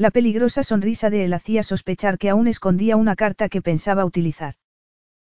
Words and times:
La 0.00 0.10
peligrosa 0.10 0.62
sonrisa 0.62 1.10
de 1.10 1.26
él 1.26 1.34
hacía 1.34 1.62
sospechar 1.62 2.16
que 2.16 2.30
aún 2.30 2.48
escondía 2.48 2.96
una 2.96 3.16
carta 3.16 3.50
que 3.50 3.60
pensaba 3.60 4.06
utilizar. 4.06 4.54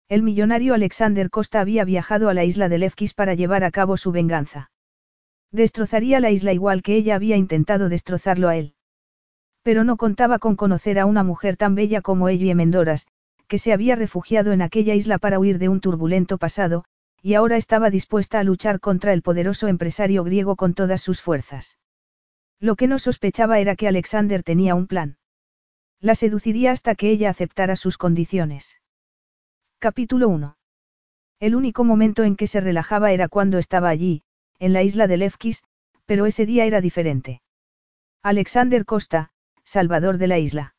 El 0.08 0.22
millonario 0.22 0.76
Alexander 0.76 1.32
Costa 1.32 1.60
había 1.60 1.84
viajado 1.86 2.30
a 2.30 2.36
la 2.36 2.44
isla 2.44 2.70
de 2.70 2.78
Lefkis 2.78 3.16
para 3.16 3.34
llevar 3.34 3.64
a 3.64 3.72
cabo 3.72 3.98
su 3.98 4.12
venganza. 4.12 4.70
Destrozaría 5.52 6.20
la 6.20 6.30
isla 6.30 6.54
igual 6.54 6.84
que 6.84 6.96
ella 6.96 7.16
había 7.16 7.36
intentado 7.36 7.90
destrozarlo 7.90 8.48
a 8.48 8.58
él. 8.58 8.76
Pero 9.64 9.84
no 9.84 9.98
contaba 9.98 10.38
con 10.38 10.56
conocer 10.56 11.00
a 11.00 11.08
una 11.08 11.24
mujer 11.24 11.58
tan 11.58 11.74
bella 11.74 12.02
como 12.02 12.30
Ellie 12.30 12.54
Mendoras, 12.54 13.08
que 13.48 13.58
se 13.58 13.74
había 13.74 13.96
refugiado 13.96 14.52
en 14.52 14.62
aquella 14.62 14.94
isla 14.94 15.18
para 15.18 15.40
huir 15.40 15.58
de 15.58 15.70
un 15.70 15.82
turbulento 15.82 16.38
pasado, 16.38 16.86
y 17.24 17.34
ahora 17.34 17.58
estaba 17.58 17.90
dispuesta 17.90 18.40
a 18.40 18.44
luchar 18.44 18.80
contra 18.80 19.14
el 19.14 19.24
poderoso 19.24 19.68
empresario 19.68 20.24
griego 20.24 20.56
con 20.56 20.76
todas 20.76 21.02
sus 21.02 21.22
fuerzas. 21.22 21.79
Lo 22.60 22.76
que 22.76 22.88
no 22.88 23.00
sospechaba 23.00 23.60
era 23.60 23.76
que 23.76 23.88
Alexander 23.88 24.44
tenía 24.44 24.76
un 24.76 24.88
plan. 24.88 25.18
La 26.02 26.16
seduciría 26.16 26.72
hasta 26.72 26.96
que 26.96 27.10
ella 27.10 27.30
aceptara 27.30 27.76
sus 27.76 27.98
condiciones. 27.98 28.80
Capítulo 29.80 30.28
1. 30.28 30.58
El 31.40 31.56
único 31.56 31.86
momento 31.86 32.24
en 32.24 32.36
que 32.36 32.48
se 32.48 32.60
relajaba 32.60 33.14
era 33.14 33.30
cuando 33.30 33.58
estaba 33.60 33.88
allí, 33.88 34.24
en 34.60 34.74
la 34.74 34.84
isla 34.84 35.08
de 35.08 35.18
Lefkis, 35.18 35.64
pero 36.06 36.26
ese 36.26 36.46
día 36.46 36.66
era 36.66 36.82
diferente. 36.82 37.42
Alexander 38.22 38.84
Costa, 38.84 39.32
salvador 39.64 40.18
de 40.18 40.28
la 40.28 40.38
isla. 40.38 40.76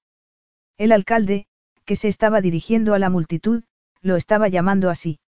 El 0.77 0.93
alcalde, 0.93 1.47
que 1.87 1.97
se 1.97 2.09
estaba 2.09 2.43
dirigiendo 2.43 2.93
a 2.93 2.99
la 2.99 3.09
multitud, 3.09 3.65
lo 4.03 4.17
estaba 4.17 4.49
llamando 4.49 4.91
así. 4.91 5.19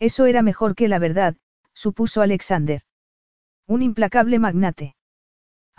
Eso 0.00 0.26
era 0.26 0.42
mejor 0.42 0.74
que 0.74 0.88
la 0.88 0.98
verdad, 0.98 1.36
supuso 1.72 2.20
Alexander. 2.20 2.82
Un 3.66 3.82
implacable 3.82 4.40
magnate. 4.40 4.96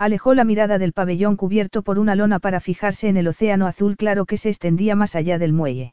Alejó 0.00 0.32
la 0.32 0.44
mirada 0.44 0.78
del 0.78 0.94
pabellón 0.94 1.36
cubierto 1.36 1.82
por 1.82 1.98
una 1.98 2.14
lona 2.14 2.38
para 2.38 2.60
fijarse 2.60 3.08
en 3.08 3.18
el 3.18 3.28
océano 3.28 3.66
azul 3.66 3.98
claro 3.98 4.24
que 4.24 4.38
se 4.38 4.48
extendía 4.48 4.96
más 4.96 5.14
allá 5.14 5.38
del 5.38 5.52
muelle. 5.52 5.92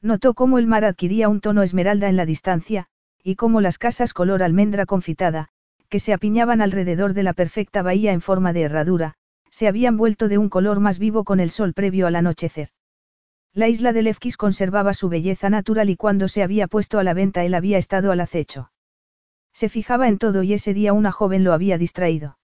Notó 0.00 0.32
cómo 0.32 0.60
el 0.60 0.68
mar 0.68 0.84
adquiría 0.84 1.28
un 1.28 1.40
tono 1.40 1.64
esmeralda 1.64 2.08
en 2.08 2.14
la 2.14 2.24
distancia, 2.24 2.86
y 3.24 3.34
cómo 3.34 3.60
las 3.60 3.78
casas 3.78 4.14
color 4.14 4.44
almendra 4.44 4.86
confitada, 4.86 5.48
que 5.88 5.98
se 5.98 6.12
apiñaban 6.12 6.60
alrededor 6.60 7.14
de 7.14 7.24
la 7.24 7.32
perfecta 7.32 7.82
bahía 7.82 8.12
en 8.12 8.20
forma 8.20 8.52
de 8.52 8.60
herradura, 8.60 9.14
se 9.50 9.66
habían 9.66 9.96
vuelto 9.96 10.28
de 10.28 10.38
un 10.38 10.48
color 10.48 10.78
más 10.78 11.00
vivo 11.00 11.24
con 11.24 11.40
el 11.40 11.50
sol 11.50 11.72
previo 11.74 12.06
al 12.06 12.14
anochecer. 12.14 12.68
La 13.52 13.66
isla 13.66 13.92
de 13.92 14.02
Lefkis 14.02 14.36
conservaba 14.36 14.94
su 14.94 15.08
belleza 15.08 15.50
natural 15.50 15.90
y 15.90 15.96
cuando 15.96 16.28
se 16.28 16.44
había 16.44 16.68
puesto 16.68 17.00
a 17.00 17.02
la 17.02 17.12
venta 17.12 17.42
él 17.42 17.54
había 17.54 17.78
estado 17.78 18.12
al 18.12 18.20
acecho. 18.20 18.70
Se 19.52 19.68
fijaba 19.68 20.06
en 20.06 20.18
todo 20.18 20.44
y 20.44 20.52
ese 20.52 20.74
día 20.74 20.92
una 20.92 21.10
joven 21.10 21.42
lo 21.42 21.52
había 21.52 21.76
distraído. 21.76 22.38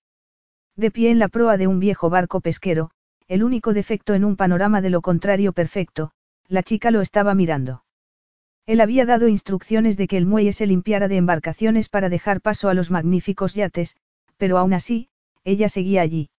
De 0.77 0.91
pie 0.91 1.11
en 1.11 1.19
la 1.19 1.28
proa 1.28 1.56
de 1.56 1.67
un 1.67 1.81
viejo 1.81 2.09
barco 2.09 2.41
pesquero, 2.41 2.91
el 3.28 3.45
único 3.45 3.73
defecto 3.73 4.15
en 4.15 4.25
un 4.25 4.37
panorama 4.37 4.81
de 4.81 4.91
lo 4.91 5.03
contrario 5.03 5.53
perfecto, 5.53 6.12
la 6.48 6.62
chica 6.62 6.91
lo 6.91 7.01
estaba 7.01 7.34
mirando. 7.34 7.84
Él 8.67 8.81
había 8.81 9.05
dado 9.05 9.29
instrucciones 9.29 9.97
de 9.97 10.06
que 10.06 10.17
el 10.17 10.27
muelle 10.27 10.52
se 10.52 10.67
limpiara 10.67 11.08
de 11.08 11.17
embarcaciones 11.17 11.89
para 11.89 12.08
dejar 12.08 12.41
paso 12.41 12.69
a 12.69 12.74
los 12.74 12.91
magníficos 12.91 13.55
yates, 13.55 13.96
pero 14.36 14.57
aún 14.58 14.73
así, 14.73 15.08
ella 15.45 15.69
seguía 15.69 16.01
allí. 16.02 16.30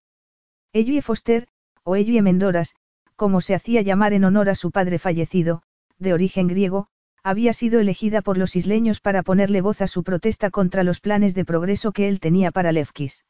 Ellie 0.71 1.01
Foster, 1.01 1.47
o 1.83 1.95
Ellie 1.95 2.21
Mendoras, 2.21 2.75
como 3.15 3.41
se 3.41 3.53
hacía 3.53 3.81
llamar 3.81 4.13
en 4.13 4.23
honor 4.23 4.49
a 4.49 4.55
su 4.55 4.71
padre 4.71 4.99
fallecido, 4.99 5.61
de 5.99 6.13
origen 6.13 6.47
griego, 6.47 6.87
había 7.23 7.53
sido 7.53 7.79
elegida 7.79 8.21
por 8.21 8.37
los 8.37 8.55
isleños 8.55 8.99
para 8.99 9.23
ponerle 9.23 9.61
voz 9.61 9.81
a 9.81 9.87
su 9.87 10.03
protesta 10.03 10.49
contra 10.49 10.83
los 10.83 10.99
planes 10.99 11.35
de 11.35 11.45
progreso 11.45 11.91
que 11.91 12.07
él 12.07 12.19
tenía 12.19 12.51
para 12.51 12.71
Lefkis. 12.71 13.23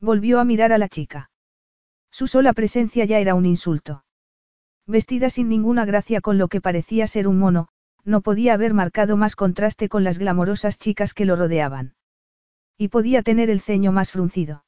Volvió 0.00 0.40
a 0.40 0.44
mirar 0.44 0.72
a 0.72 0.78
la 0.78 0.88
chica. 0.88 1.30
Su 2.10 2.26
sola 2.26 2.52
presencia 2.52 3.04
ya 3.04 3.18
era 3.18 3.34
un 3.34 3.46
insulto. 3.46 4.04
Vestida 4.86 5.30
sin 5.30 5.48
ninguna 5.48 5.84
gracia 5.84 6.20
con 6.20 6.38
lo 6.38 6.48
que 6.48 6.60
parecía 6.60 7.06
ser 7.06 7.26
un 7.26 7.38
mono, 7.38 7.68
no 8.04 8.20
podía 8.20 8.54
haber 8.54 8.72
marcado 8.72 9.16
más 9.16 9.34
contraste 9.34 9.88
con 9.88 10.04
las 10.04 10.18
glamorosas 10.18 10.78
chicas 10.78 11.12
que 11.12 11.24
lo 11.24 11.34
rodeaban. 11.34 11.94
Y 12.78 12.88
podía 12.88 13.22
tener 13.22 13.50
el 13.50 13.60
ceño 13.60 13.90
más 13.90 14.12
fruncido. 14.12 14.64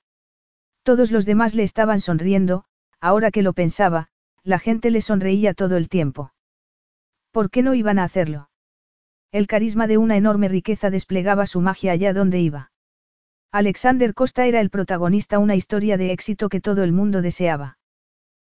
Todos 0.83 1.13
los 1.13 1.25
demás 1.25 1.55
le 1.55 1.63
estaban 1.63 2.01
sonriendo, 2.01 2.65
ahora 3.01 3.31
que 3.31 3.43
lo 3.43 3.53
pensaba, 3.53 4.09
la 4.43 4.59
gente 4.59 4.91
le 4.91 5.03
sonreía 5.03 5.55
todo 5.55 5.77
el 5.77 5.89
tiempo. 5.89 6.33
¿Por 7.31 7.51
qué 7.51 7.63
no 7.63 7.75
iban 7.75 7.99
a 7.99 8.05
hacerlo? 8.05 8.51
El 9.31 9.47
carisma 9.47 9.87
de 9.87 9.99
una 9.99 10.17
enorme 10.17 10.49
riqueza 10.49 10.91
desplegaba 10.91 11.47
su 11.47 11.61
magia 11.61 11.93
allá 11.93 12.13
donde 12.15 12.41
iba. 12.41 12.73
Alexander 13.51 14.13
Costa 14.13 14.45
era 14.45 14.61
el 14.61 14.69
protagonista, 14.69 15.39
una 15.39 15.57
historia 15.57 15.97
de 15.97 16.13
éxito 16.13 16.51
que 16.51 16.61
todo 16.61 16.83
el 16.83 16.93
mundo 16.93 17.23
deseaba. 17.23 17.79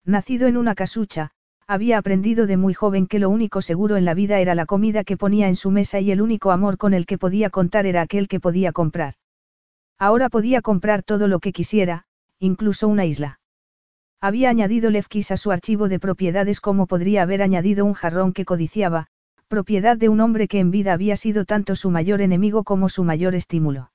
Nacido 0.04 0.46
en 0.46 0.56
una 0.56 0.76
casucha, 0.76 1.32
había 1.66 1.98
aprendido 1.98 2.46
de 2.46 2.56
muy 2.56 2.74
joven 2.74 3.08
que 3.08 3.18
lo 3.18 3.28
único 3.28 3.60
seguro 3.60 3.96
en 3.96 4.04
la 4.04 4.14
vida 4.14 4.38
era 4.38 4.54
la 4.54 4.66
comida 4.66 5.02
que 5.02 5.16
ponía 5.16 5.48
en 5.48 5.56
su 5.56 5.72
mesa 5.72 5.98
y 5.98 6.12
el 6.12 6.22
único 6.22 6.52
amor 6.52 6.78
con 6.78 6.94
el 6.94 7.06
que 7.06 7.18
podía 7.18 7.50
contar 7.50 7.86
era 7.86 8.02
aquel 8.02 8.28
que 8.28 8.38
podía 8.38 8.70
comprar. 8.70 9.14
Ahora 9.98 10.28
podía 10.28 10.62
comprar 10.62 11.02
todo 11.02 11.26
lo 11.26 11.40
que 11.40 11.52
quisiera, 11.52 12.04
incluso 12.38 12.86
una 12.86 13.04
isla. 13.04 13.40
Había 14.20 14.48
añadido 14.48 14.90
Lefkis 14.90 15.32
a 15.32 15.36
su 15.36 15.50
archivo 15.50 15.88
de 15.88 15.98
propiedades 15.98 16.60
como 16.60 16.86
podría 16.86 17.22
haber 17.22 17.42
añadido 17.42 17.84
un 17.84 17.94
jarrón 17.94 18.32
que 18.32 18.44
codiciaba, 18.44 19.08
propiedad 19.48 19.96
de 19.96 20.08
un 20.08 20.20
hombre 20.20 20.46
que 20.46 20.60
en 20.60 20.70
vida 20.70 20.92
había 20.92 21.16
sido 21.16 21.46
tanto 21.46 21.74
su 21.74 21.90
mayor 21.90 22.20
enemigo 22.20 22.62
como 22.62 22.88
su 22.88 23.02
mayor 23.02 23.34
estímulo. 23.34 23.90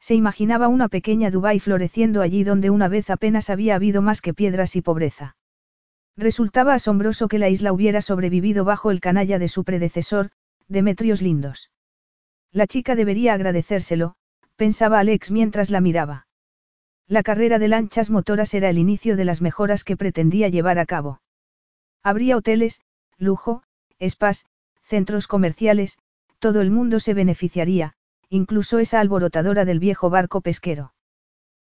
Se 0.00 0.14
imaginaba 0.14 0.68
una 0.68 0.88
pequeña 0.88 1.30
Dubái 1.30 1.60
floreciendo 1.60 2.22
allí 2.22 2.42
donde 2.42 2.70
una 2.70 2.88
vez 2.88 3.10
apenas 3.10 3.50
había 3.50 3.74
habido 3.74 4.00
más 4.00 4.22
que 4.22 4.34
piedras 4.34 4.74
y 4.74 4.80
pobreza. 4.80 5.36
Resultaba 6.16 6.74
asombroso 6.74 7.28
que 7.28 7.38
la 7.38 7.48
isla 7.48 7.72
hubiera 7.72 8.02
sobrevivido 8.02 8.64
bajo 8.64 8.90
el 8.90 9.00
canalla 9.00 9.38
de 9.38 9.48
su 9.48 9.64
predecesor, 9.64 10.30
Demetrios 10.68 11.22
Lindos. 11.22 11.70
La 12.50 12.66
chica 12.66 12.96
debería 12.96 13.34
agradecérselo, 13.34 14.14
pensaba 14.56 14.98
Alex 14.98 15.30
mientras 15.30 15.70
la 15.70 15.80
miraba. 15.80 16.26
La 17.06 17.22
carrera 17.22 17.58
de 17.58 17.68
lanchas 17.68 18.10
motoras 18.10 18.54
era 18.54 18.70
el 18.70 18.78
inicio 18.78 19.16
de 19.16 19.24
las 19.24 19.40
mejoras 19.42 19.84
que 19.84 19.96
pretendía 19.96 20.48
llevar 20.48 20.78
a 20.78 20.86
cabo. 20.86 21.20
Habría 22.02 22.36
hoteles, 22.36 22.80
lujo, 23.18 23.62
spas, 24.00 24.46
centros 24.82 25.26
comerciales, 25.26 25.98
todo 26.38 26.60
el 26.60 26.70
mundo 26.70 27.00
se 27.00 27.14
beneficiaría, 27.14 27.94
incluso 28.30 28.78
esa 28.78 29.00
alborotadora 29.00 29.64
del 29.64 29.80
viejo 29.80 30.08
barco 30.08 30.40
pesquero. 30.40 30.94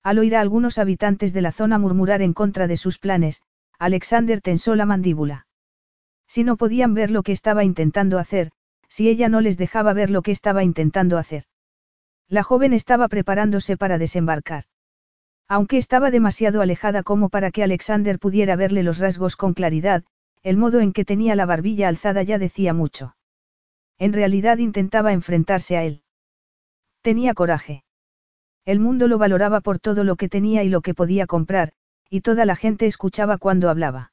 Al 0.03 0.19
oír 0.19 0.37
a 0.37 0.41
algunos 0.41 0.79
habitantes 0.79 1.33
de 1.33 1.41
la 1.41 1.53
zona 1.53 1.79
murmurar 1.79 2.21
en 2.21 2.35
contra 2.35 2.67
de 2.67 2.77
sus 2.77 2.99
planes, 2.99 3.43
Alexander 3.79 4.41
tensó 4.41 4.75
la 4.75 4.85
mandíbula. 4.85 5.47
Si 6.27 6.43
no 6.43 6.57
podían 6.57 6.95
ver 6.95 7.11
lo 7.13 7.23
que 7.23 7.33
estaba 7.33 7.63
intentando 7.63 8.19
hacer, 8.19 8.51
si 8.89 9.09
ella 9.09 9.29
no 9.29 9.41
les 9.41 9.57
dejaba 9.57 9.93
ver 9.93 10.11
lo 10.11 10.23
que 10.23 10.33
estaba 10.33 10.65
intentando 10.65 11.17
hacer. 11.17 11.45
La 12.29 12.43
joven 12.43 12.73
estaba 12.73 13.09
preparándose 13.09 13.77
para 13.77 13.97
desembarcar. 13.97 14.65
Aunque 15.47 15.79
estaba 15.79 16.11
demasiado 16.11 16.61
alejada 16.61 17.03
como 17.03 17.29
para 17.29 17.51
que 17.51 17.63
Alexander 17.63 18.19
pudiera 18.19 18.57
verle 18.57 18.83
los 18.83 18.99
rasgos 18.99 19.37
con 19.37 19.55
claridad, 19.55 20.05
el 20.43 20.57
modo 20.57 20.81
en 20.81 20.93
que 20.93 21.05
tenía 21.05 21.37
la 21.37 21.47
barbilla 21.47 21.89
alzada 21.89 22.23
ya 22.23 22.39
decía 22.39 22.75
mucho. 22.75 23.17
En 23.99 24.13
realidad 24.13 24.59
intentaba 24.59 25.13
enfrentarse 25.13 25.77
a 25.77 25.85
él. 25.85 26.03
Tenía 27.03 27.35
coraje. 27.35 27.85
El 28.65 28.81
mundo 28.81 29.09
lo 29.09 29.19
valoraba 29.19 29.61
por 29.61 29.79
todo 29.79 30.05
lo 30.05 30.17
que 30.17 30.29
tenía 30.29 30.63
y 30.63 30.69
lo 30.69 30.81
que 30.81 30.95
podía 30.95 31.27
comprar, 31.27 31.73
y 32.11 32.21
toda 32.21 32.45
la 32.45 32.57
gente 32.57 32.87
escuchaba 32.87 33.39
cuando 33.39 33.71
hablaba. 33.71 34.13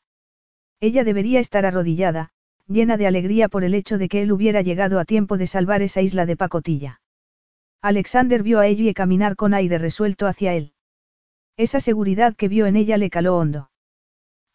Ella 0.80 1.04
debería 1.04 1.40
estar 1.40 1.66
arrodillada, 1.66 2.32
llena 2.68 2.98
de 2.98 3.08
alegría 3.08 3.50
por 3.50 3.64
el 3.64 3.74
hecho 3.74 3.98
de 3.98 4.10
que 4.10 4.22
él 4.22 4.32
hubiera 4.32 4.62
llegado 4.62 5.00
a 5.00 5.06
tiempo 5.06 5.38
de 5.38 5.48
salvar 5.48 5.82
esa 5.82 6.02
isla 6.02 6.26
de 6.26 6.38
pacotilla. 6.38 7.02
Alexander 7.82 8.44
vio 8.44 8.60
a 8.60 8.68
Ellie 8.68 8.94
caminar 8.94 9.36
con 9.36 9.54
aire 9.54 9.78
resuelto 9.78 10.28
hacia 10.28 10.54
él. 10.54 10.74
Esa 11.58 11.80
seguridad 11.80 12.36
que 12.36 12.48
vio 12.48 12.66
en 12.66 12.76
ella 12.76 12.98
le 12.98 13.10
caló 13.10 13.38
hondo. 13.38 13.70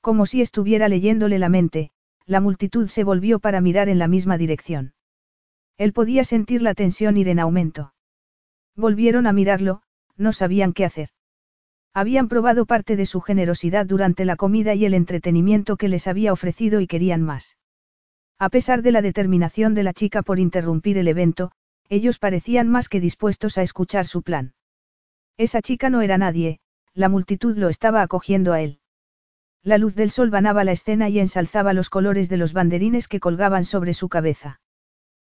Como 0.01 0.27
si 0.27 0.41
estuviera 0.41 0.89
leyéndole 0.89 1.39
la 1.39 1.49
mente, 1.49 1.91
la 2.27 2.41
multitud 2.41 2.89
se 2.89 3.05
volvió 3.05 3.39
para 3.39 3.61
mirar 3.61 3.89
en 3.89 3.99
la 3.99 4.09
misma 4.09 4.39
dirección. 4.39 4.95
Él 5.79 5.93
podía 5.93 6.25
sentir 6.25 6.63
la 6.63 6.75
tensión 6.75 7.17
ir 7.17 7.29
en 7.29 7.39
aumento. 7.39 7.93
Volvieron 8.77 9.27
a 9.27 9.33
mirarlo, 9.33 9.83
no 10.17 10.33
sabían 10.33 10.73
qué 10.73 10.85
hacer. 10.85 11.09
Habían 11.93 12.29
probado 12.29 12.67
parte 12.67 12.97
de 12.97 13.07
su 13.07 13.21
generosidad 13.21 13.87
durante 13.87 14.25
la 14.25 14.37
comida 14.37 14.75
y 14.75 14.85
el 14.85 14.95
entretenimiento 14.95 15.77
que 15.77 15.89
les 15.89 16.07
había 16.07 16.33
ofrecido 16.33 16.81
y 16.81 16.87
querían 16.87 17.23
más. 17.23 17.57
A 18.39 18.49
pesar 18.49 18.83
de 18.83 18.93
la 18.93 19.03
determinación 19.03 19.75
de 19.75 19.83
la 19.83 19.93
chica 19.93 20.23
por 20.23 20.39
interrumpir 20.39 20.99
el 20.99 21.09
evento, 21.09 21.53
ellos 21.89 22.19
parecían 22.19 22.69
más 22.69 22.89
que 22.89 23.01
dispuestos 23.01 23.59
a 23.59 23.63
escuchar 23.63 24.07
su 24.07 24.23
plan. 24.23 24.55
Esa 25.37 25.61
chica 25.61 25.91
no 25.91 26.01
era 26.01 26.17
nadie, 26.17 26.61
la 26.95 27.09
multitud 27.09 27.57
lo 27.57 27.69
estaba 27.69 28.03
acogiendo 28.03 28.53
a 28.53 28.61
él. 28.61 28.79
La 29.63 29.77
luz 29.77 29.95
del 29.95 30.11
sol 30.11 30.31
banaba 30.31 30.65
la 30.65 30.73
escena 30.73 31.09
y 31.09 31.19
ensalzaba 31.19 31.73
los 31.73 31.91
colores 31.91 32.29
de 32.29 32.37
los 32.37 32.53
banderines 32.53 33.09
que 33.09 33.21
colgaban 33.21 33.65
sobre 33.65 33.93
su 33.93 34.09
cabeza. 34.09 34.61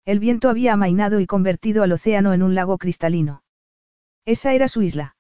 El 0.05 0.19
viento 0.19 0.51
había 0.51 0.75
amainado 0.75 1.21
y 1.21 1.27
convertido 1.27 1.83
al 1.83 1.93
océano 1.93 2.35
en 2.35 2.43
un 2.43 2.55
lago 2.55 2.77
cristalino. 2.79 3.43
Esa 4.27 4.53
era 4.53 4.69
su 4.69 4.83
isla. 4.83 5.17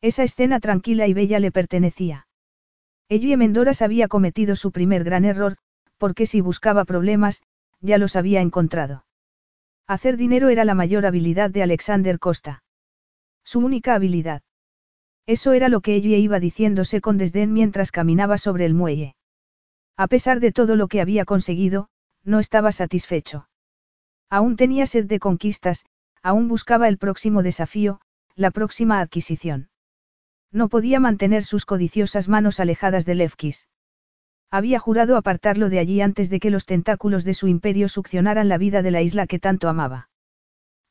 Esa 0.00 0.22
escena 0.22 0.60
tranquila 0.60 1.06
y 1.06 1.14
bella 1.14 1.40
le 1.40 1.50
pertenecía. 1.50 2.26
Ellie 3.08 3.36
Mendoras 3.36 3.82
había 3.82 4.08
cometido 4.08 4.56
su 4.56 4.70
primer 4.70 5.04
gran 5.04 5.24
error, 5.24 5.56
porque 5.98 6.26
si 6.26 6.40
buscaba 6.40 6.84
problemas, 6.84 7.42
ya 7.80 7.98
los 7.98 8.16
había 8.16 8.40
encontrado. 8.40 9.04
Hacer 9.86 10.16
dinero 10.16 10.48
era 10.48 10.64
la 10.64 10.74
mayor 10.74 11.06
habilidad 11.06 11.50
de 11.50 11.62
Alexander 11.62 12.18
Costa. 12.18 12.62
Su 13.44 13.60
única 13.60 13.94
habilidad. 13.94 14.42
Eso 15.26 15.52
era 15.52 15.68
lo 15.68 15.80
que 15.80 15.96
Ellie 15.96 16.18
iba 16.18 16.40
diciéndose 16.40 17.00
con 17.00 17.18
desdén 17.18 17.52
mientras 17.52 17.92
caminaba 17.92 18.38
sobre 18.38 18.66
el 18.66 18.74
muelle. 18.74 19.16
A 19.96 20.06
pesar 20.06 20.40
de 20.40 20.52
todo 20.52 20.76
lo 20.76 20.88
que 20.88 21.00
había 21.00 21.24
conseguido, 21.24 21.88
no 22.24 22.38
estaba 22.38 22.72
satisfecho. 22.72 23.47
Aún 24.30 24.56
tenía 24.56 24.86
sed 24.86 25.06
de 25.06 25.18
conquistas, 25.18 25.86
aún 26.22 26.48
buscaba 26.48 26.88
el 26.88 26.98
próximo 26.98 27.42
desafío, 27.42 28.00
la 28.34 28.50
próxima 28.50 29.00
adquisición. 29.00 29.70
No 30.52 30.68
podía 30.68 31.00
mantener 31.00 31.44
sus 31.44 31.66
codiciosas 31.66 32.28
manos 32.28 32.60
alejadas 32.60 33.04
de 33.04 33.14
Lefkis. 33.14 33.68
Había 34.50 34.78
jurado 34.78 35.16
apartarlo 35.16 35.68
de 35.68 35.78
allí 35.78 36.00
antes 36.00 36.30
de 36.30 36.40
que 36.40 36.50
los 36.50 36.64
tentáculos 36.64 37.24
de 37.24 37.34
su 37.34 37.48
imperio 37.48 37.88
succionaran 37.88 38.48
la 38.48 38.56
vida 38.56 38.82
de 38.82 38.90
la 38.90 39.02
isla 39.02 39.26
que 39.26 39.38
tanto 39.38 39.68
amaba. 39.68 40.08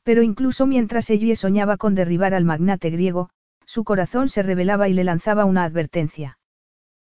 Pero 0.04 0.22
incluso 0.22 0.68
mientras 0.68 1.10
Ellie 1.10 1.36
soñaba 1.36 1.78
con 1.78 1.96
derribar 1.96 2.34
al 2.34 2.46
magnate 2.46 2.92
griego, 2.92 3.30
su 3.66 3.84
corazón 3.84 4.30
se 4.30 4.44
revelaba 4.44 4.88
y 4.90 4.94
le 4.94 5.04
lanzaba 5.04 5.46
una 5.46 5.64
advertencia. 5.64 6.40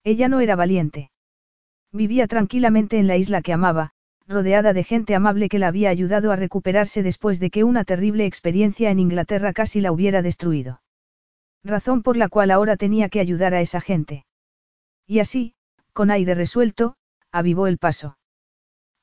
Ella 0.03 0.27
no 0.27 0.39
era 0.39 0.55
valiente. 0.55 1.11
Vivía 1.91 2.27
tranquilamente 2.27 2.97
en 2.97 3.07
la 3.07 3.17
isla 3.17 3.41
que 3.41 3.53
amaba, 3.53 3.91
rodeada 4.31 4.73
de 4.73 4.83
gente 4.83 5.13
amable 5.13 5.49
que 5.49 5.59
la 5.59 5.67
había 5.67 5.89
ayudado 5.89 6.31
a 6.31 6.35
recuperarse 6.35 7.03
después 7.03 7.39
de 7.39 7.51
que 7.51 7.63
una 7.63 7.83
terrible 7.83 8.25
experiencia 8.25 8.89
en 8.89 8.99
Inglaterra 8.99 9.53
casi 9.53 9.81
la 9.81 9.91
hubiera 9.91 10.21
destruido. 10.21 10.81
Razón 11.63 12.01
por 12.01 12.17
la 12.17 12.27
cual 12.27 12.49
ahora 12.49 12.77
tenía 12.77 13.09
que 13.09 13.19
ayudar 13.19 13.53
a 13.53 13.61
esa 13.61 13.81
gente. 13.81 14.25
Y 15.05 15.19
así, 15.19 15.53
con 15.93 16.09
aire 16.09 16.33
resuelto, 16.33 16.95
avivó 17.31 17.67
el 17.67 17.77
paso. 17.77 18.17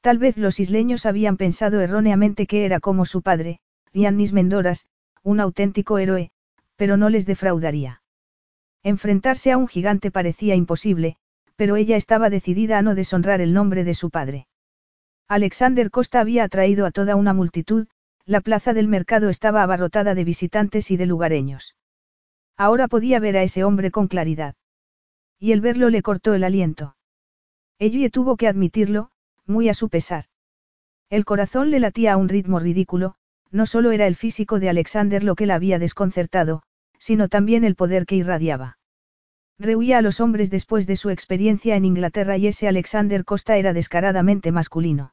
Tal 0.00 0.18
vez 0.18 0.36
los 0.36 0.58
isleños 0.58 1.06
habían 1.06 1.36
pensado 1.36 1.80
erróneamente 1.80 2.46
que 2.46 2.64
era 2.64 2.80
como 2.80 3.04
su 3.04 3.22
padre, 3.22 3.60
Giannis 3.92 4.32
Mendoras, 4.32 4.86
un 5.22 5.38
auténtico 5.38 5.98
héroe, 5.98 6.30
pero 6.76 6.96
no 6.96 7.10
les 7.10 7.26
defraudaría. 7.26 8.02
Enfrentarse 8.82 9.52
a 9.52 9.56
un 9.56 9.68
gigante 9.68 10.10
parecía 10.10 10.54
imposible, 10.54 11.16
pero 11.56 11.76
ella 11.76 11.96
estaba 11.96 12.30
decidida 12.30 12.78
a 12.78 12.82
no 12.82 12.94
deshonrar 12.94 13.40
el 13.40 13.52
nombre 13.52 13.84
de 13.84 13.94
su 13.94 14.10
padre. 14.10 14.47
Alexander 15.30 15.90
Costa 15.90 16.20
había 16.20 16.44
atraído 16.44 16.86
a 16.86 16.90
toda 16.90 17.14
una 17.14 17.34
multitud, 17.34 17.86
la 18.24 18.40
plaza 18.40 18.72
del 18.72 18.88
mercado 18.88 19.28
estaba 19.28 19.62
abarrotada 19.62 20.14
de 20.14 20.24
visitantes 20.24 20.90
y 20.90 20.96
de 20.96 21.04
lugareños. 21.04 21.76
Ahora 22.56 22.88
podía 22.88 23.20
ver 23.20 23.36
a 23.36 23.42
ese 23.42 23.62
hombre 23.62 23.90
con 23.90 24.08
claridad. 24.08 24.54
Y 25.38 25.52
el 25.52 25.60
verlo 25.60 25.90
le 25.90 26.00
cortó 26.00 26.32
el 26.32 26.44
aliento. 26.44 26.96
Ellie 27.78 28.08
tuvo 28.08 28.38
que 28.38 28.48
admitirlo, 28.48 29.10
muy 29.44 29.68
a 29.68 29.74
su 29.74 29.90
pesar. 29.90 30.24
El 31.10 31.26
corazón 31.26 31.70
le 31.70 31.80
latía 31.80 32.14
a 32.14 32.16
un 32.16 32.30
ritmo 32.30 32.58
ridículo, 32.58 33.14
no 33.50 33.66
solo 33.66 33.92
era 33.92 34.06
el 34.06 34.16
físico 34.16 34.58
de 34.58 34.70
Alexander 34.70 35.22
lo 35.22 35.34
que 35.34 35.44
la 35.44 35.56
había 35.56 35.78
desconcertado, 35.78 36.62
sino 36.98 37.28
también 37.28 37.64
el 37.64 37.74
poder 37.74 38.06
que 38.06 38.16
irradiaba. 38.16 38.78
Rehuía 39.58 39.98
a 39.98 40.02
los 40.02 40.20
hombres 40.20 40.50
después 40.50 40.86
de 40.86 40.96
su 40.96 41.10
experiencia 41.10 41.76
en 41.76 41.84
Inglaterra 41.84 42.38
y 42.38 42.46
ese 42.46 42.66
Alexander 42.66 43.26
Costa 43.26 43.58
era 43.58 43.74
descaradamente 43.74 44.52
masculino. 44.52 45.12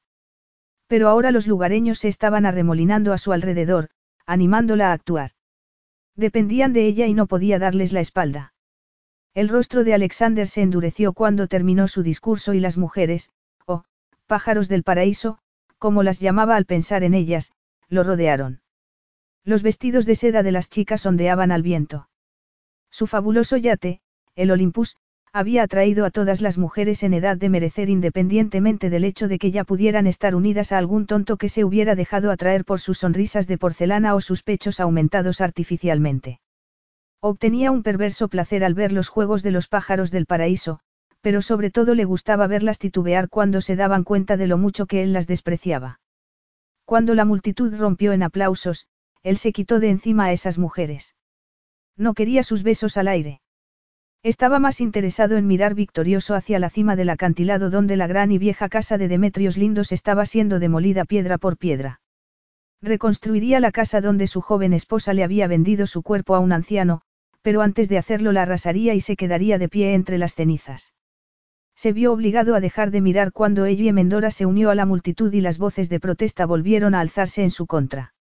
Pero 0.88 1.10
ahora 1.10 1.32
los 1.32 1.48
lugareños 1.48 2.00
se 2.00 2.08
estaban 2.08 2.46
arremolinando 2.46 3.14
a 3.14 3.18
su 3.18 3.34
alrededor, 3.34 3.90
animándola 4.26 4.90
a 4.90 4.94
actuar. 4.94 5.32
Dependían 6.16 6.74
de 6.74 6.86
ella 6.86 7.08
y 7.08 7.14
no 7.14 7.28
podía 7.28 7.60
darles 7.60 7.92
la 7.92 8.00
espalda. 8.00 8.54
El 9.34 9.50
rostro 9.50 9.84
de 9.84 9.94
Alexander 9.94 10.48
se 10.48 10.62
endureció 10.62 11.14
cuando 11.14 11.48
terminó 11.48 11.88
su 11.88 12.04
discurso 12.04 12.54
y 12.54 12.60
las 12.60 12.78
mujeres, 12.78 13.32
oh, 13.66 13.84
pájaros 14.28 14.70
del 14.70 14.84
paraíso, 14.84 15.40
como 15.78 16.04
las 16.04 16.20
llamaba 16.20 16.56
al 16.56 16.66
pensar 16.66 17.04
en 17.04 17.14
ellas, 17.14 17.52
lo 17.90 18.04
rodearon. 18.04 18.62
Los 19.44 19.62
vestidos 19.62 20.06
de 20.06 20.16
seda 20.16 20.42
de 20.42 20.52
las 20.52 20.70
chicas 20.70 21.06
ondeaban 21.06 21.52
al 21.52 21.64
viento. 21.64 22.10
Su 22.90 23.08
fabuloso 23.08 23.58
yate, 23.58 24.02
el 24.36 24.52
Olympus, 24.52 24.98
había 25.36 25.64
atraído 25.64 26.06
a 26.06 26.12
todas 26.12 26.40
las 26.40 26.58
mujeres 26.58 27.04
en 27.04 27.14
edad 27.14 27.36
de 27.36 27.50
merecer 27.50 27.90
independientemente 27.90 28.90
del 28.90 29.04
hecho 29.04 29.28
de 29.28 29.38
que 29.38 29.52
ya 29.52 29.66
pudieran 29.66 30.08
estar 30.08 30.34
unidas 30.34 30.72
a 30.72 30.78
algún 30.78 31.08
tonto 31.08 31.36
que 31.36 31.50
se 31.50 31.66
hubiera 31.66 31.94
dejado 31.94 32.32
atraer 32.32 32.64
por 32.64 32.80
sus 32.80 33.00
sonrisas 33.00 33.46
de 33.46 33.58
porcelana 33.58 34.16
o 34.16 34.22
sus 34.22 34.44
pechos 34.44 34.80
aumentados 34.80 35.42
artificialmente. 35.42 36.40
Obtenía 37.20 37.72
un 37.72 37.84
perverso 37.84 38.30
placer 38.30 38.64
al 38.64 38.76
ver 38.76 38.94
los 38.94 39.10
juegos 39.10 39.44
de 39.44 39.52
los 39.52 39.68
pájaros 39.68 40.10
del 40.10 40.26
paraíso, 40.26 40.80
pero 41.20 41.42
sobre 41.42 41.70
todo 41.70 41.96
le 41.96 42.06
gustaba 42.06 42.48
verlas 42.48 42.80
titubear 42.80 43.28
cuando 43.28 43.60
se 43.60 43.76
daban 43.76 44.06
cuenta 44.06 44.38
de 44.38 44.48
lo 44.48 44.58
mucho 44.58 44.86
que 44.86 45.04
él 45.04 45.12
las 45.12 45.28
despreciaba. 45.28 46.00
Cuando 46.86 47.14
la 47.14 47.26
multitud 47.26 47.76
rompió 47.76 48.14
en 48.14 48.24
aplausos, 48.24 48.88
él 49.22 49.36
se 49.36 49.52
quitó 49.52 49.82
de 49.82 49.90
encima 49.90 50.28
a 50.28 50.32
esas 50.32 50.58
mujeres. 50.58 51.14
No 51.98 52.14
quería 52.14 52.42
sus 52.42 52.64
besos 52.64 52.96
al 52.96 53.10
aire. 53.10 53.42
Estaba 54.26 54.58
más 54.58 54.82
interesado 54.82 55.38
en 55.38 55.46
mirar 55.46 55.76
victorioso 55.76 56.34
hacia 56.34 56.58
la 56.58 56.72
cima 56.72 56.96
del 56.96 57.12
acantilado 57.12 57.70
donde 57.70 57.96
la 57.96 58.08
gran 58.08 58.32
y 58.32 58.40
vieja 58.40 58.70
casa 58.70 58.98
de 58.98 59.08
Demetrios 59.08 59.56
Lindos 59.56 59.92
estaba 59.92 60.26
siendo 60.26 60.58
demolida 60.58 61.06
piedra 61.06 61.38
por 61.38 61.58
piedra. 61.58 62.02
Reconstruiría 62.82 63.60
la 63.60 63.72
casa 63.72 64.02
donde 64.02 64.26
su 64.26 64.42
joven 64.42 64.74
esposa 64.74 65.14
le 65.14 65.24
había 65.24 65.46
vendido 65.46 65.86
su 65.86 66.02
cuerpo 66.02 66.34
a 66.34 66.40
un 66.40 66.54
anciano, 66.54 67.04
pero 67.44 67.62
antes 67.62 67.88
de 67.88 68.00
hacerlo 68.00 68.32
la 68.32 68.42
arrasaría 68.42 68.96
y 68.96 69.02
se 69.02 69.16
quedaría 69.16 69.60
de 69.60 69.70
pie 69.70 69.94
entre 69.94 70.18
las 70.18 70.34
cenizas. 70.34 70.96
Se 71.76 71.94
vio 71.94 72.12
obligado 72.12 72.56
a 72.56 72.60
dejar 72.60 72.90
de 72.90 73.02
mirar 73.02 73.32
cuando 73.32 73.66
ella 73.66 73.84
y 73.84 73.94
Mendora 73.94 74.32
se 74.32 74.48
unió 74.48 74.72
a 74.72 74.76
la 74.76 74.88
multitud 74.88 75.32
y 75.34 75.42
las 75.42 75.60
voces 75.60 75.88
de 75.88 76.00
protesta 76.00 76.48
volvieron 76.48 76.96
a 76.96 77.02
alzarse 77.02 77.44
en 77.44 77.52
su 77.52 77.68
contra. 77.68 78.16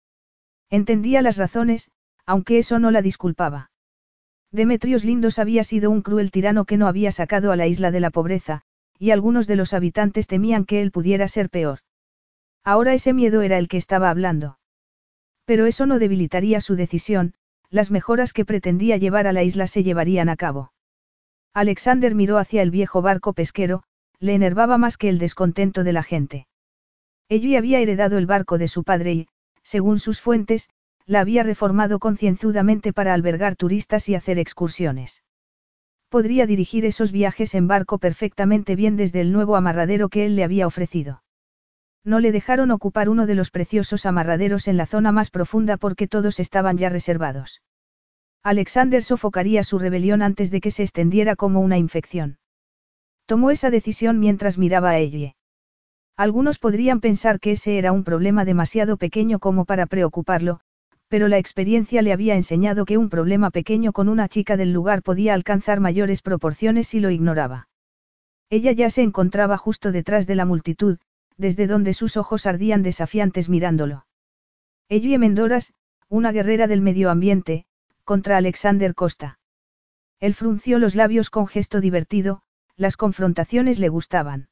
Entendía 0.71 1.21
las 1.21 1.37
razones, 1.37 1.91
aunque 2.25 2.57
eso 2.57 2.79
no 2.79 2.91
la 2.91 3.03
disculpaba. 3.03 3.71
Demetrios 4.53 5.05
Lindos 5.05 5.39
había 5.39 5.63
sido 5.63 5.91
un 5.91 6.03
cruel 6.03 6.31
tirano 6.31 6.65
que 6.65 6.77
no 6.77 6.89
había 6.89 7.13
sacado 7.13 7.53
a 7.53 7.57
la 7.57 7.69
isla 7.69 7.91
de 7.91 8.01
la 8.01 8.11
pobreza, 8.11 8.63
y 8.99 9.13
algunos 9.13 9.47
de 9.47 9.57
los 9.57 9.73
habitantes 9.75 10.27
temían 10.27 10.65
que 10.65 10.83
él 10.83 10.91
pudiera 10.91 11.29
ser 11.29 11.51
peor. 11.51 11.79
Ahora 12.65 12.93
ese 12.93 13.13
miedo 13.13 13.43
era 13.43 13.59
el 13.59 13.69
que 13.69 13.77
estaba 13.77 14.11
hablando. 14.11 14.59
Pero 15.45 15.67
eso 15.67 15.87
no 15.87 15.99
debilitaría 15.99 16.61
su 16.61 16.77
decisión, 16.77 17.35
las 17.71 17.91
mejoras 17.91 18.33
que 18.33 18.45
pretendía 18.45 18.97
llevar 18.97 19.27
a 19.27 19.33
la 19.33 19.45
isla 19.45 19.67
se 19.67 19.83
llevarían 19.83 20.29
a 20.29 20.37
cabo. 20.37 20.73
Alexander 21.55 22.15
miró 22.15 22.39
hacia 22.39 22.63
el 22.63 22.71
viejo 22.71 23.03
barco 23.03 23.33
pesquero, 23.33 23.85
le 24.19 24.35
enervaba 24.35 24.79
más 24.79 24.97
que 24.97 25.09
el 25.09 25.19
descontento 25.19 25.85
de 25.85 25.93
la 25.93 26.03
gente. 26.03 26.47
Ella 27.29 27.59
había 27.59 27.79
heredado 27.79 28.19
el 28.19 28.27
barco 28.27 28.59
de 28.59 28.69
su 28.69 28.83
padre 28.83 29.13
y, 29.13 29.29
según 29.63 29.99
sus 29.99 30.21
fuentes, 30.21 30.69
la 31.11 31.19
había 31.19 31.43
reformado 31.43 31.99
concienzudamente 31.99 32.93
para 32.93 33.15
albergar 33.15 33.57
turistas 33.57 34.09
y 34.09 34.15
hacer 34.15 34.39
excursiones. 34.39 35.25
Podría 36.09 36.47
dirigir 36.47 36.85
esos 36.85 37.11
viajes 37.11 37.57
en 37.57 37.67
barco 37.67 37.99
perfectamente 37.99 38.77
bien 38.77 38.97
desde 38.97 39.21
el 39.21 39.33
nuevo 39.33 39.57
amarradero 39.57 40.09
que 40.09 40.25
él 40.25 40.37
le 40.37 40.45
había 40.45 40.69
ofrecido. 40.69 41.25
No 42.05 42.21
le 42.21 42.31
dejaron 42.31 42.71
ocupar 42.71 43.09
uno 43.09 43.27
de 43.27 43.35
los 43.35 43.51
preciosos 43.51 44.07
amarraderos 44.07 44.69
en 44.69 44.77
la 44.77 44.87
zona 44.87 45.11
más 45.11 45.31
profunda 45.31 45.79
porque 45.79 46.07
todos 46.07 46.39
estaban 46.39 46.79
ya 46.79 46.91
reservados. 46.91 47.61
Alexander 48.45 49.03
sofocaría 49.03 49.65
su 49.65 49.81
rebelión 49.81 50.23
antes 50.23 50.53
de 50.53 50.61
que 50.61 50.71
se 50.71 50.85
extendiera 50.85 51.35
como 51.35 51.59
una 51.61 51.77
infección. 51.77 52.39
Tomó 53.27 53.51
esa 53.51 53.71
decisión 53.71 54.21
mientras 54.21 54.59
miraba 54.59 54.91
a 54.91 54.99
ella. 54.99 55.35
Algunos 56.17 56.61
podrían 56.61 57.01
pensar 57.01 57.41
que 57.41 57.51
ese 57.51 57.79
era 57.79 57.91
un 57.91 58.05
problema 58.05 58.45
demasiado 58.45 58.97
pequeño 58.97 59.41
como 59.41 59.65
para 59.65 59.87
preocuparlo, 59.87 60.61
pero 61.11 61.27
la 61.27 61.39
experiencia 61.39 62.03
le 62.03 62.13
había 62.13 62.37
enseñado 62.37 62.85
que 62.85 62.97
un 62.97 63.11
problema 63.11 63.51
pequeño 63.51 63.93
con 63.93 64.09
una 64.09 64.29
chica 64.29 64.57
del 64.57 64.73
lugar 64.73 65.03
podía 65.03 65.35
alcanzar 65.35 65.81
mayores 65.81 66.23
proporciones 66.23 66.87
si 66.87 67.01
lo 67.01 67.11
ignoraba. 67.11 67.69
Ella 68.49 68.71
ya 68.71 68.91
se 68.91 69.03
encontraba 69.03 69.57
justo 69.57 69.91
detrás 69.91 70.29
de 70.29 70.37
la 70.37 70.45
multitud, 70.45 70.99
desde 71.37 71.67
donde 71.67 71.95
sus 71.95 72.17
ojos 72.17 72.47
ardían 72.47 72.85
desafiantes 72.85 73.49
mirándolo. 73.49 74.07
Ellie 74.89 75.19
Mendoras, 75.19 75.73
una 76.09 76.31
guerrera 76.31 76.69
del 76.69 76.81
medio 76.81 77.11
ambiente, 77.11 77.65
contra 78.05 78.37
Alexander 78.37 78.95
Costa. 78.95 79.41
Él 80.21 80.35
frunció 80.35 80.79
los 80.79 80.95
labios 80.95 81.29
con 81.29 81.49
gesto 81.49 81.81
divertido, 81.81 82.43
las 82.77 82.97
confrontaciones 82.97 83.81
le 83.81 83.89
gustaban. 83.89 84.49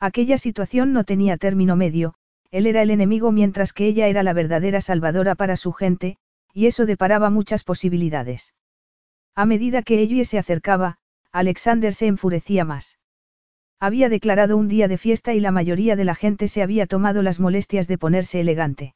Aquella 0.00 0.38
situación 0.38 0.92
no 0.92 1.04
tenía 1.04 1.36
término 1.36 1.76
medio, 1.76 2.14
él 2.50 2.66
era 2.66 2.82
el 2.82 2.90
enemigo 2.90 3.32
mientras 3.32 3.72
que 3.72 3.86
ella 3.86 4.08
era 4.08 4.22
la 4.22 4.32
verdadera 4.32 4.80
salvadora 4.80 5.34
para 5.34 5.56
su 5.56 5.72
gente, 5.72 6.16
y 6.52 6.66
eso 6.66 6.86
deparaba 6.86 7.30
muchas 7.30 7.64
posibilidades. 7.64 8.54
A 9.34 9.46
medida 9.46 9.82
que 9.82 10.00
ella 10.00 10.24
se 10.24 10.38
acercaba, 10.38 10.98
Alexander 11.30 11.94
se 11.94 12.06
enfurecía 12.06 12.64
más. 12.64 12.98
Había 13.78 14.08
declarado 14.08 14.56
un 14.56 14.66
día 14.66 14.88
de 14.88 14.98
fiesta 14.98 15.34
y 15.34 15.40
la 15.40 15.52
mayoría 15.52 15.94
de 15.94 16.04
la 16.04 16.14
gente 16.14 16.48
se 16.48 16.62
había 16.62 16.86
tomado 16.86 17.22
las 17.22 17.38
molestias 17.38 17.86
de 17.86 17.98
ponerse 17.98 18.40
elegante. 18.40 18.94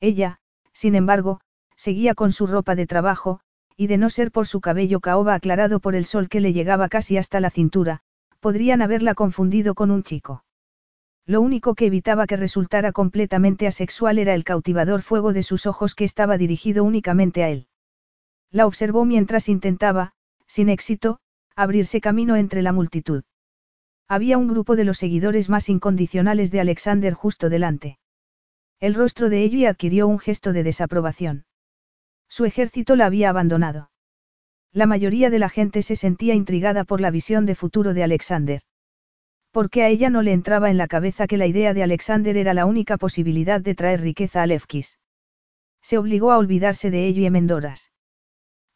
Ella, 0.00 0.40
sin 0.72 0.96
embargo, 0.96 1.40
seguía 1.76 2.14
con 2.14 2.32
su 2.32 2.46
ropa 2.46 2.74
de 2.74 2.86
trabajo, 2.86 3.40
y 3.76 3.86
de 3.86 3.98
no 3.98 4.10
ser 4.10 4.32
por 4.32 4.46
su 4.46 4.60
cabello 4.60 5.00
caoba 5.00 5.34
aclarado 5.34 5.78
por 5.78 5.94
el 5.94 6.04
sol 6.04 6.28
que 6.28 6.40
le 6.40 6.52
llegaba 6.52 6.88
casi 6.88 7.16
hasta 7.16 7.38
la 7.38 7.50
cintura, 7.50 8.00
podrían 8.40 8.82
haberla 8.82 9.14
confundido 9.14 9.74
con 9.74 9.90
un 9.90 10.02
chico. 10.02 10.44
Lo 11.26 11.40
único 11.40 11.74
que 11.74 11.86
evitaba 11.86 12.26
que 12.26 12.36
resultara 12.36 12.92
completamente 12.92 13.66
asexual 13.66 14.18
era 14.18 14.34
el 14.34 14.44
cautivador 14.44 15.02
fuego 15.02 15.32
de 15.32 15.42
sus 15.42 15.66
ojos 15.66 15.94
que 15.94 16.04
estaba 16.04 16.36
dirigido 16.36 16.82
únicamente 16.82 17.44
a 17.44 17.50
él. 17.50 17.68
La 18.50 18.66
observó 18.66 19.04
mientras 19.04 19.48
intentaba, 19.48 20.12
sin 20.46 20.68
éxito, 20.68 21.20
abrirse 21.54 22.00
camino 22.00 22.36
entre 22.36 22.62
la 22.62 22.72
multitud. 22.72 23.22
Había 24.08 24.36
un 24.36 24.48
grupo 24.48 24.76
de 24.76 24.84
los 24.84 24.98
seguidores 24.98 25.48
más 25.48 25.68
incondicionales 25.68 26.50
de 26.50 26.60
Alexander 26.60 27.14
justo 27.14 27.48
delante. 27.48 27.98
El 28.80 28.94
rostro 28.94 29.30
de 29.30 29.42
ella 29.42 29.70
adquirió 29.70 30.08
un 30.08 30.18
gesto 30.18 30.52
de 30.52 30.64
desaprobación. 30.64 31.46
Su 32.28 32.44
ejército 32.44 32.96
la 32.96 33.06
había 33.06 33.30
abandonado. 33.30 33.90
La 34.72 34.86
mayoría 34.86 35.30
de 35.30 35.38
la 35.38 35.48
gente 35.48 35.82
se 35.82 35.96
sentía 35.96 36.34
intrigada 36.34 36.84
por 36.84 37.00
la 37.00 37.10
visión 37.10 37.46
de 37.46 37.54
futuro 37.54 37.94
de 37.94 38.02
Alexander. 38.02 38.62
Porque 39.52 39.82
a 39.82 39.88
ella 39.88 40.08
no 40.08 40.22
le 40.22 40.32
entraba 40.32 40.70
en 40.70 40.78
la 40.78 40.88
cabeza 40.88 41.26
que 41.26 41.36
la 41.36 41.46
idea 41.46 41.74
de 41.74 41.82
Alexander 41.82 42.36
era 42.36 42.54
la 42.54 42.64
única 42.64 42.96
posibilidad 42.96 43.60
de 43.60 43.74
traer 43.74 44.00
riqueza 44.00 44.42
a 44.42 44.46
Lefkis. 44.46 44.98
Se 45.82 45.98
obligó 45.98 46.32
a 46.32 46.38
olvidarse 46.38 46.90
de 46.90 47.06
ello 47.06 47.22
y 47.22 47.30
Mendoras. 47.30 47.92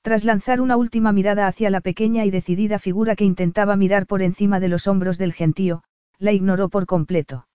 Tras 0.02 0.25
lanzar 0.25 0.61
una 0.61 0.76
última 0.76 1.12
mirada 1.12 1.47
hacia 1.47 1.71
la 1.71 1.80
pequeña 1.80 2.26
y 2.26 2.30
decidida 2.30 2.78
figura 2.78 3.16
que 3.16 3.25
intentaba 3.25 3.75
mirar 3.75 4.06
por 4.06 4.23
encima 4.23 4.61
de 4.61 4.68
los 4.68 4.87
hombros 4.87 5.16
del 5.18 5.33
gentío, 5.33 5.83
la 6.18 6.33
ignoró 6.33 6.68
por 6.68 6.87
completo. 6.87 7.49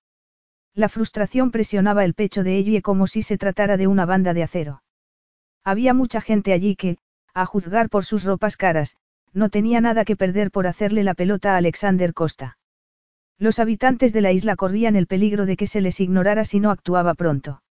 La 0.73 0.89
frustración 0.89 1.51
presionaba 1.51 2.03
el 2.05 2.13
pecho 2.13 2.43
de 2.43 2.57
ella 2.57 2.81
como 2.81 3.05
si 3.05 3.21
se 3.21 3.37
tratara 3.37 3.77
de 3.77 3.87
una 3.87 4.05
banda 4.05 4.33
de 4.33 4.43
acero. 4.43 4.83
Había 5.63 5.93
mucha 5.93 6.21
gente 6.21 6.53
allí 6.53 6.75
que, 6.75 6.97
a 7.33 7.45
juzgar 7.45 7.89
por 7.89 8.03
sus 8.03 8.23
ropas 8.23 8.57
caras, 8.57 8.95
no 9.31 9.49
tenía 9.49 9.79
nada 9.79 10.05
que 10.05 10.15
perder 10.15 10.49
por 10.49 10.65
hacerle 10.65 11.03
la 11.03 11.13
pelota 11.13 11.53
a 11.53 11.57
Alexander 11.57 12.13
Costa. 12.13 12.57
Los 13.41 13.57
habitantes 13.57 14.13
de 14.13 14.21
la 14.21 14.31
isla 14.31 14.55
corrían 14.55 14.95
el 14.95 15.07
peligro 15.07 15.47
de 15.47 15.57
que 15.57 15.65
se 15.65 15.81
les 15.81 15.99
ignorara 15.99 16.45
si 16.45 16.59
no 16.59 16.69
actuaba 16.69 17.15
pronto. 17.15 17.63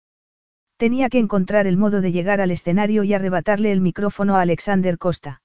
Tenía 0.77 1.09
que 1.09 1.19
encontrar 1.19 1.67
el 1.67 1.77
modo 1.77 2.01
de 2.01 2.11
llegar 2.11 2.41
al 2.41 2.49
escenario 2.49 3.03
y 3.03 3.13
arrebatarle 3.13 3.71
el 3.71 3.79
micrófono 3.79 4.35
a 4.35 4.41
Alexander 4.41 4.97
Costa. 4.97 5.43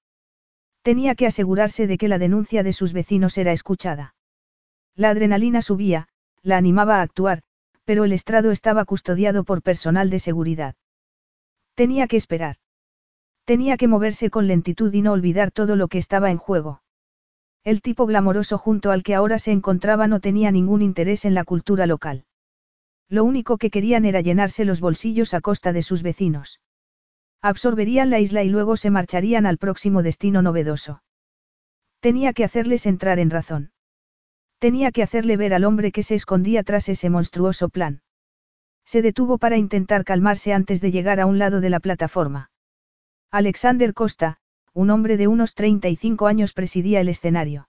Tenía 0.80 1.14
que 1.14 1.26
asegurarse 1.26 1.86
de 1.86 1.98
que 1.98 2.08
la 2.08 2.16
denuncia 2.16 2.62
de 2.62 2.72
sus 2.72 2.94
vecinos 2.94 3.36
era 3.36 3.52
escuchada. 3.52 4.14
La 4.96 5.10
adrenalina 5.10 5.60
subía, 5.60 6.08
la 6.40 6.56
animaba 6.56 7.00
a 7.00 7.02
actuar, 7.02 7.42
pero 7.84 8.04
el 8.04 8.12
estrado 8.14 8.50
estaba 8.50 8.86
custodiado 8.86 9.44
por 9.44 9.60
personal 9.60 10.08
de 10.08 10.20
seguridad. 10.20 10.74
Tenía 11.74 12.06
que 12.06 12.16
esperar. 12.16 12.56
Tenía 13.44 13.76
que 13.76 13.88
moverse 13.88 14.30
con 14.30 14.46
lentitud 14.46 14.90
y 14.94 15.02
no 15.02 15.12
olvidar 15.12 15.50
todo 15.50 15.76
lo 15.76 15.88
que 15.88 15.98
estaba 15.98 16.30
en 16.30 16.38
juego. 16.38 16.80
El 17.64 17.80
tipo 17.80 18.04
glamoroso 18.04 18.58
junto 18.58 18.90
al 18.90 19.02
que 19.02 19.14
ahora 19.14 19.38
se 19.38 19.50
encontraba 19.50 20.06
no 20.06 20.20
tenía 20.20 20.50
ningún 20.50 20.82
interés 20.82 21.24
en 21.24 21.32
la 21.32 21.44
cultura 21.44 21.86
local. 21.86 22.26
Lo 23.08 23.24
único 23.24 23.56
que 23.56 23.70
querían 23.70 24.04
era 24.04 24.20
llenarse 24.20 24.66
los 24.66 24.80
bolsillos 24.80 25.32
a 25.32 25.40
costa 25.40 25.72
de 25.72 25.82
sus 25.82 26.02
vecinos. 26.02 26.60
Absorberían 27.40 28.10
la 28.10 28.20
isla 28.20 28.42
y 28.42 28.50
luego 28.50 28.76
se 28.76 28.90
marcharían 28.90 29.46
al 29.46 29.56
próximo 29.56 30.02
destino 30.02 30.42
novedoso. 30.42 31.02
Tenía 32.00 32.34
que 32.34 32.44
hacerles 32.44 32.84
entrar 32.84 33.18
en 33.18 33.30
razón. 33.30 33.72
Tenía 34.58 34.92
que 34.92 35.02
hacerle 35.02 35.38
ver 35.38 35.54
al 35.54 35.64
hombre 35.64 35.90
que 35.90 36.02
se 36.02 36.14
escondía 36.14 36.64
tras 36.64 36.88
ese 36.90 37.08
monstruoso 37.08 37.70
plan. 37.70 38.02
Se 38.84 39.00
detuvo 39.00 39.38
para 39.38 39.56
intentar 39.56 40.04
calmarse 40.04 40.52
antes 40.52 40.82
de 40.82 40.90
llegar 40.90 41.18
a 41.18 41.26
un 41.26 41.38
lado 41.38 41.62
de 41.62 41.70
la 41.70 41.80
plataforma. 41.80 42.50
Alexander 43.30 43.94
Costa, 43.94 44.38
un 44.74 44.90
hombre 44.90 45.16
de 45.16 45.28
unos 45.28 45.54
35 45.54 46.26
años 46.26 46.52
presidía 46.52 47.00
el 47.00 47.08
escenario. 47.08 47.68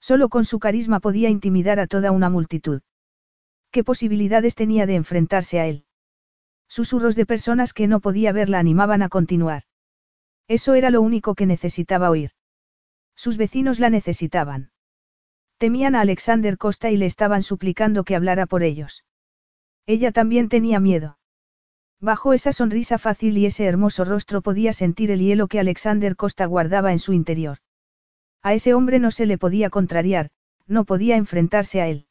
Solo 0.00 0.28
con 0.28 0.44
su 0.44 0.58
carisma 0.58 1.00
podía 1.00 1.28
intimidar 1.28 1.78
a 1.78 1.86
toda 1.86 2.10
una 2.10 2.30
multitud. 2.30 2.80
¿Qué 3.70 3.84
posibilidades 3.84 4.54
tenía 4.54 4.86
de 4.86 4.94
enfrentarse 4.94 5.60
a 5.60 5.66
él? 5.66 5.84
Susurros 6.66 7.14
de 7.14 7.26
personas 7.26 7.72
que 7.72 7.86
no 7.86 8.00
podía 8.00 8.32
ver 8.32 8.48
la 8.48 8.58
animaban 8.58 9.02
a 9.02 9.08
continuar. 9.08 9.64
Eso 10.48 10.74
era 10.74 10.90
lo 10.90 11.02
único 11.02 11.34
que 11.34 11.46
necesitaba 11.46 12.10
oír. 12.10 12.30
Sus 13.14 13.36
vecinos 13.36 13.78
la 13.78 13.90
necesitaban. 13.90 14.70
Temían 15.58 15.94
a 15.94 16.00
Alexander 16.00 16.58
Costa 16.58 16.90
y 16.90 16.96
le 16.96 17.06
estaban 17.06 17.42
suplicando 17.42 18.04
que 18.04 18.16
hablara 18.16 18.46
por 18.46 18.62
ellos. 18.62 19.04
Ella 19.86 20.10
también 20.10 20.48
tenía 20.48 20.80
miedo. 20.80 21.18
Bajo 22.04 22.34
esa 22.34 22.52
sonrisa 22.52 22.98
fácil 22.98 23.38
y 23.38 23.46
ese 23.46 23.64
hermoso 23.64 24.04
rostro 24.04 24.42
podía 24.42 24.74
sentir 24.74 25.10
el 25.10 25.20
hielo 25.20 25.48
que 25.48 25.58
Alexander 25.58 26.16
Costa 26.16 26.44
guardaba 26.44 26.92
en 26.92 26.98
su 26.98 27.14
interior. 27.14 27.60
A 28.42 28.52
ese 28.52 28.74
hombre 28.74 28.98
no 28.98 29.10
se 29.10 29.24
le 29.24 29.38
podía 29.38 29.70
contrariar, 29.70 30.28
no 30.66 30.84
podía 30.84 31.16
enfrentarse 31.16 31.80
a 31.80 31.88
él. 31.88 32.06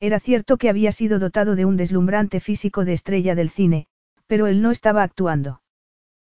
Era 0.00 0.18
cierto 0.18 0.56
que 0.56 0.68
había 0.68 0.90
sido 0.90 1.20
dotado 1.20 1.54
de 1.54 1.64
un 1.64 1.76
deslumbrante 1.76 2.40
físico 2.40 2.84
de 2.84 2.94
estrella 2.94 3.36
del 3.36 3.50
cine, 3.50 3.86
pero 4.26 4.48
él 4.48 4.60
no 4.60 4.72
estaba 4.72 5.04
actuando. 5.04 5.62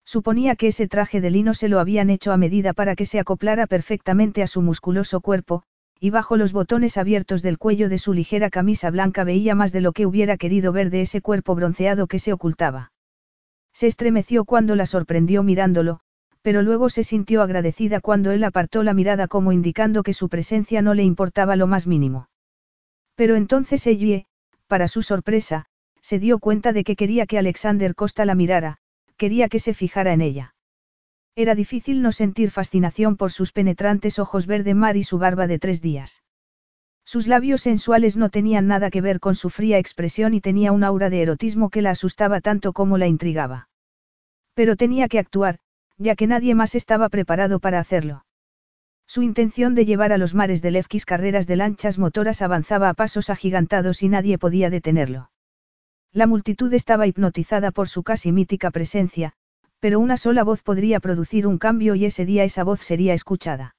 Suponía 0.04 0.58
que 0.58 0.68
ese 0.68 0.90
traje 0.90 1.22
de 1.22 1.30
lino 1.30 1.54
se 1.54 1.70
lo 1.70 1.80
habían 1.80 2.10
hecho 2.10 2.34
a 2.34 2.38
medida 2.38 2.74
para 2.74 2.98
que 2.98 3.06
se 3.06 3.20
acoplara 3.20 3.68
perfectamente 3.68 4.44
a 4.44 4.48
su 4.48 4.62
musculoso 4.62 5.22
cuerpo, 5.22 5.64
y 6.06 6.12
bajo 6.12 6.38
los 6.38 6.54
botones 6.54 6.98
abiertos 6.98 7.42
del 7.42 7.58
cuello 7.58 7.90
de 7.90 7.98
su 7.98 8.14
ligera 8.14 8.52
camisa 8.52 8.92
blanca 8.92 9.24
veía 9.24 9.56
más 9.56 9.72
de 9.72 9.82
lo 9.82 9.92
que 9.92 10.06
hubiera 10.06 10.38
querido 10.38 10.72
ver 10.72 10.92
de 10.92 11.02
ese 11.02 11.20
cuerpo 11.20 11.56
bronceado 11.56 12.06
que 12.06 12.20
se 12.20 12.32
ocultaba. 12.32 12.92
Se 13.74 13.88
estremeció 13.88 14.46
cuando 14.46 14.76
la 14.76 14.86
sorprendió 14.86 15.42
mirándolo, 15.42 16.02
pero 16.44 16.62
luego 16.62 16.90
se 16.90 17.04
sintió 17.04 17.42
agradecida 17.42 18.02
cuando 18.02 18.30
él 18.30 18.44
apartó 18.44 18.84
la 18.84 18.94
mirada 18.94 19.28
como 19.28 19.52
indicando 19.52 20.04
que 20.04 20.14
su 20.14 20.30
presencia 20.30 20.84
no 20.84 20.94
le 20.94 21.02
importaba 21.02 21.56
lo 21.56 21.66
más 21.66 21.88
mínimo. 21.88 22.30
Pero 23.16 23.36
entonces 23.36 23.88
ella, 23.88 24.26
para 24.68 24.88
su 24.88 25.02
sorpresa, 25.02 25.66
se 26.02 26.20
dio 26.20 26.38
cuenta 26.38 26.72
de 26.72 26.84
que 26.84 26.96
quería 26.96 27.26
que 27.26 27.40
Alexander 27.40 27.96
Costa 27.96 28.26
la 28.26 28.36
mirara, 28.36 28.78
quería 29.18 29.50
que 29.50 29.60
se 29.60 29.74
fijara 29.74 30.14
en 30.14 30.22
ella. 30.22 30.55
Era 31.38 31.54
difícil 31.54 32.02
no 32.02 32.14
sentir 32.14 32.50
fascinación 32.50 33.18
por 33.18 33.32
sus 33.32 33.52
penetrantes 33.52 34.20
ojos 34.20 34.48
verde 34.48 34.74
mar 34.74 34.96
y 34.96 35.04
su 35.04 35.18
barba 35.18 35.48
de 35.48 35.60
tres 35.60 35.82
días. 35.82 36.24
Sus 37.04 37.28
labios 37.28 37.62
sensuales 37.62 38.16
no 38.16 38.30
tenían 38.30 38.68
nada 38.68 38.90
que 38.90 39.02
ver 39.02 39.20
con 39.20 39.36
su 39.36 39.50
fría 39.50 39.78
expresión 39.78 40.34
y 40.34 40.40
tenía 40.40 40.72
un 40.72 40.84
aura 40.84 41.10
de 41.10 41.22
erotismo 41.22 41.70
que 41.70 41.82
la 41.82 41.92
asustaba 41.92 42.40
tanto 42.40 42.72
como 42.72 42.98
la 42.98 43.08
intrigaba. 43.08 43.68
Pero 44.54 44.78
tenía 44.78 45.10
que 45.10 45.20
actuar, 45.20 45.60
ya 45.98 46.16
que 46.16 46.26
nadie 46.26 46.56
más 46.56 46.74
estaba 46.74 47.10
preparado 47.10 47.60
para 47.60 47.80
hacerlo. 47.80 48.26
Su 49.06 49.22
intención 49.22 49.76
de 49.76 49.86
llevar 49.86 50.14
a 50.14 50.18
los 50.18 50.34
mares 50.34 50.62
de 50.62 50.72
Lefkis 50.72 51.06
carreras 51.06 51.48
de 51.48 51.58
lanchas 51.58 52.00
motoras 52.00 52.42
avanzaba 52.42 52.90
a 52.90 52.94
pasos 52.94 53.30
agigantados 53.30 54.02
y 54.04 54.10
nadie 54.10 54.38
podía 54.38 54.70
detenerlo. 54.70 55.32
La 56.12 56.28
multitud 56.28 56.74
estaba 56.74 57.08
hipnotizada 57.08 57.72
por 57.72 57.90
su 57.90 58.04
casi 58.04 58.32
mítica 58.32 58.72
presencia, 58.72 59.34
pero 59.80 60.00
una 60.00 60.18
sola 60.18 60.44
voz 60.44 60.64
podría 60.64 61.00
producir 61.00 61.48
un 61.48 61.58
cambio 61.58 61.96
y 61.96 62.06
ese 62.06 62.26
día 62.26 62.44
esa 62.44 62.64
voz 62.64 62.82
sería 62.82 63.14
escuchada. 63.14 63.76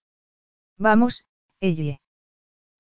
Vamos, 0.79 1.25
Elle. 1.61 2.01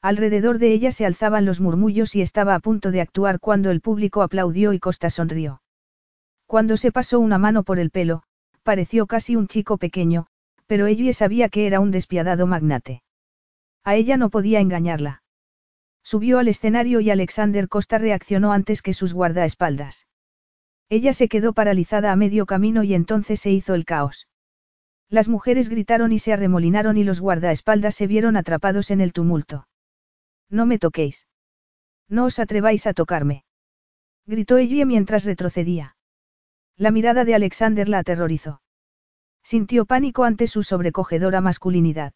Alrededor 0.03 0.59
de 0.59 0.73
ella 0.73 0.93
se 0.93 1.07
alzaban 1.07 1.45
los 1.45 1.61
murmullos 1.61 2.15
y 2.15 2.23
estaba 2.23 2.55
a 2.55 2.61
punto 2.61 2.91
de 2.91 3.01
actuar 3.01 3.41
cuando 3.41 3.71
el 3.71 3.81
público 3.81 4.23
aplaudió 4.23 4.73
y 4.73 4.79
Costa 4.79 5.11
sonrió. 5.11 5.63
Cuando 6.47 6.77
se 6.77 6.93
pasó 6.93 7.19
una 7.19 7.39
mano 7.39 7.65
por 7.65 7.79
el 7.79 7.91
pelo, 7.91 8.23
pareció 8.63 9.07
casi 9.07 9.35
un 9.35 9.49
chico 9.49 9.79
pequeño, 9.79 10.27
pero 10.67 10.87
ella 10.87 11.13
sabía 11.13 11.49
que 11.49 11.67
era 11.67 11.81
un 11.81 11.91
despiadado 11.91 12.47
magnate. 12.47 13.03
A 13.83 13.95
ella 13.95 14.17
no 14.17 14.31
podía 14.31 14.61
engañarla. 14.61 15.23
Subió 16.05 16.39
al 16.39 16.49
escenario 16.49 17.01
y 17.01 17.11
Alexander 17.11 17.69
Costa 17.69 17.99
reaccionó 17.99 18.53
antes 18.53 18.83
que 18.83 18.93
sus 18.93 19.13
guardaespaldas. 19.13 20.07
Ella 20.89 21.13
se 21.13 21.29
quedó 21.29 21.53
paralizada 21.53 22.13
a 22.13 22.17
medio 22.17 22.47
camino 22.47 22.85
y 22.85 22.95
entonces 22.95 23.41
se 23.41 23.51
hizo 23.51 23.75
el 23.75 23.85
caos. 23.85 24.29
Las 25.09 25.29
mujeres 25.29 25.69
gritaron 25.69 26.13
y 26.13 26.19
se 26.19 26.33
arremolinaron 26.33 26.97
y 26.97 27.05
los 27.05 27.21
guardaespaldas 27.21 27.95
se 27.95 28.07
vieron 28.07 28.37
atrapados 28.37 28.91
en 28.91 29.01
el 29.01 29.13
tumulto. 29.13 29.69
No 30.49 30.67
me 30.67 30.79
toquéis. 30.79 31.27
No 32.09 32.25
os 32.25 32.39
atreváis 32.39 32.87
a 32.87 32.95
tocarme. 32.95 33.45
Gritó 34.27 34.59
ella 34.59 34.85
mientras 34.85 35.25
retrocedía. 35.25 35.97
La 36.77 36.91
mirada 36.91 37.25
de 37.25 37.35
Alexander 37.35 37.89
la 37.89 37.99
aterrorizó. 37.99 38.61
Sintió 39.43 39.87
pánico 39.87 40.25
ante 40.25 40.47
su 40.47 40.63
sobrecogedora 40.63 41.41
masculinidad. 41.41 42.13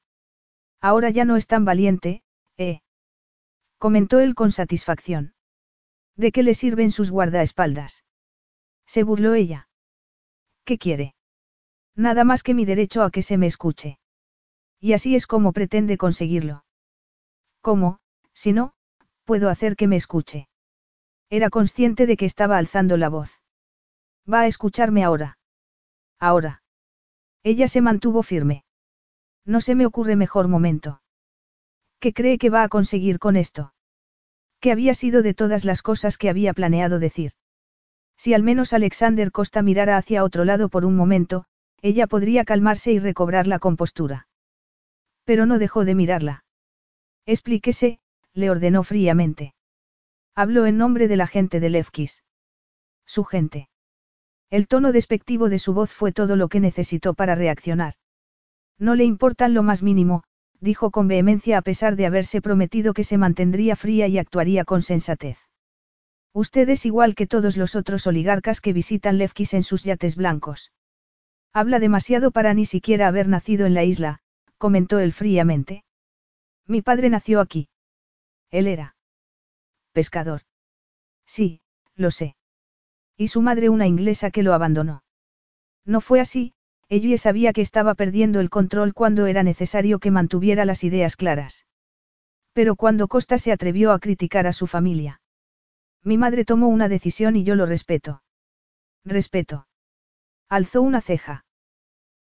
Ahora 0.81 1.11
ya 1.11 1.25
no 1.25 1.37
es 1.37 1.47
tan 1.47 1.65
valiente, 1.65 2.23
¿eh? 2.57 2.81
Comentó 3.79 4.21
él 4.21 4.35
con 4.35 4.51
satisfacción. 4.53 5.35
¿De 6.17 6.33
qué 6.33 6.43
le 6.43 6.55
sirven 6.55 6.91
sus 6.91 7.11
guardaespaldas? 7.11 8.05
Se 8.95 9.05
burló 9.05 9.35
ella. 9.35 9.69
¿Qué 10.65 10.77
quiere? 10.77 11.15
Nada 11.95 12.25
más 12.25 12.43
que 12.43 12.55
mi 12.55 12.65
derecho 12.65 13.05
a 13.05 13.13
que 13.13 13.23
se 13.23 13.39
me 13.39 13.47
escuche. 13.47 14.01
Y 14.81 14.95
así 14.95 15.15
es 15.15 15.29
como 15.29 15.53
pretende 15.53 15.97
conseguirlo. 15.97 16.65
¿Cómo, 17.61 18.01
si 18.33 18.53
no, 18.53 18.73
puedo 19.23 19.49
hacer 19.49 19.77
que 19.77 19.87
me 19.87 19.95
escuche? 19.95 20.49
Era 21.29 21.51
consciente 21.51 22.05
de 22.07 22.17
que 22.17 22.25
estaba 22.25 22.59
alzando 22.59 22.97
la 22.97 23.09
voz. 23.09 23.41
Va 24.27 24.41
a 24.41 24.49
escucharme 24.49 25.05
ahora. 25.05 25.39
Ahora. 26.19 26.65
Ella 27.45 27.69
se 27.69 27.81
mantuvo 27.83 28.25
firme. 28.25 28.65
No 29.45 29.61
se 29.61 29.77
me 29.77 29.87
ocurre 29.87 30.17
mejor 30.17 30.49
momento. 30.49 31.01
¿Qué 32.01 32.13
cree 32.13 32.39
que 32.39 32.51
va 32.51 32.65
a 32.65 32.69
conseguir 32.69 33.21
con 33.21 33.37
esto? 33.37 33.73
¿Qué 34.59 34.73
había 34.73 34.95
sido 34.95 35.23
de 35.23 35.33
todas 35.33 35.65
las 35.65 35.81
cosas 35.81 36.19
que 36.19 36.29
había 36.29 36.53
planeado 36.55 36.99
decir? 36.99 37.35
Si 38.21 38.35
al 38.35 38.43
menos 38.43 38.75
Alexander 38.75 39.33
Costa 39.33 39.63
mirara 39.63 39.97
hacia 39.97 40.25
otro 40.25 40.45
lado 40.45 40.69
por 40.69 40.85
un 40.85 40.95
momento, 40.95 41.47
ella 41.81 42.07
podría 42.07 42.45
calmarse 42.45 42.93
y 42.93 42.99
recobrar 42.99 43.47
la 43.47 43.59
compostura. 43.59 44.29
Pero 45.25 45.47
no 45.47 45.59
dejó 45.59 45.87
de 45.87 45.95
mirarla. 45.95 46.45
Explíquese, 47.25 47.99
le 48.35 48.51
ordenó 48.51 48.83
fríamente. 48.83 49.55
Habló 50.35 50.67
en 50.67 50.77
nombre 50.77 51.09
de 51.09 51.17
la 51.17 51.27
gente 51.27 51.61
de 51.61 51.71
Levkis. 51.71 52.23
Su 53.07 53.25
gente. 53.25 53.71
El 54.51 54.69
tono 54.69 54.93
despectivo 54.93 55.49
de 55.49 55.59
su 55.59 55.73
voz 55.73 55.91
fue 55.91 56.13
todo 56.13 56.37
lo 56.37 56.51
que 56.51 56.61
necesitó 56.61 57.15
para 57.15 57.37
reaccionar. 57.37 57.95
No 58.79 58.97
le 58.97 59.05
importan 59.05 59.55
lo 59.55 59.63
más 59.63 59.83
mínimo, 59.83 60.25
dijo 60.61 60.91
con 60.91 61.09
vehemencia 61.09 61.57
a 61.57 61.63
pesar 61.63 61.97
de 61.97 62.05
haberse 62.05 62.43
prometido 62.43 62.93
que 62.93 63.05
se 63.05 63.17
mantendría 63.17 63.77
fría 63.77 64.09
y 64.09 64.19
actuaría 64.19 64.67
con 64.67 64.83
sensatez. 64.83 65.39
Usted 66.33 66.69
es 66.69 66.87
igual 66.87 67.15
que 67.15 67.27
todos 67.27 67.57
los 67.57 67.75
otros 67.75 68.07
oligarcas 68.07 68.61
que 68.61 68.73
visitan 68.73 69.19
Levkis 69.19 69.55
en 69.55 69.63
sus 69.63 69.85
yates 69.85 70.17
blancos. 70.17 70.73
Habla 71.53 71.81
demasiado 71.81 72.31
para 72.31 72.55
ni 72.55 72.67
siquiera 72.67 73.09
haber 73.09 73.27
nacido 73.27 73.67
en 73.67 73.75
la 73.75 73.83
isla, 73.83 74.21
comentó 74.57 75.01
él 75.01 75.13
fríamente. 75.13 75.85
Mi 76.67 76.83
padre 76.83 77.11
nació 77.11 77.41
aquí. 77.41 77.69
Él 78.51 78.69
era. 78.69 78.95
Pescador. 79.93 80.43
Sí, 81.27 81.61
lo 81.97 82.13
sé. 82.13 82.37
Y 83.17 83.29
su 83.29 83.43
madre 83.43 83.69
una 83.69 83.89
inglesa 83.89 84.31
que 84.31 84.45
lo 84.45 84.55
abandonó. 84.55 85.03
No 85.85 86.01
fue 86.01 86.21
así, 86.21 86.55
ella 86.89 87.19
sabía 87.19 87.53
que 87.53 87.61
estaba 87.61 87.95
perdiendo 87.95 88.41
el 88.41 88.51
control 88.51 88.95
cuando 88.95 89.27
era 89.27 89.43
necesario 89.43 89.99
que 89.99 90.11
mantuviera 90.11 90.65
las 90.65 90.85
ideas 90.85 91.17
claras. 91.17 91.67
Pero 92.53 92.77
cuando 92.77 93.09
Costa 93.09 93.39
se 93.39 93.53
atrevió 93.53 93.93
a 93.93 93.99
criticar 93.99 94.47
a 94.47 94.53
su 94.53 94.67
familia. 94.67 95.20
Mi 96.03 96.17
madre 96.17 96.45
tomó 96.45 96.69
una 96.69 96.89
decisión 96.89 97.37
y 97.37 97.45
yo 97.45 97.55
lo 97.55 97.67
respeto. 97.67 98.23
Respeto. 99.05 99.67
Alzó 100.49 100.83
una 100.83 101.01
ceja. 101.01 101.45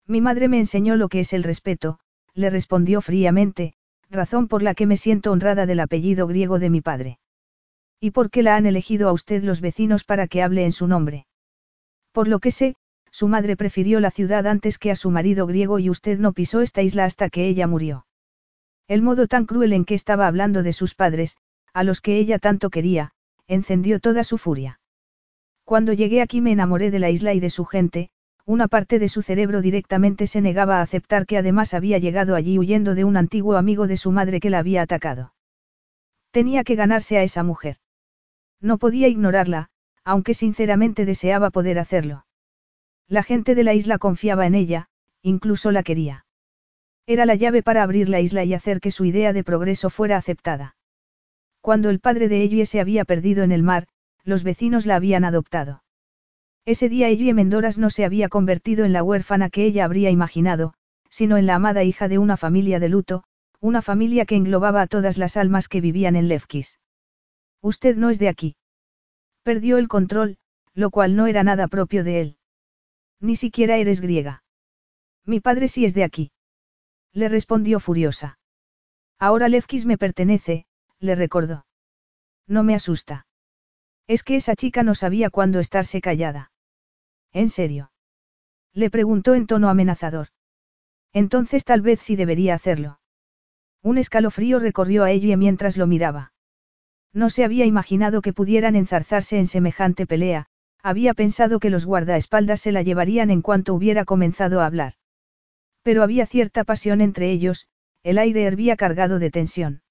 Mi 0.06 0.20
madre 0.20 0.48
me 0.48 0.58
enseñó 0.58 0.96
lo 0.96 1.08
que 1.08 1.20
es 1.20 1.32
el 1.32 1.42
respeto, 1.42 1.98
le 2.34 2.50
respondió 2.50 3.00
fríamente, 3.00 3.74
razón 4.10 4.48
por 4.48 4.62
la 4.62 4.74
que 4.74 4.86
me 4.86 4.96
siento 4.96 5.32
honrada 5.32 5.66
del 5.66 5.80
apellido 5.80 6.26
griego 6.26 6.58
de 6.58 6.70
mi 6.70 6.80
padre. 6.80 7.18
¿Y 8.00 8.10
por 8.10 8.30
qué 8.30 8.42
la 8.42 8.56
han 8.56 8.66
elegido 8.66 9.08
a 9.08 9.12
usted 9.12 9.42
los 9.42 9.60
vecinos 9.60 10.04
para 10.04 10.26
que 10.26 10.42
hable 10.42 10.64
en 10.64 10.72
su 10.72 10.86
nombre? 10.86 11.26
Por 12.12 12.28
lo 12.28 12.38
que 12.38 12.50
sé, 12.50 12.76
su 13.10 13.28
madre 13.28 13.56
prefirió 13.56 14.00
la 14.00 14.10
ciudad 14.10 14.46
antes 14.46 14.78
que 14.78 14.90
a 14.90 14.96
su 14.96 15.10
marido 15.10 15.46
griego 15.46 15.78
y 15.78 15.90
usted 15.90 16.18
no 16.18 16.32
pisó 16.32 16.60
esta 16.60 16.82
isla 16.82 17.04
hasta 17.04 17.28
que 17.30 17.46
ella 17.46 17.66
murió. 17.66 18.06
El 18.88 19.02
modo 19.02 19.26
tan 19.26 19.46
cruel 19.46 19.72
en 19.72 19.84
que 19.84 19.94
estaba 19.94 20.26
hablando 20.26 20.62
de 20.62 20.72
sus 20.72 20.94
padres, 20.94 21.36
a 21.72 21.84
los 21.84 22.00
que 22.00 22.18
ella 22.18 22.38
tanto 22.38 22.70
quería, 22.70 23.12
encendió 23.50 23.98
toda 23.98 24.22
su 24.22 24.38
furia. 24.38 24.80
Cuando 25.64 25.92
llegué 25.92 26.22
aquí 26.22 26.40
me 26.40 26.52
enamoré 26.52 26.92
de 26.92 27.00
la 27.00 27.10
isla 27.10 27.34
y 27.34 27.40
de 27.40 27.50
su 27.50 27.64
gente, 27.64 28.10
una 28.46 28.68
parte 28.68 29.00
de 29.00 29.08
su 29.08 29.22
cerebro 29.22 29.60
directamente 29.60 30.28
se 30.28 30.40
negaba 30.40 30.78
a 30.78 30.82
aceptar 30.82 31.26
que 31.26 31.36
además 31.36 31.74
había 31.74 31.98
llegado 31.98 32.36
allí 32.36 32.58
huyendo 32.58 32.94
de 32.94 33.04
un 33.04 33.16
antiguo 33.16 33.56
amigo 33.56 33.88
de 33.88 33.96
su 33.96 34.12
madre 34.12 34.38
que 34.38 34.50
la 34.50 34.60
había 34.60 34.82
atacado. 34.82 35.34
Tenía 36.30 36.62
que 36.62 36.76
ganarse 36.76 37.18
a 37.18 37.24
esa 37.24 37.42
mujer. 37.42 37.76
No 38.60 38.78
podía 38.78 39.08
ignorarla, 39.08 39.68
aunque 40.04 40.34
sinceramente 40.34 41.04
deseaba 41.04 41.50
poder 41.50 41.80
hacerlo. 41.80 42.26
La 43.08 43.24
gente 43.24 43.56
de 43.56 43.64
la 43.64 43.74
isla 43.74 43.98
confiaba 43.98 44.46
en 44.46 44.54
ella, 44.54 44.88
incluso 45.22 45.72
la 45.72 45.82
quería. 45.82 46.24
Era 47.04 47.26
la 47.26 47.34
llave 47.34 47.64
para 47.64 47.82
abrir 47.82 48.08
la 48.08 48.20
isla 48.20 48.44
y 48.44 48.54
hacer 48.54 48.80
que 48.80 48.92
su 48.92 49.04
idea 49.04 49.32
de 49.32 49.42
progreso 49.42 49.90
fuera 49.90 50.16
aceptada. 50.16 50.76
Cuando 51.60 51.90
el 51.90 52.00
padre 52.00 52.28
de 52.28 52.42
Ellie 52.42 52.66
se 52.66 52.80
había 52.80 53.04
perdido 53.04 53.44
en 53.44 53.52
el 53.52 53.62
mar, 53.62 53.86
los 54.24 54.44
vecinos 54.44 54.86
la 54.86 54.96
habían 54.96 55.24
adoptado. 55.24 55.82
Ese 56.64 56.88
día 56.88 57.08
Ellie 57.08 57.34
Mendoras 57.34 57.78
no 57.78 57.90
se 57.90 58.04
había 58.04 58.28
convertido 58.28 58.84
en 58.84 58.92
la 58.92 59.02
huérfana 59.02 59.50
que 59.50 59.64
ella 59.64 59.84
habría 59.84 60.10
imaginado, 60.10 60.74
sino 61.08 61.36
en 61.36 61.46
la 61.46 61.56
amada 61.56 61.84
hija 61.84 62.08
de 62.08 62.18
una 62.18 62.36
familia 62.36 62.78
de 62.78 62.88
luto, 62.88 63.24
una 63.60 63.82
familia 63.82 64.24
que 64.24 64.36
englobaba 64.36 64.82
a 64.82 64.86
todas 64.86 65.18
las 65.18 65.36
almas 65.36 65.68
que 65.68 65.80
vivían 65.80 66.16
en 66.16 66.28
Levkis. 66.28 66.80
Usted 67.60 67.96
no 67.96 68.08
es 68.10 68.18
de 68.18 68.28
aquí. 68.28 68.56
Perdió 69.42 69.76
el 69.78 69.88
control, 69.88 70.38
lo 70.74 70.90
cual 70.90 71.16
no 71.16 71.26
era 71.26 71.42
nada 71.42 71.68
propio 71.68 72.04
de 72.04 72.20
él. 72.20 72.36
Ni 73.20 73.36
siquiera 73.36 73.76
eres 73.76 74.00
griega. 74.00 74.42
Mi 75.26 75.40
padre 75.40 75.68
sí 75.68 75.84
es 75.84 75.92
de 75.92 76.04
aquí. 76.04 76.32
Le 77.12 77.28
respondió 77.28 77.80
furiosa. 77.80 78.38
Ahora 79.18 79.48
Levkis 79.48 79.84
me 79.84 79.98
pertenece, 79.98 80.64
le 81.00 81.14
recordó. 81.14 81.66
No 82.46 82.62
me 82.62 82.74
asusta. 82.74 83.26
Es 84.06 84.22
que 84.22 84.36
esa 84.36 84.54
chica 84.56 84.82
no 84.82 84.94
sabía 84.94 85.30
cuándo 85.30 85.60
estarse 85.60 86.00
callada. 86.00 86.52
¿En 87.32 87.48
serio? 87.48 87.92
Le 88.72 88.90
preguntó 88.90 89.34
en 89.34 89.46
tono 89.46 89.68
amenazador. 89.68 90.28
Entonces 91.12 91.64
tal 91.64 91.80
vez 91.80 92.00
sí 92.00 92.16
debería 92.16 92.54
hacerlo. 92.54 93.00
Un 93.82 93.98
escalofrío 93.98 94.58
recorrió 94.58 95.04
a 95.04 95.10
ella 95.10 95.36
mientras 95.36 95.76
lo 95.76 95.86
miraba. 95.86 96.32
No 97.12 97.30
se 97.30 97.44
había 97.44 97.64
imaginado 97.64 98.22
que 98.22 98.32
pudieran 98.32 98.76
enzarzarse 98.76 99.38
en 99.38 99.46
semejante 99.46 100.06
pelea, 100.06 100.46
había 100.82 101.14
pensado 101.14 101.58
que 101.58 101.70
los 101.70 101.86
guardaespaldas 101.86 102.60
se 102.60 102.72
la 102.72 102.82
llevarían 102.82 103.30
en 103.30 103.42
cuanto 103.42 103.74
hubiera 103.74 104.04
comenzado 104.04 104.60
a 104.60 104.66
hablar. 104.66 104.94
Pero 105.82 106.02
había 106.02 106.26
cierta 106.26 106.64
pasión 106.64 107.00
entre 107.00 107.30
ellos, 107.30 107.68
el 108.02 108.18
aire 108.18 108.44
hervía 108.44 108.76
cargado 108.76 109.18
de 109.18 109.30
tensión. 109.30 109.82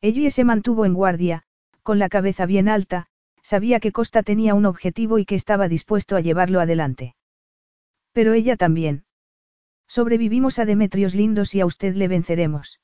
Ellie 0.00 0.30
se 0.30 0.44
mantuvo 0.44 0.84
en 0.84 0.94
guardia, 0.94 1.42
con 1.82 1.98
la 1.98 2.08
cabeza 2.08 2.46
bien 2.46 2.68
alta, 2.68 3.06
sabía 3.42 3.80
que 3.80 3.92
Costa 3.92 4.22
tenía 4.22 4.54
un 4.54 4.66
objetivo 4.66 5.18
y 5.18 5.24
que 5.24 5.34
estaba 5.34 5.68
dispuesto 5.68 6.16
a 6.16 6.20
llevarlo 6.20 6.60
adelante. 6.60 7.14
Pero 8.12 8.32
ella 8.32 8.56
también. 8.56 9.04
Sobrevivimos 9.86 10.58
a 10.58 10.64
Demetrios 10.64 11.14
lindos 11.14 11.54
y 11.54 11.60
a 11.60 11.66
usted 11.66 11.94
le 11.94 12.08
venceremos. 12.08 12.80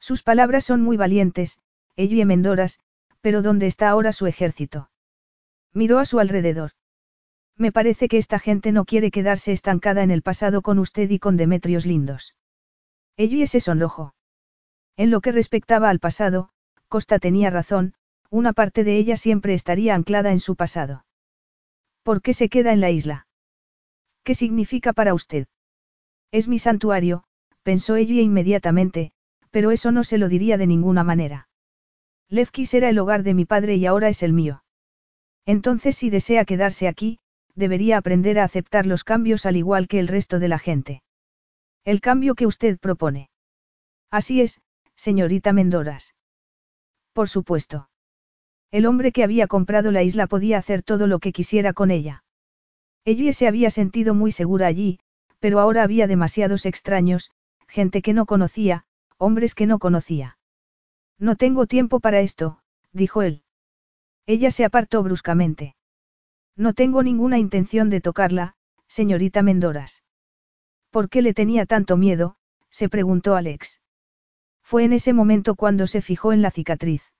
Sus 0.00 0.22
palabras 0.22 0.64
son 0.64 0.80
muy 0.80 0.96
valientes, 0.96 1.58
Ellie 1.96 2.24
Mendoras, 2.24 2.80
pero 3.20 3.42
¿dónde 3.42 3.66
está 3.66 3.88
ahora 3.88 4.12
su 4.12 4.26
ejército? 4.26 4.90
Miró 5.72 5.98
a 5.98 6.04
su 6.04 6.18
alrededor. 6.18 6.72
Me 7.56 7.72
parece 7.72 8.08
que 8.08 8.18
esta 8.18 8.38
gente 8.38 8.72
no 8.72 8.84
quiere 8.84 9.10
quedarse 9.10 9.52
estancada 9.52 10.02
en 10.02 10.10
el 10.10 10.22
pasado 10.22 10.62
con 10.62 10.78
usted 10.78 11.10
y 11.10 11.18
con 11.18 11.36
Demetrios 11.36 11.86
lindos. 11.86 12.34
Ellie 13.16 13.46
se 13.46 13.60
sonrojó. 13.60 14.13
En 14.96 15.10
lo 15.10 15.20
que 15.20 15.32
respectaba 15.32 15.90
al 15.90 15.98
pasado, 15.98 16.50
Costa 16.88 17.18
tenía 17.18 17.50
razón, 17.50 17.94
una 18.30 18.52
parte 18.52 18.84
de 18.84 18.96
ella 18.96 19.16
siempre 19.16 19.54
estaría 19.54 19.94
anclada 19.94 20.30
en 20.32 20.40
su 20.40 20.56
pasado. 20.56 21.04
¿Por 22.02 22.22
qué 22.22 22.34
se 22.34 22.48
queda 22.48 22.72
en 22.72 22.80
la 22.80 22.90
isla? 22.90 23.26
¿Qué 24.22 24.34
significa 24.34 24.92
para 24.92 25.14
usted? 25.14 25.46
Es 26.30 26.48
mi 26.48 26.58
santuario, 26.58 27.24
pensó 27.62 27.96
Ellie 27.96 28.22
inmediatamente, 28.22 29.12
pero 29.50 29.70
eso 29.70 29.92
no 29.92 30.04
se 30.04 30.18
lo 30.18 30.28
diría 30.28 30.58
de 30.58 30.66
ninguna 30.66 31.04
manera. 31.04 31.48
Levkis 32.28 32.74
era 32.74 32.88
el 32.88 32.98
hogar 32.98 33.22
de 33.22 33.34
mi 33.34 33.44
padre 33.44 33.76
y 33.76 33.86
ahora 33.86 34.08
es 34.08 34.22
el 34.22 34.32
mío. 34.32 34.64
Entonces 35.46 35.96
si 35.96 36.10
desea 36.10 36.44
quedarse 36.44 36.88
aquí, 36.88 37.18
debería 37.54 37.98
aprender 37.98 38.38
a 38.38 38.44
aceptar 38.44 38.86
los 38.86 39.04
cambios 39.04 39.46
al 39.46 39.56
igual 39.56 39.88
que 39.88 40.00
el 40.00 40.08
resto 40.08 40.38
de 40.38 40.48
la 40.48 40.58
gente. 40.58 41.02
El 41.84 42.00
cambio 42.00 42.34
que 42.34 42.46
usted 42.46 42.78
propone. 42.78 43.28
Así 44.10 44.40
es, 44.40 44.60
señorita 44.96 45.52
Mendoras. 45.52 46.14
Por 47.12 47.28
supuesto. 47.28 47.88
El 48.70 48.86
hombre 48.86 49.12
que 49.12 49.22
había 49.22 49.46
comprado 49.46 49.92
la 49.92 50.02
isla 50.02 50.26
podía 50.26 50.58
hacer 50.58 50.82
todo 50.82 51.06
lo 51.06 51.20
que 51.20 51.32
quisiera 51.32 51.72
con 51.72 51.90
ella. 51.90 52.24
Ella 53.04 53.32
se 53.32 53.46
había 53.46 53.70
sentido 53.70 54.14
muy 54.14 54.32
segura 54.32 54.66
allí, 54.66 54.98
pero 55.38 55.60
ahora 55.60 55.82
había 55.82 56.06
demasiados 56.06 56.66
extraños, 56.66 57.30
gente 57.68 58.02
que 58.02 58.14
no 58.14 58.26
conocía, 58.26 58.84
hombres 59.18 59.54
que 59.54 59.66
no 59.66 59.78
conocía. 59.78 60.38
No 61.18 61.36
tengo 61.36 61.66
tiempo 61.66 62.00
para 62.00 62.20
esto, 62.20 62.58
dijo 62.92 63.22
él. 63.22 63.42
Ella 64.26 64.50
se 64.50 64.64
apartó 64.64 65.02
bruscamente. 65.02 65.76
No 66.56 66.72
tengo 66.72 67.02
ninguna 67.02 67.38
intención 67.38 67.90
de 67.90 68.00
tocarla, 68.00 68.54
señorita 68.86 69.42
Mendoras. 69.42 70.02
¿Por 70.90 71.08
qué 71.08 71.20
le 71.22 71.34
tenía 71.34 71.66
tanto 71.66 71.96
miedo? 71.96 72.36
se 72.70 72.88
preguntó 72.88 73.36
Alex. 73.36 73.80
Fue 74.74 74.82
en 74.82 74.92
ese 74.92 75.12
momento 75.12 75.54
cuando 75.54 75.86
se 75.86 76.02
fijó 76.02 76.32
en 76.32 76.42
la 76.42 76.50
cicatriz. 76.50 77.12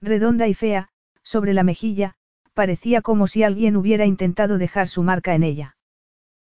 Redonda 0.00 0.46
y 0.46 0.54
fea, 0.54 0.90
sobre 1.24 1.52
la 1.52 1.64
mejilla, 1.64 2.14
parecía 2.54 3.02
como 3.02 3.26
si 3.26 3.42
alguien 3.42 3.76
hubiera 3.76 4.06
intentado 4.06 4.58
dejar 4.58 4.86
su 4.86 5.02
marca 5.02 5.34
en 5.34 5.42
ella. 5.42 5.76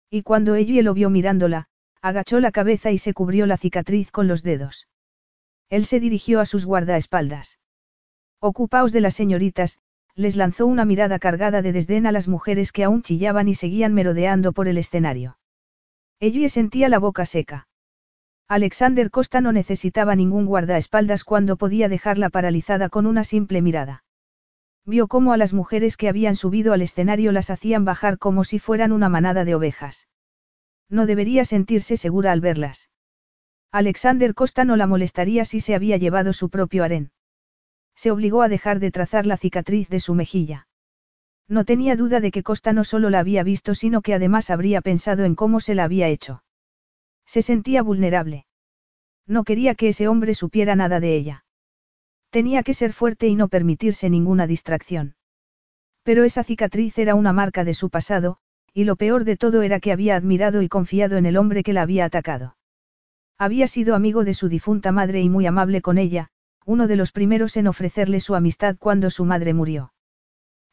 Y 0.09 0.23
cuando 0.23 0.55
ella 0.55 0.81
lo 0.83 0.93
vio 0.93 1.09
mirándola, 1.09 1.67
agachó 2.01 2.39
la 2.39 2.53
cabeza 2.53 2.91
y 2.91 2.97
se 2.97 3.13
cubrió 3.13 3.45
la 3.45 3.57
cicatriz 3.57 4.09
con 4.09 4.29
los 4.29 4.41
dedos. 4.41 4.87
Él 5.69 5.85
se 5.85 5.99
dirigió 5.99 6.39
a 6.39 6.45
sus 6.45 6.63
guardaespaldas. 6.63 7.59
Ocupaos 8.39 8.93
de 8.93 9.01
las 9.01 9.15
señoritas, 9.15 9.79
les 10.15 10.37
lanzó 10.37 10.65
una 10.65 10.85
mirada 10.85 11.19
cargada 11.19 11.61
de 11.61 11.73
desdén 11.73 12.05
a 12.05 12.13
las 12.13 12.29
mujeres 12.29 12.71
que 12.71 12.85
aún 12.85 13.01
chillaban 13.01 13.49
y 13.49 13.55
seguían 13.55 13.93
merodeando 13.93 14.53
por 14.53 14.69
el 14.69 14.77
escenario. 14.77 15.37
Ella 16.21 16.47
sentía 16.47 16.87
la 16.87 16.99
boca 16.99 17.25
seca. 17.25 17.67
Alexander 18.51 19.09
Costa 19.11 19.39
no 19.39 19.53
necesitaba 19.53 20.13
ningún 20.13 20.45
guardaespaldas 20.45 21.23
cuando 21.23 21.55
podía 21.55 21.87
dejarla 21.87 22.29
paralizada 22.29 22.89
con 22.89 23.05
una 23.05 23.23
simple 23.23 23.61
mirada. 23.61 24.03
Vio 24.85 25.07
cómo 25.07 25.31
a 25.31 25.37
las 25.37 25.53
mujeres 25.53 25.95
que 25.95 26.09
habían 26.09 26.35
subido 26.35 26.73
al 26.73 26.81
escenario 26.81 27.31
las 27.31 27.49
hacían 27.49 27.85
bajar 27.85 28.17
como 28.17 28.43
si 28.43 28.59
fueran 28.59 28.91
una 28.91 29.07
manada 29.07 29.45
de 29.45 29.55
ovejas. 29.55 30.09
No 30.89 31.05
debería 31.05 31.45
sentirse 31.45 31.95
segura 31.95 32.33
al 32.33 32.41
verlas. 32.41 32.89
Alexander 33.71 34.33
Costa 34.33 34.65
no 34.65 34.75
la 34.75 34.85
molestaría 34.85 35.45
si 35.45 35.61
se 35.61 35.73
había 35.73 35.95
llevado 35.95 36.33
su 36.33 36.49
propio 36.49 36.83
harén. 36.83 37.13
Se 37.95 38.11
obligó 38.11 38.41
a 38.41 38.49
dejar 38.49 38.81
de 38.81 38.91
trazar 38.91 39.25
la 39.25 39.37
cicatriz 39.37 39.87
de 39.87 40.01
su 40.01 40.13
mejilla. 40.13 40.67
No 41.47 41.63
tenía 41.63 41.95
duda 41.95 42.19
de 42.19 42.31
que 42.31 42.43
Costa 42.43 42.73
no 42.73 42.83
solo 42.83 43.09
la 43.09 43.19
había 43.19 43.43
visto, 43.43 43.75
sino 43.75 44.01
que 44.01 44.13
además 44.13 44.49
habría 44.49 44.81
pensado 44.81 45.23
en 45.23 45.35
cómo 45.35 45.61
se 45.61 45.73
la 45.73 45.85
había 45.85 46.09
hecho. 46.09 46.43
Se 47.33 47.41
sentía 47.41 47.81
vulnerable. 47.81 48.45
No 49.25 49.45
quería 49.45 49.73
que 49.75 49.87
ese 49.87 50.09
hombre 50.09 50.35
supiera 50.35 50.75
nada 50.75 50.99
de 50.99 51.15
ella. 51.15 51.45
Tenía 52.29 52.61
que 52.61 52.73
ser 52.73 52.91
fuerte 52.91 53.29
y 53.29 53.35
no 53.35 53.47
permitirse 53.47 54.09
ninguna 54.09 54.47
distracción. 54.47 55.15
Pero 56.03 56.25
esa 56.25 56.43
cicatriz 56.43 56.97
era 56.97 57.15
una 57.15 57.31
marca 57.31 57.63
de 57.63 57.73
su 57.73 57.89
pasado, 57.89 58.39
y 58.73 58.83
lo 58.83 58.97
peor 58.97 59.23
de 59.23 59.37
todo 59.37 59.61
era 59.61 59.79
que 59.79 59.93
había 59.93 60.17
admirado 60.17 60.61
y 60.61 60.67
confiado 60.67 61.15
en 61.15 61.25
el 61.25 61.37
hombre 61.37 61.63
que 61.63 61.71
la 61.71 61.83
había 61.83 62.03
atacado. 62.03 62.57
Había 63.37 63.67
sido 63.67 63.95
amigo 63.95 64.25
de 64.25 64.33
su 64.33 64.49
difunta 64.49 64.91
madre 64.91 65.21
y 65.21 65.29
muy 65.29 65.45
amable 65.45 65.81
con 65.81 65.99
ella, 65.99 66.31
uno 66.65 66.85
de 66.85 66.97
los 66.97 67.13
primeros 67.13 67.55
en 67.55 67.67
ofrecerle 67.67 68.19
su 68.19 68.35
amistad 68.35 68.75
cuando 68.77 69.09
su 69.09 69.23
madre 69.23 69.53
murió. 69.53 69.93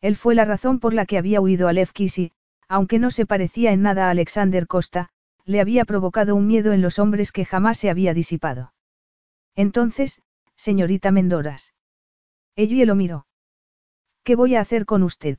Él 0.01 0.17
fue 0.17 0.35
la 0.35 0.45
razón 0.45 0.81
por 0.81 0.93
la 0.93 1.07
que 1.07 1.19
había 1.19 1.41
huido 1.41 1.69
a 1.69 1.73
Levkis 1.73 2.19
y, 2.19 2.33
aunque 2.67 2.99
no 2.99 3.13
se 3.13 3.27
parecía 3.27 3.71
en 3.71 3.83
nada 3.83 4.09
a 4.09 4.11
Alexander 4.11 4.67
Costa, 4.67 5.13
le 5.49 5.63
había 5.63 5.87
provocado 5.87 6.37
un 6.37 6.47
miedo 6.47 6.75
en 6.75 6.83
los 6.83 6.99
hombres 6.99 7.33
que 7.33 7.47
jamás 7.47 7.79
se 7.79 7.89
había 7.89 8.13
disipado. 8.13 8.75
Entonces, 9.57 10.21
señorita 10.57 11.11
Mendoras. 11.11 11.73
Ella 12.55 12.85
lo 12.85 12.95
miró. 12.95 13.27
¿Qué 14.25 14.37
voy 14.37 14.57
a 14.57 14.61
hacer 14.61 14.85
con 14.85 15.03
usted? 15.03 15.39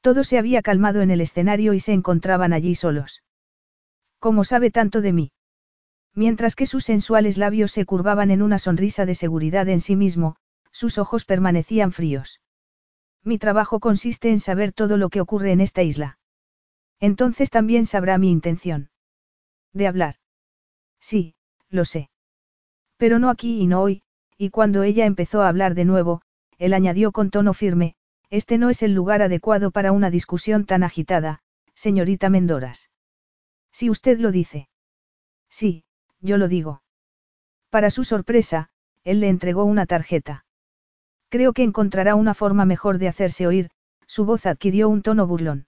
Todo 0.00 0.24
se 0.24 0.38
había 0.38 0.60
calmado 0.60 1.02
en 1.02 1.12
el 1.12 1.20
escenario 1.20 1.72
y 1.72 1.78
se 1.78 1.92
encontraban 1.92 2.52
allí 2.52 2.74
solos. 2.74 3.22
¿Cómo 4.18 4.42
sabe 4.42 4.72
tanto 4.72 5.00
de 5.00 5.12
mí? 5.12 5.32
Mientras 6.16 6.56
que 6.56 6.66
sus 6.66 6.84
sensuales 6.84 7.38
labios 7.38 7.70
se 7.70 7.84
curvaban 7.84 8.32
en 8.32 8.42
una 8.42 8.58
sonrisa 8.58 9.06
de 9.06 9.14
seguridad 9.14 9.68
en 9.68 9.80
sí 9.80 9.94
mismo, 9.94 10.34
sus 10.72 10.98
ojos 10.98 11.24
permanecían 11.24 11.92
fríos. 11.92 12.40
Mi 13.22 13.38
trabajo 13.38 13.78
consiste 13.78 14.30
en 14.30 14.40
saber 14.40 14.72
todo 14.72 14.96
lo 14.96 15.10
que 15.10 15.20
ocurre 15.20 15.52
en 15.52 15.60
esta 15.60 15.84
isla. 15.84 16.18
Entonces 16.98 17.50
también 17.50 17.86
sabrá 17.86 18.18
mi 18.18 18.28
intención. 18.28 18.91
De 19.72 19.86
hablar. 19.86 20.16
Sí, 21.00 21.34
lo 21.68 21.84
sé. 21.84 22.10
Pero 22.96 23.18
no 23.18 23.30
aquí 23.30 23.60
y 23.60 23.66
no 23.66 23.82
hoy, 23.82 24.02
y 24.36 24.50
cuando 24.50 24.82
ella 24.82 25.06
empezó 25.06 25.42
a 25.42 25.48
hablar 25.48 25.74
de 25.74 25.84
nuevo, 25.84 26.22
él 26.58 26.74
añadió 26.74 27.12
con 27.12 27.30
tono 27.30 27.54
firme, 27.54 27.96
este 28.30 28.58
no 28.58 28.70
es 28.70 28.82
el 28.82 28.94
lugar 28.94 29.22
adecuado 29.22 29.70
para 29.70 29.92
una 29.92 30.10
discusión 30.10 30.64
tan 30.64 30.82
agitada, 30.82 31.40
señorita 31.74 32.30
Mendoras. 32.30 32.90
Si 33.72 33.90
usted 33.90 34.18
lo 34.18 34.30
dice. 34.30 34.68
Sí, 35.48 35.84
yo 36.20 36.38
lo 36.38 36.48
digo. 36.48 36.82
Para 37.70 37.90
su 37.90 38.04
sorpresa, 38.04 38.70
él 39.04 39.20
le 39.20 39.28
entregó 39.28 39.64
una 39.64 39.86
tarjeta. 39.86 40.44
Creo 41.28 41.52
que 41.52 41.62
encontrará 41.62 42.14
una 42.14 42.34
forma 42.34 42.64
mejor 42.64 42.98
de 42.98 43.08
hacerse 43.08 43.46
oír, 43.46 43.70
su 44.06 44.24
voz 44.24 44.46
adquirió 44.46 44.88
un 44.88 45.02
tono 45.02 45.26
burlón. 45.26 45.66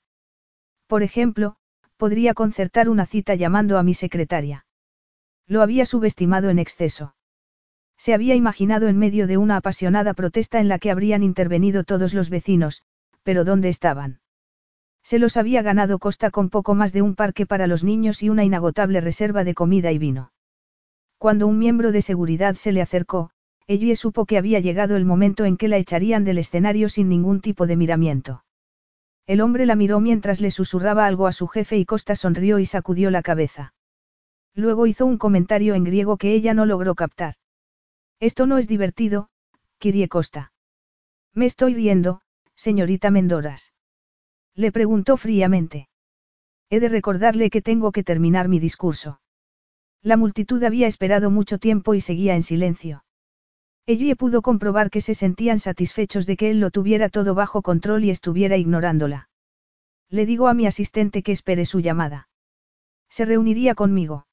Por 0.86 1.02
ejemplo, 1.02 1.56
podría 1.96 2.34
concertar 2.34 2.88
una 2.88 3.06
cita 3.06 3.34
llamando 3.34 3.78
a 3.78 3.82
mi 3.82 3.94
secretaria. 3.94 4.66
Lo 5.46 5.62
había 5.62 5.84
subestimado 5.84 6.50
en 6.50 6.58
exceso. 6.58 7.14
Se 7.96 8.14
había 8.14 8.34
imaginado 8.34 8.88
en 8.88 8.98
medio 8.98 9.26
de 9.26 9.36
una 9.36 9.56
apasionada 9.56 10.14
protesta 10.14 10.60
en 10.60 10.68
la 10.68 10.78
que 10.78 10.90
habrían 10.90 11.22
intervenido 11.22 11.84
todos 11.84 12.14
los 12.14 12.30
vecinos, 12.30 12.82
pero 13.22 13.44
¿dónde 13.44 13.68
estaban? 13.68 14.20
Se 15.02 15.18
los 15.18 15.36
había 15.36 15.62
ganado 15.62 15.98
Costa 15.98 16.30
con 16.30 16.48
poco 16.48 16.74
más 16.74 16.92
de 16.92 17.02
un 17.02 17.14
parque 17.14 17.46
para 17.46 17.66
los 17.66 17.84
niños 17.84 18.22
y 18.22 18.30
una 18.30 18.44
inagotable 18.44 19.00
reserva 19.00 19.44
de 19.44 19.54
comida 19.54 19.92
y 19.92 19.98
vino. 19.98 20.32
Cuando 21.18 21.46
un 21.46 21.58
miembro 21.58 21.92
de 21.92 22.02
seguridad 22.02 22.54
se 22.54 22.72
le 22.72 22.82
acercó, 22.82 23.30
ella 23.66 23.96
supo 23.96 24.26
que 24.26 24.38
había 24.38 24.60
llegado 24.60 24.96
el 24.96 25.04
momento 25.04 25.44
en 25.44 25.56
que 25.56 25.68
la 25.68 25.78
echarían 25.78 26.24
del 26.24 26.38
escenario 26.38 26.88
sin 26.88 27.08
ningún 27.08 27.40
tipo 27.40 27.66
de 27.66 27.76
miramiento. 27.76 28.44
El 29.26 29.40
hombre 29.40 29.64
la 29.64 29.74
miró 29.74 30.00
mientras 30.00 30.40
le 30.40 30.50
susurraba 30.50 31.06
algo 31.06 31.26
a 31.26 31.32
su 31.32 31.46
jefe 31.48 31.78
y 31.78 31.84
Costa 31.84 32.14
sonrió 32.14 32.58
y 32.58 32.66
sacudió 32.66 33.10
la 33.10 33.22
cabeza. 33.22 33.74
Luego 34.54 34.86
hizo 34.86 35.06
un 35.06 35.18
comentario 35.18 35.74
en 35.74 35.84
griego 35.84 36.16
que 36.18 36.34
ella 36.34 36.52
no 36.54 36.66
logró 36.66 36.94
captar. 36.94 37.36
Esto 38.20 38.46
no 38.46 38.58
es 38.58 38.68
divertido, 38.68 39.28
Kirie 39.78 40.08
Costa. 40.08 40.52
Me 41.32 41.46
estoy 41.46 41.74
riendo, 41.74 42.20
señorita 42.54 43.10
Mendoras. 43.10 43.72
Le 44.54 44.70
preguntó 44.70 45.16
fríamente. 45.16 45.88
He 46.70 46.80
de 46.80 46.88
recordarle 46.88 47.50
que 47.50 47.62
tengo 47.62 47.92
que 47.92 48.04
terminar 48.04 48.48
mi 48.48 48.58
discurso. 48.58 49.20
La 50.02 50.16
multitud 50.16 50.62
había 50.62 50.86
esperado 50.86 51.30
mucho 51.30 51.58
tiempo 51.58 51.94
y 51.94 52.00
seguía 52.00 52.34
en 52.34 52.42
silencio. 52.42 53.03
Ella 53.86 54.14
pudo 54.16 54.40
comprobar 54.40 54.88
que 54.88 55.02
se 55.02 55.14
sentían 55.14 55.58
satisfechos 55.58 56.24
de 56.24 56.38
que 56.38 56.50
él 56.50 56.58
lo 56.58 56.70
tuviera 56.70 57.10
todo 57.10 57.34
bajo 57.34 57.60
control 57.60 58.04
y 58.04 58.10
estuviera 58.10 58.56
ignorándola. 58.56 59.28
Le 60.08 60.24
digo 60.24 60.48
a 60.48 60.54
mi 60.54 60.66
asistente 60.66 61.22
que 61.22 61.32
espere 61.32 61.66
su 61.66 61.80
llamada. 61.80 62.28
Se 63.10 63.26
reuniría 63.26 63.74
conmigo. 63.74 64.26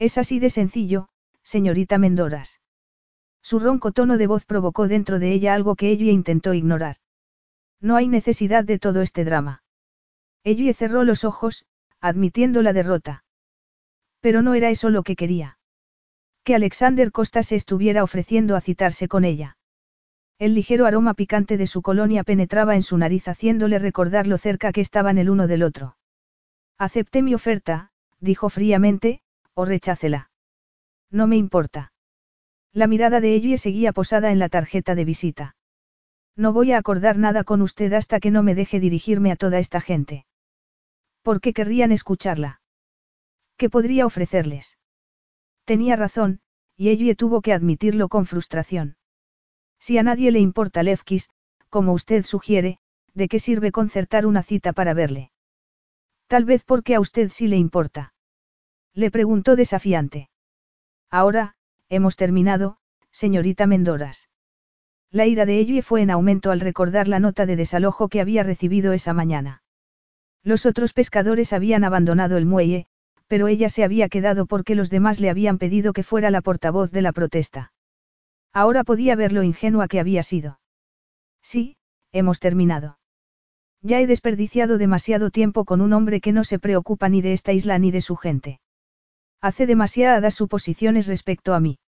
Es 0.00 0.18
así 0.18 0.40
de 0.40 0.50
sencillo, 0.50 1.08
señorita 1.44 1.98
Mendoras. 1.98 2.60
Su 3.42 3.60
ronco 3.60 3.92
tono 3.92 4.18
de 4.18 4.26
voz 4.26 4.44
provocó 4.44 4.88
dentro 4.88 5.20
de 5.20 5.32
ella 5.32 5.54
algo 5.54 5.76
que 5.76 5.90
ella 5.90 6.10
intentó 6.10 6.52
ignorar. 6.52 6.96
No 7.80 7.94
hay 7.94 8.08
necesidad 8.08 8.64
de 8.64 8.80
todo 8.80 9.02
este 9.02 9.24
drama. 9.24 9.62
Ella 10.42 10.74
cerró 10.74 11.04
los 11.04 11.22
ojos, 11.22 11.64
admitiendo 12.00 12.60
la 12.62 12.72
derrota. 12.72 13.24
Pero 14.20 14.42
no 14.42 14.54
era 14.54 14.70
eso 14.70 14.90
lo 14.90 15.04
que 15.04 15.14
quería 15.14 15.58
que 16.44 16.54
Alexander 16.54 17.10
Costa 17.10 17.42
se 17.42 17.56
estuviera 17.56 18.04
ofreciendo 18.04 18.54
a 18.54 18.60
citarse 18.60 19.08
con 19.08 19.24
ella. 19.24 19.56
El 20.38 20.54
ligero 20.54 20.84
aroma 20.84 21.14
picante 21.14 21.56
de 21.56 21.66
su 21.66 21.80
colonia 21.80 22.22
penetraba 22.22 22.74
en 22.74 22.82
su 22.82 22.98
nariz 22.98 23.28
haciéndole 23.28 23.78
recordar 23.78 24.26
lo 24.26 24.36
cerca 24.36 24.70
que 24.70 24.82
estaban 24.82 25.16
el 25.16 25.30
uno 25.30 25.46
del 25.46 25.62
otro. 25.62 25.96
Acepté 26.76 27.22
mi 27.22 27.34
oferta, 27.34 27.92
dijo 28.20 28.50
fríamente, 28.50 29.22
o 29.54 29.64
rechácela. 29.64 30.30
No 31.10 31.26
me 31.26 31.36
importa. 31.36 31.92
La 32.72 32.88
mirada 32.88 33.20
de 33.20 33.34
ella 33.34 33.56
seguía 33.56 33.92
posada 33.92 34.30
en 34.32 34.38
la 34.38 34.48
tarjeta 34.48 34.94
de 34.94 35.04
visita. 35.04 35.56
No 36.36 36.52
voy 36.52 36.72
a 36.72 36.78
acordar 36.78 37.16
nada 37.16 37.44
con 37.44 37.62
usted 37.62 37.92
hasta 37.92 38.20
que 38.20 38.32
no 38.32 38.42
me 38.42 38.54
deje 38.54 38.80
dirigirme 38.80 39.30
a 39.30 39.36
toda 39.36 39.60
esta 39.60 39.80
gente. 39.80 40.26
¿Por 41.22 41.40
qué 41.40 41.52
querrían 41.52 41.92
escucharla? 41.92 42.60
¿Qué 43.56 43.70
podría 43.70 44.04
ofrecerles? 44.04 44.76
Tenía 45.64 45.96
razón, 45.96 46.40
y 46.76 46.90
ella 46.90 47.14
tuvo 47.14 47.40
que 47.40 47.52
admitirlo 47.52 48.08
con 48.08 48.26
frustración. 48.26 48.96
Si 49.78 49.98
a 49.98 50.02
nadie 50.02 50.30
le 50.30 50.40
importa 50.40 50.82
Levkis, 50.82 51.28
como 51.68 51.92
usted 51.92 52.24
sugiere, 52.24 52.78
¿de 53.14 53.28
qué 53.28 53.38
sirve 53.38 53.72
concertar 53.72 54.26
una 54.26 54.42
cita 54.42 54.72
para 54.72 54.94
verle? 54.94 55.30
Tal 56.26 56.44
vez 56.44 56.64
porque 56.64 56.94
a 56.94 57.00
usted 57.00 57.30
sí 57.30 57.48
le 57.48 57.56
importa. 57.56 58.14
Le 58.92 59.10
preguntó 59.10 59.56
desafiante. 59.56 60.30
Ahora, 61.10 61.56
hemos 61.88 62.16
terminado, 62.16 62.78
señorita 63.10 63.66
Mendoras. 63.66 64.28
La 65.10 65.26
ira 65.26 65.46
de 65.46 65.58
ella 65.58 65.82
fue 65.82 66.02
en 66.02 66.10
aumento 66.10 66.50
al 66.50 66.60
recordar 66.60 67.08
la 67.08 67.20
nota 67.20 67.46
de 67.46 67.56
desalojo 67.56 68.08
que 68.08 68.20
había 68.20 68.42
recibido 68.42 68.92
esa 68.92 69.12
mañana. 69.12 69.62
Los 70.42 70.66
otros 70.66 70.92
pescadores 70.92 71.52
habían 71.52 71.84
abandonado 71.84 72.36
el 72.36 72.46
muelle, 72.46 72.88
pero 73.34 73.48
ella 73.48 73.68
se 73.68 73.82
había 73.82 74.08
quedado 74.08 74.46
porque 74.46 74.76
los 74.76 74.90
demás 74.90 75.18
le 75.18 75.28
habían 75.28 75.58
pedido 75.58 75.92
que 75.92 76.04
fuera 76.04 76.30
la 76.30 76.40
portavoz 76.40 76.92
de 76.92 77.02
la 77.02 77.10
protesta. 77.10 77.72
Ahora 78.52 78.84
podía 78.84 79.16
ver 79.16 79.32
lo 79.32 79.42
ingenua 79.42 79.88
que 79.88 79.98
había 79.98 80.22
sido. 80.22 80.60
Sí, 81.42 81.76
hemos 82.12 82.38
terminado. 82.38 83.00
Ya 83.82 84.00
he 84.00 84.06
desperdiciado 84.06 84.78
demasiado 84.78 85.30
tiempo 85.30 85.64
con 85.64 85.80
un 85.80 85.92
hombre 85.94 86.20
que 86.20 86.30
no 86.30 86.44
se 86.44 86.60
preocupa 86.60 87.08
ni 87.08 87.22
de 87.22 87.32
esta 87.32 87.52
isla 87.52 87.76
ni 87.80 87.90
de 87.90 88.02
su 88.02 88.14
gente. 88.14 88.60
Hace 89.40 89.66
demasiadas 89.66 90.34
suposiciones 90.34 91.08
respecto 91.08 91.54
a 91.54 91.58
mí. 91.58 91.80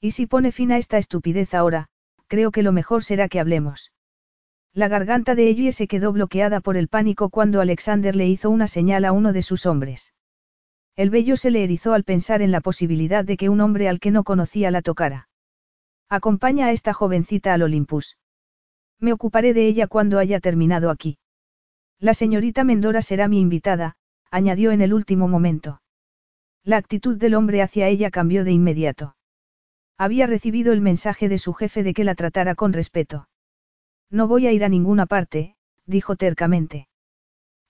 Y 0.00 0.10
si 0.10 0.26
pone 0.26 0.50
fin 0.50 0.72
a 0.72 0.78
esta 0.78 0.98
estupidez 0.98 1.54
ahora, 1.54 1.86
creo 2.26 2.50
que 2.50 2.64
lo 2.64 2.72
mejor 2.72 3.04
será 3.04 3.28
que 3.28 3.38
hablemos. 3.38 3.92
La 4.72 4.88
garganta 4.88 5.36
de 5.36 5.50
Ellie 5.50 5.70
se 5.70 5.86
quedó 5.86 6.10
bloqueada 6.10 6.58
por 6.58 6.76
el 6.76 6.88
pánico 6.88 7.28
cuando 7.28 7.60
Alexander 7.60 8.16
le 8.16 8.26
hizo 8.26 8.50
una 8.50 8.66
señal 8.66 9.04
a 9.04 9.12
uno 9.12 9.32
de 9.32 9.42
sus 9.42 9.66
hombres. 9.66 10.10
El 10.96 11.10
vello 11.10 11.36
se 11.36 11.50
le 11.50 11.64
erizó 11.64 11.92
al 11.92 12.04
pensar 12.04 12.40
en 12.40 12.52
la 12.52 12.60
posibilidad 12.60 13.24
de 13.24 13.36
que 13.36 13.48
un 13.48 13.60
hombre 13.60 13.88
al 13.88 13.98
que 13.98 14.12
no 14.12 14.22
conocía 14.22 14.70
la 14.70 14.80
tocara. 14.80 15.28
Acompaña 16.08 16.66
a 16.66 16.72
esta 16.72 16.92
jovencita 16.92 17.52
al 17.52 17.62
Olympus. 17.62 18.16
Me 19.00 19.12
ocuparé 19.12 19.54
de 19.54 19.66
ella 19.66 19.88
cuando 19.88 20.18
haya 20.18 20.38
terminado 20.38 20.90
aquí. 20.90 21.18
La 21.98 22.14
señorita 22.14 22.62
Mendora 22.62 23.02
será 23.02 23.26
mi 23.26 23.40
invitada, 23.40 23.96
añadió 24.30 24.70
en 24.70 24.82
el 24.82 24.94
último 24.94 25.26
momento. 25.26 25.80
La 26.62 26.76
actitud 26.76 27.16
del 27.18 27.34
hombre 27.34 27.60
hacia 27.60 27.88
ella 27.88 28.10
cambió 28.10 28.44
de 28.44 28.52
inmediato. 28.52 29.16
Había 29.98 30.26
recibido 30.26 30.72
el 30.72 30.80
mensaje 30.80 31.28
de 31.28 31.38
su 31.38 31.54
jefe 31.54 31.82
de 31.82 31.92
que 31.92 32.04
la 32.04 32.14
tratara 32.14 32.54
con 32.54 32.72
respeto. 32.72 33.28
No 34.10 34.28
voy 34.28 34.46
a 34.46 34.52
ir 34.52 34.64
a 34.64 34.68
ninguna 34.68 35.06
parte, 35.06 35.56
dijo 35.86 36.16
tercamente. 36.16 36.88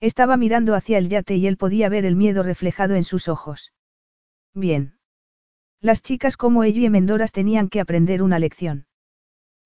Estaba 0.01 0.37
mirando 0.37 0.75
hacia 0.75 0.97
el 0.97 1.09
yate 1.09 1.35
y 1.35 1.47
él 1.47 1.57
podía 1.57 1.89
ver 1.89 2.05
el 2.05 2.15
miedo 2.15 2.43
reflejado 2.43 2.95
en 2.95 3.03
sus 3.03 3.27
ojos. 3.27 3.73
Bien. 4.53 4.97
Las 5.81 6.01
chicas 6.01 6.37
como 6.37 6.63
ella 6.63 6.81
y 6.81 6.89
Mendoras 6.89 7.31
tenían 7.31 7.69
que 7.69 7.79
aprender 7.79 8.21
una 8.21 8.39
lección. 8.39 8.87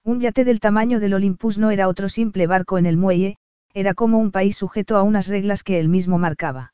Un 0.04 0.20
yate 0.20 0.46
del 0.46 0.60
tamaño 0.60 1.00
del 1.00 1.14
Olympus 1.14 1.58
no 1.58 1.72
era 1.72 1.88
otro 1.88 2.10
simple 2.10 2.48
barco 2.48 2.78
en 2.78 2.86
el 2.86 2.98
muelle, 2.98 3.38
era 3.74 3.94
como 3.94 4.18
un 4.18 4.32
país 4.32 4.58
sujeto 4.58 4.98
a 4.98 5.04
unas 5.04 5.28
reglas 5.28 5.64
que 5.64 5.80
él 5.80 5.90
mismo 5.90 6.18
marcaba. 6.18 6.74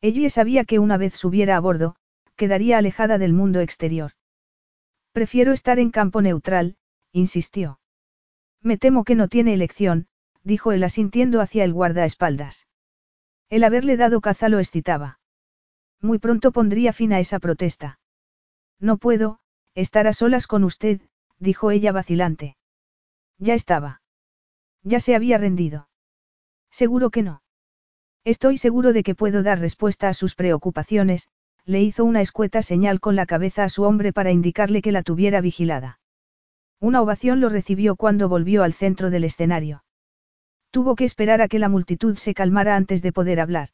Ella 0.00 0.30
sabía 0.30 0.64
que 0.64 0.78
una 0.78 0.96
vez 0.96 1.14
subiera 1.14 1.56
a 1.56 1.60
bordo, 1.60 1.96
quedaría 2.36 2.78
alejada 2.78 3.18
del 3.18 3.32
mundo 3.32 3.60
exterior. 3.60 4.12
Prefiero 5.12 5.52
estar 5.52 5.78
en 5.78 5.90
campo 5.90 6.22
neutral, 6.22 6.76
insistió. 7.12 7.80
Me 8.62 8.76
temo 8.78 9.04
que 9.04 9.14
no 9.14 9.28
tiene 9.28 9.54
elección, 9.54 10.06
dijo 10.46 10.70
él 10.70 10.84
asintiendo 10.84 11.40
hacia 11.40 11.64
el 11.64 11.72
guardaespaldas. 11.72 12.68
El 13.50 13.64
haberle 13.64 13.96
dado 13.96 14.20
caza 14.20 14.48
lo 14.48 14.60
excitaba. 14.60 15.18
Muy 16.00 16.20
pronto 16.20 16.52
pondría 16.52 16.92
fin 16.92 17.12
a 17.12 17.18
esa 17.18 17.40
protesta. 17.40 17.98
No 18.78 18.96
puedo, 18.96 19.40
estar 19.74 20.06
a 20.06 20.12
solas 20.12 20.46
con 20.46 20.62
usted, 20.62 21.00
dijo 21.40 21.72
ella 21.72 21.90
vacilante. 21.90 22.56
Ya 23.38 23.54
estaba. 23.54 24.02
Ya 24.84 25.00
se 25.00 25.16
había 25.16 25.36
rendido. 25.36 25.88
Seguro 26.70 27.10
que 27.10 27.24
no. 27.24 27.42
Estoy 28.24 28.56
seguro 28.56 28.92
de 28.92 29.02
que 29.02 29.16
puedo 29.16 29.42
dar 29.42 29.58
respuesta 29.58 30.08
a 30.08 30.14
sus 30.14 30.36
preocupaciones, 30.36 31.28
le 31.64 31.82
hizo 31.82 32.04
una 32.04 32.20
escueta 32.20 32.62
señal 32.62 33.00
con 33.00 33.16
la 33.16 33.26
cabeza 33.26 33.64
a 33.64 33.68
su 33.68 33.82
hombre 33.82 34.12
para 34.12 34.30
indicarle 34.30 34.80
que 34.80 34.92
la 34.92 35.02
tuviera 35.02 35.40
vigilada. 35.40 35.98
Una 36.78 37.02
ovación 37.02 37.40
lo 37.40 37.48
recibió 37.48 37.96
cuando 37.96 38.28
volvió 38.28 38.62
al 38.62 38.74
centro 38.74 39.10
del 39.10 39.24
escenario. 39.24 39.82
Tuvo 40.76 40.94
que 40.94 41.06
esperar 41.06 41.40
a 41.40 41.48
que 41.48 41.58
la 41.58 41.70
multitud 41.70 42.18
se 42.18 42.34
calmara 42.34 42.76
antes 42.76 43.00
de 43.00 43.10
poder 43.10 43.40
hablar. 43.40 43.70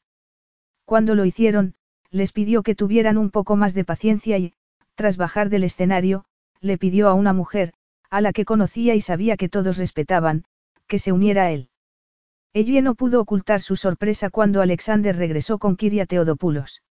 Cuando 0.85 1.17
lo 1.17 1.25
hicieron, 1.25 1.75
les 2.13 2.31
pidió 2.31 2.63
que 2.63 2.77
tuvieran 2.77 3.19
un 3.19 3.33
poco 3.33 3.57
más 3.57 3.75
de 3.75 3.85
paciencia 3.85 4.39
y, 4.39 4.55
tras 4.95 5.17
bajar 5.17 5.49
del 5.49 5.65
escenario, 5.65 6.25
le 6.61 6.79
pidió 6.79 7.09
a 7.09 7.15
una 7.15 7.33
mujer, 7.33 7.73
a 8.09 8.21
la 8.21 8.33
que 8.33 8.45
conocía 8.45 8.95
y 8.95 9.01
sabía 9.01 9.37
que 9.37 9.49
todos 9.49 9.79
respetaban, 9.79 10.45
que 10.87 11.01
se 11.01 11.11
uniera 11.11 11.47
a 11.47 11.51
él. 11.51 11.71
Ella 12.53 12.81
no 12.83 12.95
pudo 12.95 13.21
ocultar 13.21 13.61
su 13.61 13.75
sorpresa 13.75 14.31
cuando 14.31 14.63
Alexander 14.63 15.17
regresó 15.17 15.59
con 15.59 15.75
Kiria 15.75 16.07
Teodopoulos. 16.07 16.85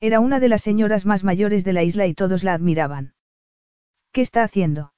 Era 0.00 0.18
una 0.18 0.40
de 0.40 0.48
las 0.48 0.62
señoras 0.62 1.06
más 1.06 1.22
mayores 1.22 1.62
de 1.62 1.74
la 1.74 1.84
isla 1.84 2.08
y 2.08 2.14
todos 2.14 2.42
la 2.42 2.54
admiraban. 2.54 3.14
¿Qué 4.10 4.20
está 4.20 4.42
haciendo? 4.42 4.92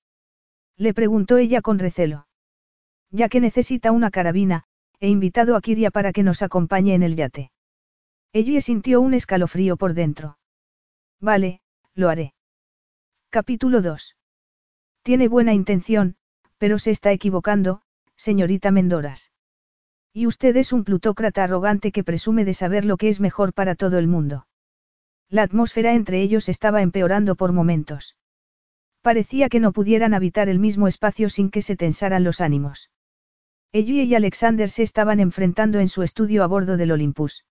Le 0.79 0.95
preguntó 0.95 1.37
ella 1.37 1.61
con 1.61 1.79
recelo. 1.79 2.27
Ya 3.11 3.29
que 3.29 3.41
necesita 3.41 3.93
una 3.93 4.11
carabina, 4.11 4.65
he 5.01 5.09
invitado 5.09 5.57
a 5.57 5.61
Kiria 5.61 5.91
para 5.91 6.13
que 6.13 6.23
nos 6.23 6.43
acompañe 6.43 6.95
en 6.95 7.03
el 7.03 7.17
yate. 7.17 7.51
Ella 8.33 8.61
sintió 8.61 9.01
un 9.01 9.15
escalofrío 9.15 9.77
por 9.77 9.95
dentro. 9.95 10.39
Vale, 11.21 11.61
lo 11.95 12.09
haré. 12.09 12.35
Capítulo 13.31 13.83
2. 13.83 14.17
Tiene 15.03 15.29
buena 15.29 15.55
intención, 15.55 16.17
pero 16.59 16.79
se 16.79 16.93
está 16.93 17.11
equivocando, 17.11 17.83
señorita 18.17 18.71
Mendoras. 18.71 19.33
Y 20.13 20.27
usted 20.27 20.57
es 20.57 20.73
un 20.73 20.85
plutócrata 20.85 21.45
arrogante 21.45 21.91
que 21.93 22.05
presume 22.05 22.45
de 22.45 22.55
saber 22.55 22.85
lo 22.85 22.97
que 22.97 23.09
es 23.09 23.21
mejor 23.21 23.53
para 23.53 23.75
todo 23.75 23.99
el 23.99 24.07
mundo. 24.07 24.47
La 25.29 25.43
atmósfera 25.43 25.95
entre 25.95 26.21
ellos 26.21 26.49
estaba 26.49 26.83
empeorando 26.83 27.35
por 27.35 27.53
momentos. 27.53 28.17
Parecía 29.03 29.49
que 29.49 29.61
no 29.61 29.73
pudieran 29.73 30.15
habitar 30.15 30.49
el 30.49 30.59
mismo 30.59 30.87
espacio 30.87 31.29
sin 31.31 31.51
que 31.51 31.63
se 31.63 31.77
tensaran 31.77 32.25
los 32.25 32.41
ánimos. 32.41 32.91
Ella 33.73 34.03
y 34.03 34.15
Alexander 34.15 34.69
se 34.69 34.83
estaban 34.83 35.21
enfrentando 35.21 35.79
en 35.79 35.89
su 35.89 36.03
estudio 36.03 36.43
a 36.43 36.49
bordo 36.49 36.77
del 36.77 36.91
Olympus. 36.91 37.45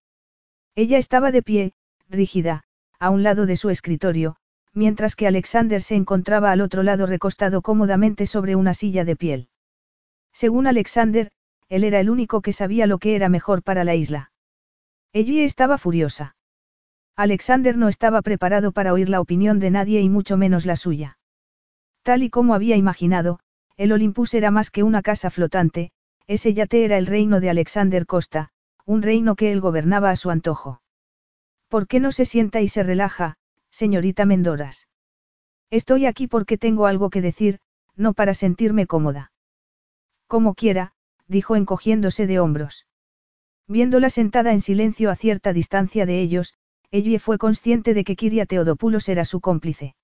Ella 0.76 0.98
estaba 0.98 1.32
de 1.32 1.42
pie, 1.42 1.74
rígida, 2.10 2.64
a 3.00 3.10
un 3.10 3.24
lado 3.24 3.46
de 3.46 3.56
su 3.56 3.70
escritorio, 3.70 4.36
mientras 4.74 5.16
que 5.16 5.28
Alexander 5.28 5.82
se 5.82 5.96
encontraba 5.96 6.52
al 6.52 6.60
otro 6.60 6.84
lado 6.84 7.06
recostado 7.06 7.62
cómodamente 7.62 8.28
sobre 8.28 8.58
una 8.58 8.74
silla 8.74 9.06
de 9.06 9.16
piel. 9.16 9.50
Según 10.34 10.68
Alexander, 10.68 11.32
él 11.70 11.86
era 11.86 12.02
el 12.02 12.10
único 12.10 12.42
que 12.42 12.52
sabía 12.52 12.86
lo 12.86 12.98
que 12.98 13.16
era 13.16 13.30
mejor 13.30 13.64
para 13.64 13.86
la 13.86 13.96
isla. 13.96 14.32
Ella 15.14 15.44
estaba 15.44 15.78
furiosa. 15.78 16.36
Alexander 17.16 17.78
no 17.78 17.88
estaba 17.88 18.22
preparado 18.22 18.72
para 18.74 18.92
oír 18.94 19.10
la 19.10 19.22
opinión 19.22 19.60
de 19.60 19.72
nadie 19.72 20.02
y 20.02 20.10
mucho 20.10 20.36
menos 20.36 20.66
la 20.66 20.76
suya. 20.76 21.18
Tal 22.04 22.24
y 22.24 22.30
como 22.30 22.54
había 22.54 22.76
imaginado, 22.76 23.40
el 23.78 23.92
Olympus 23.92 24.34
era 24.34 24.52
más 24.52 24.70
que 24.70 24.84
una 24.84 25.02
casa 25.02 25.30
flotante, 25.30 25.92
ese 26.30 26.54
yate 26.54 26.86
era 26.86 27.00
el 27.00 27.08
reino 27.08 27.40
de 27.40 27.50
Alexander 27.50 28.06
Costa, 28.06 28.52
un 28.86 29.02
reino 29.02 29.36
que 29.36 29.52
él 29.52 29.60
gobernaba 29.62 30.12
a 30.12 30.16
su 30.16 30.30
antojo. 30.30 30.80
¿Por 31.70 31.88
qué 31.88 32.00
no 32.00 32.12
se 32.12 32.24
sienta 32.26 32.62
y 32.62 32.68
se 32.68 32.84
relaja, 32.84 33.38
señorita 33.72 34.28
Mendoras? 34.28 34.88
Estoy 35.72 36.06
aquí 36.06 36.28
porque 36.28 36.60
tengo 36.60 36.86
algo 36.86 37.10
que 37.10 37.24
decir, 37.24 37.58
no 37.96 38.14
para 38.14 38.36
sentirme 38.36 38.86
cómoda. 38.86 39.32
Como 40.28 40.54
quiera, 40.54 40.94
dijo 41.28 41.56
encogiéndose 41.56 42.28
de 42.28 42.40
hombros. 42.40 42.86
Viéndola 43.68 44.12
sentada 44.12 44.52
en 44.54 44.62
silencio 44.62 45.10
a 45.10 45.16
cierta 45.16 45.52
distancia 45.52 46.06
de 46.06 46.22
ellos, 46.22 46.54
ella 46.92 47.20
fue 47.20 47.40
consciente 47.40 47.96
de 47.96 48.04
que 48.04 48.16
Kiria 48.16 48.46
Teodopoulos 48.46 49.10
era 49.10 49.26
su 49.26 49.42
cómplice. 49.42 49.96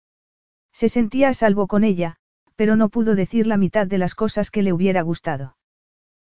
Se 0.71 0.89
sentía 0.89 1.29
a 1.29 1.35
salvo 1.35 1.67
con 1.67 1.83
ella, 1.83 2.15
pero 2.55 2.75
no 2.75 2.89
pudo 2.89 3.13
decir 3.13 3.45
la 3.45 3.57
mitad 3.57 3.85
de 3.85 3.99
las 3.99 4.15
cosas 4.15 4.49
que 4.49 4.63
le 4.63 4.73
hubiera 4.73 5.03
gustado. 5.03 5.55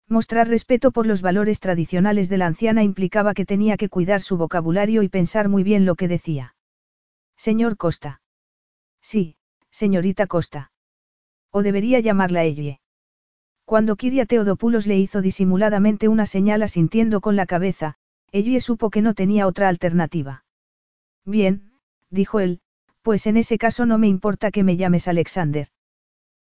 Mostrar 0.09 0.49
respeto 0.49 0.91
por 0.91 1.07
los 1.07 1.23
valores 1.23 1.61
tradicionales 1.61 2.29
de 2.29 2.39
la 2.39 2.47
anciana 2.47 2.83
implicaba 2.83 3.35
que 3.35 3.47
tenía 3.47 3.77
que 3.77 3.89
cuidar 3.89 4.21
su 4.21 4.37
vocabulario 4.37 5.03
y 5.03 5.09
pensar 5.09 5.49
muy 5.49 5.63
bien 5.63 5.87
lo 5.87 5.95
que 5.95 6.09
decía. 6.09 6.55
Señor 7.37 7.77
Costa. 7.77 8.21
Sí, 9.01 9.37
señorita 9.71 10.27
Costa. 10.27 10.73
O 11.51 11.63
debería 11.63 12.01
llamarla 12.01 12.45
ella. 12.45 12.81
Cuando 13.65 13.97
Kiria 13.97 14.27
Teodopoulos 14.27 14.87
le 14.87 14.99
hizo 14.99 15.23
disimuladamente 15.23 16.09
una 16.09 16.27
señal 16.27 16.63
asintiendo 16.63 17.21
con 17.21 17.35
la 17.35 17.47
cabeza, 17.47 17.95
ella 18.31 18.61
supo 18.61 18.91
que 18.91 19.01
no 19.01 19.15
tenía 19.15 19.47
otra 19.47 19.69
alternativa. 19.69 20.45
Bien, 21.25 21.73
dijo 22.11 22.41
él, 22.41 22.61
pues 23.03 23.27
en 23.27 23.37
ese 23.37 23.59
caso 23.59 23.87
no 23.87 23.97
me 23.97 24.09
importa 24.09 24.51
que 24.51 24.65
me 24.65 24.77
llames 24.77 25.09
Alexander. 25.09 25.69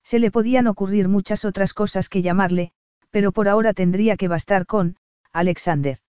Se 0.04 0.20
le 0.20 0.32
podían 0.32 0.68
ocurrir 0.68 1.08
muchas 1.08 1.46
otras 1.46 1.74
cosas 1.74 2.10
que 2.10 2.22
llamarle, 2.22 2.74
pero 3.16 3.32
por 3.32 3.48
ahora 3.48 3.72
tendría 3.72 4.18
que 4.18 4.28
bastar 4.28 4.66
con, 4.66 4.98
Alexander. 5.32 6.00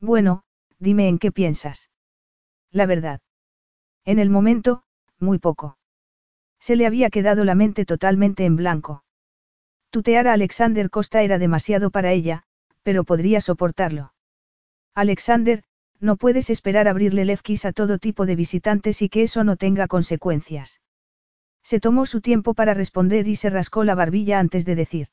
Bueno, 0.00 0.44
dime 0.78 1.06
en 1.08 1.18
qué 1.18 1.30
piensas. 1.30 1.90
La 2.70 2.86
verdad. 2.86 3.20
En 4.06 4.18
el 4.18 4.30
momento, 4.30 4.82
muy 5.18 5.38
poco. 5.38 5.76
Se 6.58 6.74
le 6.74 6.86
había 6.86 7.10
quedado 7.10 7.44
la 7.44 7.54
mente 7.54 7.84
totalmente 7.84 8.46
en 8.46 8.56
blanco. 8.56 9.04
Tutear 9.90 10.26
a 10.26 10.32
Alexander 10.32 10.88
Costa 10.88 11.20
era 11.20 11.38
demasiado 11.38 11.90
para 11.90 12.12
ella, 12.12 12.44
pero 12.82 13.04
podría 13.04 13.42
soportarlo. 13.42 14.14
Alexander, 14.94 15.64
no 16.00 16.16
puedes 16.16 16.48
esperar 16.48 16.88
abrirle 16.88 17.26
lefkis 17.26 17.66
a 17.66 17.74
todo 17.74 17.98
tipo 17.98 18.24
de 18.24 18.36
visitantes 18.36 19.02
y 19.02 19.10
que 19.10 19.24
eso 19.24 19.44
no 19.44 19.58
tenga 19.58 19.86
consecuencias. 19.86 20.80
Se 21.62 21.78
tomó 21.78 22.06
su 22.06 22.22
tiempo 22.22 22.54
para 22.54 22.72
responder 22.72 23.28
y 23.28 23.36
se 23.36 23.50
rascó 23.50 23.84
la 23.84 23.94
barbilla 23.94 24.38
antes 24.38 24.64
de 24.64 24.76
decir. 24.76 25.08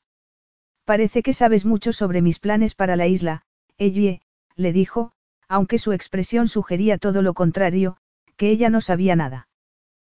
Parece 0.84 1.22
que 1.22 1.32
sabes 1.32 1.64
mucho 1.64 1.92
sobre 1.92 2.22
mis 2.22 2.38
planes 2.38 2.74
para 2.74 2.96
la 2.96 3.06
isla, 3.06 3.42
Ellie, 3.78 4.20
le 4.56 4.72
dijo, 4.72 5.12
aunque 5.48 5.78
su 5.78 5.92
expresión 5.92 6.48
sugería 6.48 6.98
todo 6.98 7.22
lo 7.22 7.34
contrario, 7.34 7.96
que 8.36 8.50
ella 8.50 8.70
no 8.70 8.80
sabía 8.80 9.16
nada. 9.16 9.48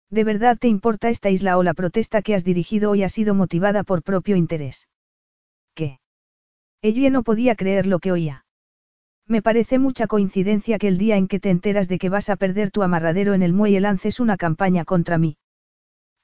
¿De 0.09 0.23
verdad 0.23 0.57
te 0.57 0.67
importa 0.67 1.09
esta 1.09 1.29
isla 1.29 1.57
o 1.57 1.63
la 1.63 1.73
protesta 1.73 2.21
que 2.21 2.35
has 2.35 2.43
dirigido 2.43 2.91
hoy 2.91 3.03
ha 3.03 3.09
sido 3.09 3.33
motivada 3.33 3.83
por 3.83 4.03
propio 4.03 4.35
interés? 4.35 4.89
¿Qué? 5.73 5.99
Ellie 6.81 7.09
no 7.09 7.23
podía 7.23 7.55
creer 7.55 7.87
lo 7.87 7.99
que 7.99 8.11
oía. 8.11 8.45
Me 9.27 9.41
parece 9.41 9.79
mucha 9.79 10.07
coincidencia 10.07 10.77
que 10.77 10.89
el 10.89 10.97
día 10.97 11.15
en 11.15 11.29
que 11.29 11.39
te 11.39 11.49
enteras 11.49 11.87
de 11.87 11.97
que 11.97 12.09
vas 12.09 12.29
a 12.29 12.35
perder 12.35 12.71
tu 12.71 12.83
amarradero 12.83 13.33
en 13.33 13.41
el 13.41 13.53
muelle 13.53 13.79
lances 13.79 14.19
una 14.19 14.35
campaña 14.35 14.83
contra 14.83 15.17
mí. 15.17 15.37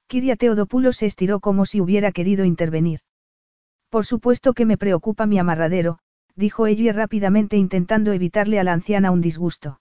Kiria 0.08 0.36
Teodopoulos 0.36 0.98
se 0.98 1.06
estiró 1.06 1.40
como 1.40 1.66
si 1.66 1.80
hubiera 1.80 2.12
querido 2.12 2.44
intervenir. 2.44 3.00
Por 3.90 4.06
supuesto 4.06 4.54
que 4.54 4.66
me 4.66 4.78
preocupa 4.78 5.26
mi 5.26 5.40
amarradero, 5.40 6.00
dijo 6.36 6.68
ella 6.68 6.94
rápidamente 6.94 7.58
intentando 7.58 8.12
evitarle 8.12 8.60
a 8.60 8.64
la 8.64 8.74
anciana 8.74 9.12
un 9.12 9.22
disgusto. 9.22 9.80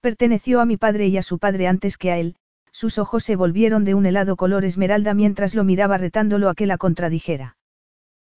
Perteneció 0.00 0.60
a 0.60 0.64
mi 0.64 0.76
padre 0.76 1.08
y 1.08 1.18
a 1.18 1.22
su 1.22 1.38
padre 1.38 1.68
antes 1.68 1.98
que 1.98 2.10
a 2.10 2.18
él, 2.18 2.36
sus 2.72 2.98
ojos 2.98 3.24
se 3.24 3.36
volvieron 3.36 3.84
de 3.84 3.94
un 3.94 4.06
helado 4.06 4.36
color 4.36 4.64
esmeralda 4.64 5.12
mientras 5.14 5.54
lo 5.54 5.64
miraba 5.64 5.98
retándolo 5.98 6.48
a 6.48 6.54
que 6.54 6.66
la 6.66 6.78
contradijera. 6.78 7.56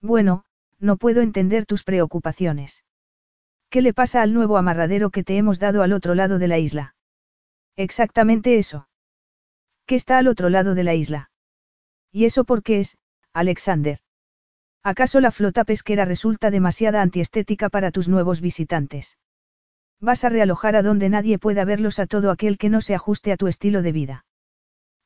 Bueno, 0.01 0.43
no 0.79 0.97
puedo 0.97 1.21
entender 1.21 1.65
tus 1.65 1.83
preocupaciones. 1.83 2.83
¿Qué 3.69 3.81
le 3.81 3.93
pasa 3.93 4.21
al 4.21 4.33
nuevo 4.33 4.57
amarradero 4.57 5.09
que 5.09 5.23
te 5.23 5.37
hemos 5.37 5.59
dado 5.59 5.81
al 5.81 5.93
otro 5.93 6.13
lado 6.13 6.39
de 6.39 6.47
la 6.47 6.59
isla? 6.59 6.95
Exactamente 7.75 8.57
eso. 8.57 8.87
¿Qué 9.85 9.95
está 9.95 10.17
al 10.17 10.27
otro 10.27 10.49
lado 10.49 10.75
de 10.75 10.83
la 10.83 10.93
isla? 10.93 11.31
¿Y 12.11 12.25
eso 12.25 12.43
por 12.43 12.61
qué 12.61 12.81
es, 12.81 12.97
Alexander? 13.33 14.02
¿Acaso 14.83 15.21
la 15.21 15.31
flota 15.31 15.63
pesquera 15.63 16.03
resulta 16.03 16.51
demasiada 16.51 17.01
antiestética 17.01 17.69
para 17.69 17.91
tus 17.91 18.09
nuevos 18.09 18.41
visitantes? 18.41 19.17
Vas 20.01 20.25
a 20.25 20.29
realojar 20.29 20.75
a 20.75 20.83
donde 20.83 21.07
nadie 21.07 21.39
pueda 21.39 21.63
verlos 21.63 21.99
a 21.99 22.07
todo 22.07 22.29
aquel 22.29 22.57
que 22.57 22.69
no 22.69 22.81
se 22.81 22.93
ajuste 22.93 23.31
a 23.31 23.37
tu 23.37 23.47
estilo 23.47 23.81
de 23.81 23.93
vida. 23.93 24.25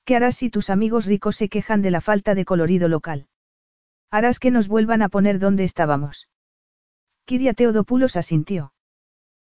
¿Qué 0.03 0.15
harás 0.15 0.35
si 0.35 0.49
tus 0.49 0.71
amigos 0.71 1.05
ricos 1.05 1.35
se 1.35 1.49
quejan 1.49 1.83
de 1.83 1.91
la 1.91 2.01
falta 2.01 2.33
de 2.33 2.45
colorido 2.45 2.87
local? 2.87 3.27
Harás 4.09 4.39
que 4.39 4.49
nos 4.49 4.67
vuelvan 4.67 5.03
a 5.03 5.09
poner 5.09 5.37
donde 5.37 5.63
estábamos. 5.63 6.27
Kiria 7.25 7.53
Teodopoulos 7.53 8.15
asintió. 8.15 8.73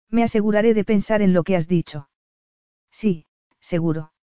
Me 0.10 0.24
aseguraré 0.24 0.74
de 0.74 0.86
pensar 0.86 1.22
en 1.22 1.34
lo 1.34 1.44
que 1.44 1.58
has 1.58 1.68
dicho. 1.68 2.10
Sí, 2.92 3.26
seguro. 3.60 4.14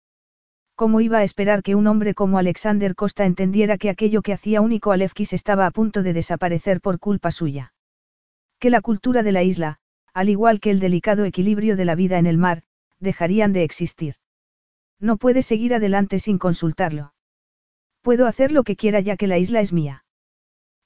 ¿Cómo 0.79 1.01
iba 1.01 1.19
a 1.19 1.25
esperar 1.25 1.65
que 1.65 1.75
un 1.75 1.89
hombre 1.89 2.15
como 2.15 2.39
Alexander 2.39 2.95
Costa 2.95 3.27
entendiera 3.27 3.79
que 3.79 3.91
aquello 3.91 4.23
que 4.23 4.33
hacía 4.33 4.61
único 4.61 4.93
a 4.93 4.97
Lefkis 4.97 5.33
estaba 5.33 5.67
a 5.67 5.73
punto 5.73 6.05
de 6.05 6.13
desaparecer 6.13 6.81
por 6.81 7.01
culpa 7.01 7.33
suya? 7.33 7.73
Que 8.61 8.71
la 8.71 8.81
cultura 8.81 9.25
de 9.25 9.33
la 9.33 9.43
isla, 9.43 9.81
al 10.15 10.29
igual 10.29 10.61
que 10.61 10.71
el 10.71 10.79
delicado 10.79 11.25
equilibrio 11.25 11.75
de 11.75 11.85
la 11.85 11.97
vida 11.97 12.21
en 12.21 12.27
el 12.27 12.39
mar, 12.39 12.63
dejarían 13.01 13.53
de 13.53 13.65
existir. 13.65 14.15
No 15.01 15.17
puede 15.17 15.43
seguir 15.43 15.75
adelante 15.75 16.21
sin 16.21 16.39
consultarlo. 16.39 17.13
Puedo 18.01 18.29
hacer 18.29 18.53
lo 18.53 18.63
que 18.63 18.77
quiera 18.77 19.01
ya 19.01 19.17
que 19.17 19.27
la 19.27 19.39
isla 19.39 19.59
es 19.59 19.73
mía. 19.73 20.05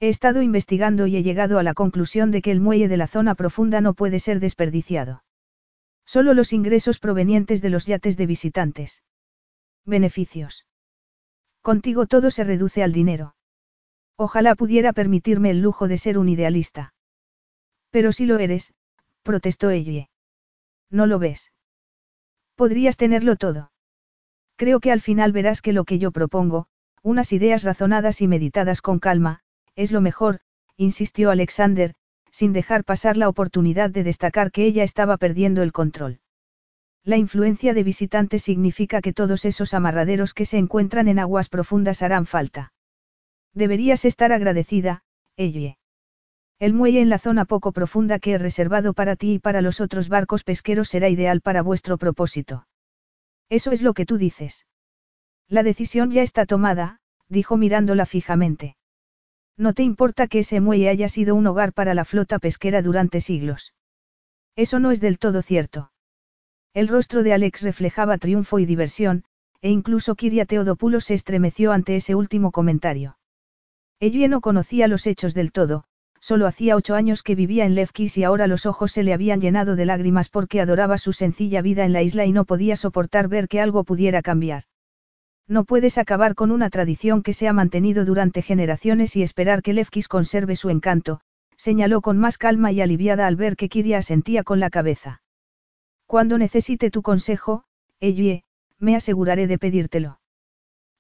He 0.00 0.08
estado 0.08 0.40
investigando 0.40 1.06
y 1.06 1.16
he 1.16 1.22
llegado 1.22 1.58
a 1.58 1.62
la 1.62 1.74
conclusión 1.74 2.30
de 2.30 2.40
que 2.40 2.50
el 2.50 2.60
muelle 2.60 2.88
de 2.88 2.96
la 2.96 3.08
zona 3.08 3.34
profunda 3.34 3.82
no 3.82 3.92
puede 3.92 4.20
ser 4.20 4.40
desperdiciado. 4.40 5.22
Solo 6.06 6.32
los 6.32 6.54
ingresos 6.54 6.98
provenientes 6.98 7.60
de 7.60 7.68
los 7.68 7.84
yates 7.84 8.16
de 8.16 8.24
visitantes. 8.24 9.02
Beneficios. 9.84 10.66
Contigo 11.60 12.06
todo 12.06 12.30
se 12.30 12.44
reduce 12.44 12.82
al 12.82 12.92
dinero. 12.92 13.34
Ojalá 14.16 14.54
pudiera 14.54 14.92
permitirme 14.92 15.50
el 15.50 15.60
lujo 15.60 15.88
de 15.88 15.98
ser 15.98 16.18
un 16.18 16.28
idealista. 16.28 16.94
Pero 17.90 18.12
si 18.12 18.26
lo 18.26 18.38
eres, 18.38 18.74
protestó 19.22 19.70
ella. 19.70 20.08
¿No 20.90 21.06
lo 21.06 21.18
ves? 21.18 21.52
Podrías 22.54 22.96
tenerlo 22.96 23.36
todo. 23.36 23.72
Creo 24.56 24.80
que 24.80 24.92
al 24.92 25.00
final 25.00 25.32
verás 25.32 25.62
que 25.62 25.72
lo 25.72 25.84
que 25.84 25.98
yo 25.98 26.12
propongo, 26.12 26.66
unas 27.02 27.32
ideas 27.32 27.64
razonadas 27.64 28.20
y 28.20 28.28
meditadas 28.28 28.80
con 28.80 28.98
calma, 28.98 29.40
es 29.74 29.90
lo 29.92 30.00
mejor, 30.00 30.40
insistió 30.76 31.30
Alexander, 31.30 31.94
sin 32.30 32.52
dejar 32.52 32.84
pasar 32.84 33.16
la 33.16 33.28
oportunidad 33.28 33.90
de 33.90 34.04
destacar 34.04 34.52
que 34.52 34.64
ella 34.64 34.84
estaba 34.84 35.16
perdiendo 35.16 35.62
el 35.62 35.72
control. 35.72 36.21
La 37.04 37.16
influencia 37.16 37.74
de 37.74 37.82
visitantes 37.82 38.44
significa 38.44 39.00
que 39.00 39.12
todos 39.12 39.44
esos 39.44 39.74
amarraderos 39.74 40.34
que 40.34 40.44
se 40.44 40.58
encuentran 40.58 41.08
en 41.08 41.18
aguas 41.18 41.48
profundas 41.48 42.02
harán 42.02 42.26
falta. 42.26 42.72
Deberías 43.54 44.04
estar 44.04 44.32
agradecida, 44.32 45.02
Elle. 45.36 45.78
El 46.60 46.74
muelle 46.74 47.00
en 47.00 47.08
la 47.08 47.18
zona 47.18 47.44
poco 47.44 47.72
profunda 47.72 48.20
que 48.20 48.32
he 48.32 48.38
reservado 48.38 48.94
para 48.94 49.16
ti 49.16 49.34
y 49.34 49.38
para 49.40 49.62
los 49.62 49.80
otros 49.80 50.08
barcos 50.08 50.44
pesqueros 50.44 50.88
será 50.88 51.08
ideal 51.08 51.40
para 51.40 51.62
vuestro 51.62 51.98
propósito. 51.98 52.68
Eso 53.48 53.72
es 53.72 53.82
lo 53.82 53.94
que 53.94 54.06
tú 54.06 54.16
dices. 54.16 54.64
La 55.48 55.64
decisión 55.64 56.12
ya 56.12 56.22
está 56.22 56.46
tomada, 56.46 57.00
dijo 57.28 57.56
mirándola 57.56 58.06
fijamente. 58.06 58.76
No 59.56 59.74
te 59.74 59.82
importa 59.82 60.28
que 60.28 60.38
ese 60.38 60.60
muelle 60.60 60.88
haya 60.88 61.08
sido 61.08 61.34
un 61.34 61.46
hogar 61.48 61.72
para 61.72 61.94
la 61.94 62.04
flota 62.04 62.38
pesquera 62.38 62.80
durante 62.80 63.20
siglos. 63.20 63.74
Eso 64.54 64.78
no 64.78 64.92
es 64.92 65.00
del 65.00 65.18
todo 65.18 65.42
cierto. 65.42 65.91
El 66.74 66.88
rostro 66.88 67.22
de 67.22 67.34
Alex 67.34 67.62
reflejaba 67.62 68.16
triunfo 68.16 68.58
y 68.58 68.64
diversión, 68.64 69.24
e 69.60 69.70
incluso 69.70 70.14
Kiria 70.14 70.46
Teodopoulos 70.46 71.04
se 71.04 71.14
estremeció 71.14 71.70
ante 71.70 71.96
ese 71.96 72.14
último 72.14 72.50
comentario. 72.50 73.18
Ella 74.00 74.26
no 74.26 74.40
conocía 74.40 74.88
los 74.88 75.06
hechos 75.06 75.34
del 75.34 75.52
todo, 75.52 75.84
solo 76.18 76.46
hacía 76.46 76.74
ocho 76.74 76.94
años 76.94 77.22
que 77.22 77.34
vivía 77.34 77.64
en 77.66 77.74
Lefkis 77.74 78.16
y 78.16 78.24
ahora 78.24 78.46
los 78.46 78.64
ojos 78.64 78.90
se 78.90 79.02
le 79.02 79.12
habían 79.12 79.40
llenado 79.40 79.76
de 79.76 79.84
lágrimas 79.84 80.28
porque 80.28 80.60
adoraba 80.60 80.98
su 80.98 81.12
sencilla 81.12 81.62
vida 81.62 81.84
en 81.84 81.92
la 81.92 82.02
isla 82.02 82.24
y 82.24 82.32
no 82.32 82.44
podía 82.44 82.76
soportar 82.76 83.28
ver 83.28 83.48
que 83.48 83.60
algo 83.60 83.84
pudiera 83.84 84.22
cambiar. 84.22 84.64
No 85.46 85.64
puedes 85.64 85.98
acabar 85.98 86.34
con 86.34 86.50
una 86.50 86.70
tradición 86.70 87.22
que 87.22 87.32
se 87.32 87.48
ha 87.48 87.52
mantenido 87.52 88.04
durante 88.04 88.40
generaciones 88.40 89.14
y 89.16 89.22
esperar 89.22 89.62
que 89.62 89.72
Lefkis 89.72 90.08
conserve 90.08 90.56
su 90.56 90.70
encanto, 90.70 91.20
señaló 91.56 92.00
con 92.00 92.18
más 92.18 92.38
calma 92.38 92.72
y 92.72 92.80
aliviada 92.80 93.26
al 93.26 93.36
ver 93.36 93.56
que 93.56 93.68
Kiria 93.68 93.98
asentía 93.98 94.42
con 94.42 94.58
la 94.58 94.70
cabeza. 94.70 95.21
Cuando 96.12 96.36
necesite 96.36 96.90
tu 96.90 97.00
consejo, 97.00 97.64
Ellie, 97.98 98.44
me 98.78 98.96
aseguraré 98.96 99.46
de 99.46 99.56
pedírtelo. 99.56 100.20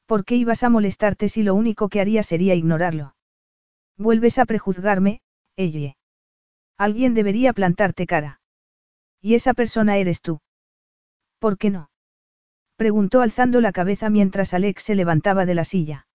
¿Por 0.06 0.24
qué 0.24 0.36
ibas 0.36 0.62
a 0.62 0.70
molestarte 0.70 1.28
si 1.28 1.42
lo 1.42 1.54
único 1.54 1.90
que 1.90 2.00
haría 2.00 2.22
sería 2.22 2.54
ignorarlo? 2.54 3.14
Vuelves 3.98 4.38
a 4.38 4.46
prejuzgarme, 4.46 5.20
Ellie. 5.54 5.98
Alguien 6.78 7.12
debería 7.12 7.52
plantarte 7.52 8.06
cara. 8.06 8.40
Y 9.20 9.34
esa 9.34 9.52
persona 9.52 9.98
eres 9.98 10.22
tú. 10.22 10.40
¿Por 11.38 11.58
qué 11.58 11.68
no? 11.68 11.90
Preguntó 12.76 13.20
alzando 13.20 13.60
la 13.60 13.72
cabeza 13.72 14.08
mientras 14.08 14.54
Alex 14.54 14.82
se 14.82 14.94
levantaba 14.94 15.44
de 15.44 15.54
la 15.54 15.66
silla. 15.66 16.06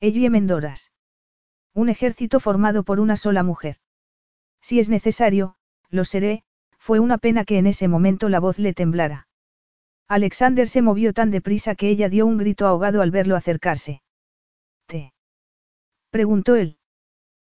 Ellie 0.00 0.30
Mendoras. 0.30 0.92
Un 1.74 1.90
ejército 1.90 2.40
formado 2.40 2.84
por 2.84 3.00
una 3.00 3.18
sola 3.18 3.42
mujer. 3.42 3.76
Si 4.62 4.78
es 4.78 4.88
necesario, 4.88 5.56
lo 5.90 6.06
seré, 6.06 6.42
fue 6.84 7.00
una 7.00 7.16
pena 7.16 7.46
que 7.46 7.56
en 7.56 7.66
ese 7.66 7.88
momento 7.88 8.28
la 8.28 8.40
voz 8.40 8.58
le 8.58 8.74
temblara. 8.74 9.26
Alexander 10.06 10.68
se 10.68 10.82
movió 10.82 11.14
tan 11.14 11.30
deprisa 11.30 11.74
que 11.76 11.88
ella 11.88 12.10
dio 12.10 12.26
un 12.26 12.36
grito 12.36 12.66
ahogado 12.66 13.00
al 13.00 13.10
verlo 13.10 13.36
acercarse. 13.36 14.02
¿Te? 14.86 15.14
preguntó 16.10 16.56
él. 16.56 16.76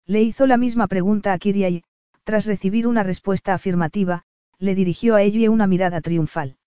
Le 0.08 0.24
hizo 0.24 0.48
la 0.48 0.58
misma 0.58 0.88
pregunta 0.88 1.32
a 1.32 1.38
Kiria 1.38 1.70
y, 1.70 1.84
tras 2.24 2.48
recibir 2.48 2.88
una 2.88 3.04
respuesta 3.04 3.54
afirmativa, 3.54 4.24
le 4.58 4.74
dirigió 4.74 5.14
a 5.14 5.22
ella 5.22 5.52
una 5.52 5.68
mirada 5.68 6.02
triunfal. 6.02 6.58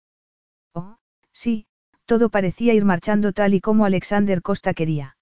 Oh, 0.73 0.99
sí, 1.33 1.67
todo 2.05 2.29
parecía 2.29 2.75
ir 2.75 2.85
marchando 2.85 3.33
tal 3.33 3.55
y 3.55 3.61
como 3.61 3.87
Alexander 3.87 4.41
Costa 4.41 4.73
quería. 4.73 5.17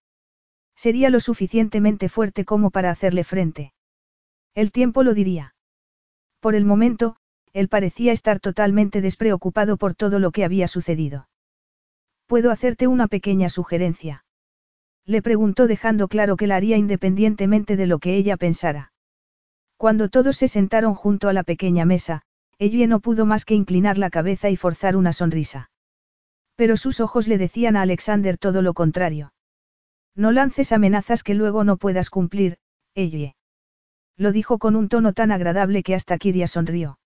Sería 0.76 1.08
lo 1.08 1.20
suficientemente 1.20 2.10
fuerte 2.10 2.44
como 2.44 2.70
para 2.70 2.90
hacerle 2.90 3.24
frente. 3.24 3.72
El 4.54 4.72
tiempo 4.72 5.02
lo 5.02 5.14
diría. 5.14 5.54
Por 6.40 6.54
el 6.54 6.66
momento, 6.66 7.16
él 7.52 7.68
parecía 7.68 8.12
estar 8.12 8.40
totalmente 8.40 9.00
despreocupado 9.00 9.76
por 9.76 9.94
todo 9.94 10.18
lo 10.18 10.30
que 10.30 10.44
había 10.44 10.68
sucedido. 10.68 11.28
¿Puedo 12.26 12.50
hacerte 12.50 12.86
una 12.86 13.08
pequeña 13.08 13.48
sugerencia? 13.48 14.24
Le 15.04 15.22
preguntó 15.22 15.66
dejando 15.66 16.08
claro 16.08 16.36
que 16.36 16.46
la 16.46 16.56
haría 16.56 16.76
independientemente 16.76 17.76
de 17.76 17.86
lo 17.86 17.98
que 17.98 18.16
ella 18.16 18.36
pensara. 18.36 18.92
Cuando 19.76 20.08
todos 20.08 20.36
se 20.36 20.46
sentaron 20.46 20.94
junto 20.94 21.28
a 21.28 21.32
la 21.32 21.42
pequeña 21.42 21.84
mesa, 21.84 22.22
ella 22.58 22.86
no 22.86 23.00
pudo 23.00 23.26
más 23.26 23.44
que 23.44 23.54
inclinar 23.54 23.98
la 23.98 24.10
cabeza 24.10 24.50
y 24.50 24.56
forzar 24.56 24.94
una 24.94 25.12
sonrisa. 25.12 25.70
Pero 26.54 26.76
sus 26.76 27.00
ojos 27.00 27.26
le 27.26 27.38
decían 27.38 27.76
a 27.76 27.82
Alexander 27.82 28.36
todo 28.36 28.60
lo 28.60 28.74
contrario. 28.74 29.32
No 30.14 30.30
lances 30.30 30.72
amenazas 30.72 31.22
que 31.22 31.34
luego 31.34 31.64
no 31.64 31.78
puedas 31.78 32.10
cumplir, 32.10 32.58
ella. 32.94 33.34
Lo 34.16 34.32
dijo 34.32 34.58
con 34.58 34.76
un 34.76 34.88
tono 34.88 35.14
tan 35.14 35.32
agradable 35.32 35.82
que 35.82 35.94
hasta 35.94 36.18
Kiria 36.18 36.46
sonrió. 36.46 36.98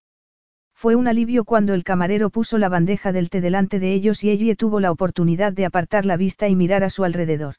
Fue 0.85 0.97
un 0.97 1.09
alivio 1.09 1.47
cuando 1.47 1.72
el 1.72 1.82
camarero 1.82 2.28
puso 2.28 2.59
la 2.59 2.68
bandeja 2.68 3.11
del 3.11 3.30
té 3.30 3.41
delante 3.41 3.80
de 3.80 3.95
ellos 3.95 4.22
y 4.22 4.28
ella 4.28 4.55
tuvo 4.55 4.80
la 4.80 4.91
oportunidad 4.91 5.51
de 5.51 5.64
apartar 5.64 6.05
la 6.05 6.18
vista 6.18 6.47
y 6.47 6.57
mirar 6.57 6.85
a 6.85 6.91
su 6.91 7.05
alrededor. 7.05 7.55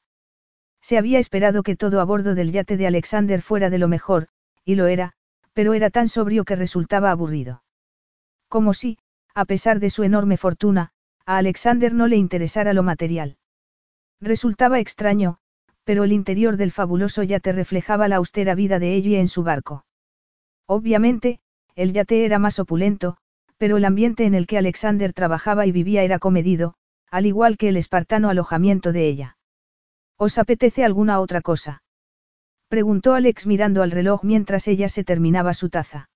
Se 0.79 0.99
había 0.99 1.17
esperado 1.17 1.63
que 1.63 1.75
todo 1.75 2.01
a 2.01 2.03
bordo 2.03 2.35
del 2.35 2.51
yate 2.51 2.77
de 2.77 2.85
Alexander 2.85 3.41
fuera 3.41 3.71
de 3.71 3.79
lo 3.79 3.87
mejor, 3.87 4.27
y 4.63 4.75
lo 4.75 4.85
era, 4.85 5.13
pero 5.53 5.73
era 5.73 5.89
tan 5.89 6.07
sobrio 6.07 6.45
que 6.45 6.55
resultaba 6.55 7.09
aburrido. 7.09 7.63
Como 8.47 8.75
si, 8.75 8.99
a 9.33 9.45
pesar 9.45 9.79
de 9.79 9.89
su 9.89 10.03
enorme 10.03 10.37
fortuna, 10.37 10.91
a 11.25 11.37
Alexander 11.37 11.95
no 11.95 12.05
le 12.05 12.17
interesara 12.17 12.73
lo 12.73 12.83
material. 12.83 13.37
Resultaba 14.21 14.79
extraño, 14.79 15.39
pero 15.83 16.03
el 16.03 16.11
interior 16.11 16.57
del 16.57 16.71
fabuloso 16.71 17.23
yate 17.23 17.53
reflejaba 17.53 18.07
la 18.07 18.17
austera 18.17 18.53
vida 18.53 18.77
de 18.77 18.93
ella 18.93 19.19
en 19.19 19.29
su 19.29 19.41
barco. 19.41 19.83
Obviamente, 20.67 21.39
el 21.75 21.93
yate 21.93 22.25
era 22.25 22.39
más 22.39 22.59
opulento, 22.59 23.17
pero 23.57 23.77
el 23.77 23.85
ambiente 23.85 24.25
en 24.25 24.33
el 24.33 24.47
que 24.47 24.57
Alexander 24.57 25.13
trabajaba 25.13 25.65
y 25.65 25.71
vivía 25.71 26.03
era 26.03 26.19
comedido, 26.19 26.75
al 27.11 27.25
igual 27.25 27.57
que 27.57 27.69
el 27.69 27.77
espartano 27.77 28.29
alojamiento 28.29 28.91
de 28.91 29.07
ella. 29.07 29.37
¿Os 30.17 30.37
apetece 30.37 30.83
alguna 30.83 31.19
otra 31.19 31.41
cosa? 31.41 31.83
Preguntó 32.67 33.13
Alex 33.13 33.45
mirando 33.45 33.83
al 33.83 33.91
reloj 33.91 34.23
mientras 34.23 34.67
ella 34.67 34.89
se 34.89 35.03
terminaba 35.03 35.53
su 35.53 35.69
taza. 35.69 36.09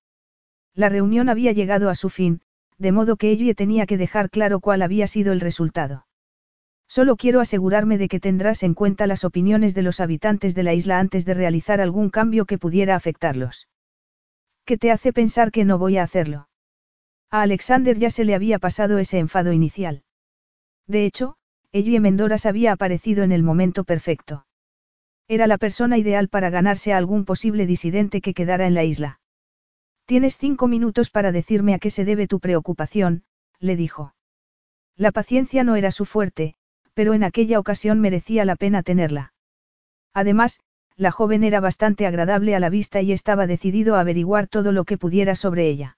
La 0.73 0.89
reunión 0.89 1.29
había 1.29 1.51
llegado 1.51 1.89
a 1.89 1.95
su 1.95 2.09
fin, 2.09 2.41
de 2.77 2.91
modo 2.91 3.17
que 3.17 3.29
ella 3.29 3.53
tenía 3.53 3.85
que 3.85 3.97
dejar 3.97 4.29
claro 4.29 4.59
cuál 4.59 4.81
había 4.81 5.07
sido 5.07 5.33
el 5.33 5.41
resultado. 5.41 6.05
Solo 6.87 7.17
quiero 7.17 7.39
asegurarme 7.39 7.97
de 7.97 8.07
que 8.07 8.19
tendrás 8.19 8.63
en 8.63 8.73
cuenta 8.73 9.05
las 9.05 9.23
opiniones 9.23 9.75
de 9.75 9.83
los 9.83 9.99
habitantes 9.99 10.55
de 10.55 10.63
la 10.63 10.73
isla 10.73 10.99
antes 10.99 11.23
de 11.25 11.33
realizar 11.33 11.81
algún 11.81 12.09
cambio 12.09 12.45
que 12.45 12.57
pudiera 12.57 12.95
afectarlos. 12.95 13.67
¿Qué 14.69 14.77
te 14.77 14.91
hace 14.91 15.11
pensar 15.13 15.51
que 15.51 15.65
no 15.65 15.79
voy 15.79 15.97
a 15.97 16.03
hacerlo? 16.03 16.47
A 17.31 17.41
Alexander 17.41 17.97
ya 17.97 18.11
se 18.11 18.23
le 18.23 18.35
había 18.35 18.59
pasado 18.59 18.99
ese 18.99 19.17
enfado 19.17 19.51
inicial. 19.51 20.03
De 20.85 21.05
hecho, 21.05 21.37
Ellie 21.71 21.99
Mendoras 21.99 22.45
había 22.45 22.73
aparecido 22.73 23.23
en 23.23 23.31
el 23.31 23.41
momento 23.41 23.83
perfecto. 23.83 24.45
Era 25.27 25.47
la 25.47 25.57
persona 25.57 25.97
ideal 25.97 26.29
para 26.29 26.51
ganarse 26.51 26.93
a 26.93 26.97
algún 26.97 27.25
posible 27.25 27.65
disidente 27.65 28.21
que 28.21 28.35
quedara 28.35 28.67
en 28.67 28.75
la 28.75 28.83
isla. 28.83 29.19
Tienes 30.05 30.37
cinco 30.37 30.67
minutos 30.67 31.09
para 31.09 31.31
decirme 31.31 31.73
a 31.73 31.79
qué 31.79 31.89
se 31.89 32.05
debe 32.05 32.27
tu 32.27 32.39
preocupación, 32.39 33.23
le 33.57 33.75
dijo. 33.75 34.13
La 34.95 35.11
paciencia 35.11 35.63
no 35.63 35.77
era 35.77 35.89
su 35.89 36.05
fuerte, 36.05 36.53
pero 36.93 37.15
en 37.15 37.23
aquella 37.23 37.57
ocasión 37.57 37.99
merecía 38.01 38.45
la 38.45 38.55
pena 38.55 38.83
tenerla. 38.83 39.33
Además, 40.13 40.59
la 40.99 41.11
joven 41.11 41.45
era 41.45 41.61
bastante 41.61 42.05
agradable 42.05 42.55
a 42.55 42.59
la 42.59 42.69
vista 42.69 43.01
y 43.01 43.13
estaba 43.13 43.47
decidido 43.47 43.95
a 43.95 44.01
averiguar 44.01 44.47
todo 44.47 44.73
lo 44.73 44.83
que 44.83 44.97
pudiera 44.97 45.33
sobre 45.33 45.69
ella. 45.69 45.97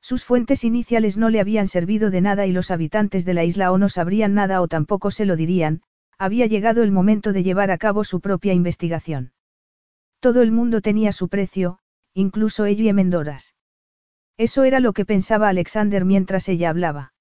Sus 0.00 0.24
fuentes 0.24 0.62
iniciales 0.62 1.16
no 1.16 1.28
le 1.28 1.40
habían 1.40 1.66
servido 1.66 2.08
de 2.08 2.20
nada 2.20 2.46
y 2.46 2.52
los 2.52 2.70
habitantes 2.70 3.24
de 3.24 3.34
la 3.34 3.42
isla 3.42 3.72
o 3.72 3.78
no 3.78 3.88
sabrían 3.88 4.32
nada 4.32 4.60
o 4.60 4.68
tampoco 4.68 5.10
se 5.10 5.26
lo 5.26 5.34
dirían, 5.34 5.82
había 6.18 6.46
llegado 6.46 6.84
el 6.84 6.92
momento 6.92 7.32
de 7.32 7.42
llevar 7.42 7.72
a 7.72 7.78
cabo 7.78 8.04
su 8.04 8.20
propia 8.20 8.52
investigación. 8.52 9.32
Todo 10.20 10.42
el 10.42 10.52
mundo 10.52 10.82
tenía 10.82 11.10
su 11.10 11.28
precio, 11.28 11.80
incluso 12.14 12.64
ella 12.64 12.90
y 12.90 12.92
Mendoras. 12.92 13.56
Eso 14.38 14.62
era 14.62 14.78
lo 14.78 14.92
que 14.92 15.04
pensaba 15.04 15.48
Alexander 15.48 16.04
mientras 16.04 16.48
ella 16.48 16.70
hablaba. 16.70 17.12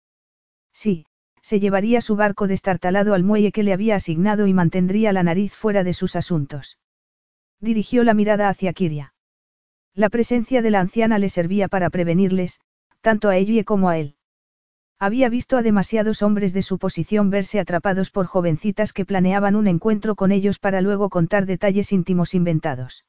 Sí, 0.71 1.07
se 1.41 1.59
llevaría 1.59 1.99
su 2.01 2.15
barco 2.15 2.47
destartalado 2.47 3.15
al 3.15 3.23
muelle 3.23 3.51
que 3.51 3.63
le 3.63 3.73
había 3.73 3.95
asignado 3.95 4.45
y 4.45 4.53
mantendría 4.53 5.13
la 5.13 5.23
nariz 5.23 5.51
fuera 5.51 5.83
de 5.83 5.93
sus 5.93 6.15
asuntos. 6.15 6.77
Dirigió 7.61 8.03
la 8.03 8.15
mirada 8.15 8.49
hacia 8.49 8.73
Kiria. 8.73 9.13
La 9.93 10.09
presencia 10.09 10.63
de 10.63 10.71
la 10.71 10.79
anciana 10.79 11.19
le 11.19 11.29
servía 11.29 11.67
para 11.67 11.91
prevenirles, 11.91 12.59
tanto 13.01 13.29
a 13.29 13.37
ella 13.37 13.63
como 13.63 13.89
a 13.89 13.99
él. 13.99 14.15
Había 14.97 15.29
visto 15.29 15.57
a 15.57 15.61
demasiados 15.61 16.23
hombres 16.23 16.53
de 16.53 16.63
su 16.63 16.79
posición 16.79 17.29
verse 17.29 17.59
atrapados 17.59 18.09
por 18.09 18.25
jovencitas 18.25 18.93
que 18.93 19.05
planeaban 19.05 19.55
un 19.55 19.67
encuentro 19.67 20.15
con 20.15 20.31
ellos 20.31 20.57
para 20.57 20.81
luego 20.81 21.09
contar 21.09 21.45
detalles 21.45 21.91
íntimos 21.91 22.33
inventados. 22.33 23.05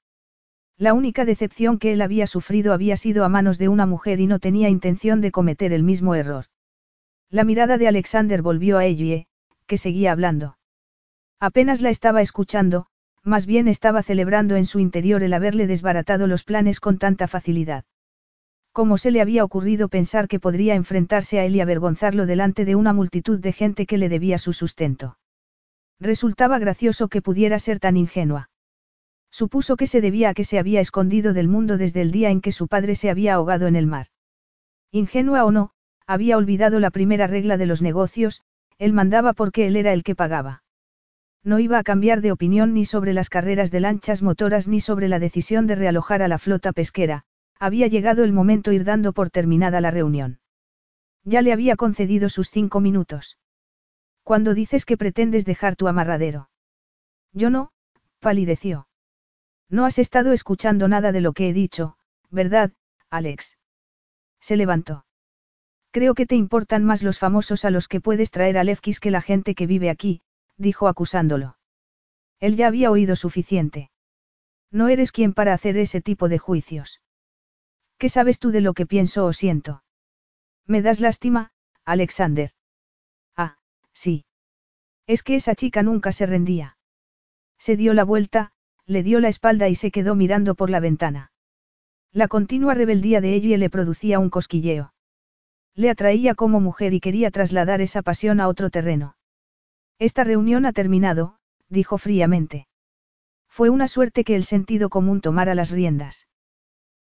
La 0.76 0.92
única 0.94 1.24
decepción 1.24 1.78
que 1.78 1.92
él 1.92 2.02
había 2.02 2.26
sufrido 2.26 2.74
había 2.74 2.96
sido 2.96 3.24
a 3.24 3.30
manos 3.30 3.58
de 3.58 3.68
una 3.68 3.86
mujer 3.86 4.20
y 4.20 4.26
no 4.26 4.38
tenía 4.38 4.68
intención 4.68 5.20
de 5.22 5.30
cometer 5.30 5.72
el 5.72 5.82
mismo 5.82 6.14
error. 6.14 6.46
La 7.30 7.44
mirada 7.44 7.78
de 7.78 7.88
Alexander 7.88 8.42
volvió 8.42 8.76
a 8.76 8.84
ella, 8.84 9.24
que 9.66 9.78
seguía 9.78 10.12
hablando. 10.12 10.58
Apenas 11.40 11.80
la 11.80 11.90
estaba 11.90 12.20
escuchando, 12.20 12.86
más 13.24 13.46
bien 13.46 13.68
estaba 13.68 14.02
celebrando 14.02 14.56
en 14.56 14.66
su 14.66 14.80
interior 14.80 15.22
el 15.22 15.32
haberle 15.32 15.66
desbaratado 15.66 16.26
los 16.26 16.44
planes 16.44 16.80
con 16.80 16.98
tanta 16.98 17.28
facilidad. 17.28 17.84
¿Cómo 18.72 18.96
se 18.98 19.10
le 19.10 19.20
había 19.20 19.44
ocurrido 19.44 19.88
pensar 19.88 20.28
que 20.28 20.40
podría 20.40 20.74
enfrentarse 20.74 21.38
a 21.38 21.44
él 21.44 21.54
y 21.54 21.60
avergonzarlo 21.60 22.26
delante 22.26 22.64
de 22.64 22.74
una 22.74 22.92
multitud 22.92 23.38
de 23.38 23.52
gente 23.52 23.86
que 23.86 23.98
le 23.98 24.08
debía 24.08 24.38
su 24.38 24.52
sustento? 24.52 25.18
Resultaba 26.00 26.58
gracioso 26.58 27.08
que 27.08 27.22
pudiera 27.22 27.58
ser 27.58 27.78
tan 27.78 27.96
ingenua. 27.96 28.50
Supuso 29.30 29.76
que 29.76 29.86
se 29.86 30.00
debía 30.00 30.30
a 30.30 30.34
que 30.34 30.44
se 30.44 30.58
había 30.58 30.80
escondido 30.80 31.32
del 31.32 31.48
mundo 31.48 31.78
desde 31.78 32.00
el 32.00 32.10
día 32.10 32.30
en 32.30 32.40
que 32.40 32.50
su 32.50 32.66
padre 32.66 32.96
se 32.96 33.08
había 33.08 33.34
ahogado 33.34 33.66
en 33.66 33.76
el 33.76 33.86
mar. 33.86 34.08
Ingenua 34.90 35.44
o 35.44 35.52
no, 35.52 35.70
había 36.06 36.36
olvidado 36.36 36.80
la 36.80 36.90
primera 36.90 37.26
regla 37.26 37.56
de 37.56 37.66
los 37.66 37.82
negocios, 37.82 38.42
él 38.78 38.92
mandaba 38.92 39.32
porque 39.32 39.66
él 39.66 39.76
era 39.76 39.92
el 39.92 40.02
que 40.02 40.14
pagaba. 40.14 40.61
No 41.44 41.58
iba 41.58 41.78
a 41.78 41.82
cambiar 41.82 42.20
de 42.20 42.30
opinión 42.30 42.72
ni 42.72 42.84
sobre 42.84 43.12
las 43.12 43.28
carreras 43.28 43.70
de 43.70 43.80
lanchas 43.80 44.22
motoras 44.22 44.68
ni 44.68 44.80
sobre 44.80 45.08
la 45.08 45.18
decisión 45.18 45.66
de 45.66 45.74
realojar 45.74 46.22
a 46.22 46.28
la 46.28 46.38
flota 46.38 46.72
pesquera, 46.72 47.24
había 47.58 47.88
llegado 47.88 48.24
el 48.24 48.32
momento 48.32 48.72
ir 48.72 48.84
dando 48.84 49.12
por 49.12 49.30
terminada 49.30 49.80
la 49.80 49.90
reunión. 49.90 50.40
Ya 51.24 51.42
le 51.42 51.52
había 51.52 51.76
concedido 51.76 52.28
sus 52.28 52.50
cinco 52.50 52.80
minutos. 52.80 53.38
Cuando 54.22 54.54
dices 54.54 54.84
que 54.84 54.96
pretendes 54.96 55.44
dejar 55.44 55.76
tu 55.76 55.88
amarradero. 55.88 56.48
Yo 57.32 57.50
no, 57.50 57.70
palideció. 58.20 58.88
No 59.68 59.84
has 59.84 59.98
estado 59.98 60.32
escuchando 60.32 60.86
nada 60.86 61.12
de 61.12 61.20
lo 61.20 61.32
que 61.32 61.48
he 61.48 61.52
dicho, 61.52 61.96
¿verdad, 62.30 62.72
Alex? 63.10 63.56
Se 64.40 64.56
levantó. 64.56 65.06
Creo 65.90 66.14
que 66.14 66.26
te 66.26 66.36
importan 66.36 66.84
más 66.84 67.02
los 67.02 67.18
famosos 67.18 67.64
a 67.64 67.70
los 67.70 67.88
que 67.88 68.00
puedes 68.00 68.30
traer 68.30 68.58
a 68.58 68.64
Lefkis 68.64 69.00
que 69.00 69.10
la 69.10 69.22
gente 69.22 69.54
que 69.54 69.66
vive 69.66 69.90
aquí, 69.90 70.22
dijo 70.56 70.88
acusándolo. 70.88 71.56
Él 72.40 72.56
ya 72.56 72.66
había 72.66 72.90
oído 72.90 73.16
suficiente. 73.16 73.90
No 74.70 74.88
eres 74.88 75.12
quien 75.12 75.34
para 75.34 75.54
hacer 75.54 75.76
ese 75.76 76.00
tipo 76.00 76.28
de 76.28 76.38
juicios. 76.38 77.00
¿Qué 77.98 78.08
sabes 78.08 78.38
tú 78.38 78.50
de 78.50 78.60
lo 78.60 78.74
que 78.74 78.86
pienso 78.86 79.26
o 79.26 79.32
siento? 79.32 79.84
Me 80.66 80.82
das 80.82 81.00
lástima, 81.00 81.52
Alexander. 81.84 82.50
Ah, 83.36 83.58
sí. 83.92 84.24
Es 85.06 85.22
que 85.22 85.36
esa 85.36 85.54
chica 85.54 85.82
nunca 85.82 86.12
se 86.12 86.26
rendía. 86.26 86.78
Se 87.58 87.76
dio 87.76 87.94
la 87.94 88.04
vuelta, 88.04 88.52
le 88.86 89.02
dio 89.02 89.20
la 89.20 89.28
espalda 89.28 89.68
y 89.68 89.74
se 89.74 89.90
quedó 89.90 90.14
mirando 90.14 90.54
por 90.54 90.70
la 90.70 90.80
ventana. 90.80 91.30
La 92.12 92.28
continua 92.28 92.74
rebeldía 92.74 93.20
de 93.20 93.34
ella 93.34 93.56
le 93.56 93.70
producía 93.70 94.18
un 94.18 94.30
cosquilleo. 94.30 94.94
Le 95.74 95.88
atraía 95.88 96.34
como 96.34 96.60
mujer 96.60 96.92
y 96.92 97.00
quería 97.00 97.30
trasladar 97.30 97.80
esa 97.80 98.02
pasión 98.02 98.40
a 98.40 98.48
otro 98.48 98.68
terreno. 98.68 99.16
Esta 99.98 100.24
reunión 100.24 100.66
ha 100.66 100.72
terminado, 100.72 101.38
dijo 101.68 101.98
fríamente. 101.98 102.66
Fue 103.48 103.70
una 103.70 103.88
suerte 103.88 104.24
que 104.24 104.36
el 104.36 104.44
sentido 104.44 104.88
común 104.88 105.20
tomara 105.20 105.54
las 105.54 105.70
riendas. 105.70 106.26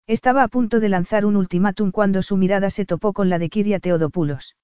Estaba 0.07 0.43
a 0.43 0.47
punto 0.47 0.79
de 0.79 0.89
lanzar 0.89 1.25
un 1.25 1.35
ultimátum 1.35 1.91
cuando 1.91 2.23
su 2.23 2.35
mirada 2.35 2.71
se 2.71 2.85
topó 2.85 3.13
con 3.13 3.29
la 3.29 3.37
de 3.37 3.49
Kiria 3.49 3.79
Teodopoulos. 3.79 4.57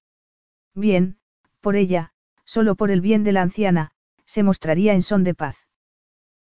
Bien, 0.74 1.18
por 1.60 1.76
ella, 1.76 2.12
solo 2.44 2.74
por 2.74 2.90
el 2.90 3.00
bien 3.00 3.22
de 3.22 3.32
la 3.32 3.42
anciana, 3.42 3.92
se 4.24 4.42
mostraría 4.42 4.94
en 4.94 5.02
son 5.02 5.22
de 5.22 5.34
paz. 5.34 5.56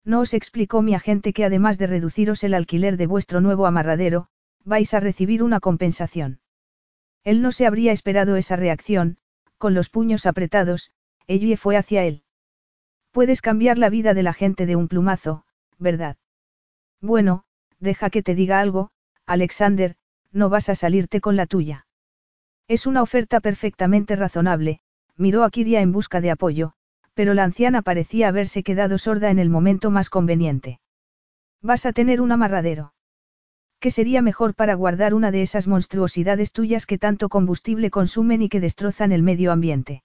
No 0.03 0.19
os 0.19 0.33
explicó 0.33 0.81
mi 0.81 0.95
agente 0.95 1.33
que 1.33 1.45
además 1.45 1.77
de 1.77 1.87
reduciros 1.87 2.43
el 2.43 2.53
alquiler 2.53 2.97
de 2.97 3.07
vuestro 3.07 3.41
nuevo 3.41 3.65
amarradero, 3.65 4.27
vais 4.65 4.93
a 4.93 4.99
recibir 4.99 5.43
una 5.43 5.59
compensación. 5.59 6.41
Él 7.23 7.41
no 7.41 7.51
se 7.51 7.65
habría 7.65 7.91
esperado 7.91 8.35
esa 8.35 8.55
reacción, 8.55 9.17
con 9.57 9.73
los 9.73 9.89
puños 9.89 10.25
apretados, 10.25 10.91
ella 11.29 11.57
fue 11.57 11.77
hacia 11.77 12.03
él. 12.05 12.23
Puedes 13.11 13.41
cambiar 13.41 13.77
la 13.77 13.89
vida 13.89 14.15
de 14.15 14.23
la 14.23 14.33
gente 14.33 14.65
de 14.65 14.75
un 14.75 14.87
plumazo, 14.87 15.45
¿verdad? 15.77 16.17
Bueno, 17.01 17.43
deja 17.79 18.09
que 18.09 18.23
te 18.23 18.33
diga 18.33 18.59
algo, 18.59 18.89
Alexander, 19.27 19.95
no 20.31 20.49
vas 20.49 20.69
a 20.69 20.75
salirte 20.75 21.21
con 21.21 21.35
la 21.35 21.45
tuya. 21.45 21.85
Es 22.67 22.87
una 22.87 23.03
oferta 23.03 23.41
perfectamente 23.41 24.15
razonable, 24.15 24.79
miró 25.17 25.43
a 25.43 25.51
Kiria 25.51 25.81
en 25.81 25.91
busca 25.91 26.19
de 26.19 26.31
apoyo, 26.31 26.73
pero 27.13 27.35
la 27.35 27.43
anciana 27.43 27.83
parecía 27.83 28.27
haberse 28.27 28.63
quedado 28.63 28.97
sorda 28.97 29.29
en 29.29 29.37
el 29.37 29.49
momento 29.49 29.91
más 29.91 30.09
conveniente. 30.09 30.79
Vas 31.61 31.85
a 31.85 31.93
tener 31.93 32.21
un 32.21 32.31
amarradero. 32.31 32.93
¿Qué 33.79 33.91
sería 33.91 34.23
mejor 34.23 34.55
para 34.55 34.73
guardar 34.73 35.13
una 35.13 35.29
de 35.29 35.43
esas 35.43 35.67
monstruosidades 35.67 36.53
tuyas 36.53 36.87
que 36.87 36.97
tanto 36.97 37.29
combustible 37.29 37.91
consumen 37.91 38.41
y 38.41 38.49
que 38.49 38.59
destrozan 38.59 39.11
el 39.11 39.21
medio 39.21 39.51
ambiente? 39.51 40.01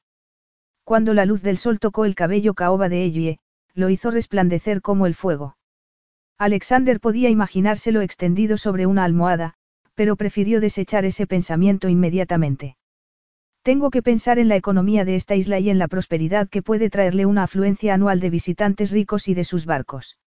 Cuando 0.84 1.14
la 1.14 1.24
luz 1.24 1.42
del 1.42 1.58
sol 1.58 1.80
tocó 1.80 2.04
el 2.04 2.14
cabello 2.14 2.54
caoba 2.54 2.88
de 2.88 3.04
Ellie, 3.04 3.38
lo 3.74 3.88
hizo 3.88 4.10
resplandecer 4.10 4.82
como 4.82 5.06
el 5.06 5.14
fuego. 5.14 5.56
Alexander 6.38 7.00
podía 7.00 7.30
imaginárselo 7.30 8.02
extendido 8.02 8.58
sobre 8.58 8.86
una 8.86 9.04
almohada, 9.04 9.54
pero 9.94 10.16
prefirió 10.16 10.60
desechar 10.60 11.04
ese 11.04 11.26
pensamiento 11.26 11.88
inmediatamente. 11.88 12.76
Tengo 13.62 13.90
que 13.90 14.02
pensar 14.02 14.38
en 14.38 14.48
la 14.48 14.56
economía 14.56 15.06
de 15.06 15.16
esta 15.16 15.36
isla 15.36 15.58
y 15.58 15.70
en 15.70 15.78
la 15.78 15.88
prosperidad 15.88 16.50
que 16.50 16.62
puede 16.62 16.90
traerle 16.90 17.24
una 17.24 17.44
afluencia 17.44 17.94
anual 17.94 18.20
de 18.20 18.28
visitantes 18.28 18.90
ricos 18.90 19.26
y 19.28 19.34
de 19.34 19.44
sus 19.44 19.64
barcos. 19.64 20.18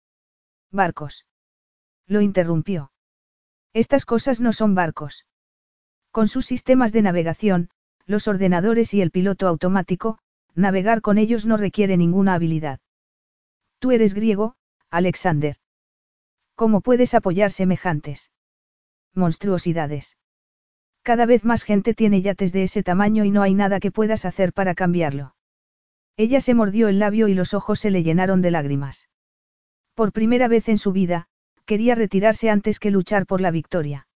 Barcos. 0.71 1.27
Lo 2.07 2.23
interrumpió. 2.23 2.93
Estas 3.75 4.07
cosas 4.07 4.41
no 4.41 4.55
son 4.55 4.75
barcos. 4.75 5.27
Con 6.11 6.29
sus 6.29 6.47
sistemas 6.47 6.93
de 6.93 7.03
navegación, 7.03 7.69
los 8.07 8.27
ordenadores 8.27 8.95
y 8.95 9.03
el 9.03 9.11
piloto 9.11 9.49
automático, 9.49 10.19
navegar 10.57 11.01
con 11.01 11.19
ellos 11.19 11.47
no 11.47 11.57
requiere 11.57 11.97
ninguna 11.97 12.35
habilidad. 12.35 12.81
Tú 13.79 13.93
eres 13.93 14.15
griego, 14.15 14.57
Alexander. 14.91 15.57
¿Cómo 16.55 16.81
puedes 16.81 17.15
apoyar 17.15 17.53
semejantes? 17.53 18.31
monstruosidades. 19.15 20.17
Cada 21.03 21.25
vez 21.25 21.45
más 21.45 21.63
gente 21.63 21.95
tiene 21.95 22.21
yates 22.21 22.53
de 22.53 22.65
ese 22.65 22.83
tamaño 22.83 23.25
y 23.25 23.31
no 23.31 23.43
hay 23.43 23.55
nada 23.55 23.81
que 23.81 23.91
puedas 23.91 24.25
hacer 24.25 24.53
para 24.53 24.75
cambiarlo. 24.75 25.35
Ella 26.17 26.41
se 26.41 26.55
mordió 26.55 26.89
el 26.89 26.99
labio 26.99 27.29
y 27.29 27.35
los 27.35 27.55
ojos 27.55 27.81
se 27.81 27.91
le 27.91 28.03
llenaron 28.03 28.43
de 28.43 28.51
lágrimas. 28.51 29.09
Por 29.95 30.13
primera 30.13 30.49
vez 30.49 30.69
en 30.69 30.79
su 30.79 30.93
vida, 30.93 31.29
quería 31.65 31.95
retirarse 31.95 32.51
antes 32.51 32.79
que 32.79 32.91
luchar 32.91 33.27
por 33.27 33.41
la 33.41 33.51
victoria. 33.51 34.07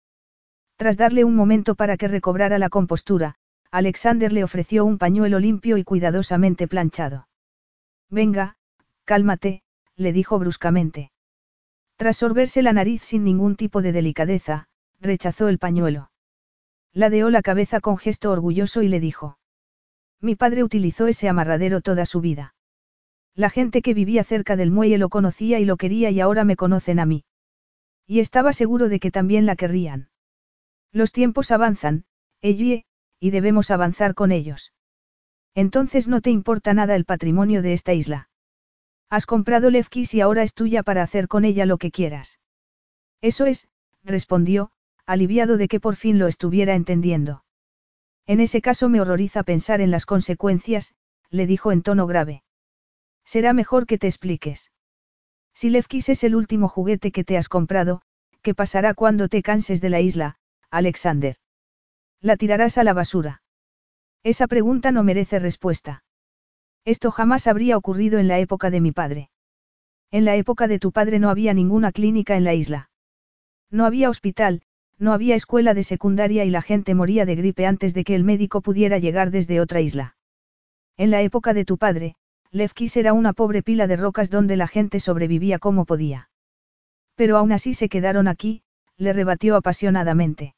Tras 0.76 0.96
darle 0.96 1.24
un 1.24 1.34
momento 1.34 1.74
para 1.74 1.96
que 1.96 2.08
recobrara 2.08 2.58
la 2.58 2.70
compostura, 2.70 3.36
Alexander 3.70 4.32
le 4.32 4.42
ofreció 4.42 4.84
un 4.84 4.98
pañuelo 4.98 5.38
limpio 5.38 5.76
y 5.76 5.84
cuidadosamente 5.84 6.66
planchado. 6.66 7.28
Venga, 8.08 8.56
cálmate, 9.04 9.62
le 9.96 10.12
dijo 10.12 10.38
bruscamente. 10.38 11.12
Tras 11.96 12.16
sorberse 12.16 12.62
la 12.62 12.72
nariz 12.72 13.02
sin 13.02 13.24
ningún 13.24 13.56
tipo 13.56 13.82
de 13.82 13.92
delicadeza, 13.92 14.66
rechazó 15.00 15.48
el 15.48 15.58
pañuelo. 15.58 16.10
Ladeó 16.92 17.30
la 17.30 17.42
cabeza 17.42 17.80
con 17.80 17.98
gesto 17.98 18.32
orgulloso 18.32 18.82
y 18.82 18.88
le 18.88 18.98
dijo. 18.98 19.38
Mi 20.20 20.34
padre 20.34 20.64
utilizó 20.64 21.06
ese 21.06 21.28
amarradero 21.28 21.80
toda 21.80 22.06
su 22.06 22.20
vida. 22.20 22.54
La 23.34 23.50
gente 23.50 23.80
que 23.80 23.94
vivía 23.94 24.24
cerca 24.24 24.56
del 24.56 24.70
muelle 24.70 24.98
lo 24.98 25.08
conocía 25.08 25.60
y 25.60 25.64
lo 25.64 25.76
quería 25.76 26.10
y 26.10 26.20
ahora 26.20 26.44
me 26.44 26.56
conocen 26.56 26.98
a 26.98 27.06
mí. 27.06 27.24
Y 28.06 28.18
estaba 28.18 28.52
seguro 28.52 28.88
de 28.88 28.98
que 28.98 29.12
también 29.12 29.46
la 29.46 29.54
querrían. 29.54 30.10
Los 30.92 31.12
tiempos 31.12 31.52
avanzan, 31.52 32.04
Ellie, 32.40 32.84
y 33.20 33.30
debemos 33.30 33.70
avanzar 33.70 34.14
con 34.14 34.32
ellos. 34.32 34.72
Entonces 35.54 36.08
no 36.08 36.20
te 36.20 36.30
importa 36.30 36.74
nada 36.74 36.96
el 36.96 37.04
patrimonio 37.04 37.62
de 37.62 37.74
esta 37.74 37.92
isla. 37.92 38.28
Has 39.10 39.26
comprado 39.26 39.70
Lefkis 39.70 40.14
y 40.14 40.20
ahora 40.20 40.42
es 40.42 40.54
tuya 40.54 40.82
para 40.82 41.02
hacer 41.02 41.28
con 41.28 41.44
ella 41.44 41.66
lo 41.66 41.78
que 41.78 41.90
quieras. 41.90 42.40
Eso 43.20 43.46
es, 43.46 43.68
respondió, 44.02 44.70
aliviado 45.04 45.56
de 45.56 45.68
que 45.68 45.80
por 45.80 45.96
fin 45.96 46.18
lo 46.18 46.28
estuviera 46.28 46.74
entendiendo. 46.74 47.44
En 48.26 48.40
ese 48.40 48.62
caso 48.62 48.88
me 48.88 49.00
horroriza 49.00 49.42
pensar 49.42 49.80
en 49.80 49.90
las 49.90 50.06
consecuencias, 50.06 50.94
le 51.30 51.46
dijo 51.46 51.72
en 51.72 51.82
tono 51.82 52.06
grave. 52.06 52.44
Será 53.24 53.52
mejor 53.52 53.86
que 53.86 53.98
te 53.98 54.06
expliques. 54.06 54.70
Si 55.52 55.68
Lefkis 55.68 56.08
es 56.08 56.24
el 56.24 56.36
último 56.36 56.68
juguete 56.68 57.10
que 57.10 57.24
te 57.24 57.36
has 57.36 57.48
comprado, 57.48 58.02
¿qué 58.40 58.54
pasará 58.54 58.94
cuando 58.94 59.28
te 59.28 59.42
canses 59.42 59.80
de 59.80 59.90
la 59.90 60.00
isla, 60.00 60.36
Alexander? 60.70 61.39
¿La 62.22 62.36
tirarás 62.36 62.76
a 62.76 62.84
la 62.84 62.92
basura? 62.92 63.42
Esa 64.22 64.46
pregunta 64.46 64.92
no 64.92 65.02
merece 65.02 65.38
respuesta. 65.38 66.04
Esto 66.84 67.10
jamás 67.10 67.46
habría 67.46 67.78
ocurrido 67.78 68.18
en 68.18 68.28
la 68.28 68.38
época 68.38 68.70
de 68.70 68.80
mi 68.80 68.92
padre. 68.92 69.30
En 70.10 70.26
la 70.26 70.36
época 70.36 70.68
de 70.68 70.78
tu 70.78 70.92
padre 70.92 71.18
no 71.18 71.30
había 71.30 71.54
ninguna 71.54 71.92
clínica 71.92 72.36
en 72.36 72.44
la 72.44 72.52
isla. 72.52 72.90
No 73.70 73.86
había 73.86 74.10
hospital, 74.10 74.62
no 74.98 75.14
había 75.14 75.34
escuela 75.34 75.72
de 75.72 75.82
secundaria 75.82 76.44
y 76.44 76.50
la 76.50 76.60
gente 76.60 76.94
moría 76.94 77.24
de 77.24 77.36
gripe 77.36 77.64
antes 77.66 77.94
de 77.94 78.04
que 78.04 78.14
el 78.14 78.24
médico 78.24 78.60
pudiera 78.60 78.98
llegar 78.98 79.30
desde 79.30 79.60
otra 79.60 79.80
isla. 79.80 80.16
En 80.98 81.10
la 81.10 81.22
época 81.22 81.54
de 81.54 81.64
tu 81.64 81.78
padre, 81.78 82.16
Lefkis 82.50 82.96
era 82.98 83.14
una 83.14 83.32
pobre 83.32 83.62
pila 83.62 83.86
de 83.86 83.96
rocas 83.96 84.28
donde 84.28 84.56
la 84.56 84.66
gente 84.66 85.00
sobrevivía 85.00 85.58
como 85.58 85.86
podía. 85.86 86.28
Pero 87.14 87.38
aún 87.38 87.52
así 87.52 87.72
se 87.72 87.88
quedaron 87.88 88.28
aquí, 88.28 88.62
le 88.98 89.14
rebatió 89.14 89.56
apasionadamente. 89.56 90.54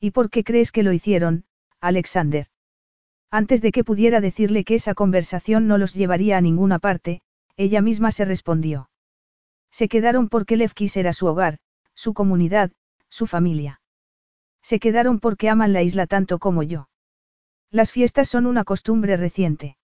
¿Y 0.00 0.10
por 0.10 0.30
qué 0.30 0.44
crees 0.44 0.72
que 0.72 0.82
lo 0.82 0.92
hicieron, 0.92 1.44
Alexander? 1.80 2.46
Antes 3.30 3.62
de 3.62 3.72
que 3.72 3.84
pudiera 3.84 4.20
decirle 4.20 4.64
que 4.64 4.76
esa 4.76 4.94
conversación 4.94 5.66
no 5.66 5.78
los 5.78 5.94
llevaría 5.94 6.36
a 6.36 6.40
ninguna 6.40 6.78
parte, 6.78 7.20
ella 7.56 7.80
misma 7.80 8.10
se 8.10 8.24
respondió. 8.24 8.90
Se 9.70 9.88
quedaron 9.88 10.28
porque 10.28 10.56
Lefkis 10.56 10.96
era 10.96 11.12
su 11.12 11.26
hogar, 11.26 11.58
su 11.94 12.14
comunidad, 12.14 12.70
su 13.08 13.26
familia. 13.26 13.80
Se 14.62 14.78
quedaron 14.78 15.18
porque 15.18 15.48
aman 15.48 15.72
la 15.72 15.82
isla 15.82 16.06
tanto 16.06 16.38
como 16.38 16.62
yo. 16.62 16.88
Las 17.70 17.90
fiestas 17.90 18.28
son 18.28 18.46
una 18.46 18.62
costumbre 18.64 19.16
reciente. 19.16 19.76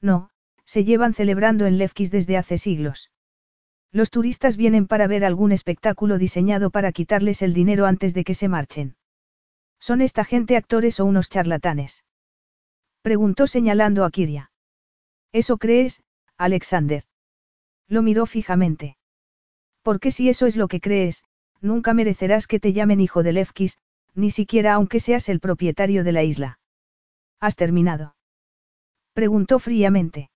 No, 0.00 0.30
se 0.64 0.84
llevan 0.84 1.14
celebrando 1.14 1.66
en 1.66 1.78
Lefkis 1.78 2.10
desde 2.10 2.36
hace 2.36 2.58
siglos. 2.58 3.10
Los 3.90 4.10
turistas 4.10 4.56
vienen 4.56 4.86
para 4.86 5.06
ver 5.06 5.24
algún 5.24 5.50
espectáculo 5.50 6.18
diseñado 6.18 6.70
para 6.70 6.92
quitarles 6.92 7.42
el 7.42 7.54
dinero 7.54 7.86
antes 7.86 8.14
de 8.14 8.22
que 8.22 8.34
se 8.34 8.46
marchen. 8.46 8.97
¿Son 9.80 10.00
esta 10.00 10.24
gente 10.24 10.56
actores 10.56 11.00
o 11.00 11.04
unos 11.04 11.28
charlatanes? 11.28 12.04
Preguntó 13.02 13.46
señalando 13.46 14.04
a 14.04 14.10
Kiria. 14.10 14.50
¿Eso 15.32 15.58
crees, 15.58 16.02
Alexander? 16.36 17.04
Lo 17.86 18.02
miró 18.02 18.26
fijamente. 18.26 18.96
Porque 19.82 20.10
si 20.10 20.28
eso 20.28 20.46
es 20.46 20.56
lo 20.56 20.68
que 20.68 20.80
crees, 20.80 21.24
nunca 21.60 21.94
merecerás 21.94 22.46
que 22.46 22.60
te 22.60 22.72
llamen 22.72 23.00
hijo 23.00 23.22
de 23.22 23.32
Lefkis, 23.32 23.78
ni 24.14 24.30
siquiera 24.30 24.74
aunque 24.74 25.00
seas 25.00 25.28
el 25.28 25.40
propietario 25.40 26.04
de 26.04 26.12
la 26.12 26.22
isla. 26.22 26.58
¿Has 27.40 27.56
terminado? 27.56 28.16
Preguntó 29.12 29.58
fríamente. 29.58 30.30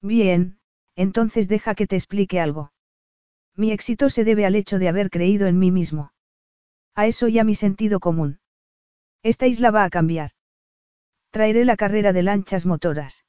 Bien, 0.00 0.58
entonces 0.94 1.48
deja 1.48 1.74
que 1.74 1.86
te 1.86 1.96
explique 1.96 2.40
algo. 2.40 2.72
Mi 3.56 3.72
éxito 3.72 4.08
se 4.10 4.24
debe 4.24 4.46
al 4.46 4.54
hecho 4.54 4.78
de 4.78 4.88
haber 4.88 5.10
creído 5.10 5.46
en 5.46 5.58
mí 5.58 5.70
mismo. 5.70 6.12
A 6.94 7.06
eso 7.06 7.28
y 7.28 7.38
a 7.38 7.44
mi 7.44 7.54
sentido 7.54 7.98
común. 7.98 8.40
Esta 9.22 9.46
isla 9.46 9.70
va 9.70 9.84
a 9.84 9.90
cambiar. 9.90 10.30
Traeré 11.30 11.64
la 11.64 11.76
carrera 11.76 12.12
de 12.12 12.22
lanchas 12.22 12.66
motoras. 12.66 13.24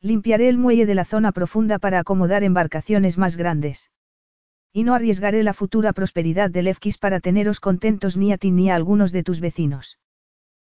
Limpiaré 0.00 0.48
el 0.48 0.58
muelle 0.58 0.86
de 0.86 0.94
la 0.94 1.04
zona 1.04 1.32
profunda 1.32 1.78
para 1.78 2.00
acomodar 2.00 2.42
embarcaciones 2.42 3.18
más 3.18 3.36
grandes. 3.36 3.90
Y 4.72 4.84
no 4.84 4.94
arriesgaré 4.94 5.42
la 5.42 5.52
futura 5.52 5.92
prosperidad 5.92 6.50
de 6.50 6.62
Lefkis 6.62 6.98
para 6.98 7.20
teneros 7.20 7.60
contentos 7.60 8.16
ni 8.16 8.32
a 8.32 8.38
ti 8.38 8.50
ni 8.50 8.70
a 8.70 8.74
algunos 8.74 9.12
de 9.12 9.22
tus 9.22 9.40
vecinos. 9.40 9.98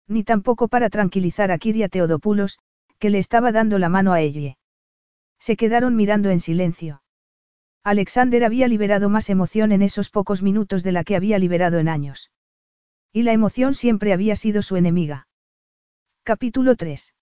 Ni 0.08 0.24
tampoco 0.24 0.68
para 0.68 0.90
tranquilizar 0.90 1.52
a 1.52 1.58
Kiria 1.58 1.88
Teodopoulos, 1.88 2.58
que 2.98 3.10
le 3.10 3.18
estaba 3.18 3.52
dando 3.52 3.78
la 3.78 3.88
mano 3.88 4.12
a 4.12 4.20
ella. 4.20 4.56
Se 5.38 5.56
quedaron 5.56 5.94
mirando 5.94 6.30
en 6.30 6.40
silencio. 6.40 7.02
Alexander 7.84 8.44
había 8.44 8.68
liberado 8.68 9.08
más 9.08 9.30
emoción 9.30 9.70
en 9.70 9.82
esos 9.82 10.10
pocos 10.10 10.42
minutos 10.42 10.82
de 10.82 10.92
la 10.92 11.04
que 11.04 11.16
había 11.16 11.38
liberado 11.38 11.78
en 11.78 11.88
años. 11.88 12.30
Y 13.12 13.24
la 13.24 13.32
emoción 13.32 13.74
siempre 13.74 14.12
había 14.12 14.36
sido 14.36 14.62
su 14.62 14.76
enemiga. 14.76 15.26
Capítulo 16.22 16.76
3. 16.76 17.12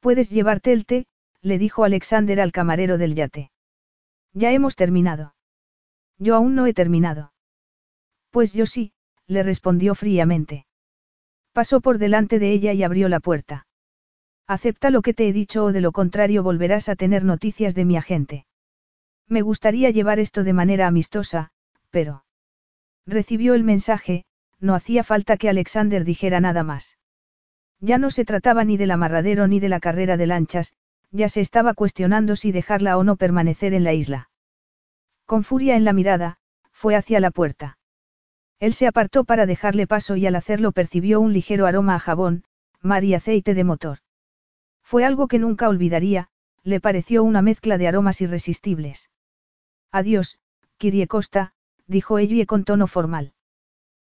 Puedes 0.00 0.28
llevarte 0.28 0.72
el 0.72 0.84
té, 0.84 1.06
le 1.40 1.58
dijo 1.58 1.84
Alexander 1.84 2.40
al 2.40 2.52
camarero 2.52 2.98
del 2.98 3.14
yate. 3.14 3.50
Ya 4.34 4.52
hemos 4.52 4.76
terminado. 4.76 5.34
Yo 6.18 6.36
aún 6.36 6.54
no 6.54 6.66
he 6.66 6.74
terminado. 6.74 7.32
Pues 8.30 8.52
yo 8.52 8.66
sí, 8.66 8.92
le 9.26 9.42
respondió 9.42 9.94
fríamente. 9.94 10.66
Pasó 11.52 11.80
por 11.80 11.98
delante 11.98 12.38
de 12.38 12.52
ella 12.52 12.72
y 12.74 12.82
abrió 12.82 13.08
la 13.08 13.20
puerta. 13.20 13.66
Acepta 14.46 14.90
lo 14.90 15.02
que 15.02 15.14
te 15.14 15.28
he 15.28 15.32
dicho 15.32 15.64
o 15.64 15.72
de 15.72 15.80
lo 15.80 15.92
contrario 15.92 16.42
volverás 16.42 16.88
a 16.88 16.96
tener 16.96 17.24
noticias 17.24 17.74
de 17.74 17.84
mi 17.84 17.96
agente. 17.96 18.46
Me 19.26 19.42
gustaría 19.42 19.90
llevar 19.90 20.18
esto 20.18 20.44
de 20.44 20.52
manera 20.52 20.86
amistosa, 20.86 21.50
pero... 21.90 22.24
Recibió 23.06 23.54
el 23.54 23.64
mensaje, 23.64 24.24
no 24.60 24.74
hacía 24.74 25.04
falta 25.04 25.36
que 25.36 25.48
Alexander 25.48 26.04
dijera 26.04 26.40
nada 26.40 26.62
más. 26.62 26.98
Ya 27.80 27.98
no 27.98 28.10
se 28.10 28.24
trataba 28.24 28.64
ni 28.64 28.76
del 28.76 28.90
amarradero 28.90 29.46
ni 29.46 29.60
de 29.60 29.68
la 29.68 29.80
carrera 29.80 30.16
de 30.16 30.26
lanchas, 30.26 30.74
ya 31.10 31.28
se 31.28 31.40
estaba 31.40 31.74
cuestionando 31.74 32.36
si 32.36 32.52
dejarla 32.52 32.98
o 32.98 33.04
no 33.04 33.16
permanecer 33.16 33.72
en 33.72 33.84
la 33.84 33.92
isla. 33.92 34.30
Con 35.26 35.44
furia 35.44 35.76
en 35.76 35.84
la 35.84 35.92
mirada, 35.92 36.38
fue 36.72 36.96
hacia 36.96 37.20
la 37.20 37.30
puerta. 37.30 37.78
Él 38.58 38.74
se 38.74 38.86
apartó 38.86 39.24
para 39.24 39.46
dejarle 39.46 39.86
paso 39.86 40.16
y 40.16 40.26
al 40.26 40.34
hacerlo 40.34 40.72
percibió 40.72 41.20
un 41.20 41.32
ligero 41.32 41.66
aroma 41.66 41.94
a 41.94 41.98
jabón, 42.00 42.44
mar 42.80 43.04
y 43.04 43.14
aceite 43.14 43.54
de 43.54 43.64
motor. 43.64 43.98
Fue 44.82 45.04
algo 45.04 45.28
que 45.28 45.38
nunca 45.38 45.68
olvidaría, 45.68 46.28
le 46.64 46.80
pareció 46.80 47.22
una 47.22 47.42
mezcla 47.42 47.78
de 47.78 47.88
aromas 47.88 48.20
irresistibles. 48.20 49.10
Adiós, 49.92 50.38
Kirie 50.76 51.06
Costa, 51.06 51.52
dijo 51.86 52.18
ella 52.18 52.44
con 52.46 52.64
tono 52.64 52.86
formal. 52.86 53.32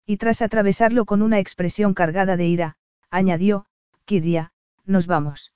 Y 0.10 0.18
tras 0.18 0.42
atravesarlo 0.42 1.06
con 1.06 1.22
una 1.22 1.38
expresión 1.38 1.94
cargada 1.94 2.38
de 2.38 2.48
ira, 2.48 2.78
añadió, 3.12 3.66
Kiria, 4.06 4.54
nos 4.86 5.06
vamos. 5.06 5.54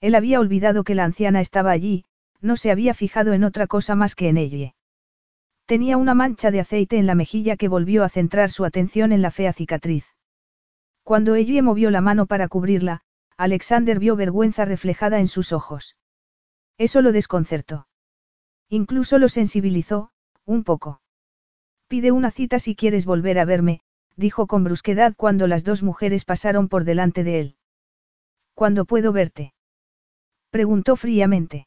Él 0.00 0.14
había 0.14 0.38
olvidado 0.38 0.84
que 0.84 0.94
la 0.94 1.04
anciana 1.04 1.40
estaba 1.40 1.72
allí, 1.72 2.04
no 2.40 2.56
se 2.56 2.70
había 2.70 2.94
fijado 2.94 3.32
en 3.32 3.42
otra 3.42 3.66
cosa 3.66 3.96
más 3.96 4.14
que 4.14 4.28
en 4.28 4.36
ella. 4.36 4.74
Tenía 5.66 5.96
una 5.96 6.14
mancha 6.14 6.52
de 6.52 6.60
aceite 6.60 6.98
en 6.98 7.06
la 7.06 7.16
mejilla 7.16 7.56
que 7.56 7.68
volvió 7.68 8.04
a 8.04 8.08
centrar 8.08 8.50
su 8.50 8.64
atención 8.64 9.10
en 9.10 9.22
la 9.22 9.32
fea 9.32 9.52
cicatriz. 9.52 10.06
Cuando 11.02 11.34
ella 11.34 11.62
movió 11.62 11.90
la 11.90 12.00
mano 12.00 12.26
para 12.26 12.46
cubrirla, 12.46 13.00
Alexander 13.36 13.98
vio 13.98 14.14
vergüenza 14.14 14.64
reflejada 14.64 15.18
en 15.18 15.26
sus 15.26 15.52
ojos. 15.52 15.96
Eso 16.78 17.02
lo 17.02 17.10
desconcertó. 17.10 17.88
Incluso 18.68 19.18
lo 19.18 19.28
sensibilizó, 19.28 20.10
un 20.44 20.62
poco. 20.62 21.00
Pide 21.88 22.12
una 22.12 22.30
cita 22.30 22.58
si 22.58 22.74
quieres 22.74 23.04
volver 23.04 23.38
a 23.38 23.44
verme, 23.44 23.80
dijo 24.16 24.46
con 24.46 24.64
brusquedad 24.64 25.14
cuando 25.16 25.46
las 25.46 25.64
dos 25.64 25.82
mujeres 25.82 26.24
pasaron 26.24 26.68
por 26.68 26.84
delante 26.84 27.24
de 27.24 27.40
él. 27.40 27.56
¿Cuándo 28.54 28.84
puedo 28.84 29.12
verte? 29.12 29.52
Preguntó 30.50 30.96
fríamente. 30.96 31.66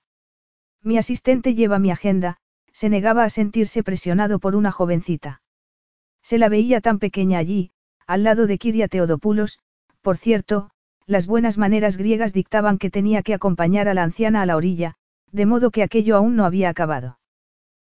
Mi 0.82 0.98
asistente 0.98 1.54
lleva 1.54 1.80
mi 1.80 1.92
agenda, 1.92 2.38
se 2.72 2.90
negaba 2.90 3.24
a 3.24 3.30
sentirse 3.30 3.84
presionado 3.84 4.40
por 4.40 4.56
una 4.56 4.72
jovencita. 4.72 5.42
Se 6.22 6.38
la 6.38 6.50
veía 6.50 6.82
tan 6.82 7.00
pequeña 7.00 7.40
allí, 7.40 7.72
al 8.06 8.24
lado 8.24 8.48
de 8.48 8.58
Kiria 8.58 8.88
Teodopoulos, 8.88 9.60
por 10.02 10.18
cierto, 10.18 10.70
las 11.06 11.28
buenas 11.28 11.58
maneras 11.58 11.98
griegas 11.98 12.34
dictaban 12.34 12.78
que 12.78 12.90
tenía 12.90 13.24
que 13.24 13.34
acompañar 13.34 13.88
a 13.88 13.94
la 13.94 14.04
anciana 14.04 14.42
a 14.42 14.46
la 14.46 14.56
orilla, 14.56 14.96
de 15.32 15.46
modo 15.46 15.72
que 15.72 15.84
aquello 15.84 16.16
aún 16.16 16.36
no 16.36 16.46
había 16.46 16.70
acabado. 16.70 17.17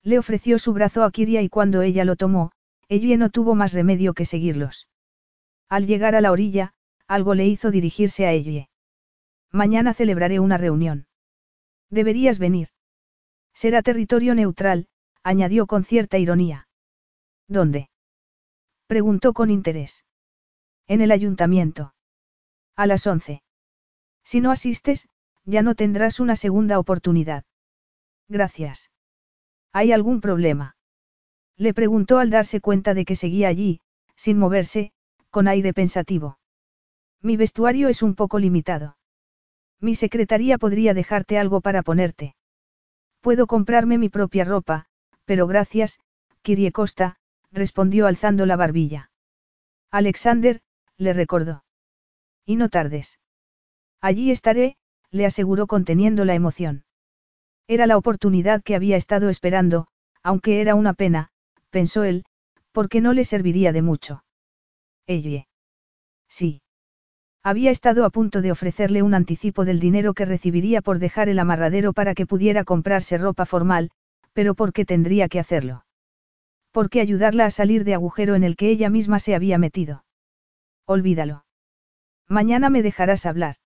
Le 0.04 0.18
ofreció 0.18 0.60
su 0.60 0.74
brazo 0.74 1.04
a 1.04 1.12
Kiria 1.12 1.42
y 1.42 1.50
cuando 1.50 1.82
ella 1.82 2.06
lo 2.06 2.16
tomó, 2.16 2.52
ella 2.88 3.18
no 3.18 3.30
tuvo 3.30 3.56
más 3.56 3.74
remedio 3.74 4.14
que 4.14 4.26
seguirlos. 4.26 4.88
Al 5.68 5.86
llegar 5.86 6.16
a 6.16 6.22
la 6.22 6.32
orilla, 6.32 6.74
algo 7.08 7.36
le 7.36 7.46
hizo 7.46 7.72
dirigirse 7.72 8.26
a 8.26 8.32
ella. 8.32 8.70
Mañana 9.52 9.94
celebraré 9.94 10.40
una 10.40 10.58
reunión. 10.58 11.08
Deberías 11.90 12.40
venir. 12.40 12.70
Será 13.54 13.82
territorio 13.82 14.36
neutral, 14.36 14.88
añadió 15.24 15.68
con 15.68 15.84
cierta 15.84 16.18
ironía. 16.18 16.68
¿Dónde? 17.48 17.90
Preguntó 18.88 19.34
con 19.34 19.50
interés. 19.50 20.06
En 20.88 21.02
el 21.02 21.12
ayuntamiento. 21.12 21.94
A 22.76 22.88
las 22.88 23.06
once. 23.06 23.44
Si 24.24 24.40
no 24.40 24.52
asistes, 24.52 25.10
ya 25.46 25.62
no 25.62 25.76
tendrás 25.76 26.20
una 26.20 26.36
segunda 26.36 26.80
oportunidad. 26.80 27.44
Gracias. 28.28 28.92
¿Hay 29.72 29.92
algún 29.92 30.22
problema? 30.22 30.76
Le 31.58 31.74
preguntó 31.74 32.20
al 32.20 32.30
darse 32.30 32.62
cuenta 32.62 32.94
de 32.94 33.06
que 33.06 33.16
seguía 33.16 33.48
allí, 33.48 33.82
sin 34.16 34.40
moverse, 34.40 34.92
con 35.30 35.48
aire 35.48 35.74
pensativo. 35.74 36.40
Mi 37.22 37.38
vestuario 37.38 37.90
es 37.90 38.02
un 38.02 38.16
poco 38.16 38.40
limitado. 38.40 38.98
Mi 39.80 39.96
secretaría 39.96 40.58
podría 40.58 40.94
dejarte 40.94 41.38
algo 41.38 41.62
para 41.62 41.84
ponerte. 41.84 42.36
Puedo 43.22 43.48
comprarme 43.48 43.98
mi 43.98 44.10
propia 44.10 44.46
ropa, 44.46 44.86
pero 45.26 45.48
gracias, 45.48 46.00
Kirie 46.42 46.72
Costa, 46.72 47.18
respondió 47.52 48.08
alzando 48.08 48.46
la 48.46 48.56
barbilla. 48.56 49.12
Alexander, 49.92 50.62
le 50.98 51.14
recordó. 51.14 51.64
Y 52.46 52.56
no 52.56 52.70
tardes. 52.70 53.20
Allí 54.02 54.32
estaré, 54.32 54.78
le 55.12 55.26
aseguró 55.26 55.68
conteniendo 55.68 56.26
la 56.26 56.36
emoción. 56.36 56.86
Era 57.70 57.86
la 57.86 57.98
oportunidad 57.98 58.64
que 58.64 58.74
había 58.74 58.98
estado 58.98 59.30
esperando, 59.30 59.86
aunque 60.24 60.60
era 60.60 60.74
una 60.74 60.94
pena, 60.94 61.30
pensó 61.70 62.04
él, 62.04 62.26
porque 62.72 63.00
no 63.00 63.14
le 63.14 63.24
serviría 63.24 63.72
de 63.72 63.84
mucho. 63.84 64.24
Ella. 65.06 65.48
Sí. 66.28 66.64
Había 67.44 67.70
estado 67.70 68.06
a 68.06 68.10
punto 68.10 68.42
de 68.42 68.52
ofrecerle 68.52 69.04
un 69.04 69.14
anticipo 69.14 69.66
del 69.66 69.80
dinero 69.80 70.16
que 70.16 70.26
recibiría 70.26 70.82
por 70.82 70.98
dejar 70.98 71.30
el 71.30 71.38
amarradero 71.38 71.94
para 71.94 72.16
que 72.16 72.26
pudiera 72.26 72.64
comprarse 72.64 73.20
ropa 73.20 73.46
formal, 73.46 73.92
pero 74.34 74.56
¿por 74.56 74.74
qué 74.74 74.84
tendría 74.84 75.30
que 75.30 75.40
hacerlo? 75.40 75.86
¿Por 76.72 76.90
qué 76.90 77.02
ayudarla 77.02 77.46
a 77.46 77.52
salir 77.52 77.84
de 77.84 77.94
agujero 77.94 78.34
en 78.34 78.44
el 78.44 78.56
que 78.56 78.72
ella 78.72 78.90
misma 78.90 79.20
se 79.20 79.36
había 79.36 79.60
metido? 79.60 80.06
Olvídalo. 80.88 81.46
Mañana 82.28 82.72
me 82.72 82.82
dejarás 82.82 83.28
hablar. 83.28 83.58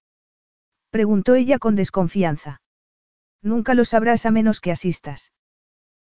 Preguntó 0.89 1.36
ella 1.36 1.58
con 1.58 1.78
desconfianza. 1.78 2.62
Nunca 3.44 3.74
lo 3.74 3.84
sabrás 3.84 4.26
a 4.26 4.32
menos 4.32 4.62
que 4.62 4.72
asistas. 4.72 5.34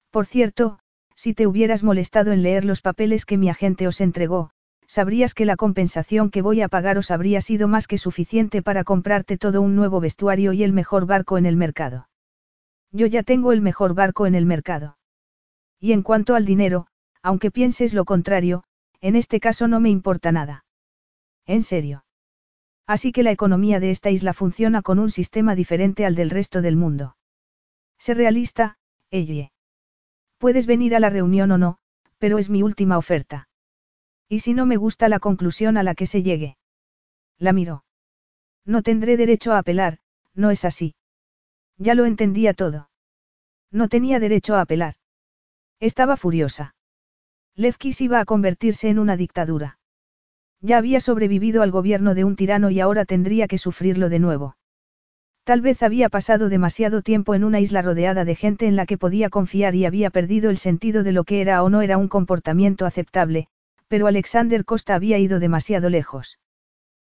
Por 0.10 0.26
cierto, 0.26 0.80
si 1.16 1.34
te 1.34 1.48
hubieras 1.48 1.84
molestado 1.84 2.32
en 2.32 2.42
leer 2.42 2.64
los 2.64 2.82
papeles 2.82 3.26
que 3.26 3.38
mi 3.38 3.50
agente 3.50 3.88
os 3.88 4.00
entregó, 4.00 4.52
sabrías 4.88 5.34
que 5.34 5.46
la 5.46 5.58
compensación 5.58 6.32
que 6.32 6.42
voy 6.42 6.62
a 6.62 6.70
pagaros 6.70 7.12
habría 7.12 7.42
sido 7.42 7.68
más 7.68 7.88
que 7.88 7.98
suficiente 7.98 8.62
para 8.62 8.86
comprarte 8.86 9.38
todo 9.38 9.62
un 9.62 9.76
nuevo 9.76 10.00
vestuario 10.00 10.54
y 10.54 10.64
el 10.64 10.72
mejor 10.72 11.06
barco 11.06 11.38
en 11.38 11.46
el 11.46 11.58
mercado. 11.58 12.08
Yo 12.92 13.06
ya 13.06 13.24
tengo 13.24 13.52
el 13.52 13.62
mejor 13.62 13.94
barco 13.94 14.26
en 14.26 14.36
el 14.36 14.46
mercado. 14.46 14.98
Y 15.80 15.92
en 15.92 16.04
cuanto 16.04 16.36
al 16.36 16.46
dinero, 16.46 16.88
aunque 17.22 17.52
pienses 17.52 17.94
lo 17.94 18.06
contrario, 18.06 18.64
en 19.02 19.18
este 19.18 19.42
caso 19.42 19.68
no 19.68 19.82
me 19.82 19.90
importa 19.90 20.32
nada. 20.32 20.64
En 21.46 21.64
serio. 21.64 22.06
Así 22.88 23.12
que 23.12 23.24
la 23.24 23.32
economía 23.32 23.82
de 23.82 23.92
esta 23.92 24.10
isla 24.10 24.34
funciona 24.34 24.82
con 24.82 25.00
un 25.00 25.10
sistema 25.10 25.56
diferente 25.56 26.06
al 26.06 26.16
del 26.16 26.30
resto 26.30 26.62
del 26.62 26.78
mundo. 26.78 27.18
Sé 27.98 28.14
realista, 28.14 28.78
Ellie. 29.10 29.52
Puedes 30.38 30.68
venir 30.68 30.96
a 30.96 31.00
la 31.00 31.10
reunión 31.10 31.52
o 31.52 31.58
no, 31.58 31.78
pero 32.18 32.38
es 32.38 32.50
mi 32.50 32.64
última 32.64 32.98
oferta. 32.98 33.48
¿Y 34.28 34.39
si 34.39 34.54
no 34.54 34.66
me 34.66 34.78
gusta 34.78 35.10
la 35.10 35.20
conclusión 35.20 35.78
a 35.78 35.84
la 35.84 35.96
que 35.96 36.08
se 36.08 36.24
llegue? 36.24 36.58
La 37.38 37.54
miró. 37.54 37.84
No 38.66 38.82
tendré 38.82 39.18
derecho 39.18 39.54
a 39.54 39.60
apelar, 39.60 40.00
no 40.34 40.50
es 40.50 40.66
así. 40.66 40.96
Ya 41.78 41.93
lo 41.93 42.06
entendía 42.06 42.54
todo. 42.54 42.89
No 43.72 43.88
tenía 43.89 44.20
derecho 44.20 44.56
a 44.56 44.62
apelar. 44.62 44.96
Estaba 45.80 46.18
furiosa. 46.18 46.76
Levkis 47.56 48.02
iba 48.02 48.20
a 48.20 48.26
convertirse 48.26 48.89
en 48.89 49.00
una 49.00 49.18
dictadura. 49.18 49.80
Ya 50.62 50.78
había 50.78 51.00
sobrevivido 51.00 51.62
al 51.62 51.72
gobierno 51.72 52.16
de 52.16 52.24
un 52.24 52.36
tirano 52.36 52.70
y 52.70 52.80
ahora 52.80 53.06
tendría 53.06 53.48
que 53.48 53.58
sufrirlo 53.58 54.10
de 54.10 54.20
nuevo. 54.20 54.56
Tal 55.46 55.62
vez 55.62 55.84
había 55.84 56.10
pasado 56.10 56.50
demasiado 56.50 57.04
tiempo 57.04 57.36
en 57.36 57.43
una 57.43 57.60
isla 57.60 57.84
rodeada 57.84 58.26
de 58.26 58.34
gente 58.34 58.66
en 58.66 58.76
la 58.76 58.88
que 58.88 58.98
podía 58.98 59.30
confiar 59.30 59.76
y 59.76 59.86
había 59.86 60.10
perdido 60.10 60.50
el 60.50 60.58
sentido 60.58 61.04
de 61.04 61.12
lo 61.12 61.24
que 61.24 61.39
era 61.39 61.62
o 61.62 61.70
no 61.70 61.84
era 61.84 62.00
un 62.00 62.08
comportamiento 62.08 62.88
aceptable, 62.88 63.48
pero 63.88 64.08
Alexander 64.08 64.66
Costa 64.66 64.96
había 64.96 65.20
ido 65.20 65.39
demasiado 65.39 65.91
lejos. 65.91 66.39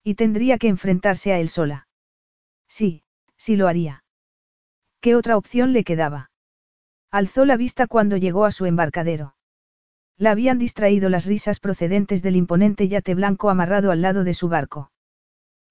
Y 0.04 0.14
tendría 0.14 0.58
que 0.58 0.68
enfrentarse 0.68 1.32
a 1.32 1.40
él 1.40 1.48
sola. 1.48 1.88
Sí, 2.68 3.02
sí 3.38 3.56
lo 3.56 3.66
haría. 3.66 4.04
¿Qué 5.00 5.14
otra 5.16 5.38
opción 5.38 5.72
le 5.72 5.82
quedaba? 5.82 6.30
Alzó 7.10 7.46
la 7.46 7.56
vista 7.56 7.86
cuando 7.86 8.18
llegó 8.18 8.44
a 8.44 8.52
su 8.52 8.66
embarcadero. 8.66 9.36
La 10.18 10.32
habían 10.32 10.58
distraído 10.58 11.08
las 11.08 11.24
risas 11.24 11.60
procedentes 11.60 12.22
del 12.22 12.36
imponente 12.36 12.88
yate 12.88 13.14
blanco 13.14 13.48
amarrado 13.48 13.90
al 13.90 14.02
lado 14.02 14.22
de 14.22 14.34
su 14.34 14.50
barco. 14.50 14.92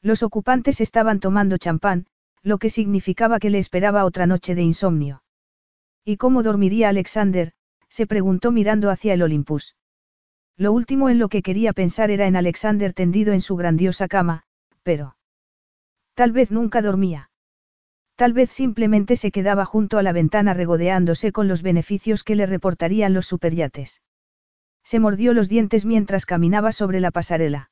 Los 0.01 0.24
ocupantes 0.24 0.82
estaban 0.82 1.20
tomando 1.20 1.60
champán, 1.60 2.08
lo 2.48 2.58
que 2.58 2.70
significaba 2.70 3.39
que 3.39 3.50
le 3.50 3.60
esperaba 3.60 4.06
otra 4.06 4.26
noche 4.26 4.56
de 4.56 4.62
insomnio. 4.62 5.22
¿Y 6.06 6.18
cómo 6.18 6.43
dormiría 6.43 6.89
Alexander? 6.89 7.52
se 7.89 8.08
preguntó 8.08 8.52
mirando 8.52 8.89
hacia 8.89 9.14
el 9.14 9.22
Olympus. 9.22 9.76
Lo 10.56 10.72
último 10.72 11.10
en 11.10 11.20
lo 11.20 11.30
que 11.30 11.41
quería 11.41 11.74
pensar 11.74 12.10
era 12.10 12.26
en 12.26 12.36
Alexander 12.36 12.93
tendido 12.93 13.34
en 13.34 13.41
su 13.41 13.56
grandiosa 13.56 14.08
cama, 14.08 14.43
pero... 14.84 15.18
Tal 16.16 16.32
vez 16.32 16.50
nunca 16.50 16.82
dormía. 16.82 17.30
Tal 18.16 18.34
vez 18.34 18.50
simplemente 18.50 19.16
se 19.16 19.32
quedaba 19.32 19.66
junto 19.66 20.00
a 20.00 20.04
la 20.04 20.14
ventana 20.14 20.54
regodeándose 20.54 21.32
con 21.32 21.48
los 21.48 21.62
beneficios 21.62 22.24
que 22.24 22.36
le 22.36 22.45
reportarían 22.45 23.14
los 23.14 23.28
superyates. 23.28 24.02
Se 24.84 25.00
mordió 25.00 25.34
los 25.34 25.50
dientes 25.50 25.86
mientras 25.86 26.26
caminaba 26.26 26.72
sobre 26.72 27.02
la 27.02 27.12
pasarela. 27.12 27.70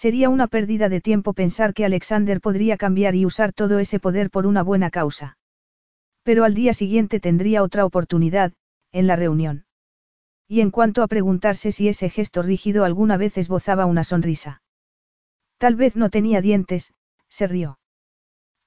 Sería 0.00 0.30
una 0.30 0.46
pérdida 0.46 0.88
de 0.88 1.02
tiempo 1.02 1.34
pensar 1.34 1.74
que 1.74 1.84
Alexander 1.84 2.40
podría 2.40 2.78
cambiar 2.78 3.14
y 3.14 3.26
usar 3.26 3.52
todo 3.52 3.78
ese 3.78 4.00
poder 4.00 4.30
por 4.30 4.46
una 4.46 4.62
buena 4.62 4.88
causa. 4.88 5.36
Pero 6.22 6.44
al 6.44 6.54
día 6.54 6.72
siguiente 6.72 7.20
tendría 7.20 7.62
otra 7.62 7.84
oportunidad, 7.84 8.54
en 8.92 9.06
la 9.06 9.16
reunión. 9.16 9.66
Y 10.48 10.62
en 10.62 10.70
cuanto 10.70 11.02
a 11.02 11.06
preguntarse 11.06 11.70
si 11.70 11.86
ese 11.86 12.08
gesto 12.08 12.40
rígido 12.40 12.84
alguna 12.84 13.18
vez 13.18 13.36
esbozaba 13.36 13.84
una 13.84 14.02
sonrisa. 14.02 14.62
Tal 15.58 15.76
vez 15.76 15.96
no 15.96 16.08
tenía 16.08 16.40
dientes, 16.40 16.94
se 17.28 17.46
rió. 17.46 17.78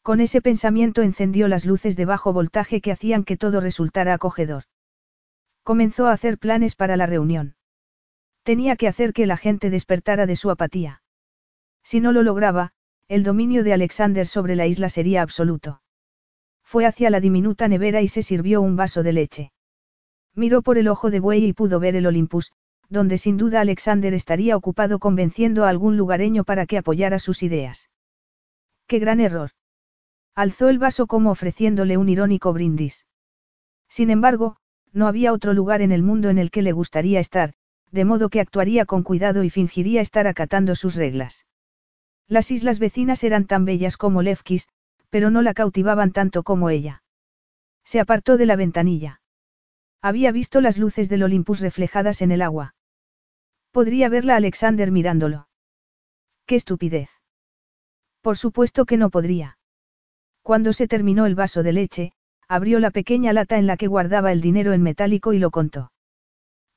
Con 0.03 0.21
ese 0.21 0.39
pensamiento 0.39 1.01
encendió 1.01 1.47
las 1.47 1.65
luces 1.65 1.95
de 1.95 2.05
bajo 2.05 2.31
voltaje 2.31 2.79
que 2.79 2.91
hacían 2.91 3.23
que 3.23 3.37
todo 3.37 3.59
resultara 3.59 4.13
acogedor. 4.13 4.65
Comenzó 5.63 6.05
a 6.05 6.11
hacer 6.11 6.37
planes 6.37 6.75
para 6.75 6.95
la 6.95 7.07
reunión. 7.07 7.55
Tenía 8.43 8.75
que 8.75 8.87
hacer 8.87 9.13
que 9.13 9.25
la 9.25 9.37
gente 9.37 9.71
despertara 9.71 10.27
de 10.27 10.35
su 10.35 10.51
apatía. 10.51 11.02
Si 11.83 11.99
no 11.99 12.11
lo 12.11 12.23
lograba, 12.23 12.71
el 13.07 13.23
dominio 13.23 13.63
de 13.63 13.73
Alexander 13.73 14.25
sobre 14.27 14.55
la 14.55 14.65
isla 14.65 14.89
sería 14.89 15.21
absoluto. 15.21 15.81
Fue 16.63 16.85
hacia 16.85 17.09
la 17.09 17.19
diminuta 17.19 17.67
nevera 17.67 18.01
y 18.01 18.07
se 18.07 18.23
sirvió 18.23 18.61
un 18.61 18.75
vaso 18.75 19.03
de 19.03 19.13
leche. 19.13 19.51
Miró 20.33 20.61
por 20.61 20.77
el 20.77 20.87
ojo 20.87 21.11
de 21.11 21.19
buey 21.19 21.45
y 21.45 21.53
pudo 21.53 21.79
ver 21.79 21.95
el 21.95 22.07
Olympus, 22.07 22.51
donde 22.89 23.17
sin 23.17 23.37
duda 23.37 23.61
Alexander 23.61 24.13
estaría 24.13 24.55
ocupado 24.55 24.99
convenciendo 24.99 25.65
a 25.65 25.69
algún 25.69 25.97
lugareño 25.97 26.43
para 26.43 26.65
que 26.65 26.77
apoyara 26.77 27.19
sus 27.19 27.43
ideas. 27.43 27.89
¡Qué 28.87 28.99
gran 28.99 29.19
error! 29.19 29.51
Alzó 30.35 30.69
el 30.69 30.79
vaso 30.79 31.05
como 31.05 31.31
ofreciéndole 31.31 31.97
un 31.97 32.09
irónico 32.09 32.53
brindis. 32.53 33.05
Sin 33.87 34.09
embargo, 34.09 34.57
no 34.91 35.07
había 35.07 35.33
otro 35.33 35.53
lugar 35.53 35.81
en 35.81 35.91
el 35.91 36.01
mundo 36.01 36.29
en 36.29 36.39
el 36.39 36.49
que 36.49 36.61
le 36.61 36.71
gustaría 36.71 37.19
estar, 37.19 37.53
de 37.91 38.05
modo 38.05 38.29
que 38.29 38.39
actuaría 38.39 38.85
con 38.85 39.03
cuidado 39.03 39.43
y 39.43 39.49
fingiría 39.51 40.01
estar 40.01 40.25
acatando 40.25 40.75
sus 40.75 40.95
reglas. 40.95 41.45
Las 42.27 42.51
islas 42.51 42.79
vecinas 42.79 43.23
eran 43.23 43.45
tan 43.45 43.65
bellas 43.65 43.97
como 43.97 44.21
Lefkis, 44.21 44.67
pero 45.09 45.29
no 45.29 45.41
la 45.41 45.53
cautivaban 45.53 46.11
tanto 46.11 46.43
como 46.43 46.69
ella. 46.69 47.03
Se 47.83 47.99
apartó 47.99 48.37
de 48.37 48.45
la 48.45 48.55
ventanilla. 48.55 49.21
Había 50.01 50.31
visto 50.31 50.61
las 50.61 50.77
luces 50.77 51.09
del 51.09 51.23
Olympus 51.23 51.59
reflejadas 51.59 52.21
en 52.21 52.31
el 52.31 52.41
agua. 52.41 52.75
Podría 53.71 54.09
verla 54.09 54.35
Alexander 54.35 54.91
mirándolo. 54.91 55.47
¡Qué 56.45 56.55
estupidez! 56.55 57.09
Por 58.21 58.37
supuesto 58.37 58.85
que 58.85 58.97
no 58.97 59.09
podría. 59.09 59.57
Cuando 60.41 60.73
se 60.73 60.87
terminó 60.87 61.25
el 61.25 61.35
vaso 61.35 61.63
de 61.63 61.73
leche, 61.73 62.13
abrió 62.47 62.79
la 62.79 62.91
pequeña 62.91 63.33
lata 63.33 63.57
en 63.57 63.67
la 63.67 63.77
que 63.77 63.87
guardaba 63.87 64.31
el 64.31 64.41
dinero 64.41 64.73
en 64.73 64.81
metálico 64.81 65.33
y 65.33 65.39
lo 65.39 65.51
contó. 65.51 65.91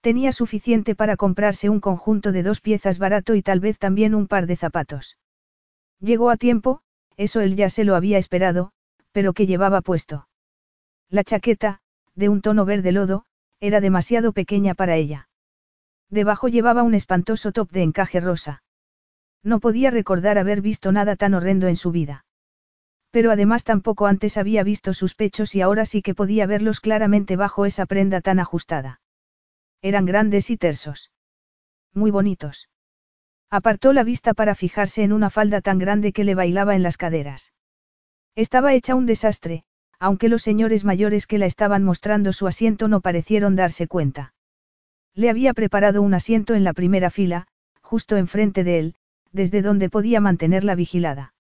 Tenía 0.01 0.33
suficiente 0.33 0.95
para 0.95 1.17
comprarse 1.17 1.69
un 1.69 1.81
conjunto 1.81 2.33
de 2.33 2.43
dos 2.43 2.61
piezas 2.61 2.99
barato 2.99 3.35
y 3.35 3.43
tal 3.43 3.61
vez 3.61 3.79
también 3.79 4.15
un 4.15 4.29
par 4.29 4.47
de 4.47 4.57
zapatos. 4.57 5.17
Llegó 6.01 6.31
a 6.31 6.37
tiempo, 6.37 6.81
eso 7.17 7.41
él 7.41 7.57
ya 7.57 7.71
se 7.71 7.85
lo 7.85 7.95
había 7.95 8.19
esperado, 8.19 8.73
pero 9.13 9.33
que 9.33 9.47
llevaba 9.47 9.81
puesto. 9.81 10.29
La 11.09 11.25
chaqueta, 11.25 11.81
de 12.15 12.29
un 12.29 12.43
tono 12.43 12.65
verde 12.65 12.93
lodo, 12.93 13.25
era 13.61 13.81
demasiado 13.81 14.33
pequeña 14.33 14.75
para 14.75 14.97
ella. 14.97 15.29
Debajo 16.11 16.49
llevaba 16.49 16.83
un 16.83 16.95
espantoso 16.95 17.53
top 17.53 17.71
de 17.71 17.83
encaje 17.83 18.21
rosa. 18.21 18.63
No 19.43 19.61
podía 19.61 19.91
recordar 19.91 20.39
haber 20.39 20.61
visto 20.61 20.93
nada 20.93 21.17
tan 21.17 21.35
horrendo 21.35 21.69
en 21.69 21.77
su 21.77 21.91
vida. 21.91 22.25
Pero 23.11 23.31
además 23.31 23.65
tampoco 23.65 24.07
antes 24.07 24.37
había 24.37 24.63
visto 24.63 24.93
sus 24.93 25.15
pechos 25.15 25.55
y 25.55 25.63
ahora 25.63 25.87
sí 25.87 26.03
que 26.03 26.15
podía 26.15 26.47
verlos 26.47 26.81
claramente 26.81 27.37
bajo 27.37 27.65
esa 27.65 27.87
prenda 27.87 28.21
tan 28.21 28.39
ajustada. 28.39 29.01
Eran 29.81 30.05
grandes 30.05 30.51
y 30.51 30.57
tersos. 30.57 31.11
Muy 31.95 32.11
bonitos. 32.11 32.69
Apartó 33.51 33.93
la 33.93 34.03
vista 34.03 34.35
para 34.35 34.55
fijarse 34.55 35.03
en 35.03 35.13
una 35.13 35.31
falda 35.31 35.61
tan 35.61 35.79
grande 35.79 36.13
que 36.13 36.25
le 36.25 36.35
bailaba 36.35 36.75
en 36.75 36.83
las 36.83 36.97
caderas. 36.97 37.53
Estaba 38.35 38.75
hecha 38.75 38.95
un 38.95 39.07
desastre, 39.07 39.65
aunque 39.99 40.29
los 40.29 40.43
señores 40.43 40.85
mayores 40.85 41.27
que 41.27 41.39
la 41.39 41.47
estaban 41.47 41.85
mostrando 41.85 42.33
su 42.33 42.47
asiento 42.47 42.89
no 42.89 43.01
parecieron 43.01 43.57
darse 43.57 43.87
cuenta. 43.87 44.35
Le 45.15 45.31
había 45.31 45.55
preparado 45.55 46.03
un 46.03 46.13
asiento 46.13 46.55
en 46.55 46.65
la 46.65 46.75
primera 46.75 47.09
fila, 47.11 47.47
justo 47.81 48.17
enfrente 48.17 48.65
de 48.65 48.79
él, 48.79 48.95
desde 49.33 49.63
donde 49.63 49.89
podía 49.89 50.21
mantenerla 50.21 50.75
vigilada. 50.75 51.33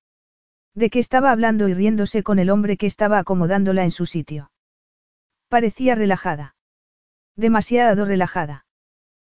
De 0.74 0.90
que 0.90 0.98
estaba 0.98 1.32
hablando 1.32 1.68
y 1.68 1.74
riéndose 1.74 2.22
con 2.22 2.38
el 2.38 2.50
hombre 2.50 2.76
que 2.76 2.86
estaba 2.86 3.18
acomodándola 3.18 3.84
en 3.84 3.90
su 3.90 4.06
sitio. 4.06 4.50
Parecía 5.48 5.94
relajada. 5.94 6.54
Demasiado 7.34 8.04
relajada. 8.04 8.64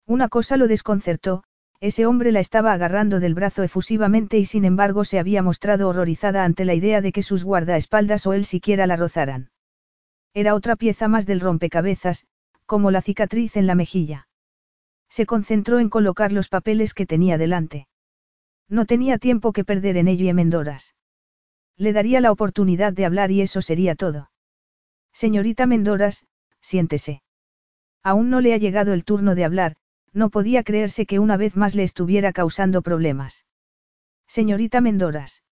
Una 0.07 0.29
cosa 0.29 0.57
lo 0.57 0.69
desconcertó, 0.69 1.45
ese 1.81 2.07
hombre 2.07 2.33
la 2.33 2.41
estaba 2.41 2.72
agarrando 2.72 3.20
del 3.20 3.35
brazo 3.35 3.62
efusivamente 3.62 4.39
y 4.39 4.45
sin 4.45 4.64
embargo 4.64 5.05
se 5.05 5.18
había 5.18 5.43
mostrado 5.43 5.89
horrorizada 5.89 6.45
ante 6.45 6.64
la 6.64 6.74
idea 6.74 7.01
de 7.01 7.12
que 7.12 7.22
sus 7.22 7.45
guardaespaldas 7.45 8.27
o 8.27 8.33
él 8.33 8.45
siquiera 8.45 8.87
la 8.87 8.97
rozaran. 8.97 9.51
Era 10.33 10.55
otra 10.55 10.77
pieza 10.77 11.09
más 11.09 11.27
del 11.27 11.41
rompecabezas, 11.41 12.27
como 12.64 12.91
la 12.91 13.03
cicatriz 13.03 13.57
en 13.57 13.66
la 13.66 13.74
mejilla. 13.74 14.29
Se 15.09 15.27
concentró 15.27 15.79
en 15.79 15.89
colocar 15.89 16.33
los 16.33 16.49
papeles 16.49 16.95
que 16.95 17.07
tenía 17.07 17.39
delante. 17.39 17.87
No 18.68 18.87
tenía 18.87 19.18
tiempo 19.18 19.53
que 19.53 19.64
perder 19.64 19.97
en 19.97 20.09
ello 20.09 20.27
y 20.27 20.33
Mendoras. 20.33 20.95
Le 21.77 21.93
daría 21.93 22.20
la 22.20 22.33
oportunidad 22.33 22.93
de 22.93 23.05
hablar 23.05 23.31
y 23.31 23.43
eso 23.43 23.62
sería 23.62 23.95
todo. 23.95 24.31
Señorita 25.12 25.66
Mendoras, 25.66 26.27
siéntese. 26.61 27.22
Aún 28.03 28.31
no 28.31 28.41
le 28.41 28.55
ha 28.55 28.57
llegado 28.57 28.93
el 28.93 29.05
turno 29.05 29.35
de 29.35 29.45
hablar, 29.45 29.77
no 30.17 30.31
podía 30.31 30.62
creerse 30.62 31.05
que 31.05 31.19
una 31.19 31.37
vez 31.37 31.57
más 31.57 31.75
le 31.75 31.83
estuviera 31.83 32.33
causando 32.33 32.81
problemas. 32.81 33.45
Señorita 34.27 34.81
Mendoras. 34.81 35.45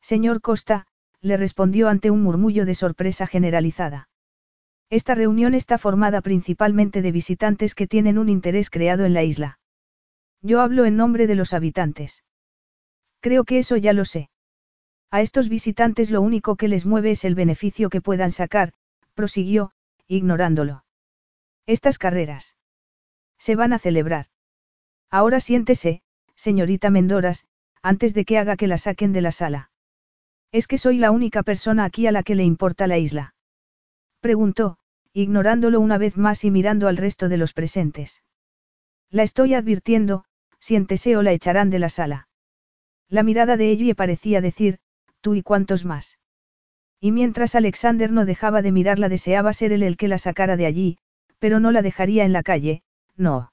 Señor 0.00 0.40
Costa, 0.40 0.86
le 1.20 1.36
respondió 1.36 1.90
ante 1.90 2.10
un 2.10 2.22
murmullo 2.22 2.64
de 2.64 2.74
sorpresa 2.74 3.26
generalizada. 3.26 4.08
Esta 4.88 5.14
reunión 5.14 5.52
está 5.52 5.76
formada 5.76 6.22
principalmente 6.22 7.02
de 7.02 7.12
visitantes 7.12 7.74
que 7.74 7.86
tienen 7.86 8.16
un 8.16 8.30
interés 8.30 8.70
creado 8.70 9.04
en 9.04 9.12
la 9.12 9.24
isla. 9.24 9.58
Yo 10.40 10.62
hablo 10.62 10.86
en 10.86 10.96
nombre 10.96 11.26
de 11.26 11.34
los 11.34 11.52
habitantes. 11.52 12.24
Creo 13.20 13.44
que 13.44 13.58
eso 13.58 13.76
ya 13.76 13.92
lo 13.92 14.06
sé. 14.06 14.30
A 15.10 15.20
estos 15.20 15.50
visitantes 15.50 16.10
lo 16.10 16.22
único 16.22 16.56
que 16.56 16.68
les 16.68 16.86
mueve 16.86 17.10
es 17.10 17.26
el 17.26 17.34
beneficio 17.34 17.90
que 17.90 18.00
puedan 18.00 18.32
sacar, 18.32 18.72
prosiguió, 19.14 19.72
ignorándolo. 20.08 20.84
Estas 21.66 21.98
carreras. 21.98 22.56
Se 23.46 23.56
van 23.56 23.72
a 23.72 23.80
celebrar. 23.80 24.26
Ahora 25.10 25.40
siéntese, 25.40 26.00
señorita 26.36 26.90
Mendoras, 26.90 27.44
antes 27.82 28.14
de 28.14 28.24
que 28.24 28.38
haga 28.38 28.56
que 28.56 28.68
la 28.68 28.78
saquen 28.78 29.12
de 29.12 29.20
la 29.20 29.32
sala. 29.32 29.72
¿Es 30.52 30.68
que 30.68 30.78
soy 30.78 30.98
la 30.98 31.10
única 31.10 31.42
persona 31.42 31.82
aquí 31.82 32.06
a 32.06 32.12
la 32.12 32.22
que 32.22 32.36
le 32.36 32.44
importa 32.44 32.86
la 32.86 32.98
isla? 32.98 33.34
Preguntó, 34.20 34.78
ignorándolo 35.12 35.80
una 35.80 35.98
vez 35.98 36.16
más 36.16 36.44
y 36.44 36.52
mirando 36.52 36.86
al 36.86 36.96
resto 36.96 37.28
de 37.28 37.36
los 37.36 37.52
presentes. 37.52 38.22
La 39.10 39.24
estoy 39.24 39.54
advirtiendo, 39.54 40.24
siéntese 40.60 41.16
o 41.16 41.22
la 41.22 41.32
echarán 41.32 41.68
de 41.68 41.80
la 41.80 41.88
sala. 41.88 42.28
La 43.08 43.24
mirada 43.24 43.56
de 43.56 43.72
ella 43.72 43.96
parecía 43.96 44.40
decir, 44.40 44.78
tú 45.20 45.34
y 45.34 45.42
cuántos 45.42 45.84
más. 45.84 46.20
Y 47.00 47.10
mientras 47.10 47.56
Alexander 47.56 48.12
no 48.12 48.24
dejaba 48.24 48.62
de 48.62 48.70
mirarla 48.70 49.08
deseaba 49.08 49.52
ser 49.52 49.72
él 49.72 49.82
el 49.82 49.96
que 49.96 50.06
la 50.06 50.18
sacara 50.18 50.56
de 50.56 50.66
allí, 50.66 50.98
pero 51.40 51.58
no 51.58 51.72
la 51.72 51.82
dejaría 51.82 52.24
en 52.24 52.32
la 52.32 52.44
calle, 52.44 52.84
no. 53.22 53.52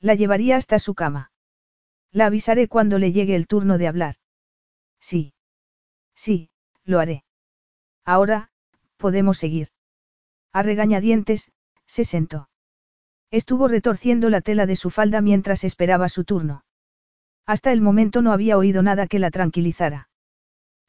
La 0.00 0.14
llevaría 0.14 0.56
hasta 0.56 0.78
su 0.78 0.94
cama. 0.94 1.30
La 2.10 2.26
avisaré 2.26 2.68
cuando 2.68 2.98
le 2.98 3.12
llegue 3.12 3.36
el 3.36 3.46
turno 3.46 3.78
de 3.78 3.86
hablar. 3.86 4.16
Sí. 5.00 5.34
Sí, 6.14 6.50
lo 6.84 6.98
haré. 6.98 7.24
Ahora, 8.04 8.50
podemos 8.96 9.38
seguir. 9.38 9.68
A 10.52 10.62
regañadientes, 10.62 11.52
se 11.86 12.04
sentó. 12.04 12.48
Estuvo 13.30 13.68
retorciendo 13.68 14.30
la 14.30 14.40
tela 14.40 14.66
de 14.66 14.76
su 14.76 14.90
falda 14.90 15.20
mientras 15.20 15.62
esperaba 15.64 16.08
su 16.08 16.24
turno. 16.24 16.64
Hasta 17.46 17.72
el 17.72 17.80
momento 17.80 18.22
no 18.22 18.32
había 18.32 18.56
oído 18.56 18.82
nada 18.82 19.06
que 19.06 19.18
la 19.18 19.30
tranquilizara. 19.30 20.08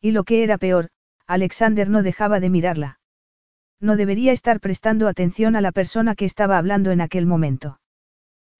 Y 0.01 0.11
lo 0.11 0.23
que 0.23 0.43
era 0.43 0.57
peor, 0.57 0.89
Alexander 1.27 1.89
no 1.89 2.01
dejaba 2.01 2.39
de 2.39 2.49
mirarla. 2.49 2.99
No 3.81 3.95
debería 3.95 4.31
estar 4.31 4.59
prestando 4.59 5.07
atención 5.07 5.55
a 5.55 5.61
la 5.61 5.71
persona 5.71 6.15
que 6.15 6.25
estaba 6.25 6.57
hablando 6.57 6.91
en 6.91 7.01
aquel 7.01 7.25
momento. 7.25 7.79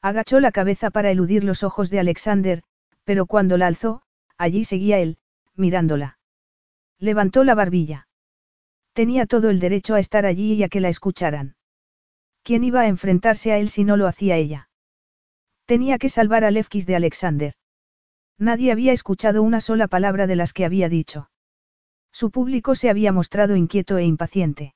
Agachó 0.01 0.39
la 0.39 0.51
cabeza 0.51 0.91
para 0.91 1.11
eludir 1.11 1.43
los 1.43 1.63
ojos 1.63 1.89
de 1.89 1.99
Alexander, 1.99 2.63
pero 3.03 3.25
cuando 3.25 3.57
la 3.57 3.67
alzó, 3.67 4.01
allí 4.37 4.63
seguía 4.63 4.99
él, 4.99 5.17
mirándola. 5.55 6.19
Levantó 6.99 7.43
la 7.43 7.55
barbilla. 7.55 8.07
Tenía 8.93 9.25
todo 9.25 9.49
el 9.49 9.59
derecho 9.59 9.95
a 9.95 9.99
estar 9.99 10.25
allí 10.25 10.53
y 10.53 10.63
a 10.63 10.69
que 10.69 10.79
la 10.79 10.89
escucharan. 10.89 11.55
¿Quién 12.43 12.63
iba 12.63 12.81
a 12.81 12.87
enfrentarse 12.87 13.51
a 13.51 13.57
él 13.57 13.69
si 13.69 13.83
no 13.83 13.97
lo 13.97 14.07
hacía 14.07 14.37
ella? 14.37 14.69
Tenía 15.65 15.97
que 15.97 16.09
salvar 16.09 16.43
a 16.45 16.51
Levkis 16.51 16.85
de 16.85 16.95
Alexander. 16.95 17.53
Nadie 18.37 18.71
había 18.71 18.93
escuchado 18.93 19.43
una 19.43 19.61
sola 19.61 19.87
palabra 19.87 20.25
de 20.25 20.35
las 20.35 20.53
que 20.53 20.65
había 20.65 20.89
dicho. 20.89 21.29
Su 22.11 22.31
público 22.31 22.73
se 22.73 22.89
había 22.89 23.11
mostrado 23.11 23.55
inquieto 23.55 23.97
e 23.97 24.05
impaciente. 24.05 24.73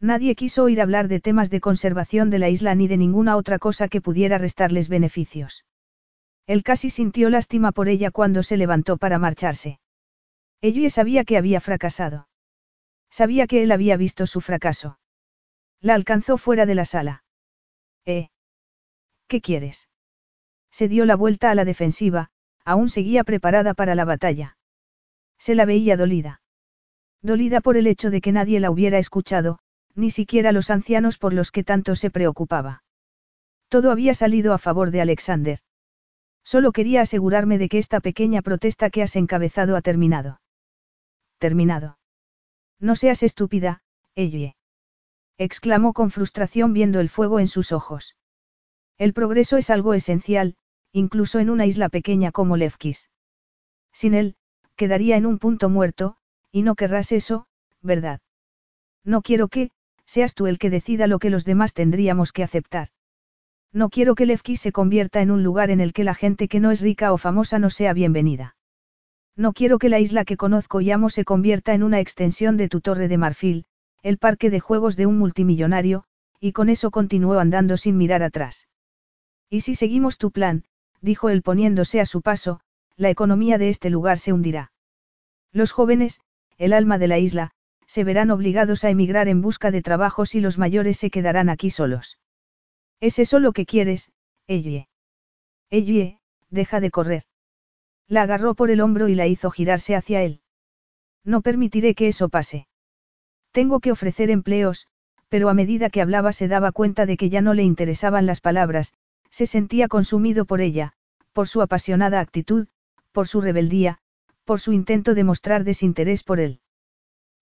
Nadie 0.00 0.34
quiso 0.34 0.64
oír 0.64 0.80
hablar 0.80 1.08
de 1.08 1.20
temas 1.20 1.50
de 1.50 1.60
conservación 1.60 2.30
de 2.30 2.38
la 2.38 2.48
isla 2.48 2.74
ni 2.74 2.88
de 2.88 2.96
ninguna 2.96 3.36
otra 3.36 3.58
cosa 3.58 3.88
que 3.88 4.00
pudiera 4.00 4.38
restarles 4.38 4.88
beneficios. 4.88 5.64
Él 6.46 6.62
casi 6.62 6.90
sintió 6.90 7.30
lástima 7.30 7.72
por 7.72 7.88
ella 7.88 8.10
cuando 8.10 8.42
se 8.42 8.56
levantó 8.56 8.98
para 8.98 9.18
marcharse. 9.18 9.80
Ella 10.60 10.90
sabía 10.90 11.24
que 11.24 11.38
había 11.38 11.60
fracasado. 11.60 12.28
Sabía 13.10 13.46
que 13.46 13.62
él 13.62 13.72
había 13.72 13.96
visto 13.96 14.26
su 14.26 14.40
fracaso. 14.40 14.98
La 15.80 15.94
alcanzó 15.94 16.36
fuera 16.38 16.66
de 16.66 16.74
la 16.74 16.84
sala. 16.84 17.24
¿Eh? 18.04 18.28
¿Qué 19.28 19.40
quieres? 19.40 19.88
Se 20.70 20.88
dio 20.88 21.04
la 21.06 21.16
vuelta 21.16 21.50
a 21.50 21.54
la 21.54 21.64
defensiva, 21.64 22.30
aún 22.64 22.88
seguía 22.88 23.24
preparada 23.24 23.74
para 23.74 23.94
la 23.94 24.04
batalla. 24.04 24.56
Se 25.38 25.54
la 25.54 25.64
veía 25.64 25.96
dolida. 25.96 26.42
Dolida 27.22 27.60
por 27.60 27.76
el 27.76 27.86
hecho 27.86 28.10
de 28.10 28.20
que 28.20 28.32
nadie 28.32 28.60
la 28.60 28.70
hubiera 28.70 28.98
escuchado, 28.98 29.60
ni 29.94 30.10
siquiera 30.10 30.52
los 30.52 30.70
ancianos 30.70 31.18
por 31.18 31.32
los 31.32 31.50
que 31.50 31.64
tanto 31.64 31.96
se 31.96 32.10
preocupaba. 32.10 32.82
Todo 33.68 33.90
había 33.90 34.14
salido 34.14 34.52
a 34.52 34.58
favor 34.58 34.90
de 34.90 35.00
Alexander. 35.00 35.60
Solo 36.44 36.72
quería 36.72 37.00
asegurarme 37.00 37.58
de 37.58 37.68
que 37.68 37.78
esta 37.78 38.00
pequeña 38.00 38.42
protesta 38.42 38.90
que 38.90 39.02
has 39.02 39.16
encabezado 39.16 39.76
ha 39.76 39.82
terminado. 39.82 40.40
Terminado. 41.38 41.98
No 42.78 42.96
seas 42.96 43.22
estúpida, 43.22 43.82
Elle. 44.14 44.56
exclamó 45.38 45.92
con 45.92 46.10
frustración 46.10 46.72
viendo 46.72 47.00
el 47.00 47.08
fuego 47.08 47.40
en 47.40 47.48
sus 47.48 47.72
ojos. 47.72 48.16
El 48.98 49.12
progreso 49.12 49.56
es 49.56 49.70
algo 49.70 49.94
esencial, 49.94 50.56
incluso 50.92 51.40
en 51.40 51.50
una 51.50 51.66
isla 51.66 51.88
pequeña 51.88 52.30
como 52.30 52.56
Levkis. 52.56 53.10
Sin 53.92 54.14
él, 54.14 54.36
quedaría 54.76 55.16
en 55.16 55.26
un 55.26 55.38
punto 55.38 55.68
muerto, 55.68 56.16
y 56.52 56.62
no 56.62 56.74
querrás 56.76 57.10
eso, 57.10 57.46
¿verdad? 57.80 58.20
No 59.02 59.22
quiero 59.22 59.48
que, 59.48 59.70
seas 60.06 60.34
tú 60.34 60.46
el 60.46 60.58
que 60.58 60.70
decida 60.70 61.06
lo 61.06 61.18
que 61.18 61.30
los 61.30 61.44
demás 61.44 61.74
tendríamos 61.74 62.32
que 62.32 62.42
aceptar. 62.42 62.88
No 63.72 63.88
quiero 63.88 64.14
que 64.14 64.26
Levkis 64.26 64.60
se 64.60 64.72
convierta 64.72 65.20
en 65.20 65.30
un 65.30 65.42
lugar 65.42 65.70
en 65.70 65.80
el 65.80 65.92
que 65.92 66.04
la 66.04 66.14
gente 66.14 66.46
que 66.48 66.60
no 66.60 66.70
es 66.70 66.80
rica 66.80 67.12
o 67.12 67.18
famosa 67.18 67.58
no 67.58 67.70
sea 67.70 67.92
bienvenida. 67.92 68.56
No 69.36 69.52
quiero 69.52 69.78
que 69.78 69.88
la 69.88 69.98
isla 69.98 70.24
que 70.24 70.36
conozco 70.36 70.80
y 70.80 70.92
amo 70.92 71.10
se 71.10 71.24
convierta 71.24 71.74
en 71.74 71.82
una 71.82 71.98
extensión 71.98 72.56
de 72.56 72.68
tu 72.68 72.80
torre 72.80 73.08
de 73.08 73.18
marfil, 73.18 73.64
el 74.02 74.18
parque 74.18 74.50
de 74.50 74.60
juegos 74.60 74.96
de 74.96 75.06
un 75.06 75.18
multimillonario, 75.18 76.04
y 76.38 76.52
con 76.52 76.68
eso 76.68 76.90
continuó 76.90 77.40
andando 77.40 77.76
sin 77.76 77.96
mirar 77.96 78.22
atrás. 78.22 78.68
Y 79.50 79.62
si 79.62 79.74
seguimos 79.74 80.18
tu 80.18 80.30
plan, 80.30 80.64
dijo 81.00 81.28
él 81.30 81.42
poniéndose 81.42 82.00
a 82.00 82.06
su 82.06 82.22
paso, 82.22 82.60
la 82.96 83.10
economía 83.10 83.58
de 83.58 83.70
este 83.70 83.90
lugar 83.90 84.18
se 84.18 84.32
hundirá. 84.32 84.70
Los 85.52 85.72
jóvenes, 85.72 86.20
el 86.58 86.72
alma 86.72 86.98
de 86.98 87.08
la 87.08 87.18
isla, 87.18 87.50
se 87.94 88.02
verán 88.02 88.32
obligados 88.32 88.82
a 88.82 88.90
emigrar 88.90 89.28
en 89.28 89.40
busca 89.40 89.70
de 89.70 89.80
trabajos 89.80 90.34
y 90.34 90.40
los 90.40 90.58
mayores 90.58 90.98
se 90.98 91.10
quedarán 91.10 91.48
aquí 91.48 91.70
solos. 91.70 92.18
¿Es 92.98 93.20
eso 93.20 93.38
lo 93.38 93.52
que 93.52 93.66
quieres, 93.66 94.10
Ellie? 94.48 94.88
Ellie, 95.70 96.18
deja 96.50 96.80
de 96.80 96.90
correr. 96.90 97.22
La 98.08 98.22
agarró 98.22 98.56
por 98.56 98.72
el 98.72 98.80
hombro 98.80 99.06
y 99.06 99.14
la 99.14 99.28
hizo 99.28 99.48
girarse 99.52 99.94
hacia 99.94 100.24
él. 100.24 100.40
No 101.22 101.40
permitiré 101.40 101.94
que 101.94 102.08
eso 102.08 102.28
pase. 102.28 102.66
Tengo 103.52 103.78
que 103.78 103.92
ofrecer 103.92 104.28
empleos, 104.28 104.88
pero 105.28 105.48
a 105.48 105.54
medida 105.54 105.88
que 105.88 106.02
hablaba 106.02 106.32
se 106.32 106.48
daba 106.48 106.72
cuenta 106.72 107.06
de 107.06 107.16
que 107.16 107.30
ya 107.30 107.42
no 107.42 107.54
le 107.54 107.62
interesaban 107.62 108.26
las 108.26 108.40
palabras, 108.40 108.92
se 109.30 109.46
sentía 109.46 109.86
consumido 109.86 110.46
por 110.46 110.60
ella, 110.60 110.94
por 111.32 111.46
su 111.46 111.62
apasionada 111.62 112.18
actitud, 112.18 112.66
por 113.12 113.28
su 113.28 113.40
rebeldía, 113.40 113.98
por 114.44 114.58
su 114.58 114.72
intento 114.72 115.14
de 115.14 115.22
mostrar 115.22 115.62
desinterés 115.62 116.24
por 116.24 116.40
él. 116.40 116.58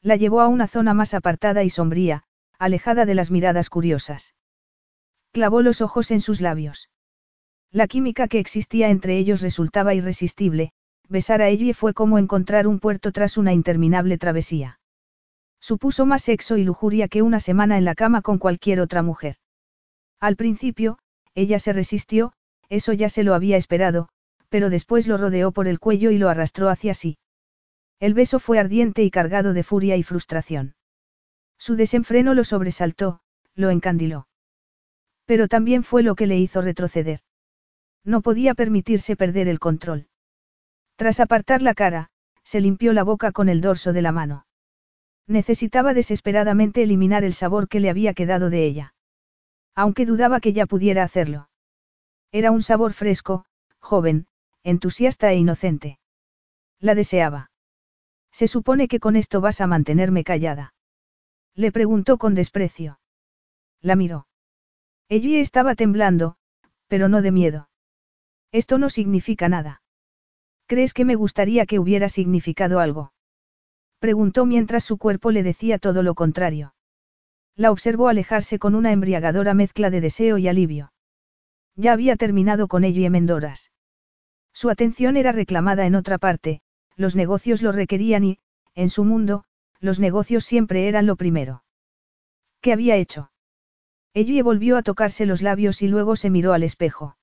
La 0.02 0.16
llevó 0.16 0.40
a 0.40 0.48
una 0.48 0.66
zona 0.66 0.94
más 0.94 1.14
apartada 1.14 1.62
y 1.62 1.70
sombría, 1.70 2.24
alejada 2.58 3.06
de 3.06 3.14
las 3.14 3.30
miradas 3.30 3.70
curiosas. 3.70 4.34
Clavó 5.30 5.62
los 5.62 5.80
ojos 5.80 6.10
en 6.10 6.20
sus 6.20 6.40
labios. 6.40 6.90
La 7.70 7.86
química 7.86 8.28
que 8.28 8.38
existía 8.38 8.90
entre 8.90 9.16
ellos 9.16 9.40
resultaba 9.40 9.94
irresistible, 9.94 10.72
besar 11.08 11.40
a 11.40 11.48
ella 11.48 11.72
fue 11.72 11.94
como 11.94 12.18
encontrar 12.18 12.66
un 12.66 12.80
puerto 12.80 13.12
tras 13.12 13.38
una 13.38 13.52
interminable 13.52 14.18
travesía. 14.18 14.80
Supuso 15.60 16.04
más 16.04 16.22
sexo 16.22 16.56
y 16.56 16.64
lujuria 16.64 17.06
que 17.06 17.22
una 17.22 17.38
semana 17.38 17.78
en 17.78 17.84
la 17.84 17.94
cama 17.94 18.20
con 18.20 18.38
cualquier 18.38 18.80
otra 18.80 19.02
mujer. 19.02 19.36
Al 20.18 20.34
principio, 20.34 20.98
ella 21.34 21.58
se 21.60 21.72
resistió, 21.72 22.32
eso 22.68 22.92
ya 22.92 23.08
se 23.08 23.22
lo 23.22 23.34
había 23.34 23.56
esperado, 23.56 24.08
pero 24.48 24.68
después 24.68 25.06
lo 25.06 25.16
rodeó 25.16 25.52
por 25.52 25.68
el 25.68 25.78
cuello 25.78 26.10
y 26.10 26.18
lo 26.18 26.28
arrastró 26.28 26.68
hacia 26.68 26.94
sí. 26.94 27.16
El 28.00 28.14
beso 28.14 28.40
fue 28.40 28.58
ardiente 28.58 29.02
y 29.02 29.10
cargado 29.10 29.52
de 29.52 29.62
furia 29.62 29.96
y 29.96 30.02
frustración. 30.02 30.74
Su 31.58 31.76
desenfreno 31.76 32.34
lo 32.34 32.44
sobresaltó, 32.44 33.20
lo 33.54 33.70
encandiló. 33.70 34.26
Pero 35.26 35.48
también 35.48 35.84
fue 35.84 36.02
lo 36.02 36.14
que 36.14 36.26
le 36.26 36.38
hizo 36.38 36.60
retroceder. 36.60 37.20
No 38.04 38.20
podía 38.20 38.54
permitirse 38.54 39.14
perder 39.14 39.46
el 39.46 39.60
control. 39.60 40.08
Tras 40.96 41.20
apartar 41.20 41.62
la 41.62 41.74
cara, 41.74 42.10
se 42.42 42.60
limpió 42.60 42.92
la 42.92 43.04
boca 43.04 43.30
con 43.30 43.48
el 43.48 43.60
dorso 43.60 43.92
de 43.92 44.02
la 44.02 44.10
mano. 44.10 44.46
Necesitaba 45.28 45.94
desesperadamente 45.94 46.82
eliminar 46.82 47.22
el 47.22 47.34
sabor 47.34 47.68
que 47.68 47.78
le 47.78 47.90
había 47.90 48.12
quedado 48.12 48.50
de 48.50 48.64
ella. 48.64 48.94
Aunque 49.74 50.04
dudaba 50.04 50.40
que 50.40 50.52
ya 50.52 50.66
pudiera 50.66 51.04
hacerlo. 51.04 51.48
Era 52.32 52.50
un 52.50 52.62
sabor 52.62 52.92
fresco, 52.92 53.44
joven, 53.78 54.26
entusiasta 54.64 55.30
e 55.30 55.36
inocente. 55.36 56.00
La 56.80 56.96
deseaba. 56.96 57.51
Se 58.32 58.48
supone 58.48 58.88
que 58.88 58.98
con 58.98 59.14
esto 59.16 59.40
vas 59.40 59.60
a 59.60 59.66
mantenerme 59.66 60.24
callada. 60.24 60.74
Le 61.54 61.70
preguntó 61.70 62.18
con 62.18 62.34
desprecio. 62.34 62.98
La 63.80 63.94
miró. 63.94 64.26
Ella 65.08 65.40
estaba 65.40 65.74
temblando, 65.74 66.36
pero 66.88 67.08
no 67.08 67.20
de 67.20 67.30
miedo. 67.30 67.68
Esto 68.50 68.78
no 68.78 68.88
significa 68.88 69.48
nada. 69.48 69.82
¿Crees 70.66 70.94
que 70.94 71.04
me 71.04 71.14
gustaría 71.14 71.66
que 71.66 71.78
hubiera 71.78 72.08
significado 72.08 72.80
algo? 72.80 73.12
Preguntó 73.98 74.46
mientras 74.46 74.84
su 74.84 74.96
cuerpo 74.96 75.30
le 75.30 75.42
decía 75.42 75.78
todo 75.78 76.02
lo 76.02 76.14
contrario. 76.14 76.74
La 77.54 77.70
observó 77.70 78.08
alejarse 78.08 78.58
con 78.58 78.74
una 78.74 78.92
embriagadora 78.92 79.52
mezcla 79.52 79.90
de 79.90 80.00
deseo 80.00 80.38
y 80.38 80.48
alivio. 80.48 80.92
Ya 81.76 81.92
había 81.92 82.16
terminado 82.16 82.68
con 82.68 82.84
ella 82.84 83.06
y 83.06 83.10
Mendoras. 83.10 83.70
Su 84.52 84.70
atención 84.70 85.16
era 85.16 85.32
reclamada 85.32 85.86
en 85.86 85.94
otra 85.94 86.18
parte, 86.18 86.62
los 86.96 87.16
negocios 87.16 87.62
lo 87.62 87.72
requerían 87.72 88.24
y, 88.24 88.38
en 88.74 88.90
su 88.90 89.04
mundo, 89.04 89.44
los 89.80 90.00
negocios 90.00 90.44
siempre 90.44 90.88
eran 90.88 91.06
lo 91.06 91.16
primero. 91.16 91.64
¿Qué 92.60 92.72
había 92.72 92.96
hecho? 92.96 93.30
Ella 94.14 94.42
volvió 94.42 94.76
a 94.76 94.82
tocarse 94.82 95.26
los 95.26 95.42
labios 95.42 95.82
y 95.82 95.88
luego 95.88 96.16
se 96.16 96.30
miró 96.30 96.52
al 96.52 96.62
espejo. 96.62 97.16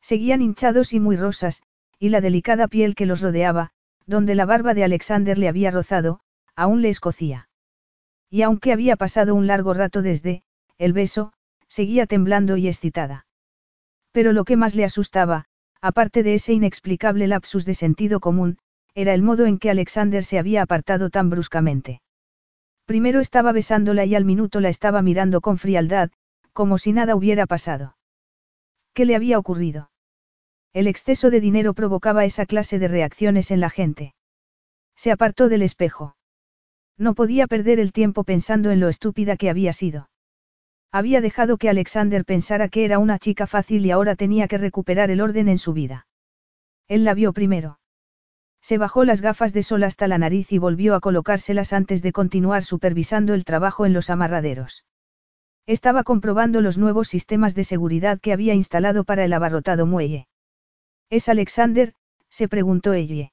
Seguían 0.00 0.42
hinchados 0.42 0.92
y 0.92 1.00
muy 1.00 1.16
rosas, 1.16 1.62
y 1.98 2.10
la 2.10 2.20
delicada 2.20 2.68
piel 2.68 2.94
que 2.94 3.06
los 3.06 3.20
rodeaba, 3.20 3.70
donde 4.06 4.34
la 4.34 4.46
barba 4.46 4.74
de 4.74 4.84
Alexander 4.84 5.38
le 5.38 5.48
había 5.48 5.70
rozado, 5.70 6.20
aún 6.56 6.82
le 6.82 6.88
escocía. 6.88 7.48
Y 8.30 8.42
aunque 8.42 8.72
había 8.72 8.96
pasado 8.96 9.34
un 9.34 9.46
largo 9.46 9.74
rato 9.74 10.02
desde, 10.02 10.42
el 10.78 10.92
beso, 10.92 11.32
seguía 11.68 12.06
temblando 12.06 12.56
y 12.56 12.68
excitada. 12.68 13.26
Pero 14.12 14.32
lo 14.32 14.44
que 14.44 14.56
más 14.56 14.74
le 14.74 14.84
asustaba, 14.84 15.46
aparte 15.80 16.22
de 16.22 16.34
ese 16.34 16.52
inexplicable 16.52 17.26
lapsus 17.26 17.64
de 17.64 17.74
sentido 17.74 18.20
común, 18.20 18.58
era 18.94 19.14
el 19.14 19.22
modo 19.22 19.46
en 19.46 19.58
que 19.58 19.70
Alexander 19.70 20.24
se 20.24 20.38
había 20.38 20.62
apartado 20.62 21.10
tan 21.10 21.30
bruscamente. 21.30 22.00
Primero 22.86 23.20
estaba 23.20 23.52
besándola 23.52 24.04
y 24.04 24.14
al 24.14 24.24
minuto 24.24 24.60
la 24.60 24.68
estaba 24.68 25.02
mirando 25.02 25.40
con 25.40 25.58
frialdad, 25.58 26.10
como 26.52 26.78
si 26.78 26.92
nada 26.92 27.16
hubiera 27.16 27.46
pasado. 27.46 27.96
¿Qué 28.92 29.04
le 29.04 29.16
había 29.16 29.38
ocurrido? 29.38 29.90
El 30.72 30.86
exceso 30.86 31.30
de 31.30 31.40
dinero 31.40 31.74
provocaba 31.74 32.24
esa 32.24 32.46
clase 32.46 32.78
de 32.78 32.88
reacciones 32.88 33.50
en 33.50 33.60
la 33.60 33.70
gente. 33.70 34.14
Se 34.96 35.10
apartó 35.10 35.48
del 35.48 35.62
espejo. 35.62 36.16
No 36.96 37.14
podía 37.14 37.46
perder 37.48 37.80
el 37.80 37.92
tiempo 37.92 38.22
pensando 38.22 38.70
en 38.70 38.80
lo 38.80 38.88
estúpida 38.88 39.36
que 39.36 39.50
había 39.50 39.72
sido. 39.72 40.10
Había 40.92 41.20
dejado 41.20 41.58
que 41.58 41.68
Alexander 41.68 42.24
pensara 42.24 42.68
que 42.68 42.84
era 42.84 43.00
una 43.00 43.18
chica 43.18 43.48
fácil 43.48 43.84
y 43.84 43.90
ahora 43.90 44.14
tenía 44.14 44.46
que 44.46 44.58
recuperar 44.58 45.10
el 45.10 45.20
orden 45.20 45.48
en 45.48 45.58
su 45.58 45.72
vida. 45.72 46.06
Él 46.86 47.04
la 47.04 47.14
vio 47.14 47.32
primero. 47.32 47.78
Se 48.64 48.78
bajó 48.78 49.04
las 49.04 49.20
gafas 49.20 49.52
de 49.52 49.62
sol 49.62 49.82
hasta 49.82 50.08
la 50.08 50.16
nariz 50.16 50.50
y 50.50 50.56
volvió 50.56 50.94
a 50.94 51.00
colocárselas 51.00 51.74
antes 51.74 52.00
de 52.00 52.12
continuar 52.12 52.64
supervisando 52.64 53.34
el 53.34 53.44
trabajo 53.44 53.84
en 53.84 53.92
los 53.92 54.08
amarraderos. 54.08 54.86
Estaba 55.66 56.02
comprobando 56.02 56.62
los 56.62 56.78
nuevos 56.78 57.08
sistemas 57.08 57.54
de 57.54 57.64
seguridad 57.64 58.18
que 58.20 58.32
había 58.32 58.54
instalado 58.54 59.04
para 59.04 59.26
el 59.26 59.34
abarrotado 59.34 59.84
muelle. 59.84 60.28
¿Es 61.10 61.28
Alexander? 61.28 61.92
se 62.30 62.48
preguntó 62.48 62.94
ella. 62.94 63.32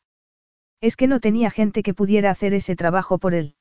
Es 0.82 0.98
que 0.98 1.08
no 1.08 1.22
tenía 1.22 1.50
gente 1.50 1.82
que 1.82 1.94
pudiera 1.94 2.30
hacer 2.30 2.54
ese 2.54 2.76
trabajo 2.76 3.18
por 3.18 3.34
él. 3.34 3.56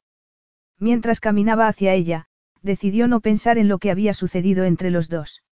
Mientras 0.80 1.20
caminaba 1.20 1.68
hacia 1.68 1.94
ella, 1.94 2.26
decidió 2.62 3.06
no 3.06 3.20
pensar 3.20 3.58
en 3.58 3.68
lo 3.68 3.78
que 3.78 3.92
había 3.92 4.12
sucedido 4.12 4.64
entre 4.64 4.90
los 4.90 5.08
dos. 5.08 5.44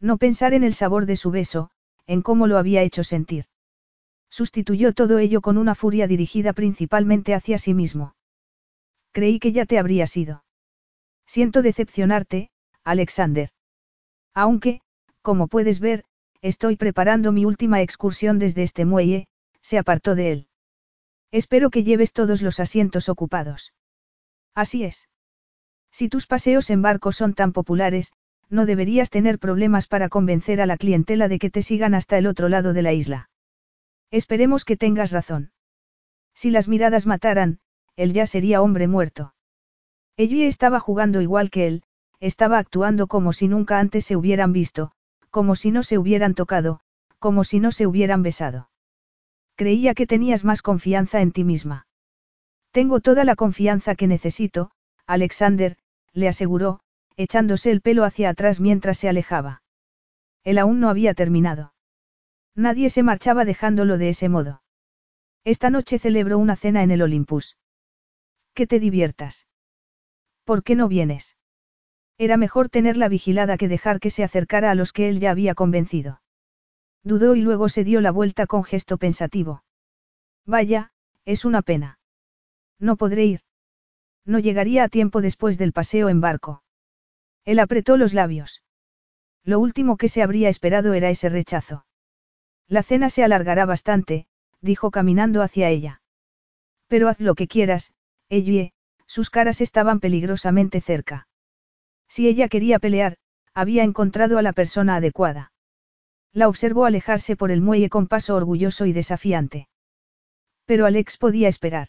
No 0.00 0.16
pensar 0.16 0.54
en 0.54 0.64
el 0.64 0.74
sabor 0.74 1.06
de 1.06 1.14
su 1.14 1.30
beso, 1.30 1.70
en 2.08 2.22
cómo 2.22 2.48
lo 2.48 2.58
había 2.58 2.82
hecho 2.82 3.04
sentir. 3.04 3.44
Sustituyó 4.38 4.92
todo 4.92 5.18
ello 5.18 5.40
con 5.40 5.56
una 5.56 5.74
furia 5.74 6.06
dirigida 6.06 6.52
principalmente 6.52 7.34
hacia 7.34 7.58
sí 7.58 7.72
mismo. 7.72 8.14
Creí 9.12 9.38
que 9.38 9.52
ya 9.52 9.64
te 9.64 9.78
habría 9.78 10.06
sido. 10.06 10.44
Siento 11.26 11.62
decepcionarte, 11.62 12.50
Alexander. 12.84 13.48
Aunque, 14.34 14.82
como 15.22 15.48
puedes 15.48 15.80
ver, 15.80 16.04
Estoy 16.42 16.76
preparando 16.76 17.32
mi 17.32 17.44
última 17.44 17.80
excursión 17.80 18.38
desde 18.38 18.62
este 18.62 18.84
muelle, 18.84 19.26
se 19.62 19.78
apartó 19.78 20.14
de 20.14 20.32
él. 20.32 20.48
Espero 21.32 21.70
que 21.70 21.82
lleves 21.82 22.12
todos 22.12 22.42
los 22.42 22.60
asientos 22.60 23.08
ocupados. 23.08 23.72
Así 24.54 24.84
es. 24.84 25.08
Si 25.90 26.08
tus 26.08 26.26
paseos 26.26 26.70
en 26.70 26.82
barco 26.82 27.10
son 27.10 27.34
tan 27.34 27.52
populares, 27.52 28.12
no 28.48 28.64
deberías 28.64 29.10
tener 29.10 29.38
problemas 29.38 29.88
para 29.88 30.08
convencer 30.08 30.60
a 30.60 30.66
la 30.66 30.76
clientela 30.76 31.26
de 31.26 31.38
que 31.38 31.50
te 31.50 31.62
sigan 31.62 31.94
hasta 31.94 32.16
el 32.16 32.26
otro 32.26 32.48
lado 32.48 32.72
de 32.72 32.82
la 32.82 32.92
isla. 32.92 33.28
Esperemos 34.10 34.64
que 34.64 34.76
tengas 34.76 35.10
razón. 35.10 35.52
Si 36.34 36.50
las 36.50 36.68
miradas 36.68 37.06
mataran, 37.06 37.60
él 37.96 38.12
ya 38.12 38.26
sería 38.26 38.62
hombre 38.62 38.88
muerto. 38.88 39.34
Ella 40.16 40.46
estaba 40.46 40.80
jugando 40.80 41.20
igual 41.20 41.50
que 41.50 41.66
él, 41.66 41.82
estaba 42.20 42.58
actuando 42.58 43.06
como 43.06 43.32
si 43.32 43.48
nunca 43.48 43.78
antes 43.78 44.04
se 44.04 44.16
hubieran 44.16 44.52
visto, 44.52 44.92
como 45.30 45.56
si 45.56 45.70
no 45.70 45.82
se 45.82 45.98
hubieran 45.98 46.34
tocado, 46.34 46.80
como 47.18 47.44
si 47.44 47.60
no 47.60 47.72
se 47.72 47.86
hubieran 47.86 48.22
besado. 48.22 48.70
Creía 49.54 49.94
que 49.94 50.06
tenías 50.06 50.44
más 50.44 50.62
confianza 50.62 51.20
en 51.20 51.32
ti 51.32 51.44
misma. 51.44 51.86
Tengo 52.70 53.00
toda 53.00 53.24
la 53.24 53.36
confianza 53.36 53.94
que 53.94 54.06
necesito, 54.06 54.70
Alexander, 55.06 55.76
le 56.12 56.28
aseguró, 56.28 56.80
echándose 57.16 57.70
el 57.70 57.80
pelo 57.80 58.04
hacia 58.04 58.30
atrás 58.30 58.60
mientras 58.60 58.98
se 58.98 59.08
alejaba. 59.08 59.62
Él 60.44 60.58
aún 60.58 60.80
no 60.80 60.90
había 60.90 61.14
terminado. 61.14 61.72
Nadie 62.56 62.88
se 62.88 63.02
marchaba 63.02 63.44
dejándolo 63.44 63.98
de 63.98 64.08
ese 64.08 64.28
modo. 64.30 64.62
Esta 65.44 65.70
noche 65.70 65.98
celebro 65.98 66.38
una 66.38 66.56
cena 66.56 66.82
en 66.82 66.90
el 66.90 67.02
Olympus. 67.02 67.58
Que 68.54 68.66
te 68.66 68.80
diviertas. 68.80 69.46
¿Por 70.44 70.64
qué 70.64 70.74
no 70.74 70.88
vienes? 70.88 71.36
Era 72.18 72.38
mejor 72.38 72.70
tenerla 72.70 73.08
vigilada 73.08 73.58
que 73.58 73.68
dejar 73.68 74.00
que 74.00 74.10
se 74.10 74.24
acercara 74.24 74.70
a 74.70 74.74
los 74.74 74.92
que 74.92 75.08
él 75.08 75.20
ya 75.20 75.30
había 75.30 75.54
convencido. 75.54 76.22
Dudó 77.04 77.36
y 77.36 77.42
luego 77.42 77.68
se 77.68 77.84
dio 77.84 78.00
la 78.00 78.10
vuelta 78.10 78.46
con 78.46 78.64
gesto 78.64 78.96
pensativo. 78.96 79.62
Vaya, 80.46 80.92
es 81.24 81.44
una 81.44 81.62
pena. 81.62 81.98
No 82.78 82.96
podré 82.96 83.26
ir. 83.26 83.40
No 84.24 84.38
llegaría 84.38 84.84
a 84.84 84.88
tiempo 84.88 85.20
después 85.20 85.58
del 85.58 85.72
paseo 85.72 86.08
en 86.08 86.20
barco. 86.20 86.62
Él 87.44 87.58
apretó 87.60 87.96
los 87.96 88.14
labios. 88.14 88.62
Lo 89.44 89.60
último 89.60 89.96
que 89.96 90.08
se 90.08 90.22
habría 90.22 90.48
esperado 90.48 90.94
era 90.94 91.10
ese 91.10 91.28
rechazo. 91.28 91.85
La 92.68 92.82
cena 92.82 93.10
se 93.10 93.22
alargará 93.22 93.64
bastante, 93.64 94.26
dijo 94.60 94.90
caminando 94.90 95.42
hacia 95.42 95.68
ella. 95.68 96.02
Pero 96.88 97.08
haz 97.08 97.20
lo 97.20 97.34
que 97.34 97.46
quieras, 97.46 97.92
Ellie, 98.28 98.72
sus 99.06 99.30
caras 99.30 99.60
estaban 99.60 100.00
peligrosamente 100.00 100.80
cerca. 100.80 101.28
Si 102.08 102.28
ella 102.28 102.48
quería 102.48 102.78
pelear, 102.78 103.18
había 103.54 103.84
encontrado 103.84 104.38
a 104.38 104.42
la 104.42 104.52
persona 104.52 104.96
adecuada. 104.96 105.52
La 106.32 106.48
observó 106.48 106.84
alejarse 106.84 107.36
por 107.36 107.50
el 107.50 107.62
muelle 107.62 107.88
con 107.88 108.08
paso 108.08 108.34
orgulloso 108.34 108.84
y 108.86 108.92
desafiante. 108.92 109.68
Pero 110.64 110.86
Alex 110.86 111.16
podía 111.16 111.48
esperar. 111.48 111.88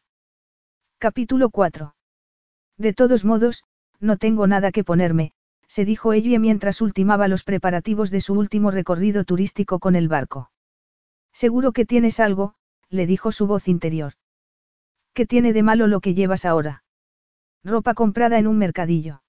Capítulo 0.99 1.49
4. 1.49 1.95
De 2.77 2.93
todos 2.93 3.25
modos, 3.25 3.63
no 3.99 4.17
tengo 4.17 4.47
nada 4.47 4.71
que 4.71 4.83
ponerme, 4.83 5.33
se 5.67 5.85
dijo 5.85 6.13
ella 6.13 6.39
mientras 6.39 6.81
ultimaba 6.81 7.27
los 7.27 7.43
preparativos 7.43 8.11
de 8.11 8.21
su 8.21 8.33
último 8.35 8.71
recorrido 8.71 9.23
turístico 9.25 9.79
con 9.79 9.95
el 9.95 10.07
barco. 10.07 10.51
Seguro 11.43 11.71
que 11.71 11.85
tienes 11.85 12.19
algo, 12.19 12.55
le 12.89 13.05
dijo 13.05 13.31
su 13.31 13.45
voz 13.45 13.67
interior. 13.67 14.13
¿Qué 15.13 15.27
tiene 15.27 15.53
de 15.53 15.61
malo 15.61 15.85
lo 15.85 15.99
que 15.99 16.15
llevas 16.15 16.45
ahora? 16.45 16.83
Ropa 17.63 17.93
comprada 17.93 18.39
en 18.39 18.47
un 18.47 18.57
mercadillo. 18.57 19.21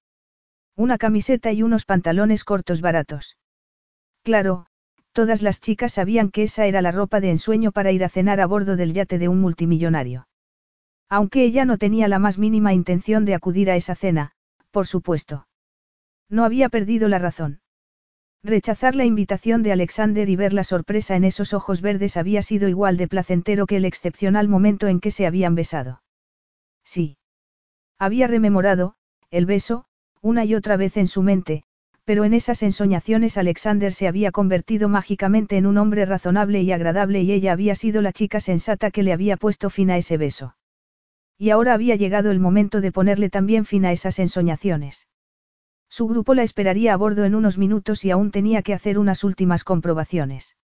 Una 0.75 0.97
camiseta 0.97 1.53
y 1.53 1.63
unos 1.63 1.85
pantalones 1.85 2.45
cortos 2.45 2.81
baratos. 2.81 3.37
Claro, 4.23 4.65
todas 5.13 5.43
las 5.43 5.61
chicas 5.61 5.93
sabían 5.93 6.31
que 6.31 6.45
esa 6.45 6.65
era 6.65 6.81
la 6.81 6.93
ropa 6.93 7.21
de 7.21 7.29
ensueño 7.29 7.73
para 7.73 7.93
ir 7.93 8.03
a 8.03 8.09
cenar 8.09 8.41
a 8.41 8.47
bordo 8.47 8.77
del 8.77 8.95
yate 8.95 9.19
de 9.19 9.29
un 9.29 9.43
multimillonario. 9.43 10.29
Aunque 11.11 11.45
ella 11.45 11.67
no 11.67 11.77
tenía 11.77 12.09
la 12.09 12.19
más 12.19 12.39
mínima 12.39 12.73
intención 12.73 13.27
de 13.27 13.35
acudir 13.35 13.71
a 13.71 13.77
esa 13.77 13.95
cena, 13.95 14.33
por 14.71 14.87
supuesto. 14.87 15.47
No 16.31 16.47
había 16.47 16.71
perdido 16.71 17.07
la 17.09 17.19
razón. 17.19 17.61
Rechazar 18.45 18.95
la 18.95 19.05
invitación 19.05 19.65
de 19.65 19.73
Alexander 19.73 20.29
y 20.29 20.37
ver 20.37 20.53
la 20.53 20.63
sorpresa 20.63 21.17
en 21.17 21.25
esos 21.25 21.53
ojos 21.55 21.81
verdes 21.81 22.17
había 22.17 22.41
sido 22.43 22.69
igual 22.69 22.97
de 22.97 23.09
placentero 23.09 23.67
que 23.67 23.77
el 23.77 23.85
excepcional 23.85 24.49
momento 24.49 24.87
en 24.87 25.01
que 25.01 25.11
se 25.11 25.27
habían 25.27 25.57
besado. 25.57 26.03
Sí. 26.85 27.19
Había 27.99 28.29
rememorado, 28.29 28.95
el 29.31 29.45
beso, 29.45 29.87
una 30.23 30.45
y 30.45 30.55
otra 30.55 30.77
vez 30.77 30.97
en 30.97 31.09
su 31.09 31.23
mente, 31.23 31.65
pero 32.05 32.25
en 32.25 32.33
esas 32.33 32.63
ensoñaciones 32.63 33.37
Alexander 33.37 33.93
se 33.93 34.07
había 34.07 34.31
convertido 34.31 34.89
mágicamente 34.89 35.57
en 35.57 35.67
un 35.67 35.77
hombre 35.77 36.07
razonable 36.07 36.63
y 36.63 36.71
agradable 36.73 37.23
y 37.23 37.33
ella 37.33 37.53
había 37.53 37.75
sido 37.75 38.03
la 38.03 38.13
chica 38.13 38.41
sensata 38.41 38.91
que 38.93 39.03
le 39.03 39.13
había 39.13 39.37
puesto 39.37 39.69
fin 39.69 39.91
a 39.91 39.99
ese 39.99 40.17
beso. 40.17 40.57
Y 41.37 41.51
ahora 41.51 41.75
había 41.75 41.97
llegado 41.97 42.31
el 42.31 42.39
momento 42.39 42.81
de 42.81 42.93
ponerle 42.93 43.31
también 43.31 43.65
fin 43.65 43.85
a 43.85 43.93
esas 43.93 44.19
ensoñaciones. 44.21 45.09
Su 45.99 46.07
grupo 46.07 46.33
la 46.35 46.45
esperaría 46.45 46.95
a 46.95 46.97
bordo 46.97 47.25
en 47.25 47.35
unos 47.35 47.59
minutos 47.59 48.05
y 48.05 48.13
aún 48.13 48.31
tenía 48.31 48.63
que 48.63 48.73
hacer 48.73 49.01
unas 49.01 49.25
últimas 49.25 49.65
comprobaciones. 49.65 50.57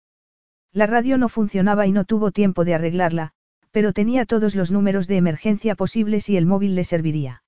La 0.71 0.85
radio 0.85 1.17
no 1.17 1.27
funcionaba 1.27 1.87
y 1.87 1.91
no 1.91 2.05
tuvo 2.05 2.29
tiempo 2.29 2.63
de 2.65 2.75
arreglarla, 2.75 3.31
pero 3.71 3.93
tenía 3.93 4.27
todos 4.27 4.53
los 4.53 4.69
números 4.69 5.07
de 5.07 5.17
emergencia 5.17 5.73
posibles 5.73 6.29
y 6.29 6.37
el 6.37 6.45
móvil 6.45 6.75
le 6.75 6.83
serviría. 6.83 7.41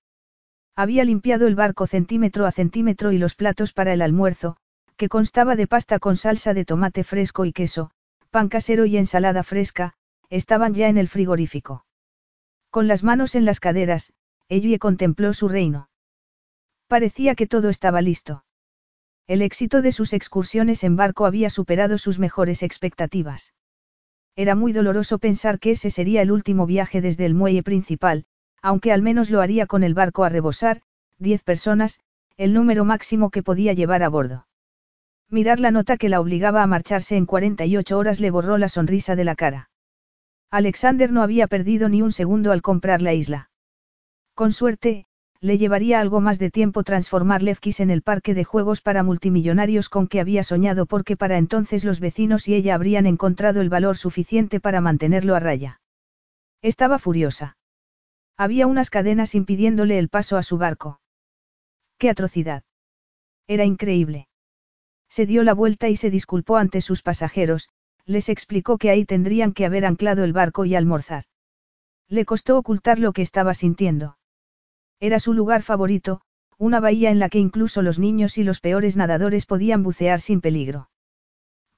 Había 0.75 1.03
limpiado 1.03 1.45
el 1.45 1.53
barco 1.53 1.85
centímetro 1.85 2.47
a 2.47 2.51
centímetro 2.51 3.11
y 3.11 3.19
los 3.19 3.35
platos 3.35 3.71
para 3.71 3.93
el 3.93 4.01
almuerzo, 4.01 4.57
que 4.97 5.07
constaba 5.07 5.55
de 5.55 5.67
pasta 5.67 5.99
con 5.99 6.17
salsa 6.17 6.55
de 6.55 6.65
tomate 6.65 7.03
fresco 7.03 7.45
y 7.45 7.53
queso, 7.53 7.91
pan 8.31 8.49
casero 8.49 8.87
y 8.87 8.97
ensalada 8.97 9.43
fresca, 9.43 9.93
estaban 10.31 10.73
ya 10.73 10.89
en 10.89 10.97
el 10.97 11.07
frigorífico. 11.07 11.85
Con 12.71 12.87
las 12.87 13.03
manos 13.03 13.35
en 13.35 13.45
las 13.45 13.59
caderas, 13.59 14.11
Ellie 14.49 14.79
contempló 14.79 15.35
su 15.35 15.49
reino. 15.49 15.87
Parecía 16.87 17.35
que 17.35 17.47
todo 17.47 17.69
estaba 17.69 18.01
listo. 18.01 18.43
El 19.27 19.41
éxito 19.41 19.81
de 19.81 19.91
sus 19.91 20.13
excursiones 20.13 20.83
en 20.83 20.95
barco 20.95 21.25
había 21.25 21.49
superado 21.49 21.97
sus 21.97 22.19
mejores 22.19 22.61
expectativas. 22.61 23.53
Era 24.35 24.53
muy 24.53 24.71
doloroso 24.71 25.17
pensar 25.17 25.59
que 25.59 25.71
ese 25.71 25.89
sería 25.89 26.21
el 26.21 26.31
último 26.31 26.65
viaje 26.65 27.01
desde 27.01 27.25
el 27.25 27.33
muelle 27.33 27.63
principal, 27.63 28.25
aunque 28.61 28.91
al 28.91 29.01
menos 29.01 29.29
lo 29.29 29.41
haría 29.41 29.65
con 29.65 29.83
el 29.83 29.93
barco 29.93 30.23
a 30.23 30.29
rebosar, 30.29 30.81
diez 31.17 31.41
personas, 31.41 31.99
el 32.37 32.53
número 32.53 32.85
máximo 32.85 33.29
que 33.31 33.41
podía 33.41 33.73
llevar 33.73 34.03
a 34.03 34.09
bordo. 34.09 34.47
Mirar 35.29 35.59
la 35.59 35.71
nota 35.71 35.97
que 35.97 36.09
la 36.09 36.19
obligaba 36.19 36.61
a 36.61 36.67
marcharse 36.67 37.15
en 37.17 37.25
48 37.25 37.97
horas 37.97 38.19
le 38.19 38.29
borró 38.29 38.57
la 38.57 38.69
sonrisa 38.69 39.15
de 39.15 39.23
la 39.23 39.35
cara. 39.35 39.69
Alexander 40.51 41.11
no 41.11 41.23
había 41.23 41.47
perdido 41.47 41.89
ni 41.89 42.01
un 42.01 42.11
segundo 42.11 42.51
al 42.51 42.61
comprar 42.61 43.01
la 43.01 43.13
isla. 43.13 43.49
Con 44.35 44.51
suerte, 44.51 45.07
le 45.41 45.57
llevaría 45.57 45.99
algo 45.99 46.21
más 46.21 46.39
de 46.39 46.49
tiempo 46.49 46.83
transformar 46.83 47.43
Lefkis 47.43 47.79
en 47.79 47.89
el 47.89 48.01
parque 48.01 48.33
de 48.33 48.43
juegos 48.43 48.81
para 48.81 49.03
multimillonarios 49.03 49.89
con 49.89 50.07
que 50.07 50.19
había 50.19 50.43
soñado 50.43 50.85
porque 50.85 51.17
para 51.17 51.37
entonces 51.37 51.83
los 51.83 51.99
vecinos 51.99 52.47
y 52.47 52.55
ella 52.55 52.75
habrían 52.75 53.05
encontrado 53.05 53.61
el 53.61 53.69
valor 53.69 53.97
suficiente 53.97 54.59
para 54.59 54.81
mantenerlo 54.81 55.35
a 55.35 55.39
raya. 55.39 55.81
Estaba 56.61 56.99
furiosa. 56.99 57.57
Había 58.37 58.67
unas 58.67 58.89
cadenas 58.89 59.35
impidiéndole 59.35 59.99
el 59.99 60.09
paso 60.09 60.37
a 60.37 60.43
su 60.43 60.57
barco. 60.57 60.99
¡Qué 61.97 62.09
atrocidad! 62.09 62.63
Era 63.47 63.65
increíble. 63.65 64.27
Se 65.09 65.25
dio 65.25 65.43
la 65.43 65.53
vuelta 65.53 65.87
y 65.89 65.95
se 65.95 66.09
disculpó 66.09 66.57
ante 66.57 66.81
sus 66.81 67.01
pasajeros, 67.01 67.69
les 68.05 68.29
explicó 68.29 68.77
que 68.77 68.89
ahí 68.89 69.05
tendrían 69.05 69.53
que 69.53 69.65
haber 69.65 69.85
anclado 69.85 70.23
el 70.23 70.33
barco 70.33 70.65
y 70.65 70.75
almorzar. 70.75 71.23
Le 72.07 72.25
costó 72.25 72.57
ocultar 72.57 72.99
lo 72.99 73.13
que 73.13 73.21
estaba 73.21 73.53
sintiendo. 73.53 74.17
Era 74.99 75.19
su 75.19 75.33
lugar 75.33 75.61
favorito, 75.61 76.21
una 76.57 76.79
bahía 76.79 77.11
en 77.11 77.19
la 77.19 77.29
que 77.29 77.39
incluso 77.39 77.81
los 77.81 77.99
niños 77.99 78.37
y 78.37 78.43
los 78.43 78.61
peores 78.61 78.95
nadadores 78.95 79.45
podían 79.45 79.83
bucear 79.83 80.21
sin 80.21 80.41
peligro. 80.41 80.89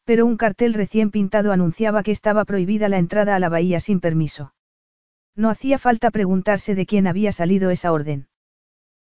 Pero 0.03 0.25
un 0.25 0.37
cartel 0.37 0.73
recién 0.73 1.11
pintado 1.11 1.51
anunciaba 1.51 2.03
que 2.03 2.11
estaba 2.11 2.45
prohibida 2.45 2.87
la 2.89 2.97
entrada 2.97 3.35
a 3.35 3.39
la 3.39 3.49
bahía 3.49 3.79
sin 3.79 3.99
permiso. 3.99 4.53
No 5.35 5.49
hacía 5.49 5.79
falta 5.79 6.11
preguntarse 6.11 6.75
de 6.75 6.85
quién 6.85 7.07
había 7.07 7.31
salido 7.31 7.69
esa 7.69 7.91
orden. 7.91 8.27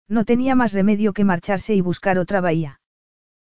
No 0.08 0.24
tenía 0.24 0.54
más 0.54 0.72
remedio 0.72 1.12
que 1.12 1.24
marcharse 1.24 1.74
y 1.74 1.80
buscar 1.80 2.18
otra 2.18 2.40
bahía. 2.40 2.80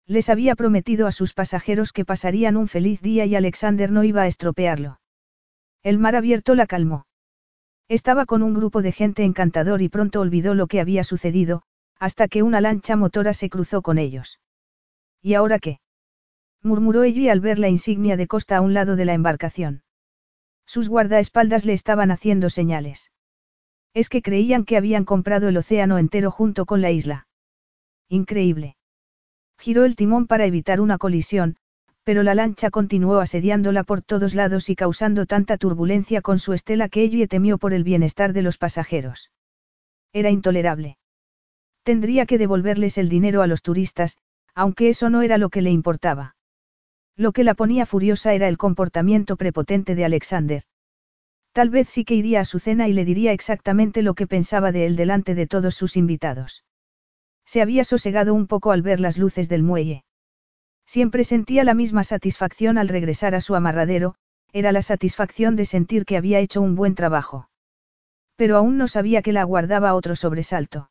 Les 0.06 0.30
había 0.30 0.56
prometido 0.56 1.06
a 1.06 1.12
sus 1.12 1.34
pasajeros 1.34 1.92
que 1.92 2.06
pasarían 2.06 2.58
un 2.58 2.68
feliz 2.68 3.02
día 3.02 3.26
y 3.26 3.36
Alexander 3.36 3.92
no 3.92 4.04
iba 4.04 4.24
a 4.24 4.28
estropearlo. 4.28 5.00
El 5.84 6.00
mar 6.00 6.16
abierto 6.16 6.56
la 6.56 6.68
calmó. 6.68 7.06
Estaba 7.90 8.28
con 8.28 8.44
un 8.44 8.54
grupo 8.54 8.84
de 8.84 8.92
gente 8.92 9.24
encantador 9.24 9.82
y 9.82 9.90
pronto 9.90 10.22
olvidó 10.22 10.54
lo 10.54 10.68
que 10.68 10.80
había 10.80 11.04
sucedido, 11.04 11.64
hasta 12.00 12.28
que 12.28 12.44
una 12.44 12.62
lancha 12.62 12.96
motora 12.96 13.34
se 13.34 13.50
cruzó 13.50 13.82
con 13.82 13.98
ellos. 13.98 14.40
¿Y 15.22 15.34
ahora 15.34 15.58
qué? 15.58 15.80
murmuró 16.62 17.04
ella 17.04 17.32
al 17.32 17.40
ver 17.40 17.58
la 17.58 17.68
insignia 17.68 18.16
de 18.16 18.28
costa 18.28 18.58
a 18.58 18.62
un 18.62 18.76
lado 18.76 18.96
de 18.96 19.06
la 19.06 19.16
embarcación. 19.16 19.82
Sus 20.68 20.88
guardaespaldas 20.88 21.66
le 21.66 21.74
estaban 21.74 22.12
haciendo 22.12 22.52
señales. 22.52 23.12
Es 23.96 24.08
que 24.08 24.22
creían 24.22 24.66
que 24.66 24.78
habían 24.78 25.04
comprado 25.04 25.50
el 25.50 25.58
océano 25.58 25.98
entero 25.98 26.30
junto 26.30 26.68
con 26.68 26.82
la 26.82 26.92
isla. 26.92 27.28
Increíble. 28.08 28.76
Giró 29.58 29.84
el 29.84 29.96
timón 29.96 30.28
para 30.28 30.46
evitar 30.46 30.80
una 30.80 31.00
colisión, 31.00 31.56
pero 32.10 32.24
la 32.24 32.34
lancha 32.34 32.72
continuó 32.72 33.20
asediándola 33.20 33.84
por 33.84 34.02
todos 34.02 34.34
lados 34.34 34.72
y 34.72 34.76
causando 34.76 35.28
tanta 35.28 35.60
turbulencia 35.60 36.24
con 36.24 36.40
su 36.40 36.54
estela 36.54 36.90
que 36.90 37.04
ella 37.04 37.28
temió 37.28 37.60
por 37.60 37.72
el 37.72 37.84
bienestar 37.84 38.34
de 38.34 38.42
los 38.42 38.58
pasajeros. 38.58 39.30
Era 40.12 40.32
intolerable. 40.32 40.98
Tendría 41.84 42.26
que 42.26 42.40
devolverles 42.40 42.98
el 42.98 43.10
dinero 43.10 43.44
a 43.44 43.48
los 43.48 43.62
turistas, 43.62 44.18
aunque 44.56 44.90
eso 44.90 45.12
no 45.12 45.22
era 45.22 45.38
lo 45.38 45.50
que 45.50 45.62
le 45.62 45.70
importaba. 45.70 46.36
Lo 47.16 47.32
que 47.32 47.44
la 47.44 47.54
ponía 47.54 47.86
furiosa 47.86 48.34
era 48.34 48.48
el 48.48 48.58
comportamiento 48.58 49.38
prepotente 49.38 49.94
de 49.94 50.06
Alexander. 50.06 50.64
Tal 51.52 51.70
vez 51.70 51.90
sí 51.90 52.06
que 52.06 52.16
iría 52.16 52.40
a 52.40 52.46
su 52.46 52.58
cena 52.58 52.88
y 52.88 52.94
le 52.94 53.06
diría 53.06 53.34
exactamente 53.34 54.02
lo 54.02 54.16
que 54.16 54.26
pensaba 54.26 54.72
de 54.72 54.88
él 54.88 54.96
delante 54.96 55.36
de 55.36 55.46
todos 55.46 55.76
sus 55.76 55.96
invitados. 55.96 56.66
Se 57.46 57.62
había 57.62 57.84
sosegado 57.84 58.34
un 58.34 58.48
poco 58.48 58.72
al 58.72 58.82
ver 58.82 59.00
las 59.00 59.20
luces 59.20 59.48
del 59.48 59.62
muelle. 59.62 60.06
Siempre 60.90 61.24
sentía 61.24 61.64
la 61.64 61.76
misma 61.76 62.04
satisfacción 62.04 62.80
al 62.80 62.88
regresar 62.88 63.36
a 63.36 63.42
su 63.42 63.54
amarradero, 63.54 64.16
era 64.52 64.72
la 64.72 64.82
satisfacción 64.82 65.56
de 65.56 65.66
sentir 65.66 66.04
que 66.04 66.18
había 66.18 66.40
hecho 66.40 66.62
un 66.64 66.74
buen 66.74 66.96
trabajo. 66.96 67.48
Pero 68.36 68.58
aún 68.58 68.80
no 68.80 68.88
sabía 68.88 69.22
que 69.22 69.32
la 69.32 69.42
aguardaba 69.42 69.94
otro 69.94 70.16
sobresalto. 70.16 70.90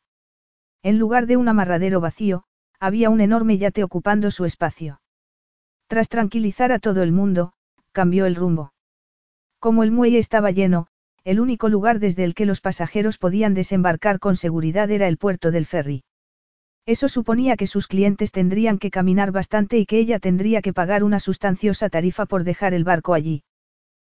En 0.83 0.99
lugar 0.99 1.25
de 1.25 1.35
un 1.35 1.49
amarradero 1.49 1.99
vacío, 1.99 2.45
había 2.79 3.09
un 3.09 3.19
enorme 3.19 3.57
yate 3.57 3.83
ocupando 3.83 4.31
su 4.31 4.45
espacio. 4.45 5.01
Tras 5.87 6.07
tranquilizar 6.07 6.71
a 6.71 6.79
todo 6.79 7.03
el 7.03 7.11
mundo, 7.11 7.51
cambió 7.91 8.25
el 8.25 8.35
rumbo. 8.35 8.71
Como 9.59 9.83
el 9.83 9.91
muelle 9.91 10.19
estaba 10.19 10.51
lleno, 10.51 10.87
el 11.25 11.41
único 11.41 11.67
lugar 11.67 11.99
desde 11.99 12.23
el 12.23 12.35
que 12.35 12.45
los 12.45 12.61
pasajeros 12.61 13.17
podían 13.17 13.53
desembarcar 13.53 14.19
con 14.19 14.37
seguridad 14.37 14.89
era 14.91 15.09
el 15.09 15.17
puerto 15.17 15.51
del 15.51 15.65
ferry. 15.65 16.05
Eso 16.85 17.09
suponía 17.09 17.55
que 17.55 17.67
sus 17.67 17.87
clientes 17.87 18.31
tendrían 18.31 18.79
que 18.79 18.91
caminar 18.91 19.31
bastante 19.31 19.77
y 19.77 19.85
que 19.85 19.99
ella 19.99 20.19
tendría 20.19 20.61
que 20.61 20.73
pagar 20.73 21.03
una 21.03 21.19
sustanciosa 21.19 21.89
tarifa 21.89 22.25
por 22.25 22.43
dejar 22.43 22.73
el 22.73 22.83
barco 22.83 23.13
allí. 23.13 23.43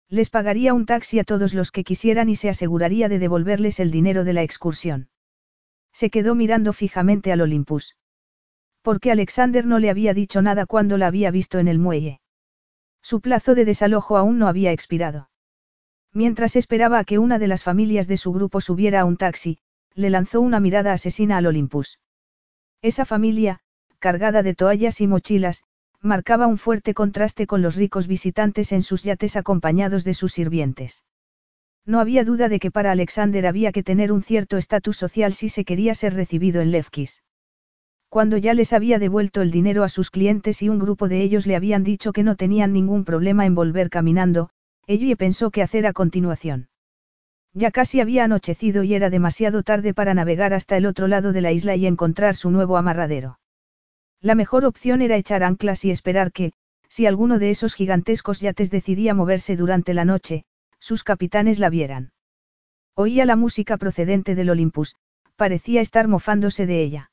Les 0.10 0.30
pagaría 0.30 0.74
un 0.74 0.86
taxi 0.86 1.20
a 1.20 1.24
todos 1.24 1.54
los 1.54 1.72
que 1.72 1.84
quisieran 1.84 2.30
y 2.30 2.36
se 2.36 2.50
aseguraría 2.50 3.10
de 3.10 3.20
devolverles 3.20 3.80
el 3.80 3.92
dinero 3.92 4.24
de 4.24 4.34
la 4.34 4.44
excursión. 4.44 5.10
Se 5.92 6.10
quedó 6.10 6.36
mirando 6.36 6.74
fijamente 6.74 7.32
al 7.32 7.42
Olympus. 7.42 7.96
Porque 8.82 9.12
Alexander 9.12 9.66
no 9.66 9.80
le 9.80 9.90
había 9.90 10.14
dicho 10.14 10.42
nada 10.42 10.66
cuando 10.66 10.98
la 10.98 11.08
había 11.08 11.32
visto 11.32 11.60
en 11.60 11.68
el 11.68 11.80
muelle. 11.80 12.20
Su 13.02 13.22
plazo 13.22 13.56
de 13.56 13.66
desalojo 13.66 14.18
aún 14.18 14.40
no 14.40 14.48
había 14.48 14.72
expirado. 14.72 15.30
Mientras 16.14 16.56
esperaba 16.56 17.00
a 17.00 17.04
que 17.06 17.18
una 17.18 17.40
de 17.40 17.48
las 17.48 17.64
familias 17.64 18.08
de 18.08 18.18
su 18.18 18.32
grupo 18.32 18.62
subiera 18.62 19.02
a 19.02 19.06
un 19.06 19.18
taxi, 19.18 19.58
le 19.96 20.10
lanzó 20.10 20.42
una 20.42 20.60
mirada 20.60 20.94
asesina 20.94 21.38
al 21.38 21.48
Olympus. 21.48 22.00
Esa 22.84 23.06
familia, 23.06 23.62
cargada 24.00 24.44
de 24.44 24.56
toallas 24.56 25.00
y 25.00 25.08
mochilas, 25.08 25.64
marcaba 26.02 26.48
un 26.48 26.58
fuerte 26.58 26.94
contraste 26.94 27.48
con 27.48 27.62
los 27.62 27.78
ricos 27.78 28.08
visitantes 28.08 28.74
en 28.74 28.84
sus 28.84 29.04
yates 29.04 29.38
acompañados 29.38 30.04
de 30.04 30.14
sus 30.14 30.34
sirvientes. 30.34 31.06
No 31.86 32.02
había 32.02 32.26
duda 32.26 32.50
de 32.50 32.60
que 32.60 32.72
para 32.72 32.92
Alexander 32.92 33.48
había 33.48 33.72
que 33.72 33.84
tener 33.84 34.12
un 34.12 34.22
cierto 34.22 34.58
estatus 34.58 34.98
social 34.98 35.34
si 35.34 35.48
se 35.48 35.64
quería 35.64 35.96
ser 35.96 36.14
recibido 36.14 36.62
en 36.62 36.72
Levkis. 36.72 37.24
Cuando 38.10 38.36
ya 38.36 38.54
les 38.54 38.74
había 38.74 39.00
devuelto 39.00 39.42
el 39.42 39.50
dinero 39.50 39.86
a 39.86 39.90
sus 39.90 40.12
clientes 40.12 40.62
y 40.62 40.68
un 40.68 40.78
grupo 40.78 41.08
de 41.08 41.22
ellos 41.22 41.48
le 41.48 41.56
habían 41.56 41.86
dicho 41.86 42.12
que 42.12 42.24
no 42.24 42.36
tenían 42.36 42.74
ningún 42.74 43.06
problema 43.06 43.46
en 43.46 43.56
volver 43.56 43.90
caminando, 43.90 44.50
ella 44.88 45.16
pensó 45.16 45.52
qué 45.52 45.62
hacer 45.62 45.88
a 45.88 45.94
continuación. 45.94 46.68
Ya 47.54 47.70
casi 47.72 48.02
había 48.02 48.24
anochecido 48.24 48.84
y 48.84 48.96
era 48.96 49.10
demasiado 49.10 49.62
tarde 49.62 49.94
para 49.94 50.14
navegar 50.14 50.54
hasta 50.54 50.76
el 50.76 50.86
otro 50.86 51.08
lado 51.08 51.34
de 51.34 51.42
la 51.42 51.52
isla 51.52 51.76
y 51.76 51.86
encontrar 51.86 52.36
su 52.36 52.50
nuevo 52.50 52.78
amarradero. 52.78 53.40
La 54.22 54.36
mejor 54.36 54.66
opción 54.66 55.02
era 55.02 55.18
echar 55.18 55.44
anclas 55.44 55.86
y 55.86 55.92
esperar 55.92 56.32
que, 56.32 56.54
si 56.88 57.06
alguno 57.06 57.40
de 57.40 57.52
esos 57.52 57.76
gigantescos 57.76 58.40
yates 58.40 58.72
decidía 58.72 59.14
moverse 59.14 59.56
durante 59.56 59.94
la 59.94 60.06
noche, 60.06 60.46
sus 60.80 61.04
capitanes 61.04 61.60
la 61.60 61.70
vieran. 61.70 62.12
Oía 62.96 63.26
la 63.26 63.36
música 63.36 63.78
procedente 63.78 64.36
del 64.36 64.50
Olympus, 64.50 64.96
parecía 65.36 65.82
estar 65.82 66.08
mofándose 66.08 66.66
de 66.66 66.82
ella. 66.82 67.12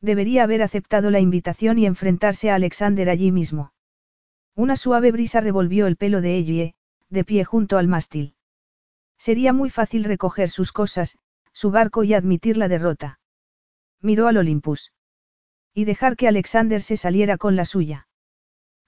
Debería 0.00 0.44
haber 0.44 0.62
aceptado 0.62 1.10
la 1.10 1.20
invitación 1.20 1.78
y 1.78 1.86
enfrentarse 1.86 2.50
a 2.50 2.56
Alexander 2.56 3.08
allí 3.08 3.30
mismo. 3.30 3.72
Una 4.56 4.76
suave 4.76 5.12
brisa 5.12 5.40
revolvió 5.40 5.86
el 5.86 5.96
pelo 5.96 6.20
de 6.20 6.36
Ellie, 6.36 6.74
de 7.10 7.24
pie 7.24 7.44
junto 7.44 7.78
al 7.78 7.88
mástil. 7.88 8.34
Sería 9.22 9.52
muy 9.52 9.70
fácil 9.70 10.02
recoger 10.02 10.50
sus 10.50 10.72
cosas, 10.72 11.16
su 11.52 11.70
barco 11.70 12.02
y 12.02 12.12
admitir 12.12 12.56
la 12.56 12.66
derrota. 12.66 13.20
Miró 14.00 14.26
al 14.26 14.36
Olympus. 14.36 14.92
Y 15.72 15.84
dejar 15.84 16.16
que 16.16 16.26
Alexander 16.26 16.82
se 16.82 16.96
saliera 16.96 17.38
con 17.38 17.54
la 17.54 17.64
suya. 17.64 18.08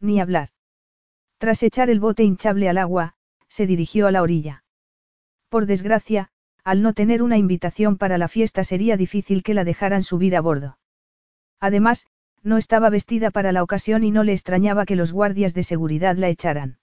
Ni 0.00 0.20
hablar. 0.20 0.48
Tras 1.38 1.62
echar 1.62 1.88
el 1.88 2.00
bote 2.00 2.24
hinchable 2.24 2.68
al 2.68 2.78
agua, 2.78 3.14
se 3.46 3.68
dirigió 3.68 4.08
a 4.08 4.10
la 4.10 4.22
orilla. 4.22 4.64
Por 5.50 5.66
desgracia, 5.66 6.30
al 6.64 6.82
no 6.82 6.94
tener 6.94 7.22
una 7.22 7.38
invitación 7.38 7.96
para 7.96 8.18
la 8.18 8.26
fiesta 8.26 8.64
sería 8.64 8.96
difícil 8.96 9.44
que 9.44 9.54
la 9.54 9.62
dejaran 9.62 10.02
subir 10.02 10.34
a 10.34 10.40
bordo. 10.40 10.78
Además, 11.60 12.08
no 12.42 12.58
estaba 12.58 12.90
vestida 12.90 13.30
para 13.30 13.52
la 13.52 13.62
ocasión 13.62 14.02
y 14.02 14.10
no 14.10 14.24
le 14.24 14.32
extrañaba 14.32 14.84
que 14.84 14.96
los 14.96 15.12
guardias 15.12 15.54
de 15.54 15.62
seguridad 15.62 16.16
la 16.16 16.28
echaran. 16.28 16.78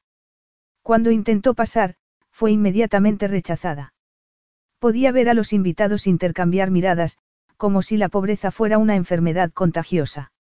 Cuando 0.84 1.12
intentó 1.12 1.54
pasar, 1.54 1.98
fue 2.42 2.54
inmediatamente 2.54 3.28
rechazada. 3.28 3.94
Podía 4.80 5.12
ver 5.12 5.30
a 5.30 5.36
los 5.36 5.54
invitados 5.54 6.08
intercambiar 6.08 6.72
miradas, 6.72 7.20
como 7.56 7.84
si 7.84 7.98
la 7.98 8.10
pobreza 8.10 8.50
fuera 8.50 8.80
una 8.80 8.96
enfermedad 8.96 9.52
contagiosa. 9.52 10.32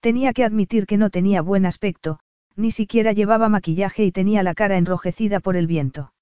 Tenía 0.00 0.34
que 0.34 0.44
admitir 0.44 0.84
que 0.84 0.98
no 0.98 1.08
tenía 1.08 1.40
buen 1.40 1.64
aspecto, 1.64 2.18
ni 2.56 2.72
siquiera 2.72 3.12
llevaba 3.12 3.48
maquillaje 3.48 4.04
y 4.04 4.12
tenía 4.12 4.42
la 4.42 4.52
cara 4.52 4.76
enrojecida 4.76 5.40
por 5.40 5.56
el 5.56 5.66
viento. 5.66 6.12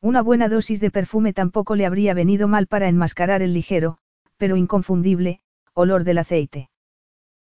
Una 0.00 0.22
buena 0.22 0.48
dosis 0.48 0.78
de 0.78 0.92
perfume 0.92 1.32
tampoco 1.32 1.74
le 1.74 1.84
habría 1.84 2.14
venido 2.14 2.46
mal 2.46 2.68
para 2.68 2.86
enmascarar 2.86 3.42
el 3.42 3.52
ligero, 3.52 3.98
pero 4.36 4.56
inconfundible, 4.56 5.40
olor 5.74 6.04
del 6.04 6.18
aceite. 6.18 6.70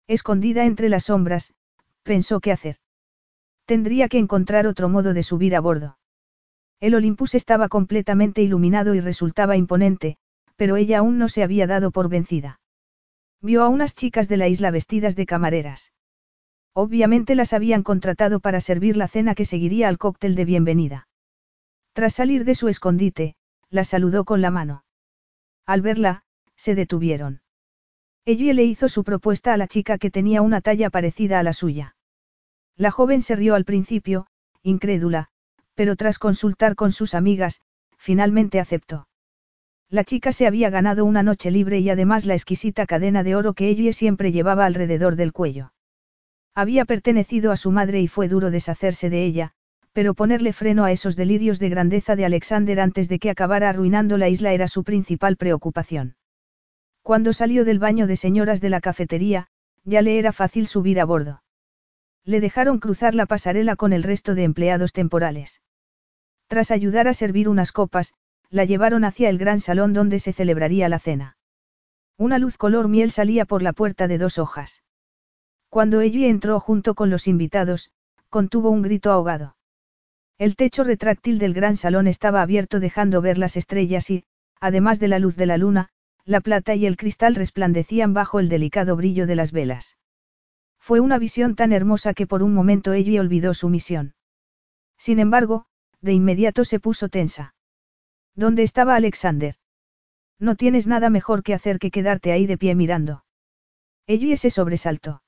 Escondida 0.06 0.66
entre 0.66 0.88
las 0.88 1.06
sombras, 1.06 1.52
pensó 2.04 2.38
qué 2.38 2.52
hacer. 2.52 2.76
Tendría 3.64 4.08
que 4.08 4.18
encontrar 4.18 4.68
otro 4.68 4.88
modo 4.88 5.14
de 5.14 5.24
subir 5.24 5.56
a 5.56 5.60
bordo. 5.60 5.96
El 6.80 6.94
Olympus 6.94 7.34
estaba 7.34 7.68
completamente 7.68 8.42
iluminado 8.42 8.94
y 8.94 9.00
resultaba 9.00 9.56
imponente, 9.56 10.18
pero 10.56 10.76
ella 10.76 10.98
aún 10.98 11.18
no 11.18 11.28
se 11.28 11.42
había 11.42 11.66
dado 11.66 11.90
por 11.90 12.08
vencida. 12.08 12.60
Vio 13.40 13.62
a 13.62 13.68
unas 13.68 13.94
chicas 13.94 14.28
de 14.28 14.36
la 14.36 14.48
isla 14.48 14.70
vestidas 14.70 15.16
de 15.16 15.26
camareras. 15.26 15.92
Obviamente 16.74 17.34
las 17.34 17.52
habían 17.52 17.82
contratado 17.82 18.40
para 18.40 18.60
servir 18.60 18.96
la 18.96 19.08
cena 19.08 19.34
que 19.34 19.46
seguiría 19.46 19.88
al 19.88 19.98
cóctel 19.98 20.34
de 20.34 20.44
bienvenida. 20.44 21.08
Tras 21.94 22.14
salir 22.14 22.44
de 22.44 22.54
su 22.54 22.68
escondite, 22.68 23.36
la 23.70 23.84
saludó 23.84 24.24
con 24.24 24.42
la 24.42 24.50
mano. 24.50 24.84
Al 25.64 25.80
verla, 25.80 26.24
se 26.56 26.74
detuvieron. 26.74 27.40
Ella 28.26 28.52
le 28.52 28.64
hizo 28.64 28.88
su 28.88 29.04
propuesta 29.04 29.54
a 29.54 29.56
la 29.56 29.68
chica 29.68 29.96
que 29.98 30.10
tenía 30.10 30.42
una 30.42 30.60
talla 30.60 30.90
parecida 30.90 31.38
a 31.38 31.42
la 31.42 31.52
suya. 31.52 31.96
La 32.76 32.90
joven 32.90 33.22
se 33.22 33.36
rió 33.36 33.54
al 33.54 33.64
principio, 33.64 34.26
incrédula, 34.62 35.30
pero 35.76 35.94
tras 35.94 36.18
consultar 36.18 36.74
con 36.74 36.90
sus 36.90 37.14
amigas, 37.14 37.60
finalmente 37.96 38.58
aceptó. 38.58 39.06
La 39.88 40.02
chica 40.02 40.32
se 40.32 40.48
había 40.48 40.68
ganado 40.68 41.04
una 41.04 41.22
noche 41.22 41.52
libre 41.52 41.78
y 41.78 41.90
además 41.90 42.26
la 42.26 42.34
exquisita 42.34 42.86
cadena 42.86 43.22
de 43.22 43.36
oro 43.36 43.54
que 43.54 43.68
ella 43.68 43.92
siempre 43.92 44.32
llevaba 44.32 44.66
alrededor 44.66 45.14
del 45.14 45.32
cuello. 45.32 45.72
Había 46.56 46.84
pertenecido 46.84 47.52
a 47.52 47.56
su 47.56 47.70
madre 47.70 48.00
y 48.00 48.08
fue 48.08 48.26
duro 48.26 48.50
deshacerse 48.50 49.10
de 49.10 49.24
ella, 49.24 49.52
pero 49.92 50.14
ponerle 50.14 50.52
freno 50.52 50.84
a 50.84 50.90
esos 50.90 51.14
delirios 51.14 51.58
de 51.58 51.68
grandeza 51.68 52.16
de 52.16 52.24
Alexander 52.24 52.80
antes 52.80 53.08
de 53.08 53.18
que 53.18 53.30
acabara 53.30 53.68
arruinando 53.68 54.18
la 54.18 54.28
isla 54.28 54.52
era 54.52 54.66
su 54.66 54.82
principal 54.82 55.36
preocupación. 55.36 56.16
Cuando 57.02 57.32
salió 57.32 57.64
del 57.64 57.78
baño 57.78 58.06
de 58.06 58.16
señoras 58.16 58.60
de 58.60 58.70
la 58.70 58.80
cafetería, 58.80 59.46
ya 59.84 60.02
le 60.02 60.18
era 60.18 60.32
fácil 60.32 60.66
subir 60.66 60.98
a 60.98 61.04
bordo. 61.04 61.42
Le 62.24 62.40
dejaron 62.40 62.80
cruzar 62.80 63.14
la 63.14 63.26
pasarela 63.26 63.76
con 63.76 63.92
el 63.92 64.02
resto 64.02 64.34
de 64.34 64.42
empleados 64.42 64.92
temporales. 64.92 65.60
Tras 66.48 66.70
ayudar 66.70 67.08
a 67.08 67.14
servir 67.14 67.48
unas 67.48 67.72
copas, 67.72 68.14
la 68.50 68.64
llevaron 68.64 69.04
hacia 69.04 69.28
el 69.28 69.38
gran 69.38 69.60
salón 69.60 69.92
donde 69.92 70.18
se 70.18 70.32
celebraría 70.32 70.88
la 70.88 70.98
cena. 70.98 71.36
Una 72.16 72.38
luz 72.38 72.56
color 72.56 72.88
miel 72.88 73.10
salía 73.10 73.44
por 73.44 73.62
la 73.62 73.72
puerta 73.72 74.08
de 74.08 74.18
dos 74.18 74.38
hojas. 74.38 74.84
Cuando 75.68 76.00
ella 76.00 76.28
entró 76.28 76.60
junto 76.60 76.94
con 76.94 77.10
los 77.10 77.26
invitados, 77.26 77.90
contuvo 78.30 78.70
un 78.70 78.82
grito 78.82 79.10
ahogado. 79.10 79.56
El 80.38 80.56
techo 80.56 80.84
retráctil 80.84 81.38
del 81.38 81.54
gran 81.54 81.76
salón 81.76 82.06
estaba 82.06 82.42
abierto 82.42 82.80
dejando 82.80 83.20
ver 83.20 83.38
las 83.38 83.56
estrellas 83.56 84.10
y, 84.10 84.24
además 84.60 85.00
de 85.00 85.08
la 85.08 85.18
luz 85.18 85.36
de 85.36 85.46
la 85.46 85.58
luna, 85.58 85.88
la 86.24 86.40
plata 86.40 86.74
y 86.74 86.86
el 86.86 86.96
cristal 86.96 87.34
resplandecían 87.34 88.14
bajo 88.14 88.40
el 88.40 88.48
delicado 88.48 88.96
brillo 88.96 89.26
de 89.26 89.36
las 89.36 89.52
velas. 89.52 89.96
Fue 90.78 91.00
una 91.00 91.18
visión 91.18 91.56
tan 91.56 91.72
hermosa 91.72 92.14
que 92.14 92.26
por 92.26 92.42
un 92.42 92.54
momento 92.54 92.92
ella 92.92 93.20
olvidó 93.20 93.54
su 93.54 93.68
misión. 93.68 94.14
Sin 94.98 95.18
embargo, 95.18 95.66
de 96.06 96.14
inmediato 96.14 96.64
se 96.64 96.80
puso 96.80 97.10
tensa. 97.10 97.54
¿Dónde 98.34 98.62
estaba 98.62 98.96
Alexander? 98.96 99.56
No 100.38 100.56
tienes 100.56 100.86
nada 100.86 101.10
mejor 101.10 101.42
que 101.42 101.52
hacer 101.52 101.78
que 101.78 101.90
quedarte 101.90 102.32
ahí 102.32 102.46
de 102.46 102.56
pie 102.56 102.74
mirando. 102.74 103.24
Ella 104.06 104.36
se 104.36 104.50
sobresaltó. 104.50 105.22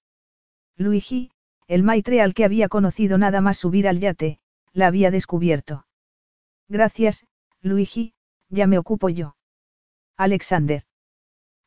Luigi, 0.76 1.30
el 1.66 1.82
maitre 1.82 2.22
al 2.22 2.32
que 2.32 2.44
había 2.44 2.68
conocido 2.68 3.18
nada 3.18 3.40
más 3.40 3.58
subir 3.58 3.88
al 3.88 4.00
yate, 4.00 4.40
la 4.72 4.86
había 4.86 5.10
descubierto. 5.10 5.86
Gracias, 6.68 7.26
Luigi, 7.60 8.14
ya 8.48 8.66
me 8.66 8.78
ocupo 8.78 9.08
yo. 9.08 9.36
Alexander. 10.16 10.84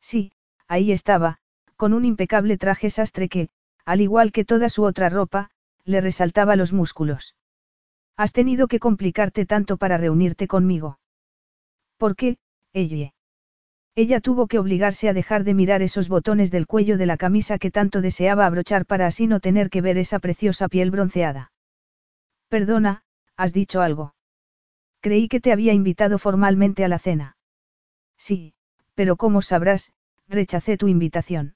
Sí, 0.00 0.32
ahí 0.66 0.90
estaba, 0.90 1.38
con 1.76 1.92
un 1.92 2.04
impecable 2.04 2.56
traje 2.56 2.90
sastre 2.90 3.28
que, 3.28 3.50
al 3.84 4.00
igual 4.00 4.32
que 4.32 4.44
toda 4.44 4.68
su 4.68 4.84
otra 4.84 5.08
ropa, 5.08 5.50
le 5.84 6.00
resaltaba 6.00 6.56
los 6.56 6.72
músculos. 6.72 7.34
Has 8.16 8.32
tenido 8.32 8.68
que 8.68 8.78
complicarte 8.78 9.46
tanto 9.46 9.76
para 9.76 9.96
reunirte 9.96 10.46
conmigo. 10.46 10.98
¿Por 11.96 12.16
qué, 12.16 12.38
ella? 12.72 13.14
Ella 13.94 14.20
tuvo 14.20 14.46
que 14.46 14.58
obligarse 14.58 15.08
a 15.08 15.12
dejar 15.12 15.44
de 15.44 15.54
mirar 15.54 15.82
esos 15.82 16.08
botones 16.08 16.50
del 16.50 16.66
cuello 16.66 16.96
de 16.96 17.06
la 17.06 17.16
camisa 17.16 17.58
que 17.58 17.70
tanto 17.70 18.00
deseaba 18.00 18.46
abrochar 18.46 18.86
para 18.86 19.06
así 19.06 19.26
no 19.26 19.40
tener 19.40 19.68
que 19.68 19.82
ver 19.82 19.98
esa 19.98 20.18
preciosa 20.18 20.68
piel 20.68 20.90
bronceada. 20.90 21.52
Perdona, 22.48 23.02
has 23.36 23.52
dicho 23.52 23.82
algo. 23.82 24.14
Creí 25.00 25.28
que 25.28 25.40
te 25.40 25.52
había 25.52 25.72
invitado 25.72 26.18
formalmente 26.18 26.84
a 26.84 26.88
la 26.88 26.98
cena. 26.98 27.36
Sí, 28.16 28.54
pero 28.94 29.16
como 29.16 29.42
sabrás, 29.42 29.92
rechacé 30.28 30.76
tu 30.76 30.88
invitación. 30.88 31.54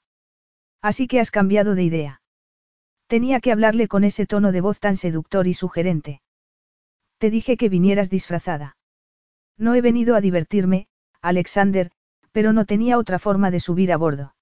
Así 0.82 1.06
que 1.06 1.20
has 1.20 1.30
cambiado 1.30 1.74
de 1.74 1.84
idea. 1.84 2.22
Tenía 3.06 3.40
que 3.40 3.52
hablarle 3.52 3.88
con 3.88 4.04
ese 4.04 4.26
tono 4.26 4.52
de 4.52 4.60
voz 4.60 4.80
tan 4.80 4.96
seductor 4.96 5.46
y 5.46 5.54
sugerente. 5.54 6.20
Te 7.18 7.30
dije 7.30 7.56
que 7.56 7.68
vinieras 7.68 8.10
disfrazada. 8.10 8.76
No 9.56 9.74
he 9.74 9.80
venido 9.80 10.16
a 10.16 10.20
divertirme, 10.20 10.88
Alexander, 11.22 11.90
pero 12.32 12.52
no 12.52 12.66
tenía 12.66 12.98
otra 12.98 13.18
forma 13.18 13.50
de 13.50 13.60
subir 13.60 13.92
a 13.92 13.96
bordo. 13.96 14.34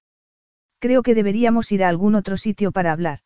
Creo 0.81 1.03
que 1.03 1.15
deberíamos 1.15 1.71
ir 1.73 1.85
a 1.85 1.89
algún 1.89 2.15
otro 2.15 2.37
sitio 2.37 2.73
para 2.73 2.93
hablar. 2.93 3.21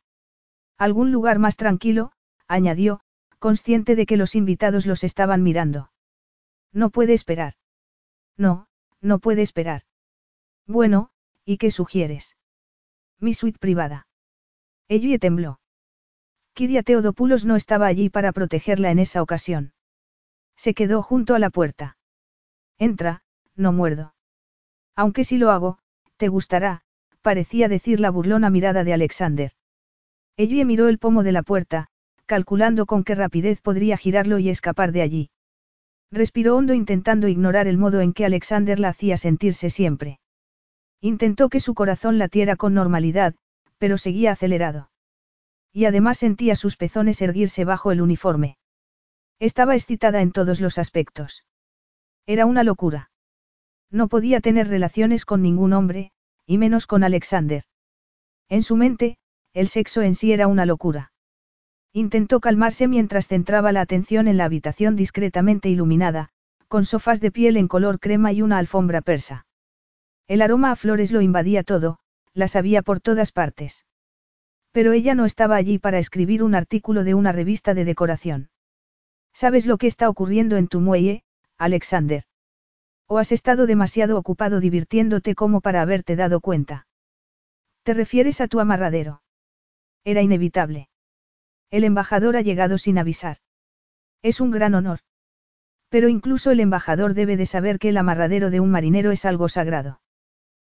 Algún 0.77 1.11
lugar 1.11 1.39
más 1.39 1.57
tranquilo, 1.57 2.13
añadió, 2.47 3.01
consciente 3.39 3.97
de 3.97 4.07
que 4.07 4.17
los 4.17 4.35
invitados 4.35 4.87
los 4.87 5.03
estaban 5.03 5.43
mirando. 5.43 5.91
No 6.73 6.91
puede 6.91 7.15
esperar. 7.15 7.55
No, 8.37 8.69
no 9.01 9.19
puede 9.19 9.43
esperar. 9.43 9.83
Bueno, 10.67 11.11
¿y 11.45 11.57
qué 11.57 11.71
sugieres? 11.71 12.37
Mi 13.19 13.35
suite 13.35 13.59
privada. 13.59 14.07
Ella 14.89 15.19
tembló. 15.19 15.59
Kiria 16.59 16.83
Teodopoulos 16.83 17.45
no 17.45 17.55
estaba 17.55 17.87
allí 17.87 18.11
para 18.11 18.33
protegerla 18.33 18.91
en 18.91 18.99
esa 18.99 19.23
ocasión. 19.23 19.75
Se 20.57 20.75
quedó 20.75 21.03
junto 21.03 21.37
a 21.37 21.39
la 21.39 21.51
puerta. 21.51 21.97
Entra, 22.79 23.23
no 23.55 23.73
muerdo. 23.73 24.13
Aunque 24.97 25.23
si 25.23 25.39
lo 25.39 25.53
hago, 25.53 25.79
te 26.17 26.27
gustará, 26.27 26.83
parecía 27.23 27.69
decir 27.69 28.01
la 28.01 28.11
burlona 28.11 28.51
mirada 28.51 28.83
de 28.83 28.93
Alexander. 28.93 29.53
Ellie 30.37 30.65
miró 30.65 30.89
el 30.89 30.99
pomo 30.99 31.23
de 31.23 31.31
la 31.31 31.45
puerta, 31.45 31.87
calculando 32.27 32.87
con 32.87 33.05
qué 33.05 33.15
rapidez 33.15 33.61
podría 33.61 33.97
girarlo 33.97 34.41
y 34.41 34.49
escapar 34.49 34.91
de 34.91 35.03
allí. 35.03 35.31
Respiró 36.11 36.57
hondo 36.57 36.75
intentando 36.75 37.29
ignorar 37.29 37.69
el 37.69 37.79
modo 37.79 38.01
en 38.01 38.13
que 38.13 38.25
Alexander 38.25 38.81
la 38.81 38.89
hacía 38.89 39.17
sentirse 39.17 39.71
siempre. 39.71 40.19
Intentó 41.01 41.51
que 41.51 41.61
su 41.61 41.75
corazón 41.75 42.19
latiera 42.19 42.57
con 42.57 42.75
normalidad, 42.75 43.37
pero 43.79 43.97
seguía 43.97 44.33
acelerado. 44.33 44.91
Y 45.79 45.85
además 45.85 46.19
sentía 46.19 46.57
sus 46.57 46.77
pezones 46.77 47.23
erguirse 47.23 47.65
bajo 47.65 47.93
el 47.93 48.01
uniforme. 48.01 48.59
Estaba 49.39 49.77
excitada 49.77 50.23
en 50.23 50.33
todos 50.33 50.61
los 50.61 50.77
aspectos. 50.77 51.45
Era 52.27 52.47
una 52.47 52.65
locura. 52.65 53.13
No 53.89 54.09
podía 54.09 54.41
tener 54.41 54.67
relaciones 54.67 55.25
con 55.25 55.41
ningún 55.41 55.73
hombre, 55.73 56.11
y 56.47 56.59
menos 56.59 56.89
con 56.89 57.05
Alexander. 57.05 57.63
En 58.49 58.65
su 58.65 58.75
mente, 58.75 59.19
el 59.53 59.69
sexo 59.69 60.03
en 60.03 60.17
sí 60.17 60.33
era 60.33 60.49
una 60.49 60.67
locura. 60.67 61.13
Intentó 61.93 62.41
calmarse 62.41 62.89
mientras 62.89 63.29
centraba 63.29 63.71
la 63.71 63.83
atención 63.83 64.27
en 64.27 64.37
la 64.37 64.47
habitación 64.47 64.97
discretamente 64.97 65.69
iluminada, 65.69 66.31
con 66.67 66.87
sofás 66.87 67.21
de 67.21 67.31
piel 67.31 67.57
en 67.57 67.69
color 67.69 68.01
crema 68.01 68.33
y 68.33 68.43
una 68.43 68.59
alfombra 68.59 69.01
persa. 69.01 69.47
El 70.27 70.43
aroma 70.43 70.73
a 70.73 70.77
flores 70.77 71.13
lo 71.13 71.21
invadía 71.21 71.63
todo, 71.63 72.01
las 72.35 72.57
había 72.57 72.83
por 72.83 72.99
todas 72.99 73.31
partes. 73.31 73.85
Pero 74.73 74.93
ella 74.93 75.15
no 75.15 75.25
estaba 75.25 75.57
allí 75.57 75.79
para 75.79 75.99
escribir 75.99 76.43
un 76.43 76.55
artículo 76.55 77.05
de 77.05 77.15
una 77.15 77.33
revista 77.33 77.75
de 77.75 77.85
decoración. 77.85 78.51
¿Sabes 79.33 79.67
lo 79.67 79.79
que 79.79 79.87
está 79.87 80.09
ocurriendo 80.09 80.57
en 80.57 80.69
tu 80.69 80.81
muelle, 80.81 81.23
Alexander? 81.57 82.25
¿O 83.07 83.19
has 83.19 83.33
estado 83.33 83.67
demasiado 83.67 84.19
ocupado 84.19 84.61
divirtiéndote 84.61 85.35
como 85.35 85.61
para 85.61 85.81
haberte 85.81 86.17
dado 86.17 86.41
cuenta? 86.41 86.87
¿Te 87.83 87.95
refieres 87.95 88.41
a 88.41 88.49
tu 88.49 88.61
amarradero? 88.61 89.23
Era 90.05 90.23
inevitable. 90.23 90.89
El 91.71 91.85
embajador 91.85 92.37
ha 92.37 92.43
llegado 92.43 92.79
sin 92.79 92.99
avisar. 92.99 93.39
Es 94.23 94.41
un 94.41 94.51
gran 94.51 94.75
honor. 94.75 95.01
Pero 95.89 96.09
incluso 96.09 96.51
el 96.51 96.61
embajador 96.61 97.15
debe 97.15 97.37
de 97.37 97.47
saber 97.47 97.79
que 97.79 97.89
el 97.89 97.97
amarradero 97.97 98.51
de 98.51 98.61
un 98.61 98.71
marinero 98.71 99.11
es 99.11 99.25
algo 99.25 99.49
sagrado. 99.49 100.01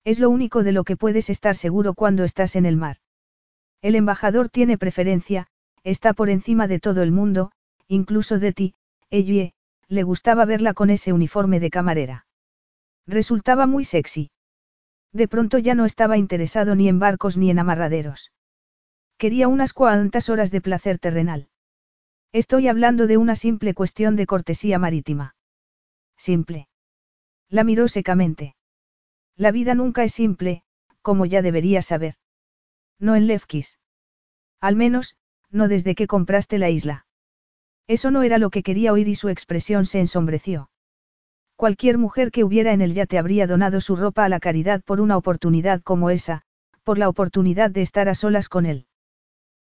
Es 0.04 0.20
lo 0.20 0.30
único 0.30 0.64
de 0.64 0.72
lo 0.72 0.84
que 0.84 0.98
puedes 0.98 1.30
estar 1.30 1.56
seguro 1.56 1.94
cuando 1.94 2.24
estás 2.24 2.56
en 2.56 2.66
el 2.66 2.78
mar. 2.78 2.98
El 3.82 3.96
embajador 3.96 4.50
tiene 4.50 4.78
preferencia, 4.78 5.48
está 5.84 6.14
por 6.14 6.30
encima 6.30 6.68
de 6.68 6.80
todo 6.80 7.02
el 7.02 7.12
mundo, 7.12 7.52
incluso 7.88 8.40
de 8.40 8.54
ti, 8.54 8.74
Ellie, 9.10 9.54
le 9.88 10.04
gustaba 10.04 10.46
verla 10.46 10.74
con 10.74 10.90
ese 10.90 11.14
uniforme 11.14 11.60
de 11.60 11.70
camarera. 11.70 12.26
Resultaba 13.08 13.66
muy 13.66 13.86
sexy. 13.86 14.32
De 15.12 15.28
pronto 15.28 15.58
ya 15.58 15.74
no 15.74 15.86
estaba 15.86 16.18
interesado 16.18 16.76
ni 16.76 16.88
en 16.88 17.00
barcos 17.00 17.38
ni 17.38 17.50
en 17.50 17.60
amarraderos. 17.60 18.32
Quería 19.18 19.48
unas 19.48 19.74
cuantas 19.74 20.30
horas 20.30 20.52
de 20.52 20.62
placer 20.62 21.00
terrenal. 21.00 21.50
Estoy 22.32 22.68
hablando 22.68 23.08
de 23.08 23.18
una 23.18 23.36
simple 23.36 23.74
cuestión 23.74 24.16
de 24.16 24.28
cortesía 24.28 24.78
marítima. 24.78 25.36
Simple. 26.16 26.70
La 27.50 27.64
miró 27.64 27.88
secamente. 27.88 28.56
La 29.36 29.52
vida 29.52 29.74
nunca 29.74 30.04
es 30.04 30.14
simple, 30.14 30.64
como 31.02 31.26
ya 31.26 31.42
debería 31.42 31.82
saber. 31.82 32.16
No 33.00 33.16
en 33.16 33.28
Lefkis. 33.28 33.80
Al 34.62 34.76
menos, 34.76 35.16
no 35.50 35.68
desde 35.68 35.96
que 35.96 36.08
compraste 36.08 36.58
la 36.58 36.70
isla. 36.70 37.06
Eso 37.88 38.12
no 38.12 38.24
era 38.24 38.38
lo 38.38 38.50
que 38.50 38.62
quería 38.62 38.94
oír 38.94 39.08
y 39.08 39.16
su 39.16 39.30
expresión 39.30 39.86
se 39.86 40.00
ensombreció. 40.00 40.70
Cualquier 41.56 41.98
mujer 41.98 42.32
que 42.32 42.44
hubiera 42.44 42.72
en 42.72 42.82
el 42.82 42.94
yate 42.94 43.18
habría 43.18 43.48
donado 43.48 43.82
su 43.82 43.96
ropa 43.96 44.26
a 44.26 44.30
la 44.30 44.40
caridad 44.40 44.82
por 44.84 45.02
una 45.02 45.18
oportunidad 45.18 45.82
como 45.82 46.10
esa, 46.10 46.44
por 46.84 46.98
la 46.98 47.10
oportunidad 47.10 47.72
de 47.72 47.82
estar 47.82 48.08
a 48.10 48.16
solas 48.16 48.48
con 48.48 48.66
él. 48.66 48.86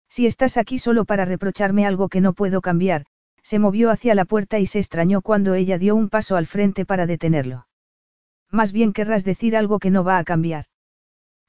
Si 0.08 0.26
estás 0.26 0.56
aquí 0.56 0.78
solo 0.78 1.04
para 1.04 1.24
reprocharme 1.24 1.86
algo 1.86 2.08
que 2.08 2.20
no 2.20 2.34
puedo 2.34 2.60
cambiar, 2.60 3.06
se 3.42 3.58
movió 3.58 3.90
hacia 3.90 4.14
la 4.14 4.24
puerta 4.24 4.58
y 4.58 4.66
se 4.66 4.78
extrañó 4.78 5.22
cuando 5.22 5.54
ella 5.54 5.78
dio 5.78 5.94
un 5.96 6.08
paso 6.08 6.36
al 6.36 6.46
frente 6.46 6.84
para 6.84 7.06
detenerlo. 7.06 7.66
Más 8.50 8.72
bien 8.72 8.92
querrás 8.92 9.24
decir 9.24 9.56
algo 9.56 9.78
que 9.78 9.90
no 9.90 10.04
va 10.04 10.18
a 10.18 10.24
cambiar. 10.24 10.66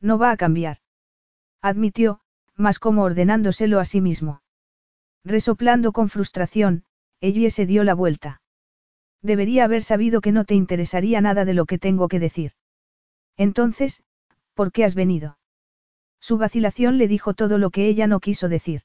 No 0.01 0.17
va 0.17 0.31
a 0.31 0.37
cambiar. 0.37 0.77
Admitió, 1.61 2.21
más 2.55 2.79
como 2.79 3.03
ordenándoselo 3.03 3.79
a 3.79 3.85
sí 3.85 4.01
mismo. 4.01 4.41
Resoplando 5.25 5.91
con 5.91 6.09
frustración, 6.09 6.83
ella 7.21 7.49
se 7.49 7.65
dio 7.65 7.83
la 7.83 7.93
vuelta. 7.93 8.41
Debería 9.21 9.65
haber 9.65 9.83
sabido 9.83 10.21
que 10.21 10.31
no 10.31 10.45
te 10.45 10.55
interesaría 10.55 11.19
nada 11.19 11.43
de 11.43 11.53
lo 11.53 11.65
que 11.65 11.77
tengo 11.77 12.07
que 12.07 12.19
decir. 12.19 12.53
Entonces, 13.35 14.03
¿por 14.53 14.71
qué 14.71 14.85
has 14.85 14.95
venido? 14.95 15.37
Su 16.21 16.37
vacilación 16.37 16.97
le 16.97 17.07
dijo 17.07 17.33
todo 17.33 17.57
lo 17.57 17.69
que 17.69 17.87
ella 17.87 18.07
no 18.07 18.19
quiso 18.19 18.49
decir. 18.49 18.81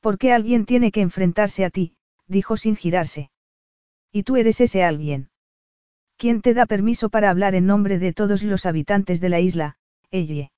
¿Por 0.00 0.18
qué 0.18 0.32
alguien 0.32 0.66
tiene 0.66 0.92
que 0.92 1.00
enfrentarse 1.00 1.64
a 1.64 1.70
ti? 1.70 1.96
dijo 2.26 2.56
sin 2.56 2.76
girarse. 2.76 3.30
Y 4.12 4.22
tú 4.22 4.36
eres 4.36 4.60
ese 4.60 4.84
alguien. 4.84 5.30
¿Quién 6.16 6.42
te 6.42 6.52
da 6.52 6.66
permiso 6.66 7.08
para 7.10 7.30
hablar 7.30 7.54
en 7.54 7.66
nombre 7.66 7.98
de 7.98 8.12
todos 8.12 8.42
los 8.42 8.66
habitantes 8.66 9.20
de 9.20 9.28
la 9.28 9.40
isla, 9.40 9.76
ella? 10.10 10.50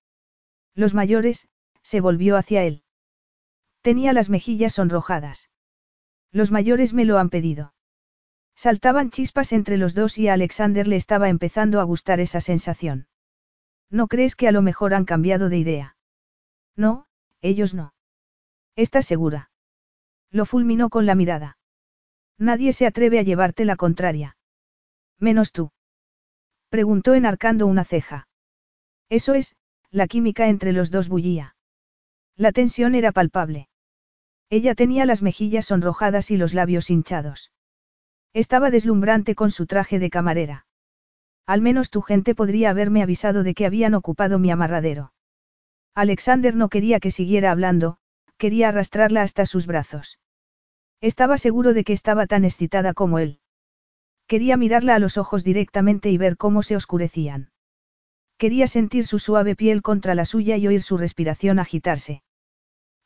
Los 0.74 0.94
mayores, 0.94 1.48
se 1.82 2.00
volvió 2.00 2.36
hacia 2.36 2.64
él. 2.64 2.84
Tenía 3.82 4.12
las 4.12 4.28
mejillas 4.28 4.74
sonrojadas. 4.74 5.50
Los 6.32 6.50
mayores 6.50 6.92
me 6.92 7.04
lo 7.04 7.18
han 7.18 7.30
pedido. 7.30 7.74
Saltaban 8.54 9.10
chispas 9.10 9.52
entre 9.52 9.78
los 9.78 9.94
dos 9.94 10.18
y 10.18 10.28
a 10.28 10.34
Alexander 10.34 10.86
le 10.86 10.96
estaba 10.96 11.28
empezando 11.28 11.80
a 11.80 11.84
gustar 11.84 12.20
esa 12.20 12.40
sensación. 12.40 13.08
¿No 13.88 14.06
crees 14.06 14.36
que 14.36 14.48
a 14.48 14.52
lo 14.52 14.62
mejor 14.62 14.94
han 14.94 15.04
cambiado 15.04 15.48
de 15.48 15.58
idea? 15.58 15.96
No, 16.76 17.06
ellos 17.40 17.74
no. 17.74 17.94
¿Estás 18.76 19.06
segura? 19.06 19.50
Lo 20.30 20.44
fulminó 20.44 20.90
con 20.90 21.06
la 21.06 21.14
mirada. 21.14 21.58
Nadie 22.38 22.72
se 22.72 22.86
atreve 22.86 23.18
a 23.18 23.22
llevarte 23.22 23.64
la 23.64 23.76
contraria. 23.76 24.36
Menos 25.18 25.52
tú. 25.52 25.72
Preguntó 26.68 27.14
enarcando 27.14 27.66
una 27.66 27.84
ceja. 27.84 28.28
Eso 29.08 29.34
es, 29.34 29.56
la 29.90 30.06
química 30.06 30.48
entre 30.48 30.72
los 30.72 30.90
dos 30.90 31.08
bullía. 31.08 31.56
La 32.36 32.52
tensión 32.52 32.94
era 32.94 33.12
palpable. 33.12 33.68
Ella 34.48 34.74
tenía 34.74 35.04
las 35.04 35.22
mejillas 35.22 35.66
sonrojadas 35.66 36.30
y 36.30 36.36
los 36.36 36.54
labios 36.54 36.90
hinchados. 36.90 37.52
Estaba 38.32 38.70
deslumbrante 38.70 39.34
con 39.34 39.50
su 39.50 39.66
traje 39.66 39.98
de 39.98 40.10
camarera. 40.10 40.66
Al 41.46 41.62
menos 41.62 41.90
tu 41.90 42.02
gente 42.02 42.34
podría 42.34 42.70
haberme 42.70 43.02
avisado 43.02 43.42
de 43.42 43.54
que 43.54 43.66
habían 43.66 43.94
ocupado 43.94 44.38
mi 44.38 44.50
amarradero. 44.50 45.12
Alexander 45.94 46.54
no 46.54 46.68
quería 46.68 47.00
que 47.00 47.10
siguiera 47.10 47.50
hablando, 47.50 47.98
quería 48.36 48.68
arrastrarla 48.68 49.22
hasta 49.22 49.46
sus 49.46 49.66
brazos. 49.66 50.18
Estaba 51.00 51.38
seguro 51.38 51.74
de 51.74 51.82
que 51.82 51.92
estaba 51.92 52.26
tan 52.26 52.44
excitada 52.44 52.94
como 52.94 53.18
él. 53.18 53.40
Quería 54.28 54.56
mirarla 54.56 54.94
a 54.94 54.98
los 55.00 55.18
ojos 55.18 55.42
directamente 55.42 56.10
y 56.10 56.18
ver 56.18 56.36
cómo 56.36 56.62
se 56.62 56.76
oscurecían. 56.76 57.50
Quería 58.40 58.68
sentir 58.68 59.04
su 59.04 59.18
suave 59.18 59.54
piel 59.54 59.82
contra 59.82 60.14
la 60.14 60.24
suya 60.24 60.56
y 60.56 60.66
oír 60.66 60.80
su 60.80 60.96
respiración 60.96 61.58
agitarse. 61.58 62.22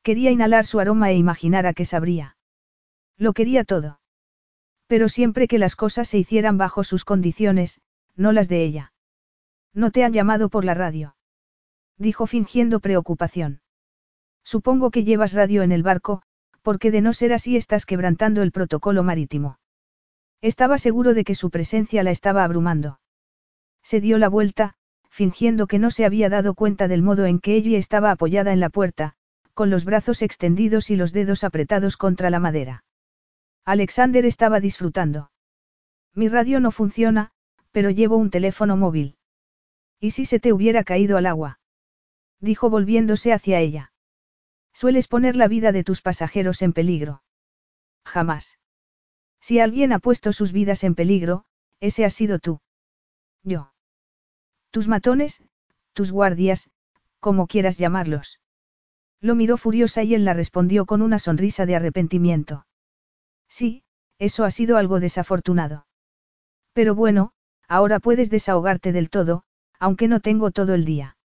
Quería 0.04 0.30
inhalar 0.30 0.64
su 0.64 0.78
aroma 0.78 1.10
e 1.10 1.16
imaginar 1.16 1.66
a 1.66 1.74
qué 1.74 1.84
sabría. 1.84 2.36
Lo 3.16 3.32
quería 3.32 3.64
todo. 3.64 3.98
Pero 4.86 5.08
siempre 5.08 5.48
que 5.48 5.58
las 5.58 5.74
cosas 5.74 6.06
se 6.06 6.18
hicieran 6.18 6.56
bajo 6.56 6.84
sus 6.84 7.04
condiciones, 7.04 7.80
no 8.14 8.30
las 8.30 8.48
de 8.48 8.62
ella. 8.62 8.92
No 9.72 9.90
te 9.90 10.04
han 10.04 10.12
llamado 10.12 10.50
por 10.50 10.64
la 10.64 10.74
radio. 10.74 11.16
Dijo 11.98 12.28
fingiendo 12.28 12.78
preocupación. 12.78 13.60
Supongo 14.44 14.92
que 14.92 15.02
llevas 15.02 15.32
radio 15.32 15.64
en 15.64 15.72
el 15.72 15.82
barco, 15.82 16.22
porque 16.62 16.92
de 16.92 17.00
no 17.00 17.12
ser 17.12 17.32
así 17.32 17.56
estás 17.56 17.86
quebrantando 17.86 18.42
el 18.42 18.52
protocolo 18.52 19.02
marítimo. 19.02 19.58
Estaba 20.40 20.78
seguro 20.78 21.12
de 21.12 21.24
que 21.24 21.34
su 21.34 21.50
presencia 21.50 22.04
la 22.04 22.12
estaba 22.12 22.44
abrumando. 22.44 23.00
Se 23.82 24.00
dio 24.00 24.18
la 24.18 24.28
vuelta, 24.28 24.76
fingiendo 25.14 25.68
que 25.68 25.78
no 25.78 25.92
se 25.92 26.04
había 26.04 26.28
dado 26.28 26.54
cuenta 26.54 26.88
del 26.88 27.00
modo 27.00 27.24
en 27.26 27.38
que 27.38 27.54
ella 27.54 27.78
estaba 27.78 28.10
apoyada 28.10 28.52
en 28.52 28.58
la 28.58 28.68
puerta, 28.68 29.14
con 29.54 29.70
los 29.70 29.84
brazos 29.84 30.22
extendidos 30.22 30.90
y 30.90 30.96
los 30.96 31.12
dedos 31.12 31.44
apretados 31.44 31.96
contra 31.96 32.30
la 32.30 32.40
madera. 32.40 32.84
Alexander 33.64 34.26
estaba 34.26 34.58
disfrutando. 34.58 35.30
Mi 36.14 36.26
radio 36.26 36.58
no 36.58 36.72
funciona, 36.72 37.30
pero 37.70 37.90
llevo 37.90 38.16
un 38.16 38.30
teléfono 38.30 38.76
móvil. 38.76 39.16
¿Y 40.00 40.10
si 40.10 40.24
se 40.24 40.40
te 40.40 40.52
hubiera 40.52 40.82
caído 40.82 41.16
al 41.16 41.26
agua? 41.26 41.60
Dijo 42.40 42.68
volviéndose 42.68 43.32
hacia 43.32 43.60
ella. 43.60 43.92
Sueles 44.72 45.06
poner 45.06 45.36
la 45.36 45.46
vida 45.46 45.70
de 45.70 45.84
tus 45.84 46.02
pasajeros 46.02 46.60
en 46.60 46.72
peligro. 46.72 47.22
Jamás. 48.04 48.58
Si 49.40 49.60
alguien 49.60 49.92
ha 49.92 50.00
puesto 50.00 50.32
sus 50.32 50.50
vidas 50.50 50.82
en 50.82 50.96
peligro, 50.96 51.44
ese 51.78 52.04
ha 52.04 52.10
sido 52.10 52.40
tú. 52.40 52.60
Yo. 53.44 53.73
Tus 54.74 54.88
matones, 54.88 55.40
tus 55.92 56.10
guardias, 56.10 56.68
como 57.20 57.46
quieras 57.46 57.78
llamarlos. 57.78 58.40
Lo 59.20 59.36
miró 59.36 59.56
furiosa 59.56 60.02
y 60.02 60.16
él 60.16 60.24
la 60.24 60.34
respondió 60.34 60.84
con 60.84 61.00
una 61.00 61.20
sonrisa 61.20 61.64
de 61.64 61.76
arrepentimiento. 61.76 62.66
Sí, 63.48 63.84
eso 64.18 64.42
ha 64.42 64.50
sido 64.50 64.76
algo 64.76 64.98
desafortunado. 64.98 65.86
Pero 66.72 66.96
bueno, 66.96 67.30
ahora 67.68 68.00
puedes 68.00 68.30
desahogarte 68.30 68.90
del 68.90 69.10
todo, 69.10 69.44
aunque 69.78 70.08
no 70.08 70.18
tengo 70.18 70.50
todo 70.50 70.74
el 70.74 70.84
día. 70.84 71.18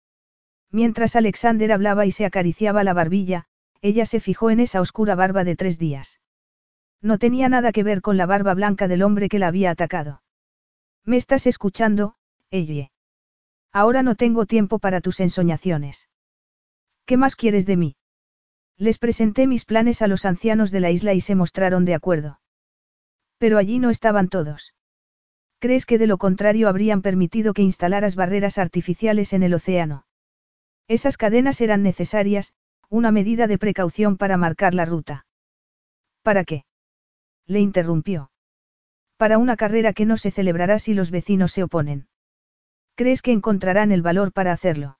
Mientras 0.72 1.14
Alexander 1.14 1.70
hablaba 1.70 2.04
y 2.04 2.10
se 2.10 2.26
acariciaba 2.26 2.82
la 2.82 2.94
barbilla, 2.94 3.44
ella 3.80 4.06
se 4.06 4.18
fijó 4.18 4.50
en 4.50 4.58
esa 4.58 4.80
oscura 4.80 5.14
barba 5.14 5.44
de 5.44 5.54
tres 5.54 5.78
días. 5.78 6.18
No 7.00 7.16
tenía 7.18 7.48
nada 7.48 7.70
que 7.70 7.84
ver 7.84 8.02
con 8.02 8.16
la 8.16 8.26
barba 8.26 8.54
blanca 8.54 8.88
del 8.88 9.04
hombre 9.04 9.28
que 9.28 9.38
la 9.38 9.46
había 9.46 9.70
atacado. 9.70 10.20
¿Me 11.04 11.16
estás 11.16 11.46
escuchando, 11.46 12.16
Ellie? 12.50 12.90
Ahora 13.76 14.02
no 14.02 14.14
tengo 14.14 14.46
tiempo 14.46 14.78
para 14.78 15.02
tus 15.02 15.20
ensoñaciones. 15.20 16.08
¿Qué 17.04 17.18
más 17.18 17.36
quieres 17.36 17.66
de 17.66 17.76
mí? 17.76 17.96
Les 18.78 18.96
presenté 18.96 19.46
mis 19.46 19.66
planes 19.66 20.00
a 20.00 20.06
los 20.06 20.24
ancianos 20.24 20.70
de 20.70 20.80
la 20.80 20.90
isla 20.90 21.12
y 21.12 21.20
se 21.20 21.34
mostraron 21.34 21.84
de 21.84 21.92
acuerdo. 21.92 22.40
Pero 23.36 23.58
allí 23.58 23.78
no 23.78 23.90
estaban 23.90 24.30
todos. 24.30 24.72
¿Crees 25.58 25.84
que 25.84 25.98
de 25.98 26.06
lo 26.06 26.16
contrario 26.16 26.70
habrían 26.70 27.02
permitido 27.02 27.52
que 27.52 27.60
instalaras 27.60 28.16
barreras 28.16 28.56
artificiales 28.56 29.34
en 29.34 29.42
el 29.42 29.52
océano? 29.52 30.06
Esas 30.88 31.18
cadenas 31.18 31.60
eran 31.60 31.82
necesarias, 31.82 32.54
una 32.88 33.12
medida 33.12 33.46
de 33.46 33.58
precaución 33.58 34.16
para 34.16 34.38
marcar 34.38 34.72
la 34.72 34.86
ruta. 34.86 35.26
¿Para 36.22 36.44
qué? 36.44 36.64
Le 37.46 37.60
interrumpió. 37.60 38.30
Para 39.18 39.36
una 39.36 39.54
carrera 39.58 39.92
que 39.92 40.06
no 40.06 40.16
se 40.16 40.30
celebrará 40.30 40.78
si 40.78 40.94
los 40.94 41.10
vecinos 41.10 41.52
se 41.52 41.62
oponen. 41.62 42.08
¿Crees 42.96 43.20
que 43.20 43.32
encontrarán 43.32 43.92
el 43.92 44.02
valor 44.02 44.32
para 44.32 44.52
hacerlo? 44.52 44.98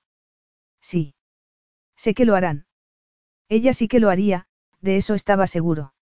Sí. 0.81 1.15
Sé 1.95 2.13
que 2.13 2.25
lo 2.25 2.35
harán. 2.35 2.67
Ella 3.49 3.73
sí 3.73 3.87
que 3.87 3.99
lo 3.99 4.09
haría, 4.09 4.45
de 4.81 4.97
eso 4.97 5.15
estaba 5.15 5.47
seguro. 5.47 5.93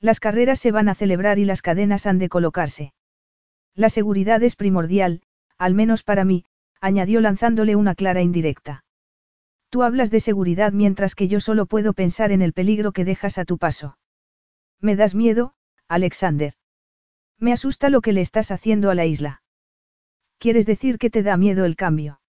Las 0.00 0.18
carreras 0.18 0.58
se 0.58 0.72
van 0.72 0.88
a 0.88 0.96
celebrar 0.96 1.38
y 1.38 1.44
las 1.44 1.62
cadenas 1.62 2.06
han 2.06 2.18
de 2.18 2.28
colocarse. 2.28 2.92
La 3.74 3.88
seguridad 3.88 4.42
es 4.42 4.56
primordial, 4.56 5.22
al 5.58 5.74
menos 5.74 6.02
para 6.02 6.24
mí, 6.24 6.44
añadió 6.80 7.20
lanzándole 7.20 7.76
una 7.76 7.94
clara 7.94 8.20
indirecta. 8.20 8.84
Tú 9.68 9.84
hablas 9.84 10.10
de 10.10 10.18
seguridad 10.18 10.72
mientras 10.72 11.14
que 11.14 11.28
yo 11.28 11.38
solo 11.38 11.66
puedo 11.66 11.92
pensar 11.92 12.32
en 12.32 12.42
el 12.42 12.52
peligro 12.52 12.90
que 12.90 13.04
dejas 13.04 13.38
a 13.38 13.44
tu 13.44 13.58
paso. 13.58 13.96
Me 14.80 14.96
das 14.96 15.14
miedo, 15.14 15.54
Alexander. 15.86 16.54
Me 17.38 17.52
asusta 17.52 17.90
lo 17.90 18.00
que 18.00 18.12
le 18.12 18.22
estás 18.22 18.50
haciendo 18.50 18.90
a 18.90 18.96
la 18.96 19.06
isla. 19.06 19.41
¿Quieres 20.42 20.66
decir 20.66 20.98
que 20.98 21.08
te 21.08 21.22
da 21.22 21.36
miedo 21.36 21.64
el 21.64 21.76
cambio? 21.76 22.20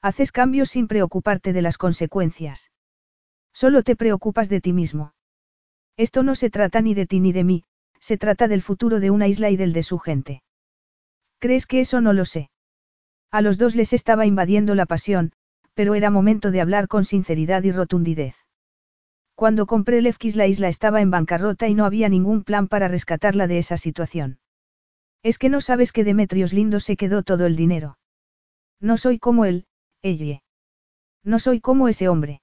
Haces 0.00 0.30
cambios 0.30 0.68
sin 0.68 0.86
preocuparte 0.86 1.52
de 1.52 1.60
las 1.60 1.76
consecuencias. 1.76 2.70
Solo 3.52 3.82
te 3.82 3.96
preocupas 3.96 4.48
de 4.48 4.60
ti 4.60 4.72
mismo. 4.72 5.14
Esto 5.96 6.22
no 6.22 6.36
se 6.36 6.50
trata 6.50 6.80
ni 6.80 6.94
de 6.94 7.04
ti 7.04 7.18
ni 7.18 7.32
de 7.32 7.42
mí, 7.42 7.64
se 7.98 8.16
trata 8.16 8.46
del 8.46 8.62
futuro 8.62 9.00
de 9.00 9.10
una 9.10 9.26
isla 9.26 9.50
y 9.50 9.56
del 9.56 9.72
de 9.72 9.82
su 9.82 9.98
gente. 9.98 10.44
¿Crees 11.40 11.66
que 11.66 11.80
eso 11.80 12.00
no 12.00 12.12
lo 12.12 12.26
sé? 12.26 12.48
A 13.32 13.40
los 13.42 13.58
dos 13.58 13.74
les 13.74 13.92
estaba 13.92 14.24
invadiendo 14.24 14.76
la 14.76 14.86
pasión, 14.86 15.32
pero 15.74 15.96
era 15.96 16.10
momento 16.10 16.52
de 16.52 16.60
hablar 16.60 16.86
con 16.86 17.04
sinceridad 17.04 17.64
y 17.64 17.72
rotundidez. 17.72 18.36
Cuando 19.34 19.66
compré 19.66 20.00
Lefkis 20.00 20.36
la 20.36 20.46
isla 20.46 20.68
estaba 20.68 21.00
en 21.00 21.10
bancarrota 21.10 21.66
y 21.66 21.74
no 21.74 21.86
había 21.86 22.08
ningún 22.08 22.44
plan 22.44 22.68
para 22.68 22.86
rescatarla 22.86 23.48
de 23.48 23.58
esa 23.58 23.76
situación. 23.76 24.38
Es 25.22 25.38
que 25.38 25.48
no 25.48 25.60
sabes 25.60 25.92
que 25.92 26.04
Demetrios 26.04 26.52
Lindo 26.52 26.80
se 26.80 26.96
quedó 26.96 27.22
todo 27.22 27.46
el 27.46 27.56
dinero. 27.56 27.98
No 28.80 28.96
soy 28.96 29.18
como 29.18 29.44
él, 29.44 29.66
ella. 30.02 30.42
No 31.22 31.38
soy 31.38 31.60
como 31.60 31.88
ese 31.88 32.08
hombre. 32.08 32.42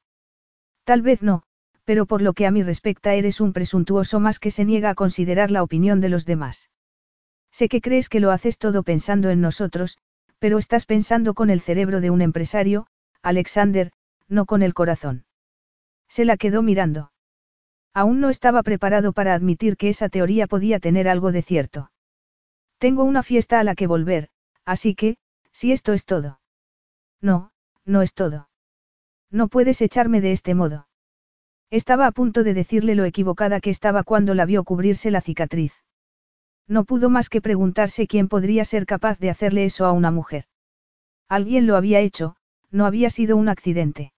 Tal 0.86 1.02
vez 1.02 1.22
no, 1.22 1.44
pero 1.84 2.06
por 2.06 2.22
lo 2.22 2.34
que 2.34 2.48
a 2.48 2.52
mí 2.52 2.64
respecta 2.64 3.16
eres 3.16 3.42
un 3.42 3.52
presuntuoso 3.52 4.20
más 4.20 4.40
que 4.40 4.52
se 4.52 4.64
niega 4.64 4.92
a 4.92 4.96
considerar 4.96 5.52
la 5.52 5.64
opinión 5.64 6.00
de 6.00 6.10
los 6.10 6.26
demás. 6.26 6.70
Sé 7.52 7.68
que 7.68 7.82
crees 7.82 8.10
que 8.10 8.20
lo 8.20 8.32
haces 8.32 8.58
todo 8.58 8.84
pensando 8.84 9.30
en 9.30 9.42
nosotros, 9.42 9.98
pero 10.40 10.58
estás 10.58 10.86
pensando 10.86 11.34
con 11.34 11.50
el 11.50 11.60
cerebro 11.60 12.00
de 12.00 12.10
un 12.10 12.22
empresario, 12.22 12.88
Alexander, 13.22 13.92
no 14.28 14.46
con 14.46 14.62
el 14.62 14.74
corazón. 14.74 15.26
Se 16.08 16.24
la 16.26 16.38
quedó 16.38 16.62
mirando. 16.62 17.12
Aún 17.94 18.22
no 18.22 18.30
estaba 18.30 18.64
preparado 18.64 19.12
para 19.12 19.34
admitir 19.34 19.76
que 19.76 19.90
esa 19.90 20.08
teoría 20.08 20.48
podía 20.48 20.80
tener 20.80 21.10
algo 21.10 21.32
de 21.32 21.42
cierto. 21.42 21.92
Tengo 22.80 23.04
una 23.04 23.24
fiesta 23.24 23.60
a 23.60 23.64
la 23.64 23.76
que 23.76 23.88
volver, 23.88 24.30
así 24.66 24.96
que, 24.96 25.18
si 25.52 25.74
esto 25.74 25.94
es 25.94 26.06
todo. 26.06 26.40
No, 27.22 27.52
no 27.86 28.02
es 28.02 28.14
todo. 28.14 28.50
No 29.30 29.50
puedes 29.50 29.82
echarme 29.82 30.22
de 30.22 30.32
este 30.32 30.56
modo. 30.56 30.88
Estaba 31.70 32.08
a 32.08 32.12
punto 32.12 32.44
de 32.44 32.54
decirle 32.54 32.96
lo 32.96 33.04
equivocada 33.04 33.60
que 33.60 33.70
estaba 33.70 34.04
cuando 34.04 34.34
la 34.34 34.46
vio 34.46 34.64
cubrirse 34.64 35.12
la 35.12 35.22
cicatriz. 35.22 35.74
No 36.68 36.86
pudo 36.86 37.10
más 37.10 37.30
que 37.30 37.42
preguntarse 37.42 38.08
quién 38.08 38.28
podría 38.30 38.64
ser 38.64 38.86
capaz 38.86 39.20
de 39.20 39.30
hacerle 39.30 39.66
eso 39.66 39.86
a 39.86 39.92
una 39.92 40.10
mujer. 40.10 40.46
Alguien 41.28 41.68
lo 41.68 41.76
había 41.76 42.00
hecho, 42.00 42.38
no 42.72 42.86
había 42.86 43.10
sido 43.10 43.38
un 43.38 43.50
accidente. 43.50 44.14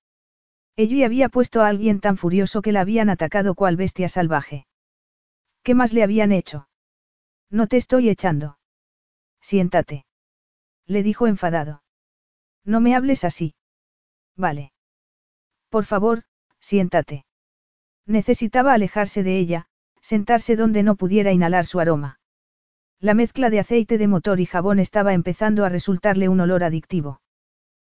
Ella 0.75 1.05
había 1.05 1.29
puesto 1.29 1.61
a 1.61 1.67
alguien 1.67 1.99
tan 1.99 2.15
furioso 2.15 2.61
que 2.61 2.71
la 2.71 2.81
habían 2.81 3.09
atacado 3.09 3.55
cual 3.55 3.75
bestia 3.75 4.07
salvaje. 4.07 4.67
¿Qué 5.63 5.75
más 5.75 5.93
le 5.93 6.03
habían 6.03 6.31
hecho? 6.31 6.67
No 7.51 7.67
te 7.67 7.77
estoy 7.77 8.09
echando. 8.09 8.57
Siéntate. 9.41 10.05
Le 10.87 11.03
dijo 11.03 11.27
enfadado. 11.27 11.83
No 12.63 12.79
me 12.79 12.95
hables 12.95 13.25
así. 13.25 13.55
Vale. 14.37 14.71
Por 15.69 15.85
favor, 15.85 16.23
siéntate. 16.59 17.25
Necesitaba 18.05 18.73
alejarse 18.73 19.23
de 19.23 19.37
ella, 19.37 19.67
sentarse 20.01 20.55
donde 20.55 20.83
no 20.83 20.95
pudiera 20.95 21.31
inhalar 21.31 21.65
su 21.65 21.79
aroma. 21.79 22.19
La 22.99 23.13
mezcla 23.13 23.49
de 23.49 23.59
aceite 23.59 23.97
de 23.97 24.07
motor 24.07 24.39
y 24.39 24.45
jabón 24.45 24.79
estaba 24.79 25.13
empezando 25.13 25.65
a 25.65 25.69
resultarle 25.69 26.29
un 26.29 26.39
olor 26.39 26.63
adictivo. 26.63 27.21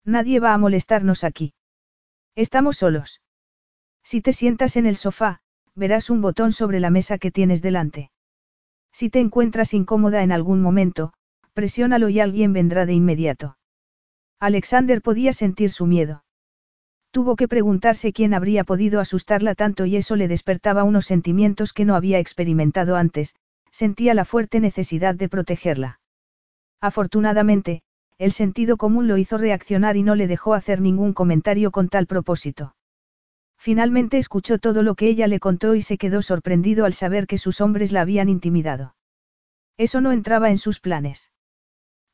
Nadie 0.05 0.39
va 0.39 0.53
a 0.53 0.57
molestarnos 0.57 1.23
aquí. 1.23 1.53
Estamos 2.35 2.77
solos. 2.77 3.21
Si 4.01 4.21
te 4.21 4.33
sientas 4.33 4.77
en 4.77 4.85
el 4.85 4.97
sofá, 4.97 5.41
verás 5.75 6.09
un 6.09 6.21
botón 6.21 6.51
sobre 6.51 6.79
la 6.79 6.89
mesa 6.89 7.17
que 7.17 7.31
tienes 7.31 7.61
delante. 7.61 8.12
Si 8.93 9.09
te 9.09 9.19
encuentras 9.19 9.73
incómoda 9.73 10.23
en 10.23 10.31
algún 10.31 10.61
momento, 10.61 11.13
presiónalo 11.53 12.09
y 12.09 12.19
alguien 12.19 12.53
vendrá 12.53 12.85
de 12.85 12.93
inmediato. 12.93 13.57
Alexander 14.39 15.01
podía 15.01 15.33
sentir 15.33 15.71
su 15.71 15.87
miedo. 15.87 16.23
Tuvo 17.11 17.35
que 17.35 17.47
preguntarse 17.47 18.13
quién 18.13 18.33
habría 18.33 18.63
podido 18.63 18.99
asustarla 18.99 19.55
tanto 19.55 19.85
y 19.85 19.97
eso 19.97 20.15
le 20.15 20.27
despertaba 20.27 20.83
unos 20.83 21.05
sentimientos 21.05 21.73
que 21.73 21.85
no 21.85 21.95
había 21.95 22.19
experimentado 22.19 22.95
antes, 22.95 23.35
sentía 23.71 24.13
la 24.13 24.25
fuerte 24.25 24.59
necesidad 24.59 25.15
de 25.15 25.29
protegerla. 25.29 25.99
Afortunadamente, 26.81 27.81
el 28.17 28.31
sentido 28.31 28.77
común 28.77 29.07
lo 29.07 29.17
hizo 29.17 29.37
reaccionar 29.37 29.97
y 29.97 30.03
no 30.03 30.15
le 30.15 30.27
dejó 30.27 30.53
hacer 30.53 30.81
ningún 30.81 31.13
comentario 31.13 31.71
con 31.71 31.89
tal 31.89 32.05
propósito. 32.05 32.75
Finalmente 33.63 34.17
escuchó 34.17 34.57
todo 34.57 34.83
lo 34.83 34.95
que 34.95 35.07
ella 35.07 35.25
le 35.25 35.39
contó 35.39 35.73
y 35.73 35.81
se 35.81 35.97
quedó 35.97 36.21
sorprendido 36.21 36.83
al 36.83 36.91
saber 36.91 37.27
que 37.27 37.37
sus 37.37 37.61
hombres 37.61 37.93
la 37.93 38.01
habían 38.01 38.27
intimidado. 38.27 38.93
Eso 39.77 40.01
no 40.01 40.11
entraba 40.11 40.49
en 40.49 40.57
sus 40.57 40.81
planes. 40.81 41.31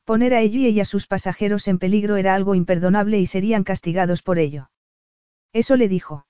Poner 0.04 0.32
a 0.32 0.42
ella 0.42 0.68
y 0.68 0.78
a 0.78 0.84
sus 0.84 1.08
pasajeros 1.08 1.66
en 1.66 1.80
peligro 1.80 2.14
era 2.14 2.36
algo 2.36 2.54
imperdonable 2.54 3.18
y 3.18 3.26
serían 3.26 3.64
castigados 3.64 4.22
por 4.22 4.38
ello. 4.38 4.70
Eso 5.52 5.74
le 5.74 5.88
dijo. 5.88 6.24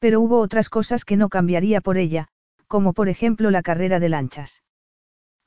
Pero 0.00 0.20
hubo 0.20 0.40
otras 0.40 0.68
cosas 0.68 1.06
que 1.06 1.16
no 1.16 1.30
cambiaría 1.30 1.80
por 1.80 1.96
ella, 1.96 2.28
como 2.66 2.92
por 2.92 3.08
ejemplo 3.08 3.50
la 3.50 3.62
carrera 3.62 4.00
de 4.00 4.10
lanchas. 4.10 4.62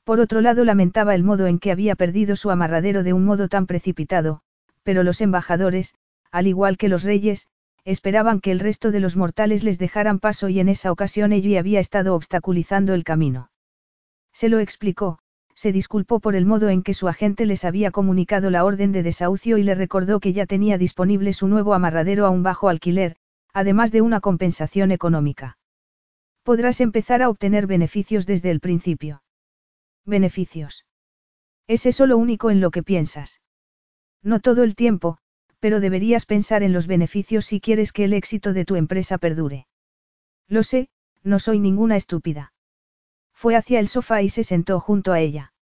Por 0.02 0.18
otro 0.18 0.40
lado 0.40 0.64
lamentaba 0.64 1.14
el 1.14 1.22
modo 1.22 1.46
en 1.46 1.60
que 1.60 1.70
había 1.70 1.94
perdido 1.94 2.34
su 2.34 2.50
amarradero 2.50 3.04
de 3.04 3.12
un 3.12 3.24
modo 3.24 3.46
tan 3.46 3.68
precipitado, 3.68 4.40
pero 4.82 5.04
los 5.04 5.20
embajadores, 5.20 5.94
al 6.32 6.48
igual 6.48 6.76
que 6.76 6.88
los 6.88 7.04
reyes, 7.04 7.46
esperaban 7.84 8.40
que 8.40 8.50
el 8.50 8.60
resto 8.60 8.90
de 8.90 9.00
los 9.00 9.16
mortales 9.16 9.64
les 9.64 9.78
dejaran 9.78 10.18
paso 10.18 10.48
y 10.48 10.60
en 10.60 10.68
esa 10.68 10.92
ocasión 10.92 11.32
ella 11.32 11.60
había 11.60 11.80
estado 11.80 12.14
obstaculizando 12.14 12.94
el 12.94 13.04
camino. 13.04 13.50
Se 14.32 14.48
lo 14.48 14.58
explicó, 14.58 15.18
se 15.54 15.72
disculpó 15.72 16.20
por 16.20 16.36
el 16.36 16.46
modo 16.46 16.68
en 16.68 16.82
que 16.82 16.94
su 16.94 17.08
agente 17.08 17.44
les 17.44 17.64
había 17.64 17.90
comunicado 17.90 18.50
la 18.50 18.64
orden 18.64 18.92
de 18.92 19.02
desahucio 19.02 19.58
y 19.58 19.62
le 19.62 19.74
recordó 19.74 20.20
que 20.20 20.32
ya 20.32 20.46
tenía 20.46 20.78
disponible 20.78 21.32
su 21.32 21.48
nuevo 21.48 21.74
amarradero 21.74 22.24
a 22.26 22.30
un 22.30 22.42
bajo 22.42 22.68
alquiler, 22.68 23.16
además 23.52 23.92
de 23.92 24.00
una 24.00 24.20
compensación 24.20 24.90
económica. 24.90 25.58
Podrás 26.44 26.80
empezar 26.80 27.22
a 27.22 27.28
obtener 27.28 27.66
beneficios 27.66 28.24
desde 28.26 28.50
el 28.50 28.60
principio. 28.60 29.22
Beneficios. 30.06 30.86
¿Es 31.66 31.86
eso 31.86 32.06
lo 32.06 32.16
único 32.16 32.50
en 32.50 32.60
lo 32.60 32.70
que 32.70 32.82
piensas? 32.82 33.40
No 34.22 34.40
todo 34.40 34.62
el 34.64 34.74
tiempo, 34.74 35.18
pero 35.60 35.80
deberías 35.80 36.26
pensar 36.26 36.62
en 36.62 36.72
los 36.72 36.86
beneficios 36.86 37.44
si 37.44 37.60
quieres 37.60 37.92
que 37.92 38.04
el 38.04 38.14
éxito 38.14 38.52
de 38.52 38.64
tu 38.64 38.76
empresa 38.76 39.18
perdure. 39.18 39.66
Lo 40.48 40.62
sé, 40.62 40.88
no 41.22 41.38
soy 41.38 41.60
ninguna 41.60 41.96
estúpida. 41.96 42.52
Fue 43.32 43.54
hacia 43.54 43.78
el 43.78 43.88
sofá 43.88 44.22
y 44.22 44.28
se 44.28 44.42
sentó 44.42 44.80
junto 44.80 45.12
a 45.12 45.20
ella. 45.20 45.52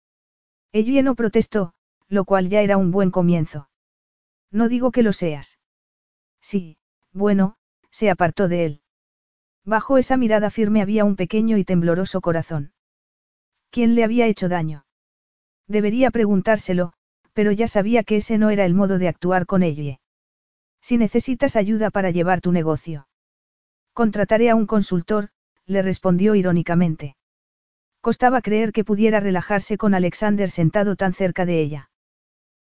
Ella 0.73 1.03
no 1.03 1.15
protestó, 1.15 1.75
lo 2.09 2.25
cual 2.25 2.49
ya 2.49 2.63
era 2.63 2.77
un 2.77 2.91
buen 2.91 3.11
comienzo. 3.11 3.69
No 4.51 4.69
digo 4.69 4.91
que 4.93 5.03
lo 5.03 5.13
seas. 5.13 5.59
Sí, 6.41 6.79
bueno, 7.13 7.57
se 7.91 8.11
apartó 8.11 8.49
de 8.49 8.65
él. 8.65 8.83
Bajo 9.65 9.99
esa 9.99 10.17
mirada 10.17 10.51
firme 10.51 10.81
había 10.81 11.05
un 11.05 11.17
pequeño 11.17 11.59
y 11.59 11.65
tembloroso 11.65 12.21
corazón. 12.21 12.73
¿Quién 13.71 13.95
le 13.95 14.05
había 14.05 14.27
hecho 14.27 14.49
daño? 14.49 14.87
Debería 15.67 16.11
preguntárselo, 16.11 16.95
pero 17.39 17.53
ya 17.53 17.69
sabía 17.69 18.03
que 18.03 18.17
ese 18.17 18.37
no 18.37 18.51
era 18.51 18.65
el 18.65 18.75
modo 18.75 18.99
de 18.99 19.07
actuar 19.07 19.47
con 19.47 19.63
ella. 19.63 20.01
Si 20.81 20.97
necesitas 20.97 21.55
ayuda 21.55 21.89
para 21.89 22.11
llevar 22.11 22.41
tu 22.41 22.51
negocio. 22.51 23.07
Contrataré 23.93 24.51
a 24.51 24.57
un 24.57 24.67
consultor, 24.67 25.29
le 25.65 25.83
respondió 25.83 26.35
irónicamente. 26.35 27.15
Costaba 28.01 28.43
creer 28.43 28.73
que 28.73 28.83
pudiera 28.83 29.21
relajarse 29.21 29.79
con 29.79 29.95
Alexander 29.95 30.51
sentado 30.51 30.97
tan 30.97 31.15
cerca 31.15 31.47
de 31.47 31.61
ella. 31.61 31.91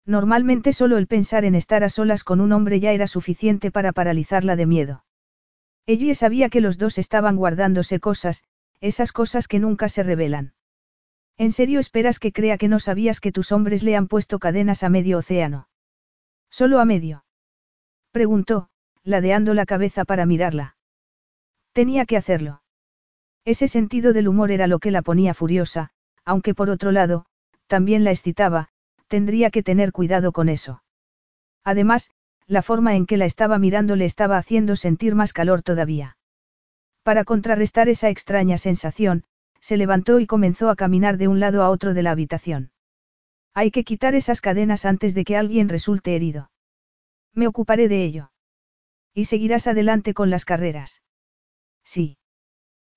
Normalmente 0.07 0.73
solo 0.73 0.97
el 0.97 1.05
pensar 1.05 1.45
en 1.45 1.53
estar 1.53 1.83
a 1.83 1.89
solas 1.89 2.23
con 2.23 2.41
un 2.41 2.51
hombre 2.51 2.79
ya 2.79 2.93
era 2.93 3.05
suficiente 3.05 3.69
para 3.69 3.91
paralizarla 3.91 4.55
de 4.55 4.65
miedo. 4.65 5.05
Ella 5.85 6.15
sabía 6.15 6.49
que 6.49 6.61
los 6.61 6.79
dos 6.79 6.97
estaban 6.97 7.35
guardándose 7.35 7.99
cosas, 7.99 8.43
esas 8.81 9.11
cosas 9.11 9.47
que 9.47 9.59
nunca 9.59 9.87
se 9.87 10.01
revelan. 10.01 10.55
¿En 11.37 11.51
serio 11.51 11.79
esperas 11.79 12.19
que 12.19 12.31
crea 12.31 12.57
que 12.57 12.67
no 12.67 12.79
sabías 12.79 13.19
que 13.19 13.31
tus 13.31 13.51
hombres 13.51 13.83
le 13.83 13.95
han 13.95 14.07
puesto 14.07 14.39
cadenas 14.39 14.83
a 14.83 14.89
medio 14.89 15.17
océano? 15.17 15.67
Solo 16.49 16.79
a 16.79 16.85
medio. 16.85 17.25
Preguntó, 18.11 18.69
ladeando 19.03 19.53
la 19.53 19.65
cabeza 19.65 20.05
para 20.05 20.25
mirarla. 20.25 20.77
Tenía 21.73 22.05
que 22.05 22.17
hacerlo. 22.17 22.61
Ese 23.45 23.67
sentido 23.67 24.13
del 24.13 24.27
humor 24.27 24.51
era 24.51 24.67
lo 24.67 24.79
que 24.79 24.91
la 24.91 25.01
ponía 25.01 25.33
furiosa, 25.33 25.89
aunque 26.23 26.53
por 26.53 26.69
otro 26.69 26.91
lado, 26.91 27.25
también 27.67 28.03
la 28.03 28.11
excitaba, 28.11 28.69
tendría 29.07 29.49
que 29.49 29.63
tener 29.63 29.91
cuidado 29.91 30.31
con 30.31 30.47
eso. 30.47 30.83
Además, 31.63 32.11
la 32.47 32.61
forma 32.61 32.95
en 32.95 33.05
que 33.05 33.17
la 33.17 33.25
estaba 33.25 33.57
mirando 33.57 33.95
le 33.95 34.05
estaba 34.05 34.37
haciendo 34.37 34.75
sentir 34.75 35.15
más 35.15 35.33
calor 35.33 35.61
todavía. 35.61 36.17
Para 37.03 37.25
contrarrestar 37.25 37.89
esa 37.89 38.09
extraña 38.09 38.57
sensación, 38.57 39.23
se 39.63 39.77
levantó 39.77 40.19
y 40.19 40.27
comenzó 40.27 40.69
a 40.69 40.75
caminar 40.75 41.17
de 41.17 41.29
un 41.29 41.39
lado 41.39 41.63
a 41.63 41.69
otro 41.69 41.93
de 41.93 42.03
la 42.03 42.11
habitación. 42.11 42.71
Hay 43.53 43.71
que 43.71 43.85
quitar 43.85 44.13
esas 44.13 44.41
cadenas 44.41 44.83
antes 44.83 45.15
de 45.15 45.23
que 45.23 45.37
alguien 45.37 45.69
resulte 45.69 46.17
herido. 46.17 46.51
Me 47.33 47.47
ocuparé 47.47 47.87
de 47.87 48.03
ello. 48.03 48.31
Y 49.13 49.25
seguirás 49.25 49.67
adelante 49.67 50.13
con 50.13 50.29
las 50.29 50.43
carreras. 50.43 51.01
Sí. 51.85 52.17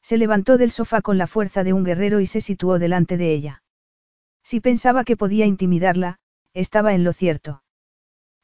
Se 0.03 0.17
levantó 0.17 0.59
del 0.59 0.73
sofá 0.73 1.03
con 1.03 1.19
la 1.19 1.29
fuerza 1.29 1.63
de 1.63 1.73
un 1.73 1.85
guerrero 1.85 2.19
y 2.19 2.27
se 2.27 2.41
situó 2.41 2.81
delante 2.81 3.17
de 3.17 3.33
ella. 3.33 3.63
Si 4.43 4.61
pensaba 4.61 5.05
que 5.05 5.17
podía 5.17 5.47
intimidarla, 5.47 6.19
estaba 6.53 6.95
en 6.95 7.05
lo 7.05 7.13
cierto. 7.13 7.63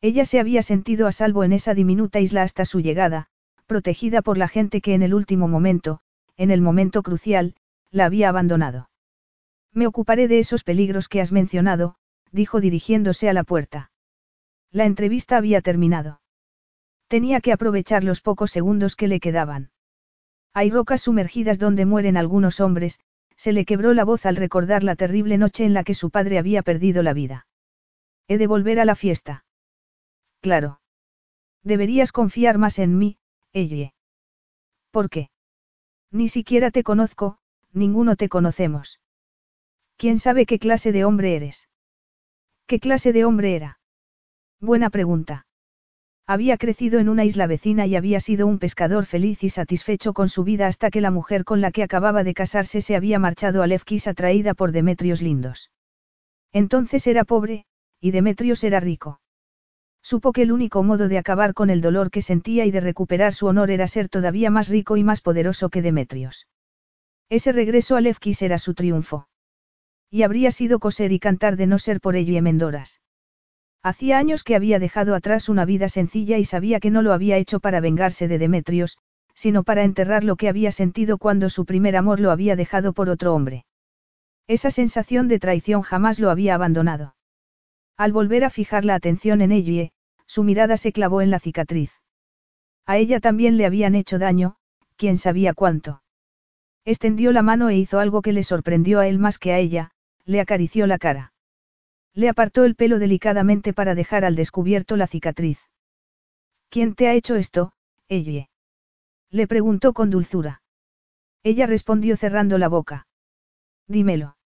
Ella 0.00 0.26
se 0.26 0.38
había 0.38 0.62
sentido 0.62 1.08
a 1.08 1.12
salvo 1.12 1.42
en 1.42 1.52
esa 1.52 1.74
diminuta 1.74 2.20
isla 2.20 2.42
hasta 2.42 2.66
su 2.66 2.80
llegada, 2.80 3.30
protegida 3.66 4.22
por 4.22 4.38
la 4.38 4.46
gente 4.46 4.80
que 4.80 4.94
en 4.94 5.02
el 5.02 5.12
último 5.12 5.48
momento, 5.48 6.02
en 6.36 6.52
el 6.52 6.60
momento 6.60 7.02
crucial, 7.02 7.56
la 7.92 8.06
había 8.06 8.28
abandonado. 8.28 8.90
Me 9.72 9.86
ocuparé 9.86 10.26
de 10.26 10.40
esos 10.40 10.64
peligros 10.64 11.08
que 11.08 11.20
has 11.20 11.30
mencionado, 11.30 11.94
dijo 12.32 12.60
dirigiéndose 12.60 13.28
a 13.28 13.32
la 13.32 13.44
puerta. 13.44 13.92
La 14.70 14.86
entrevista 14.86 15.36
había 15.36 15.60
terminado. 15.60 16.20
Tenía 17.06 17.40
que 17.40 17.52
aprovechar 17.52 18.02
los 18.02 18.22
pocos 18.22 18.50
segundos 18.50 18.96
que 18.96 19.06
le 19.06 19.20
quedaban. 19.20 19.70
Hay 20.54 20.70
rocas 20.70 21.02
sumergidas 21.02 21.58
donde 21.58 21.86
mueren 21.86 22.16
algunos 22.16 22.60
hombres, 22.60 23.00
se 23.36 23.52
le 23.52 23.64
quebró 23.64 23.92
la 23.92 24.04
voz 24.04 24.24
al 24.24 24.36
recordar 24.36 24.82
la 24.82 24.96
terrible 24.96 25.36
noche 25.36 25.64
en 25.64 25.74
la 25.74 25.84
que 25.84 25.94
su 25.94 26.10
padre 26.10 26.38
había 26.38 26.62
perdido 26.62 27.02
la 27.02 27.12
vida. 27.12 27.46
He 28.28 28.38
de 28.38 28.46
volver 28.46 28.80
a 28.80 28.84
la 28.84 28.94
fiesta. 28.94 29.44
Claro. 30.40 30.80
Deberías 31.62 32.12
confiar 32.12 32.58
más 32.58 32.78
en 32.78 32.98
mí, 32.98 33.18
ella. 33.52 33.92
¿Por 34.90 35.10
qué? 35.10 35.30
Ni 36.10 36.28
siquiera 36.28 36.70
te 36.70 36.82
conozco, 36.82 37.38
ninguno 37.72 38.16
te 38.16 38.28
conocemos. 38.28 39.00
¿Quién 39.96 40.18
sabe 40.18 40.46
qué 40.46 40.58
clase 40.58 40.92
de 40.92 41.04
hombre 41.04 41.36
eres? 41.36 41.68
¿Qué 42.66 42.80
clase 42.80 43.12
de 43.12 43.24
hombre 43.24 43.54
era? 43.54 43.78
Buena 44.60 44.90
pregunta. 44.90 45.46
Había 46.26 46.56
crecido 46.56 47.00
en 47.00 47.08
una 47.08 47.24
isla 47.24 47.46
vecina 47.46 47.86
y 47.86 47.96
había 47.96 48.20
sido 48.20 48.46
un 48.46 48.58
pescador 48.58 49.06
feliz 49.06 49.42
y 49.42 49.50
satisfecho 49.50 50.12
con 50.12 50.28
su 50.28 50.44
vida 50.44 50.68
hasta 50.68 50.90
que 50.90 51.00
la 51.00 51.10
mujer 51.10 51.44
con 51.44 51.60
la 51.60 51.72
que 51.72 51.82
acababa 51.82 52.22
de 52.24 52.32
casarse 52.32 52.80
se 52.80 52.94
había 52.94 53.18
marchado 53.18 53.62
a 53.62 53.66
Lefkis 53.66 54.06
atraída 54.06 54.54
por 54.54 54.72
Demetrios 54.72 55.20
lindos. 55.20 55.70
Entonces 56.52 57.06
era 57.06 57.24
pobre, 57.24 57.64
y 58.00 58.12
Demetrios 58.12 58.62
era 58.62 58.78
rico. 58.78 59.20
Supo 60.02 60.32
que 60.32 60.42
el 60.42 60.52
único 60.52 60.82
modo 60.82 61.08
de 61.08 61.18
acabar 61.18 61.54
con 61.54 61.70
el 61.70 61.80
dolor 61.80 62.10
que 62.10 62.22
sentía 62.22 62.66
y 62.66 62.70
de 62.70 62.80
recuperar 62.80 63.34
su 63.34 63.46
honor 63.46 63.70
era 63.70 63.86
ser 63.86 64.08
todavía 64.08 64.50
más 64.50 64.68
rico 64.68 64.96
y 64.96 65.04
más 65.04 65.20
poderoso 65.20 65.70
que 65.70 65.82
Demetrios. 65.82 66.46
Ese 67.32 67.50
regreso 67.50 67.96
a 67.96 68.02
Lefkis 68.02 68.42
era 68.42 68.58
su 68.58 68.74
triunfo. 68.74 69.26
Y 70.10 70.22
habría 70.22 70.50
sido 70.50 70.78
coser 70.78 71.12
y 71.12 71.18
cantar 71.18 71.56
de 71.56 71.66
no 71.66 71.78
ser 71.78 71.98
por 71.98 72.14
ello 72.14 72.36
y 72.36 72.42
Mendoras. 72.42 73.00
Hacía 73.82 74.18
años 74.18 74.44
que 74.44 74.54
había 74.54 74.78
dejado 74.78 75.14
atrás 75.14 75.48
una 75.48 75.64
vida 75.64 75.88
sencilla 75.88 76.36
y 76.36 76.44
sabía 76.44 76.78
que 76.78 76.90
no 76.90 77.00
lo 77.00 77.14
había 77.14 77.38
hecho 77.38 77.58
para 77.58 77.80
vengarse 77.80 78.28
de 78.28 78.36
Demetrios, 78.36 78.98
sino 79.34 79.62
para 79.62 79.82
enterrar 79.82 80.24
lo 80.24 80.36
que 80.36 80.50
había 80.50 80.72
sentido 80.72 81.16
cuando 81.16 81.48
su 81.48 81.64
primer 81.64 81.96
amor 81.96 82.20
lo 82.20 82.32
había 82.32 82.54
dejado 82.54 82.92
por 82.92 83.08
otro 83.08 83.34
hombre. 83.34 83.64
Esa 84.46 84.70
sensación 84.70 85.26
de 85.28 85.38
traición 85.38 85.80
jamás 85.80 86.18
lo 86.18 86.28
había 86.28 86.54
abandonado. 86.54 87.16
Al 87.96 88.12
volver 88.12 88.44
a 88.44 88.50
fijar 88.50 88.84
la 88.84 88.94
atención 88.94 89.40
en 89.40 89.52
ella, 89.52 89.88
su 90.26 90.44
mirada 90.44 90.76
se 90.76 90.92
clavó 90.92 91.22
en 91.22 91.30
la 91.30 91.40
cicatriz. 91.40 91.92
A 92.84 92.98
ella 92.98 93.20
también 93.20 93.56
le 93.56 93.64
habían 93.64 93.94
hecho 93.94 94.18
daño, 94.18 94.56
quién 94.96 95.16
sabía 95.16 95.54
cuánto. 95.54 96.01
Extendió 96.84 97.32
la 97.32 97.42
mano 97.42 97.68
e 97.68 97.76
hizo 97.76 98.00
algo 98.00 98.22
que 98.22 98.32
le 98.32 98.42
sorprendió 98.42 99.00
a 99.00 99.06
él 99.06 99.18
más 99.18 99.38
que 99.38 99.52
a 99.52 99.58
ella, 99.58 99.92
le 100.24 100.40
acarició 100.40 100.86
la 100.86 100.98
cara. 100.98 101.32
Le 102.14 102.28
apartó 102.28 102.64
el 102.64 102.74
pelo 102.74 102.98
delicadamente 102.98 103.72
para 103.72 103.94
dejar 103.94 104.24
al 104.24 104.36
descubierto 104.36 104.96
la 104.96 105.06
cicatriz. 105.06 105.58
¿Quién 106.68 106.94
te 106.94 107.08
ha 107.08 107.14
hecho 107.14 107.36
esto, 107.36 107.72
ella? 108.08 108.48
Le 109.30 109.46
preguntó 109.46 109.92
con 109.92 110.10
dulzura. 110.10 110.62
Ella 111.42 111.66
respondió 111.66 112.16
cerrando 112.16 112.58
la 112.58 112.68
boca. 112.68 113.06
Dímelo. 113.86 114.36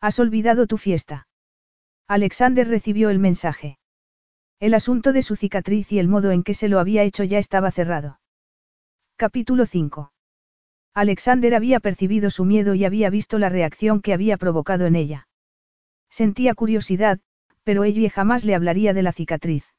Has 0.00 0.18
olvidado 0.18 0.66
tu 0.66 0.78
fiesta. 0.78 1.26
Alexander 2.06 2.68
recibió 2.68 3.10
el 3.10 3.18
mensaje. 3.18 3.78
El 4.60 4.74
asunto 4.74 5.12
de 5.12 5.22
su 5.22 5.36
cicatriz 5.36 5.90
y 5.92 5.98
el 5.98 6.08
modo 6.08 6.30
en 6.30 6.42
que 6.42 6.54
se 6.54 6.68
lo 6.68 6.78
había 6.78 7.02
hecho 7.02 7.24
ya 7.24 7.38
estaba 7.38 7.70
cerrado. 7.70 8.20
Capítulo 9.16 9.66
5. 9.66 10.13
Alexander 10.94 11.56
había 11.56 11.80
percibido 11.80 12.30
su 12.30 12.44
miedo 12.44 12.74
y 12.74 12.84
había 12.84 13.10
visto 13.10 13.40
la 13.40 13.48
reacción 13.48 14.00
que 14.00 14.12
había 14.12 14.36
provocado 14.36 14.86
en 14.86 14.94
ella. 14.94 15.28
Sentía 16.08 16.54
curiosidad, 16.54 17.18
pero 17.64 17.82
ella 17.82 18.08
jamás 18.08 18.44
le 18.44 18.54
hablaría 18.54 18.94
de 18.94 19.02
la 19.02 19.12
cicatriz. 19.12 19.74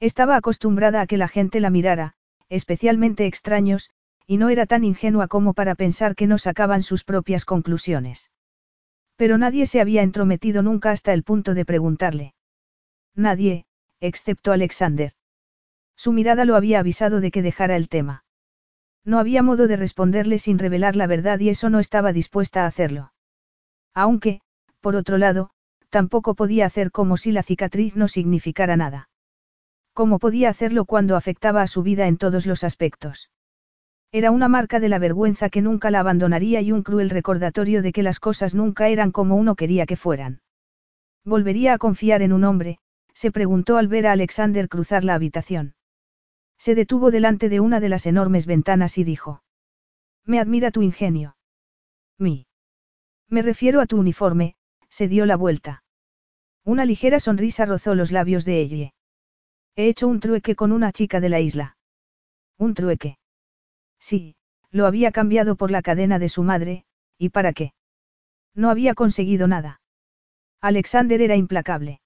Estaba 0.00 0.34
acostumbrada 0.36 1.00
a 1.00 1.06
que 1.06 1.18
la 1.18 1.28
gente 1.28 1.60
la 1.60 1.70
mirara, 1.70 2.14
especialmente 2.48 3.26
extraños, 3.26 3.90
y 4.26 4.38
no 4.38 4.48
era 4.48 4.66
tan 4.66 4.82
ingenua 4.82 5.28
como 5.28 5.54
para 5.54 5.76
pensar 5.76 6.16
que 6.16 6.26
no 6.26 6.38
sacaban 6.38 6.82
sus 6.82 7.04
propias 7.04 7.44
conclusiones. 7.44 8.30
Pero 9.16 9.38
nadie 9.38 9.66
se 9.66 9.80
había 9.80 10.02
entrometido 10.02 10.62
nunca 10.62 10.90
hasta 10.90 11.12
el 11.12 11.22
punto 11.22 11.54
de 11.54 11.64
preguntarle. 11.64 12.34
Nadie, 13.14 13.66
excepto 14.00 14.50
Alexander. 14.50 15.12
Su 15.96 16.12
mirada 16.12 16.44
lo 16.44 16.56
había 16.56 16.80
avisado 16.80 17.20
de 17.20 17.30
que 17.30 17.42
dejara 17.42 17.76
el 17.76 17.88
tema. 17.88 18.23
No 19.04 19.18
había 19.18 19.42
modo 19.42 19.66
de 19.66 19.76
responderle 19.76 20.38
sin 20.38 20.58
revelar 20.58 20.96
la 20.96 21.06
verdad 21.06 21.38
y 21.38 21.50
eso 21.50 21.68
no 21.68 21.78
estaba 21.78 22.12
dispuesta 22.12 22.64
a 22.64 22.66
hacerlo. 22.66 23.12
Aunque, 23.92 24.40
por 24.80 24.96
otro 24.96 25.18
lado, 25.18 25.50
tampoco 25.90 26.34
podía 26.34 26.66
hacer 26.66 26.90
como 26.90 27.16
si 27.16 27.30
la 27.30 27.42
cicatriz 27.42 27.96
no 27.96 28.08
significara 28.08 28.76
nada. 28.76 29.08
¿Cómo 29.92 30.18
podía 30.18 30.48
hacerlo 30.48 30.86
cuando 30.86 31.16
afectaba 31.16 31.62
a 31.62 31.66
su 31.66 31.82
vida 31.82 32.08
en 32.08 32.16
todos 32.16 32.46
los 32.46 32.64
aspectos? 32.64 33.30
Era 34.10 34.30
una 34.30 34.48
marca 34.48 34.80
de 34.80 34.88
la 34.88 34.98
vergüenza 34.98 35.50
que 35.50 35.62
nunca 35.62 35.90
la 35.90 36.00
abandonaría 36.00 36.60
y 36.60 36.72
un 36.72 36.82
cruel 36.82 37.10
recordatorio 37.10 37.82
de 37.82 37.92
que 37.92 38.02
las 38.02 38.20
cosas 38.20 38.54
nunca 38.54 38.88
eran 38.88 39.12
como 39.12 39.36
uno 39.36 39.54
quería 39.54 39.86
que 39.86 39.96
fueran. 39.96 40.40
¿Volvería 41.24 41.74
a 41.74 41.78
confiar 41.78 42.22
en 42.22 42.32
un 42.32 42.44
hombre? 42.44 42.78
se 43.12 43.30
preguntó 43.30 43.76
al 43.76 43.88
ver 43.88 44.06
a 44.06 44.12
Alexander 44.12 44.68
cruzar 44.68 45.04
la 45.04 45.14
habitación. 45.14 45.74
Se 46.64 46.74
detuvo 46.74 47.10
delante 47.10 47.50
de 47.50 47.60
una 47.60 47.78
de 47.78 47.90
las 47.90 48.06
enormes 48.06 48.46
ventanas 48.46 48.96
y 48.96 49.04
dijo. 49.04 49.42
Me 50.24 50.40
admira 50.40 50.70
tu 50.70 50.80
ingenio. 50.80 51.36
Mi. 52.18 52.46
Me 53.28 53.42
refiero 53.42 53.82
a 53.82 53.86
tu 53.86 53.98
uniforme, 53.98 54.56
se 54.88 55.06
dio 55.06 55.26
la 55.26 55.36
vuelta. 55.36 55.84
Una 56.64 56.86
ligera 56.86 57.20
sonrisa 57.20 57.66
rozó 57.66 57.94
los 57.94 58.12
labios 58.12 58.46
de 58.46 58.62
ella. 58.62 58.94
He 59.76 59.88
hecho 59.88 60.08
un 60.08 60.20
trueque 60.20 60.56
con 60.56 60.72
una 60.72 60.90
chica 60.90 61.20
de 61.20 61.28
la 61.28 61.38
isla. 61.38 61.76
¿Un 62.56 62.72
trueque? 62.72 63.18
Sí, 64.00 64.34
lo 64.70 64.86
había 64.86 65.12
cambiado 65.12 65.56
por 65.56 65.70
la 65.70 65.82
cadena 65.82 66.18
de 66.18 66.30
su 66.30 66.44
madre, 66.44 66.86
¿y 67.18 67.28
para 67.28 67.52
qué? 67.52 67.74
No 68.54 68.70
había 68.70 68.94
conseguido 68.94 69.48
nada. 69.48 69.82
Alexander 70.62 71.20
era 71.20 71.36
implacable. 71.36 72.00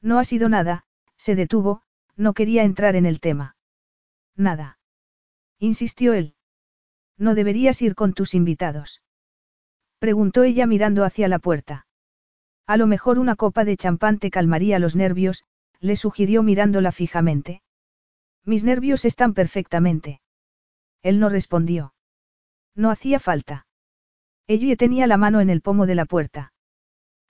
No 0.00 0.18
ha 0.18 0.24
sido 0.24 0.48
nada, 0.48 0.86
se 1.18 1.34
detuvo, 1.34 1.82
no 2.16 2.32
quería 2.32 2.62
entrar 2.64 2.96
en 2.96 3.04
el 3.04 3.20
tema. 3.20 3.53
Nada. 4.36 4.78
Insistió 5.58 6.12
él. 6.12 6.34
No 7.16 7.34
deberías 7.34 7.80
ir 7.82 7.94
con 7.94 8.12
tus 8.12 8.34
invitados. 8.34 9.02
Preguntó 9.98 10.42
ella 10.42 10.66
mirando 10.66 11.04
hacia 11.04 11.28
la 11.28 11.38
puerta. 11.38 11.86
A 12.66 12.76
lo 12.76 12.86
mejor 12.86 13.18
una 13.18 13.36
copa 13.36 13.64
de 13.64 13.76
champán 13.76 14.18
te 14.18 14.30
calmaría 14.30 14.78
los 14.78 14.96
nervios, 14.96 15.44
le 15.80 15.96
sugirió 15.96 16.42
mirándola 16.42 16.92
fijamente. 16.92 17.62
Mis 18.44 18.64
nervios 18.64 19.04
están 19.04 19.34
perfectamente. 19.34 20.20
Él 21.02 21.20
no 21.20 21.28
respondió. 21.28 21.94
No 22.74 22.90
hacía 22.90 23.20
falta. 23.20 23.66
Ella 24.46 24.76
tenía 24.76 25.06
la 25.06 25.16
mano 25.16 25.40
en 25.40 25.50
el 25.50 25.60
pomo 25.60 25.86
de 25.86 25.94
la 25.94 26.04
puerta. 26.04 26.52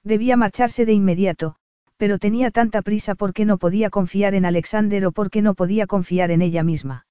Debía 0.03 0.37
marcharse 0.37 0.87
de 0.87 0.93
inmediato, 0.93 1.57
pero 1.97 2.19
tenía 2.19 2.51
tanta 2.51 2.83
prisa 2.83 3.15
porque 3.15 3.45
no 3.45 3.59
podía 3.59 3.91
confiar 3.91 4.35
en 4.35 4.45
Alexander 4.45 5.07
o 5.07 5.13
porque 5.13 5.43
no 5.43 5.55
podía 5.55 5.87
confiar 5.87 6.31
en 6.31 6.43
ella 6.43 6.63
misma. 6.63 7.07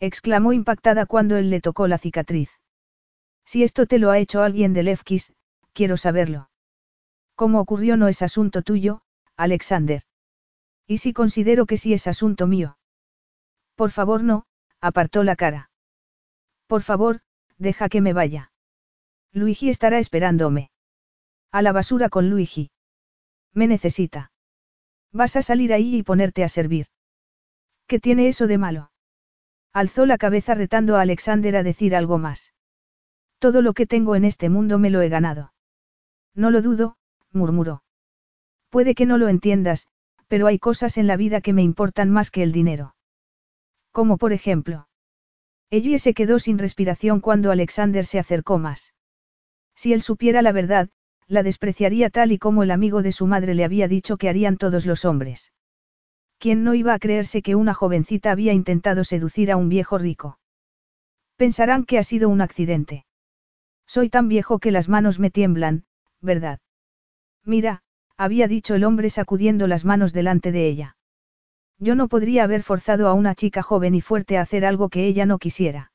Exclamó 0.00 0.52
impactada 0.52 1.06
cuando 1.06 1.36
él 1.36 1.50
le 1.50 1.60
tocó 1.60 1.88
la 1.88 1.98
cicatriz. 1.98 2.50
Si 3.44 3.62
esto 3.62 3.86
te 3.86 3.98
lo 3.98 4.10
ha 4.10 4.18
hecho 4.18 4.42
alguien 4.42 4.72
de 4.72 4.82
Lefkis, 4.82 5.32
quiero 5.72 5.96
saberlo. 5.96 6.50
¿Cómo 7.34 7.60
ocurrió 7.60 7.96
no 7.96 8.08
es 8.08 8.22
asunto 8.22 8.62
tuyo, 8.62 9.02
Alexander? 9.36 10.02
¿Y 10.86 10.98
si 10.98 11.12
considero 11.12 11.66
que 11.66 11.76
sí 11.76 11.92
es 11.92 12.06
asunto 12.06 12.46
mío? 12.46 12.78
Por 13.74 13.90
favor 13.90 14.22
no, 14.22 14.46
apartó 14.80 15.22
la 15.22 15.36
cara. 15.36 15.70
Por 16.66 16.82
favor, 16.82 17.20
deja 17.58 17.88
que 17.88 18.00
me 18.00 18.12
vaya. 18.12 18.52
Luigi 19.32 19.68
estará 19.68 19.98
esperándome. 19.98 20.70
A 21.52 21.62
la 21.62 21.72
basura 21.72 22.08
con 22.08 22.30
Luigi. 22.30 22.70
Me 23.56 23.66
necesita. 23.66 24.32
Vas 25.12 25.34
a 25.34 25.40
salir 25.40 25.72
ahí 25.72 25.96
y 25.96 26.02
ponerte 26.02 26.44
a 26.44 26.48
servir. 26.50 26.88
¿Qué 27.86 27.98
tiene 27.98 28.28
eso 28.28 28.46
de 28.46 28.58
malo? 28.58 28.90
Alzó 29.72 30.04
la 30.04 30.18
cabeza 30.18 30.54
retando 30.54 30.96
a 30.96 31.00
Alexander 31.00 31.56
a 31.56 31.62
decir 31.62 31.96
algo 31.96 32.18
más. 32.18 32.52
Todo 33.38 33.62
lo 33.62 33.72
que 33.72 33.86
tengo 33.86 34.14
en 34.14 34.26
este 34.26 34.50
mundo 34.50 34.78
me 34.78 34.90
lo 34.90 35.00
he 35.00 35.08
ganado. 35.08 35.54
No 36.34 36.50
lo 36.50 36.60
dudo, 36.60 36.98
murmuró. 37.32 37.82
Puede 38.68 38.94
que 38.94 39.06
no 39.06 39.16
lo 39.16 39.28
entiendas, 39.28 39.86
pero 40.28 40.46
hay 40.48 40.58
cosas 40.58 40.98
en 40.98 41.06
la 41.06 41.16
vida 41.16 41.40
que 41.40 41.54
me 41.54 41.62
importan 41.62 42.10
más 42.10 42.30
que 42.30 42.42
el 42.42 42.52
dinero. 42.52 42.94
Como 43.90 44.18
por 44.18 44.34
ejemplo. 44.34 44.86
Ella 45.70 45.98
se 45.98 46.12
quedó 46.12 46.38
sin 46.40 46.58
respiración 46.58 47.20
cuando 47.20 47.50
Alexander 47.50 48.04
se 48.04 48.18
acercó 48.18 48.58
más. 48.58 48.92
Si 49.74 49.94
él 49.94 50.02
supiera 50.02 50.42
la 50.42 50.52
verdad, 50.52 50.90
la 51.28 51.42
despreciaría 51.42 52.10
tal 52.10 52.32
y 52.32 52.38
como 52.38 52.62
el 52.62 52.70
amigo 52.70 53.02
de 53.02 53.12
su 53.12 53.26
madre 53.26 53.54
le 53.54 53.64
había 53.64 53.88
dicho 53.88 54.16
que 54.16 54.28
harían 54.28 54.56
todos 54.56 54.86
los 54.86 55.04
hombres. 55.04 55.52
¿Quién 56.38 56.64
no 56.64 56.74
iba 56.74 56.94
a 56.94 56.98
creerse 56.98 57.42
que 57.42 57.54
una 57.54 57.74
jovencita 57.74 58.30
había 58.30 58.52
intentado 58.52 59.04
seducir 59.04 59.50
a 59.50 59.56
un 59.56 59.68
viejo 59.68 59.98
rico? 59.98 60.38
Pensarán 61.36 61.84
que 61.84 61.98
ha 61.98 62.02
sido 62.02 62.28
un 62.28 62.40
accidente. 62.40 63.06
Soy 63.86 64.08
tan 64.08 64.28
viejo 64.28 64.58
que 64.58 64.70
las 64.70 64.88
manos 64.88 65.18
me 65.18 65.30
tiemblan, 65.30 65.84
¿verdad? 66.20 66.60
Mira, 67.44 67.82
había 68.16 68.48
dicho 68.48 68.74
el 68.74 68.84
hombre 68.84 69.10
sacudiendo 69.10 69.66
las 69.66 69.84
manos 69.84 70.12
delante 70.12 70.52
de 70.52 70.66
ella. 70.66 70.96
Yo 71.78 71.94
no 71.94 72.08
podría 72.08 72.44
haber 72.44 72.62
forzado 72.62 73.08
a 73.08 73.14
una 73.14 73.34
chica 73.34 73.62
joven 73.62 73.94
y 73.94 74.00
fuerte 74.00 74.38
a 74.38 74.42
hacer 74.42 74.64
algo 74.64 74.88
que 74.88 75.06
ella 75.06 75.26
no 75.26 75.38
quisiera. 75.38 75.92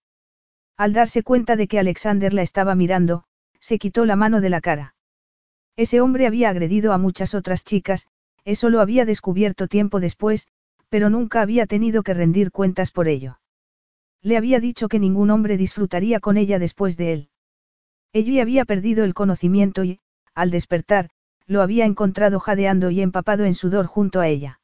Al 0.78 0.94
darse 0.94 1.24
cuenta 1.24 1.56
de 1.56 1.68
que 1.68 1.80
Alexander 1.80 2.34
la 2.34 2.44
estaba 2.44 2.76
mirando, 2.76 3.24
se 3.60 3.80
quitó 3.80 4.06
la 4.06 4.16
mano 4.16 4.42
de 4.42 4.50
la 4.50 4.62
cara. 4.62 4.96
Ese 5.82 6.00
hombre 6.00 6.28
había 6.28 6.52
agredido 6.52 6.94
a 6.94 7.00
muchas 7.00 7.34
otras 7.34 7.64
chicas, 7.64 8.06
eso 8.46 8.70
lo 8.70 8.82
había 8.82 9.04
descubierto 9.04 9.68
tiempo 9.68 10.00
después, 10.00 10.48
pero 10.90 11.10
nunca 11.10 11.42
había 11.42 11.66
tenido 11.66 12.04
que 12.04 12.14
rendir 12.14 12.52
cuentas 12.52 12.92
por 12.92 13.08
ello. 13.08 13.40
Le 14.22 14.38
había 14.38 14.60
dicho 14.60 14.88
que 14.90 15.00
ningún 15.00 15.32
hombre 15.32 15.58
disfrutaría 15.58 16.20
con 16.20 16.38
ella 16.38 16.60
después 16.60 16.98
de 16.98 17.14
él. 17.14 17.30
Ella 18.14 18.44
había 18.44 18.64
perdido 18.64 19.04
el 19.04 19.16
conocimiento 19.16 19.84
y, 19.84 20.00
al 20.36 20.52
despertar, 20.52 21.10
lo 21.48 21.64
había 21.64 21.86
encontrado 21.86 22.40
jadeando 22.40 22.92
y 22.92 23.02
empapado 23.02 23.46
en 23.46 23.56
sudor 23.56 23.88
junto 23.88 24.20
a 24.20 24.28
ella. 24.28 24.60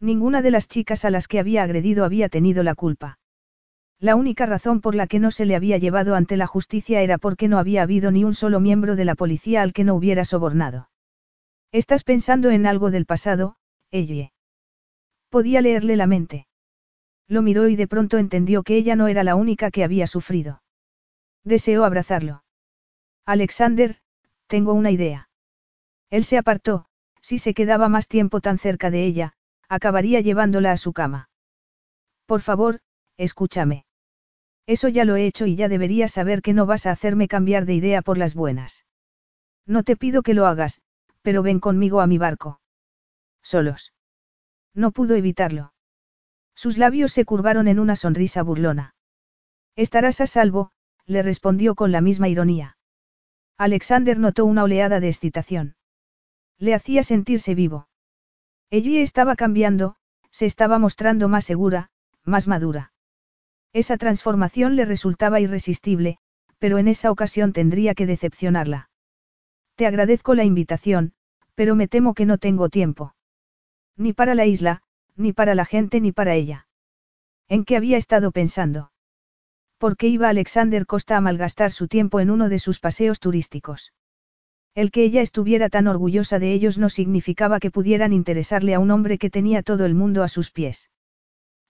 Ninguna 0.00 0.40
de 0.40 0.52
las 0.52 0.68
chicas 0.68 1.04
a 1.04 1.10
las 1.10 1.28
que 1.28 1.38
había 1.38 1.64
agredido 1.64 2.02
había 2.02 2.30
tenido 2.30 2.62
la 2.62 2.74
culpa. 2.74 3.18
La 4.00 4.16
única 4.16 4.46
razón 4.46 4.80
por 4.80 4.94
la 4.94 5.06
que 5.06 5.18
no 5.18 5.30
se 5.30 5.44
le 5.44 5.54
había 5.54 5.76
llevado 5.76 6.14
ante 6.14 6.38
la 6.38 6.46
justicia 6.46 7.02
era 7.02 7.18
porque 7.18 7.48
no 7.48 7.58
había 7.58 7.82
habido 7.82 8.10
ni 8.10 8.24
un 8.24 8.32
solo 8.32 8.58
miembro 8.58 8.96
de 8.96 9.04
la 9.04 9.14
policía 9.14 9.60
al 9.60 9.74
que 9.74 9.84
no 9.84 9.94
hubiera 9.94 10.24
sobornado. 10.24 10.88
Estás 11.70 12.02
pensando 12.02 12.50
en 12.50 12.66
algo 12.66 12.90
del 12.90 13.04
pasado, 13.04 13.56
ella. 13.90 14.32
Podía 15.28 15.60
leerle 15.60 15.96
la 15.96 16.06
mente. 16.06 16.46
Lo 17.28 17.42
miró 17.42 17.68
y 17.68 17.76
de 17.76 17.86
pronto 17.86 18.16
entendió 18.16 18.62
que 18.62 18.76
ella 18.76 18.96
no 18.96 19.06
era 19.06 19.22
la 19.22 19.34
única 19.34 19.70
que 19.70 19.84
había 19.84 20.06
sufrido. 20.06 20.62
Deseó 21.44 21.84
abrazarlo. 21.84 22.42
Alexander, 23.26 23.98
tengo 24.46 24.72
una 24.72 24.90
idea. 24.90 25.28
Él 26.08 26.24
se 26.24 26.38
apartó, 26.38 26.86
si 27.20 27.38
se 27.38 27.52
quedaba 27.52 27.90
más 27.90 28.08
tiempo 28.08 28.40
tan 28.40 28.56
cerca 28.56 28.90
de 28.90 29.04
ella, 29.04 29.34
acabaría 29.68 30.20
llevándola 30.20 30.72
a 30.72 30.78
su 30.78 30.94
cama. 30.94 31.28
Por 32.26 32.40
favor, 32.40 32.80
escúchame. 33.16 33.84
Eso 34.70 34.86
ya 34.86 35.04
lo 35.04 35.16
he 35.16 35.26
hecho 35.26 35.46
y 35.46 35.56
ya 35.56 35.68
deberías 35.68 36.12
saber 36.12 36.42
que 36.42 36.52
no 36.52 36.64
vas 36.64 36.86
a 36.86 36.92
hacerme 36.92 37.26
cambiar 37.26 37.66
de 37.66 37.74
idea 37.74 38.02
por 38.02 38.16
las 38.16 38.36
buenas. 38.36 38.84
No 39.66 39.82
te 39.82 39.96
pido 39.96 40.22
que 40.22 40.32
lo 40.32 40.46
hagas, 40.46 40.80
pero 41.22 41.42
ven 41.42 41.58
conmigo 41.58 42.00
a 42.00 42.06
mi 42.06 42.18
barco. 42.18 42.60
Solos. 43.42 43.92
No 44.72 44.92
pudo 44.92 45.16
evitarlo. 45.16 45.72
Sus 46.54 46.78
labios 46.78 47.10
se 47.10 47.24
curvaron 47.24 47.66
en 47.66 47.80
una 47.80 47.96
sonrisa 47.96 48.44
burlona. 48.44 48.94
Estarás 49.74 50.20
a 50.20 50.28
salvo, 50.28 50.70
le 51.04 51.24
respondió 51.24 51.74
con 51.74 51.90
la 51.90 52.00
misma 52.00 52.28
ironía. 52.28 52.76
Alexander 53.58 54.20
notó 54.20 54.44
una 54.44 54.62
oleada 54.62 55.00
de 55.00 55.08
excitación. 55.08 55.74
Le 56.58 56.74
hacía 56.74 57.02
sentirse 57.02 57.56
vivo. 57.56 57.88
Ella 58.70 59.00
estaba 59.00 59.34
cambiando, 59.34 59.96
se 60.30 60.46
estaba 60.46 60.78
mostrando 60.78 61.28
más 61.28 61.44
segura, 61.44 61.90
más 62.22 62.46
madura. 62.46 62.89
Esa 63.72 63.96
transformación 63.96 64.74
le 64.74 64.84
resultaba 64.84 65.40
irresistible, 65.40 66.18
pero 66.58 66.78
en 66.78 66.88
esa 66.88 67.10
ocasión 67.10 67.52
tendría 67.52 67.94
que 67.94 68.06
decepcionarla. 68.06 68.90
Te 69.76 69.86
agradezco 69.86 70.34
la 70.34 70.44
invitación, 70.44 71.12
pero 71.54 71.76
me 71.76 71.88
temo 71.88 72.14
que 72.14 72.26
no 72.26 72.38
tengo 72.38 72.68
tiempo. 72.68 73.14
Ni 73.96 74.12
para 74.12 74.34
la 74.34 74.46
isla, 74.46 74.82
ni 75.16 75.32
para 75.32 75.54
la 75.54 75.64
gente 75.64 76.00
ni 76.00 76.12
para 76.12 76.34
ella. 76.34 76.66
¿En 77.48 77.64
qué 77.64 77.76
había 77.76 77.96
estado 77.96 78.32
pensando? 78.32 78.92
¿Por 79.78 79.96
qué 79.96 80.08
iba 80.08 80.28
Alexander 80.28 80.84
Costa 80.84 81.16
a 81.16 81.20
malgastar 81.20 81.72
su 81.72 81.88
tiempo 81.88 82.20
en 82.20 82.30
uno 82.30 82.48
de 82.48 82.58
sus 82.58 82.80
paseos 82.80 83.20
turísticos? 83.20 83.92
El 84.74 84.90
que 84.90 85.02
ella 85.02 85.22
estuviera 85.22 85.68
tan 85.68 85.86
orgullosa 85.86 86.38
de 86.38 86.52
ellos 86.52 86.76
no 86.78 86.90
significaba 86.90 87.60
que 87.60 87.70
pudieran 87.70 88.12
interesarle 88.12 88.74
a 88.74 88.78
un 88.78 88.90
hombre 88.90 89.18
que 89.18 89.30
tenía 89.30 89.62
todo 89.62 89.86
el 89.86 89.94
mundo 89.94 90.22
a 90.22 90.28
sus 90.28 90.50
pies. 90.50 90.90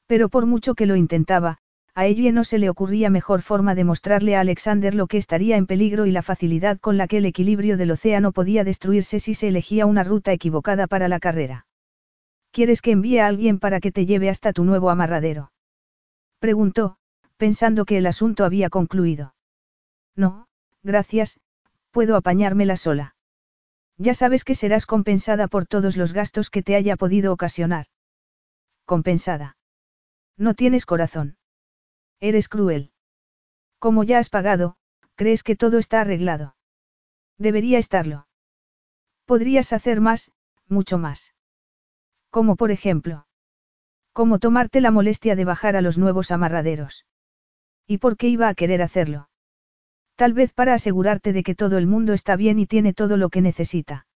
Pero 0.06 0.28
por 0.28 0.46
mucho 0.46 0.74
que 0.74 0.86
lo 0.86 0.96
intentaba, 0.96 1.59
a 1.94 2.06
ella 2.06 2.32
no 2.32 2.44
se 2.44 2.58
le 2.58 2.70
ocurría 2.70 3.10
mejor 3.10 3.42
forma 3.42 3.74
de 3.74 3.84
mostrarle 3.84 4.36
a 4.36 4.40
Alexander 4.40 4.94
lo 4.94 5.06
que 5.06 5.18
estaría 5.18 5.56
en 5.56 5.66
peligro 5.66 6.06
y 6.06 6.12
la 6.12 6.22
facilidad 6.22 6.78
con 6.78 6.96
la 6.96 7.08
que 7.08 7.18
el 7.18 7.26
equilibrio 7.26 7.76
del 7.76 7.90
océano 7.90 8.32
podía 8.32 8.64
destruirse 8.64 9.18
si 9.18 9.34
se 9.34 9.48
elegía 9.48 9.86
una 9.86 10.04
ruta 10.04 10.32
equivocada 10.32 10.86
para 10.86 11.08
la 11.08 11.20
carrera. 11.20 11.66
¿Quieres 12.52 12.82
que 12.82 12.92
envíe 12.92 13.18
a 13.18 13.26
alguien 13.26 13.58
para 13.58 13.80
que 13.80 13.92
te 13.92 14.06
lleve 14.06 14.28
hasta 14.28 14.52
tu 14.52 14.64
nuevo 14.64 14.90
amarradero? 14.90 15.52
Preguntó, 16.38 16.96
pensando 17.36 17.84
que 17.84 17.98
el 17.98 18.06
asunto 18.06 18.44
había 18.44 18.70
concluido. 18.70 19.34
No, 20.16 20.46
gracias, 20.82 21.40
puedo 21.90 22.16
apañármela 22.16 22.76
sola. 22.76 23.14
Ya 23.98 24.14
sabes 24.14 24.44
que 24.44 24.54
serás 24.54 24.86
compensada 24.86 25.48
por 25.48 25.66
todos 25.66 25.96
los 25.96 26.12
gastos 26.12 26.50
que 26.50 26.62
te 26.62 26.74
haya 26.74 26.96
podido 26.96 27.32
ocasionar. 27.32 27.86
Compensada. 28.86 29.56
No 30.38 30.54
tienes 30.54 30.86
corazón. 30.86 31.36
Eres 32.20 32.48
cruel. 32.48 32.92
Como 33.78 34.04
ya 34.04 34.18
has 34.18 34.28
pagado, 34.28 34.76
crees 35.14 35.42
que 35.42 35.56
todo 35.56 35.78
está 35.78 36.02
arreglado. 36.02 36.54
Debería 37.38 37.78
estarlo. 37.78 38.26
Podrías 39.24 39.72
hacer 39.72 40.00
más, 40.00 40.30
mucho 40.68 40.98
más. 40.98 41.34
Como 42.30 42.56
por 42.56 42.70
ejemplo. 42.70 43.26
Como 44.12 44.38
tomarte 44.38 44.80
la 44.80 44.90
molestia 44.90 45.36
de 45.36 45.44
bajar 45.44 45.76
a 45.76 45.80
los 45.80 45.96
nuevos 45.96 46.30
amarraderos. 46.30 47.06
¿Y 47.86 47.98
por 47.98 48.16
qué 48.16 48.28
iba 48.28 48.48
a 48.48 48.54
querer 48.54 48.82
hacerlo? 48.82 49.30
Tal 50.14 50.34
vez 50.34 50.52
para 50.52 50.74
asegurarte 50.74 51.32
de 51.32 51.42
que 51.42 51.54
todo 51.54 51.78
el 51.78 51.86
mundo 51.86 52.12
está 52.12 52.36
bien 52.36 52.58
y 52.58 52.66
tiene 52.66 52.92
todo 52.92 53.16
lo 53.16 53.30
que 53.30 53.40
necesita. 53.40 54.06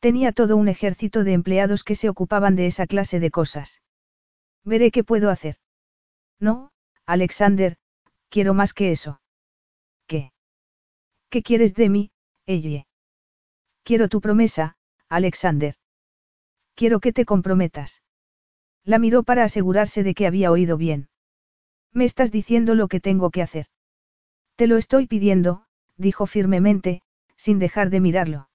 Tenía 0.00 0.32
todo 0.32 0.56
un 0.56 0.68
ejército 0.68 1.24
de 1.24 1.32
empleados 1.32 1.84
que 1.84 1.94
se 1.94 2.08
ocupaban 2.08 2.56
de 2.56 2.66
esa 2.66 2.86
clase 2.86 3.20
de 3.20 3.30
cosas. 3.30 3.82
Veré 4.64 4.90
qué 4.90 5.04
puedo 5.04 5.28
hacer. 5.28 5.56
No, 6.40 6.70
Alexander, 7.08 7.78
quiero 8.28 8.52
más 8.52 8.74
que 8.74 8.90
eso. 8.90 9.22
¿Qué? 10.06 10.30
¿Qué 11.30 11.42
quieres 11.42 11.72
de 11.72 11.88
mí, 11.88 12.10
ella? 12.44 12.86
Quiero 13.82 14.10
tu 14.10 14.20
promesa, 14.20 14.76
Alexander. 15.08 15.74
Quiero 16.74 17.00
que 17.00 17.14
te 17.14 17.24
comprometas. 17.24 18.02
La 18.84 18.98
miró 18.98 19.22
para 19.22 19.44
asegurarse 19.44 20.02
de 20.02 20.12
que 20.12 20.26
había 20.26 20.50
oído 20.50 20.76
bien. 20.76 21.08
Me 21.94 22.04
estás 22.04 22.30
diciendo 22.30 22.74
lo 22.74 22.88
que 22.88 23.00
tengo 23.00 23.30
que 23.30 23.40
hacer. 23.40 23.68
Te 24.56 24.66
lo 24.66 24.76
estoy 24.76 25.06
pidiendo, 25.06 25.64
dijo 25.96 26.26
firmemente, 26.26 27.00
sin 27.36 27.58
dejar 27.58 27.88
de 27.88 28.00
mirarlo. 28.00 28.50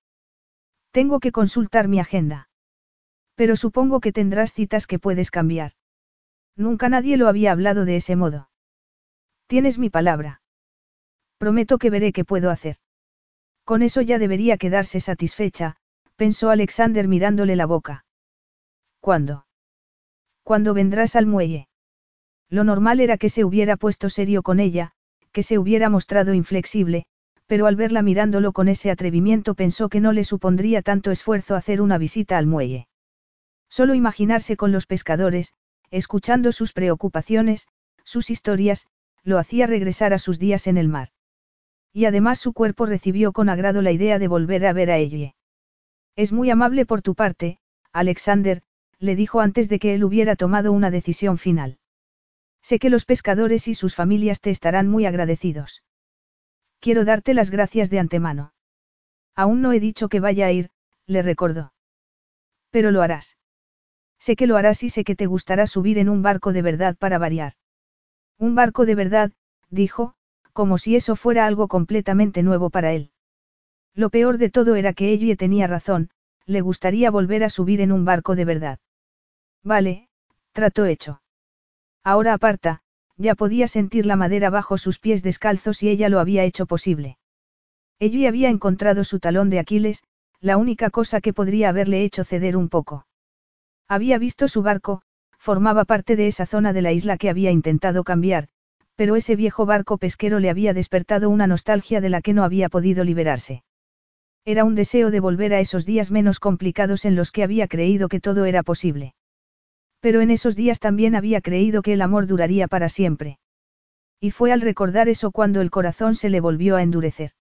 Tengo 0.92 1.20
que 1.20 1.32
consultar 1.32 1.88
mi 1.88 2.00
agenda. 2.00 2.50
Pero 3.34 3.56
supongo 3.56 4.00
que 4.00 4.12
tendrás 4.12 4.54
citas 4.54 4.86
que 4.86 5.00
puedes 5.00 5.32
cambiar. 5.32 5.72
Nunca 6.56 6.90
nadie 6.90 7.18
lo 7.18 7.28
había 7.28 7.52
hablado 7.52 7.86
de 7.86 7.96
ese 7.96 8.16
modo. 8.16 8.50
Tienes 9.48 9.78
mi 9.80 9.90
palabra. 9.90 10.42
Prometo 11.38 11.78
que 11.78 11.90
veré 11.90 12.14
qué 12.14 12.24
puedo 12.24 12.50
hacer. 12.50 12.78
Con 13.64 13.82
eso 13.82 14.02
ya 14.02 14.20
debería 14.20 14.58
quedarse 14.58 15.00
satisfecha, 15.00 15.78
pensó 16.16 16.50
Alexander 16.50 17.08
mirándole 17.08 17.56
la 17.56 17.66
boca. 17.66 18.06
¿Cuándo? 19.00 19.46
¿Cuándo 20.44 20.74
vendrás 20.74 21.16
al 21.16 21.26
muelle? 21.26 21.68
Lo 22.50 22.64
normal 22.64 23.00
era 23.00 23.18
que 23.18 23.30
se 23.30 23.44
hubiera 23.44 23.78
puesto 23.78 24.10
serio 24.10 24.44
con 24.44 24.60
ella, 24.60 24.92
que 25.32 25.44
se 25.44 25.58
hubiera 25.58 25.90
mostrado 25.90 26.34
inflexible, 26.34 27.06
pero 27.48 27.66
al 27.66 27.76
verla 27.76 28.02
mirándolo 28.02 28.52
con 28.52 28.68
ese 28.68 28.92
atrevimiento 28.92 29.56
pensó 29.56 29.90
que 29.90 30.00
no 30.00 30.14
le 30.14 30.24
supondría 30.24 30.82
tanto 30.82 31.12
esfuerzo 31.12 31.56
hacer 31.56 31.82
una 31.82 31.98
visita 31.98 32.38
al 32.38 32.46
muelle. 32.46 32.88
Solo 33.70 33.96
imaginarse 33.96 34.56
con 34.56 34.72
los 34.72 34.86
pescadores, 34.86 35.54
escuchando 35.94 36.52
sus 36.52 36.74
preocupaciones, 36.74 37.68
sus 38.03 38.32
historias, 38.32 38.88
lo 39.24 39.38
hacía 39.38 39.68
regresar 39.68 40.11
a 40.11 40.18
sus 40.18 40.40
días 40.40 40.65
en 40.65 40.78
el 40.78 40.88
mar. 40.88 41.10
Y 41.94 42.06
además 42.06 42.40
su 42.40 42.52
cuerpo 42.52 42.88
recibió 42.88 43.32
con 43.32 43.48
agrado 43.48 43.84
la 43.84 43.91
idea 43.91 44.18
de 44.18 44.28
volver 44.28 44.65
a 44.65 44.74
ver 44.74 44.90
a 44.90 44.98
ella. 44.98 45.36
Es 46.15 46.32
muy 46.32 46.49
amable 46.49 46.88
por 46.88 47.03
tu 47.03 47.14
parte, 47.14 47.60
Alexander, 47.91 48.64
le 48.98 49.15
dijo 49.15 49.40
antes 49.40 49.70
de 49.70 49.78
que 49.78 49.94
él 49.94 50.03
hubiera 50.03 50.36
tomado 50.36 50.72
una 50.72 50.90
decisión 50.90 51.38
final. 51.38 51.78
Sé 52.64 52.80
que 52.80 52.90
los 52.90 53.06
pescadores 53.06 53.68
y 53.68 53.76
sus 53.76 53.94
familias 53.94 54.41
te 54.41 54.49
estarán 54.49 54.90
muy 54.90 55.06
agradecidos. 55.06 55.84
Quiero 56.80 57.06
darte 57.06 57.36
las 57.36 57.52
gracias 57.52 57.91
de 57.91 57.99
antemano. 57.99 58.53
Aún 59.36 59.61
no 59.61 59.74
he 59.74 59.80
dicho 59.80 60.10
que 60.10 60.20
vaya 60.20 60.48
a 60.48 60.52
ir, 60.52 60.72
le 61.06 61.22
recordó. 61.22 61.72
Pero 62.72 62.90
lo 62.90 63.03
harás. 63.03 63.38
Sé 64.26 64.38
que 64.38 64.48
lo 64.48 64.56
harás 64.56 64.84
y 64.84 64.90
sé 64.90 65.04
que 65.04 65.18
te 65.18 65.26
gustará 65.26 65.68
subir 65.68 65.98
en 65.98 66.08
un 66.08 66.22
barco 66.22 66.54
de 66.54 66.62
verdad 66.62 66.95
para 66.98 67.18
variar. 67.18 67.56
Un 68.40 68.56
barco 68.56 68.86
de 68.86 68.95
verdad, 68.95 69.34
dijo, 69.70 70.14
como 70.54 70.78
si 70.78 70.95
eso 70.95 71.18
fuera 71.18 71.45
algo 71.45 71.68
completamente 71.68 72.41
nuevo 72.41 72.70
para 72.70 72.94
él. 72.94 73.12
Lo 73.94 74.10
peor 74.10 74.38
de 74.38 74.50
todo 74.50 74.76
era 74.76 74.94
que 74.94 75.10
ella 75.12 75.36
tenía 75.36 75.68
razón, 75.68 76.10
le 76.45 76.62
gustaría 76.62 77.12
volver 77.12 77.44
a 77.44 77.50
subir 77.50 77.82
en 77.82 77.91
un 77.91 78.06
barco 78.06 78.38
de 78.38 78.45
verdad. 78.45 78.80
Vale, 79.62 80.08
trato 80.54 80.86
hecho. 80.86 81.22
Ahora 82.02 82.34
aparta, 82.34 82.82
ya 83.18 83.36
podía 83.36 83.68
sentir 83.68 84.06
la 84.06 84.16
madera 84.16 84.50
bajo 84.50 84.78
sus 84.78 85.00
pies 85.00 85.22
descalzos 85.22 85.84
y 85.84 85.90
ella 85.90 86.08
lo 86.08 86.22
había 86.22 86.45
hecho 86.45 86.66
posible. 86.66 87.18
Ella 88.00 88.30
había 88.30 88.48
encontrado 88.48 89.04
su 89.04 89.20
talón 89.20 89.50
de 89.50 89.60
Aquiles, 89.60 90.02
la 90.40 90.56
única 90.56 90.91
cosa 90.91 91.20
que 91.20 91.34
podría 91.34 91.68
haberle 91.68 92.06
hecho 92.06 92.24
ceder 92.24 92.56
un 92.56 92.70
poco. 92.70 93.06
Había 93.88 94.18
visto 94.18 94.47
su 94.47 94.61
barco, 94.61 95.01
formaba 95.38 95.85
parte 95.85 96.15
de 96.15 96.27
esa 96.27 96.45
zona 96.45 96.73
de 96.73 96.81
la 96.81 96.91
isla 96.91 97.18
que 97.18 97.30
había 97.30 97.51
intentado 97.51 98.03
cambiar, 98.03 98.47
pero 98.95 99.15
ese 99.15 99.35
viejo 99.35 99.65
barco 99.65 99.97
pesquero 99.97 100.39
le 100.39 100.49
había 100.49 100.73
despertado 100.73 101.30
una 101.30 101.47
nostalgia 101.47 101.99
de 101.99 102.10
la 102.10 102.22
que 102.22 102.34
no 102.34 102.43
había 102.43 102.69
podido 102.69 103.03
liberarse. 103.03 103.64
Era 104.45 104.65
un 104.65 104.76
deseo 104.76 105.10
de 105.10 105.19
volver 105.19 105.53
a 105.53 105.60
esos 105.60 105.85
días 105.85 106.11
menos 106.11 106.39
complicados 106.39 107.05
en 107.05 107.15
los 107.15 107.31
que 107.31 107.43
había 107.43 107.68
creído 107.68 108.10
que 108.10 108.19
todo 108.19 108.45
era 108.45 108.64
posible. 108.64 109.15
Pero 109.99 110.22
en 110.22 110.31
esos 110.31 110.55
días 110.55 110.80
también 110.80 111.15
había 111.15 111.41
creído 111.41 111.81
que 111.81 111.93
el 111.93 112.01
amor 112.01 112.27
duraría 112.27 112.68
para 112.68 112.89
siempre. 112.89 113.39
Y 114.19 114.31
fue 114.31 114.51
al 114.51 114.61
recordar 114.61 115.10
eso 115.10 115.31
cuando 115.31 115.61
el 115.61 115.72
corazón 115.72 116.15
se 116.15 116.30
le 116.30 116.41
volvió 116.41 116.76
a 116.76 116.84
endurecer. 116.84 117.31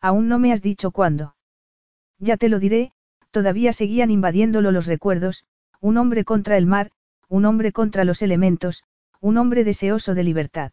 Aún 0.00 0.28
no 0.28 0.38
me 0.38 0.52
has 0.52 0.62
dicho 0.62 0.90
cuándo. 0.90 1.34
Ya 2.18 2.36
te 2.36 2.48
lo 2.48 2.58
diré, 2.58 2.92
todavía 3.30 3.72
seguían 3.72 4.10
invadiéndolo 4.10 4.70
los 4.70 4.86
recuerdos, 4.86 5.44
un 5.80 5.96
hombre 5.96 6.24
contra 6.24 6.56
el 6.56 6.66
mar, 6.66 6.90
un 7.28 7.44
hombre 7.44 7.72
contra 7.72 8.04
los 8.04 8.22
elementos, 8.22 8.84
un 9.20 9.36
hombre 9.36 9.64
deseoso 9.64 10.14
de 10.14 10.24
libertad. 10.24 10.72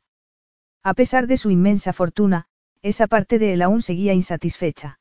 A 0.83 0.93
pesar 0.93 1.27
de 1.27 1.37
su 1.37 1.51
inmensa 1.51 1.93
fortuna, 1.93 2.47
esa 2.81 3.07
parte 3.07 3.39
de 3.39 3.53
él 3.53 3.61
aún 3.61 3.81
seguía 3.81 4.13
insatisfecha. 4.13 4.99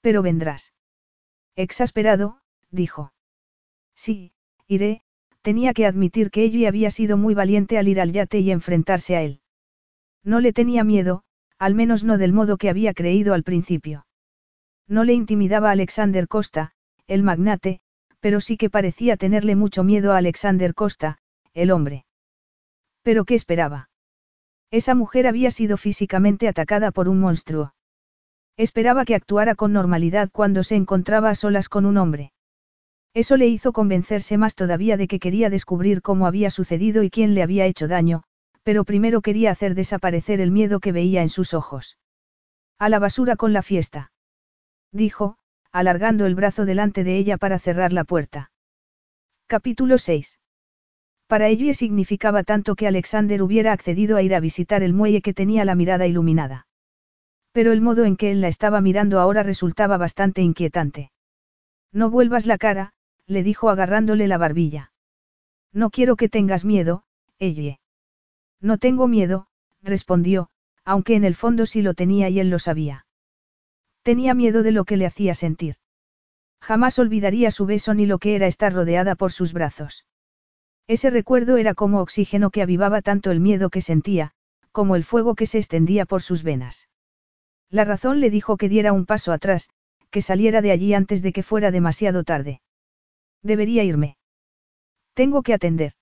Pero 0.00 0.22
vendrás. 0.22 0.72
Exasperado, 1.54 2.40
dijo. 2.70 3.12
Sí, 3.94 4.32
iré, 4.66 5.02
tenía 5.42 5.72
que 5.72 5.86
admitir 5.86 6.30
que 6.30 6.42
ella 6.42 6.68
había 6.68 6.90
sido 6.90 7.16
muy 7.16 7.34
valiente 7.34 7.78
al 7.78 7.88
ir 7.88 8.00
al 8.00 8.12
yate 8.12 8.40
y 8.40 8.50
enfrentarse 8.50 9.16
a 9.16 9.22
él. 9.22 9.40
No 10.22 10.40
le 10.40 10.52
tenía 10.52 10.84
miedo, 10.84 11.22
al 11.58 11.74
menos 11.74 12.04
no 12.04 12.18
del 12.18 12.32
modo 12.32 12.56
que 12.56 12.68
había 12.68 12.94
creído 12.94 13.34
al 13.34 13.42
principio. 13.42 14.06
No 14.88 15.04
le 15.04 15.12
intimidaba 15.12 15.70
Alexander 15.70 16.26
Costa, 16.26 16.72
el 17.06 17.22
magnate, 17.22 17.80
pero 18.20 18.40
sí 18.40 18.56
que 18.56 18.70
parecía 18.70 19.16
tenerle 19.16 19.56
mucho 19.56 19.82
miedo 19.82 20.12
a 20.12 20.18
Alexander 20.18 20.74
Costa, 20.74 21.18
el 21.52 21.70
hombre. 21.70 22.04
¿Pero 23.02 23.24
qué 23.24 23.34
esperaba? 23.34 23.88
Esa 24.70 24.94
mujer 24.94 25.26
había 25.26 25.50
sido 25.50 25.76
físicamente 25.76 26.46
atacada 26.46 26.92
por 26.92 27.08
un 27.08 27.18
monstruo. 27.18 27.74
Esperaba 28.56 29.04
que 29.04 29.14
actuara 29.14 29.54
con 29.54 29.72
normalidad 29.72 30.30
cuando 30.30 30.62
se 30.62 30.76
encontraba 30.76 31.30
a 31.30 31.34
solas 31.34 31.68
con 31.68 31.86
un 31.86 31.96
hombre. 31.96 32.32
Eso 33.14 33.36
le 33.36 33.48
hizo 33.48 33.72
convencerse 33.72 34.36
más 34.38 34.54
todavía 34.54 34.96
de 34.96 35.08
que 35.08 35.18
quería 35.18 35.50
descubrir 35.50 36.02
cómo 36.02 36.26
había 36.26 36.50
sucedido 36.50 37.02
y 37.02 37.10
quién 37.10 37.34
le 37.34 37.42
había 37.42 37.66
hecho 37.66 37.88
daño, 37.88 38.22
pero 38.62 38.84
primero 38.84 39.20
quería 39.22 39.50
hacer 39.50 39.74
desaparecer 39.74 40.40
el 40.40 40.52
miedo 40.52 40.78
que 40.78 40.92
veía 40.92 41.22
en 41.22 41.28
sus 41.28 41.54
ojos. 41.54 41.98
A 42.78 42.88
la 42.88 43.00
basura 43.00 43.34
con 43.34 43.52
la 43.52 43.62
fiesta. 43.62 44.12
Dijo, 44.92 45.36
alargando 45.72 46.26
el 46.26 46.34
brazo 46.34 46.64
delante 46.64 47.04
de 47.04 47.16
ella 47.16 47.36
para 47.36 47.58
cerrar 47.58 47.92
la 47.92 48.04
puerta. 48.04 48.50
Capítulo 49.46 49.98
6. 49.98 50.38
Para 51.26 51.48
ella 51.48 51.74
significaba 51.74 52.42
tanto 52.42 52.74
que 52.74 52.88
Alexander 52.88 53.42
hubiera 53.42 53.72
accedido 53.72 54.16
a 54.16 54.22
ir 54.22 54.34
a 54.34 54.40
visitar 54.40 54.82
el 54.82 54.92
muelle 54.92 55.22
que 55.22 55.34
tenía 55.34 55.64
la 55.64 55.76
mirada 55.76 56.06
iluminada. 56.06 56.66
Pero 57.52 57.72
el 57.72 57.80
modo 57.80 58.04
en 58.04 58.16
que 58.16 58.32
él 58.32 58.40
la 58.40 58.48
estaba 58.48 58.80
mirando 58.80 59.20
ahora 59.20 59.42
resultaba 59.42 59.96
bastante 59.96 60.42
inquietante. 60.42 61.12
No 61.92 62.10
vuelvas 62.10 62.46
la 62.46 62.58
cara, 62.58 62.92
le 63.26 63.42
dijo 63.42 63.70
agarrándole 63.70 64.28
la 64.28 64.38
barbilla. 64.38 64.92
No 65.72 65.90
quiero 65.90 66.16
que 66.16 66.28
tengas 66.28 66.64
miedo, 66.64 67.04
ella. 67.38 67.78
No 68.60 68.78
tengo 68.78 69.06
miedo, 69.06 69.46
respondió, 69.82 70.48
aunque 70.84 71.14
en 71.14 71.24
el 71.24 71.34
fondo 71.34 71.66
sí 71.66 71.82
lo 71.82 71.94
tenía 71.94 72.28
y 72.28 72.40
él 72.40 72.50
lo 72.50 72.58
sabía. 72.58 73.06
Tenía 74.02 74.34
miedo 74.34 74.62
de 74.62 74.72
lo 74.72 74.84
que 74.84 74.96
le 74.96 75.06
hacía 75.06 75.34
sentir. 75.34 75.76
Jamás 76.60 76.98
olvidaría 76.98 77.50
su 77.50 77.66
beso 77.66 77.94
ni 77.94 78.06
lo 78.06 78.18
que 78.18 78.34
era 78.34 78.46
estar 78.46 78.72
rodeada 78.72 79.14
por 79.14 79.32
sus 79.32 79.52
brazos. 79.52 80.06
Ese 80.86 81.10
recuerdo 81.10 81.56
era 81.56 81.74
como 81.74 82.00
oxígeno 82.00 82.50
que 82.50 82.62
avivaba 82.62 83.02
tanto 83.02 83.30
el 83.30 83.40
miedo 83.40 83.70
que 83.70 83.80
sentía, 83.80 84.32
como 84.72 84.96
el 84.96 85.04
fuego 85.04 85.34
que 85.34 85.46
se 85.46 85.58
extendía 85.58 86.04
por 86.04 86.22
sus 86.22 86.42
venas. 86.42 86.88
La 87.70 87.84
razón 87.84 88.20
le 88.20 88.30
dijo 88.30 88.56
que 88.56 88.68
diera 88.68 88.92
un 88.92 89.06
paso 89.06 89.32
atrás, 89.32 89.70
que 90.10 90.22
saliera 90.22 90.60
de 90.60 90.72
allí 90.72 90.92
antes 90.94 91.22
de 91.22 91.32
que 91.32 91.42
fuera 91.42 91.70
demasiado 91.70 92.24
tarde. 92.24 92.60
Debería 93.42 93.84
irme. 93.84 94.16
Tengo 95.14 95.42
que 95.42 95.54
atender. 95.54 95.92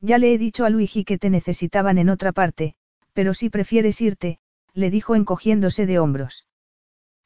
Ya 0.00 0.18
le 0.18 0.34
he 0.34 0.38
dicho 0.38 0.64
a 0.64 0.70
Luigi 0.70 1.04
que 1.04 1.18
te 1.18 1.30
necesitaban 1.30 1.96
en 1.96 2.10
otra 2.10 2.32
parte, 2.32 2.74
pero 3.12 3.34
si 3.34 3.50
prefieres 3.50 4.00
irte, 4.00 4.38
le 4.74 4.90
dijo 4.90 5.14
encogiéndose 5.14 5.86
de 5.86 5.98
hombros. 5.98 6.46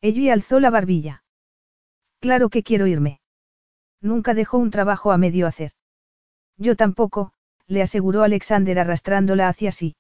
Ella 0.09 0.35
alzó 0.35 0.61
la 0.61 0.71
barbilla. 0.71 1.25
Claro 2.21 2.49
que 2.49 2.63
quiero 2.63 2.87
irme. 2.87 3.19
Nunca 4.01 4.35
dejó 4.35 4.57
un 4.57 4.71
trabajo 4.71 5.11
a 5.11 5.19
medio 5.19 5.49
hacer. 5.49 5.73
Yo 6.57 6.77
tampoco, 6.77 7.33
le 7.67 7.83
aseguró 7.83 8.23
Alexander 8.23 8.79
arrastrándola 8.79 9.49
hacia 9.49 9.73
sí. 9.73 9.97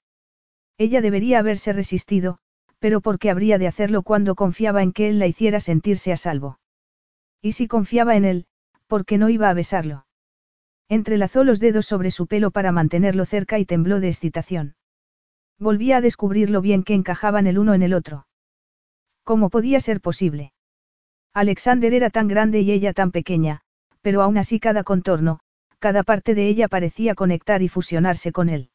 Ella 0.78 1.00
debería 1.00 1.40
haberse 1.40 1.72
resistido, 1.72 2.38
pero 2.78 3.00
¿por 3.00 3.18
qué 3.18 3.30
habría 3.30 3.58
de 3.58 3.66
hacerlo 3.66 4.02
cuando 4.02 4.36
confiaba 4.36 4.80
en 4.84 4.92
que 4.92 5.08
él 5.08 5.18
la 5.18 5.26
hiciera 5.26 5.58
sentirse 5.58 6.12
a 6.12 6.16
salvo? 6.16 6.60
Y 7.42 7.52
si 7.52 7.66
confiaba 7.66 8.14
en 8.14 8.26
él, 8.26 8.46
¿por 8.86 9.06
qué 9.06 9.18
no 9.18 9.28
iba 9.28 9.50
a 9.50 9.54
besarlo? 9.54 10.06
Entrelazó 10.88 11.42
los 11.42 11.58
dedos 11.58 11.84
sobre 11.84 12.12
su 12.12 12.28
pelo 12.28 12.52
para 12.52 12.70
mantenerlo 12.70 13.24
cerca 13.24 13.58
y 13.58 13.64
tembló 13.64 13.98
de 13.98 14.06
excitación. 14.06 14.76
Volvía 15.58 15.96
a 15.96 16.00
descubrir 16.00 16.48
lo 16.48 16.60
bien 16.60 16.84
que 16.84 16.94
encajaban 16.94 17.48
el 17.48 17.58
uno 17.58 17.74
en 17.74 17.82
el 17.82 17.92
otro. 17.92 18.25
¿Cómo 19.26 19.50
podía 19.50 19.80
ser 19.80 20.00
posible? 20.00 20.52
Alexander 21.34 21.92
era 21.92 22.10
tan 22.10 22.28
grande 22.28 22.60
y 22.60 22.70
ella 22.70 22.92
tan 22.92 23.10
pequeña, 23.10 23.60
pero 24.00 24.22
aún 24.22 24.38
así 24.38 24.60
cada 24.60 24.84
contorno, 24.84 25.40
cada 25.80 26.04
parte 26.04 26.36
de 26.36 26.46
ella 26.46 26.68
parecía 26.68 27.16
conectar 27.16 27.60
y 27.60 27.68
fusionarse 27.68 28.30
con 28.30 28.48
él. 28.48 28.70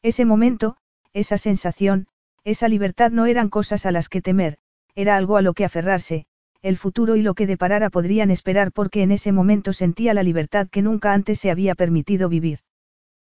Ese 0.00 0.24
momento, 0.24 0.76
esa 1.12 1.38
sensación, 1.38 2.06
esa 2.44 2.68
libertad 2.68 3.10
no 3.10 3.26
eran 3.26 3.48
cosas 3.48 3.84
a 3.84 3.90
las 3.90 4.08
que 4.08 4.22
temer, 4.22 4.58
era 4.94 5.16
algo 5.16 5.36
a 5.36 5.42
lo 5.42 5.54
que 5.54 5.64
aferrarse, 5.64 6.26
el 6.62 6.76
futuro 6.76 7.16
y 7.16 7.22
lo 7.22 7.34
que 7.34 7.48
deparara 7.48 7.90
podrían 7.90 8.30
esperar 8.30 8.70
porque 8.70 9.02
en 9.02 9.10
ese 9.10 9.32
momento 9.32 9.72
sentía 9.72 10.14
la 10.14 10.22
libertad 10.22 10.68
que 10.68 10.82
nunca 10.82 11.12
antes 11.14 11.40
se 11.40 11.50
había 11.50 11.74
permitido 11.74 12.28
vivir. 12.28 12.60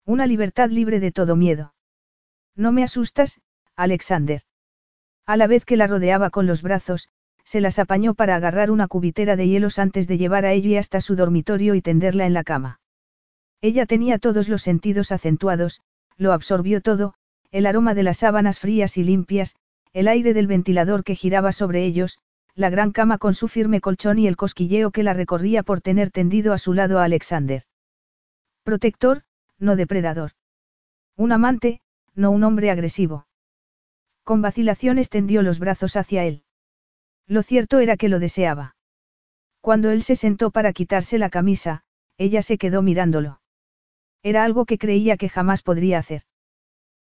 Una 0.05 0.27
libertad 0.27 0.69
libre 0.69 0.99
de 0.99 1.13
todo 1.13 1.37
miedo. 1.37 1.73
No 2.57 2.73
me 2.73 2.83
asustas, 2.83 3.39
Alexander. 3.77 4.41
A 5.25 5.37
la 5.37 5.47
vez 5.47 5.65
que 5.65 5.77
la 5.77 5.87
rodeaba 5.87 6.29
con 6.29 6.45
los 6.45 6.61
brazos, 6.61 7.09
se 7.43 7.61
las 7.61 7.79
apañó 7.79 8.13
para 8.13 8.35
agarrar 8.35 8.71
una 8.71 8.87
cubitera 8.87 9.35
de 9.35 9.47
hielos 9.47 9.79
antes 9.79 10.07
de 10.07 10.17
llevar 10.17 10.45
a 10.45 10.53
ella 10.53 10.79
hasta 10.79 11.01
su 11.01 11.15
dormitorio 11.15 11.75
y 11.75 11.81
tenderla 11.81 12.25
en 12.25 12.33
la 12.33 12.43
cama. 12.43 12.79
Ella 13.61 13.85
tenía 13.85 14.19
todos 14.19 14.49
los 14.49 14.61
sentidos 14.61 15.11
acentuados, 15.11 15.81
lo 16.17 16.33
absorbió 16.33 16.81
todo, 16.81 17.13
el 17.51 17.65
aroma 17.65 17.93
de 17.93 18.03
las 18.03 18.17
sábanas 18.17 18.59
frías 18.59 18.97
y 18.97 19.03
limpias, 19.03 19.55
el 19.93 20.07
aire 20.07 20.33
del 20.33 20.47
ventilador 20.47 21.03
que 21.03 21.15
giraba 21.15 21.51
sobre 21.51 21.85
ellos, 21.85 22.19
la 22.53 22.69
gran 22.69 22.91
cama 22.91 23.17
con 23.17 23.33
su 23.33 23.47
firme 23.47 23.81
colchón 23.81 24.19
y 24.19 24.27
el 24.27 24.37
cosquilleo 24.37 24.91
que 24.91 25.03
la 25.03 25.13
recorría 25.13 25.63
por 25.63 25.81
tener 25.81 26.11
tendido 26.11 26.53
a 26.53 26.57
su 26.57 26.73
lado 26.73 26.99
a 26.99 27.03
Alexander. 27.03 27.63
Protector, 28.63 29.23
no 29.59 29.75
depredador. 29.75 30.31
Un 31.15 31.31
amante, 31.31 31.81
no 32.13 32.31
un 32.31 32.43
hombre 32.43 32.71
agresivo. 32.71 33.27
Con 34.25 34.41
vacilación 34.41 34.97
extendió 34.97 35.43
los 35.43 35.59
brazos 35.59 35.95
hacia 35.95 36.23
él. 36.25 36.41
Lo 37.27 37.43
cierto 37.43 37.77
era 37.79 37.95
que 37.95 38.09
lo 38.09 38.17
deseaba. 38.17 38.75
Cuando 39.61 39.91
él 39.91 40.01
se 40.01 40.15
sentó 40.15 40.49
para 40.49 40.73
quitarse 40.73 41.19
la 41.19 41.29
camisa, 41.29 41.83
ella 42.17 42.41
se 42.41 42.57
quedó 42.57 42.81
mirándolo. 42.81 43.39
Era 44.23 44.43
algo 44.43 44.65
que 44.65 44.79
creía 44.79 45.15
que 45.15 45.29
jamás 45.29 45.61
podría 45.61 45.99
hacer. 45.99 46.23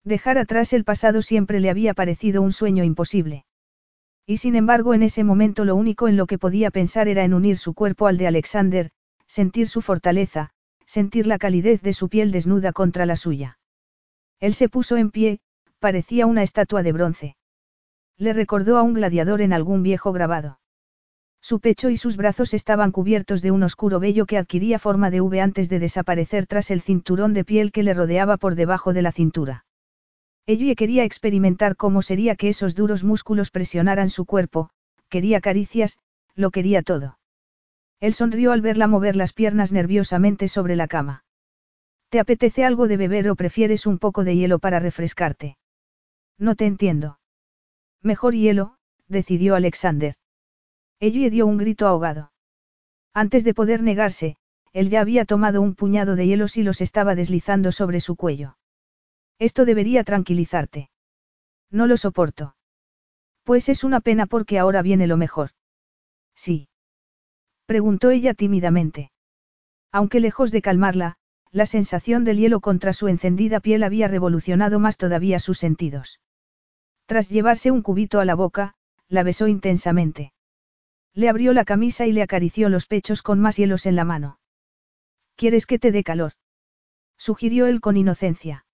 Dejar 0.02 0.36
atrás 0.36 0.72
el 0.72 0.82
pasado 0.82 1.22
siempre 1.22 1.60
le 1.60 1.70
había 1.70 1.94
parecido 1.94 2.42
un 2.42 2.50
sueño 2.50 2.82
imposible. 2.82 3.44
Y 4.26 4.38
sin 4.38 4.56
embargo 4.56 4.92
en 4.92 5.04
ese 5.04 5.22
momento 5.22 5.64
lo 5.64 5.76
único 5.76 6.08
en 6.08 6.16
lo 6.16 6.26
que 6.26 6.38
podía 6.38 6.72
pensar 6.72 7.06
era 7.06 7.22
en 7.22 7.34
unir 7.34 7.56
su 7.56 7.72
cuerpo 7.72 8.08
al 8.08 8.16
de 8.16 8.26
Alexander, 8.26 8.90
sentir 9.28 9.68
su 9.68 9.80
fortaleza, 9.80 10.50
sentir 10.86 11.28
la 11.28 11.38
calidez 11.38 11.82
de 11.82 11.92
su 11.92 12.08
piel 12.08 12.32
desnuda 12.32 12.72
contra 12.72 13.06
la 13.06 13.14
suya. 13.14 13.58
Él 14.40 14.54
se 14.54 14.68
puso 14.68 14.96
en 14.96 15.12
pie, 15.12 15.38
parecía 15.82 16.26
una 16.26 16.44
estatua 16.44 16.84
de 16.84 16.92
bronce. 16.92 17.36
Le 18.16 18.32
recordó 18.32 18.78
a 18.78 18.82
un 18.82 18.94
gladiador 18.94 19.40
en 19.42 19.52
algún 19.52 19.82
viejo 19.82 20.12
grabado. 20.12 20.60
Su 21.40 21.58
pecho 21.58 21.90
y 21.90 21.96
sus 21.96 22.16
brazos 22.16 22.54
estaban 22.54 22.92
cubiertos 22.92 23.42
de 23.42 23.50
un 23.50 23.64
oscuro 23.64 23.98
vello 23.98 24.24
que 24.26 24.38
adquiría 24.38 24.78
forma 24.78 25.10
de 25.10 25.20
V 25.20 25.40
antes 25.40 25.68
de 25.68 25.80
desaparecer 25.80 26.46
tras 26.46 26.70
el 26.70 26.82
cinturón 26.82 27.34
de 27.34 27.44
piel 27.44 27.72
que 27.72 27.82
le 27.82 27.94
rodeaba 27.94 28.36
por 28.36 28.54
debajo 28.54 28.92
de 28.92 29.02
la 29.02 29.10
cintura. 29.10 29.64
Ella 30.46 30.74
quería 30.76 31.02
experimentar 31.02 31.74
cómo 31.74 32.00
sería 32.00 32.36
que 32.36 32.48
esos 32.48 32.76
duros 32.76 33.02
músculos 33.02 33.50
presionaran 33.50 34.08
su 34.08 34.24
cuerpo, 34.24 34.70
quería 35.08 35.40
caricias, 35.40 35.98
lo 36.36 36.52
quería 36.52 36.82
todo. 36.82 37.18
Él 37.98 38.14
sonrió 38.14 38.52
al 38.52 38.60
verla 38.60 38.86
mover 38.86 39.16
las 39.16 39.32
piernas 39.32 39.72
nerviosamente 39.72 40.46
sobre 40.46 40.76
la 40.76 40.86
cama. 40.86 41.24
¿Te 42.08 42.20
apetece 42.20 42.64
algo 42.64 42.86
de 42.86 42.98
beber 42.98 43.28
o 43.28 43.34
prefieres 43.34 43.84
un 43.86 43.98
poco 43.98 44.22
de 44.22 44.36
hielo 44.36 44.60
para 44.60 44.78
refrescarte? 44.78 45.56
No 46.42 46.56
te 46.56 46.66
entiendo. 46.66 47.20
Mejor 48.02 48.34
hielo, 48.34 48.74
decidió 49.06 49.54
Alexander. 49.54 50.16
Ella 50.98 51.30
dio 51.30 51.46
un 51.46 51.56
grito 51.56 51.86
ahogado. 51.86 52.32
Antes 53.14 53.44
de 53.44 53.54
poder 53.54 53.80
negarse, 53.80 54.36
él 54.72 54.90
ya 54.90 55.02
había 55.02 55.24
tomado 55.24 55.62
un 55.62 55.76
puñado 55.76 56.16
de 56.16 56.26
hielos 56.26 56.56
y 56.56 56.64
los 56.64 56.80
estaba 56.80 57.14
deslizando 57.14 57.70
sobre 57.70 58.00
su 58.00 58.16
cuello. 58.16 58.56
Esto 59.38 59.64
debería 59.64 60.02
tranquilizarte. 60.02 60.90
No 61.70 61.86
lo 61.86 61.96
soporto. 61.96 62.56
Pues 63.44 63.68
es 63.68 63.84
una 63.84 64.00
pena 64.00 64.26
porque 64.26 64.58
ahora 64.58 64.82
viene 64.82 65.06
lo 65.06 65.16
mejor. 65.16 65.50
Sí. 66.34 66.68
Preguntó 67.66 68.10
ella 68.10 68.34
tímidamente. 68.34 69.12
Aunque 69.92 70.18
lejos 70.18 70.50
de 70.50 70.60
calmarla, 70.60 71.18
la 71.52 71.66
sensación 71.66 72.24
del 72.24 72.38
hielo 72.38 72.58
contra 72.58 72.92
su 72.92 73.06
encendida 73.06 73.60
piel 73.60 73.84
había 73.84 74.08
revolucionado 74.08 74.80
más 74.80 74.96
todavía 74.96 75.38
sus 75.38 75.58
sentidos. 75.58 76.18
Tras 77.06 77.28
llevarse 77.28 77.70
un 77.70 77.82
cubito 77.82 78.20
a 78.20 78.24
la 78.24 78.34
boca, 78.34 78.74
la 79.08 79.22
besó 79.22 79.48
intensamente. 79.48 80.32
Le 81.14 81.28
abrió 81.28 81.52
la 81.52 81.64
camisa 81.64 82.06
y 82.06 82.12
le 82.12 82.22
acarició 82.22 82.68
los 82.68 82.86
pechos 82.86 83.22
con 83.22 83.38
más 83.38 83.56
hielos 83.56 83.86
en 83.86 83.96
la 83.96 84.04
mano. 84.04 84.38
¿Quieres 85.36 85.66
que 85.66 85.78
te 85.78 85.92
dé 85.92 86.02
calor? 86.02 86.32
sugirió 87.18 87.66
él 87.66 87.80
con 87.80 87.96
inocencia. 87.96 88.64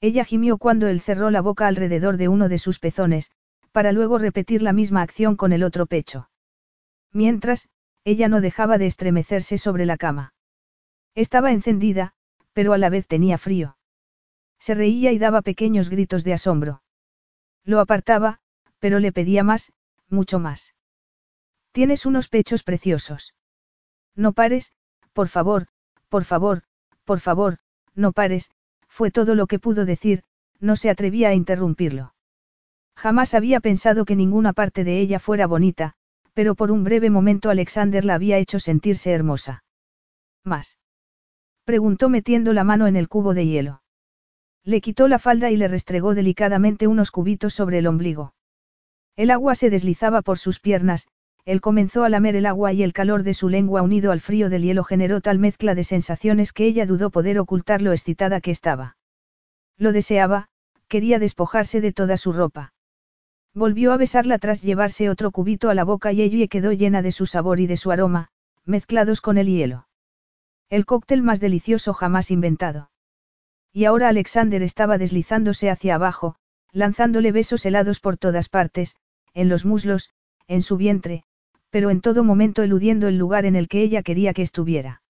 Ella 0.00 0.24
gimió 0.24 0.58
cuando 0.58 0.86
él 0.88 1.00
cerró 1.00 1.30
la 1.30 1.40
boca 1.40 1.66
alrededor 1.66 2.16
de 2.16 2.28
uno 2.28 2.48
de 2.48 2.58
sus 2.58 2.78
pezones, 2.78 3.32
para 3.72 3.92
luego 3.92 4.18
repetir 4.18 4.62
la 4.62 4.72
misma 4.72 5.02
acción 5.02 5.36
con 5.36 5.52
el 5.52 5.62
otro 5.62 5.86
pecho. 5.86 6.30
Mientras, 7.12 7.68
ella 8.04 8.28
no 8.28 8.40
dejaba 8.40 8.78
de 8.78 8.86
estremecerse 8.86 9.58
sobre 9.58 9.84
la 9.84 9.96
cama. 9.96 10.32
Estaba 11.14 11.52
encendida, 11.52 12.14
pero 12.52 12.72
a 12.72 12.78
la 12.78 12.88
vez 12.88 13.06
tenía 13.06 13.36
frío. 13.36 13.76
Se 14.58 14.74
reía 14.74 15.12
y 15.12 15.18
daba 15.18 15.42
pequeños 15.42 15.90
gritos 15.90 16.24
de 16.24 16.32
asombro. 16.32 16.82
Lo 17.66 17.80
apartaba, 17.80 18.38
pero 18.78 19.00
le 19.00 19.12
pedía 19.12 19.42
más, 19.42 19.72
mucho 20.08 20.38
más. 20.38 20.74
Tienes 21.72 22.06
unos 22.06 22.28
pechos 22.28 22.62
preciosos. 22.62 23.34
No 24.14 24.32
pares, 24.32 24.72
por 25.12 25.28
favor, 25.28 25.66
por 26.08 26.24
favor, 26.24 26.62
por 27.04 27.20
favor, 27.20 27.58
no 27.94 28.12
pares, 28.12 28.50
fue 28.88 29.10
todo 29.10 29.34
lo 29.34 29.46
que 29.46 29.58
pudo 29.58 29.84
decir, 29.84 30.22
no 30.60 30.76
se 30.76 30.88
atrevía 30.88 31.30
a 31.30 31.34
interrumpirlo. 31.34 32.14
Jamás 32.94 33.34
había 33.34 33.60
pensado 33.60 34.04
que 34.04 34.16
ninguna 34.16 34.52
parte 34.52 34.84
de 34.84 35.00
ella 35.00 35.18
fuera 35.18 35.46
bonita, 35.46 35.94
pero 36.32 36.54
por 36.54 36.70
un 36.70 36.84
breve 36.84 37.10
momento 37.10 37.50
Alexander 37.50 38.04
la 38.04 38.14
había 38.14 38.38
hecho 38.38 38.58
sentirse 38.58 39.10
hermosa. 39.10 39.64
¿Más? 40.44 40.78
Preguntó 41.64 42.08
metiendo 42.08 42.52
la 42.52 42.62
mano 42.62 42.86
en 42.86 42.94
el 42.94 43.08
cubo 43.08 43.34
de 43.34 43.46
hielo. 43.46 43.82
Le 44.66 44.80
quitó 44.80 45.06
la 45.06 45.20
falda 45.20 45.52
y 45.52 45.56
le 45.56 45.68
restregó 45.68 46.16
delicadamente 46.16 46.88
unos 46.88 47.12
cubitos 47.12 47.54
sobre 47.54 47.78
el 47.78 47.86
ombligo. 47.86 48.34
El 49.14 49.30
agua 49.30 49.54
se 49.54 49.70
deslizaba 49.70 50.22
por 50.22 50.38
sus 50.38 50.58
piernas, 50.58 51.06
él 51.44 51.60
comenzó 51.60 52.02
a 52.02 52.08
lamer 52.08 52.34
el 52.34 52.46
agua 52.46 52.72
y 52.72 52.82
el 52.82 52.92
calor 52.92 53.22
de 53.22 53.32
su 53.32 53.48
lengua 53.48 53.82
unido 53.82 54.10
al 54.10 54.20
frío 54.20 54.50
del 54.50 54.62
hielo 54.62 54.82
generó 54.82 55.20
tal 55.20 55.38
mezcla 55.38 55.76
de 55.76 55.84
sensaciones 55.84 56.52
que 56.52 56.66
ella 56.66 56.84
dudó 56.84 57.10
poder 57.10 57.38
ocultar 57.38 57.80
lo 57.80 57.92
excitada 57.92 58.40
que 58.40 58.50
estaba. 58.50 58.96
Lo 59.78 59.92
deseaba, 59.92 60.48
quería 60.88 61.20
despojarse 61.20 61.80
de 61.80 61.92
toda 61.92 62.16
su 62.16 62.32
ropa. 62.32 62.74
Volvió 63.54 63.92
a 63.92 63.96
besarla 63.96 64.40
tras 64.40 64.62
llevarse 64.62 65.08
otro 65.08 65.30
cubito 65.30 65.70
a 65.70 65.74
la 65.74 65.84
boca 65.84 66.10
y 66.10 66.22
ella 66.22 66.48
quedó 66.48 66.72
llena 66.72 67.02
de 67.02 67.12
su 67.12 67.26
sabor 67.26 67.60
y 67.60 67.68
de 67.68 67.76
su 67.76 67.92
aroma, 67.92 68.30
mezclados 68.64 69.20
con 69.20 69.38
el 69.38 69.46
hielo. 69.46 69.86
El 70.70 70.86
cóctel 70.86 71.22
más 71.22 71.38
delicioso 71.38 71.94
jamás 71.94 72.32
inventado. 72.32 72.90
Y 73.76 73.84
ahora 73.84 74.08
Alexander 74.08 74.62
estaba 74.62 74.96
deslizándose 74.96 75.68
hacia 75.68 75.96
abajo, 75.96 76.36
lanzándole 76.72 77.30
besos 77.30 77.66
helados 77.66 78.00
por 78.00 78.16
todas 78.16 78.48
partes, 78.48 78.96
en 79.34 79.50
los 79.50 79.66
muslos, 79.66 80.14
en 80.48 80.62
su 80.62 80.78
vientre, 80.78 81.24
pero 81.68 81.90
en 81.90 82.00
todo 82.00 82.24
momento 82.24 82.62
eludiendo 82.62 83.06
el 83.06 83.18
lugar 83.18 83.44
en 83.44 83.54
el 83.54 83.68
que 83.68 83.82
ella 83.82 84.02
quería 84.02 84.32
que 84.32 84.40
estuviera. 84.40 85.02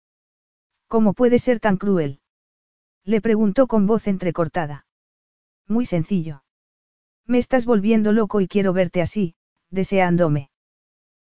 ¿Cómo 0.89 1.13
puede 1.13 1.39
ser 1.39 1.61
tan 1.61 1.77
cruel? 1.77 2.19
Le 3.05 3.21
preguntó 3.21 3.69
con 3.69 3.87
voz 3.87 4.09
entrecortada. 4.09 4.85
Muy 5.69 5.87
sencillo. 5.87 6.43
Me 7.25 7.39
estás 7.39 7.67
volviendo 7.67 8.11
loco 8.11 8.41
y 8.41 8.49
quiero 8.49 8.73
verte 8.73 9.01
así, 9.01 9.37
deseándome. 9.71 10.51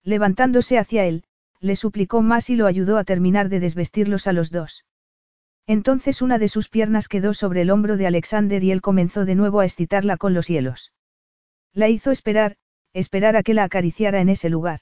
Levantándose 0.03 0.77
hacia 0.77 1.05
él, 1.05 1.23
le 1.61 1.77
suplicó 1.77 2.21
más 2.21 2.51
y 2.51 2.57
lo 2.57 2.67
ayudó 2.67 2.99
a 2.99 3.05
terminar 3.05 3.49
de 3.49 3.61
desvestirlos 3.61 4.27
a 4.27 4.33
los 4.33 4.51
dos. 4.51 4.87
Entonces 5.69 6.23
una 6.23 6.39
de 6.39 6.49
sus 6.49 6.71
piernas 6.71 7.09
quedó 7.09 7.35
sobre 7.35 7.61
el 7.61 7.71
hombro 7.71 7.99
de 7.99 8.07
Alexander 8.07 8.65
y 8.65 8.71
él 8.71 8.81
comenzó 8.81 9.27
de 9.27 9.35
nuevo 9.35 9.61
a 9.61 9.67
excitarla 9.67 10.17
con 10.17 10.33
los 10.33 10.49
hielos. 10.49 10.95
La 11.75 11.91
hizo 11.91 12.11
esperar, 12.11 12.57
esperar 12.95 13.37
a 13.37 13.43
que 13.43 13.53
la 13.53 13.65
acariciara 13.65 14.23
en 14.23 14.31
ese 14.31 14.49
lugar. 14.49 14.81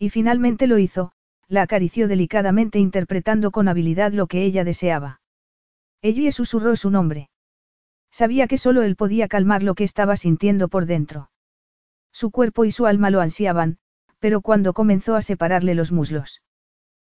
Y 0.00 0.10
finalmente 0.10 0.66
lo 0.66 0.78
hizo, 0.78 1.12
la 1.46 1.62
acarició 1.62 2.08
delicadamente 2.08 2.80
interpretando 2.80 3.52
con 3.52 3.68
habilidad 3.68 4.12
lo 4.12 4.26
que 4.26 4.42
ella 4.42 4.64
deseaba. 4.64 5.20
Ellie 6.02 6.32
susurró 6.32 6.74
su 6.74 6.90
nombre. 6.90 7.30
Sabía 8.10 8.48
que 8.48 8.58
solo 8.58 8.82
él 8.82 8.96
podía 8.96 9.28
calmar 9.28 9.62
lo 9.62 9.76
que 9.76 9.84
estaba 9.84 10.16
sintiendo 10.16 10.66
por 10.66 10.86
dentro. 10.86 11.30
Su 12.10 12.32
cuerpo 12.32 12.64
y 12.64 12.72
su 12.72 12.86
alma 12.86 13.10
lo 13.10 13.20
ansiaban, 13.20 13.78
pero 14.18 14.40
cuando 14.40 14.72
comenzó 14.72 15.14
a 15.14 15.22
separarle 15.22 15.76
los 15.76 15.92
muslos. 15.92 16.42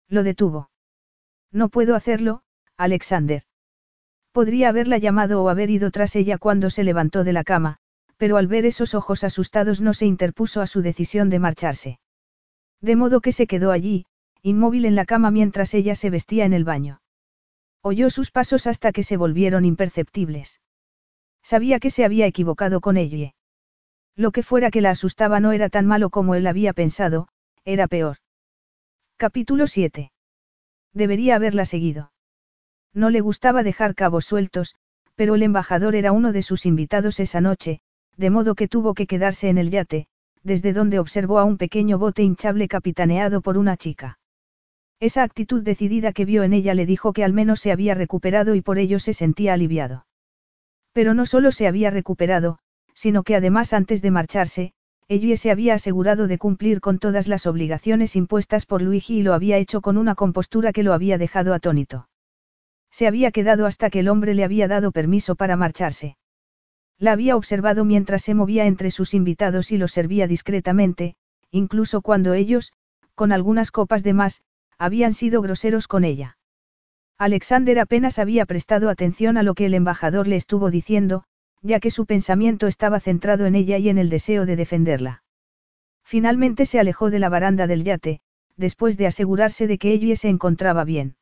Lo 0.08 0.24
detuvo. 0.24 0.70
No 1.52 1.68
puedo 1.68 1.94
hacerlo, 1.94 2.44
Alexander. 2.78 3.42
Podría 4.32 4.70
haberla 4.70 5.00
llamado 5.00 5.44
o 5.44 5.50
haber 5.50 5.72
ido 5.72 5.90
tras 5.90 6.16
ella 6.16 6.38
cuando 6.38 6.70
se 6.70 6.84
levantó 6.84 7.24
de 7.24 7.34
la 7.34 7.44
cama, 7.44 7.78
pero 8.18 8.38
al 8.38 8.48
ver 8.48 8.66
esos 8.68 8.94
ojos 8.94 9.24
asustados 9.24 9.82
no 9.82 9.94
se 9.94 10.06
interpuso 10.06 10.62
a 10.62 10.68
su 10.68 10.82
decisión 10.82 11.30
de 11.32 11.40
marcharse. 11.40 12.00
De 12.80 12.96
modo 12.96 13.22
que 13.22 13.32
se 13.32 13.48
quedó 13.48 13.72
allí, 13.72 14.06
inmóvil 14.44 14.86
en 14.86 14.96
la 14.96 15.06
cama 15.06 15.32
mientras 15.32 15.74
ella 15.74 15.96
se 15.96 16.12
vestía 16.12 16.46
en 16.46 16.54
el 16.54 16.64
baño. 16.64 17.02
Oyó 17.82 18.12
sus 18.12 18.30
pasos 18.30 18.68
hasta 18.68 18.92
que 18.92 19.02
se 19.02 19.18
volvieron 19.18 19.66
imperceptibles. 19.66 20.62
Sabía 21.42 21.80
que 21.80 21.90
se 21.90 22.06
había 22.06 22.28
equivocado 22.28 22.80
con 22.80 22.98
ella. 22.98 23.34
Lo 24.16 24.32
que 24.32 24.44
fuera 24.44 24.70
que 24.70 24.82
la 24.82 24.92
asustaba 24.92 25.40
no 25.40 25.52
era 25.52 25.70
tan 25.70 25.88
malo 25.88 26.10
como 26.10 26.36
él 26.36 26.46
había 26.46 26.74
pensado, 26.74 27.28
era 27.66 27.88
peor. 27.88 28.18
Capítulo 29.16 29.66
7. 29.66 30.12
Debería 30.94 31.36
haberla 31.36 31.66
seguido. 31.66 32.12
No 32.94 33.10
le 33.10 33.22
gustaba 33.22 33.64
dejar 33.64 33.96
cabos 33.96 34.26
sueltos, 34.26 34.76
pero 35.16 35.36
el 35.36 35.44
embajador 35.44 35.96
era 35.96 36.12
uno 36.12 36.32
de 36.32 36.42
sus 36.42 36.66
invitados 36.66 37.20
esa 37.20 37.42
noche, 37.42 37.82
de 38.18 38.30
modo 38.30 38.56
que 38.56 38.68
tuvo 38.68 38.94
que 38.94 39.08
quedarse 39.08 39.50
en 39.50 39.58
el 39.58 39.70
yate, 39.70 40.08
desde 40.44 40.74
donde 40.74 41.00
observó 41.00 41.40
a 41.40 41.44
un 41.44 41.58
pequeño 41.58 41.98
bote 41.98 42.24
hinchable 42.24 42.68
capitaneado 42.68 43.42
por 43.42 43.58
una 43.58 43.78
chica. 43.78 44.20
Esa 45.00 45.24
actitud 45.24 45.62
decidida 45.64 46.12
que 46.12 46.26
vio 46.26 46.44
en 46.44 46.54
ella 46.54 46.74
le 46.74 46.86
dijo 46.86 47.14
que 47.14 47.24
al 47.24 47.34
menos 47.34 47.60
se 47.60 47.72
había 47.72 47.94
recuperado 47.94 48.56
y 48.56 48.62
por 48.62 48.80
ello 48.80 49.00
se 49.00 49.14
sentía 49.14 49.54
aliviado. 49.54 50.08
Pero 50.92 51.14
no 51.14 51.28
solo 51.28 51.52
se 51.52 51.68
había 51.68 51.92
recuperado, 51.92 52.58
sino 52.96 53.22
que 53.22 53.36
además 53.36 53.74
antes 53.74 54.02
de 54.02 54.10
marcharse, 54.10 54.74
Ellie 55.08 55.38
se 55.38 55.52
había 55.52 55.76
asegurado 55.76 56.28
de 56.28 56.40
cumplir 56.40 56.82
con 56.82 56.98
todas 56.98 57.28
las 57.28 57.46
obligaciones 57.46 58.16
impuestas 58.16 58.66
por 58.66 58.82
Luigi 58.82 59.20
y 59.20 59.24
lo 59.24 59.34
había 59.34 59.58
hecho 59.58 59.82
con 59.82 59.98
una 59.98 60.16
compostura 60.16 60.74
que 60.74 60.84
lo 60.84 60.94
había 60.94 61.18
dejado 61.18 61.54
atónito. 61.54 62.10
Se 62.98 63.06
había 63.06 63.30
quedado 63.30 63.68
hasta 63.68 63.92
que 63.92 64.00
el 64.00 64.08
hombre 64.10 64.34
le 64.34 64.44
había 64.44 64.68
dado 64.68 64.92
permiso 64.92 65.36
para 65.36 65.56
marcharse. 65.56 66.18
La 66.98 67.12
había 67.12 67.36
observado 67.36 67.86
mientras 67.86 68.24
se 68.24 68.34
movía 68.34 68.66
entre 68.66 68.90
sus 68.90 69.14
invitados 69.14 69.72
y 69.72 69.78
los 69.78 69.92
servía 69.92 70.26
discretamente, 70.26 71.14
incluso 71.52 72.02
cuando 72.02 72.34
ellos, 72.34 72.74
con 73.14 73.32
algunas 73.32 73.70
copas 73.70 74.02
de 74.02 74.14
más, 74.14 74.42
habían 74.80 75.14
sido 75.14 75.44
groseros 75.44 75.88
con 75.88 76.06
ella. 76.06 76.40
Alexander 77.20 77.78
apenas 77.78 78.18
había 78.18 78.48
prestado 78.48 78.90
atención 78.90 79.38
a 79.38 79.44
lo 79.44 79.54
que 79.54 79.68
el 79.68 79.76
embajador 79.76 80.28
le 80.28 80.36
estuvo 80.36 80.72
diciendo, 80.72 81.24
ya 81.62 81.80
que 81.80 81.92
su 81.92 82.08
pensamiento 82.08 82.66
estaba 82.66 83.00
centrado 83.00 83.46
en 83.46 83.54
ella 83.54 83.78
y 83.78 83.90
en 83.90 84.00
el 84.00 84.10
deseo 84.10 84.48
de 84.48 84.56
defenderla. 84.56 85.22
Finalmente 86.04 86.66
se 86.66 86.80
alejó 86.80 87.12
de 87.12 87.20
la 87.20 87.30
baranda 87.30 87.68
del 87.68 87.84
yate, 87.84 88.22
después 88.56 88.98
de 88.98 89.06
asegurarse 89.06 89.68
de 89.68 89.78
que 89.78 89.92
ella 89.92 90.16
se 90.16 90.30
encontraba 90.30 90.84
bien. 90.84 91.16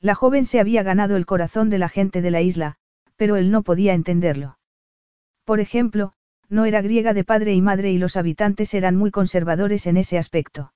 La 0.00 0.14
joven 0.14 0.44
se 0.44 0.60
había 0.60 0.82
ganado 0.82 1.16
el 1.16 1.26
corazón 1.26 1.70
de 1.70 1.78
la 1.78 1.88
gente 1.88 2.22
de 2.22 2.30
la 2.30 2.40
isla, 2.40 2.76
pero 3.16 3.36
él 3.36 3.50
no 3.50 3.62
podía 3.62 3.94
entenderlo. 3.94 4.58
Por 5.44 5.60
ejemplo, 5.60 6.12
no 6.48 6.64
era 6.64 6.82
griega 6.82 7.14
de 7.14 7.24
padre 7.24 7.54
y 7.54 7.62
madre 7.62 7.90
y 7.90 7.98
los 7.98 8.16
habitantes 8.16 8.74
eran 8.74 8.96
muy 8.96 9.10
conservadores 9.10 9.86
en 9.86 9.96
ese 9.96 10.16
aspecto. 10.16 10.72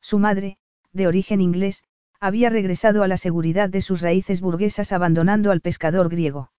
Su 0.00 0.18
madre, 0.18 0.58
de 0.92 1.06
origen 1.06 1.40
inglés, 1.40 1.84
había 2.20 2.50
regresado 2.50 3.02
a 3.02 3.08
la 3.08 3.16
seguridad 3.16 3.68
de 3.70 3.80
sus 3.80 4.00
raíces 4.02 4.40
burguesas 4.40 4.92
abandonando 4.92 5.50
al 5.50 5.60
pescador 5.60 6.08
griego. 6.08 6.50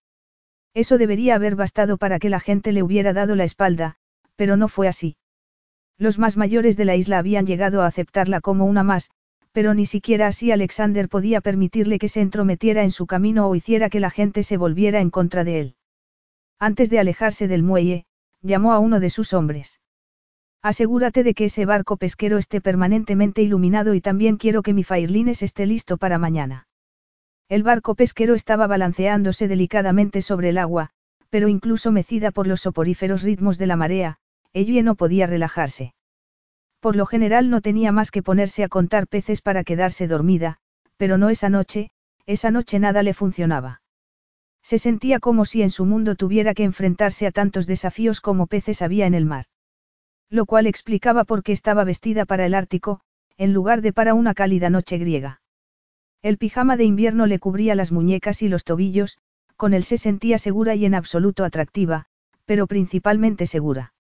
Eso 0.74 0.98
debería 0.98 1.36
haber 1.36 1.56
bastado 1.56 1.98
para 1.98 2.20
que 2.20 2.30
la 2.30 2.40
gente 2.40 2.72
le 2.72 2.84
hubiera 2.84 3.14
dado 3.14 3.36
la 3.36 3.46
espalda, 3.46 3.96
pero 4.36 4.58
no 4.58 4.68
fue 4.68 4.88
así. 4.88 5.18
Los 5.98 6.20
más 6.20 6.36
mayores 6.36 6.76
de 6.76 6.86
la 6.86 6.96
isla 6.96 7.20
habían 7.20 7.46
llegado 7.46 7.82
a 7.82 7.88
aceptarla 7.88 8.42
como 8.42 8.66
una 8.66 8.84
más, 8.84 9.12
pero 9.56 9.74
ni 9.74 9.86
siquiera 9.86 10.28
así 10.28 10.52
Alexander 10.52 11.08
podía 11.08 11.40
permitirle 11.40 11.98
que 11.98 12.10
se 12.10 12.20
entrometiera 12.20 12.84
en 12.84 12.92
su 12.92 13.08
camino 13.08 13.48
o 13.48 13.56
hiciera 13.56 13.90
que 13.90 14.02
la 14.02 14.10
gente 14.10 14.44
se 14.44 14.58
volviera 14.58 15.00
en 15.00 15.10
contra 15.10 15.46
de 15.46 15.62
él. 15.62 15.76
Antes 16.60 16.90
de 16.90 17.00
alejarse 17.00 17.48
del 17.48 17.64
muelle, 17.64 18.06
llamó 18.42 18.74
a 18.74 18.80
uno 18.80 19.00
de 19.00 19.10
sus 19.10 19.32
hombres. 19.32 19.80
Asegúrate 20.62 21.24
de 21.24 21.34
que 21.34 21.46
ese 21.46 21.66
barco 21.66 21.96
pesquero 21.96 22.38
esté 22.38 22.60
permanentemente 22.60 23.44
iluminado 23.44 23.94
y 23.94 24.02
también 24.02 24.36
quiero 24.36 24.62
que 24.62 24.74
mi 24.74 24.84
Fairlines 24.84 25.42
esté 25.42 25.66
listo 25.66 25.96
para 25.96 26.18
mañana. 26.18 26.68
El 27.48 27.64
barco 27.64 27.96
pesquero 27.96 28.36
estaba 28.36 28.68
balanceándose 28.68 29.48
delicadamente 29.48 30.22
sobre 30.22 30.50
el 30.50 30.58
agua, 30.58 30.90
pero 31.30 31.48
incluso 31.48 31.94
mecida 31.94 32.32
por 32.32 32.46
los 32.46 32.60
soporíferos 32.60 33.24
ritmos 33.24 33.58
de 33.58 33.68
la 33.68 33.78
marea, 33.78 34.18
ella 34.52 34.84
no 34.84 34.96
podía 34.96 35.28
relajarse. 35.28 35.94
Por 36.86 36.96
lo 36.96 37.08
general 37.08 37.50
no 37.50 37.62
tenía 37.62 37.92
más 37.92 38.12
que 38.12 38.22
ponerse 38.22 38.64
a 38.64 38.68
contar 38.70 39.08
peces 39.08 39.42
para 39.42 39.64
quedarse 39.64 40.08
dormida, 40.08 40.60
pero 40.98 41.18
no 41.18 41.30
esa 41.30 41.50
noche, 41.50 41.90
esa 42.28 42.52
noche 42.52 42.78
nada 42.78 43.02
le 43.02 43.16
funcionaba. 43.16 43.82
Se 44.62 44.78
sentía 44.78 45.20
como 45.20 45.46
si 45.46 45.64
en 45.64 45.72
su 45.72 45.86
mundo 45.86 46.14
tuviera 46.14 46.54
que 46.54 46.64
enfrentarse 46.64 47.26
a 47.26 47.32
tantos 47.32 47.66
desafíos 47.66 48.22
como 48.22 48.46
peces 48.46 48.84
había 48.84 49.08
en 49.08 49.16
el 49.16 49.26
mar. 49.26 49.46
Lo 50.30 50.46
cual 50.46 50.68
explicaba 50.68 51.24
por 51.24 51.42
qué 51.42 51.54
estaba 51.54 51.86
vestida 51.86 52.24
para 52.26 52.46
el 52.46 52.54
Ártico, 52.54 53.02
en 53.36 53.52
lugar 53.52 53.82
de 53.82 53.92
para 53.92 54.14
una 54.14 54.36
cálida 54.36 54.70
noche 54.70 55.00
griega. 55.00 55.42
El 56.22 56.38
pijama 56.38 56.78
de 56.78 56.84
invierno 56.84 57.26
le 57.26 57.40
cubría 57.40 57.74
las 57.74 57.92
muñecas 57.92 58.44
y 58.44 58.48
los 58.48 58.64
tobillos, 58.64 59.18
con 59.56 59.74
él 59.74 59.84
se 59.84 59.98
sentía 59.98 60.38
segura 60.38 60.76
y 60.76 60.86
en 60.86 60.94
absoluto 60.94 61.46
atractiva, 61.46 62.06
pero 62.46 62.68
principalmente 62.68 63.48
segura. 63.48 63.96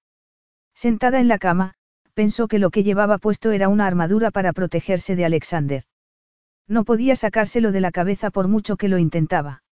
Sentada 0.75 1.19
en 1.19 1.29
la 1.29 1.39
cama, 1.39 1.77
pensó 2.15 2.47
que 2.47 2.59
lo 2.59 2.71
que 2.71 2.81
llevaba 2.81 3.19
puesto 3.19 3.51
era 3.51 3.69
una 3.69 3.85
armadura 3.85 4.31
para 4.31 4.53
protegerse 4.53 5.15
de 5.15 5.25
Alexander. 5.25 5.83
No 6.67 6.83
podía 6.85 7.15
sacárselo 7.15 7.71
de 7.71 7.81
la 7.81 7.91
cabeza 7.91 8.31
por 8.31 8.47
mucho 8.47 8.77
que 8.77 8.87
lo 8.87 8.97
intentaba. 8.97 9.63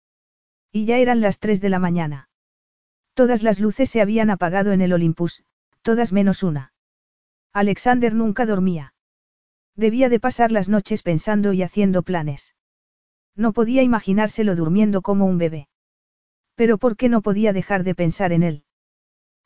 Y 0.71 0.85
ya 0.85 0.97
eran 0.97 1.21
las 1.21 1.39
tres 1.39 1.61
de 1.61 1.69
la 1.69 1.79
mañana. 1.79 2.29
Todas 3.15 3.43
las 3.43 3.59
luces 3.59 3.89
se 3.89 4.01
habían 4.01 4.29
apagado 4.29 4.73
en 4.73 4.81
el 4.81 4.93
Olympus, 4.93 5.43
todas 5.81 6.11
menos 6.11 6.43
una. 6.43 6.73
Alexander 7.53 8.13
nunca 8.13 8.45
dormía. 8.45 8.93
Debía 9.75 10.09
de 10.09 10.19
pasar 10.19 10.51
las 10.51 10.69
noches 10.69 11.01
pensando 11.01 11.53
y 11.53 11.63
haciendo 11.63 12.03
planes. 12.03 12.55
No 13.35 13.53
podía 13.53 13.81
imaginárselo 13.83 14.55
durmiendo 14.55 15.01
como 15.01 15.25
un 15.25 15.37
bebé. 15.37 15.69
Pero 16.55 16.77
¿por 16.77 16.97
qué 16.97 17.09
no 17.09 17.21
podía 17.21 17.53
dejar 17.53 17.83
de 17.83 17.95
pensar 17.95 18.33
en 18.33 18.43
él? 18.43 18.63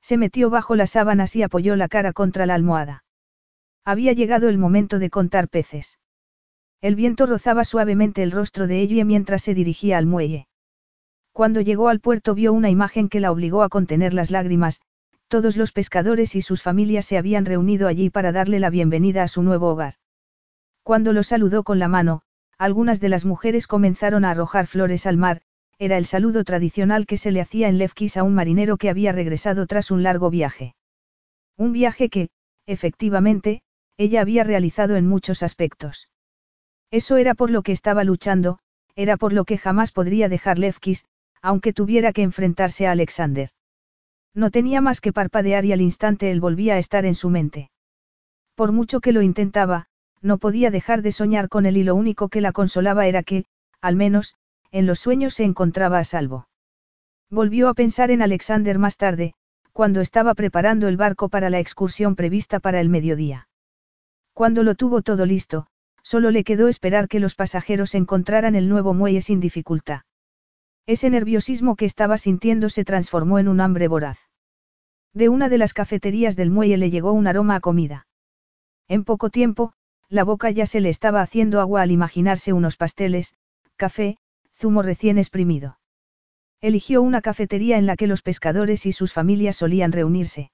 Se 0.02 0.18
metió 0.18 0.50
bajo 0.50 0.76
las 0.76 0.92
sábanas 0.92 1.36
y 1.36 1.44
apoyó 1.44 1.76
la 1.76 1.88
cara 1.88 2.14
contra 2.14 2.46
la 2.46 2.56
almohada. 2.56 3.04
Había 3.84 4.14
llegado 4.14 4.50
el 4.50 4.58
momento 4.58 5.00
de 5.00 5.10
contar 5.10 5.50
peces. 5.50 6.00
El 6.82 6.96
viento 6.96 7.26
rozaba 7.26 7.64
suavemente 7.64 8.22
el 8.22 8.32
rostro 8.32 8.68
de 8.68 8.82
ella 8.82 9.04
mientras 9.04 9.42
se 9.42 9.54
dirigía 9.54 9.98
al 9.98 10.06
muelle. 10.06 10.48
Cuando 11.32 11.62
llegó 11.62 11.90
al 11.90 12.00
puerto 12.00 12.36
vio 12.36 12.54
una 12.54 12.70
imagen 12.70 13.10
que 13.10 13.20
la 13.20 13.32
obligó 13.32 13.64
a 13.64 13.70
contener 13.70 14.14
las 14.14 14.32
lágrimas, 14.32 14.82
todos 15.28 15.58
los 15.58 15.72
pescadores 15.72 16.36
y 16.36 16.42
sus 16.42 16.62
familias 16.62 17.06
se 17.06 17.18
habían 17.18 17.46
reunido 17.46 17.88
allí 17.88 18.10
para 18.10 18.32
darle 18.32 18.60
la 18.60 18.70
bienvenida 18.70 19.24
a 19.24 19.28
su 19.28 19.44
nuevo 19.44 19.70
hogar. 19.70 19.96
Cuando 20.84 21.14
lo 21.14 21.22
saludó 21.24 21.64
con 21.64 21.80
la 21.80 21.88
mano, 21.88 22.22
algunas 22.58 23.00
de 23.00 23.10
las 23.10 23.26
mujeres 23.26 23.68
comenzaron 23.68 24.26
a 24.26 24.32
arrojar 24.32 24.68
flores 24.68 25.06
al 25.06 25.18
mar, 25.18 25.42
era 25.80 25.98
el 25.98 26.06
saludo 26.06 26.44
tradicional 26.44 27.06
que 27.06 27.18
se 27.18 27.32
le 27.32 27.42
hacía 27.42 27.68
en 27.68 27.78
Lefkis 27.78 28.18
a 28.18 28.24
un 28.24 28.34
marinero 28.34 28.78
que 28.78 28.90
había 28.90 29.12
regresado 29.12 29.68
tras 29.68 29.92
un 29.92 30.04
largo 30.04 30.30
viaje. 30.30 30.76
Un 31.56 31.72
viaje 31.72 32.10
que, 32.10 32.30
efectivamente, 32.66 33.62
ella 33.98 34.22
había 34.22 34.44
realizado 34.44 34.96
en 34.96 35.08
muchos 35.08 35.44
aspectos. 35.44 36.10
Eso 36.92 37.18
era 37.18 37.36
por 37.36 37.52
lo 37.52 37.62
que 37.62 37.72
estaba 37.72 38.04
luchando, 38.04 38.60
era 38.96 39.18
por 39.18 39.34
lo 39.34 39.46
que 39.46 39.58
jamás 39.58 39.92
podría 39.92 40.30
dejar 40.30 40.58
Lefkis, 40.58 41.06
aunque 41.42 41.74
tuviera 41.74 42.14
que 42.14 42.24
enfrentarse 42.24 42.88
a 42.88 42.92
Alexander. 42.92 43.50
No 44.34 44.52
tenía 44.52 44.82
más 44.82 45.02
que 45.02 45.14
parpadear 45.14 45.66
y 45.66 45.74
al 45.74 45.82
instante 45.82 46.32
él 46.32 46.40
volvía 46.40 46.76
a 46.76 46.80
estar 46.80 47.06
en 47.06 47.16
su 47.16 47.30
mente. 47.30 47.70
Por 48.56 48.72
mucho 48.72 49.00
que 49.00 49.12
lo 49.12 49.22
intentaba, 49.22 49.88
no 50.22 50.40
podía 50.40 50.72
dejar 50.72 51.02
de 51.02 51.12
soñar 51.12 51.50
con 51.50 51.66
él 51.66 51.78
y 51.78 51.84
lo 51.84 51.96
único 51.96 52.30
que 52.30 52.42
la 52.42 52.52
consolaba 52.52 53.08
era 53.08 53.22
que, 53.24 53.46
al 53.82 53.96
menos, 53.96 54.36
en 54.72 54.86
los 54.86 55.00
sueños 55.00 55.34
se 55.34 55.44
encontraba 55.44 56.00
a 56.00 56.04
salvo. 56.04 56.48
Volvió 57.30 57.70
a 57.70 57.74
pensar 57.74 58.12
en 58.12 58.22
Alexander 58.22 58.80
más 58.80 58.98
tarde, 58.98 59.34
cuando 59.74 60.02
estaba 60.02 60.34
preparando 60.34 60.88
el 60.88 60.98
barco 60.98 61.30
para 61.30 61.50
la 61.50 61.60
excursión 61.60 62.16
prevista 62.16 62.60
para 62.60 62.82
el 62.82 62.90
mediodía. 62.90 63.48
Cuando 64.34 64.64
lo 64.64 64.76
tuvo 64.76 65.02
todo 65.02 65.26
listo, 65.26 65.68
solo 66.04 66.32
le 66.32 66.44
quedó 66.44 66.68
esperar 66.68 67.08
que 67.08 67.20
los 67.20 67.36
pasajeros 67.36 67.94
encontraran 67.96 68.56
el 68.56 68.70
nuevo 68.70 68.94
muelle 68.94 69.22
sin 69.22 69.40
dificultad. 69.40 70.02
Ese 70.86 71.10
nerviosismo 71.10 71.76
que 71.76 71.86
estaba 71.86 72.18
sintiendo 72.18 72.70
se 72.70 72.86
transformó 72.86 73.40
en 73.40 73.50
un 73.50 73.60
hambre 73.60 73.88
voraz. 73.88 74.18
De 75.14 75.28
una 75.28 75.50
de 75.50 75.58
las 75.58 75.74
cafeterías 75.74 76.36
del 76.36 76.50
muelle 76.50 76.78
le 76.78 76.90
llegó 76.90 77.12
un 77.12 77.28
aroma 77.28 77.56
a 77.56 77.60
comida. 77.60 78.08
En 78.88 79.04
poco 79.04 79.30
tiempo, 79.30 79.74
la 80.08 80.24
boca 80.24 80.50
ya 80.50 80.66
se 80.66 80.80
le 80.80 80.90
estaba 80.90 81.22
haciendo 81.22 81.60
agua 81.60 81.82
al 81.82 81.92
imaginarse 81.92 82.54
unos 82.54 82.78
pasteles, 82.78 83.36
café, 83.76 84.18
zumo 84.58 84.82
recién 84.82 85.18
exprimido. 85.18 85.78
Eligió 86.62 87.04
una 87.04 87.22
cafetería 87.22 87.78
en 87.78 87.86
la 87.86 87.96
que 87.96 88.08
los 88.08 88.24
pescadores 88.24 88.88
y 88.88 88.92
sus 88.92 89.14
familias 89.14 89.56
solían 89.56 89.92
reunirse. 89.92 90.50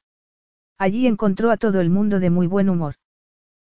Allí 0.77 1.07
encontró 1.07 1.51
a 1.51 1.57
todo 1.57 1.79
el 1.79 1.89
mundo 1.89 2.19
de 2.19 2.29
muy 2.29 2.45
buen 2.45 2.69
humor. 2.69 2.95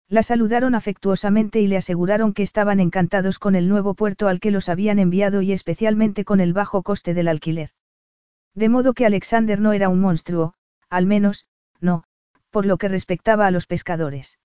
La 0.08 0.22
saludaron 0.22 0.74
afectuosamente 0.74 1.60
y 1.60 1.66
le 1.66 1.76
aseguraron 1.76 2.32
que 2.32 2.42
estaban 2.42 2.80
encantados 2.80 3.38
con 3.38 3.54
el 3.54 3.68
nuevo 3.68 3.94
puerto 3.94 4.28
al 4.28 4.40
que 4.40 4.50
los 4.50 4.68
habían 4.68 4.98
enviado 4.98 5.42
y 5.42 5.52
especialmente 5.52 6.24
con 6.24 6.40
el 6.40 6.54
bajo 6.54 6.82
coste 6.82 7.12
del 7.12 7.28
alquiler. 7.28 7.70
De 8.54 8.68
modo 8.68 8.94
que 8.94 9.06
Alexander 9.06 9.60
no 9.60 9.72
era 9.72 9.88
un 9.88 10.00
monstruo, 10.00 10.54
al 10.88 11.06
menos, 11.06 11.46
no, 11.80 12.04
por 12.50 12.66
lo 12.66 12.78
que 12.78 12.88
respectaba 12.88 13.46
a 13.46 13.50
los 13.50 13.66
pescadores. 13.66 14.38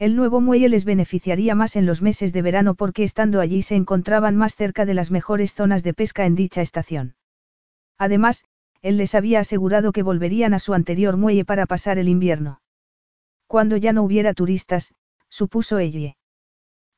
El 0.00 0.16
nuevo 0.16 0.40
muelle 0.40 0.70
les 0.70 0.86
beneficiaría 0.86 1.54
más 1.54 1.76
en 1.76 1.84
los 1.84 2.00
meses 2.00 2.32
de 2.32 2.40
verano 2.40 2.74
porque 2.74 3.04
estando 3.04 3.38
allí 3.38 3.60
se 3.60 3.76
encontraban 3.76 4.34
más 4.34 4.56
cerca 4.56 4.86
de 4.86 4.94
las 4.94 5.10
mejores 5.10 5.52
zonas 5.52 5.82
de 5.82 5.92
pesca 5.92 6.24
en 6.24 6.34
dicha 6.34 6.62
estación. 6.62 7.16
Además, 7.98 8.46
él 8.80 8.96
les 8.96 9.14
había 9.14 9.40
asegurado 9.40 9.92
que 9.92 10.02
volverían 10.02 10.54
a 10.54 10.58
su 10.58 10.72
anterior 10.72 11.18
muelle 11.18 11.44
para 11.44 11.66
pasar 11.66 11.98
el 11.98 12.08
invierno. 12.08 12.62
Cuando 13.46 13.76
ya 13.76 13.92
no 13.92 14.02
hubiera 14.02 14.32
turistas, 14.32 14.94
supuso 15.28 15.78
ella. 15.78 16.16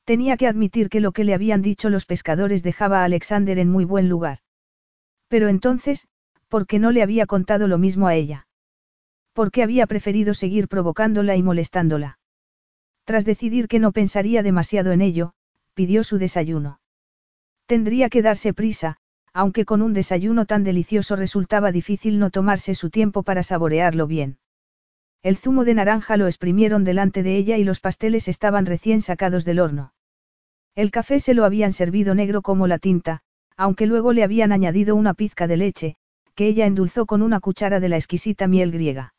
Tenía 0.05 0.37
que 0.37 0.47
admitir 0.47 0.89
que 0.89 1.01
lo 1.01 1.11
que 1.11 1.25
le 1.25 1.35
habían 1.35 1.61
dicho 1.61 1.91
los 1.91 2.07
pescadores 2.07 2.63
dejaba 2.63 3.01
a 3.01 3.05
Alexander 3.05 3.59
en 3.59 3.69
muy 3.69 3.85
buen 3.85 4.09
lugar. 4.09 4.39
Pero 5.27 5.49
entonces, 5.49 6.07
¿por 6.47 6.69
qué 6.69 6.79
no 6.79 6.93
le 6.93 7.03
había 7.03 7.27
contado 7.27 7.67
lo 7.67 7.79
mismo 7.79 8.07
a 8.07 8.15
ella? 8.15 8.47
porque 9.33 9.63
había 9.63 9.87
preferido 9.87 10.35
seguir 10.35 10.69
provocándola 10.69 11.37
y 11.37 11.43
molestándola. 11.43 12.19
Tras 13.05 13.25
decidir 13.25 13.69
que 13.69 13.79
no 13.79 13.93
pensaría 13.93 14.43
demasiado 14.43 14.93
en 14.93 15.01
ello, 15.01 15.33
pidió 15.75 16.05
su 16.05 16.19
desayuno. 16.19 16.81
Tendría 17.67 18.09
que 18.09 18.23
darse 18.23 18.53
prisa, 18.53 18.99
aunque 19.33 19.65
con 19.65 19.83
un 19.83 19.93
desayuno 19.93 20.47
tan 20.47 20.63
delicioso 20.63 21.17
resultaba 21.17 21.73
difícil 21.73 22.19
no 22.19 22.31
tomarse 22.31 22.75
su 22.75 22.91
tiempo 22.91 23.23
para 23.23 23.43
saborearlo 23.43 24.07
bien. 24.07 24.39
El 25.23 25.37
zumo 25.37 25.65
de 25.65 25.75
naranja 25.75 26.17
lo 26.17 26.27
exprimieron 26.27 26.85
delante 26.85 27.23
de 27.23 27.37
ella 27.37 27.57
y 27.57 27.65
los 27.65 27.81
pasteles 27.81 28.29
estaban 28.29 28.67
recién 28.67 29.01
sacados 29.01 29.45
del 29.45 29.61
horno. 29.61 29.95
El 30.75 30.91
café 30.91 31.21
se 31.21 31.35
lo 31.35 31.45
habían 31.45 31.73
servido 31.73 32.15
negro 32.15 32.43
como 32.43 32.67
la 32.67 32.79
tinta, 32.79 33.21
aunque 33.57 33.87
luego 33.87 34.13
le 34.13 34.25
habían 34.25 34.53
añadido 34.53 34.97
una 34.97 35.15
pizca 35.15 35.47
de 35.47 35.57
leche, 35.57 35.97
que 36.35 36.47
ella 36.47 36.67
endulzó 36.67 37.07
con 37.07 37.23
una 37.23 37.41
cuchara 37.41 37.79
de 37.79 37.89
la 37.89 37.97
exquisita 37.97 38.49
miel 38.49 38.73
griega. 38.73 39.15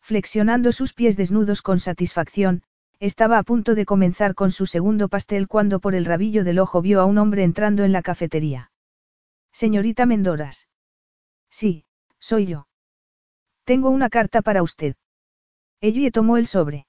Flexionando 0.00 0.72
sus 0.72 0.94
pies 0.94 1.16
desnudos 1.16 1.62
con 1.62 1.78
satisfacción, 1.78 2.62
estaba 3.00 3.38
a 3.38 3.42
punto 3.44 3.74
de 3.74 3.84
comenzar 3.84 4.34
con 4.34 4.50
su 4.50 4.66
segundo 4.66 5.08
pastel 5.08 5.46
cuando 5.46 5.78
por 5.80 5.94
el 5.94 6.04
rabillo 6.04 6.42
del 6.44 6.58
ojo 6.58 6.82
vio 6.82 7.00
a 7.00 7.04
un 7.04 7.18
hombre 7.18 7.44
entrando 7.44 7.84
en 7.84 7.92
la 7.92 8.02
cafetería. 8.02 8.72
Señorita 9.52 10.06
Mendoras. 10.06 10.68
Sí, 11.50 11.84
soy 12.18 12.46
yo. 12.46 12.66
Tengo 13.64 13.90
una 13.90 14.08
carta 14.08 14.42
para 14.42 14.62
usted. 14.62 14.96
Ellie 15.80 16.10
tomó 16.10 16.36
el 16.36 16.46
sobre. 16.46 16.86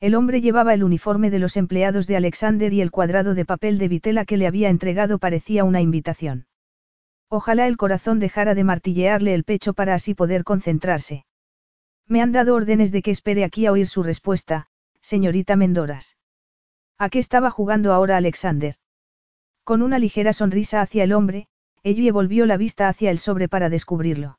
El 0.00 0.14
hombre 0.14 0.40
llevaba 0.40 0.74
el 0.74 0.82
uniforme 0.82 1.30
de 1.30 1.38
los 1.38 1.56
empleados 1.56 2.06
de 2.06 2.16
Alexander 2.16 2.72
y 2.72 2.80
el 2.80 2.90
cuadrado 2.90 3.34
de 3.34 3.44
papel 3.44 3.78
de 3.78 3.88
vitela 3.88 4.24
que 4.24 4.36
le 4.36 4.46
había 4.46 4.70
entregado 4.70 5.18
parecía 5.18 5.62
una 5.62 5.80
invitación. 5.80 6.46
Ojalá 7.28 7.68
el 7.68 7.76
corazón 7.76 8.18
dejara 8.18 8.54
de 8.54 8.64
martillearle 8.64 9.34
el 9.34 9.44
pecho 9.44 9.74
para 9.74 9.94
así 9.94 10.14
poder 10.14 10.42
concentrarse. 10.42 11.26
Me 12.08 12.22
han 12.22 12.32
dado 12.32 12.56
órdenes 12.56 12.90
de 12.90 13.02
que 13.02 13.12
espere 13.12 13.44
aquí 13.44 13.66
a 13.66 13.72
oír 13.72 13.86
su 13.86 14.02
respuesta, 14.02 14.66
señorita 15.10 15.56
Mendoras. 15.56 16.16
¿A 16.96 17.08
qué 17.08 17.18
estaba 17.18 17.50
jugando 17.50 17.92
ahora 17.92 18.16
Alexander? 18.16 18.76
Con 19.64 19.82
una 19.82 19.98
ligera 19.98 20.32
sonrisa 20.32 20.82
hacia 20.82 21.02
el 21.02 21.12
hombre, 21.12 21.48
Ellie 21.82 22.12
volvió 22.12 22.46
la 22.46 22.56
vista 22.56 22.86
hacia 22.86 23.10
el 23.10 23.18
sobre 23.18 23.48
para 23.48 23.70
descubrirlo. 23.70 24.38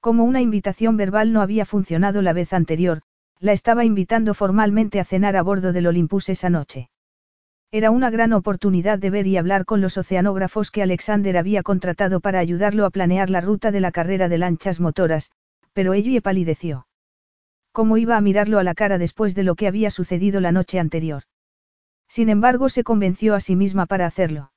Como 0.00 0.24
una 0.24 0.40
invitación 0.40 0.96
verbal 0.96 1.32
no 1.32 1.40
había 1.40 1.64
funcionado 1.64 2.20
la 2.20 2.32
vez 2.32 2.52
anterior, 2.52 3.02
la 3.38 3.52
estaba 3.52 3.84
invitando 3.84 4.34
formalmente 4.34 4.98
a 4.98 5.04
cenar 5.04 5.36
a 5.36 5.42
bordo 5.42 5.72
del 5.72 5.86
Olympus 5.86 6.30
esa 6.30 6.50
noche. 6.50 6.90
Era 7.70 7.92
una 7.92 8.10
gran 8.10 8.32
oportunidad 8.32 8.98
de 8.98 9.10
ver 9.10 9.28
y 9.28 9.36
hablar 9.36 9.64
con 9.64 9.80
los 9.80 9.96
oceanógrafos 9.98 10.72
que 10.72 10.82
Alexander 10.82 11.36
había 11.36 11.62
contratado 11.62 12.18
para 12.18 12.40
ayudarlo 12.40 12.86
a 12.86 12.90
planear 12.90 13.30
la 13.30 13.40
ruta 13.40 13.70
de 13.70 13.80
la 13.80 13.92
carrera 13.92 14.28
de 14.28 14.38
lanchas 14.38 14.80
motoras, 14.80 15.30
pero 15.74 15.94
Ellie 15.94 16.20
palideció. 16.20 16.85
¿Cómo 17.76 17.98
iba 17.98 18.16
a 18.16 18.22
mirarlo 18.22 18.58
a 18.58 18.62
la 18.62 18.74
cara 18.74 18.96
después 18.96 19.34
de 19.34 19.42
lo 19.42 19.54
que 19.54 19.66
había 19.66 19.90
sucedido 19.90 20.40
la 20.40 20.50
noche 20.50 20.78
anterior? 20.78 21.24
Sin 22.08 22.30
embargo, 22.30 22.70
se 22.70 22.84
convenció 22.84 23.34
a 23.34 23.40
sí 23.40 23.54
misma 23.54 23.84
para 23.84 24.06
hacerlo. 24.06 24.50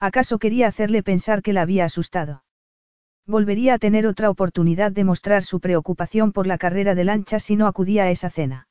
¿Acaso 0.00 0.40
quería 0.40 0.66
hacerle 0.66 1.04
pensar 1.04 1.40
que 1.40 1.52
la 1.52 1.62
había 1.62 1.84
asustado? 1.84 2.42
Volvería 3.28 3.74
a 3.74 3.78
tener 3.78 4.08
otra 4.08 4.28
oportunidad 4.28 4.90
de 4.90 5.04
mostrar 5.04 5.44
su 5.44 5.60
preocupación 5.60 6.32
por 6.32 6.48
la 6.48 6.58
carrera 6.58 6.96
de 6.96 7.04
lancha 7.04 7.38
si 7.38 7.54
no 7.54 7.68
acudía 7.68 8.02
a 8.06 8.10
esa 8.10 8.28
cena. 8.28 8.66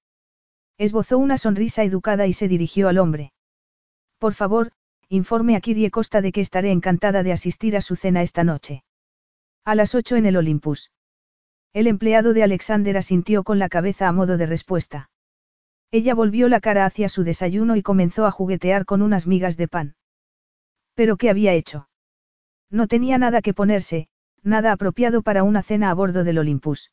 Esbozó 0.77 1.17
una 1.17 1.37
sonrisa 1.37 1.85
educada 1.85 2.27
y 2.27 2.33
se 2.33 2.49
dirigió 2.49 2.89
al 2.89 2.97
hombre. 2.97 3.31
Por 4.19 4.33
favor, 4.33 4.73
informe 5.07 5.55
a 5.55 5.61
Kirie 5.61 5.91
Costa 5.91 6.19
de 6.19 6.33
que 6.33 6.41
estaré 6.41 6.71
encantada 6.71 7.23
de 7.23 7.31
asistir 7.31 7.77
a 7.77 7.81
su 7.81 7.95
cena 7.95 8.21
esta 8.21 8.43
noche. 8.43 8.83
A 9.63 9.75
las 9.75 9.95
ocho 9.95 10.17
en 10.17 10.25
el 10.25 10.35
Olympus. 10.35 10.91
El 11.73 11.87
empleado 11.87 12.33
de 12.33 12.43
Alexander 12.43 12.97
asintió 12.97 13.43
con 13.43 13.57
la 13.57 13.69
cabeza 13.69 14.07
a 14.07 14.11
modo 14.11 14.37
de 14.37 14.45
respuesta. 14.45 15.09
Ella 15.89 16.13
volvió 16.13 16.49
la 16.49 16.59
cara 16.59 16.85
hacia 16.85 17.07
su 17.07 17.23
desayuno 17.23 17.75
y 17.75 17.81
comenzó 17.81 18.25
a 18.25 18.31
juguetear 18.31 18.85
con 18.85 19.01
unas 19.01 19.25
migas 19.25 19.55
de 19.55 19.67
pan. 19.67 19.95
¿Pero 20.95 21.17
qué 21.17 21.29
había 21.29 21.53
hecho? 21.53 21.87
No 22.69 22.87
tenía 22.87 23.17
nada 23.17 23.41
que 23.41 23.53
ponerse, 23.53 24.07
nada 24.43 24.71
apropiado 24.71 25.21
para 25.21 25.43
una 25.43 25.63
cena 25.63 25.89
a 25.89 25.93
bordo 25.93 26.23
del 26.23 26.39
Olympus. 26.39 26.91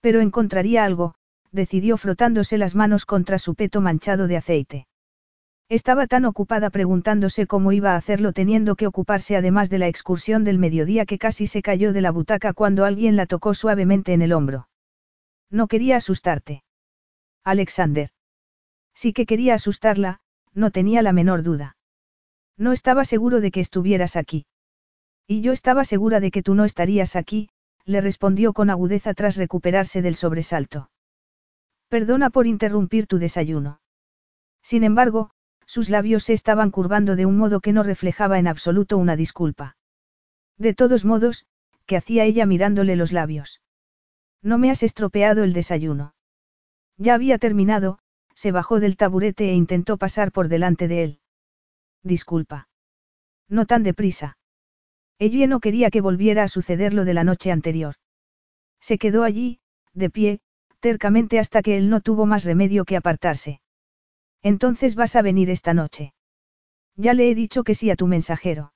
Pero 0.00 0.20
encontraría 0.20 0.84
algo, 0.84 1.14
decidió 1.52 1.96
frotándose 1.96 2.58
las 2.58 2.74
manos 2.74 3.06
contra 3.06 3.38
su 3.38 3.54
peto 3.54 3.80
manchado 3.80 4.26
de 4.26 4.36
aceite. 4.36 4.86
Estaba 5.68 6.06
tan 6.06 6.26
ocupada 6.26 6.68
preguntándose 6.70 7.46
cómo 7.46 7.72
iba 7.72 7.92
a 7.92 7.96
hacerlo 7.96 8.32
teniendo 8.32 8.76
que 8.76 8.86
ocuparse 8.86 9.36
además 9.36 9.70
de 9.70 9.78
la 9.78 9.88
excursión 9.88 10.44
del 10.44 10.58
mediodía 10.58 11.06
que 11.06 11.18
casi 11.18 11.46
se 11.46 11.62
cayó 11.62 11.92
de 11.92 12.02
la 12.02 12.10
butaca 12.10 12.52
cuando 12.52 12.84
alguien 12.84 13.16
la 13.16 13.26
tocó 13.26 13.54
suavemente 13.54 14.12
en 14.12 14.20
el 14.20 14.32
hombro. 14.34 14.68
No 15.50 15.66
quería 15.66 15.96
asustarte. 15.96 16.64
Alexander. 17.44 18.10
Sí 18.94 19.12
que 19.12 19.26
quería 19.26 19.54
asustarla, 19.54 20.20
no 20.52 20.70
tenía 20.70 21.02
la 21.02 21.12
menor 21.12 21.42
duda. 21.42 21.76
No 22.56 22.72
estaba 22.72 23.04
seguro 23.04 23.40
de 23.40 23.50
que 23.50 23.60
estuvieras 23.60 24.16
aquí. 24.16 24.46
Y 25.26 25.40
yo 25.40 25.52
estaba 25.52 25.84
segura 25.84 26.20
de 26.20 26.30
que 26.30 26.42
tú 26.42 26.54
no 26.54 26.64
estarías 26.64 27.16
aquí, 27.16 27.48
le 27.86 28.00
respondió 28.00 28.52
con 28.52 28.70
agudeza 28.70 29.14
tras 29.14 29.36
recuperarse 29.36 30.02
del 30.02 30.14
sobresalto. 30.14 30.90
Perdona 31.88 32.30
por 32.30 32.46
interrumpir 32.46 33.06
tu 33.06 33.18
desayuno. 33.18 33.80
Sin 34.62 34.84
embargo, 34.84 35.30
sus 35.74 35.88
labios 35.88 36.22
se 36.22 36.34
estaban 36.34 36.70
curvando 36.70 37.16
de 37.16 37.26
un 37.26 37.36
modo 37.36 37.58
que 37.58 37.72
no 37.72 37.82
reflejaba 37.82 38.38
en 38.38 38.46
absoluto 38.46 38.96
una 38.96 39.16
disculpa. 39.16 39.76
De 40.56 40.72
todos 40.72 41.04
modos, 41.04 41.46
¿qué 41.84 41.96
hacía 41.96 42.22
ella 42.26 42.46
mirándole 42.46 42.94
los 42.94 43.10
labios? 43.10 43.60
No 44.40 44.56
me 44.56 44.70
has 44.70 44.84
estropeado 44.84 45.42
el 45.42 45.52
desayuno. 45.52 46.14
Ya 46.96 47.14
había 47.14 47.38
terminado, 47.38 47.98
se 48.36 48.52
bajó 48.52 48.78
del 48.78 48.96
taburete 48.96 49.50
e 49.50 49.54
intentó 49.54 49.96
pasar 49.96 50.30
por 50.30 50.46
delante 50.46 50.86
de 50.86 51.02
él. 51.02 51.20
Disculpa. 52.04 52.68
No 53.48 53.66
tan 53.66 53.82
deprisa. 53.82 54.38
Ella 55.18 55.48
no 55.48 55.58
quería 55.58 55.90
que 55.90 56.00
volviera 56.00 56.44
a 56.44 56.48
suceder 56.48 56.94
lo 56.94 57.04
de 57.04 57.14
la 57.14 57.24
noche 57.24 57.50
anterior. 57.50 57.96
Se 58.78 58.96
quedó 58.96 59.24
allí, 59.24 59.58
de 59.92 60.08
pie, 60.08 60.40
tercamente 60.78 61.40
hasta 61.40 61.62
que 61.62 61.76
él 61.76 61.90
no 61.90 62.00
tuvo 62.00 62.26
más 62.26 62.44
remedio 62.44 62.84
que 62.84 62.96
apartarse. 62.96 63.60
Entonces 64.44 64.94
vas 64.94 65.16
a 65.16 65.22
venir 65.22 65.48
esta 65.48 65.72
noche. 65.72 66.12
Ya 66.96 67.14
le 67.14 67.30
he 67.30 67.34
dicho 67.34 67.64
que 67.64 67.74
sí 67.74 67.90
a 67.90 67.96
tu 67.96 68.06
mensajero. 68.06 68.74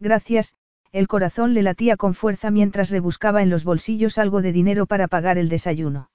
Gracias, 0.00 0.54
el 0.92 1.06
corazón 1.06 1.52
le 1.52 1.62
latía 1.62 1.98
con 1.98 2.14
fuerza 2.14 2.50
mientras 2.50 2.88
rebuscaba 2.88 3.42
en 3.42 3.50
los 3.50 3.64
bolsillos 3.64 4.16
algo 4.16 4.40
de 4.40 4.50
dinero 4.50 4.86
para 4.86 5.06
pagar 5.06 5.36
el 5.36 5.50
desayuno. 5.50 6.10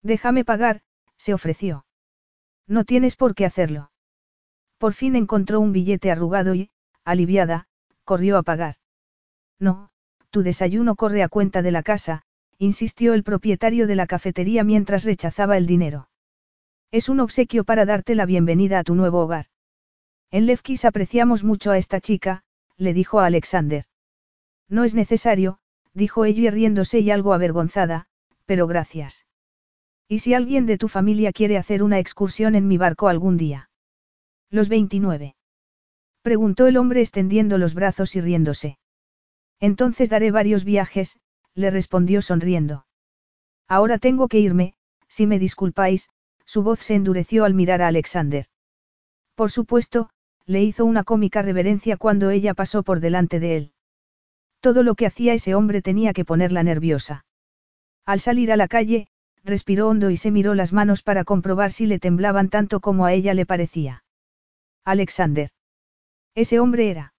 Déjame 0.00 0.44
pagar, 0.44 0.82
se 1.16 1.34
ofreció. 1.34 1.86
No 2.68 2.84
tienes 2.84 3.16
por 3.16 3.34
qué 3.34 3.44
hacerlo. 3.44 3.90
Por 4.78 4.92
fin 4.92 5.16
encontró 5.16 5.58
un 5.58 5.72
billete 5.72 6.12
arrugado 6.12 6.54
y, 6.54 6.70
aliviada, 7.04 7.66
corrió 8.04 8.38
a 8.38 8.44
pagar. 8.44 8.76
No, 9.58 9.90
tu 10.30 10.44
desayuno 10.44 10.94
corre 10.94 11.24
a 11.24 11.28
cuenta 11.28 11.62
de 11.62 11.72
la 11.72 11.82
casa, 11.82 12.22
insistió 12.58 13.12
el 13.14 13.24
propietario 13.24 13.88
de 13.88 13.96
la 13.96 14.06
cafetería 14.06 14.62
mientras 14.62 15.02
rechazaba 15.02 15.56
el 15.56 15.66
dinero. 15.66 16.08
Es 16.90 17.10
un 17.10 17.20
obsequio 17.20 17.64
para 17.64 17.84
darte 17.84 18.14
la 18.14 18.24
bienvenida 18.24 18.78
a 18.78 18.84
tu 18.84 18.94
nuevo 18.94 19.20
hogar. 19.20 19.46
En 20.30 20.46
Lefkis 20.46 20.86
apreciamos 20.86 21.44
mucho 21.44 21.70
a 21.70 21.76
esta 21.76 22.00
chica, 22.00 22.44
le 22.78 22.94
dijo 22.94 23.20
a 23.20 23.26
Alexander. 23.26 23.84
No 24.70 24.84
es 24.84 24.94
necesario, 24.94 25.58
dijo 25.92 26.24
ella 26.24 26.50
riéndose 26.50 27.00
y 27.00 27.10
algo 27.10 27.34
avergonzada, 27.34 28.06
pero 28.46 28.66
gracias. 28.66 29.26
¿Y 30.08 30.20
si 30.20 30.32
alguien 30.32 30.64
de 30.64 30.78
tu 30.78 30.88
familia 30.88 31.34
quiere 31.34 31.58
hacer 31.58 31.82
una 31.82 31.98
excursión 31.98 32.54
en 32.54 32.66
mi 32.66 32.78
barco 32.78 33.08
algún 33.08 33.36
día? 33.36 33.68
Los 34.48 34.70
29. 34.70 35.36
Preguntó 36.22 36.66
el 36.66 36.78
hombre 36.78 37.02
extendiendo 37.02 37.58
los 37.58 37.74
brazos 37.74 38.16
y 38.16 38.22
riéndose. 38.22 38.78
Entonces 39.60 40.08
daré 40.08 40.30
varios 40.30 40.64
viajes, 40.64 41.18
le 41.54 41.70
respondió 41.70 42.22
sonriendo. 42.22 42.86
Ahora 43.66 43.98
tengo 43.98 44.28
que 44.28 44.38
irme, 44.38 44.74
si 45.08 45.26
me 45.26 45.38
disculpáis, 45.38 46.08
su 46.48 46.62
voz 46.62 46.80
se 46.80 46.94
endureció 46.94 47.44
al 47.44 47.52
mirar 47.52 47.82
a 47.82 47.88
Alexander. 47.88 48.46
Por 49.34 49.50
supuesto, 49.50 50.08
le 50.46 50.62
hizo 50.62 50.86
una 50.86 51.04
cómica 51.04 51.42
reverencia 51.42 51.98
cuando 51.98 52.30
ella 52.30 52.54
pasó 52.54 52.82
por 52.82 53.00
delante 53.00 53.38
de 53.38 53.56
él. 53.58 53.72
Todo 54.60 54.82
lo 54.82 54.94
que 54.94 55.04
hacía 55.04 55.34
ese 55.34 55.54
hombre 55.54 55.82
tenía 55.82 56.14
que 56.14 56.24
ponerla 56.24 56.62
nerviosa. 56.62 57.26
Al 58.06 58.20
salir 58.20 58.50
a 58.50 58.56
la 58.56 58.66
calle, 58.66 59.08
respiró 59.44 59.88
hondo 59.88 60.08
y 60.08 60.16
se 60.16 60.30
miró 60.30 60.54
las 60.54 60.72
manos 60.72 61.02
para 61.02 61.22
comprobar 61.22 61.70
si 61.70 61.84
le 61.84 61.98
temblaban 61.98 62.48
tanto 62.48 62.80
como 62.80 63.04
a 63.04 63.12
ella 63.12 63.34
le 63.34 63.44
parecía. 63.44 64.02
Alexander. 64.86 65.50
Ese 66.34 66.60
hombre 66.60 66.90
era. 66.90 67.12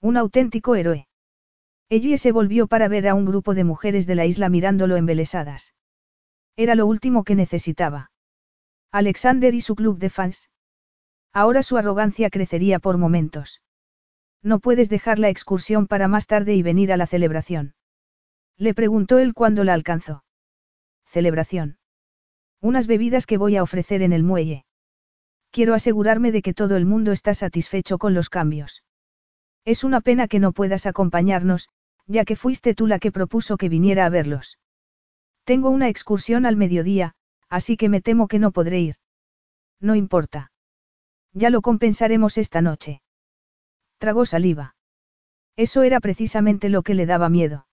Un 0.00 0.16
auténtico 0.16 0.76
héroe. 0.76 1.08
Ellie 1.88 2.18
se 2.18 2.30
volvió 2.30 2.68
para 2.68 2.86
ver 2.86 3.08
a 3.08 3.14
un 3.14 3.24
grupo 3.24 3.52
de 3.52 3.64
mujeres 3.64 4.06
de 4.06 4.14
la 4.14 4.26
isla 4.26 4.48
mirándolo 4.48 4.96
embelesadas. 4.96 5.74
Era 6.54 6.76
lo 6.76 6.86
último 6.86 7.24
que 7.24 7.34
necesitaba. 7.34 8.12
Alexander 8.94 9.52
y 9.54 9.60
su 9.60 9.74
club 9.74 9.98
de 9.98 10.08
fans. 10.08 10.50
Ahora 11.32 11.64
su 11.64 11.76
arrogancia 11.76 12.30
crecería 12.30 12.78
por 12.78 12.96
momentos. 12.96 13.60
No 14.40 14.60
puedes 14.60 14.88
dejar 14.88 15.18
la 15.18 15.30
excursión 15.30 15.88
para 15.88 16.06
más 16.06 16.28
tarde 16.28 16.54
y 16.54 16.62
venir 16.62 16.92
a 16.92 16.96
la 16.96 17.08
celebración. 17.08 17.74
Le 18.56 18.72
preguntó 18.72 19.18
él 19.18 19.34
cuando 19.34 19.64
la 19.64 19.74
alcanzó. 19.74 20.22
¿Celebración? 21.06 21.78
Unas 22.60 22.86
bebidas 22.86 23.26
que 23.26 23.36
voy 23.36 23.56
a 23.56 23.64
ofrecer 23.64 24.00
en 24.00 24.12
el 24.12 24.22
muelle. 24.22 24.64
Quiero 25.50 25.74
asegurarme 25.74 26.30
de 26.30 26.40
que 26.40 26.54
todo 26.54 26.76
el 26.76 26.86
mundo 26.86 27.10
está 27.10 27.34
satisfecho 27.34 27.98
con 27.98 28.14
los 28.14 28.30
cambios. 28.30 28.84
Es 29.64 29.82
una 29.82 30.02
pena 30.02 30.28
que 30.28 30.38
no 30.38 30.52
puedas 30.52 30.86
acompañarnos, 30.86 31.68
ya 32.06 32.24
que 32.24 32.36
fuiste 32.36 32.76
tú 32.76 32.86
la 32.86 33.00
que 33.00 33.10
propuso 33.10 33.56
que 33.56 33.68
viniera 33.68 34.06
a 34.06 34.08
verlos. 34.08 34.60
Tengo 35.42 35.70
una 35.70 35.88
excursión 35.88 36.46
al 36.46 36.54
mediodía, 36.54 37.16
así 37.54 37.76
que 37.76 37.88
me 37.88 38.00
temo 38.00 38.26
que 38.26 38.40
no 38.40 38.50
podré 38.50 38.80
ir. 38.80 38.96
No 39.80 39.94
importa. 39.94 40.50
Ya 41.32 41.50
lo 41.50 41.62
compensaremos 41.62 42.36
esta 42.36 42.60
noche. 42.62 43.00
Tragó 43.98 44.26
saliva. 44.26 44.74
Eso 45.54 45.84
era 45.84 46.00
precisamente 46.00 46.68
lo 46.68 46.82
que 46.82 46.94
le 46.94 47.06
daba 47.06 47.28
miedo. 47.28 47.68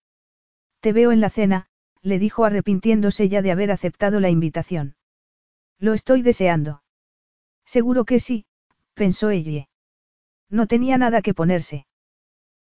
Te 0.81 0.93
veo 0.93 1.11
en 1.11 1.19
la 1.19 1.31
cena, 1.31 1.65
le 2.03 2.19
dijo 2.19 2.45
arrepintiéndose 2.45 3.27
ya 3.27 3.41
de 3.41 3.51
haber 3.51 3.71
aceptado 3.71 4.19
la 4.19 4.29
invitación. 4.29 4.95
Lo 5.79 5.95
estoy 5.95 6.21
deseando. 6.21 6.83
Seguro 7.65 8.05
que 8.05 8.19
sí, 8.19 8.45
pensó 8.93 9.31
ella. 9.31 9.67
No 10.47 10.67
tenía 10.67 10.99
nada 10.99 11.23
que 11.23 11.33
ponerse. 11.33 11.87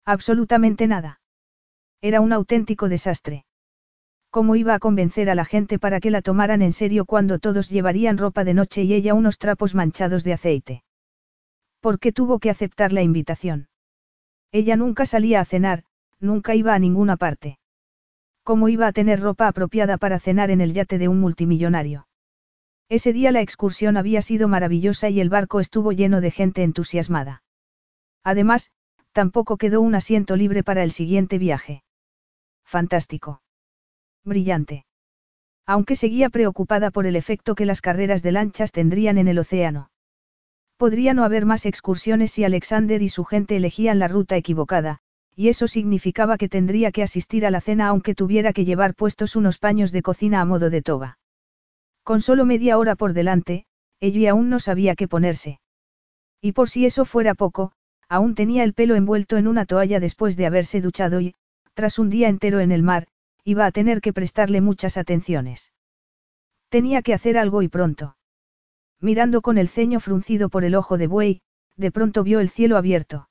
Absolutamente 0.06 0.88
nada. 0.88 1.20
Era 2.00 2.22
un 2.22 2.32
auténtico 2.32 2.88
desastre. 2.88 3.46
¿Cómo 4.32 4.56
iba 4.56 4.76
a 4.76 4.80
convencer 4.80 5.30
a 5.30 5.36
la 5.36 5.46
gente 5.46 5.80
para 5.80 6.00
que 6.00 6.12
la 6.12 6.22
tomaran 6.22 6.62
en 6.62 6.72
serio 6.72 7.06
cuando 7.06 7.40
todos 7.40 7.70
llevarían 7.70 8.18
ropa 8.18 8.44
de 8.44 8.54
noche 8.54 8.84
y 8.84 8.94
ella 8.94 9.16
unos 9.16 9.40
trapos 9.40 9.74
manchados 9.74 10.24
de 10.24 10.34
aceite? 10.34 10.84
¿Por 11.80 12.00
qué 12.00 12.12
tuvo 12.12 12.40
que 12.40 12.52
aceptar 12.52 12.94
la 12.94 13.02
invitación? 13.02 13.70
Ella 14.52 14.76
nunca 14.76 15.06
salía 15.06 15.40
a 15.40 15.46
cenar, 15.46 15.84
nunca 16.20 16.54
iba 16.54 16.76
a 16.76 16.80
ninguna 16.80 17.18
parte. 17.18 17.58
¿Cómo 18.44 18.70
iba 18.70 18.88
a 18.88 18.92
tener 18.92 19.20
ropa 19.20 19.48
apropiada 19.48 19.98
para 19.98 20.20
cenar 20.20 20.52
en 20.52 20.62
el 20.62 20.74
yate 20.74 20.98
de 20.98 21.08
un 21.08 21.20
multimillonario? 21.20 22.08
Ese 22.88 23.14
día 23.14 23.32
la 23.32 23.42
excursión 23.42 23.98
había 23.98 24.22
sido 24.22 24.48
maravillosa 24.48 25.10
y 25.10 25.22
el 25.22 25.30
barco 25.30 25.60
estuvo 25.60 25.92
lleno 25.92 26.22
de 26.22 26.32
gente 26.32 26.64
entusiasmada. 26.64 27.44
Además, 28.24 28.72
tampoco 29.12 29.58
quedó 29.58 29.82
un 29.82 29.96
asiento 29.96 30.36
libre 30.36 30.64
para 30.64 30.84
el 30.84 30.92
siguiente 30.92 31.38
viaje. 31.38 31.84
Fantástico. 32.64 33.42
Brillante. 34.30 34.86
Aunque 35.66 35.98
seguía 35.98 36.30
preocupada 36.30 36.90
por 36.90 37.06
el 37.06 37.18
efecto 37.18 37.54
que 37.56 37.66
las 37.66 37.82
carreras 37.82 38.24
de 38.24 38.32
lanchas 38.32 38.72
tendrían 38.72 39.18
en 39.18 39.28
el 39.28 39.40
océano. 39.40 39.92
Podría 40.78 41.14
no 41.14 41.26
haber 41.26 41.46
más 41.46 41.66
excursiones 41.66 42.32
si 42.32 42.46
Alexander 42.46 43.02
y 43.02 43.10
su 43.10 43.26
gente 43.26 43.58
elegían 43.58 44.00
la 44.00 44.08
ruta 44.08 44.38
equivocada, 44.38 45.00
y 45.36 45.50
eso 45.50 45.68
significaba 45.68 46.38
que 46.38 46.48
tendría 46.48 46.92
que 46.92 47.04
asistir 47.04 47.46
a 47.46 47.52
la 47.52 47.60
cena 47.60 47.88
aunque 47.88 48.16
tuviera 48.16 48.54
que 48.54 48.66
llevar 48.66 48.96
puestos 48.96 49.36
unos 49.36 49.58
paños 49.58 49.92
de 49.92 50.02
cocina 50.02 50.40
a 50.40 50.46
modo 50.46 50.70
de 50.70 50.82
toga. 50.82 51.20
Con 52.04 52.22
solo 52.22 52.46
media 52.46 52.78
hora 52.78 52.96
por 52.96 53.14
delante, 53.14 53.66
ella 54.00 54.32
aún 54.32 54.50
no 54.50 54.60
sabía 54.60 54.96
qué 54.96 55.08
ponerse. 55.08 55.60
Y 56.42 56.54
por 56.54 56.70
si 56.70 56.86
eso 56.86 57.04
fuera 57.04 57.36
poco, 57.36 57.74
aún 58.08 58.34
tenía 58.34 58.64
el 58.64 58.74
pelo 58.74 58.96
envuelto 58.96 59.38
en 59.38 59.48
una 59.48 59.66
toalla 59.66 60.00
después 60.00 60.38
de 60.38 60.46
haberse 60.46 60.82
duchado 60.82 61.20
y, 61.20 61.36
tras 61.74 62.00
un 62.00 62.10
día 62.10 62.30
entero 62.30 62.60
en 62.62 62.72
el 62.72 62.84
mar, 62.84 63.08
iba 63.44 63.66
a 63.66 63.72
tener 63.72 64.02
que 64.02 64.14
prestarle 64.14 64.62
muchas 64.62 64.98
atenciones. 64.98 65.74
Tenía 66.70 67.02
que 67.02 67.14
hacer 67.14 67.38
algo 67.38 67.62
y 67.62 67.68
pronto. 67.68 68.16
Mirando 69.02 69.42
con 69.42 69.58
el 69.58 69.70
ceño 69.70 70.00
fruncido 70.00 70.50
por 70.50 70.64
el 70.64 70.76
ojo 70.76 70.98
de 70.98 71.08
buey, 71.08 71.42
de 71.78 71.92
pronto 71.92 72.24
vio 72.24 72.40
el 72.40 72.50
cielo 72.50 72.78
abierto. 72.78 73.30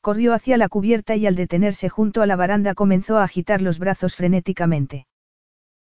Corrió 0.00 0.32
hacia 0.32 0.56
la 0.56 0.68
cubierta 0.68 1.16
y 1.16 1.26
al 1.26 1.34
detenerse 1.34 1.88
junto 1.88 2.22
a 2.22 2.26
la 2.26 2.36
baranda 2.36 2.74
comenzó 2.74 3.18
a 3.18 3.24
agitar 3.24 3.60
los 3.60 3.78
brazos 3.78 4.14
frenéticamente. 4.14 5.06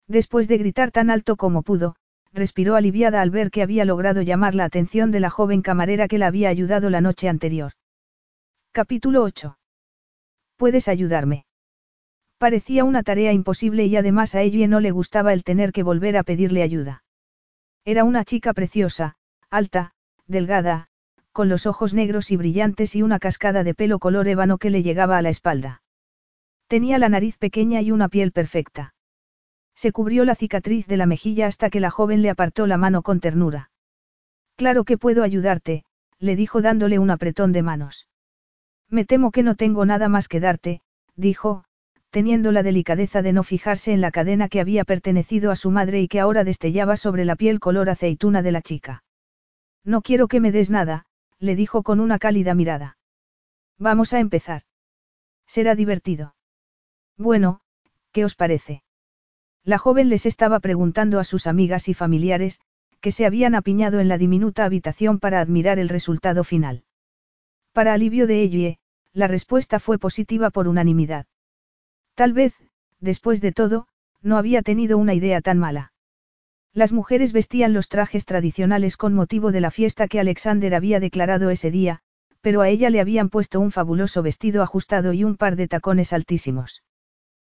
Después 0.08 0.48
de 0.48 0.58
gritar 0.58 0.92
tan 0.92 1.10
alto 1.10 1.36
como 1.36 1.62
pudo, 1.62 1.96
respiró 2.34 2.76
aliviada 2.76 3.22
al 3.22 3.30
ver 3.30 3.52
que 3.52 3.62
había 3.62 3.86
logrado 3.86 4.22
llamar 4.22 4.56
la 4.56 4.66
atención 4.66 5.12
de 5.12 5.20
la 5.20 5.30
joven 5.30 5.62
camarera 5.62 6.08
que 6.08 6.18
la 6.18 6.28
había 6.28 6.50
ayudado 6.50 6.90
la 6.90 7.02
noche 7.02 7.30
anterior. 7.30 7.74
Capítulo 8.72 9.24
8. 9.24 9.58
¿Puedes 10.58 10.88
ayudarme? 10.88 11.46
Parecía 12.38 12.84
una 12.84 13.04
tarea 13.04 13.32
imposible 13.32 13.86
y 13.86 13.96
además 13.96 14.36
a 14.36 14.42
ella 14.42 14.68
no 14.68 14.80
le 14.80 14.92
gustaba 14.92 15.34
el 15.34 15.44
tener 15.44 15.72
que 15.72 15.84
volver 15.84 16.18
a 16.18 16.24
pedirle 16.24 16.64
ayuda. 16.64 17.04
Era 17.86 18.04
una 18.04 18.26
chica 18.26 18.54
preciosa, 18.54 19.16
alta, 19.50 19.94
delgada, 20.28 20.88
con 21.32 21.50
los 21.50 21.66
ojos 21.66 21.94
negros 21.94 22.32
y 22.32 22.38
brillantes 22.38 22.96
y 22.96 23.04
una 23.04 23.20
cascada 23.20 23.64
de 23.64 23.74
pelo 23.74 24.00
color 24.00 24.28
ébano 24.28 24.58
que 24.58 24.70
le 24.70 24.84
llegaba 24.84 25.18
a 25.18 25.22
la 25.22 25.30
espalda. 25.30 25.82
Tenía 26.68 26.98
la 26.98 27.10
nariz 27.10 27.38
pequeña 27.38 27.82
y 27.82 27.92
una 27.92 28.10
piel 28.10 28.32
perfecta. 28.32 28.96
Se 29.76 29.92
cubrió 29.92 30.26
la 30.26 30.36
cicatriz 30.36 30.88
de 30.88 30.98
la 30.98 31.06
mejilla 31.06 31.48
hasta 31.48 31.70
que 31.70 31.80
la 31.80 31.92
joven 31.92 32.22
le 32.22 32.30
apartó 32.30 32.68
la 32.68 32.78
mano 32.78 33.02
con 33.02 33.20
ternura. 33.20 33.70
Claro 34.56 34.86
que 34.86 34.98
puedo 34.98 35.24
ayudarte, 35.24 35.84
le 36.18 36.36
dijo 36.36 36.62
dándole 36.62 36.98
un 36.98 37.12
apretón 37.12 37.52
de 37.52 37.62
manos. 37.62 38.08
Me 38.90 39.04
temo 39.04 39.32
que 39.32 39.44
no 39.44 39.56
tengo 39.56 39.86
nada 39.86 40.08
más 40.08 40.30
que 40.30 40.40
darte, 40.40 40.82
dijo, 41.16 41.65
teniendo 42.16 42.54
la 42.54 42.64
delicadeza 42.64 43.22
de 43.22 43.34
no 43.34 43.44
fijarse 43.44 43.92
en 43.92 44.00
la 44.00 44.10
cadena 44.10 44.48
que 44.48 44.62
había 44.62 44.86
pertenecido 44.86 45.52
a 45.52 45.58
su 45.58 45.70
madre 45.70 46.00
y 46.00 46.08
que 46.08 46.22
ahora 46.22 46.46
destellaba 46.46 46.96
sobre 46.96 47.26
la 47.26 47.36
piel 47.36 47.60
color 47.60 47.90
aceituna 47.90 48.42
de 48.42 48.54
la 48.54 48.62
chica. 48.62 49.04
No 49.84 50.02
quiero 50.02 50.30
que 50.30 50.40
me 50.40 50.54
des 50.54 50.70
nada, 50.70 51.08
le 51.40 51.58
dijo 51.58 51.84
con 51.84 52.00
una 52.00 52.18
cálida 52.18 52.56
mirada. 52.56 52.98
Vamos 53.78 54.14
a 54.14 54.22
empezar. 54.22 54.62
Será 55.46 55.76
divertido. 55.76 56.38
Bueno, 57.18 57.60
¿qué 58.14 58.24
os 58.24 58.36
parece? 58.36 58.82
La 59.66 59.78
joven 59.78 60.08
les 60.08 60.26
estaba 60.26 60.62
preguntando 60.62 61.20
a 61.20 61.26
sus 61.26 61.48
amigas 61.48 61.90
y 61.90 61.94
familiares, 61.94 62.62
que 63.02 63.12
se 63.12 63.26
habían 63.26 63.56
apiñado 63.56 64.00
en 64.00 64.08
la 64.08 64.18
diminuta 64.18 64.64
habitación 64.64 65.20
para 65.20 65.42
admirar 65.42 65.80
el 65.80 65.90
resultado 65.90 66.46
final. 66.46 66.86
Para 67.74 67.94
alivio 67.94 68.26
de 68.26 68.42
ella, 68.42 68.78
la 69.12 69.28
respuesta 69.28 69.82
fue 69.82 69.98
positiva 69.98 70.50
por 70.50 70.70
unanimidad. 70.70 71.26
Tal 72.16 72.34
vez, 72.34 72.56
después 73.00 73.42
de 73.42 73.52
todo, 73.52 73.88
no 74.22 74.38
había 74.38 74.62
tenido 74.62 74.98
una 74.98 75.14
idea 75.14 75.42
tan 75.42 75.60
mala. 75.60 75.92
Las 76.74 76.92
mujeres 76.92 77.32
vestían 77.32 77.74
los 77.74 77.88
trajes 77.88 78.26
tradicionales 78.26 78.98
con 78.98 79.14
motivo 79.14 79.52
de 79.52 79.62
la 79.62 79.72
fiesta 79.72 80.08
que 80.08 80.20
Alexander 80.20 80.74
había 80.76 81.00
declarado 81.00 81.50
ese 81.50 81.72
día, 81.72 82.00
pero 82.42 82.62
a 82.62 82.70
ella 82.70 82.90
le 82.90 83.02
habían 83.02 83.30
puesto 83.30 83.60
un 83.60 83.72
fabuloso 83.72 84.24
vestido 84.24 84.64
ajustado 84.64 85.14
y 85.14 85.24
un 85.24 85.36
par 85.36 85.56
de 85.56 85.68
tacones 85.68 86.14
altísimos. 86.14 86.84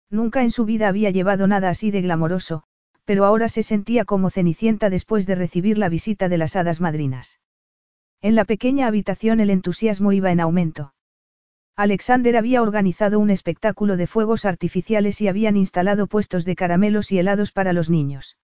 Nunca 0.10 0.42
en 0.42 0.52
su 0.52 0.66
vida 0.66 0.88
había 0.88 1.10
llevado 1.10 1.48
nada 1.48 1.70
así 1.70 1.92
de 1.92 2.02
glamoroso, 2.02 2.64
pero 3.06 3.26
ahora 3.26 3.50
se 3.50 3.64
sentía 3.64 4.06
como 4.06 4.30
cenicienta 4.30 4.90
después 4.90 5.26
de 5.26 5.36
recibir 5.36 5.78
la 5.78 5.90
visita 5.90 6.30
de 6.30 6.38
las 6.38 6.56
hadas 6.56 6.82
madrinas. 6.82 7.40
En 8.22 8.36
la 8.36 8.46
pequeña 8.46 8.88
habitación 8.88 9.40
el 9.40 9.50
entusiasmo 9.50 10.12
iba 10.12 10.32
en 10.32 10.40
aumento. 10.40 10.94
Alexander 11.76 12.38
había 12.38 12.62
organizado 12.62 13.20
un 13.20 13.30
espectáculo 13.30 13.98
de 13.98 14.08
fuegos 14.08 14.46
artificiales 14.46 15.22
y 15.22 15.28
habían 15.28 15.56
instalado 15.58 16.08
puestos 16.08 16.46
de 16.46 16.56
caramelos 16.56 17.12
y 17.12 17.20
helados 17.20 17.52
para 17.52 17.74
los 17.74 17.90
niños. 17.90 18.38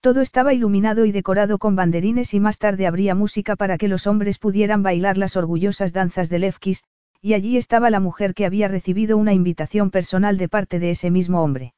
Todo 0.00 0.20
estaba 0.20 0.54
iluminado 0.54 1.04
y 1.04 1.12
decorado 1.12 1.58
con 1.58 1.76
banderines 1.76 2.32
y 2.32 2.40
más 2.40 2.58
tarde 2.58 2.86
habría 2.86 3.14
música 3.14 3.56
para 3.56 3.78
que 3.78 3.88
los 3.88 4.06
hombres 4.06 4.38
pudieran 4.38 4.82
bailar 4.82 5.18
las 5.18 5.36
orgullosas 5.36 5.92
danzas 5.92 6.28
de 6.28 6.38
Levkis, 6.38 6.84
y 7.20 7.34
allí 7.34 7.56
estaba 7.56 7.90
la 7.90 8.00
mujer 8.00 8.32
que 8.32 8.46
había 8.46 8.68
recibido 8.68 9.16
una 9.16 9.34
invitación 9.34 9.90
personal 9.90 10.38
de 10.38 10.48
parte 10.48 10.78
de 10.78 10.90
ese 10.92 11.10
mismo 11.10 11.42
hombre. 11.42 11.74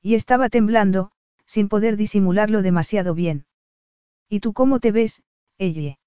Y 0.00 0.14
estaba 0.14 0.48
temblando, 0.48 1.10
sin 1.44 1.68
poder 1.68 1.96
disimularlo 1.96 2.62
demasiado 2.62 3.14
bien. 3.14 3.44
¿Y 4.28 4.40
tú 4.40 4.54
cómo 4.54 4.80
te 4.80 4.90
ves, 4.90 5.22
Elle? 5.58 5.98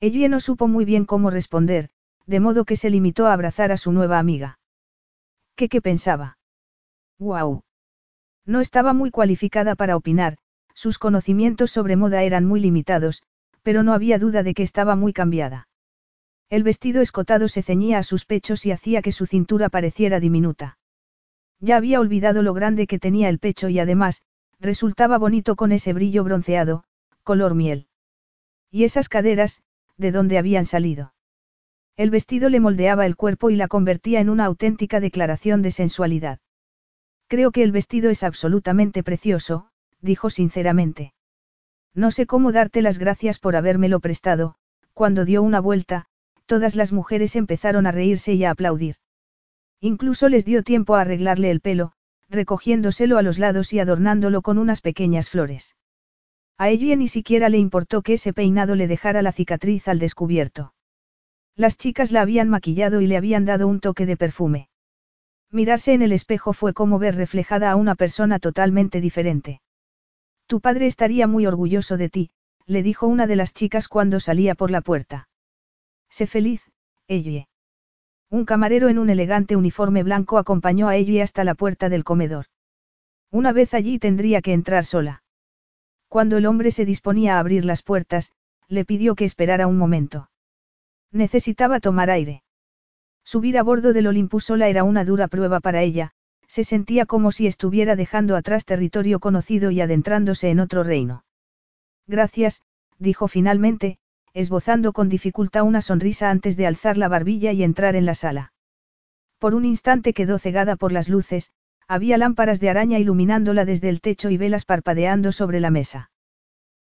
Elle 0.00 0.28
no 0.28 0.40
supo 0.40 0.66
muy 0.66 0.86
bien 0.86 1.04
cómo 1.04 1.28
responder, 1.30 1.90
de 2.26 2.40
modo 2.40 2.64
que 2.64 2.76
se 2.76 2.90
limitó 2.90 3.26
a 3.26 3.32
abrazar 3.32 3.72
a 3.72 3.76
su 3.76 3.92
nueva 3.92 4.18
amiga. 4.18 4.58
¿Qué 5.56 5.68
qué 5.68 5.80
pensaba? 5.80 6.38
¡Guau! 7.18 7.62
No 8.46 8.60
estaba 8.60 8.92
muy 8.92 9.10
cualificada 9.10 9.74
para 9.74 9.96
opinar, 9.96 10.36
sus 10.74 10.98
conocimientos 10.98 11.70
sobre 11.70 11.96
moda 11.96 12.22
eran 12.22 12.44
muy 12.44 12.60
limitados, 12.60 13.22
pero 13.62 13.82
no 13.82 13.94
había 13.94 14.18
duda 14.18 14.42
de 14.42 14.54
que 14.54 14.62
estaba 14.62 14.96
muy 14.96 15.12
cambiada. 15.12 15.68
El 16.50 16.62
vestido 16.62 17.00
escotado 17.00 17.48
se 17.48 17.62
ceñía 17.62 17.98
a 17.98 18.02
sus 18.02 18.26
pechos 18.26 18.66
y 18.66 18.72
hacía 18.72 19.00
que 19.00 19.12
su 19.12 19.26
cintura 19.26 19.70
pareciera 19.70 20.20
diminuta. 20.20 20.78
Ya 21.60 21.76
había 21.76 22.00
olvidado 22.00 22.42
lo 22.42 22.52
grande 22.52 22.86
que 22.86 22.98
tenía 22.98 23.30
el 23.30 23.38
pecho 23.38 23.68
y 23.70 23.78
además, 23.78 24.22
resultaba 24.60 25.16
bonito 25.16 25.56
con 25.56 25.72
ese 25.72 25.92
brillo 25.92 26.24
bronceado, 26.24 26.84
color 27.22 27.54
miel. 27.54 27.86
Y 28.70 28.84
esas 28.84 29.08
caderas, 29.08 29.62
de 29.96 30.12
dónde 30.12 30.36
habían 30.36 30.66
salido. 30.66 31.13
El 31.96 32.10
vestido 32.10 32.48
le 32.48 32.58
moldeaba 32.58 33.06
el 33.06 33.14
cuerpo 33.14 33.50
y 33.50 33.56
la 33.56 33.68
convertía 33.68 34.20
en 34.20 34.28
una 34.28 34.46
auténtica 34.46 34.98
declaración 34.98 35.62
de 35.62 35.70
sensualidad. 35.70 36.40
Creo 37.28 37.52
que 37.52 37.62
el 37.62 37.70
vestido 37.70 38.10
es 38.10 38.24
absolutamente 38.24 39.04
precioso, 39.04 39.68
dijo 40.00 40.28
sinceramente. 40.28 41.14
No 41.94 42.10
sé 42.10 42.26
cómo 42.26 42.50
darte 42.50 42.82
las 42.82 42.98
gracias 42.98 43.38
por 43.38 43.54
habérmelo 43.54 44.00
prestado, 44.00 44.56
cuando 44.92 45.24
dio 45.24 45.42
una 45.42 45.60
vuelta, 45.60 46.06
todas 46.46 46.74
las 46.74 46.92
mujeres 46.92 47.36
empezaron 47.36 47.86
a 47.86 47.92
reírse 47.92 48.34
y 48.34 48.44
a 48.44 48.50
aplaudir. 48.50 48.96
Incluso 49.80 50.28
les 50.28 50.44
dio 50.44 50.64
tiempo 50.64 50.96
a 50.96 51.02
arreglarle 51.02 51.50
el 51.50 51.60
pelo, 51.60 51.92
recogiéndoselo 52.28 53.18
a 53.18 53.22
los 53.22 53.38
lados 53.38 53.72
y 53.72 53.78
adornándolo 53.78 54.42
con 54.42 54.58
unas 54.58 54.80
pequeñas 54.80 55.30
flores. 55.30 55.76
A 56.58 56.70
ella 56.70 56.96
ni 56.96 57.08
siquiera 57.08 57.48
le 57.48 57.58
importó 57.58 58.02
que 58.02 58.14
ese 58.14 58.32
peinado 58.32 58.74
le 58.74 58.88
dejara 58.88 59.22
la 59.22 59.32
cicatriz 59.32 59.88
al 59.88 59.98
descubierto. 59.98 60.73
Las 61.56 61.78
chicas 61.78 62.10
la 62.10 62.22
habían 62.22 62.48
maquillado 62.48 63.00
y 63.00 63.06
le 63.06 63.16
habían 63.16 63.44
dado 63.44 63.68
un 63.68 63.80
toque 63.80 64.06
de 64.06 64.16
perfume. 64.16 64.68
Mirarse 65.50 65.92
en 65.92 66.02
el 66.02 66.10
espejo 66.10 66.52
fue 66.52 66.74
como 66.74 66.98
ver 66.98 67.14
reflejada 67.14 67.70
a 67.70 67.76
una 67.76 67.94
persona 67.94 68.40
totalmente 68.40 69.00
diferente. 69.00 69.60
Tu 70.46 70.60
padre 70.60 70.86
estaría 70.86 71.28
muy 71.28 71.46
orgulloso 71.46 71.96
de 71.96 72.08
ti, 72.08 72.30
le 72.66 72.82
dijo 72.82 73.06
una 73.06 73.28
de 73.28 73.36
las 73.36 73.54
chicas 73.54 73.86
cuando 73.86 74.18
salía 74.18 74.56
por 74.56 74.72
la 74.72 74.80
puerta. 74.80 75.28
Sé 76.10 76.26
feliz, 76.26 76.70
Ellie. 77.06 77.46
Un 78.30 78.44
camarero 78.44 78.88
en 78.88 78.98
un 78.98 79.10
elegante 79.10 79.54
uniforme 79.54 80.02
blanco 80.02 80.38
acompañó 80.38 80.88
a 80.88 80.96
Ellie 80.96 81.22
hasta 81.22 81.44
la 81.44 81.54
puerta 81.54 81.88
del 81.88 82.02
comedor. 82.02 82.46
Una 83.30 83.52
vez 83.52 83.74
allí 83.74 84.00
tendría 84.00 84.42
que 84.42 84.52
entrar 84.52 84.84
sola. 84.84 85.22
Cuando 86.08 86.36
el 86.36 86.46
hombre 86.46 86.72
se 86.72 86.84
disponía 86.84 87.36
a 87.36 87.38
abrir 87.38 87.64
las 87.64 87.82
puertas, 87.82 88.32
le 88.66 88.84
pidió 88.84 89.14
que 89.14 89.24
esperara 89.24 89.68
un 89.68 89.78
momento. 89.78 90.30
Necesitaba 91.14 91.78
tomar 91.78 92.10
aire. 92.10 92.42
Subir 93.24 93.56
a 93.56 93.62
bordo 93.62 93.92
del 93.92 94.08
Olympus 94.08 94.46
sola 94.46 94.66
era 94.66 94.82
una 94.82 95.04
dura 95.04 95.28
prueba 95.28 95.60
para 95.60 95.80
ella, 95.80 96.10
se 96.48 96.64
sentía 96.64 97.06
como 97.06 97.30
si 97.30 97.46
estuviera 97.46 97.94
dejando 97.94 98.34
atrás 98.34 98.64
territorio 98.64 99.20
conocido 99.20 99.70
y 99.70 99.80
adentrándose 99.80 100.50
en 100.50 100.58
otro 100.58 100.82
reino. 100.82 101.24
Gracias, 102.08 102.62
dijo 102.98 103.28
finalmente, 103.28 103.98
esbozando 104.32 104.92
con 104.92 105.08
dificultad 105.08 105.62
una 105.62 105.82
sonrisa 105.82 106.30
antes 106.30 106.56
de 106.56 106.66
alzar 106.66 106.98
la 106.98 107.06
barbilla 107.06 107.52
y 107.52 107.62
entrar 107.62 107.94
en 107.94 108.06
la 108.06 108.16
sala. 108.16 108.52
Por 109.38 109.54
un 109.54 109.64
instante 109.64 110.14
quedó 110.14 110.40
cegada 110.40 110.74
por 110.74 110.90
las 110.90 111.08
luces, 111.08 111.52
había 111.86 112.18
lámparas 112.18 112.58
de 112.58 112.70
araña 112.70 112.98
iluminándola 112.98 113.64
desde 113.64 113.88
el 113.88 114.00
techo 114.00 114.30
y 114.30 114.36
velas 114.36 114.64
parpadeando 114.64 115.30
sobre 115.30 115.60
la 115.60 115.70
mesa. 115.70 116.10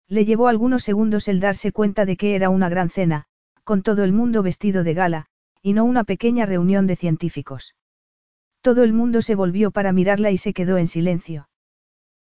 Le 0.07 0.23
llevó 0.23 0.47
algunos 0.47 0.83
segundos 0.83 1.27
el 1.27 1.41
darse 1.41 1.73
cuenta 1.73 2.05
de 2.05 2.15
que 2.15 2.35
era 2.35 2.49
una 2.49 2.69
gran 2.69 2.89
cena, 2.89 3.25
con 3.63 3.83
todo 3.83 4.03
el 4.03 4.11
mundo 4.11 4.43
vestido 4.43 4.83
de 4.83 4.93
gala, 4.93 5.25
y 5.61 5.73
no 5.73 5.85
una 5.85 6.03
pequeña 6.03 6.45
reunión 6.45 6.87
de 6.87 6.95
científicos. 6.95 7.75
Todo 8.61 8.83
el 8.83 8.93
mundo 8.93 9.21
se 9.21 9.35
volvió 9.35 9.71
para 9.71 9.91
mirarla 9.91 10.31
y 10.31 10.37
se 10.37 10.53
quedó 10.53 10.77
en 10.77 10.87
silencio. 10.87 11.49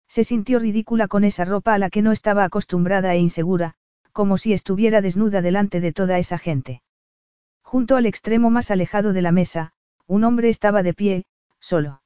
Se 0.09 0.24
sintió 0.24 0.59
ridícula 0.59 1.09
con 1.09 1.24
esa 1.24 1.44
ropa 1.44 1.74
a 1.74 1.78
la 1.78 1.90
que 1.90 2.02
no 2.02 2.12
estaba 2.12 2.44
acostumbrada 2.44 3.15
e 3.15 3.19
insegura, 3.19 3.74
como 4.12 4.39
si 4.39 4.52
estuviera 4.52 5.01
desnuda 5.01 5.43
delante 5.43 5.81
de 5.81 5.93
toda 5.93 6.19
esa 6.19 6.39
gente. 6.39 6.82
Junto 7.62 7.97
al 7.97 8.06
extremo 8.06 8.51
más 8.51 8.70
alejado 8.70 9.12
de 9.12 9.23
la 9.23 9.32
mesa, 9.32 9.73
un 10.06 10.24
hombre 10.24 10.48
estaba 10.48 10.82
de 10.82 10.94
pie, 10.94 11.24
solo. 11.60 12.02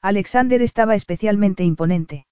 Alexander 0.00 0.62
estaba 0.62 0.94
especialmente 0.94 1.64
imponente. 1.64 2.26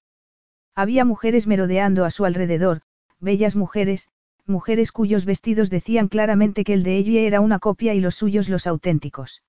Había 0.74 1.04
mujeres 1.04 1.46
merodeando 1.46 2.04
a 2.04 2.10
su 2.10 2.24
alrededor, 2.24 2.82
bellas 3.18 3.56
mujeres, 3.56 4.08
mujeres 4.46 4.92
cuyos 4.92 5.24
vestidos 5.24 5.70
decían 5.70 6.08
claramente 6.08 6.64
que 6.64 6.74
el 6.74 6.82
de 6.82 6.96
ella 6.96 7.20
era 7.20 7.40
una 7.40 7.58
copia 7.58 7.94
y 7.94 8.00
los 8.00 8.14
suyos 8.14 8.48
los 8.48 8.66
auténticos. 8.66 9.42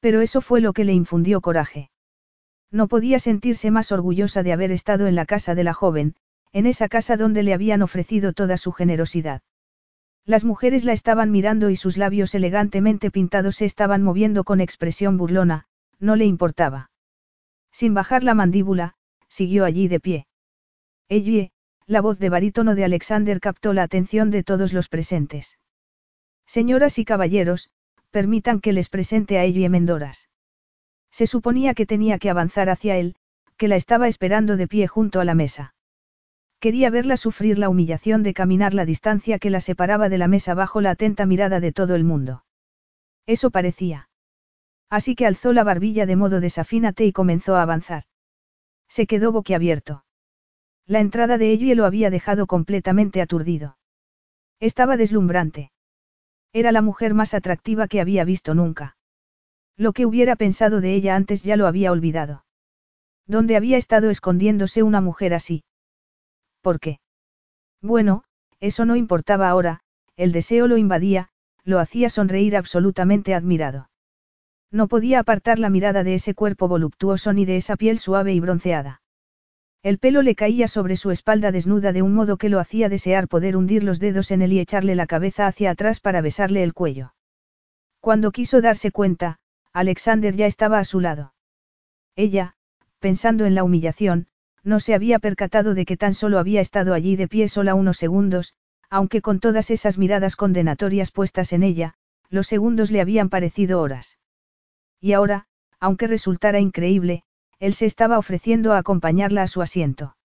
Pero 0.00 0.20
eso 0.20 0.40
fue 0.40 0.60
lo 0.60 0.72
que 0.72 0.84
le 0.84 0.92
infundió 0.92 1.40
coraje. 1.40 1.90
No 2.70 2.88
podía 2.88 3.18
sentirse 3.18 3.70
más 3.70 3.92
orgullosa 3.92 4.42
de 4.42 4.52
haber 4.52 4.72
estado 4.72 5.06
en 5.06 5.14
la 5.14 5.26
casa 5.26 5.54
de 5.54 5.64
la 5.64 5.74
joven, 5.74 6.16
en 6.52 6.66
esa 6.66 6.88
casa 6.88 7.16
donde 7.16 7.42
le 7.42 7.54
habían 7.54 7.82
ofrecido 7.82 8.32
toda 8.32 8.56
su 8.56 8.72
generosidad. 8.72 9.42
Las 10.26 10.44
mujeres 10.44 10.84
la 10.84 10.92
estaban 10.92 11.30
mirando 11.30 11.70
y 11.70 11.76
sus 11.76 11.96
labios 11.96 12.34
elegantemente 12.34 13.10
pintados 13.10 13.56
se 13.56 13.64
estaban 13.64 14.02
moviendo 14.02 14.44
con 14.44 14.60
expresión 14.60 15.16
burlona, 15.16 15.66
no 15.98 16.16
le 16.16 16.24
importaba. 16.24 16.90
Sin 17.70 17.94
bajar 17.94 18.24
la 18.24 18.34
mandíbula, 18.34 18.94
siguió 19.28 19.64
allí 19.64 19.88
de 19.88 20.00
pie. 20.00 20.26
Ellie, 21.08 21.52
la 21.86 22.00
voz 22.00 22.18
de 22.18 22.30
barítono 22.30 22.74
de 22.74 22.84
Alexander 22.84 23.40
captó 23.40 23.72
la 23.72 23.82
atención 23.82 24.30
de 24.30 24.42
todos 24.42 24.72
los 24.72 24.88
presentes. 24.88 25.58
Señoras 26.46 26.98
y 26.98 27.04
caballeros, 27.04 27.70
permitan 28.10 28.60
que 28.60 28.72
les 28.72 28.88
presente 28.88 29.38
a 29.38 29.44
Ellie 29.44 29.68
Mendoras. 29.68 30.28
Se 31.10 31.26
suponía 31.26 31.74
que 31.74 31.86
tenía 31.86 32.18
que 32.18 32.30
avanzar 32.30 32.70
hacia 32.70 32.96
él, 32.96 33.16
que 33.56 33.68
la 33.68 33.76
estaba 33.76 34.08
esperando 34.08 34.56
de 34.56 34.66
pie 34.66 34.86
junto 34.86 35.20
a 35.20 35.24
la 35.24 35.34
mesa. 35.34 35.74
Quería 36.58 36.90
verla 36.90 37.16
sufrir 37.16 37.58
la 37.58 37.68
humillación 37.68 38.22
de 38.22 38.34
caminar 38.34 38.72
la 38.72 38.86
distancia 38.86 39.38
que 39.38 39.50
la 39.50 39.60
separaba 39.60 40.08
de 40.08 40.18
la 40.18 40.28
mesa 40.28 40.54
bajo 40.54 40.80
la 40.80 40.90
atenta 40.90 41.26
mirada 41.26 41.60
de 41.60 41.72
todo 41.72 41.94
el 41.94 42.04
mundo. 42.04 42.44
Eso 43.26 43.50
parecía. 43.50 44.08
Así 44.88 45.14
que 45.14 45.26
alzó 45.26 45.52
la 45.52 45.64
barbilla 45.64 46.06
de 46.06 46.16
modo 46.16 46.40
desafínate 46.40 47.04
y 47.04 47.12
comenzó 47.12 47.56
a 47.56 47.62
avanzar. 47.62 48.04
Se 48.88 49.06
quedó 49.06 49.32
boquiabierto. 49.32 50.04
La 50.86 51.00
entrada 51.00 51.38
de 51.38 51.50
ella 51.50 51.74
lo 51.74 51.86
había 51.86 52.10
dejado 52.10 52.46
completamente 52.46 53.22
aturdido. 53.22 53.78
Estaba 54.60 54.96
deslumbrante. 54.96 55.72
Era 56.52 56.72
la 56.72 56.82
mujer 56.82 57.14
más 57.14 57.34
atractiva 57.34 57.88
que 57.88 58.00
había 58.00 58.24
visto 58.24 58.54
nunca. 58.54 58.96
Lo 59.76 59.92
que 59.92 60.06
hubiera 60.06 60.36
pensado 60.36 60.80
de 60.80 60.94
ella 60.94 61.16
antes 61.16 61.42
ya 61.42 61.56
lo 61.56 61.66
había 61.66 61.90
olvidado. 61.90 62.44
¿Dónde 63.26 63.56
había 63.56 63.78
estado 63.78 64.10
escondiéndose 64.10 64.82
una 64.82 65.00
mujer 65.00 65.34
así? 65.34 65.64
¿Por 66.60 66.78
qué? 66.78 67.00
Bueno, 67.80 68.24
eso 68.60 68.84
no 68.84 68.96
importaba 68.96 69.48
ahora, 69.48 69.80
el 70.16 70.32
deseo 70.32 70.68
lo 70.68 70.76
invadía, 70.76 71.30
lo 71.64 71.78
hacía 71.78 72.10
sonreír 72.10 72.56
absolutamente 72.56 73.34
admirado. 73.34 73.88
No 74.70 74.86
podía 74.88 75.20
apartar 75.20 75.58
la 75.58 75.70
mirada 75.70 76.04
de 76.04 76.14
ese 76.14 76.34
cuerpo 76.34 76.68
voluptuoso 76.68 77.32
ni 77.32 77.44
de 77.44 77.56
esa 77.56 77.76
piel 77.76 77.98
suave 77.98 78.34
y 78.34 78.40
bronceada. 78.40 79.00
El 79.84 79.98
pelo 79.98 80.22
le 80.22 80.34
caía 80.34 80.66
sobre 80.66 80.96
su 80.96 81.10
espalda 81.10 81.52
desnuda 81.52 81.92
de 81.92 82.00
un 82.00 82.14
modo 82.14 82.38
que 82.38 82.48
lo 82.48 82.58
hacía 82.58 82.88
desear 82.88 83.28
poder 83.28 83.54
hundir 83.54 83.84
los 83.84 84.00
dedos 84.00 84.30
en 84.30 84.40
él 84.40 84.54
y 84.54 84.58
echarle 84.58 84.94
la 84.94 85.06
cabeza 85.06 85.46
hacia 85.46 85.70
atrás 85.70 86.00
para 86.00 86.22
besarle 86.22 86.62
el 86.62 86.72
cuello. 86.72 87.12
Cuando 88.00 88.32
quiso 88.32 88.62
darse 88.62 88.90
cuenta, 88.90 89.40
Alexander 89.74 90.34
ya 90.34 90.46
estaba 90.46 90.78
a 90.78 90.86
su 90.86 91.00
lado. 91.00 91.34
Ella, 92.16 92.54
pensando 92.98 93.44
en 93.44 93.54
la 93.54 93.62
humillación, 93.62 94.26
no 94.62 94.80
se 94.80 94.94
había 94.94 95.18
percatado 95.18 95.74
de 95.74 95.84
que 95.84 95.98
tan 95.98 96.14
solo 96.14 96.38
había 96.38 96.62
estado 96.62 96.94
allí 96.94 97.16
de 97.16 97.28
pie 97.28 97.48
sola 97.48 97.74
unos 97.74 97.98
segundos, 97.98 98.54
aunque 98.88 99.20
con 99.20 99.38
todas 99.38 99.70
esas 99.70 99.98
miradas 99.98 100.34
condenatorias 100.34 101.10
puestas 101.10 101.52
en 101.52 101.62
ella, 101.62 101.92
los 102.30 102.46
segundos 102.46 102.90
le 102.90 103.02
habían 103.02 103.28
parecido 103.28 103.82
horas. 103.82 104.18
Y 104.98 105.12
ahora, 105.12 105.44
aunque 105.78 106.06
resultara 106.06 106.58
increíble, 106.58 107.24
él 107.58 107.74
se 107.74 107.86
estaba 107.86 108.18
ofreciendo 108.18 108.72
a 108.72 108.78
acompañarla 108.78 109.42
a 109.42 109.48
su 109.48 109.62
asiento. 109.62 110.16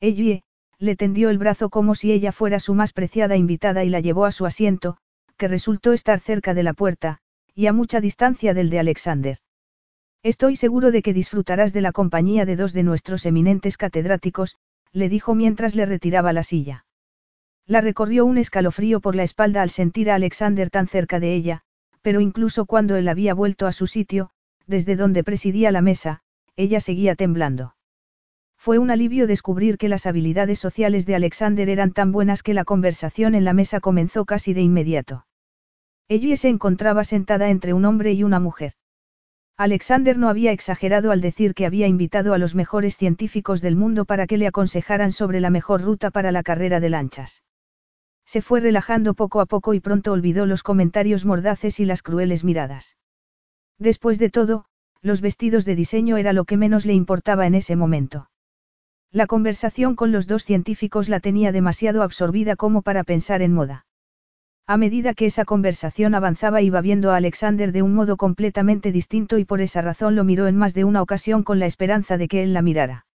Ellie, 0.00 0.42
le 0.78 0.96
tendió 0.96 1.30
el 1.30 1.38
brazo 1.38 1.70
como 1.70 1.94
si 1.94 2.12
ella 2.12 2.32
fuera 2.32 2.60
su 2.60 2.74
más 2.74 2.92
preciada 2.92 3.36
invitada 3.36 3.84
y 3.84 3.88
la 3.88 4.00
llevó 4.00 4.24
a 4.26 4.32
su 4.32 4.46
asiento, 4.46 4.98
que 5.36 5.48
resultó 5.48 5.92
estar 5.92 6.20
cerca 6.20 6.54
de 6.54 6.62
la 6.62 6.74
puerta, 6.74 7.18
y 7.54 7.66
a 7.66 7.72
mucha 7.72 8.00
distancia 8.00 8.52
del 8.52 8.68
de 8.70 8.78
Alexander. 8.78 9.38
Estoy 10.22 10.56
seguro 10.56 10.90
de 10.90 11.02
que 11.02 11.14
disfrutarás 11.14 11.72
de 11.72 11.80
la 11.80 11.92
compañía 11.92 12.44
de 12.44 12.56
dos 12.56 12.72
de 12.72 12.82
nuestros 12.82 13.26
eminentes 13.26 13.76
catedráticos, 13.76 14.56
le 14.92 15.08
dijo 15.08 15.34
mientras 15.34 15.74
le 15.74 15.86
retiraba 15.86 16.32
la 16.32 16.42
silla. 16.42 16.84
La 17.66 17.80
recorrió 17.80 18.24
un 18.24 18.38
escalofrío 18.38 19.00
por 19.00 19.14
la 19.14 19.22
espalda 19.22 19.62
al 19.62 19.70
sentir 19.70 20.10
a 20.10 20.14
Alexander 20.16 20.70
tan 20.70 20.88
cerca 20.88 21.20
de 21.20 21.34
ella, 21.34 21.62
pero 22.02 22.20
incluso 22.20 22.66
cuando 22.66 22.96
él 22.96 23.08
había 23.08 23.34
vuelto 23.34 23.66
a 23.66 23.72
su 23.72 23.86
sitio, 23.86 24.30
desde 24.66 24.96
donde 24.96 25.24
presidía 25.24 25.72
la 25.72 25.80
mesa, 25.80 26.22
ella 26.56 26.80
seguía 26.80 27.14
temblando. 27.14 27.74
Fue 28.56 28.78
un 28.78 28.90
alivio 28.90 29.26
descubrir 29.26 29.78
que 29.78 29.88
las 29.88 30.06
habilidades 30.06 30.58
sociales 30.58 31.06
de 31.06 31.14
Alexander 31.14 31.68
eran 31.68 31.92
tan 31.92 32.10
buenas 32.10 32.42
que 32.42 32.54
la 32.54 32.64
conversación 32.64 33.34
en 33.34 33.44
la 33.44 33.52
mesa 33.52 33.80
comenzó 33.80 34.24
casi 34.24 34.54
de 34.54 34.62
inmediato. 34.62 35.26
Ellie 36.08 36.36
se 36.36 36.48
encontraba 36.48 37.04
sentada 37.04 37.50
entre 37.50 37.74
un 37.74 37.84
hombre 37.84 38.12
y 38.12 38.22
una 38.22 38.40
mujer. 38.40 38.72
Alexander 39.56 40.18
no 40.18 40.28
había 40.28 40.52
exagerado 40.52 41.10
al 41.10 41.20
decir 41.20 41.54
que 41.54 41.64
había 41.64 41.86
invitado 41.86 42.34
a 42.34 42.38
los 42.38 42.54
mejores 42.54 42.96
científicos 42.96 43.62
del 43.62 43.74
mundo 43.74 44.04
para 44.04 44.26
que 44.26 44.36
le 44.36 44.46
aconsejaran 44.46 45.12
sobre 45.12 45.40
la 45.40 45.50
mejor 45.50 45.82
ruta 45.82 46.10
para 46.10 46.30
la 46.30 46.42
carrera 46.42 46.78
de 46.78 46.90
lanchas. 46.90 47.42
Se 48.26 48.42
fue 48.42 48.60
relajando 48.60 49.14
poco 49.14 49.40
a 49.40 49.46
poco 49.46 49.72
y 49.72 49.80
pronto 49.80 50.12
olvidó 50.12 50.44
los 50.46 50.62
comentarios 50.62 51.24
mordaces 51.24 51.80
y 51.80 51.84
las 51.84 52.02
crueles 52.02 52.44
miradas. 52.44 52.96
Después 53.78 54.18
de 54.18 54.30
todo, 54.30 54.66
los 55.02 55.20
vestidos 55.20 55.64
de 55.64 55.74
diseño 55.74 56.16
era 56.16 56.32
lo 56.32 56.44
que 56.44 56.56
menos 56.56 56.86
le 56.86 56.94
importaba 56.94 57.46
en 57.46 57.54
ese 57.54 57.76
momento. 57.76 58.30
La 59.12 59.26
conversación 59.26 59.94
con 59.94 60.12
los 60.12 60.26
dos 60.26 60.44
científicos 60.44 61.08
la 61.08 61.20
tenía 61.20 61.52
demasiado 61.52 62.02
absorbida 62.02 62.56
como 62.56 62.82
para 62.82 63.04
pensar 63.04 63.40
en 63.42 63.52
moda. 63.52 63.86
A 64.66 64.76
medida 64.76 65.14
que 65.14 65.26
esa 65.26 65.44
conversación 65.44 66.14
avanzaba 66.14 66.60
iba 66.60 66.80
viendo 66.80 67.12
a 67.12 67.16
Alexander 67.16 67.70
de 67.70 67.82
un 67.82 67.94
modo 67.94 68.16
completamente 68.16 68.90
distinto 68.90 69.38
y 69.38 69.44
por 69.44 69.60
esa 69.60 69.80
razón 69.80 70.16
lo 70.16 70.24
miró 70.24 70.48
en 70.48 70.56
más 70.56 70.74
de 70.74 70.82
una 70.82 71.02
ocasión 71.02 71.44
con 71.44 71.60
la 71.60 71.66
esperanza 71.66 72.18
de 72.18 72.26
que 72.26 72.42
él 72.42 72.52
la 72.52 72.62
mirara. 72.62 73.06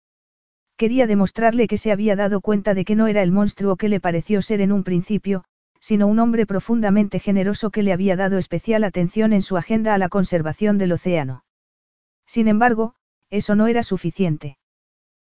Quería 0.78 1.08
demostrarle 1.08 1.68
que 1.68 1.78
se 1.78 1.91
había 1.91 2.16
dado 2.16 2.40
cuenta 2.40 2.74
de 2.74 2.86
que 2.86 2.95
no 2.95 3.08
era 3.08 3.22
el 3.22 3.32
monstruo 3.32 3.76
que 3.76 3.90
le 3.90 3.99
pareció 3.99 4.41
ser 4.41 4.62
en 4.62 4.72
un 4.72 4.84
principio, 4.84 5.44
sino 5.82 6.08
un 6.08 6.20
hombre 6.20 6.45
profundamente 6.45 7.20
generoso 7.20 7.70
que 7.70 7.84
le 7.84 7.91
había 7.91 8.16
dado 8.16 8.38
especial 8.38 8.86
atención 8.86 9.34
en 9.34 9.41
su 9.41 9.58
agenda 9.58 9.94
a 9.94 9.98
la 9.98 10.10
conservación 10.10 10.78
del 10.78 10.94
océano. 10.94 11.44
Sin 12.32 12.48
embargo, 12.48 12.95
eso 13.30 13.56
no 13.56 13.68
era 13.68 13.84
suficiente. 13.84 14.58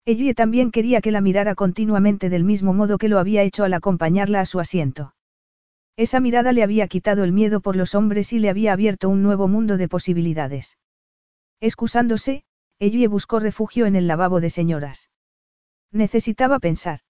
Ellie 0.04 0.34
también 0.34 0.72
quería 0.72 1.00
que 1.00 1.12
la 1.12 1.22
mirara 1.22 1.54
continuamente 1.54 2.28
del 2.28 2.44
mismo 2.44 2.74
modo 2.74 2.98
que 2.98 3.08
lo 3.08 3.20
había 3.20 3.44
hecho 3.44 3.64
al 3.64 3.76
acompañarla 3.76 4.42
a 4.42 4.48
su 4.48 4.60
asiento. 4.60 5.14
Esa 5.96 6.20
mirada 6.20 6.54
le 6.54 6.64
había 6.64 6.88
quitado 6.88 7.24
el 7.24 7.34
miedo 7.34 7.62
por 7.62 7.76
los 7.76 7.94
hombres 7.94 8.34
y 8.34 8.40
le 8.40 8.50
había 8.50 8.74
abierto 8.74 9.10
un 9.10 9.22
nuevo 9.22 9.48
mundo 9.48 9.78
de 9.78 9.88
posibilidades. 9.88 10.80
Excusándose, 11.62 12.44
Ellie 12.80 13.06
buscó 13.06 13.40
refugio 13.40 13.86
en 13.86 13.96
el 13.96 14.08
lavabo 14.08 14.42
de 14.42 14.50
señoras. 14.50 15.12
Necesitaba 15.92 16.58
pensar. 16.58 17.02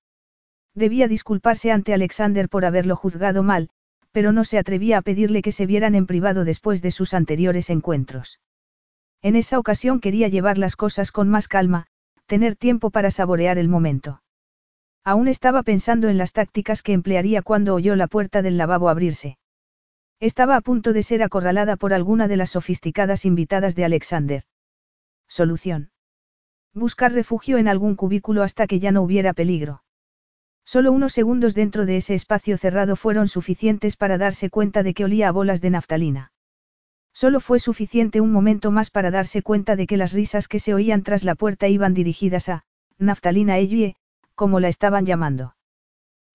Debía 0.75 1.07
disculparse 1.07 1.71
ante 1.71 1.93
Alexander 1.93 2.49
por 2.49 2.65
haberlo 2.65 2.97
juzgado 2.97 3.41
mal, 3.41 3.69
pero 4.11 4.33
no 4.33 4.43
se 4.43 4.57
atrevía 4.57 4.97
a 4.97 5.01
pedirle 5.01 5.41
que 5.41 5.53
se 5.53 5.65
vieran 5.65 5.95
en 5.95 6.07
privado 6.07 6.43
después 6.43 6.81
de 6.81 6.91
sus 6.91 7.13
anteriores 7.13 7.69
encuentros. 7.69 8.41
En 9.21 9.35
esa 9.35 9.59
ocasión 9.59 9.99
quería 9.99 10.27
llevar 10.27 10.57
las 10.57 10.75
cosas 10.75 11.11
con 11.11 11.29
más 11.29 11.47
calma, 11.47 11.87
tener 12.27 12.55
tiempo 12.55 12.89
para 12.91 13.11
saborear 13.11 13.57
el 13.57 13.67
momento. 13.67 14.21
Aún 15.03 15.27
estaba 15.27 15.63
pensando 15.63 16.09
en 16.09 16.17
las 16.17 16.33
tácticas 16.33 16.83
que 16.83 16.93
emplearía 16.93 17.41
cuando 17.41 17.73
oyó 17.73 17.95
la 17.95 18.07
puerta 18.07 18.41
del 18.41 18.57
lavabo 18.57 18.89
abrirse. 18.89 19.37
Estaba 20.19 20.55
a 20.55 20.61
punto 20.61 20.93
de 20.93 21.03
ser 21.03 21.23
acorralada 21.23 21.77
por 21.77 21.93
alguna 21.93 22.27
de 22.27 22.37
las 22.37 22.51
sofisticadas 22.51 23.23
invitadas 23.23 23.75
de 23.75 23.85
Alexander. 23.85 24.43
Solución. 25.27 25.91
Buscar 26.73 27.13
refugio 27.13 27.57
en 27.57 27.67
algún 27.67 27.95
cubículo 27.95 28.43
hasta 28.43 28.67
que 28.67 28.79
ya 28.79 28.91
no 28.91 29.01
hubiera 29.01 29.33
peligro. 29.33 29.83
Solo 30.65 30.91
unos 30.91 31.13
segundos 31.13 31.53
dentro 31.53 31.85
de 31.85 31.97
ese 31.97 32.13
espacio 32.13 32.57
cerrado 32.57 32.95
fueron 32.95 33.27
suficientes 33.27 33.95
para 33.95 34.17
darse 34.17 34.49
cuenta 34.49 34.83
de 34.83 34.93
que 34.93 35.05
olía 35.05 35.29
a 35.29 35.31
bolas 35.31 35.61
de 35.61 35.69
naftalina. 35.69 36.31
Solo 37.23 37.39
fue 37.39 37.57
suficiente 37.57 38.21
un 38.21 38.31
momento 38.31 38.69
más 38.69 38.91
para 38.91 39.09
darse 39.09 39.41
cuenta 39.41 39.75
de 39.75 39.87
que 39.87 39.97
las 39.97 40.13
risas 40.13 40.47
que 40.47 40.59
se 40.59 40.75
oían 40.75 41.01
tras 41.01 41.23
la 41.23 41.33
puerta 41.33 41.67
iban 41.67 41.95
dirigidas 41.95 42.47
a, 42.47 42.63
Naftalina 42.99 43.57
Ellie, 43.57 43.95
como 44.35 44.59
la 44.59 44.67
estaban 44.67 45.03
llamando. 45.03 45.55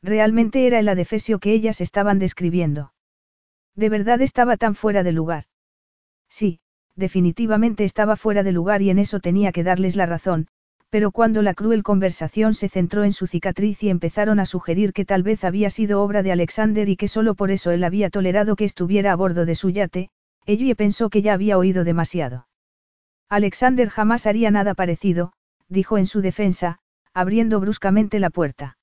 Realmente 0.03 0.67
era 0.67 0.81
el 0.81 0.89
adefesio 0.89 1.39
que 1.39 1.53
ellas 1.53 1.81
estaban 1.81 2.19
describiendo. 2.19 2.93
De 3.77 3.91
verdad 3.91 4.21
estaba 4.23 4.57
tan 4.57 4.75
fuera 4.75 5.05
de 5.05 5.13
lugar. 5.13 5.45
Sí, 6.29 6.59
definitivamente 6.97 7.85
estaba 7.85 8.17
fuera 8.17 8.43
de 8.43 8.51
lugar 8.51 8.83
y 8.83 8.91
en 8.91 8.99
eso 8.99 9.21
tenía 9.21 9.53
que 9.53 9.63
darles 9.63 9.95
la 9.95 10.07
razón, 10.07 10.49
pero 10.91 11.13
cuando 11.13 11.43
la 11.43 11.55
cruel 11.55 11.85
conversación 11.85 12.55
se 12.55 12.69
centró 12.69 13.05
en 13.05 13.13
su 13.13 13.29
cicatriz 13.29 13.85
y 13.85 13.89
empezaron 13.89 14.41
a 14.41 14.47
sugerir 14.47 14.93
que 14.93 15.05
tal 15.05 15.23
vez 15.23 15.45
había 15.45 15.71
sido 15.71 16.03
obra 16.03 16.25
de 16.25 16.33
Alexander 16.33 16.89
y 16.89 16.97
que 16.97 17.07
solo 17.07 17.37
por 17.37 17.53
eso 17.53 17.71
él 17.71 17.85
había 17.85 18.11
tolerado 18.11 18.57
que 18.57 18.65
estuviera 18.65 19.13
a 19.13 19.15
bordo 19.15 19.47
de 19.47 19.55
su 19.55 19.71
yate, 19.71 20.11
Ellie 20.47 20.75
pensó 20.75 21.11
que 21.11 21.23
ya 21.23 21.35
había 21.35 21.59
oído 21.59 21.85
demasiado. 21.85 22.49
Alexander 23.29 23.89
jamás 23.89 24.27
haría 24.27 24.51
nada 24.51 24.75
parecido, 24.75 25.33
dijo 25.69 25.99
en 25.99 26.07
su 26.07 26.21
defensa, 26.21 26.81
abriendo 27.15 27.61
bruscamente 27.61 28.19
la 28.19 28.31
puerta. 28.31 28.77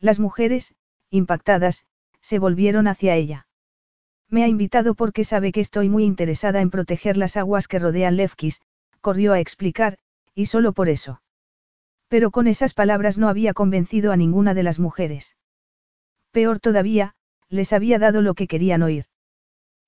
Las 0.00 0.20
mujeres, 0.20 0.74
impactadas, 1.10 1.86
se 2.20 2.38
volvieron 2.38 2.86
hacia 2.88 3.14
ella. 3.14 3.46
Me 4.28 4.44
ha 4.44 4.48
invitado 4.48 4.94
porque 4.94 5.24
sabe 5.24 5.52
que 5.52 5.60
estoy 5.60 5.88
muy 5.88 6.04
interesada 6.04 6.60
en 6.60 6.70
proteger 6.70 7.16
las 7.16 7.36
aguas 7.36 7.68
que 7.68 7.78
rodean 7.78 8.16
Lefkis, 8.16 8.60
corrió 9.00 9.32
a 9.32 9.40
explicar, 9.40 9.98
y 10.34 10.46
solo 10.46 10.72
por 10.72 10.88
eso. 10.88 11.22
Pero 12.08 12.30
con 12.30 12.46
esas 12.46 12.74
palabras 12.74 13.18
no 13.18 13.28
había 13.28 13.54
convencido 13.54 14.12
a 14.12 14.16
ninguna 14.16 14.54
de 14.54 14.62
las 14.62 14.78
mujeres. 14.78 15.36
Peor 16.32 16.58
todavía, 16.58 17.14
les 17.48 17.72
había 17.72 17.98
dado 17.98 18.22
lo 18.22 18.34
que 18.34 18.46
querían 18.48 18.82
oír. 18.82 19.06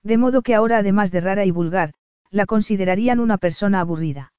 De 0.03 0.17
modo 0.17 0.41
que 0.41 0.55
ahora 0.55 0.77
además 0.77 1.11
de 1.11 1.21
rara 1.21 1.45
y 1.45 1.51
vulgar, 1.51 1.93
la 2.29 2.45
considerarían 2.45 3.19
una 3.19 3.37
persona 3.37 3.79
aburrida. 3.79 4.33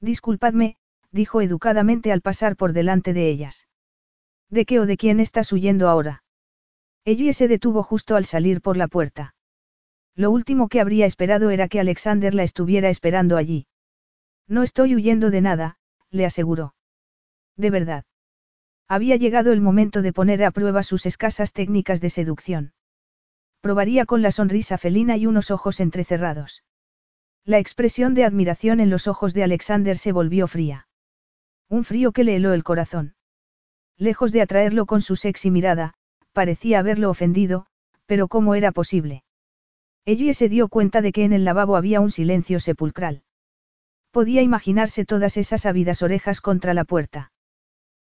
Disculpadme, 0.00 0.76
dijo 1.10 1.40
educadamente 1.40 2.12
al 2.12 2.20
pasar 2.20 2.56
por 2.56 2.72
delante 2.72 3.12
de 3.12 3.28
ellas. 3.28 3.68
¿De 4.50 4.66
qué 4.66 4.80
o 4.80 4.86
de 4.86 4.96
quién 4.96 5.20
estás 5.20 5.52
huyendo 5.52 5.88
ahora? 5.88 6.22
Ellie 7.04 7.32
se 7.32 7.48
detuvo 7.48 7.82
justo 7.82 8.16
al 8.16 8.24
salir 8.24 8.60
por 8.60 8.76
la 8.76 8.88
puerta. 8.88 9.34
Lo 10.14 10.30
último 10.30 10.68
que 10.68 10.80
habría 10.80 11.06
esperado 11.06 11.50
era 11.50 11.68
que 11.68 11.80
Alexander 11.80 12.34
la 12.34 12.42
estuviera 12.42 12.88
esperando 12.88 13.36
allí. 13.36 13.66
No 14.46 14.62
estoy 14.62 14.94
huyendo 14.94 15.30
de 15.30 15.40
nada, 15.40 15.78
le 16.10 16.24
aseguró. 16.24 16.74
De 17.56 17.70
verdad. 17.70 18.04
Había 18.86 19.16
llegado 19.16 19.52
el 19.52 19.60
momento 19.60 20.02
de 20.02 20.12
poner 20.12 20.44
a 20.44 20.50
prueba 20.50 20.82
sus 20.82 21.06
escasas 21.06 21.52
técnicas 21.52 22.00
de 22.00 22.10
seducción 22.10 22.74
probaría 23.64 24.04
con 24.04 24.20
la 24.20 24.30
sonrisa 24.30 24.76
felina 24.76 25.16
y 25.16 25.24
unos 25.24 25.50
ojos 25.50 25.80
entrecerrados. 25.80 26.62
La 27.46 27.58
expresión 27.58 28.12
de 28.12 28.26
admiración 28.26 28.78
en 28.78 28.90
los 28.90 29.08
ojos 29.08 29.32
de 29.32 29.42
Alexander 29.42 29.96
se 29.96 30.12
volvió 30.12 30.46
fría. 30.46 30.86
Un 31.70 31.82
frío 31.82 32.12
que 32.12 32.24
le 32.24 32.36
heló 32.36 32.52
el 32.52 32.62
corazón. 32.62 33.14
Lejos 33.96 34.32
de 34.32 34.42
atraerlo 34.42 34.84
con 34.84 35.00
su 35.00 35.16
sexy 35.16 35.50
mirada, 35.50 35.94
parecía 36.34 36.78
haberlo 36.78 37.08
ofendido, 37.08 37.64
pero 38.04 38.28
¿cómo 38.28 38.54
era 38.54 38.70
posible? 38.70 39.24
Ellie 40.04 40.34
se 40.34 40.50
dio 40.50 40.68
cuenta 40.68 41.00
de 41.00 41.12
que 41.12 41.24
en 41.24 41.32
el 41.32 41.46
lavabo 41.46 41.76
había 41.76 42.02
un 42.02 42.10
silencio 42.10 42.60
sepulcral. 42.60 43.22
Podía 44.10 44.42
imaginarse 44.42 45.06
todas 45.06 45.38
esas 45.38 45.64
ávidas 45.64 46.02
orejas 46.02 46.42
contra 46.42 46.74
la 46.74 46.84
puerta. 46.84 47.32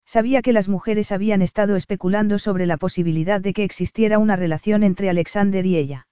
Sabía 0.08 0.42
que 0.42 0.54
las 0.54 0.70
mujeres 0.70 1.12
habían 1.12 1.42
estado 1.42 1.76
especulando 1.76 2.40
sobre 2.40 2.66
la 2.66 2.78
posibilidad 2.78 3.42
de 3.42 3.54
que 3.54 3.66
existiera 3.66 4.20
una 4.20 4.38
relación 4.38 4.84
entre 4.84 5.10
Alexander 5.10 5.66
y 5.66 5.76
ella. 5.76 6.08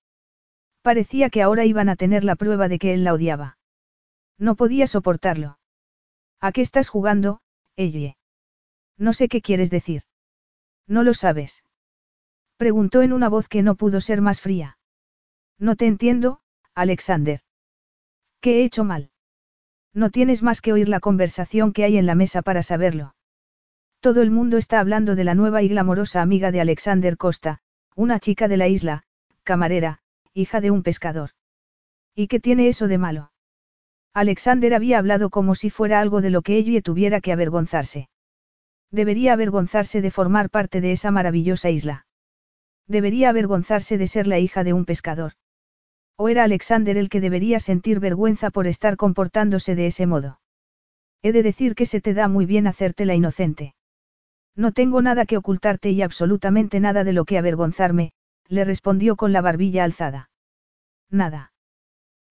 Parecía 0.82 1.30
que 1.30 1.42
ahora 1.42 1.64
iban 1.64 1.88
a 1.88 1.96
tener 1.96 2.26
la 2.26 2.36
prueba 2.36 2.68
de 2.68 2.78
que 2.78 2.94
él 2.94 3.06
la 3.06 3.14
odiaba. 3.14 3.58
No 4.38 4.56
podía 4.56 4.86
soportarlo. 4.86 5.60
¿A 6.42 6.52
qué 6.52 6.60
estás 6.60 6.90
jugando, 6.90 7.40
Ellie? 7.78 8.18
No 8.98 9.14
sé 9.14 9.30
qué 9.30 9.42
quieres 9.42 9.70
decir. 9.70 10.02
No 10.88 11.02
lo 11.02 11.14
sabes. 11.14 11.64
Preguntó 12.58 13.02
en 13.02 13.14
una 13.14 13.30
voz 13.30 13.48
que 13.48 13.64
no 13.64 13.76
pudo 13.76 14.02
ser 14.02 14.20
más 14.20 14.42
fría. 14.42 14.78
No 15.58 15.78
te 15.78 15.88
entiendo, 15.88 16.42
Alexander. 16.74 17.40
¿Qué 18.42 18.60
he 18.60 18.66
hecho 18.66 18.84
mal? 18.84 19.10
No 19.94 20.10
tienes 20.10 20.44
más 20.44 20.60
que 20.60 20.74
oír 20.74 20.90
la 20.90 21.00
conversación 21.00 21.72
que 21.72 21.86
hay 21.86 21.98
en 21.98 22.06
la 22.06 22.16
mesa 22.16 22.42
para 22.42 22.62
saberlo. 22.62 23.16
Todo 24.06 24.22
el 24.22 24.30
mundo 24.30 24.58
está 24.58 24.80
hablando 24.80 25.16
de 25.16 25.24
la 25.24 25.34
nueva 25.34 25.64
y 25.64 25.68
glamorosa 25.68 26.22
amiga 26.22 26.52
de 26.52 26.62
Alexander 26.62 27.18
Costa, 27.18 27.58
una 27.96 28.20
chica 28.20 28.48
de 28.48 28.56
la 28.56 28.68
isla, 28.68 29.02
camarera, 29.42 29.98
hija 30.32 30.62
de 30.62 30.70
un 30.70 30.84
pescador. 30.84 31.32
¿Y 32.14 32.28
qué 32.28 32.40
tiene 32.40 32.68
eso 32.68 32.88
de 32.88 33.00
malo? 33.00 33.32
Alexander 34.14 34.76
había 34.76 35.00
hablado 35.00 35.32
como 35.32 35.56
si 35.56 35.72
fuera 35.72 36.02
algo 36.02 36.22
de 36.22 36.30
lo 36.30 36.44
que 36.44 36.56
ella 36.56 36.80
tuviera 36.84 37.20
que 37.20 37.32
avergonzarse. 37.32 38.08
Debería 38.92 39.34
avergonzarse 39.34 40.02
de 40.02 40.12
formar 40.12 40.52
parte 40.52 40.82
de 40.82 40.92
esa 40.92 41.10
maravillosa 41.10 41.72
isla. 41.72 42.06
Debería 42.86 43.30
avergonzarse 43.30 43.98
de 43.98 44.06
ser 44.06 44.28
la 44.28 44.38
hija 44.38 44.64
de 44.64 44.74
un 44.74 44.86
pescador. 44.86 45.32
¿O 46.16 46.30
era 46.30 46.44
Alexander 46.44 46.96
el 46.96 47.10
que 47.10 47.22
debería 47.22 47.60
sentir 47.60 48.00
vergüenza 48.00 48.52
por 48.52 48.68
estar 48.68 48.98
comportándose 48.98 49.74
de 49.74 49.88
ese 49.88 50.06
modo? 50.06 50.42
He 51.24 51.32
de 51.32 51.42
decir 51.42 51.74
que 51.74 51.88
se 51.88 52.02
te 52.02 52.14
da 52.14 52.28
muy 52.28 52.46
bien 52.46 52.68
hacerte 52.68 53.06
la 53.06 53.16
inocente. 53.16 53.74
No 54.56 54.72
tengo 54.72 55.02
nada 55.02 55.26
que 55.26 55.38
ocultarte 55.38 55.92
y 55.92 56.02
absolutamente 56.02 56.80
nada 56.80 57.04
de 57.04 57.14
lo 57.14 57.26
que 57.26 57.38
avergonzarme, 57.38 58.14
le 58.48 58.64
respondió 58.64 59.16
con 59.16 59.34
la 59.34 59.42
barbilla 59.42 59.84
alzada. 59.84 60.30
Nada. 61.10 61.54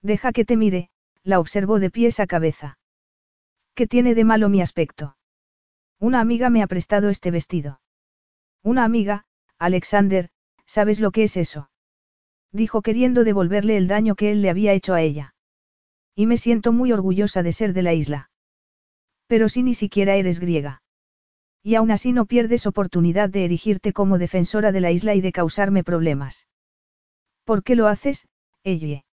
Deja 0.02 0.32
que 0.32 0.44
te 0.44 0.56
mire, 0.56 0.90
la 1.22 1.40
observó 1.40 1.78
de 1.78 1.90
pies 1.90 2.20
a 2.20 2.26
cabeza. 2.26 2.78
¿Qué 3.74 3.86
tiene 3.86 4.14
de 4.14 4.24
malo 4.24 4.48
mi 4.48 4.62
aspecto? 4.62 5.16
Una 5.98 6.20
amiga 6.20 6.50
me 6.50 6.62
ha 6.62 6.66
prestado 6.66 7.08
este 7.08 7.30
vestido. 7.30 7.80
Una 8.62 8.84
amiga, 8.84 9.24
Alexander, 9.58 10.30
¿sabes 10.66 11.00
lo 11.00 11.10
que 11.10 11.24
es 11.24 11.36
eso? 11.36 11.70
Dijo 12.52 12.82
queriendo 12.82 13.24
devolverle 13.24 13.76
el 13.76 13.88
daño 13.88 14.14
que 14.14 14.30
él 14.30 14.42
le 14.42 14.50
había 14.50 14.72
hecho 14.72 14.94
a 14.94 15.02
ella. 15.02 15.34
Y 16.14 16.26
me 16.26 16.36
siento 16.36 16.72
muy 16.72 16.92
orgullosa 16.92 17.42
de 17.42 17.52
ser 17.52 17.72
de 17.72 17.82
la 17.82 17.94
isla. 17.94 18.30
Pero 19.26 19.48
si 19.48 19.62
ni 19.62 19.74
siquiera 19.74 20.14
eres 20.14 20.38
griega. 20.38 20.83
Y 21.66 21.76
aún 21.76 21.90
así 21.90 22.12
no 22.12 22.26
pierdes 22.26 22.66
oportunidad 22.66 23.30
de 23.30 23.46
erigirte 23.46 23.94
como 23.94 24.18
defensora 24.18 24.70
de 24.70 24.82
la 24.82 24.90
isla 24.90 25.14
y 25.14 25.22
de 25.22 25.32
causarme 25.32 25.82
problemas. 25.82 26.46
¿Por 27.44 27.62
qué 27.62 27.74
lo 27.74 27.88
haces, 27.88 28.28
Ellie? 28.64 29.06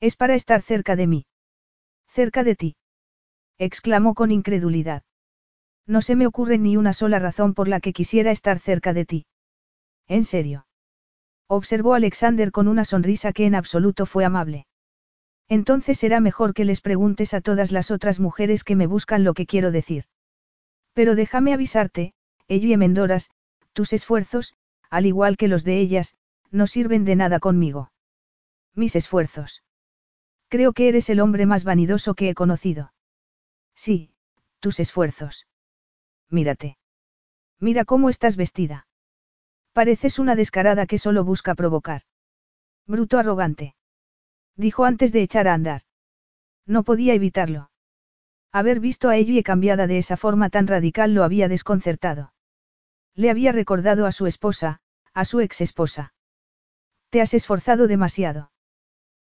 Es 0.00 0.16
para 0.16 0.34
estar 0.34 0.60
cerca 0.60 0.96
de 0.96 1.06
mí. 1.06 1.26
Cerca 2.08 2.42
de 2.42 2.56
ti. 2.56 2.76
exclamó 3.58 4.14
con 4.14 4.32
incredulidad. 4.32 5.04
No 5.86 6.02
se 6.02 6.16
me 6.16 6.26
ocurre 6.26 6.58
ni 6.58 6.76
una 6.76 6.92
sola 6.92 7.20
razón 7.20 7.54
por 7.54 7.68
la 7.68 7.78
que 7.78 7.92
quisiera 7.92 8.32
estar 8.32 8.58
cerca 8.58 8.92
de 8.92 9.04
ti. 9.04 9.26
¿En 10.08 10.24
serio? 10.24 10.66
Observó 11.46 11.94
Alexander 11.94 12.50
con 12.50 12.66
una 12.66 12.84
sonrisa 12.84 13.32
que 13.32 13.46
en 13.46 13.54
absoluto 13.54 14.04
fue 14.04 14.24
amable. 14.24 14.66
Entonces 15.48 15.96
será 15.98 16.18
mejor 16.18 16.54
que 16.54 16.64
les 16.64 16.80
preguntes 16.80 17.34
a 17.34 17.40
todas 17.40 17.70
las 17.70 17.92
otras 17.92 18.18
mujeres 18.18 18.64
que 18.64 18.74
me 18.74 18.88
buscan 18.88 19.22
lo 19.22 19.32
que 19.32 19.46
quiero 19.46 19.70
decir. 19.70 20.06
Pero 20.98 21.14
déjame 21.14 21.54
avisarte, 21.54 22.12
Ellie 22.48 22.76
Mendoras, 22.76 23.30
tus 23.72 23.92
esfuerzos, 23.92 24.56
al 24.90 25.06
igual 25.06 25.36
que 25.36 25.46
los 25.46 25.62
de 25.62 25.78
ellas, 25.78 26.16
no 26.50 26.66
sirven 26.66 27.04
de 27.04 27.14
nada 27.14 27.38
conmigo. 27.38 27.92
Mis 28.74 28.96
esfuerzos. 28.96 29.62
Creo 30.48 30.72
que 30.72 30.88
eres 30.88 31.08
el 31.08 31.20
hombre 31.20 31.46
más 31.46 31.62
vanidoso 31.62 32.16
que 32.16 32.28
he 32.28 32.34
conocido. 32.34 32.92
Sí, 33.76 34.10
tus 34.58 34.80
esfuerzos. 34.80 35.46
mírate. 36.30 36.78
Mira 37.60 37.84
cómo 37.84 38.08
estás 38.08 38.34
vestida. 38.34 38.88
Pareces 39.72 40.18
una 40.18 40.34
descarada 40.34 40.84
que 40.86 40.98
solo 40.98 41.22
busca 41.22 41.54
provocar. 41.54 42.02
Bruto 42.88 43.20
arrogante. 43.20 43.76
Dijo 44.56 44.84
antes 44.84 45.12
de 45.12 45.22
echar 45.22 45.46
a 45.46 45.54
andar. 45.54 45.82
No 46.66 46.82
podía 46.82 47.14
evitarlo. 47.14 47.70
Haber 48.52 48.80
visto 48.80 49.08
a 49.08 49.16
Ellie 49.16 49.42
cambiada 49.42 49.86
de 49.86 49.98
esa 49.98 50.16
forma 50.16 50.48
tan 50.48 50.66
radical 50.66 51.14
lo 51.14 51.24
había 51.24 51.48
desconcertado. 51.48 52.32
Le 53.14 53.30
había 53.30 53.52
recordado 53.52 54.06
a 54.06 54.12
su 54.12 54.26
esposa, 54.26 54.80
a 55.12 55.24
su 55.24 55.40
ex 55.40 55.60
esposa. 55.60 56.14
Te 57.10 57.20
has 57.20 57.34
esforzado 57.34 57.88
demasiado. 57.88 58.50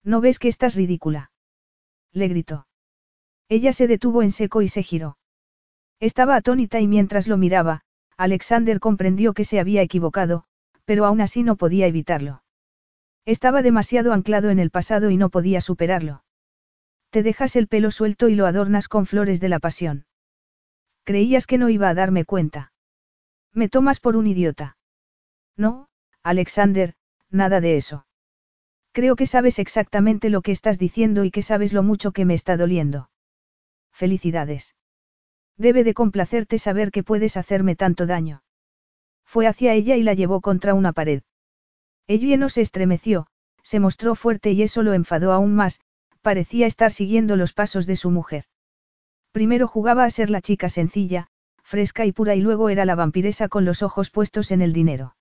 ¿No 0.03 0.21
ves 0.21 0.39
que 0.39 0.47
estás 0.47 0.75
ridícula? 0.75 1.31
Le 2.11 2.27
gritó. 2.27 2.67
Ella 3.49 3.73
se 3.73 3.87
detuvo 3.87 4.21
en 4.21 4.31
seco 4.31 4.61
y 4.61 4.67
se 4.67 4.83
giró. 4.83 5.17
Estaba 5.99 6.35
atónita 6.35 6.79
y 6.79 6.87
mientras 6.87 7.27
lo 7.27 7.37
miraba, 7.37 7.81
Alexander 8.15 8.79
comprendió 8.79 9.33
que 9.33 9.43
se 9.43 9.59
había 9.59 9.81
equivocado, 9.81 10.45
pero 10.85 11.05
aún 11.05 11.19
así 11.21 11.43
no 11.43 11.55
podía 11.55 11.87
evitarlo. 11.87 12.43
Estaba 13.25 13.61
demasiado 13.61 14.13
anclado 14.13 14.49
en 14.49 14.59
el 14.59 14.71
pasado 14.71 15.09
y 15.09 15.17
no 15.17 15.29
podía 15.29 15.61
superarlo. 15.61 16.23
Te 17.09 17.23
dejas 17.23 17.55
el 17.55 17.67
pelo 17.67 17.91
suelto 17.91 18.29
y 18.29 18.35
lo 18.35 18.45
adornas 18.45 18.87
con 18.87 19.05
flores 19.05 19.39
de 19.39 19.49
la 19.49 19.59
pasión. 19.59 20.05
Creías 21.03 21.47
que 21.47 21.57
no 21.57 21.69
iba 21.69 21.89
a 21.89 21.93
darme 21.93 22.25
cuenta. 22.25 22.71
Me 23.53 23.67
tomas 23.67 23.99
por 23.99 24.15
un 24.15 24.27
idiota. 24.27 24.77
No, 25.57 25.89
Alexander, 26.21 26.93
nada 27.29 27.61
de 27.61 27.77
eso. 27.77 28.05
Creo 28.91 29.15
que 29.15 29.25
sabes 29.25 29.59
exactamente 29.59 30.29
lo 30.29 30.41
que 30.41 30.51
estás 30.51 30.77
diciendo 30.77 31.23
y 31.23 31.31
que 31.31 31.41
sabes 31.41 31.73
lo 31.73 31.83
mucho 31.83 32.11
que 32.11 32.25
me 32.25 32.33
está 32.33 32.57
doliendo. 32.57 33.09
Felicidades. 33.91 34.75
Debe 35.57 35.83
de 35.83 35.93
complacerte 35.93 36.57
saber 36.57 36.91
que 36.91 37.03
puedes 37.03 37.37
hacerme 37.37 37.75
tanto 37.75 38.05
daño. 38.05 38.43
Fue 39.25 39.47
hacia 39.47 39.73
ella 39.73 39.95
y 39.95 40.03
la 40.03 40.13
llevó 40.13 40.41
contra 40.41 40.73
una 40.73 40.93
pared. 40.93 41.21
Ella 42.07 42.37
no 42.37 42.49
se 42.49 42.61
estremeció, 42.61 43.27
se 43.61 43.79
mostró 43.79 44.15
fuerte 44.15 44.51
y 44.51 44.63
eso 44.63 44.83
lo 44.83 44.93
enfadó 44.93 45.31
aún 45.31 45.55
más, 45.55 45.81
parecía 46.21 46.67
estar 46.67 46.91
siguiendo 46.91 47.35
los 47.35 47.53
pasos 47.53 47.85
de 47.85 47.95
su 47.95 48.11
mujer. 48.11 48.45
Primero 49.31 49.67
jugaba 49.67 50.05
a 50.05 50.09
ser 50.09 50.29
la 50.29 50.41
chica 50.41 50.69
sencilla, 50.69 51.27
fresca 51.63 52.05
y 52.05 52.11
pura 52.11 52.35
y 52.35 52.41
luego 52.41 52.69
era 52.69 52.85
la 52.85 52.95
vampiresa 52.95 53.47
con 53.47 53.65
los 53.65 53.83
ojos 53.83 54.09
puestos 54.09 54.51
en 54.51 54.61
el 54.61 54.73
dinero. 54.73 55.15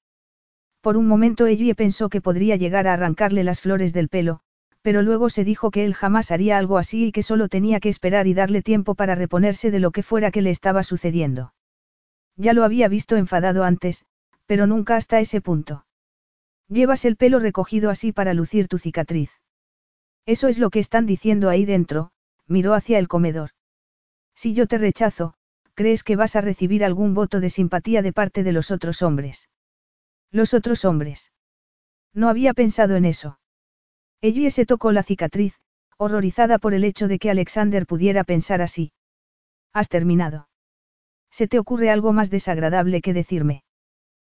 Por 0.81 0.97
un 0.97 1.07
momento 1.07 1.47
Ellie 1.47 1.75
pensó 1.75 2.09
que 2.09 2.21
podría 2.21 2.57
llegar 2.57 2.87
a 2.87 2.95
arrancarle 2.95 3.45
las 3.45 3.61
flores 3.61 3.93
del 3.93 4.09
pelo, 4.09 4.41
pero 4.81 5.03
luego 5.03 5.29
se 5.29 5.45
dijo 5.45 5.71
que 5.71 5.85
él 5.85 5.93
jamás 5.95 6.31
haría 6.31 6.57
algo 6.57 6.79
así 6.79 7.07
y 7.07 7.13
que 7.13 7.23
solo 7.23 7.49
tenía 7.49 7.81
que 7.81 7.89
esperar 7.89 8.27
y 8.27 8.35
darle 8.35 8.63
tiempo 8.63 8.95
para 8.95 9.15
reponerse 9.15 9.71
de 9.71 9.81
lo 9.81 9.91
que 9.91 10.03
fuera 10.03 10.31
que 10.31 10.41
le 10.41 10.51
estaba 10.51 10.83
sucediendo. 10.83 11.53
Ya 12.37 12.53
lo 12.53 12.65
había 12.65 12.89
visto 12.89 13.17
enfadado 13.17 13.65
antes, 13.65 14.07
pero 14.47 14.67
nunca 14.67 14.97
hasta 14.97 15.21
ese 15.21 15.41
punto. 15.41 15.85
Llevas 16.69 17.05
el 17.05 17.17
pelo 17.17 17.39
recogido 17.41 17.91
así 17.91 18.13
para 18.13 18.33
lucir 18.35 18.69
tu 18.69 18.79
cicatriz. 18.79 19.38
Eso 20.29 20.49
es 20.49 20.59
lo 20.59 20.69
que 20.69 20.79
están 20.79 21.07
diciendo 21.07 21.49
ahí 21.49 21.65
dentro, 21.65 22.11
miró 22.47 22.75
hacia 22.75 22.99
el 22.99 23.09
comedor. 23.09 23.53
Si 24.35 24.53
yo 24.53 24.67
te 24.67 24.77
rechazo, 24.77 25.33
¿crees 25.73 26.03
que 26.05 26.17
vas 26.17 26.37
a 26.37 26.43
recibir 26.43 26.85
algún 26.85 27.15
voto 27.15 27.41
de 27.41 27.49
simpatía 27.49 28.03
de 28.03 28.13
parte 28.13 28.43
de 28.43 28.53
los 28.53 28.71
otros 28.71 29.01
hombres? 29.01 29.49
Los 30.31 30.53
otros 30.53 30.85
hombres. 30.85 31.33
No 32.13 32.29
había 32.29 32.53
pensado 32.53 32.97
en 32.97 33.07
eso. 33.07 33.41
Ellie 34.21 34.51
se 34.51 34.67
tocó 34.67 34.93
la 34.93 35.03
cicatriz, 35.03 35.59
horrorizada 35.97 36.59
por 36.59 36.75
el 36.75 36.85
hecho 36.85 37.09
de 37.09 37.19
que 37.19 37.31
Alexander 37.31 37.87
pudiera 37.87 38.23
pensar 38.23 38.61
así. 38.61 38.93
Has 39.73 39.89
terminado. 39.89 40.51
¿Se 41.31 41.49
te 41.49 41.59
ocurre 41.59 41.89
algo 41.89 42.13
más 42.13 42.29
desagradable 42.29 43.01
que 43.01 43.15
decirme? 43.15 43.63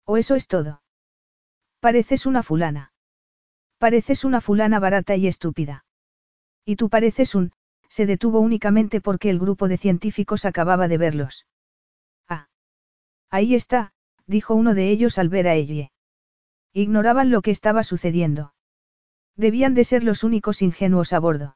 ¿O 0.06 0.18
eso 0.18 0.36
es 0.36 0.46
todo? 0.46 0.84
Pareces 1.80 2.28
una 2.28 2.44
fulana. 2.44 2.89
Pareces 3.80 4.26
una 4.26 4.42
fulana 4.42 4.78
barata 4.80 5.16
y 5.16 5.26
estúpida. 5.26 5.86
Y 6.66 6.76
tú 6.76 6.90
pareces 6.90 7.34
un, 7.34 7.54
se 7.88 8.06
detuvo 8.06 8.42
únicamente 8.42 9.00
porque 9.00 9.30
el 9.30 9.40
grupo 9.40 9.70
de 9.70 9.78
científicos 9.78 10.44
acababa 10.44 10.90
de 10.90 10.98
verlos. 10.98 11.48
Ah. 12.28 12.50
Ahí 13.30 13.56
está, 13.56 13.94
dijo 14.28 14.54
uno 14.54 14.74
de 14.74 14.90
ellos 14.90 15.18
al 15.18 15.30
ver 15.30 15.48
a 15.48 15.56
Ellie. 15.56 15.92
Ignoraban 16.74 17.32
lo 17.32 17.42
que 17.42 17.52
estaba 17.52 17.84
sucediendo. 17.84 18.54
Debían 19.38 19.74
de 19.74 19.86
ser 19.86 20.04
los 20.04 20.26
únicos 20.26 20.62
ingenuos 20.62 21.14
a 21.14 21.20
bordo. 21.20 21.56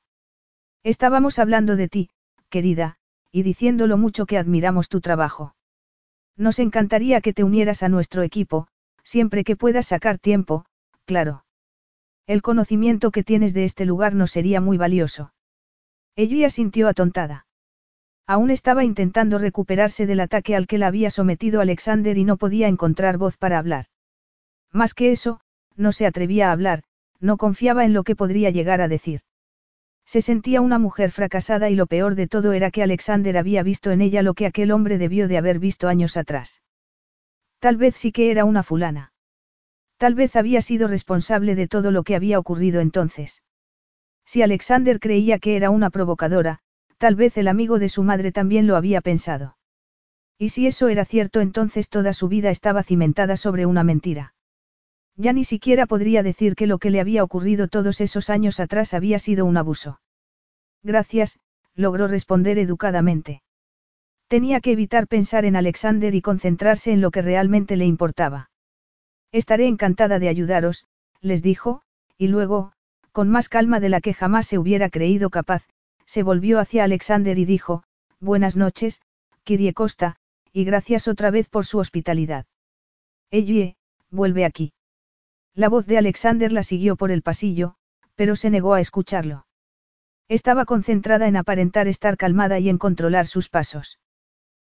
Estábamos 0.82 1.40
hablando 1.40 1.76
de 1.76 1.90
ti, 1.90 2.10
querida, 2.50 2.96
y 3.34 3.44
diciendo 3.44 3.86
lo 3.86 3.98
mucho 3.98 4.26
que 4.26 4.38
admiramos 4.38 4.88
tu 4.88 5.02
trabajo. 5.02 5.56
Nos 6.38 6.60
encantaría 6.60 7.20
que 7.20 7.34
te 7.34 7.44
unieras 7.44 7.84
a 7.84 7.90
nuestro 7.90 8.24
equipo, 8.24 8.68
siempre 9.04 9.44
que 9.44 9.58
puedas 9.58 9.88
sacar 9.88 10.20
tiempo, 10.20 10.66
claro. 11.06 11.44
El 12.26 12.42
conocimiento 12.42 13.12
que 13.12 13.24
tienes 13.24 13.54
de 13.54 13.66
este 13.66 13.86
lugar 13.86 14.16
no 14.16 14.28
sería 14.28 14.62
muy 14.62 14.78
valioso. 14.78 15.34
Ella 16.16 16.50
sintió 16.50 16.88
atontada. 16.88 17.48
Aún 18.26 18.50
estaba 18.50 18.86
intentando 18.86 19.38
recuperarse 19.38 20.06
del 20.06 20.22
ataque 20.22 20.56
al 20.56 20.68
que 20.68 20.78
la 20.78 20.88
había 20.88 21.10
sometido 21.10 21.60
Alexander 21.60 22.18
y 22.18 22.24
no 22.24 22.38
podía 22.38 22.68
encontrar 22.70 23.18
voz 23.18 23.38
para 23.38 23.60
hablar. 23.60 23.88
Más 24.72 24.94
que 24.94 25.12
eso, 25.12 25.42
no 25.76 25.92
se 25.92 26.06
atrevía 26.06 26.50
a 26.50 26.52
hablar, 26.54 26.84
no 27.20 27.38
confiaba 27.38 27.84
en 27.84 27.94
lo 27.94 28.04
que 28.04 28.16
podría 28.16 28.50
llegar 28.50 28.80
a 28.82 28.88
decir. 28.88 29.22
Se 30.06 30.22
sentía 30.22 30.62
una 30.62 30.80
mujer 30.80 31.12
fracasada 31.12 31.70
y 31.70 31.76
lo 31.76 31.88
peor 31.88 32.16
de 32.16 32.28
todo 32.28 32.54
era 32.54 32.72
que 32.72 32.84
Alexander 32.84 33.38
había 33.38 33.64
visto 33.64 33.92
en 33.92 34.02
ella 34.02 34.22
lo 34.22 34.34
que 34.34 34.46
aquel 34.46 34.72
hombre 34.72 34.98
debió 34.98 35.28
de 35.28 35.38
haber 35.38 35.60
visto 35.60 35.88
años 35.88 36.18
atrás. 36.18 36.62
Tal 37.60 37.78
vez 37.78 37.96
sí 37.96 38.12
que 38.12 38.32
era 38.32 38.46
una 38.46 38.64
fulana. 38.64 39.13
Tal 39.98 40.16
vez 40.16 40.36
había 40.36 40.62
sido 40.62 40.88
responsable 40.88 41.56
de 41.56 41.68
todo 41.68 41.92
lo 41.92 42.04
que 42.04 42.16
había 42.16 42.40
ocurrido 42.40 42.82
entonces. 42.82 43.44
Si 44.26 44.42
Alexander 44.42 45.00
creía 45.00 45.40
que 45.40 45.56
era 45.56 45.70
una 45.70 45.90
provocadora, 45.90 46.60
tal 46.98 47.16
vez 47.16 47.38
el 47.38 47.48
amigo 47.48 47.80
de 47.80 47.90
su 47.90 48.04
madre 48.04 48.32
también 48.32 48.68
lo 48.68 48.76
había 48.76 49.02
pensado. 49.02 49.58
Y 50.38 50.50
si 50.50 50.68
eso 50.68 50.88
era 50.88 51.06
cierto 51.06 51.42
entonces 51.42 51.90
toda 51.90 52.14
su 52.14 52.28
vida 52.28 52.50
estaba 52.50 52.84
cimentada 52.84 53.38
sobre 53.38 53.66
una 53.66 53.84
mentira. 53.84 54.34
Ya 55.16 55.32
ni 55.32 55.44
siquiera 55.44 55.86
podría 55.86 56.24
decir 56.24 56.56
que 56.56 56.68
lo 56.68 56.80
que 56.80 56.90
le 56.90 57.00
había 57.00 57.24
ocurrido 57.24 57.68
todos 57.68 58.02
esos 58.02 58.30
años 58.30 58.60
atrás 58.60 58.94
había 58.94 59.20
sido 59.20 59.46
un 59.46 59.58
abuso. 59.58 60.00
Gracias, 60.82 61.40
logró 61.76 62.08
responder 62.08 62.58
educadamente. 62.58 63.44
Tenía 64.28 64.60
que 64.60 64.72
evitar 64.72 65.08
pensar 65.08 65.46
en 65.46 65.56
Alexander 65.56 66.16
y 66.16 66.22
concentrarse 66.22 66.92
en 66.92 67.02
lo 67.02 67.12
que 67.12 67.22
realmente 67.22 67.78
le 67.78 67.86
importaba. 67.86 68.50
Estaré 69.34 69.68
encantada 69.68 70.20
de 70.20 70.30
ayudaros, 70.30 70.86
les 71.20 71.42
dijo, 71.42 71.82
y 72.20 72.28
luego, 72.28 72.72
con 73.12 73.30
más 73.30 73.50
calma 73.50 73.80
de 73.80 73.90
la 73.90 74.00
que 74.00 74.14
jamás 74.14 74.46
se 74.46 74.60
hubiera 74.60 74.90
creído 74.90 75.32
capaz, 75.32 75.64
se 76.06 76.22
volvió 76.22 76.60
hacia 76.60 76.84
Alexander 76.84 77.40
y 77.40 77.46
dijo, 77.46 77.84
Buenas 78.20 78.56
noches, 78.56 79.02
Kirie 79.44 79.74
Costa, 79.74 80.18
y 80.52 80.66
gracias 80.66 81.08
otra 81.08 81.32
vez 81.32 81.50
por 81.50 81.66
su 81.66 81.80
hospitalidad. 81.80 82.46
Ellie, 83.32 83.76
vuelve 84.12 84.46
aquí. 84.46 84.72
La 85.56 85.68
voz 85.68 85.88
de 85.88 85.98
Alexander 85.98 86.52
la 86.52 86.62
siguió 86.62 86.96
por 86.96 87.10
el 87.10 87.24
pasillo, 87.24 87.74
pero 88.14 88.36
se 88.36 88.52
negó 88.52 88.76
a 88.76 88.82
escucharlo. 88.82 89.48
Estaba 90.30 90.66
concentrada 90.66 91.28
en 91.28 91.38
aparentar 91.38 91.88
estar 91.88 92.18
calmada 92.18 92.60
y 92.60 92.70
en 92.70 92.78
controlar 92.78 93.26
sus 93.26 93.50
pasos. 93.50 94.00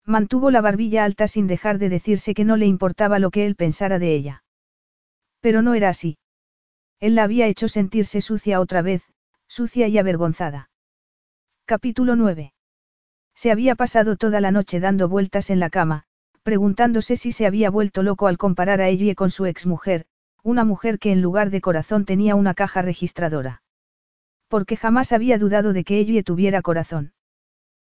Mantuvo 0.03 0.49
la 0.49 0.61
barbilla 0.61 1.03
alta 1.03 1.27
sin 1.27 1.45
dejar 1.45 1.77
de 1.77 1.89
decirse 1.89 2.33
que 2.33 2.43
no 2.43 2.57
le 2.57 2.65
importaba 2.65 3.19
lo 3.19 3.29
que 3.29 3.45
él 3.45 3.55
pensara 3.55 3.99
de 3.99 4.15
ella. 4.15 4.43
Pero 5.39 5.61
no 5.61 5.73
era 5.73 5.89
así. 5.89 6.17
Él 6.99 7.15
la 7.15 7.23
había 7.23 7.47
hecho 7.47 7.67
sentirse 7.67 8.21
sucia 8.21 8.59
otra 8.59 8.81
vez, 8.81 9.03
sucia 9.47 9.87
y 9.87 9.97
avergonzada. 9.97 10.69
Capítulo 11.65 12.15
9. 12.15 12.53
Se 13.35 13.51
había 13.51 13.75
pasado 13.75 14.15
toda 14.15 14.41
la 14.41 14.51
noche 14.51 14.79
dando 14.79 15.07
vueltas 15.07 15.49
en 15.49 15.59
la 15.59 15.69
cama, 15.69 16.05
preguntándose 16.43 17.17
si 17.17 17.31
se 17.31 17.45
había 17.45 17.69
vuelto 17.69 18.03
loco 18.03 18.27
al 18.27 18.37
comparar 18.37 18.81
a 18.81 18.89
Ellie 18.89 19.15
con 19.15 19.29
su 19.29 19.45
exmujer, 19.45 20.05
una 20.43 20.63
mujer 20.63 20.97
que 20.97 21.11
en 21.11 21.21
lugar 21.21 21.49
de 21.49 21.61
corazón 21.61 22.05
tenía 22.05 22.35
una 22.35 22.53
caja 22.53 22.81
registradora. 22.81 23.61
Porque 24.47 24.75
jamás 24.75 25.11
había 25.11 25.37
dudado 25.37 25.73
de 25.73 25.83
que 25.83 25.99
Ellie 25.99 26.23
tuviera 26.23 26.61
corazón. 26.61 27.13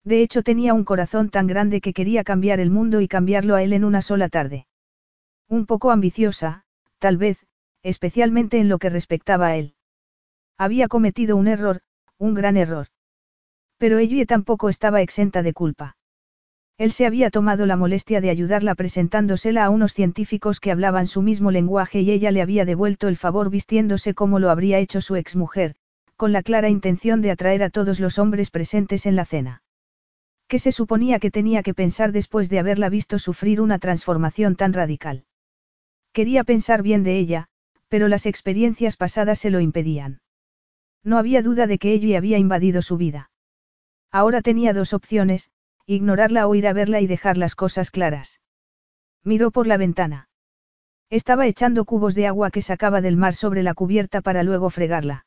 De 0.03 0.21
hecho 0.21 0.41
tenía 0.41 0.73
un 0.73 0.83
corazón 0.83 1.29
tan 1.29 1.47
grande 1.47 1.81
que 1.81 1.93
quería 1.93 2.23
cambiar 2.23 2.59
el 2.59 2.71
mundo 2.71 3.01
y 3.01 3.07
cambiarlo 3.07 3.55
a 3.55 3.61
él 3.61 3.73
en 3.73 3.83
una 3.83 4.01
sola 4.01 4.29
tarde. 4.29 4.67
Un 5.47 5.65
poco 5.65 5.91
ambiciosa, 5.91 6.64
tal 6.99 7.17
vez, 7.17 7.45
especialmente 7.83 8.59
en 8.59 8.69
lo 8.69 8.79
que 8.79 8.89
respectaba 8.89 9.47
a 9.47 9.57
él. 9.57 9.75
Había 10.57 10.87
cometido 10.87 11.35
un 11.35 11.47
error, 11.47 11.81
un 12.17 12.33
gran 12.33 12.57
error. 12.57 12.87
Pero 13.77 13.97
ella 13.97 14.25
tampoco 14.25 14.69
estaba 14.69 15.01
exenta 15.01 15.43
de 15.43 15.53
culpa. 15.53 15.97
Él 16.77 16.91
se 16.91 17.05
había 17.05 17.29
tomado 17.29 17.65
la 17.65 17.77
molestia 17.77 18.19
de 18.19 18.29
ayudarla 18.29 18.75
presentándosela 18.75 19.63
a 19.63 19.69
unos 19.69 19.93
científicos 19.93 20.59
que 20.59 20.71
hablaban 20.71 21.07
su 21.07 21.21
mismo 21.21 21.51
lenguaje 21.51 22.01
y 22.01 22.11
ella 22.11 22.31
le 22.31 22.41
había 22.41 22.65
devuelto 22.65 23.07
el 23.07 23.15
favor 23.15 23.49
vistiéndose 23.49 24.13
como 24.13 24.39
lo 24.39 24.49
habría 24.49 24.79
hecho 24.79 24.99
su 24.99 25.15
exmujer, 25.15 25.75
con 26.17 26.33
la 26.33 26.43
clara 26.43 26.69
intención 26.69 27.21
de 27.21 27.31
atraer 27.31 27.63
a 27.63 27.69
todos 27.69 27.99
los 27.99 28.19
hombres 28.19 28.49
presentes 28.49 29.05
en 29.05 29.15
la 29.15 29.25
cena. 29.25 29.63
¿Qué 30.47 30.59
se 30.59 30.71
suponía 30.71 31.19
que 31.19 31.31
tenía 31.31 31.63
que 31.63 31.73
pensar 31.73 32.11
después 32.11 32.49
de 32.49 32.59
haberla 32.59 32.89
visto 32.89 33.19
sufrir 33.19 33.61
una 33.61 33.79
transformación 33.79 34.55
tan 34.55 34.73
radical? 34.73 35.25
Quería 36.15 36.45
pensar 36.45 36.81
bien 36.81 37.03
de 37.03 37.17
ella, 37.17 37.49
pero 37.89 38.07
las 38.07 38.25
experiencias 38.25 38.95
pasadas 38.95 39.37
se 39.37 39.49
lo 39.49 39.59
impedían. 39.59 40.21
No 41.03 41.17
había 41.17 41.41
duda 41.41 41.67
de 41.67 41.77
que 41.77 41.91
ella 41.91 42.17
había 42.17 42.37
invadido 42.37 42.81
su 42.81 42.95
vida. 42.95 43.31
Ahora 44.13 44.41
tenía 44.41 44.73
dos 44.73 44.93
opciones, 44.93 45.49
ignorarla 45.85 46.47
o 46.47 46.55
ir 46.55 46.67
a 46.67 46.73
verla 46.73 47.01
y 47.01 47.07
dejar 47.07 47.37
las 47.37 47.53
cosas 47.53 47.91
claras. 47.91 48.39
Miró 49.25 49.51
por 49.51 49.67
la 49.67 49.75
ventana. 49.75 50.29
Estaba 51.09 51.47
echando 51.47 51.83
cubos 51.83 52.15
de 52.15 52.27
agua 52.27 52.49
que 52.49 52.61
sacaba 52.61 53.01
del 53.01 53.17
mar 53.17 53.33
sobre 53.35 53.61
la 53.61 53.73
cubierta 53.73 54.21
para 54.21 54.41
luego 54.43 54.69
fregarla. 54.69 55.25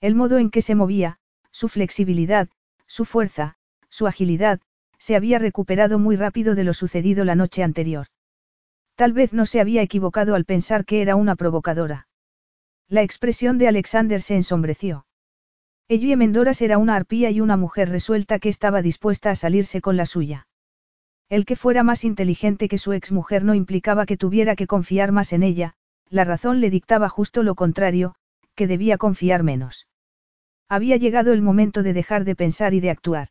El 0.00 0.14
modo 0.14 0.38
en 0.38 0.48
que 0.48 0.62
se 0.62 0.74
movía, 0.74 1.18
su 1.50 1.68
flexibilidad, 1.68 2.48
su 2.86 3.04
fuerza, 3.04 3.56
su 3.90 4.06
agilidad, 4.06 4.58
se 4.98 5.16
había 5.16 5.38
recuperado 5.38 5.98
muy 5.98 6.16
rápido 6.16 6.54
de 6.54 6.64
lo 6.64 6.72
sucedido 6.72 7.26
la 7.26 7.34
noche 7.34 7.62
anterior. 7.62 8.06
Tal 8.98 9.12
vez 9.12 9.32
no 9.32 9.46
se 9.46 9.60
había 9.60 9.80
equivocado 9.80 10.34
al 10.34 10.44
pensar 10.44 10.84
que 10.84 11.00
era 11.00 11.14
una 11.14 11.36
provocadora. 11.36 12.08
La 12.88 13.02
expresión 13.02 13.56
de 13.56 13.68
Alexander 13.68 14.20
se 14.20 14.34
ensombreció. 14.34 15.06
Ellie 15.86 16.16
Mendoras 16.16 16.60
era 16.62 16.78
una 16.78 16.96
arpía 16.96 17.30
y 17.30 17.40
una 17.40 17.56
mujer 17.56 17.90
resuelta 17.90 18.40
que 18.40 18.48
estaba 18.48 18.82
dispuesta 18.82 19.30
a 19.30 19.36
salirse 19.36 19.80
con 19.80 19.96
la 19.96 20.04
suya. 20.04 20.48
El 21.28 21.44
que 21.46 21.54
fuera 21.54 21.84
más 21.84 22.02
inteligente 22.02 22.68
que 22.68 22.76
su 22.76 22.92
exmujer 22.92 23.44
no 23.44 23.54
implicaba 23.54 24.04
que 24.04 24.16
tuviera 24.16 24.56
que 24.56 24.66
confiar 24.66 25.12
más 25.12 25.32
en 25.32 25.44
ella, 25.44 25.74
la 26.10 26.24
razón 26.24 26.60
le 26.60 26.68
dictaba 26.68 27.08
justo 27.08 27.44
lo 27.44 27.54
contrario, 27.54 28.16
que 28.56 28.66
debía 28.66 28.98
confiar 28.98 29.44
menos. 29.44 29.86
Había 30.68 30.96
llegado 30.96 31.32
el 31.32 31.40
momento 31.40 31.84
de 31.84 31.92
dejar 31.92 32.24
de 32.24 32.34
pensar 32.34 32.74
y 32.74 32.80
de 32.80 32.90
actuar. 32.90 33.28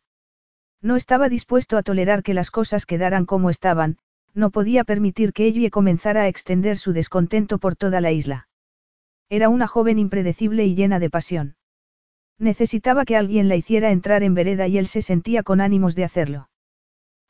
No 0.82 0.96
estaba 0.96 1.28
dispuesto 1.28 1.76
a 1.76 1.84
tolerar 1.84 2.24
que 2.24 2.34
las 2.34 2.52
cosas 2.52 2.86
quedaran 2.86 3.26
como 3.26 3.50
estaban, 3.50 3.98
no 4.38 4.52
podía 4.52 4.84
permitir 4.84 5.34
que 5.34 5.46
ella 5.46 5.70
comenzara 5.72 6.22
a 6.22 6.28
extender 6.28 6.78
su 6.78 6.94
descontento 6.94 7.58
por 7.58 7.76
toda 7.76 8.02
la 8.02 8.12
isla. 8.12 8.48
Era 9.30 9.50
una 9.50 9.68
joven 9.68 9.98
impredecible 9.98 10.64
y 10.66 10.76
llena 10.76 11.00
de 11.00 11.10
pasión. 11.10 11.56
Necesitaba 12.38 13.04
que 13.04 13.18
alguien 13.18 13.50
la 13.50 13.56
hiciera 13.56 13.92
entrar 13.92 14.22
en 14.22 14.36
vereda 14.36 14.68
y 14.68 14.78
él 14.78 14.86
se 14.86 15.02
sentía 15.02 15.42
con 15.42 15.60
ánimos 15.60 15.96
de 15.96 16.04
hacerlo. 16.04 16.50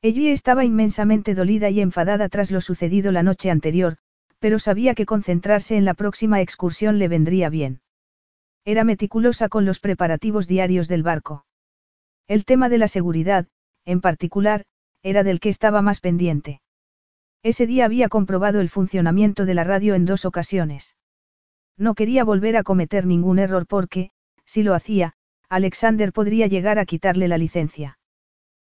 Ella 0.02 0.32
estaba 0.32 0.66
inmensamente 0.66 1.34
dolida 1.34 1.70
y 1.70 1.80
enfadada 1.80 2.28
tras 2.28 2.52
lo 2.52 2.60
sucedido 2.60 3.14
la 3.14 3.24
noche 3.24 3.50
anterior, 3.50 3.98
pero 4.40 4.60
sabía 4.60 4.94
que 4.94 5.06
concentrarse 5.06 5.78
en 5.78 5.86
la 5.86 5.94
próxima 5.94 6.42
excursión 6.42 7.00
le 7.00 7.08
vendría 7.08 7.50
bien. 7.50 7.80
Era 8.66 8.84
meticulosa 8.84 9.48
con 9.48 9.66
los 9.66 9.80
preparativos 9.80 10.46
diarios 10.46 10.90
del 10.90 11.04
barco. 11.04 11.46
El 12.28 12.44
tema 12.44 12.68
de 12.68 12.78
la 12.78 12.90
seguridad, 12.90 13.48
en 13.86 14.02
particular, 14.02 14.66
era 15.04 15.24
del 15.24 15.40
que 15.40 15.48
estaba 15.48 15.82
más 15.82 16.02
pendiente. 16.02 16.60
Ese 17.48 17.66
día 17.66 17.86
había 17.86 18.10
comprobado 18.10 18.60
el 18.60 18.68
funcionamiento 18.68 19.46
de 19.46 19.54
la 19.54 19.64
radio 19.64 19.96
en 19.96 20.04
dos 20.04 20.26
ocasiones. 20.26 20.98
No 21.78 21.96
quería 21.96 22.26
volver 22.26 22.58
a 22.58 22.64
cometer 22.64 23.06
ningún 23.06 23.40
error 23.40 23.66
porque, 23.66 24.12
si 24.44 24.64
lo 24.64 24.74
hacía, 24.74 25.14
Alexander 25.48 26.12
podría 26.12 26.48
llegar 26.48 26.78
a 26.78 26.84
quitarle 26.84 27.30
la 27.30 27.38
licencia. 27.38 28.00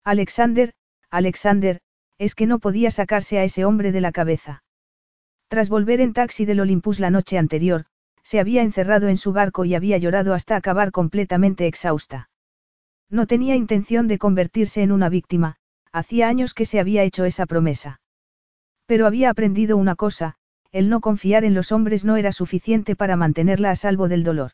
Alexander, 0.04 0.72
Alexander, 1.10 1.82
es 2.16 2.34
que 2.34 2.46
no 2.46 2.60
podía 2.60 2.90
sacarse 2.90 3.38
a 3.38 3.44
ese 3.44 3.66
hombre 3.66 3.92
de 3.92 4.00
la 4.00 4.10
cabeza. 4.10 4.64
Tras 5.48 5.68
volver 5.68 6.00
en 6.00 6.14
taxi 6.14 6.46
del 6.46 6.60
Olympus 6.60 6.98
la 6.98 7.10
noche 7.10 7.36
anterior, 7.36 7.84
se 8.22 8.40
había 8.40 8.62
encerrado 8.62 9.08
en 9.08 9.18
su 9.18 9.34
barco 9.34 9.66
y 9.66 9.74
había 9.74 9.98
llorado 9.98 10.32
hasta 10.32 10.56
acabar 10.56 10.92
completamente 10.92 11.66
exhausta. 11.66 12.30
No 13.10 13.26
tenía 13.26 13.54
intención 13.54 14.08
de 14.08 14.16
convertirse 14.16 14.82
en 14.82 14.92
una 14.92 15.10
víctima, 15.10 15.56
hacía 15.92 16.28
años 16.28 16.54
que 16.54 16.64
se 16.64 16.80
había 16.80 17.02
hecho 17.02 17.26
esa 17.26 17.44
promesa. 17.44 18.00
Pero 18.92 19.06
había 19.06 19.30
aprendido 19.30 19.78
una 19.78 19.96
cosa, 19.96 20.34
el 20.70 20.90
no 20.90 21.00
confiar 21.00 21.46
en 21.46 21.54
los 21.54 21.72
hombres 21.72 22.04
no 22.04 22.18
era 22.18 22.30
suficiente 22.30 22.94
para 22.94 23.16
mantenerla 23.16 23.70
a 23.70 23.74
salvo 23.74 24.06
del 24.06 24.22
dolor. 24.22 24.50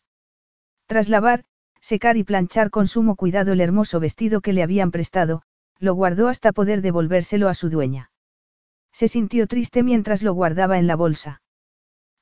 Tras 0.86 1.09
lavar, 1.09 1.43
secar 1.81 2.16
y 2.16 2.23
planchar 2.23 2.70
con 2.70 2.86
sumo 2.86 3.16
cuidado 3.16 3.51
el 3.51 3.60
hermoso 3.60 3.98
vestido 3.98 4.40
que 4.40 4.52
le 4.52 4.62
habían 4.62 4.93
prestado, 4.93 5.43
lo 5.81 5.93
guardó 5.94 6.28
hasta 6.28 6.52
poder 6.52 6.82
devolvérselo 6.82 7.48
a 7.48 7.55
su 7.55 7.69
dueña. 7.69 8.12
Se 8.93 9.09
sintió 9.09 9.48
triste 9.48 9.82
mientras 9.82 10.23
lo 10.23 10.35
guardaba 10.35 10.78
en 10.78 10.86
la 10.86 10.94
bolsa. 10.94 11.43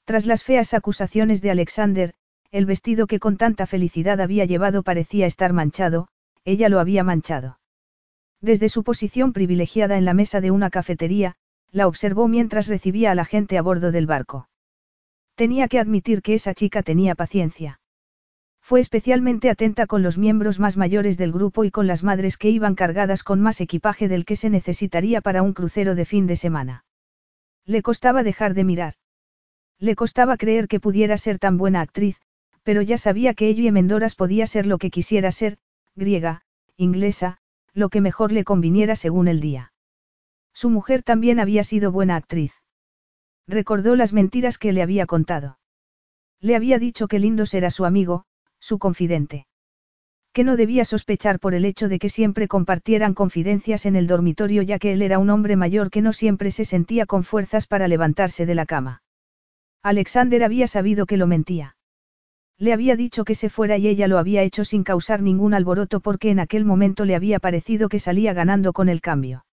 Tras 0.06 0.24
las 0.24 0.42
feas 0.42 0.72
acusaciones 0.72 1.42
de 1.42 1.50
Alexander, 1.50 2.14
el 2.50 2.64
vestido 2.64 3.06
que 3.06 3.20
con 3.20 3.36
tanta 3.36 3.66
felicidad 3.66 4.22
había 4.22 4.46
llevado 4.46 4.82
parecía 4.82 5.26
estar 5.26 5.52
manchado, 5.52 6.08
ella 6.46 6.70
lo 6.70 6.80
había 6.80 7.04
manchado. 7.04 7.58
Desde 8.40 8.70
su 8.70 8.84
posición 8.84 9.34
privilegiada 9.34 9.98
en 9.98 10.06
la 10.06 10.14
mesa 10.14 10.40
de 10.40 10.50
una 10.50 10.70
cafetería, 10.70 11.36
la 11.72 11.86
observó 11.86 12.28
mientras 12.28 12.68
recibía 12.68 13.10
a 13.10 13.14
la 13.14 13.24
gente 13.24 13.58
a 13.58 13.62
bordo 13.62 13.92
del 13.92 14.06
barco. 14.06 14.48
Tenía 15.34 15.68
que 15.68 15.78
admitir 15.78 16.22
que 16.22 16.34
esa 16.34 16.54
chica 16.54 16.82
tenía 16.82 17.14
paciencia. 17.14 17.80
Fue 18.60 18.80
especialmente 18.80 19.48
atenta 19.48 19.86
con 19.86 20.02
los 20.02 20.18
miembros 20.18 20.58
más 20.58 20.76
mayores 20.76 21.16
del 21.18 21.30
grupo 21.30 21.64
y 21.64 21.70
con 21.70 21.86
las 21.86 22.02
madres 22.02 22.36
que 22.36 22.50
iban 22.50 22.74
cargadas 22.74 23.22
con 23.22 23.40
más 23.40 23.60
equipaje 23.60 24.08
del 24.08 24.24
que 24.24 24.34
se 24.34 24.50
necesitaría 24.50 25.20
para 25.20 25.42
un 25.42 25.52
crucero 25.52 25.94
de 25.94 26.04
fin 26.04 26.26
de 26.26 26.34
semana. 26.34 26.84
Le 27.64 27.82
costaba 27.82 28.22
dejar 28.22 28.54
de 28.54 28.64
mirar. 28.64 28.94
Le 29.78 29.94
costaba 29.94 30.36
creer 30.36 30.66
que 30.66 30.80
pudiera 30.80 31.18
ser 31.18 31.38
tan 31.38 31.58
buena 31.58 31.80
actriz, 31.80 32.20
pero 32.62 32.82
ya 32.82 32.98
sabía 32.98 33.34
que 33.34 33.46
ella 33.46 33.62
y 33.62 33.70
Mendoras 33.70 34.16
podía 34.16 34.46
ser 34.48 34.66
lo 34.66 34.78
que 34.78 34.90
quisiera 34.90 35.30
ser, 35.30 35.58
griega, 35.94 36.42
inglesa, 36.76 37.38
lo 37.72 37.88
que 37.88 38.00
mejor 38.00 38.32
le 38.32 38.42
conviniera 38.42 38.96
según 38.96 39.28
el 39.28 39.40
día. 39.40 39.72
Su 40.56 40.70
mujer 40.70 41.02
también 41.02 41.38
había 41.38 41.64
sido 41.64 41.92
buena 41.92 42.16
actriz. 42.16 42.54
Recordó 43.46 43.94
las 43.94 44.14
mentiras 44.14 44.56
que 44.56 44.72
le 44.72 44.80
había 44.80 45.04
contado. 45.04 45.58
Le 46.40 46.56
había 46.56 46.78
dicho 46.78 47.08
que 47.08 47.18
Lindos 47.18 47.52
era 47.52 47.70
su 47.70 47.84
amigo, 47.84 48.24
su 48.58 48.78
confidente. 48.78 49.46
Que 50.32 50.44
no 50.44 50.56
debía 50.56 50.86
sospechar 50.86 51.40
por 51.40 51.52
el 51.52 51.66
hecho 51.66 51.90
de 51.90 51.98
que 51.98 52.08
siempre 52.08 52.48
compartieran 52.48 53.12
confidencias 53.12 53.84
en 53.84 53.96
el 53.96 54.06
dormitorio 54.06 54.62
ya 54.62 54.78
que 54.78 54.94
él 54.94 55.02
era 55.02 55.18
un 55.18 55.28
hombre 55.28 55.56
mayor 55.56 55.90
que 55.90 56.00
no 56.00 56.14
siempre 56.14 56.50
se 56.50 56.64
sentía 56.64 57.04
con 57.04 57.22
fuerzas 57.22 57.66
para 57.66 57.86
levantarse 57.86 58.46
de 58.46 58.54
la 58.54 58.64
cama. 58.64 59.02
Alexander 59.82 60.42
había 60.42 60.68
sabido 60.68 61.04
que 61.04 61.18
lo 61.18 61.26
mentía. 61.26 61.76
Le 62.56 62.72
había 62.72 62.96
dicho 62.96 63.24
que 63.24 63.34
se 63.34 63.50
fuera 63.50 63.76
y 63.76 63.88
ella 63.88 64.08
lo 64.08 64.16
había 64.16 64.42
hecho 64.42 64.64
sin 64.64 64.84
causar 64.84 65.20
ningún 65.20 65.52
alboroto 65.52 66.00
porque 66.00 66.30
en 66.30 66.40
aquel 66.40 66.64
momento 66.64 67.04
le 67.04 67.14
había 67.14 67.40
parecido 67.40 67.90
que 67.90 67.98
salía 67.98 68.32
ganando 68.32 68.72
con 68.72 68.88
el 68.88 69.02
cambio. 69.02 69.44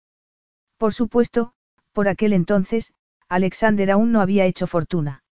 Por 0.82 0.92
supuesto, 0.92 1.52
por 1.92 2.08
aquel 2.08 2.32
entonces, 2.32 2.92
Alexander 3.28 3.88
aún 3.92 4.10
no 4.10 4.20
había 4.20 4.46
hecho 4.46 4.66
fortuna. 4.66 5.22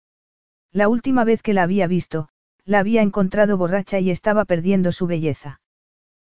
La 0.70 0.86
última 0.86 1.24
vez 1.24 1.42
que 1.42 1.54
la 1.54 1.64
había 1.64 1.88
visto, 1.88 2.28
la 2.64 2.78
había 2.78 3.02
encontrado 3.02 3.56
borracha 3.56 3.98
y 3.98 4.12
estaba 4.12 4.44
perdiendo 4.44 4.92
su 4.92 5.08
belleza. 5.08 5.60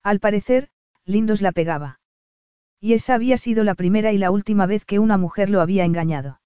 Al 0.02 0.18
parecer, 0.18 0.70
Lindos 1.04 1.42
la 1.42 1.52
pegaba. 1.52 2.00
Y 2.80 2.94
esa 2.94 3.12
había 3.12 3.36
sido 3.36 3.64
la 3.64 3.74
primera 3.74 4.12
y 4.12 4.16
la 4.16 4.30
última 4.30 4.64
vez 4.64 4.86
que 4.86 4.98
una 4.98 5.18
mujer 5.18 5.50
lo 5.50 5.60
había 5.60 5.84
engañado. 5.84 6.40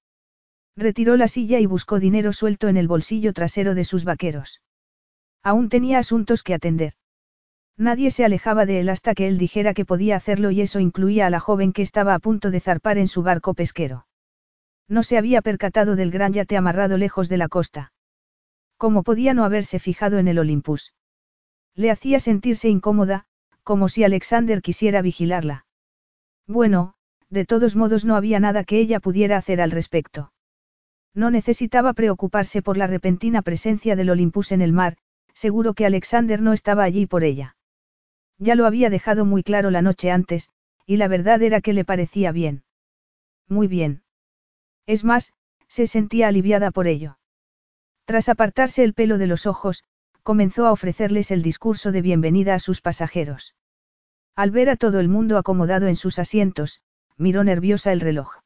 Retiró 0.76 1.16
la 1.16 1.28
silla 1.28 1.60
y 1.60 1.66
buscó 1.66 2.00
dinero 2.00 2.32
suelto 2.32 2.66
en 2.66 2.76
el 2.76 2.88
bolsillo 2.88 3.32
trasero 3.32 3.76
de 3.76 3.84
sus 3.84 4.02
vaqueros. 4.02 4.60
Aún 5.40 5.68
tenía 5.68 6.00
asuntos 6.00 6.42
que 6.42 6.54
atender. 6.54 6.94
Nadie 7.78 8.10
se 8.10 8.24
alejaba 8.24 8.64
de 8.64 8.80
él 8.80 8.88
hasta 8.88 9.14
que 9.14 9.28
él 9.28 9.36
dijera 9.36 9.74
que 9.74 9.84
podía 9.84 10.16
hacerlo 10.16 10.50
y 10.50 10.62
eso 10.62 10.80
incluía 10.80 11.26
a 11.26 11.30
la 11.30 11.40
joven 11.40 11.72
que 11.72 11.82
estaba 11.82 12.14
a 12.14 12.18
punto 12.18 12.50
de 12.50 12.60
zarpar 12.60 12.96
en 12.96 13.08
su 13.08 13.22
barco 13.22 13.52
pesquero. 13.52 14.06
No 14.88 15.02
se 15.02 15.18
había 15.18 15.42
percatado 15.42 15.96
del 15.96 16.10
gran 16.10 16.32
yate 16.32 16.56
amarrado 16.56 16.96
lejos 16.96 17.28
de 17.28 17.36
la 17.36 17.48
costa. 17.48 17.92
¿Cómo 18.78 19.02
podía 19.02 19.34
no 19.34 19.44
haberse 19.44 19.78
fijado 19.78 20.18
en 20.18 20.28
el 20.28 20.38
Olympus? 20.38 20.94
Le 21.74 21.90
hacía 21.90 22.20
sentirse 22.20 22.68
incómoda, 22.68 23.26
como 23.62 23.88
si 23.88 24.04
Alexander 24.04 24.62
quisiera 24.62 25.02
vigilarla. 25.02 25.66
Bueno, 26.46 26.94
de 27.28 27.44
todos 27.44 27.76
modos 27.76 28.04
no 28.04 28.16
había 28.16 28.40
nada 28.40 28.64
que 28.64 28.78
ella 28.78 29.00
pudiera 29.00 29.36
hacer 29.36 29.60
al 29.60 29.70
respecto. 29.70 30.32
No 31.12 31.30
necesitaba 31.30 31.92
preocuparse 31.92 32.62
por 32.62 32.76
la 32.76 32.86
repentina 32.86 33.42
presencia 33.42 33.96
del 33.96 34.10
Olympus 34.10 34.52
en 34.52 34.62
el 34.62 34.72
mar, 34.72 34.96
seguro 35.34 35.74
que 35.74 35.84
Alexander 35.84 36.40
no 36.40 36.52
estaba 36.52 36.84
allí 36.84 37.06
por 37.06 37.24
ella. 37.24 37.55
Ya 38.38 38.54
lo 38.54 38.66
había 38.66 38.90
dejado 38.90 39.24
muy 39.24 39.42
claro 39.42 39.70
la 39.70 39.82
noche 39.82 40.10
antes, 40.10 40.50
y 40.86 40.96
la 40.96 41.08
verdad 41.08 41.42
era 41.42 41.60
que 41.60 41.72
le 41.72 41.84
parecía 41.84 42.32
bien. 42.32 42.64
Muy 43.48 43.66
bien. 43.66 44.02
Es 44.86 45.04
más, 45.04 45.32
se 45.68 45.86
sentía 45.86 46.28
aliviada 46.28 46.70
por 46.70 46.86
ello. 46.86 47.18
Tras 48.04 48.28
apartarse 48.28 48.84
el 48.84 48.94
pelo 48.94 49.18
de 49.18 49.26
los 49.26 49.46
ojos, 49.46 49.84
comenzó 50.22 50.66
a 50.66 50.72
ofrecerles 50.72 51.30
el 51.30 51.42
discurso 51.42 51.92
de 51.92 52.02
bienvenida 52.02 52.54
a 52.54 52.58
sus 52.58 52.80
pasajeros. 52.80 53.54
Al 54.34 54.50
ver 54.50 54.70
a 54.70 54.76
todo 54.76 55.00
el 55.00 55.08
mundo 55.08 55.38
acomodado 55.38 55.86
en 55.86 55.96
sus 55.96 56.18
asientos, 56.18 56.82
miró 57.16 57.42
nerviosa 57.42 57.92
el 57.92 58.00
reloj. 58.00 58.40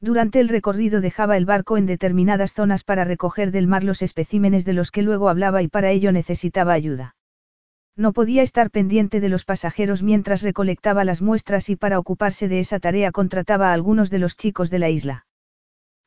Durante 0.00 0.40
el 0.40 0.48
recorrido 0.48 1.00
dejaba 1.00 1.36
el 1.36 1.44
barco 1.44 1.76
en 1.76 1.86
determinadas 1.86 2.54
zonas 2.54 2.82
para 2.82 3.04
recoger 3.04 3.52
del 3.52 3.68
mar 3.68 3.84
los 3.84 4.02
especímenes 4.02 4.64
de 4.64 4.72
los 4.72 4.90
que 4.90 5.02
luego 5.02 5.28
hablaba 5.28 5.62
y 5.62 5.68
para 5.68 5.90
ello 5.90 6.10
necesitaba 6.10 6.72
ayuda. 6.72 7.14
No 7.96 8.12
podía 8.12 8.42
estar 8.42 8.70
pendiente 8.70 9.20
de 9.20 9.28
los 9.28 9.44
pasajeros 9.44 10.02
mientras 10.02 10.42
recolectaba 10.42 11.04
las 11.04 11.20
muestras 11.20 11.68
y 11.68 11.76
para 11.76 11.98
ocuparse 11.98 12.48
de 12.48 12.60
esa 12.60 12.80
tarea 12.80 13.12
contrataba 13.12 13.70
a 13.70 13.74
algunos 13.74 14.10
de 14.10 14.18
los 14.18 14.36
chicos 14.36 14.70
de 14.70 14.78
la 14.78 14.88
isla. 14.88 15.26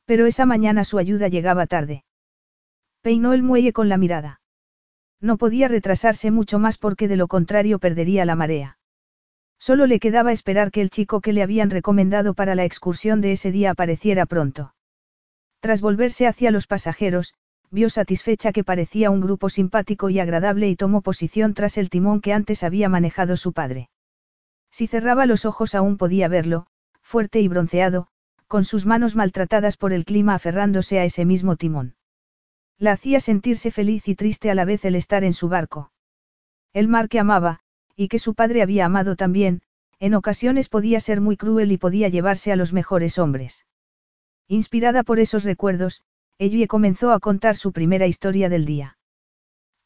Pero 0.06 0.26
esa 0.26 0.46
mañana 0.46 0.84
su 0.84 0.98
ayuda 0.98 1.28
llegaba 1.28 1.68
tarde. 1.68 2.04
Peinó 3.02 3.34
el 3.34 3.44
muelle 3.44 3.72
con 3.72 3.88
la 3.88 3.98
mirada. 3.98 4.42
No 5.22 5.38
podía 5.38 5.68
retrasarse 5.68 6.32
mucho 6.32 6.60
más 6.60 6.78
porque 6.78 7.08
de 7.08 7.18
lo 7.18 7.28
contrario 7.28 7.80
perdería 7.80 8.26
la 8.26 8.36
marea. 8.36 8.78
Solo 9.60 9.86
le 9.86 10.00
quedaba 10.00 10.32
esperar 10.32 10.72
que 10.72 10.82
el 10.82 10.90
chico 10.90 11.22
que 11.22 11.34
le 11.34 11.42
habían 11.42 11.70
recomendado 11.70 12.34
para 12.34 12.56
la 12.56 12.66
excursión 12.66 13.22
de 13.22 13.32
ese 13.32 13.52
día 13.52 13.72
apareciera 13.72 14.26
pronto. 14.26 14.74
Tras 15.60 15.82
volverse 15.82 16.28
hacia 16.28 16.52
los 16.52 16.68
pasajeros, 16.68 17.34
vio 17.76 17.90
satisfecha 17.90 18.54
que 18.54 18.64
parecía 18.64 19.12
un 19.12 19.20
grupo 19.20 19.50
simpático 19.50 20.10
y 20.10 20.20
agradable 20.20 20.70
y 20.70 20.78
tomó 20.78 21.02
posición 21.02 21.54
tras 21.54 21.78
el 21.78 21.90
timón 21.90 22.22
que 22.22 22.32
antes 22.32 22.64
había 22.64 22.88
manejado 22.88 23.36
su 23.36 23.52
padre. 23.52 23.90
Si 24.72 24.88
cerraba 24.88 25.26
los 25.26 25.44
ojos 25.44 25.76
aún 25.76 25.98
podía 25.98 26.30
verlo, 26.30 26.68
fuerte 27.02 27.42
y 27.42 27.50
bronceado, 27.50 28.08
con 28.48 28.64
sus 28.64 28.86
manos 28.86 29.18
maltratadas 29.18 29.76
por 29.76 29.92
el 29.92 30.06
clima 30.06 30.36
aferrándose 30.36 31.00
a 31.00 31.04
ese 31.04 31.26
mismo 31.26 31.58
timón. 31.58 31.96
La 32.78 32.94
hacía 32.94 33.20
sentirse 33.20 33.72
feliz 33.72 34.08
y 34.08 34.16
triste 34.16 34.50
a 34.50 34.56
la 34.56 34.64
vez 34.64 34.86
el 34.86 34.96
estar 34.96 35.26
en 35.26 35.34
su 35.34 35.50
barco. 35.50 35.92
El 36.72 36.88
mar 36.88 37.10
que 37.10 37.20
amaba, 37.20 37.60
y 37.98 38.08
que 38.08 38.20
su 38.20 38.36
padre 38.36 38.62
había 38.62 38.86
amado 38.86 39.18
también, 39.18 39.62
en 40.00 40.14
ocasiones 40.14 40.70
podía 40.70 41.02
ser 41.02 41.20
muy 41.20 41.36
cruel 41.36 41.74
y 41.74 41.78
podía 41.78 42.08
llevarse 42.08 42.54
a 42.54 42.56
los 42.56 42.72
mejores 42.72 43.18
hombres. 43.18 43.66
Inspirada 44.48 45.04
por 45.04 45.20
esos 45.20 45.44
recuerdos, 45.44 46.04
Ellie 46.38 46.68
comenzó 46.68 47.12
a 47.12 47.20
contar 47.20 47.56
su 47.56 47.72
primera 47.72 48.08
historia 48.08 48.50
del 48.50 48.66
día. 48.66 48.98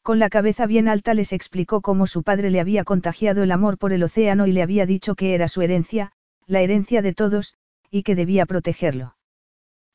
Con 0.02 0.18
la 0.18 0.30
cabeza 0.30 0.66
bien 0.66 0.88
alta 0.88 1.14
les 1.14 1.32
explicó 1.32 1.80
cómo 1.80 2.08
su 2.08 2.24
padre 2.24 2.50
le 2.50 2.58
había 2.58 2.82
contagiado 2.82 3.44
el 3.44 3.52
amor 3.52 3.78
por 3.78 3.92
el 3.92 4.02
océano 4.02 4.46
y 4.48 4.52
le 4.52 4.62
había 4.62 4.84
dicho 4.84 5.14
que 5.14 5.34
era 5.34 5.46
su 5.46 5.62
herencia, 5.62 6.12
la 6.46 6.60
herencia 6.60 7.02
de 7.02 7.14
todos, 7.14 7.54
y 7.88 8.02
que 8.02 8.16
debía 8.16 8.46
protegerlo. 8.46 9.16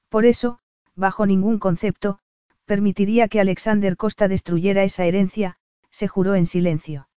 Por 0.07 0.25
eso, 0.25 0.59
bajo 0.95 1.25
ningún 1.25 1.59
concepto, 1.59 2.19
permitiría 2.63 3.27
que 3.27 3.41
Alexander 3.41 3.97
Costa 3.97 4.29
destruyera 4.29 4.83
esa 4.83 5.05
herencia, 5.05 5.57
se 5.91 6.07
juró 6.07 6.35
en 6.35 6.45
silencio. 6.45 7.09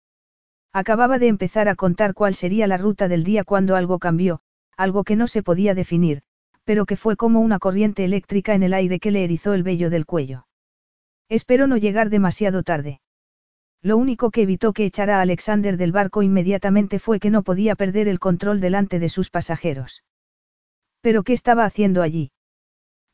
Acababa 0.73 1.19
de 1.19 1.29
empezar 1.29 1.69
a 1.69 1.77
contar 1.77 2.15
cuál 2.15 2.35
sería 2.35 2.67
la 2.67 2.77
ruta 2.77 3.07
del 3.07 3.23
día 3.23 3.45
cuando 3.45 3.77
algo 3.77 4.01
cambió, 4.01 4.41
algo 4.77 5.05
que 5.05 5.15
no 5.15 5.29
se 5.29 5.43
podía 5.45 5.75
definir, 5.75 6.23
pero 6.69 6.85
que 6.85 6.99
fue 6.99 7.17
como 7.17 7.41
una 7.41 7.59
corriente 7.59 8.05
eléctrica 8.05 8.55
en 8.55 8.63
el 8.63 8.75
aire 8.75 9.01
que 9.01 9.11
le 9.11 9.25
erizó 9.25 9.55
el 9.55 9.63
vello 9.63 9.89
del 9.89 10.05
cuello. 10.05 10.47
Espero 11.31 11.67
no 11.67 11.79
llegar 11.79 12.11
demasiado 12.11 12.63
tarde. 12.63 13.01
Lo 13.81 13.97
único 13.97 14.31
que 14.31 14.43
evitó 14.43 14.75
que 14.75 14.85
echara 14.85 15.17
a 15.17 15.23
Alexander 15.23 15.79
del 15.79 15.93
barco 15.93 16.23
inmediatamente 16.23 16.99
fue 16.99 17.21
que 17.21 17.31
no 17.31 17.43
podía 17.43 17.75
perder 17.75 18.07
el 18.07 18.19
control 18.19 18.61
delante 18.61 18.99
de 18.99 19.09
sus 19.09 19.31
pasajeros. 19.31 20.05
¿Pero 21.01 21.23
qué 21.23 21.33
estaba 21.33 21.65
haciendo 21.65 22.03
allí? 22.03 22.33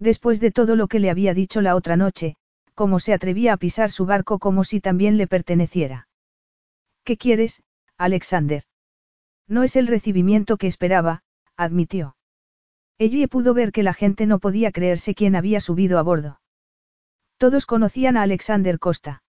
Después 0.01 0.41
de 0.41 0.51
todo 0.51 0.75
lo 0.75 0.89
que 0.89 0.99
le 0.99 1.09
había 1.09 1.33
dicho 1.33 1.61
la 1.61 1.77
otra 1.77 1.97
noche, 1.97 2.35
cómo 2.75 2.99
se 2.99 3.13
atrevía 3.13 3.53
a 3.53 3.57
pisar 3.57 3.93
su 3.93 4.05
barco 4.05 4.41
como 4.41 4.65
si 4.65 4.81
también 4.81 5.17
le 5.17 5.29
perteneciera. 5.29 6.09
¿Qué 7.05 7.17
quieres, 7.17 7.63
Alexander? 7.99 8.65
No 9.47 9.63
es 9.63 9.77
el 9.77 9.87
recibimiento 9.87 10.57
que 10.57 10.67
esperaba, 10.67 11.23
admitió. 11.57 12.17
Ellie 12.99 13.29
pudo 13.29 13.55
ver 13.55 13.73
que 13.73 13.83
la 13.83 13.93
gente 13.93 14.27
no 14.27 14.39
podía 14.39 14.71
creerse 14.71 15.15
quién 15.15 15.35
había 15.35 15.61
subido 15.61 15.99
a 15.99 16.03
bordo. 16.03 16.41
Todos 17.39 17.67
conocían 17.67 18.17
a 18.17 18.23
Alexander 18.23 18.79
Costa. 18.79 19.23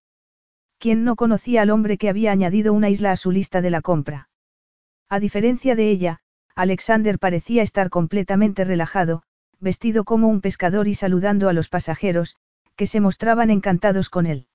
¿Quién 0.78 1.04
no 1.04 1.16
conocía 1.16 1.64
al 1.64 1.72
hombre 1.72 1.98
que 1.98 2.10
había 2.10 2.32
añadido 2.32 2.74
una 2.74 2.90
isla 2.90 3.12
a 3.12 3.18
su 3.18 3.32
lista 3.32 3.62
de 3.62 3.72
la 3.72 3.82
compra? 3.82 4.30
A 5.10 5.20
diferencia 5.20 5.76
de 5.76 5.90
ella, 5.90 6.20
Alexander 6.56 7.18
parecía 7.18 7.64
estar 7.64 7.90
completamente 7.90 8.64
relajado, 8.64 9.24
vestido 9.60 10.04
como 10.04 10.28
un 10.28 10.42
pescador 10.42 10.88
y 10.88 10.94
saludando 10.94 11.50
a 11.50 11.54
los 11.54 11.70
pasajeros, 11.70 12.36
que 12.76 12.86
se 12.86 13.00
mostraban 13.00 13.50
encantados 13.50 14.10
con 14.10 14.26
él. 14.26 14.48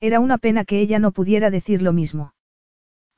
Era 0.00 0.18
una 0.20 0.38
pena 0.38 0.64
que 0.64 0.80
ella 0.80 0.98
no 0.98 1.12
pudiera 1.12 1.50
decir 1.50 1.82
lo 1.82 1.92
mismo. 1.92 2.34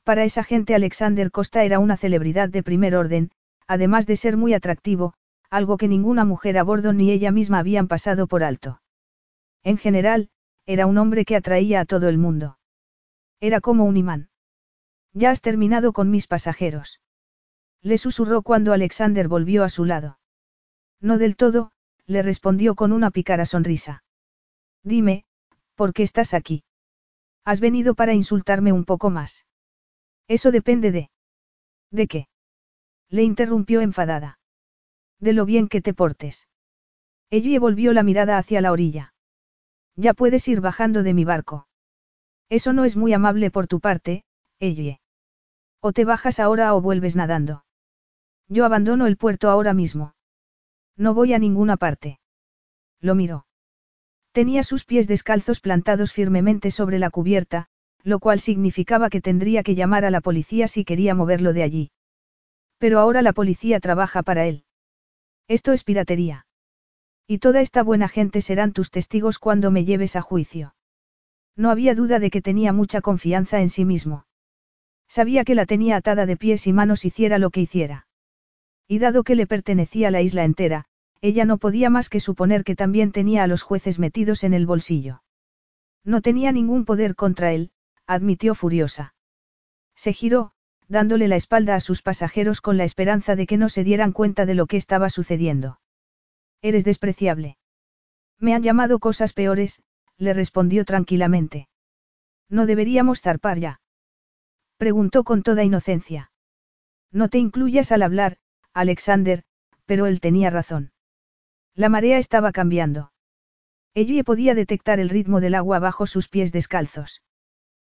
Para 0.03 0.23
esa 0.23 0.43
gente 0.43 0.75
Alexander 0.75 1.31
Costa 1.31 1.63
era 1.63 1.79
una 1.79 1.97
celebridad 1.97 2.49
de 2.49 2.63
primer 2.63 2.95
orden, 2.95 3.31
además 3.67 4.05
de 4.07 4.15
ser 4.15 4.37
muy 4.37 4.53
atractivo, 4.53 5.13
algo 5.49 5.77
que 5.77 5.87
ninguna 5.87 6.25
mujer 6.25 6.57
a 6.57 6.63
bordo 6.63 6.93
ni 6.93 7.11
ella 7.11 7.31
misma 7.31 7.59
habían 7.59 7.87
pasado 7.87 8.27
por 8.27 8.43
alto. 8.43 8.81
En 9.63 9.77
general, 9.77 10.29
era 10.65 10.85
un 10.85 10.97
hombre 10.97 11.25
que 11.25 11.35
atraía 11.35 11.81
a 11.81 11.85
todo 11.85 12.09
el 12.09 12.17
mundo. 12.17 12.57
Era 13.39 13.61
como 13.61 13.85
un 13.85 13.97
imán. 13.97 14.29
Ya 15.13 15.31
has 15.31 15.41
terminado 15.41 15.93
con 15.93 16.09
mis 16.09 16.27
pasajeros. 16.27 16.99
Le 17.81 17.97
susurró 17.97 18.41
cuando 18.41 18.73
Alexander 18.73 19.27
volvió 19.27 19.63
a 19.63 19.69
su 19.69 19.85
lado. 19.85 20.19
No 20.99 21.17
del 21.17 21.35
todo, 21.35 21.71
le 22.05 22.21
respondió 22.21 22.75
con 22.75 22.91
una 22.91 23.11
pícara 23.11 23.45
sonrisa. 23.45 24.03
Dime, 24.83 25.25
¿por 25.75 25.93
qué 25.93 26.03
estás 26.03 26.33
aquí? 26.33 26.63
Has 27.45 27.59
venido 27.59 27.95
para 27.95 28.13
insultarme 28.13 28.71
un 28.71 28.83
poco 28.83 29.09
más. 29.09 29.45
Eso 30.27 30.51
depende 30.51 30.91
de... 30.91 31.09
¿De 31.91 32.07
qué? 32.07 32.27
Le 33.09 33.23
interrumpió 33.23 33.81
enfadada. 33.81 34.39
De 35.19 35.33
lo 35.33 35.45
bien 35.45 35.67
que 35.67 35.81
te 35.81 35.93
portes. 35.93 36.47
Ellie 37.29 37.59
volvió 37.59 37.93
la 37.93 38.03
mirada 38.03 38.37
hacia 38.37 38.61
la 38.61 38.71
orilla. 38.71 39.13
Ya 39.95 40.13
puedes 40.13 40.47
ir 40.47 40.61
bajando 40.61 41.03
de 41.03 41.13
mi 41.13 41.25
barco. 41.25 41.67
Eso 42.49 42.73
no 42.73 42.85
es 42.85 42.95
muy 42.95 43.13
amable 43.13 43.51
por 43.51 43.67
tu 43.67 43.79
parte, 43.79 44.23
Ellie. 44.59 44.99
O 45.81 45.91
te 45.91 46.05
bajas 46.05 46.39
ahora 46.39 46.73
o 46.75 46.81
vuelves 46.81 47.15
nadando. 47.15 47.65
Yo 48.47 48.65
abandono 48.65 49.07
el 49.07 49.17
puerto 49.17 49.49
ahora 49.49 49.73
mismo. 49.73 50.13
No 50.95 51.13
voy 51.13 51.33
a 51.33 51.39
ninguna 51.39 51.77
parte. 51.77 52.19
Lo 53.01 53.15
miró. 53.15 53.45
Tenía 54.31 54.63
sus 54.63 54.85
pies 54.85 55.07
descalzos 55.07 55.59
plantados 55.59 56.13
firmemente 56.13 56.71
sobre 56.71 56.99
la 56.99 57.09
cubierta, 57.09 57.67
lo 58.03 58.19
cual 58.19 58.39
significaba 58.39 59.09
que 59.09 59.21
tendría 59.21 59.63
que 59.63 59.75
llamar 59.75 60.05
a 60.05 60.11
la 60.11 60.21
policía 60.21 60.67
si 60.67 60.85
quería 60.85 61.15
moverlo 61.15 61.53
de 61.53 61.63
allí. 61.63 61.91
Pero 62.77 62.99
ahora 62.99 63.21
la 63.21 63.33
policía 63.33 63.79
trabaja 63.79 64.23
para 64.23 64.45
él. 64.45 64.63
Esto 65.47 65.73
es 65.73 65.83
piratería. 65.83 66.45
Y 67.25 67.39
toda 67.39 67.61
esta 67.61 67.83
buena 67.83 68.07
gente 68.07 68.41
serán 68.41 68.73
tus 68.73 68.91
testigos 68.91 69.39
cuando 69.39 69.71
me 69.71 69.85
lleves 69.85 70.15
a 70.15 70.21
juicio. 70.21 70.75
No 71.55 71.71
había 71.71 71.95
duda 71.95 72.19
de 72.19 72.29
que 72.29 72.41
tenía 72.41 72.71
mucha 72.71 73.01
confianza 73.01 73.61
en 73.61 73.69
sí 73.69 73.83
mismo. 73.83 74.25
Sabía 75.07 75.43
que 75.43 75.55
la 75.55 75.65
tenía 75.65 75.95
atada 75.95 76.25
de 76.25 76.37
pies 76.37 76.67
y 76.67 76.73
manos 76.73 77.05
hiciera 77.05 77.39
lo 77.39 77.49
que 77.49 77.61
hiciera. 77.61 78.07
Y 78.87 78.99
dado 78.99 79.23
que 79.23 79.35
le 79.35 79.47
pertenecía 79.47 80.11
la 80.11 80.21
isla 80.21 80.43
entera, 80.43 80.85
ella 81.21 81.45
no 81.45 81.57
podía 81.57 81.89
más 81.89 82.09
que 82.09 82.19
suponer 82.19 82.63
que 82.63 82.75
también 82.75 83.11
tenía 83.11 83.43
a 83.43 83.47
los 83.47 83.63
jueces 83.63 83.99
metidos 83.99 84.43
en 84.43 84.53
el 84.53 84.65
bolsillo. 84.65 85.23
No 86.03 86.21
tenía 86.21 86.51
ningún 86.51 86.85
poder 86.85 87.15
contra 87.15 87.53
él, 87.53 87.71
admitió 88.05 88.55
furiosa. 88.55 89.15
Se 89.95 90.13
giró, 90.13 90.53
dándole 90.87 91.27
la 91.27 91.35
espalda 91.35 91.75
a 91.75 91.79
sus 91.79 92.01
pasajeros 92.01 92.61
con 92.61 92.77
la 92.77 92.83
esperanza 92.83 93.35
de 93.35 93.45
que 93.45 93.57
no 93.57 93.69
se 93.69 93.83
dieran 93.83 94.11
cuenta 94.11 94.45
de 94.45 94.55
lo 94.55 94.67
que 94.67 94.77
estaba 94.77 95.09
sucediendo. 95.09 95.79
Eres 96.61 96.83
despreciable. 96.83 97.57
Me 98.39 98.53
han 98.53 98.63
llamado 98.63 98.99
cosas 98.99 99.33
peores, 99.33 99.81
le 100.17 100.33
respondió 100.33 100.85
tranquilamente. 100.85 101.67
¿No 102.49 102.65
deberíamos 102.65 103.21
zarpar 103.21 103.59
ya? 103.59 103.81
Preguntó 104.77 105.23
con 105.23 105.43
toda 105.43 105.63
inocencia. 105.63 106.31
No 107.11 107.29
te 107.29 107.37
incluyas 107.37 107.91
al 107.91 108.03
hablar, 108.03 108.37
Alexander, 108.73 109.43
pero 109.85 110.05
él 110.05 110.19
tenía 110.19 110.49
razón. 110.49 110.91
La 111.73 111.89
marea 111.89 112.17
estaba 112.17 112.51
cambiando. 112.51 113.11
Ellie 113.93 114.23
podía 114.23 114.53
detectar 114.53 114.99
el 114.99 115.09
ritmo 115.09 115.41
del 115.41 115.55
agua 115.55 115.79
bajo 115.79 116.05
sus 116.05 116.27
pies 116.27 116.51
descalzos. 116.51 117.21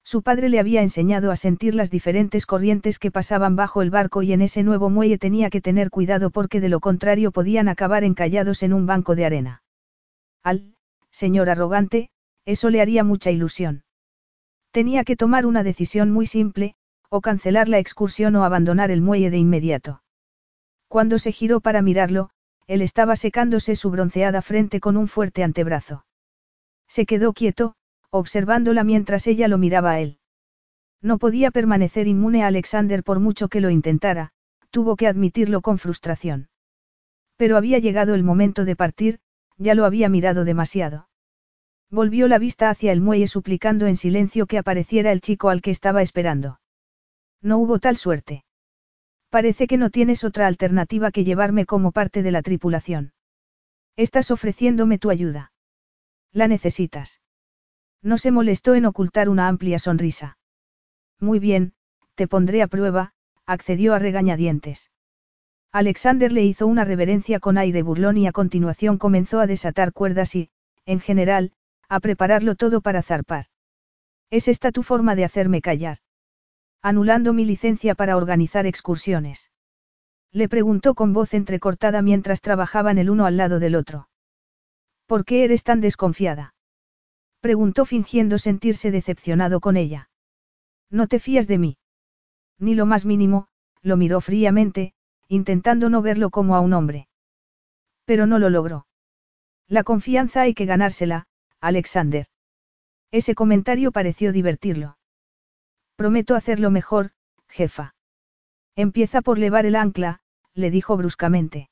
Su 0.07 0.21
padre 0.21 0.47
le 0.47 0.57
había 0.57 0.83
enseñado 0.83 1.31
a 1.31 1.35
sentir 1.35 1.75
las 1.75 1.91
diferentes 1.91 2.45
corrientes 2.45 2.97
que 2.97 3.11
pasaban 3.11 3.57
bajo 3.57 3.81
el 3.81 3.89
barco 3.89 4.21
y 4.21 4.31
en 4.31 4.41
ese 4.41 4.63
nuevo 4.63 4.89
muelle 4.89 5.17
tenía 5.17 5.49
que 5.49 5.59
tener 5.59 5.89
cuidado 5.89 6.29
porque 6.29 6.61
de 6.61 6.69
lo 6.69 6.79
contrario 6.79 7.33
podían 7.33 7.67
acabar 7.67 8.05
encallados 8.05 8.63
en 8.63 8.71
un 8.71 8.85
banco 8.85 9.15
de 9.17 9.25
arena. 9.25 9.63
Al, 10.43 10.75
señor 11.11 11.49
arrogante, 11.49 12.09
eso 12.45 12.69
le 12.69 12.79
haría 12.79 13.03
mucha 13.03 13.31
ilusión. 13.31 13.83
Tenía 14.71 15.03
que 15.03 15.17
tomar 15.17 15.45
una 15.45 15.61
decisión 15.61 16.09
muy 16.09 16.25
simple, 16.25 16.75
o 17.09 17.19
cancelar 17.19 17.67
la 17.67 17.79
excursión 17.79 18.33
o 18.37 18.45
abandonar 18.45 18.91
el 18.91 19.01
muelle 19.01 19.29
de 19.29 19.39
inmediato. 19.39 20.03
Cuando 20.87 21.19
se 21.19 21.33
giró 21.33 21.59
para 21.59 21.81
mirarlo, 21.81 22.29
él 22.65 22.81
estaba 22.81 23.17
secándose 23.17 23.75
su 23.75 23.91
bronceada 23.91 24.41
frente 24.41 24.79
con 24.79 24.95
un 24.95 25.09
fuerte 25.09 25.43
antebrazo. 25.43 26.05
Se 26.87 27.05
quedó 27.05 27.33
quieto, 27.33 27.75
observándola 28.09 28.83
mientras 28.83 29.27
ella 29.27 29.47
lo 29.47 29.57
miraba 29.57 29.91
a 29.91 29.99
él. 29.99 30.19
No 31.01 31.17
podía 31.17 31.51
permanecer 31.51 32.07
inmune 32.07 32.43
a 32.43 32.47
Alexander 32.47 33.03
por 33.03 33.19
mucho 33.19 33.49
que 33.49 33.61
lo 33.61 33.69
intentara, 33.69 34.31
tuvo 34.71 34.95
que 34.95 35.07
admitirlo 35.07 35.61
con 35.61 35.77
frustración. 35.77 36.49
Pero 37.35 37.57
había 37.57 37.79
llegado 37.79 38.15
el 38.15 38.23
momento 38.23 38.65
de 38.65 38.75
partir, 38.75 39.19
ya 39.57 39.75
lo 39.75 39.85
había 39.85 40.09
mirado 40.09 40.43
demasiado. 40.43 41.07
Volvió 41.89 42.27
la 42.27 42.39
vista 42.39 42.69
hacia 42.69 42.91
el 42.91 43.01
muelle 43.01 43.27
suplicando 43.27 43.87
en 43.87 43.95
silencio 43.95 44.45
que 44.45 44.57
apareciera 44.57 45.11
el 45.11 45.21
chico 45.21 45.49
al 45.49 45.61
que 45.61 45.71
estaba 45.71 46.01
esperando. 46.01 46.59
No 47.41 47.59
hubo 47.59 47.79
tal 47.79 47.95
suerte. 47.95 48.43
Parece 49.29 49.67
que 49.67 49.77
no 49.77 49.89
tienes 49.89 50.23
otra 50.23 50.47
alternativa 50.47 51.11
que 51.11 51.23
llevarme 51.23 51.65
como 51.65 51.91
parte 51.91 52.23
de 52.23 52.31
la 52.31 52.41
tripulación. 52.41 53.13
Estás 53.95 54.31
ofreciéndome 54.31 54.97
tu 54.99 55.09
ayuda. 55.09 55.51
La 56.31 56.47
necesitas. 56.47 57.21
No 58.01 58.17
se 58.17 58.31
molestó 58.31 58.75
en 58.75 58.85
ocultar 58.85 59.29
una 59.29 59.47
amplia 59.47 59.79
sonrisa. 59.79 60.37
Muy 61.19 61.39
bien, 61.39 61.73
te 62.15 62.27
pondré 62.27 62.61
a 62.61 62.67
prueba, 62.67 63.13
accedió 63.45 63.93
a 63.93 63.99
regañadientes. 63.99 64.91
Alexander 65.71 66.31
le 66.31 66.43
hizo 66.43 66.67
una 66.67 66.85
reverencia 66.85 67.39
con 67.39 67.57
aire 67.57 67.83
burlón 67.83 68.17
y 68.17 68.27
a 68.27 68.31
continuación 68.31 68.97
comenzó 68.97 69.39
a 69.39 69.47
desatar 69.47 69.93
cuerdas 69.93 70.35
y, 70.35 70.49
en 70.85 70.99
general, 70.99 71.51
a 71.89 71.99
prepararlo 71.99 72.55
todo 72.55 72.81
para 72.81 73.03
zarpar. 73.03 73.45
¿Es 74.29 74.47
esta 74.47 74.71
tu 74.71 74.83
forma 74.83 75.15
de 75.15 75.25
hacerme 75.25 75.61
callar? 75.61 75.99
Anulando 76.81 77.33
mi 77.33 77.45
licencia 77.45 77.95
para 77.95 78.17
organizar 78.17 78.65
excursiones. 78.65 79.51
Le 80.31 80.49
preguntó 80.49 80.95
con 80.95 81.13
voz 81.13 81.33
entrecortada 81.33 82.01
mientras 82.01 82.41
trabajaban 82.41 82.97
el 82.97 83.09
uno 83.09 83.25
al 83.25 83.37
lado 83.37 83.59
del 83.59 83.75
otro. 83.75 84.09
¿Por 85.05 85.25
qué 85.25 85.43
eres 85.45 85.63
tan 85.63 85.79
desconfiada? 85.79 86.53
Preguntó 87.39 87.85
fingiendo 87.85 88.37
sentirse 88.37 88.91
decepcionado 88.91 89.59
con 89.59 89.77
ella. 89.77 90.09
¿No 90.89 91.07
te 91.07 91.19
fías 91.19 91.47
de 91.47 91.57
mí? 91.57 91.77
Ni 92.59 92.75
lo 92.75 92.85
más 92.85 93.05
mínimo, 93.05 93.47
lo 93.81 93.97
miró 93.97 94.21
fríamente, 94.21 94.93
intentando 95.27 95.89
no 95.89 96.01
verlo 96.01 96.29
como 96.29 96.55
a 96.55 96.61
un 96.61 96.73
hombre. 96.73 97.07
Pero 98.05 98.25
no 98.25 98.39
lo 98.39 98.49
logró. 98.49 98.87
La 99.67 99.83
confianza 99.83 100.41
hay 100.41 100.53
que 100.53 100.65
ganársela, 100.65 101.27
Alexander. 101.59 102.27
Ese 103.11 103.35
comentario 103.35 103.91
pareció 103.91 104.31
divertirlo. 104.31 104.97
Prometo 105.95 106.35
hacerlo 106.35 106.71
mejor, 106.71 107.11
jefa. 107.47 107.95
Empieza 108.75 109.21
por 109.21 109.37
levar 109.39 109.65
el 109.65 109.75
ancla, 109.75 110.21
le 110.53 110.71
dijo 110.71 110.95
bruscamente. 110.97 111.69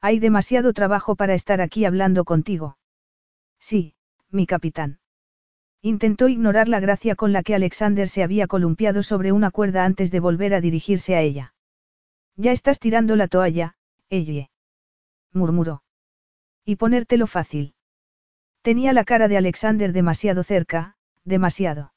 Hay 0.00 0.18
demasiado 0.18 0.72
trabajo 0.72 1.16
para 1.16 1.34
estar 1.34 1.60
aquí 1.60 1.84
hablando 1.84 2.24
contigo. 2.24 2.78
Sí, 3.58 3.94
mi 4.30 4.46
capitán. 4.46 4.98
Intentó 5.80 6.28
ignorar 6.28 6.68
la 6.68 6.80
gracia 6.80 7.14
con 7.14 7.32
la 7.32 7.42
que 7.42 7.54
Alexander 7.54 8.08
se 8.08 8.22
había 8.22 8.46
columpiado 8.46 9.02
sobre 9.02 9.32
una 9.32 9.50
cuerda 9.50 9.84
antes 9.84 10.10
de 10.10 10.20
volver 10.20 10.54
a 10.54 10.60
dirigirse 10.60 11.14
a 11.14 11.20
ella. 11.20 11.54
Ya 12.36 12.52
estás 12.52 12.78
tirando 12.78 13.16
la 13.16 13.28
toalla, 13.28 13.76
Ellie. 14.10 14.50
murmuró. 15.32 15.82
Y 16.64 16.76
ponértelo 16.76 17.26
fácil. 17.26 17.74
Tenía 18.62 18.92
la 18.92 19.04
cara 19.04 19.28
de 19.28 19.36
Alexander 19.36 19.92
demasiado 19.92 20.42
cerca, 20.42 20.96
demasiado. 21.24 21.92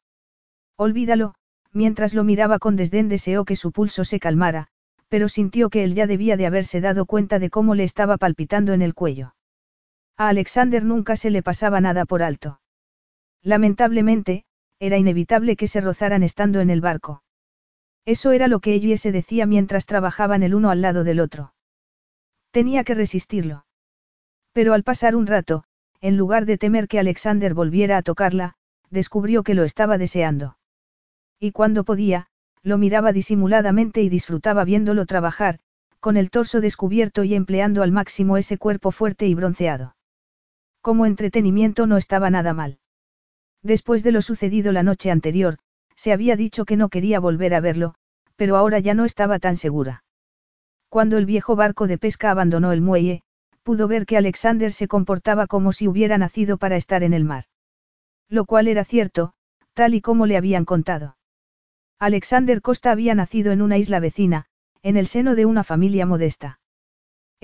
Olvídalo, 0.77 1.33
mientras 1.71 2.13
lo 2.13 2.23
miraba 2.23 2.59
con 2.59 2.75
desdén 2.75 3.09
deseó 3.09 3.45
que 3.45 3.55
su 3.55 3.71
pulso 3.71 4.05
se 4.05 4.19
calmara, 4.19 4.67
pero 5.09 5.27
sintió 5.27 5.69
que 5.69 5.83
él 5.83 5.95
ya 5.95 6.07
debía 6.07 6.37
de 6.37 6.45
haberse 6.45 6.81
dado 6.81 7.05
cuenta 7.05 7.39
de 7.39 7.49
cómo 7.49 7.75
le 7.75 7.83
estaba 7.83 8.17
palpitando 8.17 8.73
en 8.73 8.81
el 8.81 8.93
cuello. 8.93 9.33
A 10.21 10.27
Alexander 10.27 10.85
nunca 10.85 11.15
se 11.15 11.31
le 11.31 11.41
pasaba 11.41 11.81
nada 11.81 12.05
por 12.05 12.21
alto. 12.21 12.61
Lamentablemente, 13.41 14.43
era 14.79 14.99
inevitable 14.99 15.55
que 15.55 15.67
se 15.67 15.81
rozaran 15.81 16.21
estando 16.21 16.59
en 16.59 16.69
el 16.69 16.79
barco. 16.79 17.23
Eso 18.05 18.31
era 18.31 18.47
lo 18.47 18.59
que 18.59 18.75
ella 18.75 18.95
se 18.97 19.11
decía 19.11 19.47
mientras 19.47 19.87
trabajaban 19.87 20.43
el 20.43 20.53
uno 20.53 20.69
al 20.69 20.83
lado 20.83 21.03
del 21.03 21.19
otro. 21.19 21.55
Tenía 22.51 22.83
que 22.83 22.93
resistirlo. 22.93 23.65
Pero 24.53 24.75
al 24.75 24.83
pasar 24.83 25.15
un 25.15 25.25
rato, 25.25 25.63
en 26.01 26.17
lugar 26.17 26.45
de 26.45 26.59
temer 26.59 26.87
que 26.87 26.99
Alexander 26.99 27.55
volviera 27.55 27.97
a 27.97 28.03
tocarla, 28.03 28.53
descubrió 28.91 29.41
que 29.41 29.55
lo 29.55 29.63
estaba 29.63 29.97
deseando. 29.97 30.55
Y 31.39 31.51
cuando 31.51 31.83
podía, 31.83 32.27
lo 32.61 32.77
miraba 32.77 33.11
disimuladamente 33.11 34.03
y 34.03 34.09
disfrutaba 34.09 34.65
viéndolo 34.65 35.07
trabajar, 35.07 35.57
con 35.99 36.15
el 36.15 36.29
torso 36.29 36.61
descubierto 36.61 37.23
y 37.23 37.33
empleando 37.33 37.81
al 37.81 37.91
máximo 37.91 38.37
ese 38.37 38.59
cuerpo 38.59 38.91
fuerte 38.91 39.25
y 39.25 39.33
bronceado. 39.33 39.95
Como 40.81 41.05
entretenimiento 41.05 41.87
no 41.87 41.97
estaba 41.97 42.29
nada 42.29 42.53
mal. 42.53 42.79
Después 43.63 44.03
de 44.03 44.11
lo 44.11 44.21
sucedido 44.21 44.71
la 44.71 44.83
noche 44.83 45.11
anterior, 45.11 45.59
se 45.95 46.11
había 46.11 46.35
dicho 46.35 46.65
que 46.65 46.77
no 46.77 46.89
quería 46.89 47.19
volver 47.19 47.53
a 47.53 47.59
verlo, 47.59 47.93
pero 48.35 48.57
ahora 48.57 48.79
ya 48.79 48.95
no 48.95 49.05
estaba 49.05 49.37
tan 49.37 49.55
segura. 49.55 50.03
Cuando 50.89 51.17
el 51.17 51.27
viejo 51.27 51.55
barco 51.55 51.85
de 51.85 51.99
pesca 51.99 52.31
abandonó 52.31 52.71
el 52.71 52.81
muelle, 52.81 53.21
pudo 53.61 53.87
ver 53.87 54.07
que 54.07 54.17
Alexander 54.17 54.71
se 54.71 54.87
comportaba 54.87 55.45
como 55.45 55.73
si 55.73 55.87
hubiera 55.87 56.17
nacido 56.17 56.57
para 56.57 56.75
estar 56.75 57.03
en 57.03 57.13
el 57.13 57.23
mar. 57.23 57.45
Lo 58.27 58.45
cual 58.45 58.67
era 58.67 58.83
cierto, 58.83 59.33
tal 59.73 59.93
y 59.93 60.01
como 60.01 60.25
le 60.25 60.37
habían 60.37 60.65
contado. 60.65 61.17
Alexander 61.99 62.61
Costa 62.63 62.91
había 62.91 63.13
nacido 63.13 63.51
en 63.51 63.61
una 63.61 63.77
isla 63.77 63.99
vecina, 63.99 64.47
en 64.81 64.97
el 64.97 65.05
seno 65.05 65.35
de 65.35 65.45
una 65.45 65.63
familia 65.63 66.07
modesta. 66.07 66.60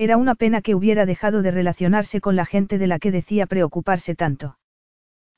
Era 0.00 0.16
una 0.16 0.36
pena 0.36 0.62
que 0.62 0.76
hubiera 0.76 1.06
dejado 1.06 1.42
de 1.42 1.50
relacionarse 1.50 2.20
con 2.20 2.36
la 2.36 2.46
gente 2.46 2.78
de 2.78 2.86
la 2.86 3.00
que 3.00 3.10
decía 3.10 3.46
preocuparse 3.46 4.14
tanto. 4.14 4.56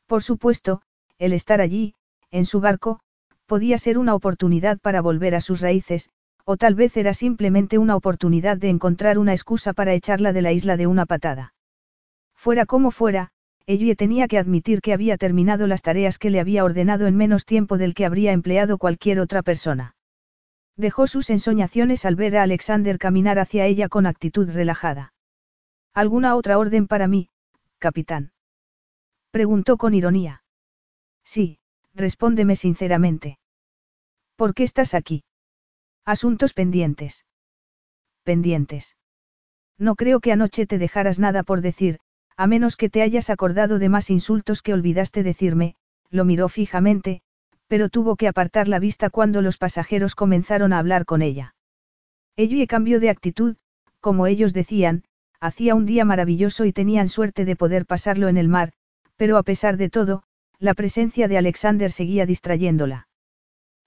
Por 0.06 0.22
supuesto, 0.22 0.82
el 1.18 1.32
estar 1.32 1.62
allí, 1.62 1.94
en 2.30 2.44
su 2.44 2.60
barco, 2.60 3.00
podía 3.46 3.78
ser 3.78 3.96
una 3.96 4.14
oportunidad 4.14 4.78
para 4.78 5.00
volver 5.00 5.34
a 5.34 5.40
sus 5.40 5.62
raíces, 5.62 6.10
o 6.44 6.58
tal 6.58 6.74
vez 6.74 6.94
era 6.98 7.14
simplemente 7.14 7.78
una 7.78 7.96
oportunidad 7.96 8.58
de 8.58 8.68
encontrar 8.68 9.18
una 9.18 9.32
excusa 9.32 9.72
para 9.72 9.94
echarla 9.94 10.34
de 10.34 10.42
la 10.42 10.52
isla 10.52 10.76
de 10.76 10.86
una 10.86 11.06
patada. 11.06 11.54
Fuera 12.36 12.66
como 12.66 12.90
fuera, 12.90 13.30
Ellie 13.66 13.96
tenía 13.96 14.28
que 14.28 14.38
admitir 14.38 14.82
que 14.82 14.92
había 14.92 15.16
terminado 15.16 15.66
las 15.68 15.80
tareas 15.80 16.18
que 16.18 16.28
le 16.28 16.38
había 16.38 16.64
ordenado 16.64 17.06
en 17.06 17.16
menos 17.16 17.46
tiempo 17.46 17.78
del 17.78 17.94
que 17.94 18.04
habría 18.04 18.32
empleado 18.32 18.76
cualquier 18.76 19.20
otra 19.20 19.42
persona. 19.42 19.94
Dejó 20.80 21.06
sus 21.06 21.28
ensoñaciones 21.28 22.06
al 22.06 22.16
ver 22.16 22.38
a 22.38 22.42
Alexander 22.42 22.98
caminar 22.98 23.38
hacia 23.38 23.66
ella 23.66 23.90
con 23.90 24.06
actitud 24.06 24.48
relajada. 24.48 25.12
¿Alguna 25.92 26.34
otra 26.36 26.56
orden 26.56 26.86
para 26.86 27.06
mí, 27.06 27.28
capitán? 27.78 28.32
Preguntó 29.30 29.76
con 29.76 29.92
ironía. 29.92 30.42
Sí, 31.22 31.58
respóndeme 31.92 32.56
sinceramente. 32.56 33.38
¿Por 34.36 34.54
qué 34.54 34.62
estás 34.62 34.94
aquí? 34.94 35.22
Asuntos 36.06 36.54
pendientes. 36.54 37.26
Pendientes. 38.22 38.96
No 39.76 39.96
creo 39.96 40.20
que 40.20 40.32
anoche 40.32 40.64
te 40.64 40.78
dejaras 40.78 41.18
nada 41.18 41.42
por 41.42 41.60
decir, 41.60 41.98
a 42.38 42.46
menos 42.46 42.76
que 42.76 42.88
te 42.88 43.02
hayas 43.02 43.28
acordado 43.28 43.78
de 43.78 43.90
más 43.90 44.08
insultos 44.08 44.62
que 44.62 44.72
olvidaste 44.72 45.22
decirme, 45.22 45.74
lo 46.08 46.24
miró 46.24 46.48
fijamente, 46.48 47.20
pero 47.70 47.88
tuvo 47.88 48.16
que 48.16 48.26
apartar 48.26 48.66
la 48.66 48.80
vista 48.80 49.10
cuando 49.10 49.42
los 49.42 49.56
pasajeros 49.56 50.16
comenzaron 50.16 50.72
a 50.72 50.80
hablar 50.80 51.04
con 51.04 51.22
ella. 51.22 51.54
Ellie 52.34 52.66
cambió 52.66 52.98
de 52.98 53.10
actitud, 53.10 53.54
como 54.00 54.26
ellos 54.26 54.52
decían, 54.52 55.04
hacía 55.38 55.76
un 55.76 55.86
día 55.86 56.04
maravilloso 56.04 56.64
y 56.64 56.72
tenían 56.72 57.08
suerte 57.08 57.44
de 57.44 57.54
poder 57.54 57.86
pasarlo 57.86 58.26
en 58.26 58.38
el 58.38 58.48
mar, 58.48 58.72
pero 59.14 59.36
a 59.36 59.44
pesar 59.44 59.76
de 59.76 59.88
todo, 59.88 60.24
la 60.58 60.74
presencia 60.74 61.28
de 61.28 61.38
Alexander 61.38 61.92
seguía 61.92 62.26
distrayéndola. 62.26 63.06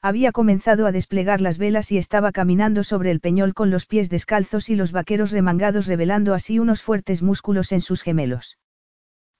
Había 0.01 0.31
comenzado 0.31 0.85
a 0.87 0.93
desplegar 0.93 1.41
las 1.41 1.57
velas 1.57 1.91
y 1.91 1.97
estaba 1.97 2.31
caminando 2.31 2.85
sobre 2.85 3.11
el 3.11 3.19
peñol 3.19 3.53
con 3.53 3.69
los 3.69 3.85
pies 3.85 4.09
descalzos 4.09 4.69
y 4.69 4.77
los 4.77 4.93
vaqueros 4.93 5.31
remangados 5.31 5.87
revelando 5.87 6.33
así 6.33 6.57
unos 6.57 6.81
fuertes 6.81 7.21
músculos 7.21 7.73
en 7.73 7.81
sus 7.81 8.01
gemelos. 8.01 8.57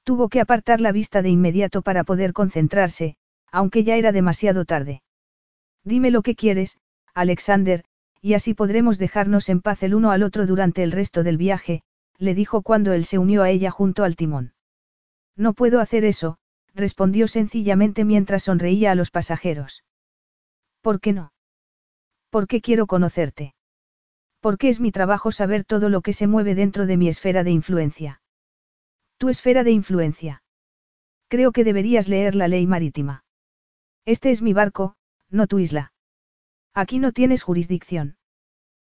Tuvo 0.04 0.28
que 0.28 0.42
apartar 0.42 0.82
la 0.82 0.92
vista 0.92 1.22
de 1.22 1.30
inmediato 1.30 1.82
para 1.82 2.04
poder 2.04 2.34
concentrarse, 2.34 3.16
aunque 3.54 3.84
ya 3.84 3.96
era 3.96 4.12
demasiado 4.12 4.66
tarde. 4.66 5.04
Dime 5.84 6.10
lo 6.10 6.24
que 6.24 6.36
quieres, 6.36 6.80
Alexander, 7.14 7.86
y 8.20 8.34
así 8.34 8.56
podremos 8.56 8.98
dejarnos 8.98 9.48
en 9.48 9.62
paz 9.62 9.84
el 9.84 9.94
uno 9.94 10.10
al 10.10 10.24
otro 10.24 10.48
durante 10.48 10.82
el 10.82 10.92
resto 10.92 11.24
del 11.24 11.38
viaje, 11.38 11.84
le 12.18 12.34
dijo 12.34 12.64
cuando 12.64 12.94
él 12.94 13.06
se 13.06 13.20
unió 13.20 13.44
a 13.44 13.52
ella 13.52 13.70
junto 13.70 14.04
al 14.04 14.16
timón. 14.16 14.54
No 15.38 15.54
puedo 15.54 15.80
hacer 15.80 16.04
eso, 16.04 16.38
respondió 16.74 17.28
sencillamente 17.28 18.06
mientras 18.06 18.44
sonreía 18.44 18.92
a 18.92 18.96
los 18.96 19.12
pasajeros. 19.12 19.84
¿Por 20.82 21.00
qué 21.00 21.14
no? 21.14 21.32
Porque 22.32 22.60
quiero 22.60 22.88
conocerte. 22.88 23.54
Porque 24.40 24.70
es 24.70 24.80
mi 24.80 24.92
trabajo 24.92 25.32
saber 25.32 25.64
todo 25.64 25.90
lo 25.90 26.02
que 26.02 26.14
se 26.14 26.26
mueve 26.26 26.56
dentro 26.56 26.88
de 26.88 26.98
mi 26.98 27.08
esfera 27.08 27.44
de 27.44 27.52
influencia. 27.52 28.22
Tu 29.20 29.30
esfera 29.30 29.64
de 29.64 29.72
influencia. 29.72 30.42
Creo 31.28 31.52
que 31.52 31.64
deberías 31.64 32.08
leer 32.08 32.34
la 32.34 32.48
ley 32.48 32.66
marítima. 32.66 33.23
Este 34.06 34.32
es 34.32 34.42
mi 34.42 34.54
barco, 34.54 34.96
no 35.30 35.48
tu 35.48 35.60
isla. 35.60 35.94
Aquí 36.74 37.00
no 37.00 37.12
tienes 37.12 37.44
jurisdicción. 37.44 38.18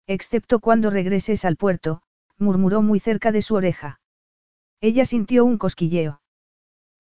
Excepto 0.07 0.61
cuando 0.61 0.91
regreses 0.91 1.45
al 1.45 1.57
puerto, 1.57 2.03
murmuró 2.39 2.83
muy 2.83 3.01
cerca 3.01 3.33
de 3.33 3.43
su 3.43 3.55
oreja. 3.55 4.01
Ella 4.81 5.05
sintió 5.05 5.45
un 5.45 5.59
cosquilleo. 5.59 6.23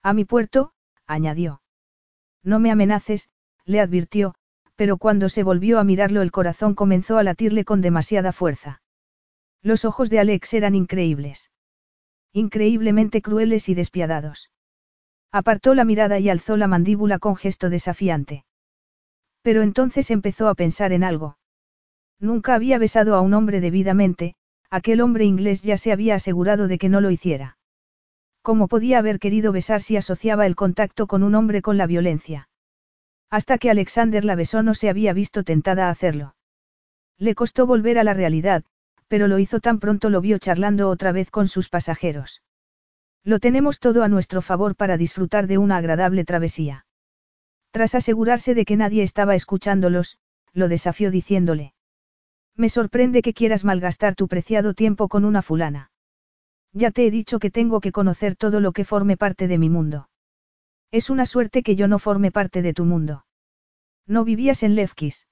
A 0.03 0.13
mi 0.13 0.25
puerto, 0.25 0.73
añadió. 1.07 1.63
No 2.43 2.59
me 2.59 2.71
amenaces, 2.71 3.31
le 3.65 3.81
advirtió, 3.81 4.35
pero 4.75 4.97
cuando 4.97 5.29
se 5.29 5.43
volvió 5.43 5.79
a 5.79 5.85
mirarlo 5.85 6.23
el 6.23 6.33
corazón 6.33 6.75
comenzó 6.75 7.19
a 7.19 7.23
latirle 7.23 7.65
con 7.65 7.81
demasiada 7.81 8.33
fuerza. 8.33 8.83
Los 9.63 9.85
ojos 9.85 10.11
de 10.11 10.19
Alex 10.21 10.55
eran 10.55 10.75
increíbles. 10.75 11.51
Increíblemente 12.33 13.23
crueles 13.23 13.69
y 13.69 13.75
despiadados. 13.75 14.51
Apartó 15.33 15.75
la 15.75 15.85
mirada 15.85 16.19
y 16.19 16.29
alzó 16.29 16.57
la 16.57 16.67
mandíbula 16.67 17.19
con 17.19 17.37
gesto 17.37 17.71
desafiante. 17.71 18.45
Pero 19.43 19.63
entonces 19.63 20.11
empezó 20.11 20.49
a 20.49 20.55
pensar 20.55 20.93
en 20.93 21.05
algo. 21.05 21.39
Nunca 22.19 22.55
había 22.55 22.79
besado 22.79 23.15
a 23.15 23.21
un 23.21 23.33
hombre 23.35 23.61
debidamente, 23.61 24.35
aquel 24.71 25.01
hombre 25.01 25.25
inglés 25.25 25.63
ya 25.63 25.79
se 25.79 25.93
había 25.93 26.17
asegurado 26.17 26.69
de 26.69 26.79
que 26.79 26.89
no 26.89 27.01
lo 27.01 27.11
hiciera. 27.11 27.59
¿Cómo 28.43 28.69
podía 28.69 28.99
haber 28.99 29.19
querido 29.19 29.53
besar 29.53 29.83
si 29.83 29.97
asociaba 29.97 30.47
el 30.47 30.57
contacto 30.57 31.07
con 31.07 31.23
un 31.23 31.35
hombre 31.35 31.63
con 31.63 31.79
la 31.79 31.87
violencia? 31.87 32.49
Hasta 33.31 33.59
que 33.59 33.71
Alexander 33.71 34.25
la 34.25 34.35
besó 34.35 34.63
no 34.63 34.75
se 34.75 34.89
había 34.89 35.13
visto 35.13 35.45
tentada 35.45 35.87
a 35.87 35.91
hacerlo. 35.91 36.35
Le 37.19 37.35
costó 37.35 37.67
volver 37.67 37.99
a 37.99 38.05
la 38.05 38.15
realidad, 38.15 38.65
pero 39.09 39.29
lo 39.29 39.39
hizo 39.39 39.61
tan 39.61 39.79
pronto 39.79 40.11
lo 40.11 40.21
vio 40.21 40.39
charlando 40.39 40.89
otra 40.89 41.13
vez 41.13 41.31
con 41.31 41.49
sus 41.49 41.69
pasajeros. 41.69 42.43
Lo 43.25 43.39
tenemos 43.39 43.79
todo 43.79 44.03
a 44.03 44.09
nuestro 44.09 44.43
favor 44.43 44.77
para 44.77 44.97
disfrutar 44.97 45.47
de 45.47 45.59
una 45.59 45.77
agradable 45.77 46.25
travesía. 46.25 46.87
Tras 47.71 47.95
asegurarse 47.95 48.55
de 48.55 48.65
que 48.65 48.77
nadie 48.77 49.03
estaba 49.03 49.35
escuchándolos, 49.35 50.19
lo 50.53 50.69
desafió 50.69 51.11
diciéndole. 51.11 51.75
Me 52.57 52.69
sorprende 52.69 53.23
que 53.23 53.35
quieras 53.35 53.65
malgastar 53.65 54.15
tu 54.15 54.27
preciado 54.27 54.75
tiempo 54.75 55.09
con 55.09 55.25
una 55.25 55.43
fulana. 55.43 55.91
Ya 56.73 56.91
te 56.91 57.07
he 57.07 57.11
dicho 57.11 57.39
que 57.39 57.51
tengo 57.51 57.81
que 57.81 57.93
conocer 57.93 58.37
todo 58.37 58.61
lo 58.61 58.73
que 58.73 58.85
forme 58.85 59.17
parte 59.17 59.49
de 59.49 59.59
mi 59.59 59.69
mundo. 59.69 60.09
Es 60.91 61.11
una 61.11 61.27
suerte 61.27 61.63
que 61.63 61.77
yo 61.77 61.89
no 61.89 61.99
forme 61.99 62.31
parte 62.31 62.63
de 62.63 62.75
tu 62.75 62.85
mundo. 62.85 63.25
No 64.07 64.25
vivías 64.25 64.63
en 64.63 64.75
Levkis. 64.75 65.29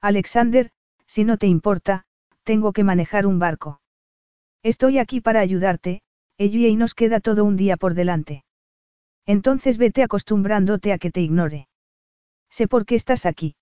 Alexander, 0.00 0.70
si 1.06 1.24
no 1.24 1.36
te 1.36 1.46
importa, 1.46 2.04
tengo 2.42 2.72
que 2.72 2.84
manejar 2.84 3.26
un 3.26 3.38
barco. 3.38 3.80
Estoy 4.62 4.98
aquí 4.98 5.20
para 5.20 5.40
ayudarte, 5.40 6.02
Y 6.44 6.76
nos 6.76 6.94
queda 6.94 7.20
todo 7.20 7.44
un 7.44 7.56
día 7.56 7.76
por 7.76 7.94
delante. 7.94 8.44
Entonces 9.26 9.78
vete 9.78 10.02
acostumbrándote 10.02 10.92
a 10.92 10.98
que 10.98 11.12
te 11.12 11.20
ignore. 11.20 11.68
Sé 12.50 12.66
por 12.66 12.84
qué 12.84 12.96
estás 12.96 13.26
aquí. 13.26 13.54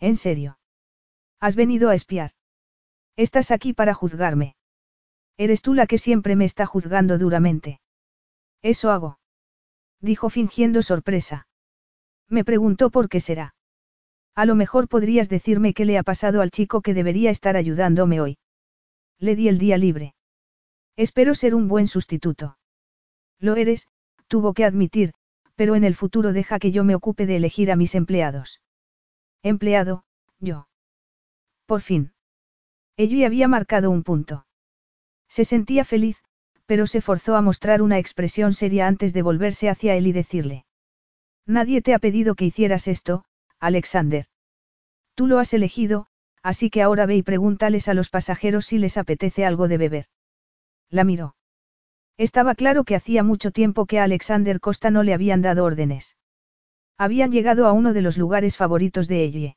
En 0.00 0.16
serio. 0.16 0.58
Has 1.40 1.56
venido 1.56 1.88
a 1.88 1.94
espiar. 1.94 2.32
Estás 3.16 3.50
aquí 3.50 3.72
para 3.72 3.94
juzgarme. 3.94 4.54
Eres 5.38 5.62
tú 5.62 5.72
la 5.72 5.86
que 5.86 5.96
siempre 5.96 6.36
me 6.36 6.44
está 6.44 6.66
juzgando 6.66 7.16
duramente. 7.16 7.80
Eso 8.60 8.90
hago. 8.90 9.18
Dijo 10.00 10.28
fingiendo 10.28 10.82
sorpresa. 10.82 11.46
Me 12.28 12.44
preguntó 12.44 12.90
por 12.90 13.08
qué 13.08 13.20
será. 13.20 13.54
A 14.34 14.44
lo 14.44 14.54
mejor 14.54 14.88
podrías 14.88 15.28
decirme 15.30 15.72
qué 15.72 15.86
le 15.86 15.96
ha 15.96 16.02
pasado 16.02 16.42
al 16.42 16.50
chico 16.50 16.82
que 16.82 16.92
debería 16.92 17.30
estar 17.30 17.56
ayudándome 17.56 18.20
hoy. 18.20 18.36
Le 19.18 19.36
di 19.36 19.48
el 19.48 19.58
día 19.58 19.78
libre. 19.78 20.13
Espero 20.96 21.34
ser 21.34 21.54
un 21.54 21.68
buen 21.68 21.88
sustituto. 21.88 22.56
Lo 23.40 23.56
eres, 23.56 23.88
tuvo 24.28 24.54
que 24.54 24.64
admitir, 24.64 25.12
pero 25.56 25.74
en 25.74 25.84
el 25.84 25.94
futuro 25.94 26.32
deja 26.32 26.58
que 26.58 26.72
yo 26.72 26.84
me 26.84 26.94
ocupe 26.94 27.26
de 27.26 27.36
elegir 27.36 27.70
a 27.70 27.76
mis 27.76 27.94
empleados. 27.94 28.60
Empleado, 29.42 30.04
yo. 30.40 30.68
Por 31.66 31.80
fin. 31.80 32.12
Ella 32.96 33.26
había 33.26 33.48
marcado 33.48 33.90
un 33.90 34.02
punto. 34.02 34.46
Se 35.28 35.44
sentía 35.44 35.84
feliz, 35.84 36.22
pero 36.66 36.86
se 36.86 37.00
forzó 37.00 37.36
a 37.36 37.42
mostrar 37.42 37.82
una 37.82 37.98
expresión 37.98 38.52
seria 38.52 38.86
antes 38.86 39.12
de 39.12 39.22
volverse 39.22 39.68
hacia 39.68 39.96
él 39.96 40.06
y 40.06 40.12
decirle. 40.12 40.64
Nadie 41.46 41.82
te 41.82 41.92
ha 41.92 41.98
pedido 41.98 42.34
que 42.34 42.46
hicieras 42.46 42.88
esto, 42.88 43.24
Alexander. 43.58 44.26
Tú 45.14 45.26
lo 45.26 45.38
has 45.38 45.52
elegido, 45.52 46.06
así 46.42 46.70
que 46.70 46.82
ahora 46.82 47.06
ve 47.06 47.16
y 47.16 47.22
pregúntales 47.22 47.88
a 47.88 47.94
los 47.94 48.08
pasajeros 48.08 48.66
si 48.66 48.78
les 48.78 48.96
apetece 48.96 49.44
algo 49.44 49.68
de 49.68 49.78
beber. 49.78 50.06
La 50.90 51.04
miró. 51.04 51.36
Estaba 52.16 52.54
claro 52.54 52.84
que 52.84 52.94
hacía 52.94 53.22
mucho 53.22 53.50
tiempo 53.50 53.86
que 53.86 53.98
a 53.98 54.04
Alexander 54.04 54.60
Costa 54.60 54.90
no 54.90 55.02
le 55.02 55.14
habían 55.14 55.42
dado 55.42 55.64
órdenes. 55.64 56.16
Habían 56.96 57.32
llegado 57.32 57.66
a 57.66 57.72
uno 57.72 57.92
de 57.92 58.02
los 58.02 58.18
lugares 58.18 58.56
favoritos 58.56 59.08
de 59.08 59.24
ella. 59.24 59.56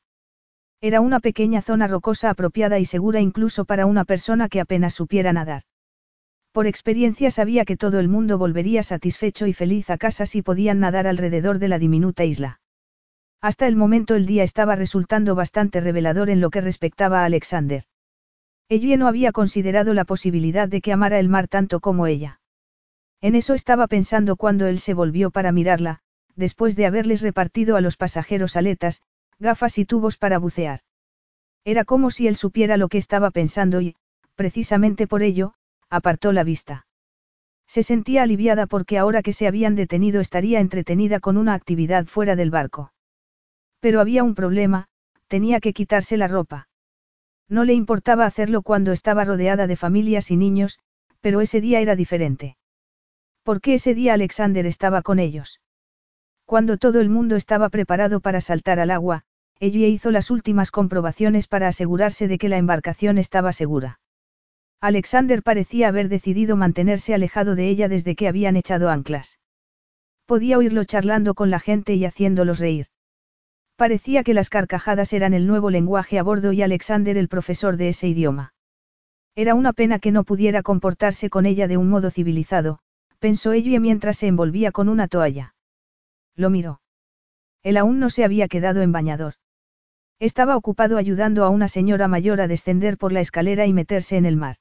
Era 0.82 1.02
una 1.02 1.20
pequeña 1.20 1.62
zona 1.62 1.88
rocosa 1.88 2.30
apropiada 2.30 2.80
y 2.80 2.86
segura 2.86 3.20
incluso 3.20 3.66
para 3.66 3.86
una 3.86 4.06
persona 4.06 4.50
que 4.50 4.60
apenas 4.60 4.94
supiera 4.94 5.34
nadar. 5.34 5.64
Por 6.52 6.66
experiencia 6.66 7.30
sabía 7.30 7.66
que 7.66 7.78
todo 7.78 8.00
el 8.00 8.08
mundo 8.08 8.40
volvería 8.40 8.82
satisfecho 8.82 9.46
y 9.46 9.54
feliz 9.54 9.90
a 9.92 9.98
casa 9.98 10.26
si 10.26 10.42
podían 10.42 10.80
nadar 10.80 11.06
alrededor 11.06 11.60
de 11.60 11.68
la 11.68 11.78
diminuta 11.78 12.26
isla. 12.26 12.60
Hasta 13.42 13.68
el 13.68 13.76
momento 13.76 14.16
el 14.16 14.26
día 14.26 14.44
estaba 14.44 14.76
resultando 14.76 15.36
bastante 15.36 15.80
revelador 15.80 16.32
en 16.32 16.42
lo 16.42 16.50
que 16.50 16.62
respectaba 16.62 17.22
a 17.22 17.26
Alexander. 17.26 17.84
Ella 18.70 18.98
no 18.98 19.08
había 19.08 19.32
considerado 19.32 19.94
la 19.94 20.04
posibilidad 20.04 20.68
de 20.68 20.82
que 20.82 20.92
amara 20.92 21.20
el 21.20 21.30
mar 21.30 21.48
tanto 21.48 21.80
como 21.80 22.06
ella. 22.06 22.42
En 23.22 23.36
eso 23.36 23.54
estaba 23.54 23.88
pensando 23.88 24.36
cuando 24.36 24.68
él 24.68 24.80
se 24.80 24.94
volvió 24.94 25.32
para 25.32 25.52
mirarla, 25.52 26.02
después 26.36 26.76
de 26.76 26.86
haberles 26.86 27.22
repartido 27.22 27.78
a 27.78 27.82
los 27.82 27.98
pasajeros 27.98 28.58
aletas, 28.58 29.02
gafas 29.40 29.78
y 29.78 29.86
tubos 29.86 30.18
para 30.18 30.38
bucear. 30.38 30.82
Era 31.64 31.86
como 31.86 32.12
si 32.12 32.28
él 32.28 32.36
supiera 32.36 32.78
lo 32.78 32.90
que 32.90 32.98
estaba 32.98 33.32
pensando 33.32 33.82
y, 33.82 33.96
precisamente 34.36 35.08
por 35.08 35.24
ello, 35.24 35.54
apartó 35.90 36.32
la 36.32 36.44
vista. 36.44 36.86
Se 37.68 37.84
sentía 37.84 38.24
aliviada 38.24 38.68
porque 38.68 38.98
ahora 38.98 39.22
que 39.22 39.34
se 39.34 39.48
habían 39.48 39.76
detenido 39.76 40.22
estaría 40.22 40.60
entretenida 40.60 41.20
con 41.20 41.38
una 41.38 41.54
actividad 41.54 42.06
fuera 42.06 42.36
del 42.36 42.52
barco. 42.52 42.94
Pero 43.80 44.00
había 44.00 44.24
un 44.24 44.36
problema, 44.36 44.88
tenía 45.28 45.60
que 45.60 45.74
quitarse 45.74 46.18
la 46.18 46.28
ropa. 46.28 46.68
No 47.50 47.64
le 47.64 47.74
importaba 47.74 48.26
hacerlo 48.26 48.61
cuando 48.61 48.92
estaba 48.92 49.24
rodeada 49.24 49.67
de 49.67 49.76
familias 49.76 50.32
y 50.32 50.38
niños, 50.38 50.80
pero 51.22 51.42
ese 51.42 51.61
día 51.61 51.80
era 51.80 51.95
diferente. 51.95 52.58
¿Por 53.43 53.61
qué 53.61 53.76
ese 53.76 53.95
día 53.95 54.14
Alexander 54.14 54.66
estaba 54.66 55.01
con 55.01 55.19
ellos? 55.19 55.61
Cuando 56.45 56.77
todo 56.77 57.00
el 57.00 57.09
mundo 57.09 57.35
estaba 57.35 57.69
preparado 57.69 58.19
para 58.19 58.42
saltar 58.42 58.80
al 58.80 58.92
agua, 58.92 59.24
ella 59.59 59.88
hizo 59.88 60.11
las 60.11 60.30
últimas 60.30 60.72
comprobaciones 60.72 61.48
para 61.48 61.67
asegurarse 61.67 62.27
de 62.27 62.38
que 62.38 62.50
la 62.50 62.58
embarcación 62.58 63.17
estaba 63.17 63.53
segura. 63.53 64.00
Alexander 64.80 65.42
parecía 65.42 65.88
haber 65.88 66.09
decidido 66.09 66.56
mantenerse 66.56 67.14
alejado 67.14 67.56
de 67.56 67.69
ella 67.69 67.88
desde 67.88 68.16
que 68.16 68.27
habían 68.27 68.56
echado 68.56 68.90
anclas. 68.90 69.40
Podía 70.26 70.58
oírlo 70.58 70.84
charlando 70.84 71.34
con 71.34 71.50
la 71.50 71.59
gente 71.59 71.95
y 71.95 72.06
haciéndolos 72.06 72.59
reír. 72.59 72.88
Parecía 73.78 74.24
que 74.24 74.34
las 74.34 74.50
carcajadas 74.50 75.14
eran 75.14 75.36
el 75.36 75.46
nuevo 75.46 75.70
lenguaje 75.70 76.18
a 76.18 76.24
bordo 76.24 76.52
y 76.52 76.64
Alexander 76.64 77.16
el 77.16 77.28
profesor 77.28 77.78
de 77.78 77.90
ese 77.90 78.08
idioma. 78.08 78.56
Era 79.36 79.54
una 79.54 79.72
pena 79.72 80.00
que 80.00 80.12
no 80.12 80.24
pudiera 80.24 80.64
comportarse 80.64 81.30
con 81.30 81.46
ella 81.46 81.68
de 81.68 81.78
un 81.78 81.88
modo 81.88 82.10
civilizado, 82.10 82.80
pensó 83.20 83.54
ella 83.54 83.80
mientras 83.80 84.18
se 84.18 84.26
envolvía 84.26 84.72
con 84.72 84.90
una 84.90 85.08
toalla. 85.08 85.54
Lo 86.36 86.50
miró. 86.50 86.82
Él 87.62 87.78
aún 87.78 88.00
no 88.00 88.10
se 88.10 88.24
había 88.24 88.48
quedado 88.48 88.82
en 88.82 88.92
bañador. 88.92 89.36
Estaba 90.20 90.58
ocupado 90.58 90.98
ayudando 90.98 91.46
a 91.46 91.50
una 91.50 91.68
señora 91.68 92.08
mayor 92.08 92.42
a 92.42 92.48
descender 92.48 92.98
por 92.98 93.12
la 93.12 93.20
escalera 93.20 93.68
y 93.68 93.74
meterse 93.74 94.18
en 94.18 94.26
el 94.26 94.38
mar. 94.38 94.56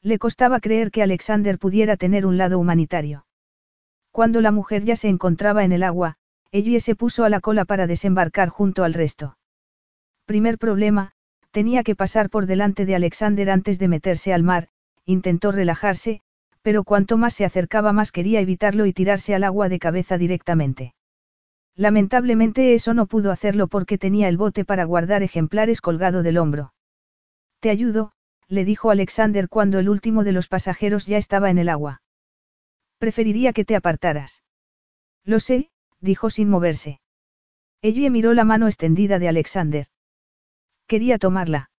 Le 0.00 0.20
costaba 0.20 0.60
creer 0.60 0.92
que 0.92 1.02
Alexander 1.02 1.58
pudiera 1.58 1.96
tener 1.96 2.24
un 2.24 2.38
lado 2.38 2.60
humanitario. 2.60 3.26
Cuando 4.12 4.40
la 4.40 4.52
mujer 4.52 4.84
ya 4.84 4.94
se 4.94 5.08
encontraba 5.08 5.64
en 5.64 5.72
el 5.72 5.82
agua, 5.82 6.17
ella 6.50 6.80
se 6.80 6.94
puso 6.94 7.24
a 7.24 7.28
la 7.28 7.40
cola 7.40 7.64
para 7.64 7.86
desembarcar 7.86 8.48
junto 8.48 8.84
al 8.84 8.94
resto. 8.94 9.38
Primer 10.24 10.58
problema, 10.58 11.12
tenía 11.50 11.82
que 11.82 11.94
pasar 11.94 12.30
por 12.30 12.46
delante 12.46 12.86
de 12.86 12.94
Alexander 12.94 13.50
antes 13.50 13.78
de 13.78 13.88
meterse 13.88 14.32
al 14.32 14.42
mar, 14.42 14.68
intentó 15.04 15.52
relajarse, 15.52 16.20
pero 16.62 16.84
cuanto 16.84 17.16
más 17.16 17.34
se 17.34 17.44
acercaba 17.44 17.92
más 17.92 18.12
quería 18.12 18.40
evitarlo 18.40 18.86
y 18.86 18.92
tirarse 18.92 19.34
al 19.34 19.44
agua 19.44 19.68
de 19.68 19.78
cabeza 19.78 20.18
directamente. 20.18 20.94
Lamentablemente 21.74 22.74
eso 22.74 22.92
no 22.92 23.06
pudo 23.06 23.30
hacerlo 23.30 23.68
porque 23.68 23.98
tenía 23.98 24.28
el 24.28 24.36
bote 24.36 24.64
para 24.64 24.84
guardar 24.84 25.22
ejemplares 25.22 25.80
colgado 25.80 26.22
del 26.22 26.38
hombro. 26.38 26.74
Te 27.60 27.70
ayudo, 27.70 28.12
le 28.48 28.64
dijo 28.64 28.90
Alexander 28.90 29.48
cuando 29.48 29.78
el 29.78 29.88
último 29.88 30.24
de 30.24 30.32
los 30.32 30.48
pasajeros 30.48 31.06
ya 31.06 31.18
estaba 31.18 31.50
en 31.50 31.58
el 31.58 31.68
agua. 31.68 32.02
Preferiría 32.98 33.52
que 33.52 33.64
te 33.64 33.76
apartaras. 33.76 34.42
Lo 35.24 35.38
sé, 35.40 35.70
dijo 36.00 36.30
sin 36.30 36.48
moverse. 36.48 37.00
Ella 37.82 38.10
miró 38.10 38.34
la 38.34 38.44
mano 38.44 38.66
extendida 38.66 39.18
de 39.18 39.28
Alexander. 39.28 39.86
Quería 40.86 41.18
tomarla. 41.18 41.70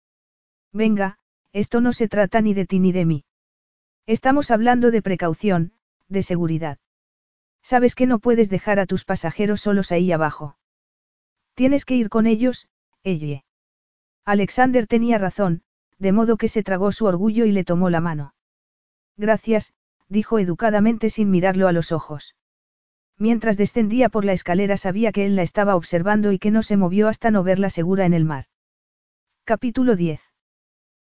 Venga, 0.72 1.18
esto 1.52 1.82
no 1.82 1.94
se 1.94 2.08
trata 2.08 2.42
ni 2.42 2.54
de 2.54 2.66
ti 2.66 2.80
ni 2.80 2.92
de 2.92 3.06
mí. 3.06 3.26
Estamos 4.06 4.52
hablando 4.52 4.92
de 4.92 5.02
precaución, 5.02 5.74
de 6.08 6.24
seguridad. 6.24 6.78
Sabes 7.62 7.96
que 7.96 8.08
no 8.08 8.20
puedes 8.20 8.50
dejar 8.50 8.80
a 8.80 8.86
tus 8.86 9.06
pasajeros 9.06 9.62
solos 9.62 9.92
ahí 9.92 10.12
abajo. 10.12 10.58
Tienes 11.54 11.86
que 11.86 11.96
ir 11.96 12.10
con 12.10 12.26
ellos, 12.26 12.68
ella. 13.04 13.44
Alexander 14.26 14.88
tenía 14.88 15.18
razón, 15.18 15.64
de 15.98 16.12
modo 16.12 16.38
que 16.38 16.48
se 16.48 16.64
tragó 16.64 16.92
su 16.92 17.06
orgullo 17.06 17.46
y 17.46 17.52
le 17.52 17.64
tomó 17.64 17.90
la 17.90 18.00
mano. 18.00 18.34
Gracias, 19.18 19.74
dijo 20.08 20.40
educadamente 20.40 21.10
sin 21.10 21.30
mirarlo 21.30 21.68
a 21.68 21.72
los 21.74 21.92
ojos. 21.92 22.36
Mientras 23.20 23.58
descendía 23.58 24.08
por 24.08 24.24
la 24.24 24.32
escalera 24.32 24.78
sabía 24.78 25.12
que 25.12 25.26
él 25.26 25.36
la 25.36 25.42
estaba 25.42 25.76
observando 25.76 26.32
y 26.32 26.40
que 26.40 26.52
no 26.52 26.64
se 26.64 26.78
movió 26.78 27.10
hasta 27.10 27.32
no 27.32 27.44
verla 27.44 27.70
segura 27.70 28.06
en 28.06 28.14
el 28.14 28.24
mar. 28.24 28.46
Capítulo 29.44 29.98
10. 29.98 30.22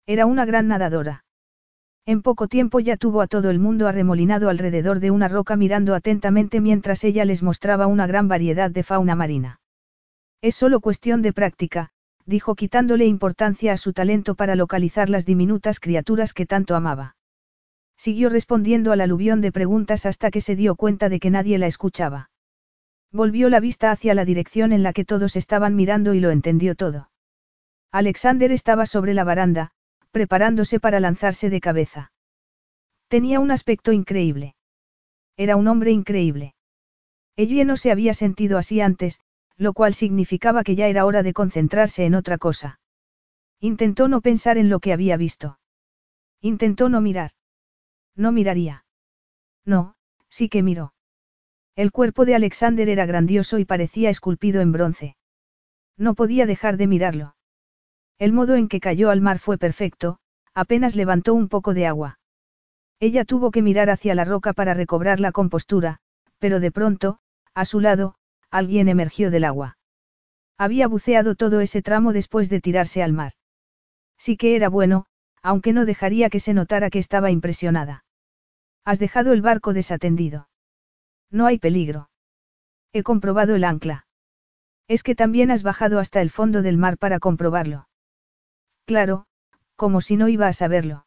Era 0.06 0.24
una 0.24 0.46
gran 0.46 0.68
nadadora. 0.68 1.26
En 2.06 2.22
poco 2.22 2.48
tiempo 2.48 2.80
ya 2.80 2.96
tuvo 2.96 3.20
a 3.20 3.26
todo 3.26 3.50
el 3.50 3.58
mundo 3.58 3.86
arremolinado 3.86 4.48
alrededor 4.48 5.00
de 5.00 5.10
una 5.10 5.28
roca 5.28 5.54
mirando 5.56 5.94
atentamente 5.94 6.62
mientras 6.62 7.04
ella 7.04 7.26
les 7.26 7.42
mostraba 7.42 7.86
una 7.86 8.06
gran 8.06 8.26
variedad 8.26 8.70
de 8.70 8.82
fauna 8.82 9.14
marina. 9.14 9.60
Es 10.40 10.54
solo 10.54 10.80
cuestión 10.80 11.20
de 11.20 11.34
práctica, 11.34 11.90
dijo 12.24 12.54
quitándole 12.54 13.04
importancia 13.04 13.74
a 13.74 13.76
su 13.76 13.92
talento 13.92 14.34
para 14.34 14.56
localizar 14.56 15.10
las 15.10 15.26
diminutas 15.26 15.78
criaturas 15.78 16.32
que 16.32 16.46
tanto 16.46 16.74
amaba. 16.74 17.17
Siguió 17.98 18.30
respondiendo 18.30 18.92
al 18.92 19.00
aluvión 19.00 19.40
de 19.40 19.50
preguntas 19.50 20.06
hasta 20.06 20.30
que 20.30 20.40
se 20.40 20.54
dio 20.54 20.76
cuenta 20.76 21.08
de 21.08 21.18
que 21.18 21.30
nadie 21.30 21.58
la 21.58 21.66
escuchaba. 21.66 22.30
Volvió 23.10 23.48
la 23.48 23.58
vista 23.58 23.90
hacia 23.90 24.14
la 24.14 24.24
dirección 24.24 24.72
en 24.72 24.84
la 24.84 24.92
que 24.92 25.04
todos 25.04 25.34
estaban 25.34 25.74
mirando 25.74 26.14
y 26.14 26.20
lo 26.20 26.30
entendió 26.30 26.76
todo. 26.76 27.10
Alexander 27.90 28.52
estaba 28.52 28.86
sobre 28.86 29.14
la 29.14 29.24
baranda, 29.24 29.72
preparándose 30.12 30.78
para 30.78 31.00
lanzarse 31.00 31.50
de 31.50 31.60
cabeza. 31.60 32.12
Tenía 33.08 33.40
un 33.40 33.50
aspecto 33.50 33.90
increíble. 33.90 34.54
Era 35.36 35.56
un 35.56 35.66
hombre 35.66 35.90
increíble. 35.90 36.54
Ella 37.34 37.64
no 37.64 37.76
se 37.76 37.90
había 37.90 38.14
sentido 38.14 38.58
así 38.58 38.80
antes, 38.80 39.20
lo 39.56 39.72
cual 39.72 39.92
significaba 39.94 40.62
que 40.62 40.76
ya 40.76 40.86
era 40.86 41.04
hora 41.04 41.24
de 41.24 41.32
concentrarse 41.32 42.04
en 42.04 42.14
otra 42.14 42.38
cosa. 42.38 42.78
Intentó 43.58 44.06
no 44.06 44.20
pensar 44.20 44.56
en 44.56 44.68
lo 44.68 44.78
que 44.78 44.92
había 44.92 45.16
visto. 45.16 45.58
Intentó 46.40 46.88
no 46.88 47.00
mirar. 47.00 47.32
No 48.18 48.32
miraría. 48.32 48.84
No, 49.64 49.94
sí 50.28 50.48
que 50.48 50.64
miró. 50.64 50.92
El 51.76 51.92
cuerpo 51.92 52.24
de 52.24 52.34
Alexander 52.34 52.88
era 52.88 53.06
grandioso 53.06 53.60
y 53.60 53.64
parecía 53.64 54.10
esculpido 54.10 54.60
en 54.60 54.72
bronce. 54.72 55.16
No 55.96 56.14
podía 56.14 56.44
dejar 56.44 56.78
de 56.78 56.88
mirarlo. 56.88 57.36
El 58.18 58.32
modo 58.32 58.56
en 58.56 58.66
que 58.66 58.80
cayó 58.80 59.10
al 59.10 59.20
mar 59.20 59.38
fue 59.38 59.56
perfecto, 59.56 60.18
apenas 60.52 60.96
levantó 60.96 61.32
un 61.32 61.48
poco 61.48 61.74
de 61.74 61.86
agua. 61.86 62.18
Ella 62.98 63.24
tuvo 63.24 63.52
que 63.52 63.62
mirar 63.62 63.88
hacia 63.88 64.16
la 64.16 64.24
roca 64.24 64.52
para 64.52 64.74
recobrar 64.74 65.20
la 65.20 65.30
compostura, 65.30 66.00
pero 66.40 66.58
de 66.58 66.72
pronto, 66.72 67.20
a 67.54 67.64
su 67.64 67.78
lado, 67.78 68.16
alguien 68.50 68.88
emergió 68.88 69.30
del 69.30 69.44
agua. 69.44 69.78
Había 70.56 70.88
buceado 70.88 71.36
todo 71.36 71.60
ese 71.60 71.82
tramo 71.82 72.12
después 72.12 72.50
de 72.50 72.60
tirarse 72.60 73.04
al 73.04 73.12
mar. 73.12 73.34
Sí 74.18 74.36
que 74.36 74.56
era 74.56 74.68
bueno, 74.68 75.06
aunque 75.40 75.72
no 75.72 75.84
dejaría 75.84 76.30
que 76.30 76.40
se 76.40 76.52
notara 76.52 76.90
que 76.90 76.98
estaba 76.98 77.30
impresionada. 77.30 78.04
Has 78.84 78.98
dejado 78.98 79.32
el 79.32 79.42
barco 79.42 79.72
desatendido. 79.72 80.48
No 81.30 81.46
hay 81.46 81.58
peligro. 81.58 82.10
He 82.92 83.02
comprobado 83.02 83.54
el 83.54 83.64
ancla. 83.64 84.06
Es 84.86 85.02
que 85.02 85.14
también 85.14 85.50
has 85.50 85.62
bajado 85.62 85.98
hasta 85.98 86.22
el 86.22 86.30
fondo 86.30 86.62
del 86.62 86.78
mar 86.78 86.96
para 86.96 87.18
comprobarlo. 87.18 87.88
Claro, 88.86 89.26
como 89.76 90.00
si 90.00 90.16
no 90.16 90.28
iba 90.28 90.48
a 90.48 90.52
saberlo. 90.52 91.06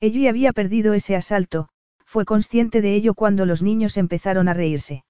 Ella 0.00 0.30
había 0.30 0.52
perdido 0.52 0.94
ese 0.94 1.16
asalto, 1.16 1.68
fue 2.04 2.24
consciente 2.24 2.82
de 2.82 2.94
ello 2.94 3.14
cuando 3.14 3.46
los 3.46 3.62
niños 3.62 3.96
empezaron 3.96 4.48
a 4.48 4.54
reírse. 4.54 5.04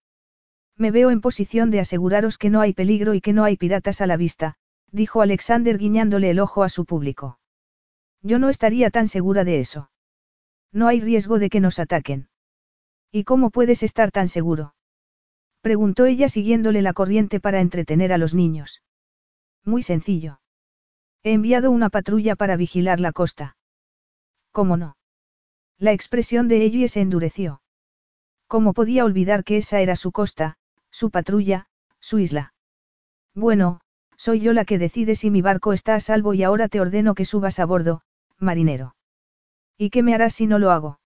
Me 0.76 0.91
veo 0.91 1.10
en 1.10 1.20
posición 1.20 1.70
de 1.70 1.81
aseguraros 1.81 2.39
que 2.39 2.50
no 2.50 2.60
hay 2.60 2.73
peligro 2.73 3.15
y 3.15 3.20
que 3.20 3.33
no 3.33 3.44
hay 3.44 3.57
piratas 3.57 4.00
a 4.00 4.07
la 4.07 4.17
vista, 4.17 4.55
dijo 4.92 5.20
Alexander 5.20 5.76
guiñándole 5.78 6.31
el 6.31 6.41
ojo 6.41 6.62
a 6.62 6.68
su 6.68 6.84
público. 6.84 7.39
Yo 8.23 8.39
no 8.39 8.49
estaría 8.49 8.91
tan 8.91 9.09
segura 9.09 9.44
de 9.44 9.60
eso. 9.60 9.90
No 10.73 10.86
hay 10.86 11.00
riesgo 11.00 11.39
de 11.39 11.50
que 11.50 11.60
nos 11.60 11.78
ataquen. 11.78 12.28
¿Y 13.10 13.24
cómo 13.24 13.50
puedes 13.50 13.82
estar 13.82 14.10
tan 14.10 14.28
seguro? 14.28 14.74
Preguntó 15.62 16.07
ella 16.07 16.28
siguiéndole 16.28 16.81
la 16.81 16.92
corriente 16.92 17.40
para 17.40 17.60
entretener 17.60 18.12
a 18.12 18.18
los 18.18 18.34
niños. 18.34 18.82
Muy 19.65 19.82
sencillo. 19.82 20.40
He 21.23 21.32
enviado 21.32 21.70
una 21.70 21.90
patrulla 21.90 22.36
para 22.36 22.57
vigilar 22.57 23.00
la 23.00 23.12
costa. 23.12 23.57
¿Cómo 24.52 24.76
no? 24.76 24.97
La 25.78 25.92
expresión 25.92 26.49
de 26.49 26.65
Ellie 26.65 26.89
se 26.89 27.00
endureció. 27.00 27.62
¿Cómo 28.47 28.73
podía 28.73 29.05
olvidar 29.05 29.44
que 29.44 29.58
esa 29.58 29.81
era 29.81 29.97
su 29.97 30.12
costa, 30.12 30.57
su 30.90 31.10
patrulla, 31.10 31.68
su 31.99 32.18
isla? 32.18 32.55
Bueno, 33.34 33.81
soy 34.16 34.40
yo 34.40 34.52
la 34.52 34.65
que 34.65 34.78
decide 34.78 35.15
si 35.15 35.31
mi 35.31 35.42
barco 35.42 35.73
está 35.73 35.94
a 35.94 36.00
salvo 36.00 36.34
y 36.34 36.42
ahora 36.42 36.68
te 36.68 36.81
ordeno 36.81 37.15
que 37.15 37.24
subas 37.24 37.58
a 37.58 37.66
bordo, 37.66 38.02
marinero. 38.39 38.94
¿Y 39.81 39.89
qué 39.89 40.02
me 40.02 40.15
harás 40.15 40.34
si 40.34 40.47
no 40.47 40.59
lo 40.59 40.73
hago? 40.73 41.00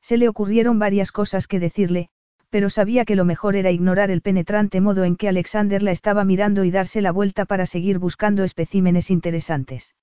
Se 0.00 0.16
le 0.16 0.26
ocurrieron 0.26 0.78
varias 0.78 1.12
cosas 1.12 1.46
que 1.46 1.60
decirle, 1.60 2.08
pero 2.48 2.70
sabía 2.70 3.04
que 3.04 3.14
lo 3.14 3.26
mejor 3.26 3.56
era 3.56 3.72
ignorar 3.72 4.10
el 4.10 4.22
penetrante 4.22 4.80
modo 4.80 5.04
en 5.04 5.16
que 5.16 5.28
Alexander 5.28 5.82
la 5.82 5.90
estaba 5.90 6.24
mirando 6.24 6.64
y 6.64 6.70
darse 6.70 7.02
la 7.02 7.12
vuelta 7.12 7.44
para 7.44 7.66
seguir 7.66 7.98
buscando 7.98 8.42
especímenes 8.42 9.10
interesantes. 9.10 9.96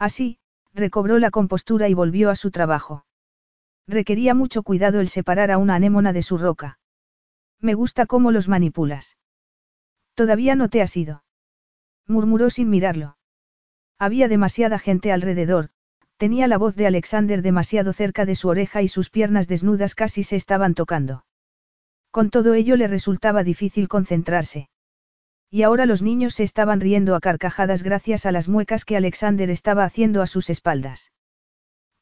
Así, 0.00 0.40
recobró 0.74 1.20
la 1.20 1.30
compostura 1.30 1.88
y 1.88 1.94
volvió 1.94 2.28
a 2.28 2.34
su 2.34 2.50
trabajo. 2.50 3.06
Requería 3.86 4.34
mucho 4.34 4.64
cuidado 4.64 4.98
el 4.98 5.08
separar 5.08 5.52
a 5.52 5.58
una 5.58 5.76
anémona 5.76 6.12
de 6.12 6.22
su 6.22 6.38
roca. 6.38 6.80
Me 7.60 7.74
gusta 7.74 8.06
cómo 8.06 8.32
los 8.32 8.48
manipulas. 8.48 9.16
Todavía 10.14 10.56
no 10.56 10.68
te 10.68 10.82
has 10.82 10.96
ido. 10.96 11.22
Murmuró 12.08 12.50
sin 12.50 12.68
mirarlo. 12.68 13.16
Había 13.96 14.26
demasiada 14.26 14.80
gente 14.80 15.12
alrededor, 15.12 15.70
tenía 16.22 16.46
la 16.46 16.56
voz 16.56 16.76
de 16.76 16.86
Alexander 16.86 17.42
demasiado 17.42 17.92
cerca 17.92 18.24
de 18.24 18.36
su 18.36 18.48
oreja 18.48 18.80
y 18.80 18.86
sus 18.86 19.10
piernas 19.10 19.48
desnudas 19.48 19.96
casi 19.96 20.22
se 20.22 20.36
estaban 20.36 20.74
tocando. 20.74 21.24
Con 22.12 22.30
todo 22.30 22.54
ello 22.54 22.76
le 22.76 22.86
resultaba 22.86 23.42
difícil 23.42 23.88
concentrarse. 23.88 24.68
Y 25.50 25.64
ahora 25.64 25.84
los 25.84 26.00
niños 26.00 26.34
se 26.34 26.44
estaban 26.44 26.80
riendo 26.80 27.16
a 27.16 27.20
carcajadas 27.20 27.82
gracias 27.82 28.24
a 28.24 28.30
las 28.30 28.48
muecas 28.48 28.84
que 28.84 28.96
Alexander 28.96 29.50
estaba 29.50 29.82
haciendo 29.82 30.22
a 30.22 30.28
sus 30.28 30.48
espaldas. 30.48 31.10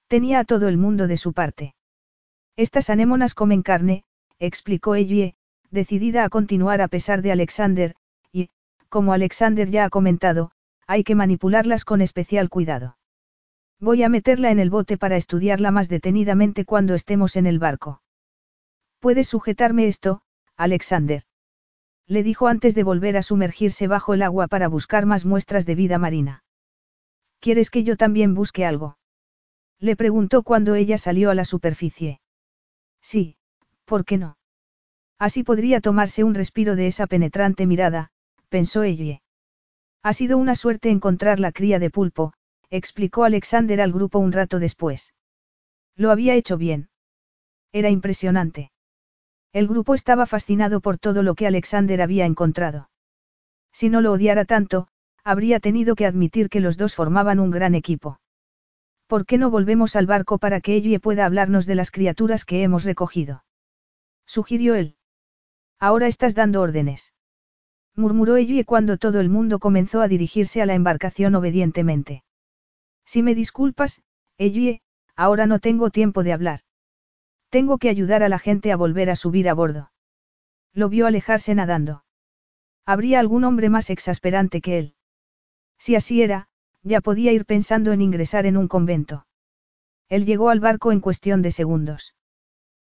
Tenía 0.06 0.40
a 0.40 0.44
todo 0.44 0.68
el 0.68 0.76
mundo 0.76 1.06
de 1.06 1.16
su 1.16 1.32
parte. 1.32 1.74
Estas 2.56 2.90
anémonas 2.90 3.32
comen 3.32 3.62
carne, 3.62 4.04
explicó 4.38 4.96
Ellie, 4.96 5.34
decidida 5.70 6.24
a 6.24 6.28
continuar 6.28 6.82
a 6.82 6.88
pesar 6.88 7.22
de 7.22 7.32
Alexander, 7.32 7.94
y, 8.32 8.50
como 8.90 9.14
Alexander 9.14 9.70
ya 9.70 9.86
ha 9.86 9.88
comentado, 9.88 10.50
hay 10.86 11.04
que 11.04 11.14
manipularlas 11.14 11.86
con 11.86 12.02
especial 12.02 12.50
cuidado. 12.50 12.98
Voy 13.80 14.02
a 14.02 14.10
meterla 14.10 14.50
en 14.50 14.58
el 14.58 14.68
bote 14.68 14.98
para 14.98 15.16
estudiarla 15.16 15.70
más 15.70 15.88
detenidamente 15.88 16.66
cuando 16.66 16.94
estemos 16.94 17.36
en 17.36 17.46
el 17.46 17.58
barco. 17.58 18.02
¿Puedes 18.98 19.28
sujetarme 19.28 19.88
esto, 19.88 20.20
Alexander? 20.56 21.22
Le 22.06 22.22
dijo 22.22 22.48
antes 22.48 22.74
de 22.74 22.82
volver 22.82 23.16
a 23.16 23.22
sumergirse 23.22 23.86
bajo 23.86 24.12
el 24.12 24.22
agua 24.22 24.48
para 24.48 24.68
buscar 24.68 25.06
más 25.06 25.24
muestras 25.24 25.64
de 25.64 25.74
vida 25.74 25.96
marina. 25.96 26.44
¿Quieres 27.38 27.70
que 27.70 27.82
yo 27.82 27.96
también 27.96 28.34
busque 28.34 28.66
algo? 28.66 28.98
Le 29.78 29.96
preguntó 29.96 30.42
cuando 30.42 30.74
ella 30.74 30.98
salió 30.98 31.30
a 31.30 31.34
la 31.34 31.46
superficie. 31.46 32.20
Sí, 33.00 33.36
¿por 33.86 34.04
qué 34.04 34.18
no? 34.18 34.36
Así 35.18 35.42
podría 35.42 35.80
tomarse 35.80 36.22
un 36.22 36.34
respiro 36.34 36.76
de 36.76 36.86
esa 36.86 37.06
penetrante 37.06 37.66
mirada, 37.66 38.10
pensó 38.50 38.82
ella. 38.82 39.22
Ha 40.02 40.12
sido 40.12 40.36
una 40.36 40.54
suerte 40.54 40.90
encontrar 40.90 41.40
la 41.40 41.52
cría 41.52 41.78
de 41.78 41.88
pulpo, 41.88 42.34
explicó 42.70 43.24
Alexander 43.24 43.80
al 43.80 43.92
grupo 43.92 44.18
un 44.18 44.32
rato 44.32 44.58
después. 44.58 45.12
Lo 45.96 46.10
había 46.10 46.34
hecho 46.34 46.56
bien. 46.56 46.88
Era 47.72 47.90
impresionante. 47.90 48.70
El 49.52 49.66
grupo 49.66 49.94
estaba 49.94 50.26
fascinado 50.26 50.80
por 50.80 50.98
todo 50.98 51.22
lo 51.22 51.34
que 51.34 51.46
Alexander 51.46 52.00
había 52.00 52.24
encontrado. 52.24 52.88
Si 53.72 53.88
no 53.88 54.00
lo 54.00 54.12
odiara 54.12 54.44
tanto, 54.44 54.88
habría 55.24 55.60
tenido 55.60 55.94
que 55.96 56.06
admitir 56.06 56.48
que 56.48 56.60
los 56.60 56.76
dos 56.76 56.94
formaban 56.94 57.40
un 57.40 57.50
gran 57.50 57.74
equipo. 57.74 58.20
¿Por 59.06 59.26
qué 59.26 59.38
no 59.38 59.50
volvemos 59.50 59.96
al 59.96 60.06
barco 60.06 60.38
para 60.38 60.60
que 60.60 60.76
Ellie 60.76 61.00
pueda 61.00 61.26
hablarnos 61.26 61.66
de 61.66 61.74
las 61.74 61.90
criaturas 61.90 62.44
que 62.44 62.62
hemos 62.62 62.84
recogido? 62.84 63.44
Sugirió 64.24 64.76
él. 64.76 64.96
Ahora 65.80 66.06
estás 66.06 66.36
dando 66.36 66.60
órdenes. 66.60 67.12
Murmuró 67.96 68.36
Ellie 68.36 68.64
cuando 68.64 68.98
todo 68.98 69.18
el 69.18 69.28
mundo 69.28 69.58
comenzó 69.58 70.00
a 70.00 70.08
dirigirse 70.08 70.62
a 70.62 70.66
la 70.66 70.74
embarcación 70.74 71.34
obedientemente. 71.34 72.22
Si 73.12 73.24
me 73.24 73.34
disculpas, 73.34 74.02
Ellie, 74.38 74.82
ahora 75.16 75.46
no 75.46 75.58
tengo 75.58 75.90
tiempo 75.90 76.22
de 76.22 76.32
hablar. 76.32 76.60
Tengo 77.48 77.78
que 77.78 77.88
ayudar 77.88 78.22
a 78.22 78.28
la 78.28 78.38
gente 78.38 78.70
a 78.70 78.76
volver 78.76 79.10
a 79.10 79.16
subir 79.16 79.48
a 79.48 79.54
bordo. 79.54 79.90
Lo 80.72 80.88
vio 80.88 81.08
alejarse 81.08 81.52
nadando. 81.56 82.04
Habría 82.86 83.18
algún 83.18 83.42
hombre 83.42 83.68
más 83.68 83.90
exasperante 83.90 84.60
que 84.60 84.78
él. 84.78 84.94
Si 85.76 85.96
así 85.96 86.22
era, 86.22 86.46
ya 86.84 87.00
podía 87.00 87.32
ir 87.32 87.46
pensando 87.46 87.90
en 87.90 88.00
ingresar 88.00 88.46
en 88.46 88.56
un 88.56 88.68
convento. 88.68 89.26
Él 90.08 90.24
llegó 90.24 90.48
al 90.48 90.60
barco 90.60 90.92
en 90.92 91.00
cuestión 91.00 91.42
de 91.42 91.50
segundos. 91.50 92.14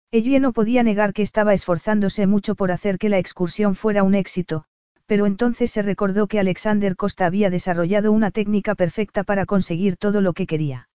Ella 0.10 0.40
no 0.40 0.54
podía 0.54 0.82
negar 0.82 1.14
que 1.14 1.22
estaba 1.22 1.54
esforzándose 1.54 2.26
mucho 2.26 2.56
por 2.56 2.72
hacer 2.72 2.98
que 2.98 3.10
la 3.10 3.20
excursión 3.20 3.76
fuera 3.76 4.02
un 4.02 4.16
éxito, 4.16 4.66
pero 5.06 5.26
entonces 5.26 5.72
se 5.72 5.82
recordó 5.82 6.28
que 6.28 6.40
Alexander 6.40 6.96
Costa 6.96 7.26
había 7.26 7.50
desarrollado 7.50 8.12
una 8.12 8.32
técnica 8.32 8.76
perfecta 8.76 9.24
para 9.24 9.46
conseguir 9.46 9.98
todo 9.98 10.22
lo 10.22 10.34
que 10.34 10.48
quería. 10.48 10.90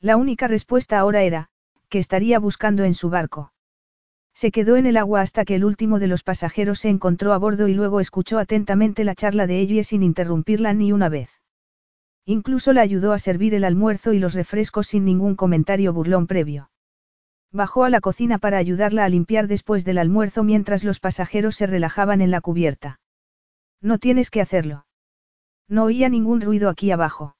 La 0.00 0.16
única 0.16 0.46
respuesta 0.48 0.98
ahora 0.98 1.22
era, 1.22 1.48
que 1.88 1.98
estaría 1.98 2.38
buscando 2.38 2.84
en 2.84 2.94
su 2.94 3.10
barco. 3.10 3.52
Se 4.34 4.50
quedó 4.50 4.76
en 4.76 4.84
el 4.84 4.98
agua 4.98 5.22
hasta 5.22 5.44
que 5.44 5.54
el 5.54 5.64
último 5.64 5.98
de 5.98 6.08
los 6.08 6.22
pasajeros 6.22 6.80
se 6.80 6.90
encontró 6.90 7.32
a 7.32 7.38
bordo 7.38 7.68
y 7.68 7.74
luego 7.74 8.00
escuchó 8.00 8.38
atentamente 8.38 9.02
la 9.04 9.14
charla 9.14 9.46
de 9.46 9.60
ella 9.60 9.82
sin 9.82 10.02
interrumpirla 10.02 10.74
ni 10.74 10.92
una 10.92 11.08
vez. 11.08 11.30
Incluso 12.26 12.72
la 12.72 12.82
ayudó 12.82 13.12
a 13.12 13.18
servir 13.18 13.54
el 13.54 13.64
almuerzo 13.64 14.12
y 14.12 14.18
los 14.18 14.34
refrescos 14.34 14.88
sin 14.88 15.04
ningún 15.04 15.36
comentario 15.36 15.92
burlón 15.92 16.26
previo. 16.26 16.70
Bajó 17.52 17.84
a 17.84 17.90
la 17.90 18.00
cocina 18.00 18.38
para 18.38 18.58
ayudarla 18.58 19.04
a 19.04 19.08
limpiar 19.08 19.46
después 19.46 19.84
del 19.84 19.98
almuerzo 19.98 20.42
mientras 20.42 20.84
los 20.84 21.00
pasajeros 21.00 21.56
se 21.56 21.66
relajaban 21.66 22.20
en 22.20 22.30
la 22.30 22.40
cubierta. 22.40 22.98
No 23.86 23.98
tienes 23.98 24.30
que 24.30 24.40
hacerlo. 24.40 24.84
No 25.68 25.84
oía 25.84 26.08
ningún 26.08 26.40
ruido 26.40 26.68
aquí 26.68 26.90
abajo. 26.90 27.36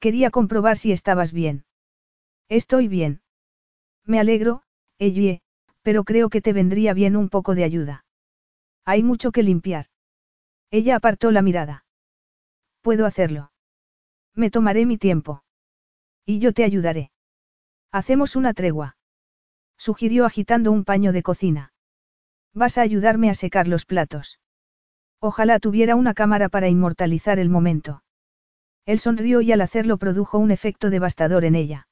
Quería 0.00 0.30
comprobar 0.30 0.78
si 0.78 0.92
estabas 0.92 1.30
bien. 1.34 1.66
Estoy 2.48 2.88
bien. 2.88 3.20
Me 4.06 4.18
alegro, 4.18 4.62
Ellie, 4.98 5.42
pero 5.82 6.04
creo 6.04 6.30
que 6.30 6.40
te 6.40 6.54
vendría 6.54 6.94
bien 6.94 7.16
un 7.16 7.28
poco 7.28 7.54
de 7.54 7.64
ayuda. 7.64 8.06
Hay 8.86 9.02
mucho 9.02 9.30
que 9.30 9.42
limpiar. 9.42 9.88
Ella 10.70 10.96
apartó 10.96 11.30
la 11.30 11.42
mirada. 11.42 11.84
Puedo 12.80 13.04
hacerlo. 13.04 13.52
Me 14.34 14.50
tomaré 14.50 14.86
mi 14.86 14.96
tiempo. 14.96 15.44
Y 16.24 16.38
yo 16.38 16.54
te 16.54 16.64
ayudaré. 16.64 17.10
Hacemos 17.90 18.36
una 18.36 18.54
tregua. 18.54 18.96
Sugirió 19.76 20.24
agitando 20.24 20.72
un 20.72 20.84
paño 20.84 21.12
de 21.12 21.22
cocina. 21.22 21.74
Vas 22.54 22.78
a 22.78 22.80
ayudarme 22.80 23.28
a 23.28 23.34
secar 23.34 23.68
los 23.68 23.84
platos. 23.84 24.38
Ojalá 25.24 25.60
tuviera 25.60 25.94
una 25.94 26.14
cámara 26.14 26.48
para 26.48 26.68
inmortalizar 26.68 27.38
el 27.38 27.48
momento. 27.48 28.02
Él 28.86 28.98
sonrió 28.98 29.40
y 29.40 29.52
al 29.52 29.60
hacerlo 29.60 29.96
produjo 29.96 30.38
un 30.38 30.50
efecto 30.50 30.90
devastador 30.90 31.44
en 31.44 31.54
ella. 31.54 31.86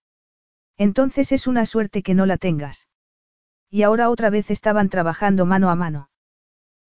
Entonces 0.76 1.30
es 1.30 1.46
una 1.46 1.64
suerte 1.64 2.02
que 2.02 2.12
no 2.12 2.26
la 2.26 2.38
tengas. 2.38 2.88
Y 3.70 3.84
ahora 3.84 4.10
otra 4.10 4.30
vez 4.30 4.50
estaban 4.50 4.88
trabajando 4.88 5.46
mano 5.46 5.70
a 5.70 5.76
mano. 5.76 6.10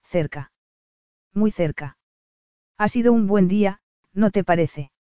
Cerca. 0.02 0.52
Muy 1.32 1.52
cerca. 1.52 2.00
Ha 2.76 2.88
sido 2.88 3.14
un 3.14 3.28
buen 3.28 3.48
día, 3.48 3.82
¿no 4.12 4.32
te 4.32 4.44
parece? 4.44 4.92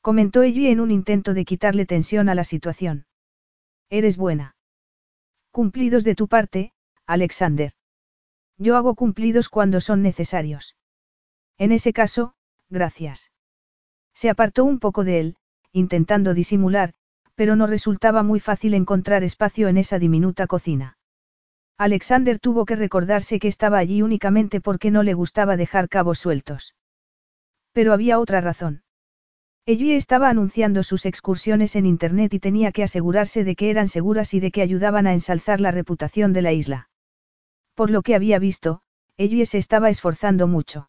Comentó 0.00 0.42
ella 0.42 0.68
en 0.68 0.80
un 0.80 0.90
intento 0.90 1.32
de 1.32 1.44
quitarle 1.44 1.86
tensión 1.86 2.28
a 2.28 2.34
la 2.34 2.42
situación. 2.42 3.06
Eres 3.88 4.16
buena. 4.16 4.56
Cumplidos 5.52 6.02
de 6.02 6.16
tu 6.16 6.26
parte, 6.26 6.72
Alexander. 7.06 7.75
Yo 8.58 8.76
hago 8.76 8.94
cumplidos 8.94 9.48
cuando 9.48 9.80
son 9.80 10.02
necesarios. 10.02 10.76
En 11.58 11.72
ese 11.72 11.92
caso, 11.92 12.34
gracias. 12.70 13.30
Se 14.14 14.30
apartó 14.30 14.64
un 14.64 14.78
poco 14.78 15.04
de 15.04 15.20
él, 15.20 15.36
intentando 15.72 16.32
disimular, 16.32 16.94
pero 17.34 17.54
no 17.54 17.66
resultaba 17.66 18.22
muy 18.22 18.40
fácil 18.40 18.74
encontrar 18.74 19.22
espacio 19.22 19.68
en 19.68 19.76
esa 19.76 19.98
diminuta 19.98 20.46
cocina. 20.46 20.96
Alexander 21.76 22.38
tuvo 22.38 22.64
que 22.64 22.76
recordarse 22.76 23.38
que 23.38 23.48
estaba 23.48 23.76
allí 23.76 24.00
únicamente 24.00 24.62
porque 24.62 24.90
no 24.90 25.02
le 25.02 25.12
gustaba 25.12 25.58
dejar 25.58 25.90
cabos 25.90 26.18
sueltos. 26.18 26.74
Pero 27.72 27.92
había 27.92 28.18
otra 28.18 28.40
razón. 28.40 28.82
Ellie 29.66 29.96
estaba 29.96 30.30
anunciando 30.30 30.82
sus 30.82 31.04
excursiones 31.04 31.76
en 31.76 31.84
Internet 31.84 32.32
y 32.32 32.40
tenía 32.40 32.72
que 32.72 32.84
asegurarse 32.84 33.44
de 33.44 33.56
que 33.56 33.68
eran 33.68 33.88
seguras 33.88 34.32
y 34.32 34.40
de 34.40 34.50
que 34.50 34.62
ayudaban 34.62 35.06
a 35.06 35.12
ensalzar 35.12 35.60
la 35.60 35.72
reputación 35.72 36.32
de 36.32 36.42
la 36.42 36.52
isla. 36.52 36.88
Por 37.76 37.90
lo 37.90 38.00
que 38.00 38.14
había 38.14 38.38
visto, 38.38 38.80
Ellie 39.18 39.44
se 39.44 39.58
estaba 39.58 39.90
esforzando 39.90 40.46
mucho. 40.46 40.88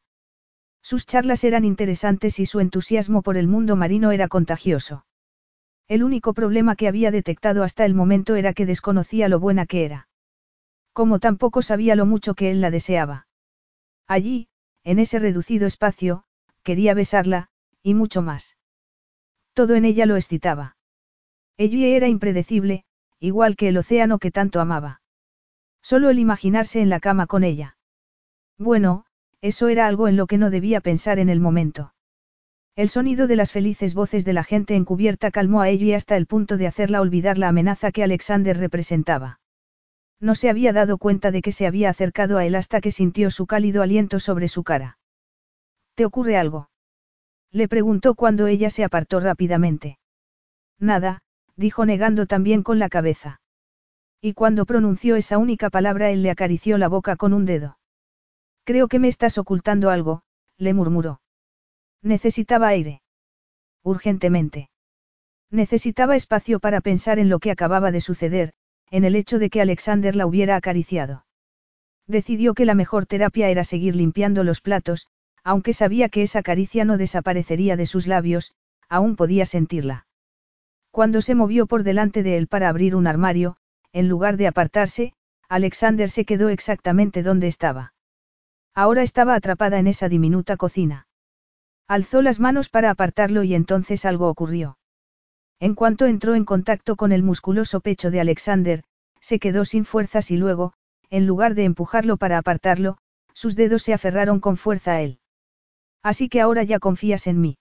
Sus 0.81 1.05
charlas 1.05 1.43
eran 1.43 1.65
interesantes 1.65 2.39
y 2.39 2.45
su 2.45 2.61
entusiasmo 2.61 3.21
por 3.21 3.35
el 3.35 3.45
mundo 3.45 3.75
marino 3.75 4.11
era 4.13 4.29
contagioso. 4.29 5.05
El 5.89 6.01
único 6.01 6.33
problema 6.33 6.77
que 6.77 6.87
había 6.87 7.11
detectado 7.11 7.63
hasta 7.63 7.83
el 7.83 7.93
momento 7.93 8.35
era 8.35 8.53
que 8.53 8.65
desconocía 8.65 9.27
lo 9.27 9.37
buena 9.37 9.65
que 9.65 9.83
era. 9.83 10.07
Como 10.93 11.19
tampoco 11.19 11.61
sabía 11.61 11.97
lo 11.97 12.05
mucho 12.05 12.35
que 12.35 12.51
él 12.51 12.61
la 12.61 12.71
deseaba. 12.71 13.27
Allí, 14.07 14.47
en 14.85 14.99
ese 14.99 15.19
reducido 15.19 15.67
espacio, 15.67 16.23
quería 16.63 16.93
besarla, 16.93 17.49
y 17.83 17.95
mucho 17.95 18.21
más. 18.21 18.55
Todo 19.53 19.75
en 19.75 19.83
ella 19.83 20.05
lo 20.05 20.15
excitaba. 20.15 20.77
Ella 21.57 21.87
era 21.87 22.07
impredecible, 22.07 22.85
igual 23.19 23.57
que 23.57 23.67
el 23.67 23.77
océano 23.77 24.19
que 24.19 24.31
tanto 24.31 24.61
amaba. 24.61 25.01
Solo 25.89 26.09
el 26.09 26.19
imaginarse 26.19 26.81
en 26.81 26.89
la 26.89 26.99
cama 26.99 27.27
con 27.27 27.45
ella. 27.45 27.77
Bueno, 28.57 29.05
eso 29.39 29.69
era 29.69 29.87
algo 29.87 30.09
en 30.09 30.17
lo 30.17 30.27
que 30.27 30.37
no 30.37 30.49
debía 30.49 30.81
pensar 30.81 31.17
en 31.17 31.29
el 31.29 31.39
momento. 31.39 31.93
El 32.75 32.89
sonido 32.89 33.25
de 33.25 33.37
las 33.37 33.53
felices 33.53 33.93
voces 33.93 34.25
de 34.25 34.33
la 34.33 34.43
gente 34.43 34.75
encubierta 34.75 35.31
calmó 35.31 35.61
a 35.61 35.69
ella 35.69 35.95
hasta 35.95 36.17
el 36.17 36.25
punto 36.25 36.57
de 36.57 36.67
hacerla 36.67 36.99
olvidar 36.99 37.37
la 37.37 37.47
amenaza 37.47 37.93
que 37.93 38.03
Alexander 38.03 38.57
representaba. 38.57 39.39
No 40.19 40.35
se 40.35 40.49
había 40.49 40.73
dado 40.73 40.97
cuenta 40.97 41.31
de 41.31 41.41
que 41.41 41.53
se 41.53 41.65
había 41.65 41.89
acercado 41.89 42.37
a 42.37 42.45
él 42.45 42.55
hasta 42.55 42.81
que 42.81 42.91
sintió 42.91 43.31
su 43.31 43.47
cálido 43.47 43.81
aliento 43.81 44.19
sobre 44.19 44.49
su 44.49 44.65
cara. 44.65 44.99
¿Te 45.95 46.03
ocurre 46.03 46.35
algo? 46.35 46.69
Le 47.49 47.69
preguntó 47.69 48.13
cuando 48.15 48.47
ella 48.47 48.69
se 48.71 48.83
apartó 48.83 49.21
rápidamente. 49.21 49.99
Nada, 50.79 51.21
dijo 51.55 51.85
negando 51.85 52.25
también 52.25 52.61
con 52.61 52.77
la 52.77 52.89
cabeza. 52.89 53.39
Y 54.21 54.33
cuando 54.33 54.65
pronunció 54.65 55.15
esa 55.15 55.37
única 55.37 55.69
palabra 55.69 56.09
él 56.09 56.23
le 56.23 56.31
acarició 56.31 56.77
la 56.77 56.87
boca 56.87 57.15
con 57.15 57.33
un 57.33 57.45
dedo. 57.45 57.77
Creo 58.63 58.87
que 58.87 58.99
me 58.99 59.07
estás 59.07 59.37
ocultando 59.37 59.89
algo, 59.89 60.23
le 60.57 60.73
murmuró. 60.73 61.21
Necesitaba 62.01 62.67
aire. 62.67 63.01
Urgentemente. 63.83 64.69
Necesitaba 65.49 66.15
espacio 66.15 66.59
para 66.59 66.81
pensar 66.81 67.19
en 67.19 67.29
lo 67.29 67.39
que 67.39 67.51
acababa 67.51 67.91
de 67.91 68.01
suceder, 68.01 68.53
en 68.89 69.05
el 69.05 69.15
hecho 69.15 69.39
de 69.39 69.49
que 69.49 69.61
Alexander 69.61 70.15
la 70.15 70.25
hubiera 70.25 70.55
acariciado. 70.55 71.25
Decidió 72.07 72.53
que 72.53 72.65
la 72.65 72.75
mejor 72.75 73.05
terapia 73.05 73.49
era 73.49 73.63
seguir 73.63 73.95
limpiando 73.95 74.43
los 74.43 74.61
platos, 74.61 75.07
aunque 75.43 75.73
sabía 75.73 76.09
que 76.09 76.23
esa 76.23 76.41
caricia 76.41 76.85
no 76.85 76.97
desaparecería 76.97 77.77
de 77.77 77.85
sus 77.85 78.07
labios, 78.07 78.53
aún 78.89 79.15
podía 79.15 79.45
sentirla. 79.45 80.07
Cuando 80.91 81.21
se 81.21 81.35
movió 81.35 81.67
por 81.67 81.83
delante 81.83 82.23
de 82.23 82.37
él 82.37 82.47
para 82.47 82.69
abrir 82.69 82.95
un 82.95 83.07
armario, 83.07 83.57
en 83.93 84.07
lugar 84.07 84.37
de 84.37 84.47
apartarse, 84.47 85.13
Alexander 85.49 86.09
se 86.09 86.25
quedó 86.25 86.49
exactamente 86.49 87.23
donde 87.23 87.47
estaba. 87.47 87.93
Ahora 88.73 89.01
estaba 89.01 89.33
atrapada 89.33 89.79
en 89.79 89.87
esa 89.87 90.09
diminuta 90.09 90.57
cocina. 90.57 91.07
Alzó 91.87 92.21
las 92.21 92.39
manos 92.39 92.69
para 92.69 92.89
apartarlo 92.89 93.43
y 93.43 93.55
entonces 93.55 94.05
algo 94.05 94.29
ocurrió. 94.29 94.77
En 95.59 95.73
cuanto 95.73 96.05
entró 96.05 96.35
en 96.35 96.45
contacto 96.45 96.95
con 96.95 97.11
el 97.11 97.23
musculoso 97.23 97.79
pecho 97.79 98.11
de 98.11 98.19
Alexander, 98.19 98.83
se 99.21 99.39
quedó 99.39 99.65
sin 99.65 99.85
fuerzas 99.85 100.29
y 100.29 100.37
luego, 100.37 100.73
en 101.09 101.25
lugar 101.25 101.55
de 101.55 101.63
empujarlo 101.63 102.17
para 102.17 102.37
apartarlo, 102.37 102.97
sus 103.33 103.55
dedos 103.55 103.83
se 103.83 103.93
aferraron 103.93 104.39
con 104.39 104.57
fuerza 104.57 104.93
a 104.93 105.01
él. 105.01 105.19
Así 106.03 106.29
que 106.29 106.41
ahora 106.41 106.63
ya 106.63 106.79
confías 106.79 107.25
en 107.27 107.41
mí. 107.41 107.57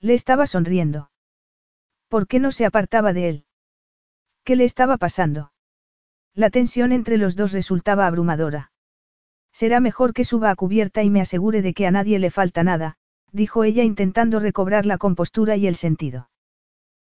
Le 0.00 0.14
estaba 0.14 0.46
sonriendo. 0.46 1.10
¿Por 2.08 2.26
qué 2.26 2.38
no 2.38 2.52
se 2.52 2.64
apartaba 2.64 3.12
de 3.12 3.28
él? 3.28 3.44
¿Qué 4.48 4.56
le 4.56 4.64
estaba 4.64 4.96
pasando? 4.96 5.52
La 6.34 6.48
tensión 6.48 6.92
entre 6.92 7.18
los 7.18 7.36
dos 7.36 7.52
resultaba 7.52 8.06
abrumadora. 8.06 8.72
Será 9.52 9.78
mejor 9.78 10.14
que 10.14 10.24
suba 10.24 10.48
a 10.48 10.56
cubierta 10.56 11.02
y 11.02 11.10
me 11.10 11.20
asegure 11.20 11.60
de 11.60 11.74
que 11.74 11.86
a 11.86 11.90
nadie 11.90 12.18
le 12.18 12.30
falta 12.30 12.64
nada, 12.64 12.96
dijo 13.30 13.62
ella 13.62 13.84
intentando 13.84 14.40
recobrar 14.40 14.86
la 14.86 14.96
compostura 14.96 15.56
y 15.56 15.66
el 15.66 15.76
sentido. 15.76 16.30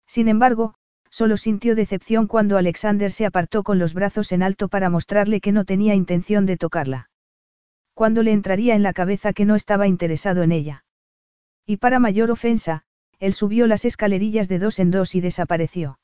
Sin 0.08 0.30
embargo, 0.30 0.76
solo 1.10 1.36
sintió 1.36 1.76
decepción 1.76 2.28
cuando 2.28 2.58
Alexander 2.58 3.12
se 3.12 3.26
apartó 3.26 3.64
con 3.64 3.78
los 3.78 3.94
brazos 3.94 4.32
en 4.32 4.42
alto 4.42 4.70
para 4.70 4.90
mostrarle 4.90 5.42
que 5.42 5.52
no 5.52 5.66
tenía 5.66 5.96
intención 5.96 6.46
de 6.46 6.56
tocarla. 6.56 7.10
Cuando 7.94 8.24
le 8.24 8.32
entraría 8.32 8.74
en 8.74 8.84
la 8.84 8.94
cabeza 8.94 9.34
que 9.34 9.44
no 9.44 9.56
estaba 9.56 9.90
interesado 9.90 10.44
en 10.44 10.54
ella. 10.54 10.86
Y 11.66 11.76
para 11.76 12.00
mayor 12.00 12.32
ofensa, 12.32 12.86
él 13.20 13.34
subió 13.34 13.68
las 13.68 13.84
escalerillas 13.84 14.48
de 14.48 14.60
dos 14.60 14.80
en 14.80 14.92
dos 14.92 15.14
y 15.14 15.20
desapareció. 15.20 16.00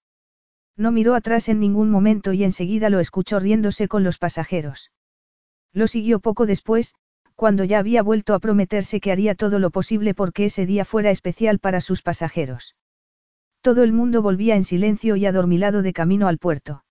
No 0.80 0.94
miró 0.94 1.14
atrás 1.14 1.50
en 1.50 1.60
ningún 1.60 1.90
momento 1.90 2.32
y 2.32 2.46
enseguida 2.46 2.90
lo 2.90 3.02
escuchó 3.02 3.38
riéndose 3.42 3.90
con 3.90 4.06
los 4.06 4.18
pasajeros. 4.18 4.92
Lo 5.74 5.88
siguió 5.88 6.22
poco 6.22 6.46
después, 6.46 6.96
cuando 7.36 7.66
ya 7.66 7.80
había 7.80 8.02
vuelto 8.02 8.34
a 8.34 8.40
prometerse 8.40 9.02
que 9.02 9.12
haría 9.12 9.36
todo 9.36 9.60
lo 9.60 9.72
posible 9.72 10.14
porque 10.14 10.46
ese 10.46 10.66
día 10.66 10.86
fuera 10.86 11.12
especial 11.12 11.60
para 11.60 11.82
sus 11.82 12.02
pasajeros. 12.02 12.78
Todo 13.60 13.84
el 13.84 13.92
mundo 13.92 14.22
volvía 14.22 14.56
en 14.56 14.64
silencio 14.64 15.18
y 15.18 15.26
adormilado 15.26 15.82
de 15.82 15.92
camino 15.92 16.30
al 16.30 16.38
puerto. 16.38 16.86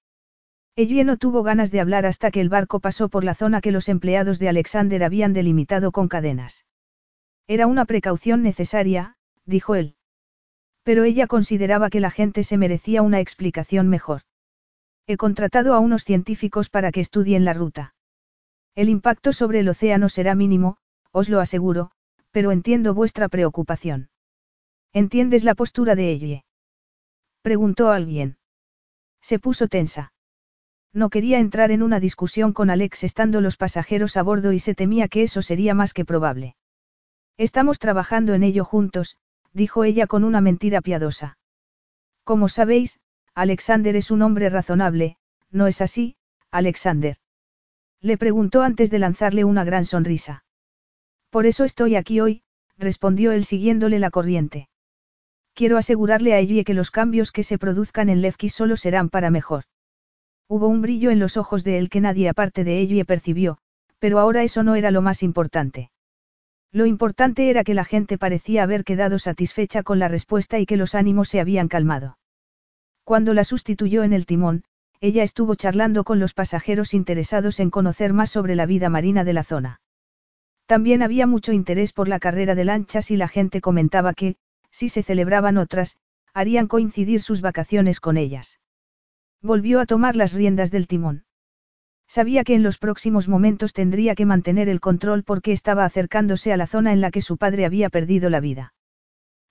Ellie 0.76 1.05
no 1.05 1.17
tuvo 1.17 1.42
ganas 1.42 1.70
de 1.70 1.81
hablar 1.81 2.05
hasta 2.05 2.31
que 2.31 2.42
el 2.42 2.50
barco 2.50 2.81
pasó 2.81 3.08
por 3.08 3.25
la 3.25 3.34
zona 3.34 3.62
que 3.62 3.73
los 3.73 3.89
empleados 3.89 4.39
de 4.39 4.50
Alexander 4.50 5.02
habían 5.02 5.33
delimitado 5.33 5.92
con 5.92 6.08
cadenas. 6.08 6.67
Era 7.47 7.67
una 7.67 7.86
precaución 7.86 8.42
necesaria, 8.42 9.17
dijo 9.47 9.75
él. 9.76 9.97
Pero 10.89 11.05
ella 11.05 11.26
consideraba 11.26 11.91
que 11.91 12.00
la 12.00 12.10
gente 12.10 12.42
se 12.42 12.57
merecía 12.57 13.02
una 13.02 13.20
explicación 13.20 13.91
mejor. 13.91 14.23
He 15.07 15.18
contratado 15.18 15.75
a 15.75 15.81
unos 15.81 16.02
científicos 16.02 16.70
para 16.70 16.92
que 16.92 17.00
estudien 17.00 17.44
la 17.44 17.52
ruta. 17.52 17.94
El 18.75 18.89
impacto 18.89 19.34
sobre 19.34 19.60
el 19.60 19.68
océano 19.68 20.08
será 20.08 20.34
mínimo, 20.34 20.78
os 21.12 21.28
lo 21.28 21.41
aseguro, 21.41 21.91
pero 22.31 22.52
entiendo 22.52 22.94
vuestra 22.94 23.28
preocupación. 23.28 24.08
¿Entiendes 24.94 25.44
la 25.44 25.55
postura 25.55 25.94
de 25.94 26.10
Ellie? 26.10 26.44
Preguntó 27.42 27.91
alguien. 27.91 28.39
Se 29.20 29.39
puso 29.39 29.68
tensa. 29.68 30.15
No 30.94 31.10
quería 31.10 31.39
entrar 31.39 31.70
en 31.70 31.83
una 31.83 32.00
discusión 32.00 32.55
con 32.55 32.70
Alex 32.70 33.05
estando 33.05 33.42
los 33.42 33.58
pasajeros 33.58 34.17
a 34.17 34.23
bordo 34.23 34.55
y 34.55 34.58
se 34.58 34.75
temía 34.75 35.08
que 35.08 35.23
eso 35.23 35.42
sería 35.42 35.75
más 35.75 35.92
que 35.92 36.07
probable. 36.07 36.57
Estamos 37.36 37.78
trabajando 37.78 38.33
en 38.33 38.42
ello 38.42 38.65
juntos, 38.65 39.18
dijo 39.59 39.85
ella 39.85 40.07
con 40.07 40.25
una 40.25 40.41
mentira 40.41 40.81
piadosa. 40.81 41.37
Como 42.25 42.49
sabéis, 42.49 42.99
Alexander 43.35 43.95
es 43.97 44.11
un 44.11 44.23
hombre 44.23 44.49
razonable, 44.49 45.17
¿no 45.51 45.67
es 45.67 45.83
así, 45.83 46.17
Alexander? 46.51 47.19
Le 48.01 48.17
preguntó 48.17 48.62
antes 48.62 48.91
de 48.91 48.99
lanzarle 48.99 49.45
una 49.45 49.65
gran 49.65 49.85
sonrisa. 49.85 50.45
Por 51.31 51.45
eso 51.45 51.65
estoy 51.65 51.97
aquí 51.97 52.20
hoy, 52.20 52.43
respondió 52.78 53.33
él 53.33 53.45
siguiéndole 53.45 53.99
la 53.99 54.11
corriente. 54.11 54.69
Quiero 55.53 55.77
asegurarle 55.77 56.33
a 56.33 56.39
Ellie 56.39 56.65
que 56.65 56.73
los 56.73 56.91
cambios 56.91 57.33
que 57.33 57.43
se 57.43 57.59
produzcan 57.59 58.09
en 58.09 58.23
Levkis 58.23 58.55
solo 58.55 58.77
serán 58.77 59.11
para 59.11 59.31
mejor. 59.31 59.65
Hubo 60.47 60.69
un 60.69 60.81
brillo 60.81 61.11
en 61.11 61.19
los 61.19 61.37
ojos 61.37 61.65
de 61.65 61.78
él 61.78 61.91
que 61.91 62.01
nadie 62.01 62.28
aparte 62.28 62.65
de 62.65 62.81
Ellie 62.81 63.05
percibió, 63.05 63.59
pero 63.99 64.20
ahora 64.20 64.45
eso 64.45 64.62
no 64.62 64.77
era 64.77 64.91
lo 64.91 65.03
más 65.03 65.23
importante. 65.23 65.91
Lo 66.71 66.85
importante 66.85 67.49
era 67.49 67.65
que 67.65 67.75
la 67.75 67.85
gente 67.85 68.19
parecía 68.19 68.63
haber 68.63 68.85
quedado 68.85 69.19
satisfecha 69.19 69.83
con 69.83 69.99
la 69.99 70.09
respuesta 70.09 70.59
y 70.59 70.67
que 70.67 70.77
los 70.77 70.95
ánimos 70.95 71.29
se 71.29 71.41
habían 71.41 71.69
calmado. 71.69 72.19
Cuando 73.05 73.33
la 73.33 73.45
sustituyó 73.45 74.03
en 74.03 74.13
el 74.13 74.27
timón, 74.27 74.65
ella 75.01 75.23
estuvo 75.23 75.55
charlando 75.55 76.05
con 76.05 76.19
los 76.19 76.35
pasajeros 76.35 76.93
interesados 76.93 77.61
en 77.61 77.71
conocer 77.71 78.13
más 78.13 78.31
sobre 78.31 78.55
la 78.55 78.67
vida 78.67 78.91
marina 78.91 79.25
de 79.25 79.33
la 79.33 79.45
zona. 79.45 79.81
También 80.67 81.03
había 81.03 81.27
mucho 81.27 81.53
interés 81.53 81.95
por 81.95 82.09
la 82.09 82.19
carrera 82.19 82.55
de 82.55 82.65
lanchas 82.65 83.11
y 83.11 83.17
la 83.17 83.29
gente 83.29 83.63
comentaba 83.63 84.13
que, 84.13 84.37
si 84.71 84.91
se 84.91 85.03
celebraban 85.03 85.57
otras, 85.57 85.97
harían 86.35 86.67
coincidir 86.67 87.23
sus 87.23 87.41
vacaciones 87.41 88.01
con 88.01 88.19
ellas. 88.19 88.61
Volvió 89.41 89.81
a 89.81 89.87
tomar 89.87 90.17
las 90.17 90.35
riendas 90.35 90.71
del 90.71 90.87
timón. 90.87 91.25
Sabía 92.09 92.43
que 92.43 92.55
en 92.55 92.62
los 92.62 92.78
próximos 92.78 93.28
momentos 93.28 93.75
tendría 93.75 94.15
que 94.15 94.25
mantener 94.25 94.70
el 94.70 94.81
control 94.81 95.25
porque 95.25 95.53
estaba 95.53 95.85
acercándose 95.85 96.53
a 96.53 96.57
la 96.57 96.67
zona 96.67 96.95
en 96.95 97.03
la 97.03 97.11
que 97.11 97.20
su 97.20 97.37
padre 97.37 97.67
había 97.67 97.91
perdido 97.91 98.31
la 98.31 98.41
vida. 98.41 98.73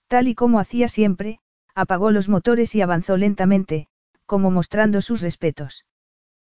Tal 0.07 0.27
y 0.27 0.33
como 0.33 0.59
hacía 0.59 0.87
siempre, 0.87 1.39
apagó 1.75 2.09
los 2.09 2.29
motores 2.29 2.73
y 2.73 2.81
avanzó 2.81 3.15
lentamente, 3.15 3.87
como 4.25 4.49
mostrando 4.49 5.01
sus 5.03 5.21
respetos. 5.21 5.85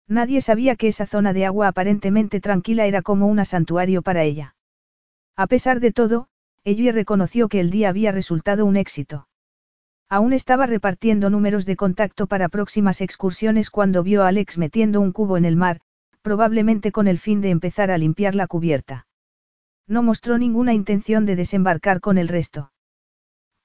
Nadie 0.06 0.40
sabía 0.40 0.76
que 0.76 0.86
esa 0.86 1.04
zona 1.04 1.32
de 1.32 1.44
agua 1.44 1.66
aparentemente 1.66 2.40
tranquila 2.40 2.86
era 2.86 3.02
como 3.02 3.26
un 3.26 3.44
santuario 3.44 4.00
para 4.00 4.22
ella. 4.22 4.54
A 5.36 5.48
pesar 5.48 5.80
de 5.80 5.92
todo, 5.92 6.28
ella 6.64 6.92
reconoció 6.92 7.48
que 7.48 7.58
el 7.58 7.70
día 7.70 7.88
había 7.88 8.12
resultado 8.12 8.64
un 8.66 8.76
éxito. 8.76 9.28
Aún 10.08 10.32
estaba 10.32 10.66
repartiendo 10.66 11.28
números 11.28 11.66
de 11.66 11.76
contacto 11.76 12.26
para 12.28 12.48
próximas 12.48 13.00
excursiones 13.00 13.68
cuando 13.68 14.02
vio 14.02 14.22
a 14.22 14.28
Alex 14.28 14.56
metiendo 14.56 15.00
un 15.00 15.12
cubo 15.12 15.36
en 15.36 15.44
el 15.44 15.56
mar, 15.56 15.80
probablemente 16.22 16.92
con 16.92 17.08
el 17.08 17.18
fin 17.18 17.40
de 17.40 17.50
empezar 17.50 17.90
a 17.90 17.98
limpiar 17.98 18.34
la 18.34 18.46
cubierta. 18.46 19.06
No 19.86 20.02
mostró 20.02 20.38
ninguna 20.38 20.74
intención 20.74 21.26
de 21.26 21.36
desembarcar 21.36 22.00
con 22.00 22.18
el 22.18 22.28
resto. 22.28 22.72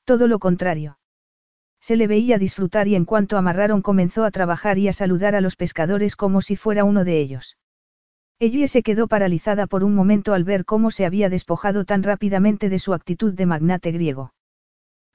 Todo 0.05 0.27
lo 0.27 0.39
contrario. 0.39 0.97
Se 1.81 1.97
le 1.97 2.07
veía 2.07 2.37
disfrutar 2.37 2.87
y 2.87 2.95
en 2.95 3.03
cuanto 3.03 3.37
amarraron 3.37 3.81
comenzó 3.81 4.23
a 4.23 4.31
trabajar 4.31 4.77
y 4.77 4.87
a 4.87 4.93
saludar 4.93 5.35
a 5.35 5.41
los 5.41 5.57
pescadores 5.57 6.15
como 6.15 6.41
si 6.41 6.55
fuera 6.55 6.85
uno 6.85 7.03
de 7.03 7.19
ellos. 7.19 7.57
Ellie 8.39 8.67
se 8.67 8.83
quedó 8.83 9.07
paralizada 9.07 9.67
por 9.67 9.83
un 9.83 9.93
momento 9.93 10.33
al 10.33 10.43
ver 10.43 10.65
cómo 10.65 10.91
se 10.91 11.05
había 11.05 11.29
despojado 11.29 11.85
tan 11.85 12.03
rápidamente 12.03 12.69
de 12.69 12.79
su 12.79 12.93
actitud 12.93 13.33
de 13.33 13.45
magnate 13.45 13.91
griego. 13.91 14.33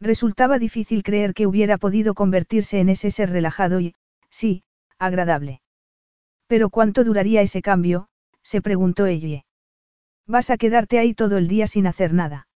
Resultaba 0.01 0.59
difícil 0.59 1.03
creer 1.03 1.35
que 1.35 1.47
hubiera 1.47 1.79
podido 1.79 2.15
convertirse 2.15 2.81
en 2.81 2.89
ese 2.89 3.11
ser 3.11 3.31
relajado 3.31 3.81
y, 3.81 3.95
sí, 4.31 4.63
agradable. 4.99 5.61
Pero 6.49 6.71
¿cuánto 6.71 7.05
duraría 7.05 7.43
ese 7.43 7.63
cambio? 7.63 8.09
se 8.43 8.61
preguntó 8.61 9.07
ella. 9.07 9.45
Vas 10.27 10.51
a 10.51 10.57
quedarte 10.57 10.99
ahí 10.99 11.15
todo 11.15 11.37
el 11.37 11.47
día 11.47 11.67
sin 11.67 11.87
hacer 11.87 12.13
nada. 12.13 12.49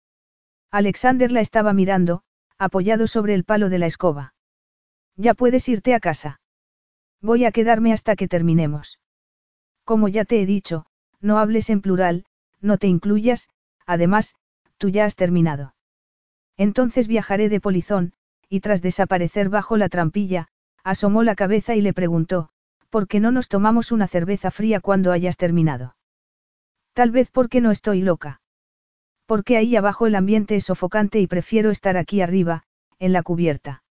Alexander 0.71 1.31
la 1.31 1.41
estaba 1.41 1.73
mirando, 1.73 2.23
apoyado 2.57 3.05
sobre 3.07 3.33
el 3.33 3.43
palo 3.43 3.69
de 3.69 3.79
la 3.79 3.85
escoba. 3.85 4.33
Ya 5.17 5.33
puedes 5.33 5.67
irte 5.67 5.93
a 5.93 5.99
casa. 5.99 6.39
Voy 7.21 7.45
a 7.45 7.51
quedarme 7.51 7.93
hasta 7.93 8.15
que 8.15 8.27
terminemos. 8.27 8.99
Como 9.83 10.07
ya 10.07 10.25
te 10.25 10.41
he 10.41 10.45
dicho, 10.45 10.85
no 11.19 11.37
hables 11.37 11.69
en 11.69 11.81
plural, 11.81 12.25
no 12.61 12.77
te 12.77 12.87
incluyas, 12.87 13.49
además, 13.85 14.35
tú 14.77 14.89
ya 14.89 15.05
has 15.05 15.15
terminado. 15.15 15.75
Entonces 16.57 17.07
viajaré 17.07 17.49
de 17.49 17.59
polizón, 17.59 18.13
y 18.47 18.61
tras 18.61 18.81
desaparecer 18.81 19.49
bajo 19.49 19.75
la 19.77 19.89
trampilla, 19.89 20.47
asomó 20.83 21.23
la 21.23 21.35
cabeza 21.35 21.75
y 21.75 21.81
le 21.81 21.93
preguntó, 21.93 22.49
¿por 22.91 23.07
qué 23.07 23.21
no 23.21 23.31
nos 23.31 23.47
tomamos 23.47 23.91
una 23.91 24.07
cerveza 24.07 24.51
fría 24.51 24.81
cuando 24.81 25.13
hayas 25.13 25.37
terminado? 25.37 25.95
Tal 26.93 27.09
vez 27.09 27.31
porque 27.31 27.61
no 27.61 27.71
estoy 27.71 28.01
loca. 28.01 28.41
Porque 29.25 29.55
ahí 29.55 29.77
abajo 29.77 30.07
el 30.07 30.15
ambiente 30.15 30.57
es 30.57 30.65
sofocante 30.65 31.21
y 31.21 31.25
prefiero 31.25 31.71
estar 31.71 31.95
aquí 31.95 32.21
arriba, 32.21 32.63
en 32.99 33.13
la 33.13 33.23
cubierta. 33.23 33.83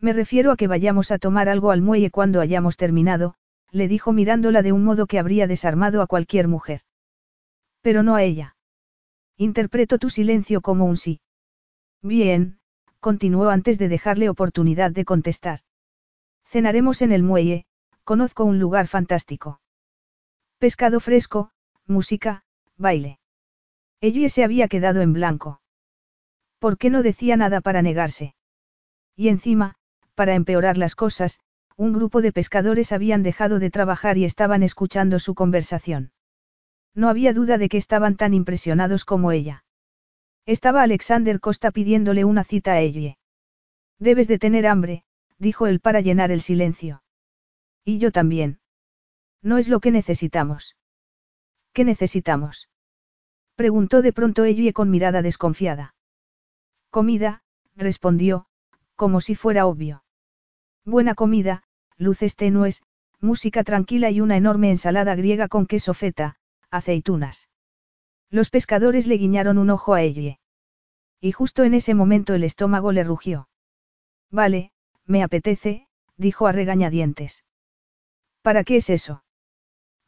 Me 0.00 0.12
refiero 0.12 0.50
a 0.50 0.56
que 0.56 0.66
vayamos 0.66 1.12
a 1.12 1.18
tomar 1.18 1.48
algo 1.48 1.70
al 1.70 1.82
muelle 1.82 2.10
cuando 2.10 2.40
hayamos 2.40 2.76
terminado, 2.76 3.36
le 3.70 3.86
dijo 3.86 4.12
mirándola 4.12 4.62
de 4.62 4.72
un 4.72 4.82
modo 4.84 5.06
que 5.06 5.20
habría 5.20 5.46
desarmado 5.46 6.02
a 6.02 6.08
cualquier 6.08 6.48
mujer. 6.48 6.80
Pero 7.80 8.02
no 8.02 8.16
a 8.16 8.24
ella. 8.24 8.56
Interpreto 9.36 9.98
tu 9.98 10.10
silencio 10.10 10.60
como 10.60 10.86
un 10.86 10.96
sí. 10.96 11.20
Bien, 12.02 12.58
continuó 12.98 13.50
antes 13.50 13.78
de 13.78 13.88
dejarle 13.88 14.28
oportunidad 14.28 14.90
de 14.90 15.04
contestar. 15.04 15.60
Cenaremos 16.44 17.02
en 17.02 17.12
el 17.12 17.22
muelle, 17.22 17.66
Conozco 18.06 18.44
un 18.44 18.60
lugar 18.60 18.86
fantástico. 18.86 19.60
Pescado 20.58 21.00
fresco, 21.00 21.50
música, 21.88 22.44
baile. 22.76 23.18
Ellie 24.00 24.28
se 24.28 24.44
había 24.44 24.68
quedado 24.68 25.00
en 25.00 25.12
blanco. 25.12 25.60
¿Por 26.60 26.78
qué 26.78 26.88
no 26.88 27.02
decía 27.02 27.36
nada 27.36 27.60
para 27.60 27.82
negarse? 27.82 28.36
Y 29.16 29.26
encima, 29.26 29.74
para 30.14 30.36
empeorar 30.36 30.78
las 30.78 30.94
cosas, 30.94 31.40
un 31.76 31.92
grupo 31.92 32.22
de 32.22 32.30
pescadores 32.30 32.92
habían 32.92 33.24
dejado 33.24 33.58
de 33.58 33.70
trabajar 33.70 34.18
y 34.18 34.24
estaban 34.24 34.62
escuchando 34.62 35.18
su 35.18 35.34
conversación. 35.34 36.12
No 36.94 37.08
había 37.08 37.32
duda 37.32 37.58
de 37.58 37.68
que 37.68 37.76
estaban 37.76 38.16
tan 38.16 38.34
impresionados 38.34 39.04
como 39.04 39.32
ella. 39.32 39.64
Estaba 40.44 40.84
Alexander 40.84 41.40
Costa 41.40 41.72
pidiéndole 41.72 42.24
una 42.24 42.44
cita 42.44 42.74
a 42.74 42.80
Ellie. 42.82 43.18
Debes 43.98 44.28
de 44.28 44.38
tener 44.38 44.68
hambre, 44.68 45.02
dijo 45.38 45.66
él 45.66 45.80
para 45.80 46.00
llenar 46.02 46.30
el 46.30 46.40
silencio. 46.40 47.02
Y 47.88 47.98
yo 47.98 48.10
también. 48.10 48.58
No 49.42 49.58
es 49.58 49.68
lo 49.68 49.78
que 49.78 49.92
necesitamos. 49.92 50.76
¿Qué 51.72 51.84
necesitamos? 51.84 52.68
Preguntó 53.54 54.02
de 54.02 54.12
pronto 54.12 54.44
ella 54.44 54.72
con 54.72 54.90
mirada 54.90 55.22
desconfiada. 55.22 55.94
Comida, 56.90 57.44
respondió, 57.76 58.46
como 58.96 59.20
si 59.20 59.36
fuera 59.36 59.66
obvio. 59.66 60.02
Buena 60.84 61.14
comida, 61.14 61.62
luces 61.96 62.34
tenues, 62.34 62.82
música 63.20 63.62
tranquila 63.62 64.10
y 64.10 64.20
una 64.20 64.36
enorme 64.36 64.70
ensalada 64.70 65.14
griega 65.14 65.46
con 65.46 65.66
queso 65.66 65.94
feta, 65.94 66.38
aceitunas. 66.72 67.48
Los 68.30 68.50
pescadores 68.50 69.06
le 69.06 69.16
guiñaron 69.16 69.58
un 69.58 69.70
ojo 69.70 69.94
a 69.94 70.02
ella. 70.02 70.40
Y 71.20 71.30
justo 71.30 71.62
en 71.62 71.74
ese 71.74 71.94
momento 71.94 72.34
el 72.34 72.42
estómago 72.42 72.90
le 72.90 73.04
rugió. 73.04 73.48
Vale, 74.28 74.72
me 75.04 75.22
apetece, 75.22 75.86
dijo 76.16 76.48
a 76.48 76.52
regañadientes. 76.52 77.45
¿Para 78.46 78.62
qué 78.62 78.76
es 78.76 78.90
eso? 78.90 79.24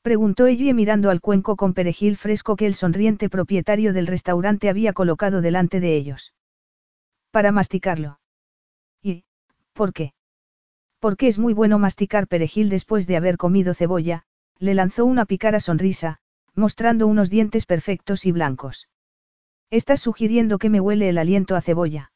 Preguntó 0.01 0.47
ella 0.47 0.73
mirando 0.73 1.11
al 1.11 1.21
cuenco 1.21 1.57
con 1.57 1.75
perejil 1.75 2.17
fresco 2.17 2.55
que 2.55 2.67
el 2.67 2.77
sonriente 2.77 3.29
propietario 3.29 3.93
del 3.93 4.07
restaurante 4.07 4.69
había 4.69 4.93
colocado 4.93 5.41
delante 5.41 5.81
de 5.81 5.97
ellos. 5.97 6.35
Para 7.33 7.51
masticarlo. 7.51 8.21
¿Y, 9.03 9.25
por 9.73 9.93
qué? 9.93 10.13
Porque 11.01 11.27
es 11.27 11.37
muy 11.37 11.53
bueno 11.53 11.81
masticar 11.81 12.29
perejil 12.29 12.69
después 12.69 13.09
de 13.09 13.17
haber 13.17 13.39
comido 13.39 13.75
cebolla, 13.75 14.23
le 14.61 14.73
lanzó 14.75 15.05
una 15.05 15.25
picara 15.25 15.59
sonrisa, 15.59 16.21
mostrando 16.55 17.09
unos 17.09 17.31
dientes 17.31 17.67
perfectos 17.67 18.25
y 18.25 18.31
blancos. 18.31 18.89
Estás 19.69 20.01
sugiriendo 20.01 20.59
que 20.59 20.71
me 20.71 20.81
huele 20.81 21.09
el 21.09 21.19
aliento 21.19 21.57
a 21.57 21.61
cebolla. 21.61 22.13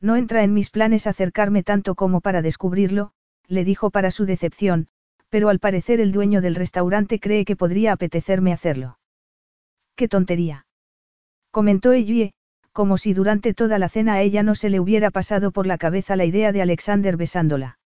No 0.00 0.16
entra 0.16 0.42
en 0.42 0.54
mis 0.54 0.70
planes 0.70 1.06
acercarme 1.06 1.62
tanto 1.62 1.94
como 1.94 2.20
para 2.20 2.42
descubrirlo, 2.42 3.12
le 3.46 3.62
dijo 3.62 3.90
para 3.90 4.10
su 4.10 4.26
decepción, 4.26 4.88
pero 5.36 5.50
al 5.50 5.58
parecer 5.58 6.00
el 6.00 6.12
dueño 6.12 6.40
del 6.40 6.54
restaurante 6.54 7.20
cree 7.20 7.44
que 7.44 7.56
podría 7.56 7.92
apetecerme 7.92 8.54
hacerlo. 8.54 8.98
¡Qué 9.94 10.08
tontería! 10.08 10.64
Comentó 11.50 11.92
Ellie, 11.92 12.32
como 12.72 12.96
si 12.96 13.12
durante 13.12 13.52
toda 13.52 13.78
la 13.78 13.90
cena 13.90 14.14
a 14.14 14.22
ella 14.22 14.42
no 14.42 14.54
se 14.54 14.70
le 14.70 14.80
hubiera 14.80 15.10
pasado 15.10 15.50
por 15.50 15.66
la 15.66 15.76
cabeza 15.76 16.16
la 16.16 16.24
idea 16.24 16.52
de 16.52 16.62
Alexander 16.62 17.18
besándola. 17.18 17.78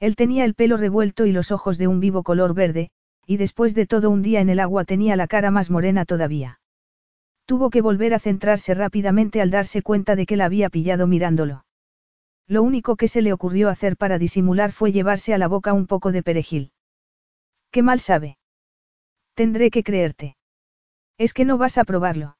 Él 0.00 0.16
tenía 0.16 0.44
el 0.44 0.52
pelo 0.52 0.76
revuelto 0.76 1.24
y 1.24 1.32
los 1.32 1.50
ojos 1.50 1.78
de 1.78 1.86
un 1.88 1.98
vivo 1.98 2.22
color 2.22 2.52
verde, 2.52 2.90
y 3.26 3.38
después 3.38 3.74
de 3.74 3.86
todo 3.86 4.10
un 4.10 4.20
día 4.20 4.42
en 4.42 4.50
el 4.50 4.60
agua 4.60 4.84
tenía 4.84 5.16
la 5.16 5.28
cara 5.28 5.50
más 5.50 5.70
morena 5.70 6.04
todavía. 6.04 6.60
Tuvo 7.46 7.70
que 7.70 7.80
volver 7.80 8.12
a 8.12 8.18
centrarse 8.18 8.74
rápidamente 8.74 9.40
al 9.40 9.50
darse 9.50 9.80
cuenta 9.80 10.14
de 10.14 10.26
que 10.26 10.36
la 10.36 10.44
había 10.44 10.68
pillado 10.68 11.06
mirándolo. 11.06 11.64
Lo 12.48 12.62
único 12.62 12.96
que 12.96 13.08
se 13.08 13.22
le 13.22 13.32
ocurrió 13.32 13.68
hacer 13.68 13.96
para 13.96 14.18
disimular 14.18 14.72
fue 14.72 14.92
llevarse 14.92 15.34
a 15.34 15.38
la 15.38 15.48
boca 15.48 15.72
un 15.72 15.86
poco 15.86 16.12
de 16.12 16.22
perejil. 16.22 16.72
Qué 17.70 17.82
mal 17.82 18.00
sabe. 18.00 18.38
Tendré 19.34 19.70
que 19.70 19.82
creerte. 19.82 20.36
Es 21.18 21.34
que 21.34 21.44
no 21.44 21.58
vas 21.58 21.78
a 21.78 21.84
probarlo. 21.84 22.36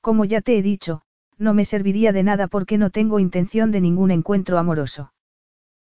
Como 0.00 0.24
ya 0.24 0.42
te 0.42 0.58
he 0.58 0.62
dicho, 0.62 1.02
no 1.38 1.54
me 1.54 1.64
serviría 1.64 2.12
de 2.12 2.22
nada 2.22 2.46
porque 2.48 2.78
no 2.78 2.90
tengo 2.90 3.18
intención 3.18 3.70
de 3.72 3.80
ningún 3.80 4.10
encuentro 4.10 4.58
amoroso. 4.58 5.12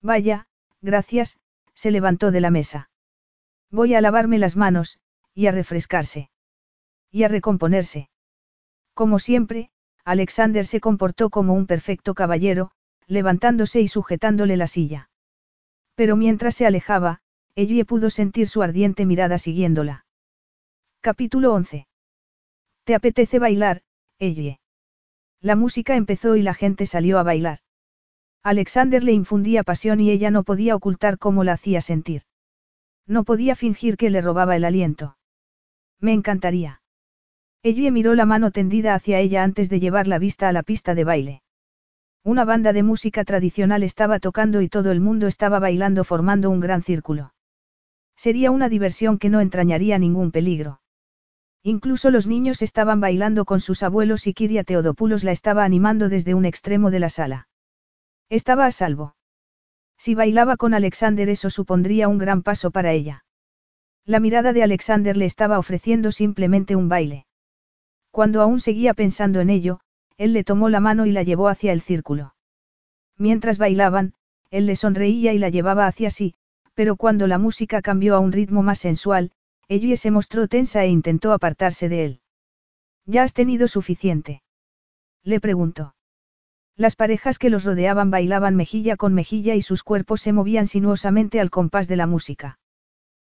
Vaya, 0.01 0.48
gracias, 0.82 1.40
se 1.74 1.92
levantó 1.92 2.32
de 2.32 2.42
la 2.42 2.51
mesa. 2.51 2.90
Voy 3.72 3.93
a 3.93 4.01
lavarme 4.01 4.38
las 4.38 4.58
manos, 4.58 5.00
y 5.34 5.48
a 5.48 5.51
refrescarse. 5.51 6.30
Y 7.10 7.24
a 7.24 7.30
recomponerse. 7.30 8.10
Como 8.93 9.19
siempre, 9.19 9.72
Alexander 10.03 10.66
se 10.66 10.82
comportó 10.82 11.30
como 11.30 11.53
un 11.53 11.68
perfecto 11.68 12.14
caballero, 12.14 12.72
levantándose 13.07 13.81
y 13.81 13.88
sujetándole 13.88 14.57
la 14.57 14.67
silla. 14.67 15.09
Pero 15.95 16.15
mientras 16.15 16.55
se 16.55 16.65
alejaba, 16.65 17.21
Ellie 17.55 17.85
pudo 17.85 18.09
sentir 18.09 18.47
su 18.47 18.61
ardiente 18.61 19.05
mirada 19.05 19.38
siguiéndola. 19.38 20.05
Capítulo 21.01 21.53
11. 21.53 21.88
¿Te 22.83 22.95
apetece 22.95 23.39
bailar, 23.39 23.81
Ellie? 24.19 24.59
La 25.41 25.55
música 25.55 25.95
empezó 25.95 26.35
y 26.35 26.43
la 26.43 26.53
gente 26.53 26.85
salió 26.85 27.19
a 27.19 27.23
bailar. 27.23 27.59
Alexander 28.43 29.03
le 29.03 29.11
infundía 29.11 29.63
pasión 29.63 29.99
y 29.99 30.09
ella 30.09 30.31
no 30.31 30.43
podía 30.43 30.75
ocultar 30.75 31.17
cómo 31.17 31.43
la 31.43 31.53
hacía 31.53 31.81
sentir. 31.81 32.23
No 33.05 33.23
podía 33.23 33.55
fingir 33.55 33.97
que 33.97 34.09
le 34.09 34.21
robaba 34.21 34.55
el 34.55 34.65
aliento. 34.65 35.17
Me 35.99 36.13
encantaría. 36.13 36.81
Ellie 37.63 37.91
miró 37.91 38.15
la 38.15 38.25
mano 38.25 38.51
tendida 38.51 38.95
hacia 38.95 39.19
ella 39.19 39.43
antes 39.43 39.69
de 39.69 39.80
llevar 39.80 40.07
la 40.07 40.17
vista 40.17 40.49
a 40.49 40.51
la 40.51 40.63
pista 40.63 40.95
de 40.95 41.03
baile. 41.03 41.41
Una 42.24 42.45
banda 42.45 42.72
de 42.72 42.83
música 42.83 43.25
tradicional 43.25 43.82
estaba 43.82 44.19
tocando 44.19 44.61
y 44.61 44.69
todo 44.69 44.91
el 44.91 45.00
mundo 45.00 45.25
estaba 45.25 45.58
bailando 45.59 46.03
formando 46.03 46.51
un 46.51 46.59
gran 46.59 46.83
círculo. 46.83 47.33
Sería 48.16 48.51
una 48.51 48.69
diversión 48.69 49.17
que 49.17 49.30
no 49.30 49.40
entrañaría 49.40 49.98
ningún 49.98 50.32
peligro. 50.32 50.82
Incluso 51.64 52.11
los 52.11 52.27
niños 52.27 52.61
estaban 52.61 53.00
bailando 53.00 53.45
con 53.45 53.59
sus 53.59 53.82
abuelos 53.82 54.27
y 54.27 54.33
Kiria 54.33 54.64
Teodopoulos 54.64 55.24
la 55.24 55.32
estaba 55.32 55.64
animando 55.64 56.09
desde 56.09 56.35
un 56.35 56.45
extremo 56.45 56.91
de 56.91 57.00
la 57.00 57.09
sala. 57.09 57.48
Estaba 58.30 58.67
a 58.67 58.72
salvo. 58.72 59.16
Si 59.98 60.14
bailaba 60.14 60.58
con 60.58 60.75
Alexander 60.75 61.27
eso 61.27 61.50
supondría 61.50 62.08
un 62.08 62.19
gran 62.19 62.43
paso 62.43 62.69
para 62.69 62.91
ella. 62.91 63.25
La 64.06 64.19
mirada 64.19 64.53
de 64.53 64.61
Alexander 64.61 65.17
le 65.17 65.25
estaba 65.25 65.58
ofreciendo 65.58 66.11
simplemente 66.11 66.75
un 66.75 66.88
baile. 66.88 67.25
Cuando 68.11 68.41
aún 68.41 68.59
seguía 68.59 68.93
pensando 68.93 69.40
en 69.41 69.50
ello, 69.50 69.80
él 70.22 70.33
le 70.33 70.43
tomó 70.43 70.69
la 70.69 70.80
mano 70.80 71.08
y 71.08 71.11
la 71.11 71.24
llevó 71.24 71.48
hacia 71.48 71.74
el 71.74 71.82
círculo. 71.82 72.35
Mientras 73.17 73.58
bailaban, 73.58 74.14
él 74.51 74.67
le 74.67 74.75
sonreía 74.75 75.33
y 75.33 75.40
la 75.40 75.50
llevaba 75.50 75.88
hacia 75.88 76.11
sí, 76.11 76.35
pero 76.75 76.95
cuando 76.95 77.25
la 77.25 77.40
música 77.40 77.82
cambió 77.82 78.16
a 78.16 78.19
un 78.19 78.32
ritmo 78.32 78.61
más 78.61 78.77
sensual, 78.77 79.32
ella 79.67 79.98
se 79.98 80.11
mostró 80.11 80.48
tensa 80.48 80.83
e 80.83 80.90
intentó 80.90 81.33
apartarse 81.33 81.90
de 81.90 82.06
él. 82.06 82.19
¿Ya 83.08 83.24
has 83.24 83.33
tenido 83.33 83.67
suficiente? 83.67 84.43
Le 85.24 85.40
preguntó. 85.40 85.95
Las 86.77 86.95
parejas 86.95 87.40
que 87.40 87.50
los 87.50 87.64
rodeaban 87.64 88.11
bailaban 88.11 88.56
mejilla 88.56 88.98
con 88.98 89.16
mejilla 89.16 89.56
y 89.56 89.64
sus 89.64 89.82
cuerpos 89.82 90.22
se 90.22 90.33
movían 90.33 90.67
sinuosamente 90.67 91.40
al 91.40 91.50
compás 91.50 91.88
de 91.88 91.95
la 91.95 92.06
música. 92.06 92.59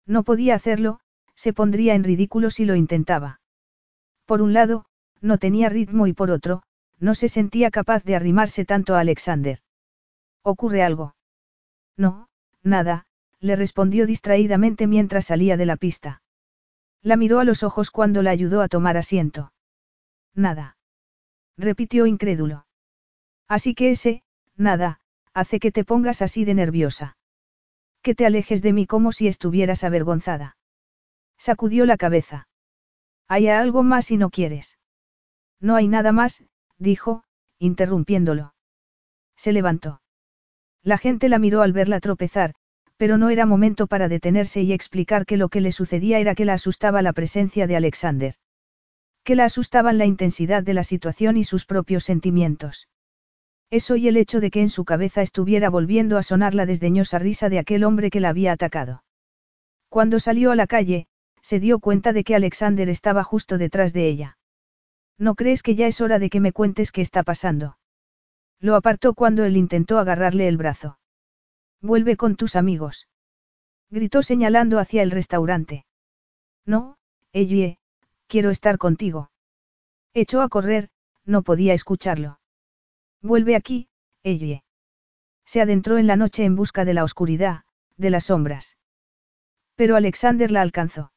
No 0.06 0.22
podía 0.22 0.54
hacerlo, 0.54 1.00
se 1.34 1.52
pondría 1.52 1.94
en 1.94 2.04
ridículo 2.04 2.50
si 2.50 2.64
lo 2.64 2.76
intentaba. 2.76 3.42
Por 4.24 4.40
un 4.40 4.54
lado, 4.54 4.86
no 5.20 5.36
tenía 5.36 5.68
ritmo 5.68 6.06
y 6.06 6.14
por 6.14 6.30
otro, 6.30 6.62
no 7.00 7.14
se 7.14 7.28
sentía 7.28 7.70
capaz 7.70 8.04
de 8.04 8.16
arrimarse 8.16 8.64
tanto 8.64 8.94
a 8.94 9.00
Alexander. 9.00 9.60
¿Ocurre 10.42 10.82
algo? 10.82 11.14
No, 11.96 12.28
nada, 12.62 13.06
le 13.40 13.56
respondió 13.56 14.06
distraídamente 14.06 14.86
mientras 14.86 15.26
salía 15.26 15.56
de 15.56 15.66
la 15.66 15.76
pista. 15.76 16.22
La 17.02 17.16
miró 17.16 17.40
a 17.40 17.44
los 17.44 17.62
ojos 17.62 17.90
cuando 17.90 18.22
la 18.22 18.30
ayudó 18.30 18.60
a 18.62 18.68
tomar 18.68 18.96
asiento. 18.96 19.52
Nada. 20.34 20.76
Repitió 21.56 22.06
incrédulo. 22.06 22.66
Así 23.48 23.74
que 23.74 23.90
ese, 23.90 24.22
nada, 24.56 25.00
hace 25.32 25.60
que 25.60 25.72
te 25.72 25.84
pongas 25.84 26.22
así 26.22 26.44
de 26.44 26.54
nerviosa. 26.54 27.16
Que 28.02 28.14
te 28.14 28.26
alejes 28.26 28.62
de 28.62 28.72
mí 28.72 28.86
como 28.86 29.12
si 29.12 29.28
estuvieras 29.28 29.84
avergonzada. 29.84 30.56
Sacudió 31.36 31.86
la 31.86 31.96
cabeza. 31.96 32.48
¿Hay 33.28 33.48
algo 33.48 33.82
más 33.82 34.06
si 34.06 34.16
no 34.16 34.30
quieres? 34.30 34.78
No 35.60 35.76
hay 35.76 35.88
nada 35.88 36.12
más, 36.12 36.44
dijo, 36.78 37.24
interrumpiéndolo. 37.58 38.54
Se 39.36 39.52
levantó. 39.52 40.00
La 40.82 40.98
gente 40.98 41.28
la 41.28 41.38
miró 41.38 41.62
al 41.62 41.72
verla 41.72 42.00
tropezar, 42.00 42.54
pero 42.96 43.18
no 43.18 43.30
era 43.30 43.46
momento 43.46 43.86
para 43.86 44.08
detenerse 44.08 44.62
y 44.62 44.72
explicar 44.72 45.26
que 45.26 45.36
lo 45.36 45.48
que 45.48 45.60
le 45.60 45.72
sucedía 45.72 46.18
era 46.18 46.34
que 46.34 46.44
la 46.44 46.54
asustaba 46.54 47.02
la 47.02 47.12
presencia 47.12 47.66
de 47.66 47.76
Alexander. 47.76 48.34
Que 49.22 49.36
la 49.36 49.44
asustaban 49.44 49.98
la 49.98 50.06
intensidad 50.06 50.62
de 50.62 50.74
la 50.74 50.82
situación 50.82 51.36
y 51.36 51.44
sus 51.44 51.64
propios 51.64 52.04
sentimientos. 52.04 52.88
Eso 53.70 53.96
y 53.96 54.08
el 54.08 54.16
hecho 54.16 54.40
de 54.40 54.50
que 54.50 54.62
en 54.62 54.70
su 54.70 54.84
cabeza 54.84 55.20
estuviera 55.20 55.68
volviendo 55.68 56.16
a 56.16 56.22
sonar 56.22 56.54
la 56.54 56.64
desdeñosa 56.64 57.18
risa 57.18 57.48
de 57.48 57.58
aquel 57.58 57.84
hombre 57.84 58.10
que 58.10 58.20
la 58.20 58.30
había 58.30 58.52
atacado. 58.52 59.04
Cuando 59.90 60.20
salió 60.20 60.50
a 60.50 60.56
la 60.56 60.66
calle, 60.66 61.06
se 61.42 61.60
dio 61.60 61.78
cuenta 61.78 62.12
de 62.12 62.24
que 62.24 62.34
Alexander 62.34 62.88
estaba 62.88 63.24
justo 63.24 63.58
detrás 63.58 63.92
de 63.92 64.08
ella. 64.08 64.37
¿No 65.18 65.34
crees 65.34 65.62
que 65.62 65.74
ya 65.74 65.86
es 65.88 66.00
hora 66.00 66.18
de 66.18 66.30
que 66.30 66.40
me 66.40 66.52
cuentes 66.52 66.92
qué 66.92 67.00
está 67.00 67.24
pasando? 67.24 67.76
Lo 68.60 68.76
apartó 68.76 69.14
cuando 69.14 69.44
él 69.44 69.56
intentó 69.56 69.98
agarrarle 69.98 70.48
el 70.48 70.56
brazo. 70.56 70.98
Vuelve 71.80 72.16
con 72.16 72.36
tus 72.36 72.56
amigos. 72.56 73.08
Gritó 73.90 74.22
señalando 74.22 74.78
hacia 74.78 75.02
el 75.02 75.10
restaurante. 75.10 75.86
No, 76.64 76.98
Ellie, 77.32 77.78
quiero 78.26 78.50
estar 78.50 78.78
contigo. 78.78 79.30
Echó 80.14 80.40
a 80.40 80.48
correr, 80.48 80.90
no 81.24 81.42
podía 81.42 81.74
escucharlo. 81.74 82.40
Vuelve 83.22 83.56
aquí, 83.56 83.88
Ellie. 84.22 84.62
Se 85.44 85.60
adentró 85.60 85.98
en 85.98 86.06
la 86.06 86.16
noche 86.16 86.44
en 86.44 86.56
busca 86.56 86.84
de 86.84 86.94
la 86.94 87.04
oscuridad, 87.04 87.64
de 87.96 88.10
las 88.10 88.24
sombras. 88.24 88.76
Pero 89.74 89.96
Alexander 89.96 90.50
la 90.50 90.62
alcanzó. 90.62 91.12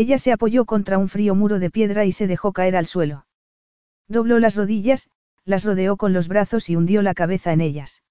Ella 0.00 0.18
se 0.18 0.30
apoyó 0.30 0.64
contra 0.64 0.96
un 0.96 1.08
frío 1.08 1.34
muro 1.34 1.58
de 1.58 1.72
piedra 1.72 2.04
y 2.04 2.12
se 2.12 2.28
dejó 2.28 2.52
caer 2.52 2.76
al 2.76 2.86
suelo. 2.86 3.26
Dobló 4.06 4.38
las 4.38 4.54
rodillas, 4.54 5.10
las 5.44 5.64
rodeó 5.64 5.96
con 5.96 6.12
los 6.12 6.28
brazos 6.28 6.70
y 6.70 6.76
hundió 6.76 7.02
la 7.02 7.14
cabeza 7.14 7.52
en 7.52 7.60
ellas. 7.60 8.04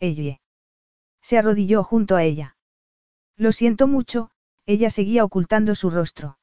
Ella. 0.00 0.40
Se 1.20 1.36
arrodilló 1.36 1.84
junto 1.84 2.16
a 2.16 2.24
ella. 2.24 2.56
Lo 3.36 3.52
siento 3.52 3.86
mucho, 3.86 4.30
ella 4.64 4.88
seguía 4.88 5.22
ocultando 5.22 5.74
su 5.74 5.90
rostro. 5.90 6.38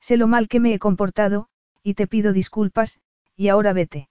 Sé 0.00 0.16
lo 0.16 0.26
mal 0.26 0.48
que 0.48 0.58
me 0.58 0.72
he 0.72 0.78
comportado, 0.78 1.50
y 1.82 1.92
te 1.92 2.06
pido 2.06 2.32
disculpas, 2.32 2.98
y 3.36 3.48
ahora 3.48 3.74
vete. 3.74 4.08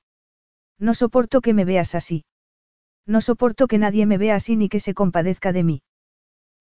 No 0.77 0.93
soporto 0.93 1.41
que 1.41 1.55
me 1.55 1.65
veas 1.65 1.95
así. 1.95 2.23
No 3.07 3.19
soporto 3.19 3.65
que 3.65 3.79
nadie 3.79 4.05
me 4.05 4.19
vea 4.19 4.35
así 4.35 4.57
ni 4.57 4.69
que 4.69 4.79
se 4.79 4.93
compadezca 4.93 5.51
de 5.51 5.63
mí. 5.63 5.81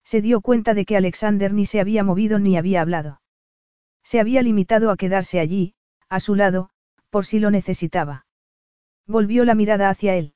Se 0.03 0.21
dio 0.21 0.41
cuenta 0.41 0.73
de 0.73 0.85
que 0.85 0.97
Alexander 0.97 1.53
ni 1.53 1.65
se 1.65 1.79
había 1.79 2.03
movido 2.03 2.39
ni 2.39 2.57
había 2.57 2.81
hablado. 2.81 3.21
Se 4.03 4.19
había 4.19 4.41
limitado 4.41 4.91
a 4.91 4.97
quedarse 4.97 5.39
allí, 5.39 5.75
a 6.09 6.19
su 6.19 6.35
lado, 6.35 6.69
por 7.09 7.25
si 7.25 7.39
lo 7.39 7.51
necesitaba. 7.51 8.25
Volvió 9.05 9.45
la 9.45 9.55
mirada 9.55 9.89
hacia 9.89 10.15
él. 10.15 10.33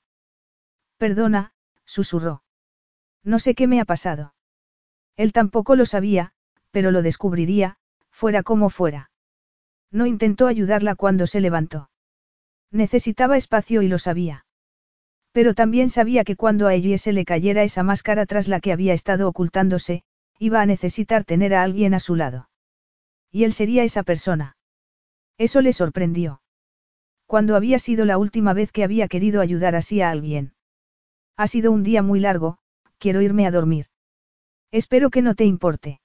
Perdona, 0.98 1.54
susurró. 1.86 2.44
No 3.24 3.40
sé 3.40 3.56
qué 3.56 3.68
me 3.68 3.82
ha 3.82 3.86
pasado. 3.86 4.36
Él 5.18 5.34
tampoco 5.34 5.76
lo 5.76 5.86
sabía, 5.86 6.34
pero 6.72 6.92
lo 6.92 7.02
descubriría, 7.02 7.78
fuera 8.12 8.44
como 8.44 8.70
fuera. 8.70 9.12
No 9.92 10.06
intentó 10.06 10.48
ayudarla 10.48 10.96
cuando 10.96 11.26
se 11.26 11.42
levantó. 11.42 11.90
Necesitaba 12.72 13.38
espacio 13.38 13.82
y 13.82 13.88
lo 13.88 14.00
sabía. 14.00 14.45
Pero 15.36 15.54
también 15.54 15.90
sabía 15.90 16.24
que 16.24 16.38
cuando 16.38 16.66
a 16.66 16.74
ella 16.76 16.98
se 16.98 17.12
le 17.12 17.26
cayera 17.26 17.64
esa 17.64 17.84
máscara 17.84 18.26
tras 18.26 18.48
la 18.48 18.62
que 18.62 18.72
había 18.72 18.94
estado 18.94 19.28
ocultándose, 19.28 20.02
iba 20.40 20.62
a 20.62 20.66
necesitar 20.66 21.26
tener 21.26 21.54
a 21.54 21.62
alguien 21.62 21.94
a 21.94 22.00
su 22.00 22.16
lado. 22.16 22.48
Y 23.34 23.44
él 23.44 23.52
sería 23.52 23.84
esa 23.84 24.04
persona. 24.04 24.56
Eso 25.38 25.60
le 25.60 25.74
sorprendió. 25.74 26.42
Cuando 27.26 27.58
había 27.58 27.80
sido 27.80 28.06
la 28.06 28.18
última 28.18 28.54
vez 28.54 28.72
que 28.72 28.86
había 28.86 29.10
querido 29.10 29.42
ayudar 29.42 29.76
así 29.76 30.00
a 30.00 30.10
alguien. 30.10 30.54
Ha 31.36 31.48
sido 31.48 31.74
un 31.74 31.84
día 31.84 32.02
muy 32.02 32.22
largo, 32.22 32.58
quiero 32.98 33.22
irme 33.22 33.46
a 33.46 33.52
dormir. 33.52 33.88
Espero 34.72 35.10
que 35.10 35.22
no 35.22 35.36
te 35.36 35.44
importe. 35.44 36.00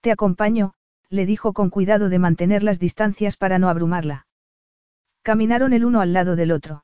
Te 0.00 0.10
acompaño, 0.10 0.74
le 1.08 1.24
dijo 1.24 1.52
con 1.52 1.70
cuidado 1.70 2.08
de 2.08 2.18
mantener 2.18 2.64
las 2.64 2.80
distancias 2.80 3.36
para 3.36 3.60
no 3.60 3.68
abrumarla. 3.68 4.26
Caminaron 5.22 5.72
el 5.72 5.84
uno 5.84 6.00
al 6.00 6.12
lado 6.12 6.34
del 6.34 6.50
otro. 6.50 6.82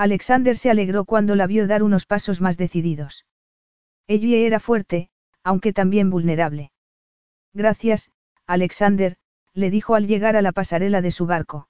Alexander 0.00 0.56
se 0.56 0.70
alegró 0.70 1.04
cuando 1.04 1.36
la 1.36 1.46
vio 1.46 1.66
dar 1.66 1.82
unos 1.82 2.06
pasos 2.06 2.40
más 2.40 2.56
decididos. 2.56 3.26
Ella 4.06 4.38
era 4.38 4.58
fuerte, 4.58 5.10
aunque 5.44 5.74
también 5.74 6.08
vulnerable. 6.08 6.72
Gracias, 7.52 8.10
Alexander, 8.46 9.18
le 9.52 9.68
dijo 9.68 9.94
al 9.94 10.06
llegar 10.06 10.36
a 10.36 10.40
la 10.40 10.52
pasarela 10.52 11.02
de 11.02 11.10
su 11.10 11.26
barco. 11.26 11.68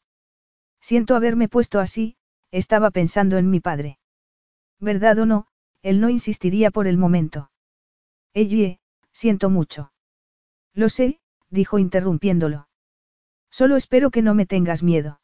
Siento 0.80 1.16
haberme 1.16 1.48
puesto 1.48 1.80
así, 1.80 2.14
estaba 2.52 2.92
pensando 2.92 3.36
en 3.36 3.50
mi 3.50 3.58
padre. 3.58 3.98
¿Verdad 4.78 5.18
o 5.18 5.26
no? 5.26 5.48
Él 5.82 6.00
no 6.00 6.08
insistiría 6.08 6.70
por 6.70 6.86
el 6.86 6.98
momento. 6.98 7.50
Ella, 8.32 8.78
siento 9.10 9.50
mucho. 9.50 9.92
Lo 10.72 10.88
sé, 10.88 11.18
dijo 11.48 11.80
interrumpiéndolo. 11.80 12.68
Solo 13.50 13.74
espero 13.74 14.12
que 14.12 14.22
no 14.22 14.34
me 14.34 14.46
tengas 14.46 14.84
miedo. 14.84 15.20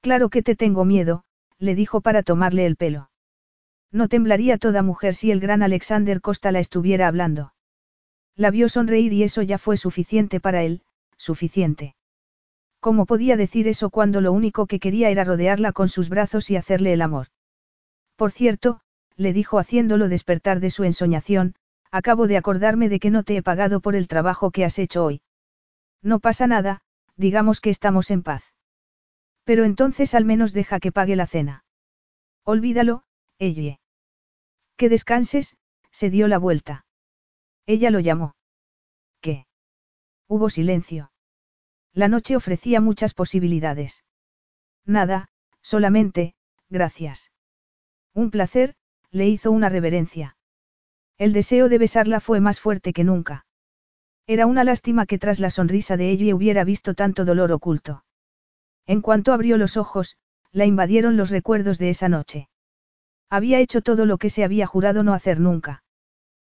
Claro 0.00 0.30
que 0.30 0.42
te 0.42 0.56
tengo 0.56 0.86
miedo, 0.86 1.26
le 1.58 1.74
dijo 1.74 2.00
para 2.00 2.22
tomarle 2.22 2.66
el 2.66 2.76
pelo. 2.76 3.10
No 3.92 4.08
temblaría 4.08 4.58
toda 4.58 4.82
mujer 4.82 5.14
si 5.14 5.30
el 5.30 5.40
gran 5.40 5.62
Alexander 5.62 6.20
Costa 6.20 6.50
la 6.52 6.58
estuviera 6.58 7.06
hablando. 7.06 7.54
La 8.36 8.50
vio 8.50 8.68
sonreír 8.68 9.12
y 9.12 9.22
eso 9.22 9.42
ya 9.42 9.58
fue 9.58 9.76
suficiente 9.76 10.40
para 10.40 10.62
él, 10.64 10.82
suficiente. 11.16 11.94
¿Cómo 12.80 13.06
podía 13.06 13.36
decir 13.36 13.68
eso 13.68 13.90
cuando 13.90 14.20
lo 14.20 14.32
único 14.32 14.66
que 14.66 14.80
quería 14.80 15.10
era 15.10 15.24
rodearla 15.24 15.72
con 15.72 15.88
sus 15.88 16.08
brazos 16.08 16.50
y 16.50 16.56
hacerle 16.56 16.92
el 16.92 17.02
amor? 17.02 17.28
Por 18.16 18.32
cierto, 18.32 18.80
le 19.16 19.32
dijo 19.32 19.58
haciéndolo 19.58 20.08
despertar 20.08 20.60
de 20.60 20.70
su 20.70 20.84
ensoñación, 20.84 21.54
acabo 21.90 22.26
de 22.26 22.36
acordarme 22.36 22.88
de 22.88 22.98
que 22.98 23.10
no 23.10 23.22
te 23.22 23.36
he 23.36 23.42
pagado 23.42 23.80
por 23.80 23.94
el 23.94 24.08
trabajo 24.08 24.50
que 24.50 24.64
has 24.64 24.78
hecho 24.78 25.04
hoy. 25.04 25.22
No 26.02 26.18
pasa 26.18 26.46
nada, 26.46 26.82
digamos 27.16 27.60
que 27.60 27.70
estamos 27.70 28.10
en 28.10 28.22
paz. 28.22 28.53
Pero 29.44 29.64
entonces 29.64 30.14
al 30.14 30.24
menos 30.24 30.52
deja 30.52 30.80
que 30.80 30.92
pague 30.92 31.16
la 31.16 31.26
cena. 31.26 31.64
Olvídalo, 32.44 33.04
ella. 33.38 33.78
Que 34.76 34.88
descanses, 34.88 35.56
se 35.90 36.10
dio 36.10 36.28
la 36.28 36.38
vuelta. 36.38 36.86
Ella 37.66 37.90
lo 37.90 38.00
llamó. 38.00 38.34
¿Qué? 39.20 39.46
Hubo 40.28 40.50
silencio. 40.50 41.12
La 41.92 42.08
noche 42.08 42.36
ofrecía 42.36 42.80
muchas 42.80 43.14
posibilidades. 43.14 44.04
Nada, 44.84 45.28
solamente, 45.62 46.34
gracias. 46.68 47.30
Un 48.12 48.30
placer, 48.30 48.74
le 49.10 49.28
hizo 49.28 49.50
una 49.52 49.68
reverencia. 49.68 50.36
El 51.16 51.32
deseo 51.32 51.68
de 51.68 51.78
besarla 51.78 52.20
fue 52.20 52.40
más 52.40 52.60
fuerte 52.60 52.92
que 52.92 53.04
nunca. 53.04 53.46
Era 54.26 54.46
una 54.46 54.64
lástima 54.64 55.06
que 55.06 55.18
tras 55.18 55.38
la 55.38 55.50
sonrisa 55.50 55.96
de 55.96 56.10
ella 56.10 56.34
hubiera 56.34 56.64
visto 56.64 56.94
tanto 56.94 57.24
dolor 57.24 57.52
oculto. 57.52 58.03
En 58.86 59.00
cuanto 59.00 59.32
abrió 59.32 59.56
los 59.56 59.76
ojos, 59.76 60.16
la 60.52 60.66
invadieron 60.66 61.16
los 61.16 61.30
recuerdos 61.30 61.78
de 61.78 61.90
esa 61.90 62.08
noche. 62.08 62.48
Había 63.30 63.58
hecho 63.58 63.80
todo 63.80 64.06
lo 64.06 64.18
que 64.18 64.30
se 64.30 64.44
había 64.44 64.66
jurado 64.66 65.02
no 65.02 65.14
hacer 65.14 65.40
nunca. 65.40 65.82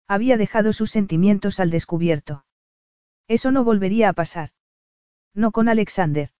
Había 0.06 0.36
dejado 0.36 0.72
sus 0.72 0.90
sentimientos 0.90 1.58
al 1.60 1.70
descubierto. 1.70 2.44
Eso 3.26 3.50
no 3.50 3.64
volvería 3.64 4.08
a 4.08 4.12
pasar. 4.12 4.50
No 5.34 5.50
con 5.50 5.68
Alexander. 5.68 6.30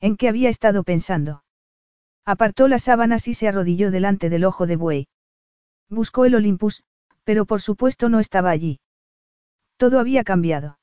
¿En 0.00 0.16
qué 0.16 0.28
había 0.28 0.48
estado 0.48 0.84
pensando? 0.84 1.44
Apartó 2.24 2.68
las 2.68 2.84
sábanas 2.84 3.28
y 3.28 3.34
se 3.34 3.48
arrodilló 3.48 3.90
delante 3.90 4.30
del 4.30 4.44
ojo 4.44 4.66
de 4.66 4.76
buey. 4.76 5.08
Buscó 5.88 6.24
el 6.24 6.34
Olympus, 6.34 6.84
pero 7.24 7.44
por 7.46 7.60
supuesto 7.60 8.08
no 8.08 8.20
estaba 8.20 8.50
allí. 8.50 8.80
Todo 9.76 9.98
había 9.98 10.24
cambiado. 10.24 10.78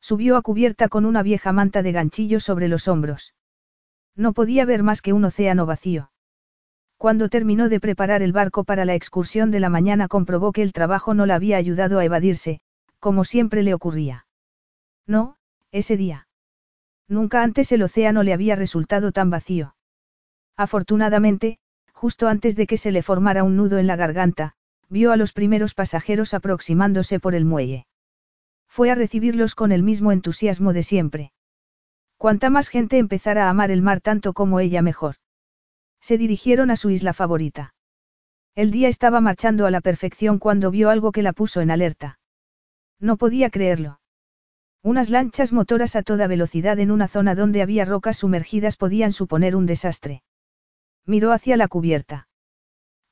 Subió 0.00 0.36
a 0.36 0.42
cubierta 0.42 0.88
con 0.88 1.04
una 1.04 1.22
vieja 1.22 1.52
manta 1.52 1.82
de 1.82 1.92
ganchillo 1.92 2.40
sobre 2.40 2.68
los 2.68 2.88
hombros. 2.88 3.34
No 4.16 4.32
podía 4.32 4.64
ver 4.64 4.82
más 4.82 5.02
que 5.02 5.12
un 5.12 5.24
océano 5.24 5.66
vacío. 5.66 6.10
Cuando 6.96 7.28
terminó 7.28 7.68
de 7.68 7.80
preparar 7.80 8.22
el 8.22 8.32
barco 8.32 8.64
para 8.64 8.84
la 8.84 8.94
excursión 8.94 9.50
de 9.50 9.60
la 9.60 9.68
mañana 9.68 10.08
comprobó 10.08 10.52
que 10.52 10.62
el 10.62 10.72
trabajo 10.72 11.12
no 11.14 11.26
la 11.26 11.34
había 11.34 11.56
ayudado 11.56 11.98
a 11.98 12.04
evadirse, 12.04 12.60
como 12.98 13.24
siempre 13.24 13.62
le 13.62 13.74
ocurría. 13.74 14.26
No, 15.06 15.36
ese 15.72 15.96
día. 15.96 16.28
Nunca 17.08 17.42
antes 17.42 17.72
el 17.72 17.82
océano 17.82 18.22
le 18.22 18.32
había 18.32 18.56
resultado 18.56 19.12
tan 19.12 19.28
vacío. 19.28 19.74
Afortunadamente, 20.56 21.58
justo 21.92 22.28
antes 22.28 22.56
de 22.56 22.66
que 22.66 22.78
se 22.78 22.92
le 22.92 23.02
formara 23.02 23.44
un 23.44 23.56
nudo 23.56 23.76
en 23.78 23.86
la 23.86 23.96
garganta, 23.96 24.54
vio 24.88 25.12
a 25.12 25.16
los 25.16 25.32
primeros 25.32 25.74
pasajeros 25.74 26.32
aproximándose 26.32 27.20
por 27.20 27.34
el 27.34 27.44
muelle. 27.44 27.86
Fue 28.66 28.90
a 28.90 28.94
recibirlos 28.94 29.54
con 29.54 29.72
el 29.72 29.82
mismo 29.82 30.12
entusiasmo 30.12 30.72
de 30.72 30.82
siempre. 30.82 31.32
Cuanta 32.16 32.50
más 32.50 32.68
gente 32.68 32.98
empezara 32.98 33.46
a 33.46 33.50
amar 33.50 33.70
el 33.70 33.82
mar 33.82 34.00
tanto 34.00 34.32
como 34.32 34.60
ella 34.60 34.82
mejor. 34.82 35.16
Se 36.00 36.18
dirigieron 36.18 36.70
a 36.70 36.76
su 36.76 36.90
isla 36.90 37.12
favorita. 37.12 37.74
El 38.54 38.70
día 38.70 38.88
estaba 38.88 39.20
marchando 39.20 39.66
a 39.66 39.70
la 39.70 39.80
perfección 39.80 40.38
cuando 40.38 40.70
vio 40.70 40.90
algo 40.90 41.12
que 41.12 41.22
la 41.22 41.32
puso 41.32 41.60
en 41.60 41.70
alerta. 41.70 42.18
No 43.00 43.16
podía 43.16 43.50
creerlo. 43.50 44.00
Unas 44.82 45.10
lanchas 45.10 45.52
motoras 45.52 45.96
a 45.96 46.02
toda 46.02 46.26
velocidad 46.26 46.78
en 46.78 46.90
una 46.90 47.08
zona 47.08 47.34
donde 47.34 47.62
había 47.62 47.84
rocas 47.84 48.18
sumergidas 48.18 48.76
podían 48.76 49.12
suponer 49.12 49.56
un 49.56 49.66
desastre. 49.66 50.22
Miró 51.06 51.32
hacia 51.32 51.56
la 51.56 51.68
cubierta. 51.68 52.28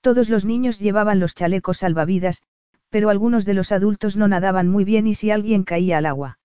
Todos 0.03 0.29
los 0.29 0.45
niños 0.45 0.79
llevaban 0.79 1.19
los 1.19 1.35
chalecos 1.35 1.79
salvavidas, 1.79 2.43
pero 2.91 3.09
algunos 3.09 3.47
de 3.47 3.55
los 3.55 3.73
adultos 3.73 4.17
no 4.17 4.29
nadaban 4.29 4.69
muy 4.69 4.85
bien 4.85 5.07
y 5.07 5.15
si 5.15 5.31
alguien 5.31 5.65
caía 5.65 5.99
al 5.99 6.07
agua. 6.07 6.39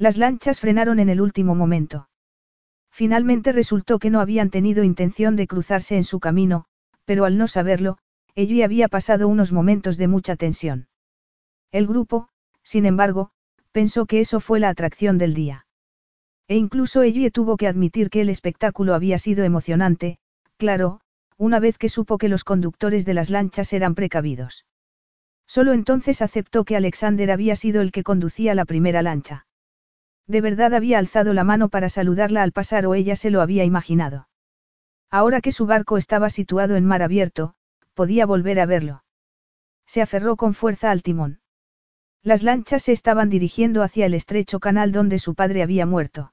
Las 0.00 0.16
lanchas 0.16 0.60
frenaron 0.60 0.98
en 0.98 1.10
el 1.10 1.20
último 1.20 1.54
momento. 1.54 2.08
Finalmente 2.90 3.52
resultó 3.52 3.98
que 3.98 4.08
no 4.08 4.22
habían 4.22 4.48
tenido 4.48 4.82
intención 4.82 5.36
de 5.36 5.46
cruzarse 5.46 5.94
en 5.98 6.04
su 6.04 6.20
camino, 6.20 6.64
pero 7.04 7.26
al 7.26 7.36
no 7.36 7.46
saberlo, 7.46 7.98
ella 8.34 8.64
había 8.64 8.88
pasado 8.88 9.28
unos 9.28 9.52
momentos 9.52 9.98
de 9.98 10.08
mucha 10.08 10.36
tensión. 10.36 10.88
El 11.70 11.86
grupo, 11.86 12.30
sin 12.62 12.86
embargo, 12.86 13.32
pensó 13.72 14.06
que 14.06 14.20
eso 14.20 14.40
fue 14.40 14.58
la 14.58 14.70
atracción 14.70 15.18
del 15.18 15.34
día. 15.34 15.66
E 16.48 16.56
incluso 16.56 17.02
ella 17.02 17.30
tuvo 17.30 17.58
que 17.58 17.68
admitir 17.68 18.08
que 18.08 18.22
el 18.22 18.30
espectáculo 18.30 18.94
había 18.94 19.18
sido 19.18 19.44
emocionante, 19.44 20.16
claro, 20.56 21.02
una 21.36 21.60
vez 21.60 21.76
que 21.76 21.90
supo 21.90 22.16
que 22.16 22.30
los 22.30 22.42
conductores 22.42 23.04
de 23.04 23.12
las 23.12 23.28
lanchas 23.28 23.70
eran 23.74 23.94
precavidos. 23.94 24.64
Solo 25.46 25.74
entonces 25.74 26.22
aceptó 26.22 26.64
que 26.64 26.76
Alexander 26.76 27.30
había 27.30 27.54
sido 27.54 27.82
el 27.82 27.92
que 27.92 28.02
conducía 28.02 28.54
la 28.54 28.64
primera 28.64 29.02
lancha. 29.02 29.44
De 30.30 30.40
verdad 30.40 30.74
había 30.74 31.00
alzado 31.00 31.34
la 31.34 31.42
mano 31.42 31.70
para 31.70 31.88
saludarla 31.88 32.44
al 32.44 32.52
pasar 32.52 32.86
o 32.86 32.94
ella 32.94 33.16
se 33.16 33.30
lo 33.30 33.40
había 33.40 33.64
imaginado. 33.64 34.28
Ahora 35.10 35.40
que 35.40 35.50
su 35.50 35.66
barco 35.66 35.98
estaba 35.98 36.30
situado 36.30 36.76
en 36.76 36.84
mar 36.84 37.02
abierto, 37.02 37.54
podía 37.94 38.26
volver 38.26 38.60
a 38.60 38.66
verlo. 38.66 39.02
Se 39.86 40.02
aferró 40.02 40.36
con 40.36 40.54
fuerza 40.54 40.92
al 40.92 41.02
timón. 41.02 41.40
Las 42.22 42.44
lanchas 42.44 42.84
se 42.84 42.92
estaban 42.92 43.28
dirigiendo 43.28 43.82
hacia 43.82 44.06
el 44.06 44.14
estrecho 44.14 44.60
canal 44.60 44.92
donde 44.92 45.18
su 45.18 45.34
padre 45.34 45.64
había 45.64 45.84
muerto. 45.84 46.32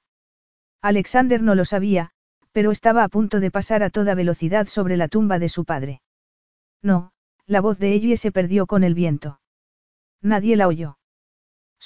Alexander 0.79 1.41
no 1.41 1.55
lo 1.55 1.65
sabía, 1.65 2.11
pero 2.51 2.69
estaba 2.69 3.03
a 3.03 3.09
punto 3.09 3.39
de 3.39 3.49
pasar 3.49 3.81
a 3.81 3.89
toda 3.89 4.13
velocidad 4.13 4.67
sobre 4.67 4.95
la 4.95 5.07
tumba 5.07 5.39
de 5.39 5.49
su 5.49 5.65
padre. 5.65 6.03
No, 6.83 7.13
la 7.47 7.61
voz 7.61 7.79
de 7.79 7.95
Ellie 7.95 8.17
se 8.17 8.31
perdió 8.31 8.67
con 8.67 8.83
el 8.83 8.93
viento. 8.93 9.39
Nadie 10.21 10.55
la 10.55 10.67
oyó. 10.67 10.96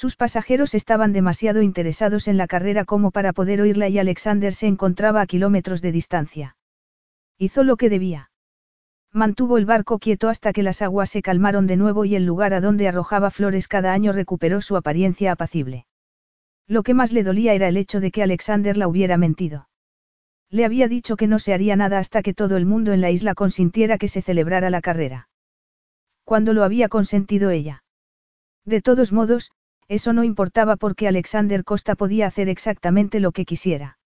Sus 0.01 0.15
pasajeros 0.15 0.73
estaban 0.73 1.13
demasiado 1.13 1.61
interesados 1.61 2.27
en 2.27 2.35
la 2.35 2.47
carrera 2.47 2.85
como 2.85 3.11
para 3.11 3.33
poder 3.33 3.61
oírla 3.61 3.88
y 3.88 3.99
Alexander 3.99 4.51
se 4.51 4.65
encontraba 4.65 5.21
a 5.21 5.27
kilómetros 5.27 5.80
de 5.80 5.91
distancia. 5.91 6.57
Hizo 7.38 7.63
lo 7.63 7.77
que 7.77 7.88
debía. 7.88 8.31
Mantuvo 9.11 9.59
el 9.59 9.67
barco 9.67 9.99
quieto 9.99 10.27
hasta 10.27 10.53
que 10.53 10.63
las 10.63 10.81
aguas 10.81 11.11
se 11.11 11.21
calmaron 11.21 11.67
de 11.67 11.77
nuevo 11.77 12.03
y 12.03 12.15
el 12.15 12.25
lugar 12.25 12.55
a 12.55 12.61
donde 12.61 12.88
arrojaba 12.88 13.30
flores 13.30 13.67
cada 13.67 13.93
año 13.93 14.11
recuperó 14.11 14.59
su 14.61 14.75
apariencia 14.75 15.33
apacible. 15.33 15.85
Lo 16.65 16.81
que 16.81 16.95
más 16.95 17.11
le 17.11 17.21
dolía 17.21 17.53
era 17.53 17.67
el 17.67 17.77
hecho 17.77 17.99
de 17.99 18.09
que 18.09 18.23
Alexander 18.23 18.77
la 18.77 18.88
hubiera 18.88 19.17
mentido. 19.17 19.69
Le 20.49 20.65
había 20.65 20.88
dicho 20.88 21.15
que 21.15 21.27
no 21.27 21.38
se 21.38 21.53
haría 21.53 21.75
nada 21.75 21.99
hasta 21.99 22.23
que 22.23 22.33
todo 22.33 22.57
el 22.57 22.65
mundo 22.65 22.91
en 22.91 23.01
la 23.01 23.11
isla 23.11 23.35
consintiera 23.35 23.99
que 23.99 24.07
se 24.07 24.23
celebrara 24.23 24.71
la 24.71 24.81
carrera. 24.81 25.30
Cuando 26.23 26.53
lo 26.53 26.63
había 26.63 26.89
consentido 26.89 27.51
ella. 27.51 27.83
De 28.65 28.81
todos 28.81 29.11
modos, 29.11 29.51
eso 29.91 30.13
no 30.13 30.23
importaba 30.23 30.77
porque 30.77 31.09
Alexander 31.09 31.65
Costa 31.65 31.95
podía 31.95 32.25
hacer 32.25 32.47
exactamente 32.47 33.19
lo 33.19 33.33
que 33.33 33.43
quisiera. 33.43 33.97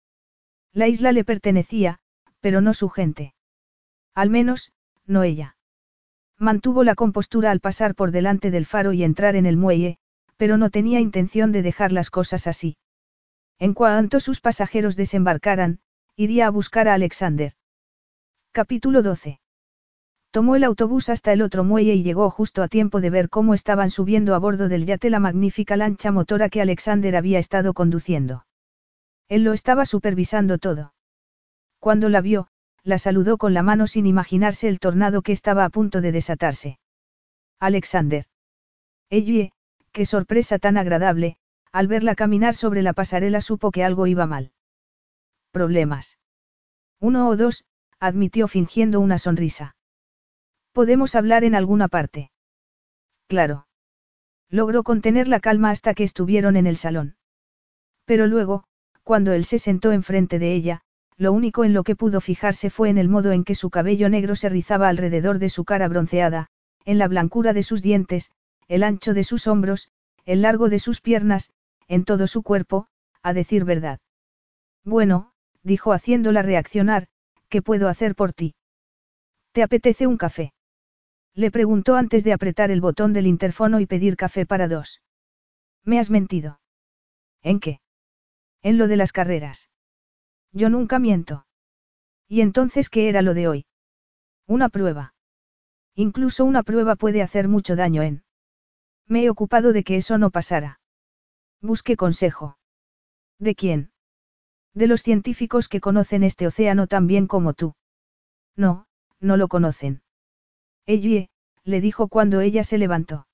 La 0.73 0.87
isla 0.87 1.11
le 1.11 1.23
pertenecía, 1.23 1.99
pero 2.39 2.59
no 2.59 2.73
su 2.73 2.89
gente. 2.89 3.35
Al 4.15 4.31
menos, 4.31 4.73
no 5.05 5.21
ella. 5.21 5.57
Mantuvo 6.39 6.83
la 6.83 6.95
compostura 6.95 7.51
al 7.51 7.59
pasar 7.59 7.93
por 7.93 8.09
delante 8.09 8.49
del 8.49 8.65
faro 8.65 8.93
y 8.93 9.03
entrar 9.03 9.35
en 9.35 9.45
el 9.45 9.57
muelle, 9.57 9.99
pero 10.37 10.57
no 10.57 10.71
tenía 10.71 11.01
intención 11.01 11.51
de 11.51 11.61
dejar 11.61 11.91
las 11.91 12.09
cosas 12.09 12.47
así. 12.47 12.77
En 13.59 13.75
cuanto 13.75 14.19
sus 14.19 14.41
pasajeros 14.41 14.95
desembarcaran, 14.95 15.81
iría 16.15 16.47
a 16.47 16.49
buscar 16.49 16.87
a 16.87 16.95
Alexander. 16.95 17.53
Capítulo 18.51 19.03
12. 19.03 19.39
Tomó 20.35 20.57
el 20.57 20.65
autobús 20.65 21.07
hasta 21.07 21.31
el 21.31 21.41
otro 21.41 21.63
muelle 21.63 21.93
y 21.95 22.03
llegó 22.03 22.29
justo 22.29 22.61
a 22.61 22.67
tiempo 22.67 22.99
de 22.99 23.09
ver 23.09 23.29
cómo 23.29 23.53
estaban 23.53 23.89
subiendo 23.89 24.35
a 24.35 24.37
bordo 24.37 24.67
del 24.67 24.85
yate 24.85 25.09
la 25.09 25.21
magnífica 25.21 25.77
lancha 25.77 26.11
motora 26.11 26.49
que 26.49 26.59
Alexander 26.59 27.15
había 27.15 27.39
estado 27.39 27.73
conduciendo. 27.73 28.45
Él 29.29 29.45
lo 29.45 29.53
estaba 29.53 29.85
supervisando 29.85 30.57
todo. 30.57 30.93
Cuando 31.79 32.09
la 32.09 32.19
vio, 32.19 32.49
la 32.83 32.97
saludó 32.97 33.37
con 33.37 33.53
la 33.53 33.63
mano 33.63 33.87
sin 33.87 34.05
imaginarse 34.05 34.67
el 34.67 34.79
tornado 34.79 35.21
que 35.21 35.31
estaba 35.31 35.63
a 35.63 35.69
punto 35.69 36.01
de 36.01 36.11
desatarse. 36.11 36.79
Alexander. 37.61 38.25
Ellie, 39.09 39.53
qué 39.93 40.05
sorpresa 40.05 40.59
tan 40.59 40.75
agradable, 40.75 41.37
al 41.71 41.87
verla 41.87 42.13
caminar 42.13 42.55
sobre 42.55 42.81
la 42.81 42.91
pasarela 42.91 43.39
supo 43.39 43.71
que 43.71 43.85
algo 43.85 44.05
iba 44.05 44.25
mal. 44.25 44.51
Problemas. 45.53 46.19
Uno 46.99 47.29
o 47.29 47.37
dos, 47.37 47.63
admitió 48.01 48.49
fingiendo 48.49 48.99
una 48.99 49.17
sonrisa. 49.17 49.74
¿Podemos 50.75 51.15
hablar 51.15 51.45
en 51.45 51.55
alguna 51.55 51.87
parte? 51.87 52.31
Claro. 53.29 53.65
Logró 54.49 54.83
contener 54.83 55.29
la 55.29 55.39
calma 55.39 55.69
hasta 55.69 55.93
que 55.93 56.03
estuvieron 56.03 56.57
en 56.57 56.67
el 56.67 56.75
salón. 56.75 57.15
Pero 58.03 58.27
luego, 58.27 58.65
cuando 59.01 59.31
él 59.31 59.45
se 59.45 59.57
sentó 59.57 59.93
enfrente 59.93 60.37
de 60.37 60.53
ella, 60.53 60.81
lo 61.15 61.31
único 61.31 61.63
en 61.63 61.73
lo 61.73 61.85
que 61.85 61.95
pudo 61.95 62.19
fijarse 62.19 62.69
fue 62.69 62.89
en 62.89 62.97
el 62.97 63.07
modo 63.07 63.31
en 63.31 63.45
que 63.45 63.55
su 63.55 63.69
cabello 63.69 64.09
negro 64.09 64.35
se 64.35 64.49
rizaba 64.49 64.89
alrededor 64.89 65.39
de 65.39 65.49
su 65.49 65.63
cara 65.63 65.87
bronceada, 65.87 66.49
en 66.83 66.97
la 66.97 67.07
blancura 67.07 67.53
de 67.53 67.63
sus 67.63 67.81
dientes, 67.81 68.31
el 68.67 68.83
ancho 68.83 69.13
de 69.13 69.23
sus 69.23 69.47
hombros, 69.47 69.87
el 70.25 70.41
largo 70.41 70.67
de 70.67 70.79
sus 70.79 70.99
piernas, 70.99 71.51
en 71.87 72.03
todo 72.03 72.27
su 72.27 72.43
cuerpo, 72.43 72.87
a 73.23 73.31
decir 73.31 73.63
verdad. 73.63 74.01
Bueno, 74.83 75.31
dijo 75.63 75.93
haciéndola 75.93 76.41
reaccionar, 76.41 77.07
¿qué 77.47 77.61
puedo 77.61 77.87
hacer 77.87 78.13
por 78.13 78.33
ti? 78.33 78.55
¿Te 79.53 79.63
apetece 79.63 80.05
un 80.05 80.17
café? 80.17 80.51
Le 81.35 81.51
preguntó 81.51 81.95
antes 81.95 82.23
de 82.23 82.31
apretar 82.31 82.71
el 82.71 82.79
botón 82.79 83.11
del 83.11 83.27
interfono 83.27 83.81
y 83.81 83.85
pedir 83.85 84.15
café 84.15 84.45
para 84.45 84.69
dos. 84.69 85.01
Me 85.83 85.99
has 85.99 86.09
mentido. 86.09 86.61
¿En 87.43 87.59
qué? 87.59 87.81
En 88.61 88.77
lo 88.77 88.87
de 88.87 88.95
las 88.95 89.11
carreras. 89.11 89.69
Yo 90.53 90.69
nunca 90.69 90.97
miento. 90.97 91.45
¿Y 92.29 92.39
entonces 92.39 92.89
qué 92.89 93.09
era 93.09 93.21
lo 93.21 93.33
de 93.33 93.49
hoy? 93.49 93.65
Una 94.47 94.69
prueba. 94.69 95.13
Incluso 95.93 96.45
una 96.45 96.63
prueba 96.63 96.95
puede 96.95 97.21
hacer 97.21 97.49
mucho 97.49 97.75
daño 97.75 98.01
en. 98.01 98.23
Me 99.05 99.25
he 99.25 99.29
ocupado 99.29 99.73
de 99.73 99.83
que 99.83 99.97
eso 99.97 100.17
no 100.17 100.31
pasara. 100.31 100.79
Busque 101.61 101.97
consejo. 101.97 102.57
¿De 103.39 103.55
quién? 103.55 103.91
De 104.73 104.87
los 104.87 105.03
científicos 105.03 105.67
que 105.67 105.81
conocen 105.81 106.23
este 106.23 106.47
océano 106.47 106.87
tan 106.87 107.07
bien 107.07 107.27
como 107.27 107.53
tú. 107.53 107.75
No, 108.55 108.87
no 109.19 109.35
lo 109.35 109.49
conocen. 109.49 110.01
Ellie, 110.87 111.29
le 111.63 111.81
dijo 111.81 112.07
cuando 112.07 112.41
ella 112.41 112.63
se 112.63 112.77
levantó. 112.77 113.27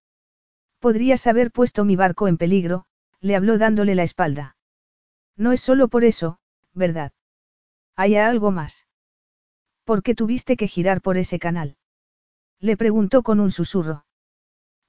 Podrías 0.79 1.27
haber 1.27 1.51
puesto 1.51 1.85
mi 1.85 1.95
barco 1.95 2.27
en 2.27 2.37
peligro, 2.37 2.85
le 3.19 3.35
habló 3.35 3.57
dándole 3.57 3.93
la 3.95 4.03
espalda. 4.03 4.55
No 5.37 5.51
es 5.51 5.61
solo 5.61 5.87
por 5.87 6.03
eso, 6.03 6.39
¿verdad? 6.73 7.11
¿Hay 7.95 8.15
algo 8.15 8.51
más? 8.51 8.87
¿Por 9.83 10.01
qué 10.03 10.15
tuviste 10.15 10.55
que 10.55 10.67
girar 10.67 11.01
por 11.01 11.17
ese 11.17 11.39
canal? 11.39 11.75
Le 12.59 12.77
preguntó 12.77 13.23
con 13.23 13.39
un 13.39 13.51
susurro. 13.51 14.05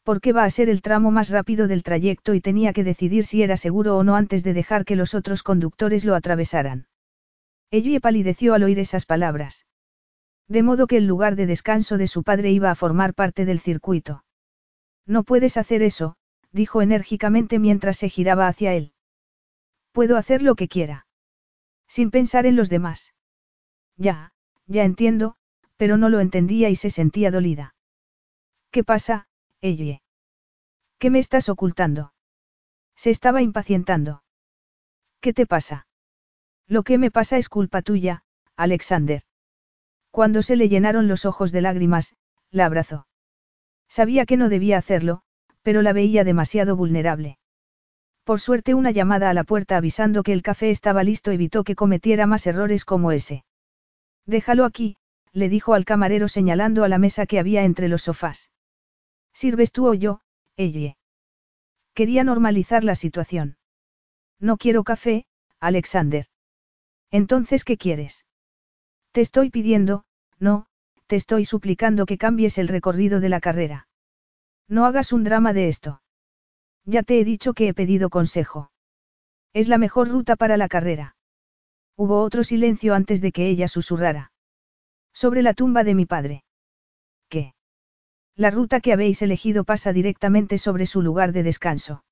Porque 0.03 0.33
va 0.33 0.45
a 0.45 0.51
ser 0.51 0.69
el 0.69 0.83
tramo 0.83 1.11
más 1.11 1.31
rápido 1.31 1.69
del 1.69 1.83
trayecto 1.83 2.35
y 2.35 2.41
tenía 2.41 2.73
que 2.73 2.85
decidir 2.85 3.25
si 3.25 3.43
era 3.43 3.57
seguro 3.57 3.97
o 3.97 4.05
no 4.05 4.17
antes 4.17 4.45
de 4.45 4.53
dejar 4.53 4.85
que 4.85 4.97
los 4.97 5.15
otros 5.15 5.43
conductores 5.43 6.05
lo 6.05 6.15
atravesaran. 6.15 6.87
Ellie 7.71 8.01
palideció 8.01 8.55
al 8.55 8.65
oír 8.65 8.79
esas 8.79 9.07
palabras. 9.07 9.65
De 10.49 10.63
modo 10.63 10.87
que 10.87 10.97
el 10.97 11.07
lugar 11.07 11.37
de 11.37 11.47
descanso 11.47 11.99
de 11.99 12.07
su 12.07 12.23
padre 12.23 12.51
iba 12.51 12.71
a 12.71 12.75
formar 12.75 13.15
parte 13.15 13.45
del 13.45 13.61
circuito. 13.61 14.25
No 15.07 15.25
puedes 15.25 15.57
hacer 15.57 15.83
eso, 15.83 16.17
dijo 16.53 16.83
enérgicamente 16.83 17.59
mientras 17.59 17.97
se 17.97 18.09
giraba 18.09 18.49
hacia 18.49 18.75
él. 18.75 18.93
Puedo 19.93 20.17
hacer 20.17 20.43
lo 20.43 20.55
que 20.55 20.69
quiera. 20.69 21.07
Sin 21.89 22.11
pensar 22.11 22.47
en 22.47 22.57
los 22.57 22.69
demás. 22.69 23.15
Ya, 23.97 24.33
ya 24.67 24.85
entiendo, 24.85 25.37
pero 25.77 25.97
no 25.97 26.09
lo 26.09 26.21
entendía 26.21 26.71
y 26.71 26.77
se 26.77 26.91
sentía 26.91 27.31
dolida. 27.31 27.75
¿Qué 28.71 28.85
pasa, 28.85 29.29
Ellie? 29.61 30.03
¿Qué 30.99 31.11
me 31.11 31.19
estás 31.19 31.49
ocultando? 31.49 32.15
Se 32.95 33.11
estaba 33.11 33.43
impacientando. 33.43 34.23
¿Qué 35.21 35.33
te 35.33 35.47
pasa? 35.47 35.87
Lo 36.67 36.83
que 36.85 36.99
me 36.99 37.11
pasa 37.11 37.37
es 37.37 37.49
culpa 37.49 37.83
tuya, 37.83 38.25
Alexander. 38.57 39.23
Cuando 40.13 40.43
se 40.43 40.57
le 40.57 40.69
llenaron 40.69 41.09
los 41.09 41.25
ojos 41.25 41.53
de 41.53 41.63
lágrimas, 41.63 42.15
la 42.51 42.67
abrazó. 42.67 43.07
Sabía 43.89 44.27
que 44.27 44.37
no 44.37 44.51
debía 44.51 44.77
hacerlo, 44.77 45.23
pero 45.63 45.81
la 45.81 45.95
veía 45.95 46.23
demasiado 46.23 46.77
vulnerable. 46.77 47.39
Por 48.23 48.39
suerte 48.39 48.75
una 48.75 48.91
llamada 48.91 49.31
a 49.31 49.35
la 49.35 49.43
puerta 49.43 49.79
avisando 49.79 50.23
que 50.23 50.35
el 50.35 50.43
café 50.43 50.71
estaba 50.71 51.03
listo 51.03 51.31
evitó 51.31 51.65
que 51.65 51.75
cometiera 51.75 52.27
más 52.27 52.47
errores 52.47 52.85
como 52.85 53.11
ese. 53.11 53.45
Déjalo 54.27 54.67
aquí, 54.67 54.99
le 55.33 55.49
dijo 55.49 55.73
al 55.73 55.87
camarero 55.87 56.29
señalando 56.29 56.85
a 56.85 56.89
la 56.89 56.99
mesa 56.99 57.25
que 57.25 57.39
había 57.39 57.65
entre 57.65 57.89
los 57.89 58.03
sofás. 58.03 58.51
¿Sirves 59.33 59.73
tú 59.73 59.89
o 59.89 59.95
yo, 59.95 60.21
Elle? 60.57 60.99
Quería 61.95 62.23
normalizar 62.23 62.85
la 62.85 62.97
situación. 62.97 63.57
No 64.39 64.59
quiero 64.59 64.85
café, 64.85 65.25
Alexander. 65.59 66.27
Entonces, 67.11 67.65
¿qué 67.65 67.79
quieres? 67.79 68.27
Te 69.13 69.21
estoy 69.21 69.51
pidiendo, 69.51 70.05
no, 70.39 70.67
te 71.07 71.17
estoy 71.17 71.45
suplicando 71.45 72.07
que 72.07 72.17
cambies 72.17 72.57
el 72.57 72.69
recorrido 72.69 73.21
de 73.21 73.29
la 73.29 73.41
carrera. 73.41 73.87
No 74.69 74.87
hagas 74.87 75.13
un 75.13 75.23
drama 75.23 75.53
de 75.53 75.69
esto. 75.69 76.01
Ya 76.87 77.03
te 77.03 77.21
he 77.21 77.25
dicho 77.25 77.53
que 77.53 77.69
he 77.69 77.75
pedido 77.75 78.09
consejo. 78.09 78.71
Es 79.53 79.69
la 79.69 79.77
mejor 79.77 80.09
ruta 80.09 80.35
para 80.35 80.57
la 80.57 80.67
carrera. 80.69 81.15
Hubo 81.95 82.23
otro 82.23 82.43
silencio 82.43 82.95
antes 82.95 83.21
de 83.21 83.33
que 83.33 83.49
ella 83.49 83.69
susurrara. 83.69 84.33
Sobre 85.13 85.43
la 85.43 85.53
tumba 85.53 85.85
de 85.85 85.95
mi 85.95 86.07
padre. 86.07 86.45
¿Qué? 87.29 87.55
La 88.35 88.51
ruta 88.51 88.81
que 88.81 88.95
habéis 88.95 89.21
elegido 89.21 89.65
pasa 89.65 89.93
directamente 89.93 90.57
sobre 90.57 90.87
su 90.87 91.03
lugar 91.03 91.33
de 91.33 91.43
descanso. 91.43 92.03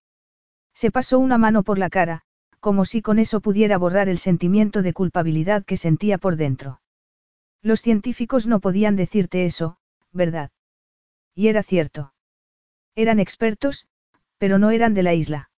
Se 0.75 0.91
pasó 0.91 1.19
una 1.19 1.39
mano 1.39 1.63
por 1.63 1.79
la 1.79 1.89
cara, 1.89 2.21
como 2.61 2.85
si 2.85 3.01
con 3.01 3.19
eso 3.19 3.41
pudiera 3.41 3.79
borrar 3.79 4.11
el 4.11 4.19
sentimiento 4.19 4.83
de 4.83 4.93
culpabilidad 4.93 5.65
que 5.65 5.79
sentía 5.79 6.19
por 6.19 6.37
dentro. 6.37 6.83
Los 7.63 7.83
científicos 7.83 8.47
no 8.47 8.61
podían 8.61 8.97
decirte 8.97 9.45
eso, 9.45 9.79
¿verdad? 10.13 10.51
Y 11.35 11.49
era 11.49 11.63
cierto. 11.63 12.15
Eran 12.95 13.21
expertos, 13.21 13.87
pero 14.39 14.59
no 14.59 14.71
eran 14.71 14.95
de 14.95 15.03
la 15.03 15.15
isla. 15.15 15.51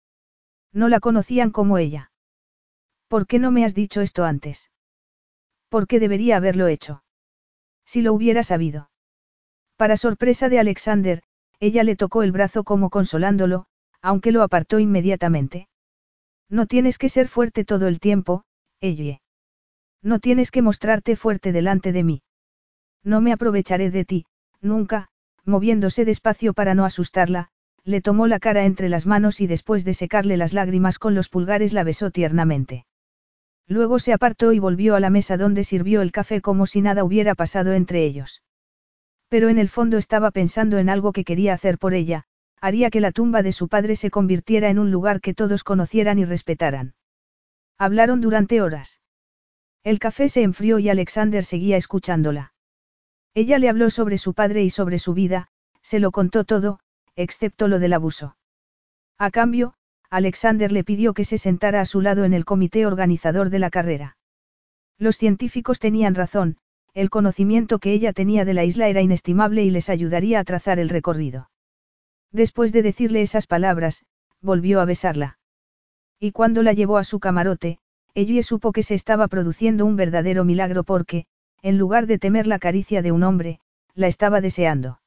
No 0.72 0.89
la 0.89 1.00
conocían 1.00 1.50
como 1.50 1.78
ella. 1.78 2.10
¿Por 3.08 3.26
qué 3.26 3.39
no 3.39 3.50
me 3.50 3.64
has 3.64 3.74
dicho 3.74 4.00
esto 4.00 4.24
antes? 4.24 4.70
¿Por 5.68 5.86
qué 5.86 6.00
debería 6.00 6.36
haberlo 6.36 6.66
hecho? 6.66 7.05
Si 7.84 8.02
lo 8.02 8.12
hubiera 8.12 8.42
sabido. 8.42 8.90
Para 9.76 9.97
sorpresa 9.97 10.48
de 10.48 10.58
Alexander, 10.58 11.22
ella 11.60 11.84
le 11.84 11.97
tocó 11.97 12.22
el 12.22 12.32
brazo 12.32 12.64
como 12.64 12.90
consolándolo, 12.90 13.66
aunque 14.00 14.32
lo 14.32 14.42
apartó 14.42 14.78
inmediatamente. 14.78 15.68
No 16.48 16.66
tienes 16.66 16.98
que 16.98 17.08
ser 17.08 17.28
fuerte 17.28 17.64
todo 17.64 17.86
el 17.86 18.00
tiempo, 18.00 18.44
ella. 18.81 19.20
No 20.02 20.18
tienes 20.18 20.50
que 20.50 20.62
mostrarte 20.62 21.16
fuerte 21.16 21.52
delante 21.52 21.92
de 21.92 22.02
mí. 22.02 22.22
No 23.05 23.20
me 23.20 23.32
aprovecharé 23.32 23.90
de 23.90 24.05
ti, 24.05 24.26
nunca, 24.60 25.08
moviéndose 25.44 26.05
despacio 26.05 26.55
para 26.55 26.74
no 26.74 26.84
asustarla, 26.84 27.48
le 27.84 28.00
tomó 28.00 28.26
la 28.26 28.39
cara 28.39 28.64
entre 28.64 28.89
las 28.89 29.06
manos 29.06 29.40
y 29.40 29.47
después 29.47 29.84
de 29.84 29.94
secarle 29.94 30.36
las 30.36 30.52
lágrimas 30.52 30.98
con 30.98 31.14
los 31.14 31.28
pulgares 31.28 31.72
la 31.72 31.84
besó 31.84 32.10
tiernamente. 32.10 32.86
Luego 33.66 33.98
se 33.98 34.12
apartó 34.12 34.52
y 34.52 34.58
volvió 34.58 34.94
a 34.94 35.00
la 35.00 35.10
mesa 35.10 35.36
donde 35.36 35.64
sirvió 35.64 36.02
el 36.02 36.12
café 36.12 36.40
como 36.40 36.66
si 36.66 36.81
nada 36.81 37.05
hubiera 37.05 37.34
pasado 37.34 37.72
entre 37.72 38.05
ellos. 38.05 38.42
Pero 39.28 39.48
en 39.48 39.58
el 39.58 39.68
fondo 39.68 39.98
estaba 39.98 40.31
pensando 40.31 40.78
en 40.78 40.89
algo 40.89 41.12
que 41.12 41.24
quería 41.24 41.55
hacer 41.55 41.78
por 41.78 41.94
ella, 41.94 42.24
haría 42.60 42.90
que 42.90 43.00
la 43.00 43.12
tumba 43.12 43.42
de 43.42 43.52
su 43.52 43.68
padre 43.68 43.97
se 43.97 44.10
convirtiera 44.10 44.68
en 44.70 44.78
un 44.78 44.90
lugar 44.90 45.20
que 45.20 45.34
todos 45.34 45.64
conocieran 45.64 46.18
y 46.18 46.24
respetaran. 46.24 46.94
Hablaron 47.78 48.20
durante 48.20 48.62
horas. 48.62 49.01
El 49.84 49.98
café 49.98 50.28
se 50.28 50.42
enfrió 50.42 50.78
y 50.78 50.88
Alexander 50.88 51.44
seguía 51.44 51.76
escuchándola. 51.76 52.52
Ella 53.34 53.58
le 53.58 53.68
habló 53.68 53.90
sobre 53.90 54.18
su 54.18 54.34
padre 54.34 54.62
y 54.62 54.70
sobre 54.70 54.98
su 54.98 55.14
vida, 55.14 55.48
se 55.82 55.98
lo 55.98 56.12
contó 56.12 56.44
todo, 56.44 56.78
excepto 57.16 57.66
lo 57.66 57.78
del 57.78 57.92
abuso. 57.92 58.36
A 59.18 59.30
cambio, 59.30 59.74
Alexander 60.10 60.70
le 60.70 60.84
pidió 60.84 61.14
que 61.14 61.24
se 61.24 61.38
sentara 61.38 61.80
a 61.80 61.86
su 61.86 62.00
lado 62.00 62.24
en 62.24 62.34
el 62.34 62.44
comité 62.44 62.86
organizador 62.86 63.50
de 63.50 63.58
la 63.58 63.70
carrera. 63.70 64.16
Los 64.98 65.16
científicos 65.16 65.80
tenían 65.80 66.14
razón, 66.14 66.58
el 66.94 67.10
conocimiento 67.10 67.78
que 67.78 67.92
ella 67.92 68.12
tenía 68.12 68.44
de 68.44 68.54
la 68.54 68.64
isla 68.64 68.88
era 68.88 69.00
inestimable 69.00 69.64
y 69.64 69.70
les 69.70 69.88
ayudaría 69.88 70.38
a 70.38 70.44
trazar 70.44 70.78
el 70.78 70.90
recorrido. 70.90 71.50
Después 72.30 72.72
de 72.72 72.82
decirle 72.82 73.22
esas 73.22 73.46
palabras, 73.46 74.04
volvió 74.40 74.80
a 74.80 74.84
besarla. 74.84 75.38
Y 76.20 76.32
cuando 76.32 76.62
la 76.62 76.72
llevó 76.72 76.98
a 76.98 77.04
su 77.04 77.18
camarote, 77.18 77.78
Ellie 78.15 78.42
supo 78.42 78.73
que 78.73 78.82
se 78.82 78.94
estaba 78.94 79.26
produciendo 79.28 79.86
un 79.86 79.97
verdadero 79.97 80.44
milagro 80.44 80.84
porque, 80.84 81.24
en 81.62 81.78
lugar 81.78 82.07
de 82.07 82.18
temer 82.18 82.47
la 82.47 82.58
caricia 82.58 83.00
de 83.00 83.10
un 83.10 83.23
hombre, 83.23 83.60
la 83.94 84.07
estaba 84.07 84.41
deseando. 84.41 85.00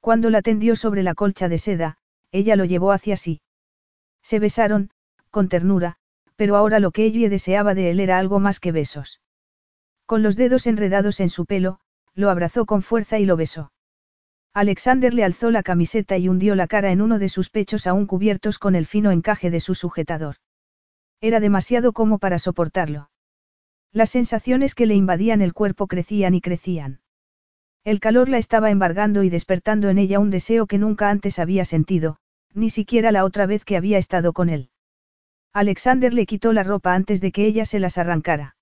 Cuando 0.00 0.30
la 0.30 0.42
tendió 0.42 0.74
sobre 0.74 1.02
la 1.02 1.14
colcha 1.14 1.48
de 1.48 1.58
seda, 1.58 1.98
ella 2.32 2.56
lo 2.56 2.64
llevó 2.64 2.92
hacia 2.92 3.16
sí. 3.16 3.40
Se 4.22 4.38
besaron, 4.40 4.90
con 5.30 5.48
ternura, 5.48 5.96
pero 6.34 6.56
ahora 6.56 6.80
lo 6.80 6.90
que 6.90 7.06
Ellie 7.06 7.28
deseaba 7.28 7.74
de 7.74 7.90
él 7.90 8.00
era 8.00 8.18
algo 8.18 8.40
más 8.40 8.58
que 8.58 8.72
besos. 8.72 9.20
Con 10.04 10.22
los 10.22 10.36
dedos 10.36 10.66
enredados 10.66 11.20
en 11.20 11.30
su 11.30 11.46
pelo, 11.46 11.78
lo 12.14 12.30
abrazó 12.30 12.66
con 12.66 12.82
fuerza 12.82 13.18
y 13.18 13.26
lo 13.26 13.36
besó. 13.36 13.72
Alexander 14.52 15.12
le 15.12 15.22
alzó 15.22 15.50
la 15.50 15.62
camiseta 15.62 16.16
y 16.16 16.28
hundió 16.28 16.54
la 16.54 16.66
cara 16.66 16.90
en 16.90 17.02
uno 17.02 17.18
de 17.18 17.28
sus 17.28 17.50
pechos 17.50 17.86
aún 17.86 18.06
cubiertos 18.06 18.58
con 18.58 18.74
el 18.74 18.86
fino 18.86 19.10
encaje 19.10 19.50
de 19.50 19.60
su 19.60 19.74
sujetador. 19.74 20.36
Era 21.20 21.40
demasiado 21.40 21.92
como 21.92 22.18
para 22.18 22.38
soportarlo. 22.38 23.10
Las 23.92 24.10
sensaciones 24.10 24.74
que 24.74 24.86
le 24.86 24.94
invadían 24.94 25.40
el 25.40 25.54
cuerpo 25.54 25.86
crecían 25.86 26.34
y 26.34 26.40
crecían. 26.40 27.00
El 27.84 28.00
calor 28.00 28.28
la 28.28 28.38
estaba 28.38 28.70
embargando 28.70 29.22
y 29.22 29.30
despertando 29.30 29.88
en 29.88 29.98
ella 29.98 30.18
un 30.18 30.30
deseo 30.30 30.66
que 30.66 30.76
nunca 30.76 31.08
antes 31.08 31.38
había 31.38 31.64
sentido, 31.64 32.18
ni 32.52 32.68
siquiera 32.68 33.12
la 33.12 33.24
otra 33.24 33.46
vez 33.46 33.64
que 33.64 33.76
había 33.76 33.96
estado 33.96 34.32
con 34.32 34.48
él. 34.48 34.70
Alexander 35.52 36.12
le 36.12 36.26
quitó 36.26 36.52
la 36.52 36.64
ropa 36.64 36.94
antes 36.94 37.20
de 37.20 37.32
que 37.32 37.46
ella 37.46 37.64
se 37.64 37.78
las 37.78 37.96
arrancara. 37.96 38.56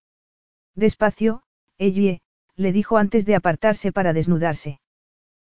Despacio, 0.74 1.42
Ellie, 1.78 2.20
le 2.54 2.72
dijo 2.72 2.98
antes 2.98 3.26
de 3.26 3.34
apartarse 3.34 3.92
para 3.92 4.12
desnudarse. 4.12 4.80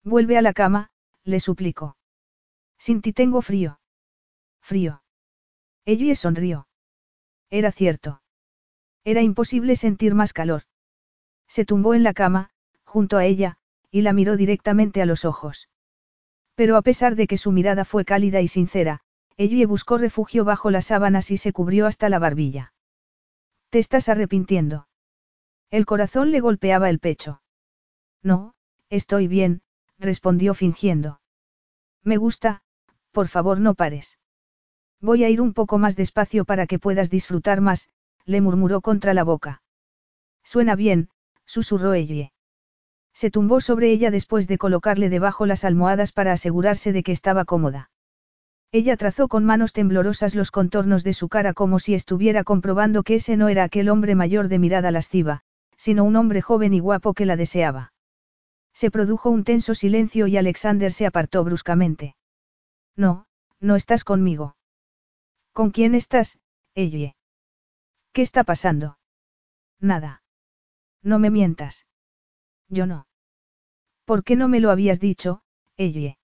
Vuelve 0.02 0.38
a 0.38 0.42
la 0.42 0.52
cama, 0.52 0.90
le 1.24 1.40
suplicó. 1.40 1.96
Sin 2.78 3.02
ti 3.02 3.12
tengo 3.12 3.42
frío. 3.42 3.80
Frío. 4.60 5.02
Ellie 5.84 6.14
sonrió. 6.14 6.68
Era 7.50 7.72
cierto. 7.72 8.22
Era 9.04 9.22
imposible 9.22 9.76
sentir 9.76 10.14
más 10.14 10.32
calor. 10.32 10.62
Se 11.46 11.64
tumbó 11.64 11.94
en 11.94 12.02
la 12.02 12.12
cama, 12.12 12.50
junto 12.84 13.18
a 13.18 13.24
ella, 13.24 13.58
y 13.90 14.02
la 14.02 14.12
miró 14.12 14.36
directamente 14.36 15.00
a 15.00 15.06
los 15.06 15.24
ojos. 15.24 15.68
Pero 16.54 16.76
a 16.76 16.82
pesar 16.82 17.14
de 17.14 17.26
que 17.26 17.38
su 17.38 17.52
mirada 17.52 17.84
fue 17.84 18.04
cálida 18.04 18.40
y 18.40 18.48
sincera, 18.48 19.00
Ellie 19.36 19.66
buscó 19.66 19.98
refugio 19.98 20.44
bajo 20.44 20.70
las 20.70 20.86
sábanas 20.86 21.30
y 21.30 21.36
se 21.36 21.52
cubrió 21.52 21.86
hasta 21.86 22.08
la 22.08 22.18
barbilla. 22.18 22.72
¿Te 23.70 23.78
estás 23.78 24.08
arrepintiendo? 24.08 24.88
El 25.70 25.84
corazón 25.84 26.30
le 26.30 26.40
golpeaba 26.40 26.88
el 26.88 26.98
pecho. 26.98 27.42
No, 28.22 28.54
estoy 28.88 29.28
bien, 29.28 29.62
respondió 29.98 30.54
fingiendo. 30.54 31.20
Me 32.02 32.16
gusta, 32.16 32.62
por 33.12 33.28
favor 33.28 33.60
no 33.60 33.74
pares. 33.74 34.18
Voy 35.00 35.24
a 35.24 35.28
ir 35.28 35.40
un 35.40 35.52
poco 35.52 35.78
más 35.78 35.96
despacio 35.96 36.44
para 36.44 36.66
que 36.66 36.78
puedas 36.78 37.10
disfrutar 37.10 37.60
más, 37.60 37.90
le 38.24 38.40
murmuró 38.40 38.80
contra 38.80 39.14
la 39.14 39.24
boca. 39.24 39.62
Suena 40.42 40.74
bien, 40.74 41.10
susurró 41.44 41.94
ella. 41.94 42.32
Se 43.12 43.30
tumbó 43.30 43.60
sobre 43.60 43.90
ella 43.90 44.10
después 44.10 44.48
de 44.48 44.58
colocarle 44.58 45.08
debajo 45.08 45.46
las 45.46 45.64
almohadas 45.64 46.12
para 46.12 46.32
asegurarse 46.32 46.92
de 46.92 47.02
que 47.02 47.12
estaba 47.12 47.44
cómoda. 47.44 47.90
Ella 48.72 48.96
trazó 48.96 49.28
con 49.28 49.44
manos 49.44 49.72
temblorosas 49.72 50.34
los 50.34 50.50
contornos 50.50 51.04
de 51.04 51.14
su 51.14 51.28
cara 51.28 51.54
como 51.54 51.78
si 51.78 51.94
estuviera 51.94 52.44
comprobando 52.44 53.04
que 53.04 53.14
ese 53.14 53.36
no 53.36 53.48
era 53.48 53.64
aquel 53.64 53.88
hombre 53.88 54.14
mayor 54.14 54.48
de 54.48 54.58
mirada 54.58 54.90
lasciva, 54.90 55.42
sino 55.76 56.04
un 56.04 56.16
hombre 56.16 56.42
joven 56.42 56.74
y 56.74 56.80
guapo 56.80 57.14
que 57.14 57.26
la 57.26 57.36
deseaba. 57.36 57.92
Se 58.74 58.90
produjo 58.90 59.30
un 59.30 59.44
tenso 59.44 59.74
silencio 59.74 60.26
y 60.26 60.36
Alexander 60.36 60.92
se 60.92 61.06
apartó 61.06 61.44
bruscamente. 61.44 62.16
No, 62.96 63.26
no 63.60 63.76
estás 63.76 64.04
conmigo. 64.04 64.55
¿Con 65.56 65.70
quién 65.70 65.94
estás, 65.94 66.38
Ellie? 66.74 67.16
¿Qué 68.12 68.20
está 68.20 68.44
pasando? 68.44 68.98
Nada. 69.80 70.22
No 71.02 71.18
me 71.18 71.30
mientas. 71.30 71.86
Yo 72.68 72.84
no. 72.84 73.06
¿Por 74.04 74.22
qué 74.22 74.36
no 74.36 74.48
me 74.48 74.60
lo 74.60 74.70
habías 74.70 75.00
dicho, 75.00 75.40
Ellie? 75.78 76.18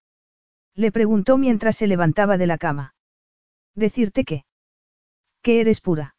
Le 0.74 0.92
preguntó 0.92 1.38
mientras 1.38 1.76
se 1.76 1.86
levantaba 1.86 2.36
de 2.36 2.46
la 2.46 2.58
cama. 2.58 2.94
Decirte 3.74 4.24
qué. 4.26 4.44
Que 5.40 5.62
eres 5.62 5.80
pura. 5.80 6.14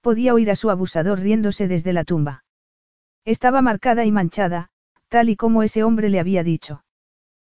Podía 0.00 0.32
oír 0.32 0.50
a 0.50 0.56
su 0.56 0.70
abusador 0.70 1.20
riéndose 1.20 1.68
desde 1.68 1.92
la 1.92 2.04
tumba. 2.04 2.46
Estaba 3.26 3.60
marcada 3.60 4.06
y 4.06 4.10
manchada, 4.10 4.70
tal 5.08 5.28
y 5.28 5.36
como 5.36 5.62
ese 5.62 5.84
hombre 5.84 6.08
le 6.08 6.18
había 6.18 6.42
dicho. 6.42 6.82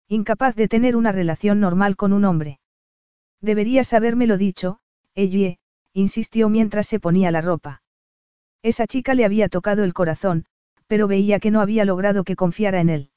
Incapaz 0.09 0.57
de 0.57 0.67
tener 0.67 0.97
una 0.97 1.13
relación 1.13 1.61
normal 1.61 1.95
con 1.95 2.13
un 2.13 2.25
hombre. 2.25 2.59
Deberías 3.41 3.93
habérmelo 3.93 4.39
dicho, 4.39 4.79
Ellie, 5.15 5.59
insistió 5.93 6.49
mientras 6.49 6.87
se 6.87 7.01
ponía 7.01 7.31
la 7.31 7.41
ropa. 7.41 7.83
Esa 8.63 8.87
chica 8.87 9.15
le 9.15 9.25
había 9.25 9.49
tocado 9.49 9.85
el 9.85 9.93
corazón, 9.93 10.47
pero 10.87 11.07
veía 11.07 11.39
que 11.41 11.51
no 11.51 11.61
había 11.61 11.85
logrado 11.85 12.25
que 12.25 12.37
confiara 12.37 12.81
en 12.81 12.89
él. 12.89 13.11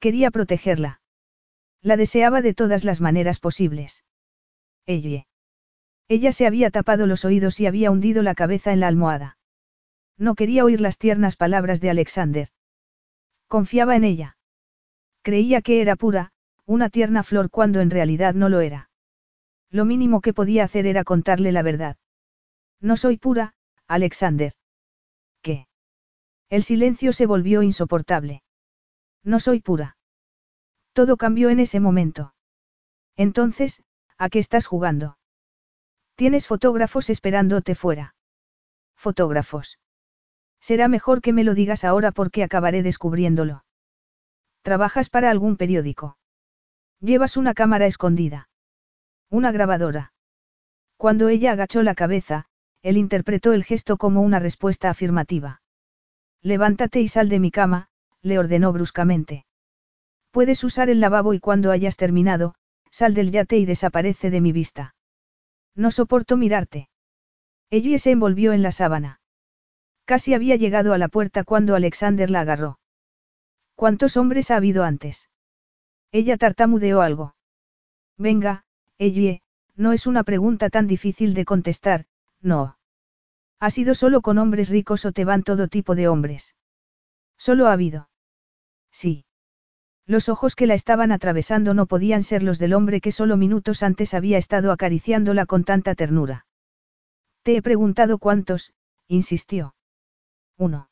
Quería 0.00 0.30
protegerla. 0.30 1.00
La 1.82 1.96
deseaba 1.96 2.40
de 2.40 2.54
todas 2.54 2.84
las 2.84 3.00
maneras 3.00 3.40
posibles. 3.40 4.04
Ellie. 4.86 5.26
Ella 6.08 6.32
se 6.32 6.46
había 6.46 6.70
tapado 6.70 7.06
los 7.06 7.24
oídos 7.24 7.60
y 7.60 7.66
había 7.66 7.90
hundido 7.90 8.22
la 8.22 8.34
cabeza 8.34 8.72
en 8.72 8.80
la 8.80 8.88
almohada. 8.88 9.38
No 10.16 10.34
quería 10.34 10.64
oír 10.64 10.80
las 10.80 10.98
tiernas 10.98 11.36
palabras 11.36 11.80
de 11.80 11.90
Alexander. 11.90 12.48
Confiaba 13.48 13.96
en 13.96 14.04
ella. 14.04 14.36
Creía 15.22 15.62
que 15.62 15.80
era 15.80 15.96
pura, 15.96 16.32
una 16.66 16.90
tierna 16.90 17.22
flor 17.22 17.50
cuando 17.50 17.80
en 17.80 17.90
realidad 17.90 18.34
no 18.34 18.48
lo 18.48 18.60
era. 18.60 18.90
Lo 19.70 19.84
mínimo 19.84 20.20
que 20.20 20.32
podía 20.32 20.64
hacer 20.64 20.86
era 20.86 21.04
contarle 21.04 21.52
la 21.52 21.62
verdad. 21.62 21.96
No 22.80 22.96
soy 22.96 23.16
pura, 23.16 23.54
Alexander. 23.86 24.52
¿Qué? 25.42 25.66
El 26.48 26.62
silencio 26.62 27.12
se 27.12 27.26
volvió 27.26 27.62
insoportable. 27.62 28.42
No 29.22 29.40
soy 29.40 29.60
pura. 29.60 29.96
Todo 30.92 31.16
cambió 31.16 31.50
en 31.50 31.60
ese 31.60 31.80
momento. 31.80 32.34
Entonces, 33.16 33.82
¿a 34.18 34.28
qué 34.28 34.38
estás 34.38 34.66
jugando? 34.66 35.18
Tienes 36.14 36.46
fotógrafos 36.46 37.10
esperándote 37.10 37.74
fuera. 37.74 38.14
Fotógrafos. 38.94 39.78
Será 40.60 40.88
mejor 40.88 41.20
que 41.20 41.32
me 41.32 41.44
lo 41.44 41.54
digas 41.54 41.84
ahora 41.84 42.12
porque 42.12 42.42
acabaré 42.42 42.82
descubriéndolo. 42.82 43.64
¿Trabajas 44.62 45.10
para 45.10 45.30
algún 45.30 45.56
periódico? 45.56 46.16
Llevas 47.00 47.36
una 47.36 47.52
cámara 47.52 47.86
escondida. 47.86 48.48
Una 49.30 49.52
grabadora. 49.52 50.12
Cuando 50.96 51.28
ella 51.28 51.52
agachó 51.52 51.82
la 51.82 51.94
cabeza, 51.94 52.46
él 52.82 52.96
interpretó 52.96 53.52
el 53.52 53.64
gesto 53.64 53.96
como 53.96 54.22
una 54.22 54.38
respuesta 54.38 54.90
afirmativa. 54.90 55.62
Levántate 56.42 57.00
y 57.00 57.08
sal 57.08 57.28
de 57.28 57.40
mi 57.40 57.50
cama, 57.50 57.88
le 58.22 58.38
ordenó 58.38 58.72
bruscamente. 58.72 59.46
Puedes 60.30 60.64
usar 60.64 60.90
el 60.90 61.00
lavabo 61.00 61.32
y 61.32 61.40
cuando 61.40 61.70
hayas 61.70 61.96
terminado, 61.96 62.54
sal 62.90 63.14
del 63.14 63.30
yate 63.30 63.56
y 63.56 63.64
desaparece 63.64 64.30
de 64.30 64.40
mi 64.40 64.52
vista. 64.52 64.94
No 65.74 65.90
soporto 65.90 66.36
mirarte. 66.36 66.88
Ella 67.70 67.98
se 67.98 68.10
envolvió 68.10 68.52
en 68.52 68.62
la 68.62 68.72
sábana. 68.72 69.20
Casi 70.04 70.34
había 70.34 70.56
llegado 70.56 70.92
a 70.92 70.98
la 70.98 71.08
puerta 71.08 71.44
cuando 71.44 71.74
Alexander 71.74 72.30
la 72.30 72.40
agarró. 72.40 72.78
¿Cuántos 73.74 74.16
hombres 74.16 74.50
ha 74.50 74.56
habido 74.56 74.84
antes? 74.84 75.30
Ella 76.12 76.36
tartamudeó 76.36 77.00
algo. 77.00 77.34
Venga, 78.16 78.64
Ellie, 78.98 79.42
no 79.74 79.92
es 79.92 80.06
una 80.06 80.22
pregunta 80.22 80.70
tan 80.70 80.86
difícil 80.86 81.34
de 81.34 81.44
contestar, 81.44 82.06
no. 82.40 82.78
¿Ha 83.58 83.70
sido 83.70 83.94
solo 83.94 84.20
con 84.20 84.38
hombres 84.38 84.68
ricos 84.68 85.04
o 85.04 85.12
te 85.12 85.24
van 85.24 85.42
todo 85.42 85.68
tipo 85.68 85.94
de 85.94 86.08
hombres? 86.08 86.54
Solo 87.36 87.66
ha 87.66 87.72
habido. 87.72 88.08
Sí. 88.92 89.24
Los 90.06 90.28
ojos 90.28 90.54
que 90.54 90.66
la 90.66 90.74
estaban 90.74 91.12
atravesando 91.12 91.74
no 91.74 91.86
podían 91.86 92.22
ser 92.22 92.42
los 92.42 92.58
del 92.58 92.74
hombre 92.74 93.00
que 93.00 93.10
solo 93.10 93.36
minutos 93.36 93.82
antes 93.82 94.14
había 94.14 94.38
estado 94.38 94.70
acariciándola 94.70 95.46
con 95.46 95.64
tanta 95.64 95.94
ternura. 95.94 96.46
Te 97.42 97.56
he 97.56 97.62
preguntado 97.62 98.18
cuántos, 98.18 98.74
insistió. 99.08 99.74
Uno. 100.56 100.90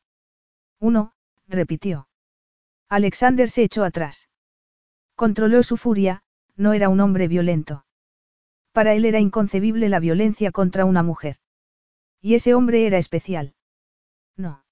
Uno, 0.80 1.12
repitió. 1.46 2.08
Alexander 2.88 3.48
se 3.48 3.62
echó 3.62 3.84
atrás. 3.84 4.28
Controló 5.14 5.62
su 5.62 5.76
furia, 5.76 6.22
no 6.56 6.72
era 6.72 6.88
un 6.88 7.00
hombre 7.00 7.28
violento. 7.28 7.84
Para 8.72 8.94
él 8.94 9.04
era 9.04 9.20
inconcebible 9.20 9.88
la 9.88 10.00
violencia 10.00 10.50
contra 10.50 10.84
una 10.84 11.02
mujer. 11.02 11.36
Y 12.20 12.34
ese 12.34 12.54
hombre 12.54 12.86
era 12.86 12.98
especial. 12.98 13.54
No. 14.36 14.64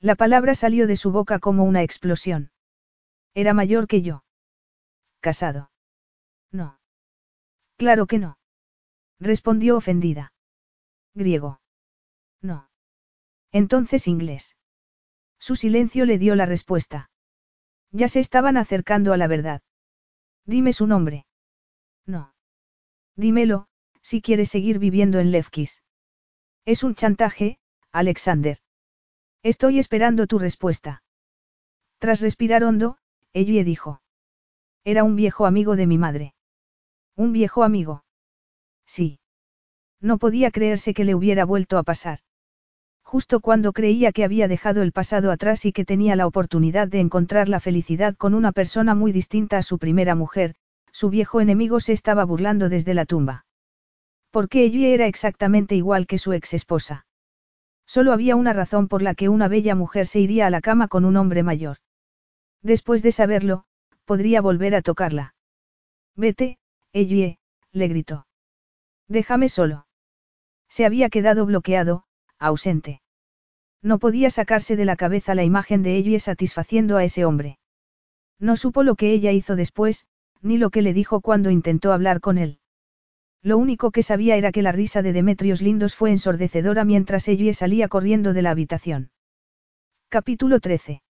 La 0.00 0.14
palabra 0.14 0.54
salió 0.54 0.86
de 0.86 0.96
su 0.96 1.10
boca 1.10 1.38
como 1.38 1.64
una 1.64 1.82
explosión. 1.82 2.52
Era 3.34 3.52
mayor 3.52 3.88
que 3.88 4.02
yo. 4.02 4.24
Casado. 5.20 5.70
No. 6.52 6.78
Claro 7.76 8.06
que 8.06 8.18
no. 8.18 8.38
Respondió 9.18 9.76
ofendida. 9.76 10.32
Griego. 11.14 11.60
No. 12.40 12.70
Entonces 13.50 14.06
inglés. 14.06 14.56
Su 15.38 15.56
silencio 15.56 16.04
le 16.04 16.18
dio 16.18 16.36
la 16.36 16.46
respuesta. 16.46 17.10
Ya 17.90 18.08
se 18.08 18.20
estaban 18.20 18.56
acercando 18.56 19.12
a 19.12 19.16
la 19.16 19.26
verdad. 19.26 19.62
Dime 20.44 20.72
su 20.72 20.86
nombre. 20.86 21.26
No. 22.04 22.35
Dímelo, 23.16 23.66
si 24.02 24.20
quieres 24.20 24.50
seguir 24.50 24.78
viviendo 24.78 25.18
en 25.18 25.30
Levkis. 25.32 25.82
Es 26.66 26.84
un 26.84 26.94
chantaje, 26.94 27.58
Alexander. 27.90 28.58
Estoy 29.42 29.78
esperando 29.78 30.26
tu 30.26 30.38
respuesta. 30.38 31.02
Tras 31.98 32.20
respirar 32.20 32.62
hondo, 32.62 32.98
Ellie 33.32 33.64
dijo. 33.64 34.02
Era 34.84 35.02
un 35.02 35.16
viejo 35.16 35.46
amigo 35.46 35.76
de 35.76 35.86
mi 35.86 35.98
madre. 35.98 36.34
Un 37.16 37.32
viejo 37.32 37.62
amigo. 37.62 38.04
Sí. 38.84 39.18
No 40.00 40.18
podía 40.18 40.50
creerse 40.50 40.92
que 40.92 41.04
le 41.04 41.14
hubiera 41.14 41.44
vuelto 41.44 41.78
a 41.78 41.82
pasar. 41.82 42.18
Justo 43.02 43.40
cuando 43.40 43.72
creía 43.72 44.12
que 44.12 44.24
había 44.24 44.46
dejado 44.46 44.82
el 44.82 44.92
pasado 44.92 45.30
atrás 45.30 45.64
y 45.64 45.72
que 45.72 45.84
tenía 45.84 46.16
la 46.16 46.26
oportunidad 46.26 46.88
de 46.88 47.00
encontrar 47.00 47.48
la 47.48 47.60
felicidad 47.60 48.14
con 48.16 48.34
una 48.34 48.52
persona 48.52 48.94
muy 48.94 49.12
distinta 49.12 49.58
a 49.58 49.62
su 49.62 49.78
primera 49.78 50.14
mujer, 50.14 50.54
su 50.96 51.10
viejo 51.10 51.42
enemigo 51.42 51.78
se 51.78 51.92
estaba 51.92 52.24
burlando 52.24 52.70
desde 52.70 52.94
la 52.94 53.04
tumba. 53.04 53.44
Porque 54.30 54.64
Ellie 54.64 54.94
era 54.94 55.06
exactamente 55.06 55.74
igual 55.74 56.06
que 56.06 56.16
su 56.16 56.32
ex 56.32 56.54
esposa. 56.54 57.04
Solo 57.86 58.14
había 58.14 58.34
una 58.34 58.54
razón 58.54 58.88
por 58.88 59.02
la 59.02 59.14
que 59.14 59.28
una 59.28 59.46
bella 59.46 59.74
mujer 59.74 60.06
se 60.06 60.20
iría 60.20 60.46
a 60.46 60.50
la 60.50 60.62
cama 60.62 60.88
con 60.88 61.04
un 61.04 61.18
hombre 61.18 61.42
mayor. 61.42 61.76
Después 62.62 63.02
de 63.02 63.12
saberlo, 63.12 63.64
podría 64.06 64.40
volver 64.40 64.74
a 64.74 64.80
tocarla. 64.80 65.34
Vete, 66.14 66.56
Ellie, 66.94 67.40
le 67.72 67.88
gritó. 67.88 68.26
Déjame 69.06 69.50
solo. 69.50 69.86
Se 70.70 70.86
había 70.86 71.10
quedado 71.10 71.44
bloqueado, 71.44 72.04
ausente. 72.38 73.02
No 73.82 73.98
podía 73.98 74.30
sacarse 74.30 74.76
de 74.76 74.86
la 74.86 74.96
cabeza 74.96 75.34
la 75.34 75.44
imagen 75.44 75.82
de 75.82 75.96
ella 75.96 76.18
satisfaciendo 76.20 76.96
a 76.96 77.04
ese 77.04 77.26
hombre. 77.26 77.58
No 78.38 78.56
supo 78.56 78.82
lo 78.82 78.94
que 78.94 79.12
ella 79.12 79.32
hizo 79.32 79.56
después, 79.56 80.06
ni 80.42 80.58
lo 80.58 80.70
que 80.70 80.82
le 80.82 80.92
dijo 80.92 81.20
cuando 81.20 81.50
intentó 81.50 81.92
hablar 81.92 82.20
con 82.20 82.38
él. 82.38 82.58
Lo 83.42 83.58
único 83.58 83.90
que 83.90 84.02
sabía 84.02 84.36
era 84.36 84.52
que 84.52 84.62
la 84.62 84.72
risa 84.72 85.02
de 85.02 85.12
Demetrios 85.12 85.62
Lindos 85.62 85.94
fue 85.94 86.10
ensordecedora 86.10 86.84
mientras 86.84 87.28
ella 87.28 87.54
salía 87.54 87.88
corriendo 87.88 88.32
de 88.32 88.42
la 88.42 88.50
habitación. 88.50 89.10
Capítulo 90.08 90.60
13. 90.60 91.02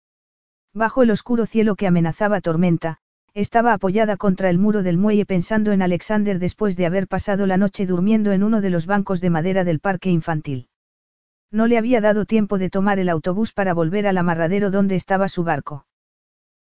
Bajo 0.75 1.03
el 1.03 1.11
oscuro 1.11 1.47
cielo 1.47 1.77
que 1.77 1.87
amenazaba 1.87 2.41
tormenta, 2.41 2.99
estaba 3.33 3.73
apoyada 3.73 4.17
contra 4.17 4.51
el 4.51 4.59
muro 4.59 4.83
del 4.83 4.99
muelle 4.99 5.27
pensando 5.27 5.73
en 5.73 5.83
Alexander 5.83 6.39
después 6.39 6.77
de 6.77 6.87
haber 6.87 7.07
pasado 7.07 7.47
la 7.47 7.57
noche 7.57 7.87
durmiendo 7.87 8.33
en 8.33 8.43
uno 8.43 8.61
de 8.61 8.71
los 8.71 8.87
bancos 8.87 9.21
de 9.21 9.31
madera 9.31 9.65
del 9.65 9.81
parque 9.81 10.11
infantil. 10.11 10.69
No 11.51 11.67
le 11.67 11.79
había 11.79 12.01
dado 12.01 12.25
tiempo 12.25 12.59
de 12.59 12.71
tomar 12.71 12.99
el 12.99 13.09
autobús 13.09 13.53
para 13.53 13.75
volver 13.75 14.07
al 14.07 14.19
amarradero 14.19 14.71
donde 14.71 14.97
estaba 14.97 15.29
su 15.29 15.45
barco. 15.45 15.87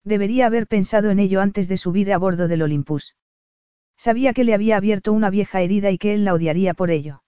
Debería 0.04 0.46
haber 0.46 0.66
pensado 0.66 1.10
en 1.10 1.18
ello 1.18 1.40
antes 1.40 1.68
de 1.68 1.76
subir 1.76 2.12
a 2.12 2.18
bordo 2.18 2.48
del 2.48 2.62
Olympus. 2.62 3.14
Sabía 3.96 4.32
que 4.32 4.44
le 4.44 4.54
había 4.54 4.76
abierto 4.76 5.12
una 5.12 5.30
vieja 5.30 5.60
herida 5.60 5.90
y 5.90 5.98
que 5.98 6.14
él 6.14 6.24
la 6.24 6.34
odiaría 6.34 6.74
por 6.74 6.90
ello. 6.90 7.22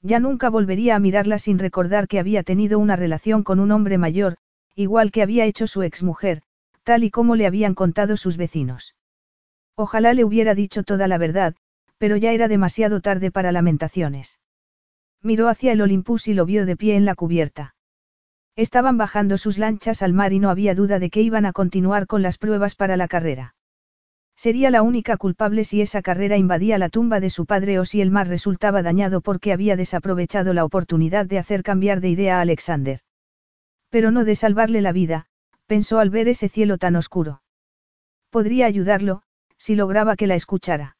Ya 0.00 0.20
nunca 0.20 0.48
volvería 0.48 0.94
a 0.94 1.00
mirarla 1.00 1.38
sin 1.38 1.58
recordar 1.58 2.06
que 2.06 2.20
había 2.20 2.44
tenido 2.44 2.78
una 2.78 2.94
relación 2.94 3.42
con 3.42 3.58
un 3.58 3.72
hombre 3.72 3.98
mayor, 3.98 4.36
igual 4.76 5.10
que 5.10 5.22
había 5.22 5.44
hecho 5.44 5.66
su 5.66 5.82
exmujer, 5.82 6.42
tal 6.84 7.02
y 7.02 7.10
como 7.10 7.34
le 7.34 7.46
habían 7.46 7.74
contado 7.74 8.16
sus 8.16 8.36
vecinos. 8.36 8.94
Ojalá 9.74 10.14
le 10.14 10.24
hubiera 10.24 10.54
dicho 10.54 10.84
toda 10.84 11.08
la 11.08 11.18
verdad, 11.18 11.56
pero 11.98 12.16
ya 12.16 12.32
era 12.32 12.46
demasiado 12.46 13.00
tarde 13.00 13.32
para 13.32 13.50
lamentaciones. 13.50 14.38
Miró 15.20 15.48
hacia 15.48 15.72
el 15.72 15.80
Olympus 15.80 16.28
y 16.28 16.34
lo 16.34 16.46
vio 16.46 16.64
de 16.64 16.76
pie 16.76 16.94
en 16.94 17.04
la 17.04 17.16
cubierta. 17.16 17.74
Estaban 18.58 18.98
bajando 18.98 19.38
sus 19.38 19.56
lanchas 19.56 20.02
al 20.02 20.12
mar 20.12 20.32
y 20.32 20.40
no 20.40 20.50
había 20.50 20.74
duda 20.74 20.98
de 20.98 21.10
que 21.10 21.22
iban 21.22 21.46
a 21.46 21.52
continuar 21.52 22.08
con 22.08 22.22
las 22.22 22.38
pruebas 22.38 22.74
para 22.74 22.96
la 22.96 23.06
carrera. 23.06 23.54
Sería 24.34 24.72
la 24.72 24.82
única 24.82 25.16
culpable 25.16 25.64
si 25.64 25.80
esa 25.80 26.02
carrera 26.02 26.36
invadía 26.36 26.76
la 26.76 26.88
tumba 26.88 27.20
de 27.20 27.30
su 27.30 27.46
padre 27.46 27.78
o 27.78 27.84
si 27.84 28.00
el 28.00 28.10
mar 28.10 28.26
resultaba 28.26 28.82
dañado 28.82 29.20
porque 29.20 29.52
había 29.52 29.76
desaprovechado 29.76 30.54
la 30.54 30.64
oportunidad 30.64 31.24
de 31.24 31.38
hacer 31.38 31.62
cambiar 31.62 32.00
de 32.00 32.08
idea 32.08 32.38
a 32.38 32.40
Alexander. 32.40 32.98
Pero 33.90 34.10
no 34.10 34.24
de 34.24 34.34
salvarle 34.34 34.82
la 34.82 34.90
vida, 34.90 35.26
pensó 35.66 36.00
al 36.00 36.10
ver 36.10 36.26
ese 36.26 36.48
cielo 36.48 36.78
tan 36.78 36.96
oscuro. 36.96 37.42
Podría 38.28 38.66
ayudarlo, 38.66 39.22
si 39.56 39.76
lograba 39.76 40.16
que 40.16 40.26
la 40.26 40.34
escuchara. 40.34 40.96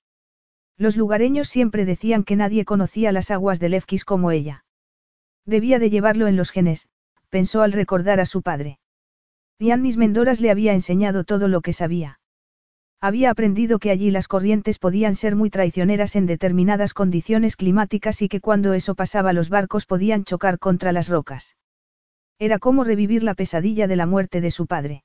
Los 0.76 0.96
lugareños 0.96 1.48
siempre 1.48 1.84
decían 1.84 2.22
que 2.22 2.36
nadie 2.36 2.64
conocía 2.64 3.10
las 3.10 3.32
aguas 3.32 3.58
de 3.58 3.70
Lefkis 3.70 4.04
como 4.04 4.30
ella. 4.30 4.64
Debía 5.44 5.80
de 5.80 5.90
llevarlo 5.90 6.28
en 6.28 6.36
los 6.36 6.52
genes, 6.52 6.88
pensó 7.28 7.62
al 7.62 7.72
recordar 7.72 8.20
a 8.20 8.26
su 8.26 8.42
padre. 8.42 8.78
Yannis 9.58 9.96
Mendoras 9.96 10.40
le 10.40 10.50
había 10.50 10.72
enseñado 10.72 11.24
todo 11.24 11.48
lo 11.48 11.60
que 11.60 11.72
sabía. 11.72 12.20
Había 13.00 13.30
aprendido 13.30 13.78
que 13.78 13.90
allí 13.90 14.10
las 14.10 14.26
corrientes 14.26 14.78
podían 14.78 15.14
ser 15.14 15.36
muy 15.36 15.50
traicioneras 15.50 16.16
en 16.16 16.26
determinadas 16.26 16.94
condiciones 16.94 17.54
climáticas 17.54 18.22
y 18.22 18.28
que 18.28 18.40
cuando 18.40 18.72
eso 18.72 18.94
pasaba 18.94 19.32
los 19.32 19.50
barcos 19.50 19.86
podían 19.86 20.24
chocar 20.24 20.58
contra 20.58 20.92
las 20.92 21.08
rocas. 21.08 21.56
Era 22.40 22.58
como 22.58 22.82
revivir 22.84 23.22
la 23.22 23.34
pesadilla 23.34 23.86
de 23.86 23.96
la 23.96 24.06
muerte 24.06 24.40
de 24.40 24.50
su 24.50 24.66
padre. 24.66 25.04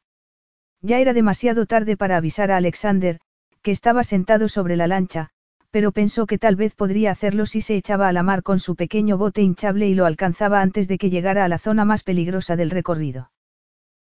Ya 0.81 0.99
era 0.99 1.13
demasiado 1.13 1.65
tarde 1.65 1.95
para 1.95 2.17
avisar 2.17 2.51
a 2.51 2.57
Alexander, 2.57 3.19
que 3.61 3.71
estaba 3.71 4.03
sentado 4.03 4.49
sobre 4.49 4.75
la 4.75 4.87
lancha, 4.87 5.29
pero 5.73 5.91
pensó 5.91 6.27
que 6.27 6.37
tal 6.37 6.55
vez 6.55 6.75
podría 6.75 7.09
hacerlo 7.09 7.47
si 7.47 7.59
se 7.59 7.75
echaba 7.75 8.07
a 8.07 8.13
la 8.13 8.21
mar 8.21 8.43
con 8.43 8.59
su 8.59 8.75
pequeño 8.75 9.17
bote 9.17 9.41
hinchable 9.41 9.87
y 9.87 9.95
lo 9.95 10.05
alcanzaba 10.05 10.61
antes 10.61 10.87
de 10.87 10.99
que 10.99 11.09
llegara 11.09 11.43
a 11.43 11.47
la 11.47 11.57
zona 11.57 11.83
más 11.83 12.03
peligrosa 12.03 12.55
del 12.55 12.69
recorrido. 12.69 13.31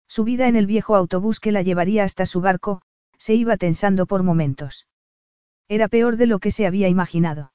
Su 0.09 0.25
vida 0.25 0.49
en 0.49 0.57
el 0.57 0.65
viejo 0.65 0.97
autobús 0.97 1.41
que 1.41 1.53
la 1.53 1.61
llevaría 1.61 2.05
hasta 2.05 2.25
su 2.25 2.41
barco, 2.41 2.81
se 3.19 3.35
iba 3.35 3.59
tensando 3.59 4.07
por 4.07 4.23
momentos. 4.23 4.87
Era 5.69 5.89
peor 5.89 6.17
de 6.17 6.25
lo 6.25 6.39
que 6.39 6.53
se 6.53 6.67
había 6.67 6.89
imaginado. 6.89 7.53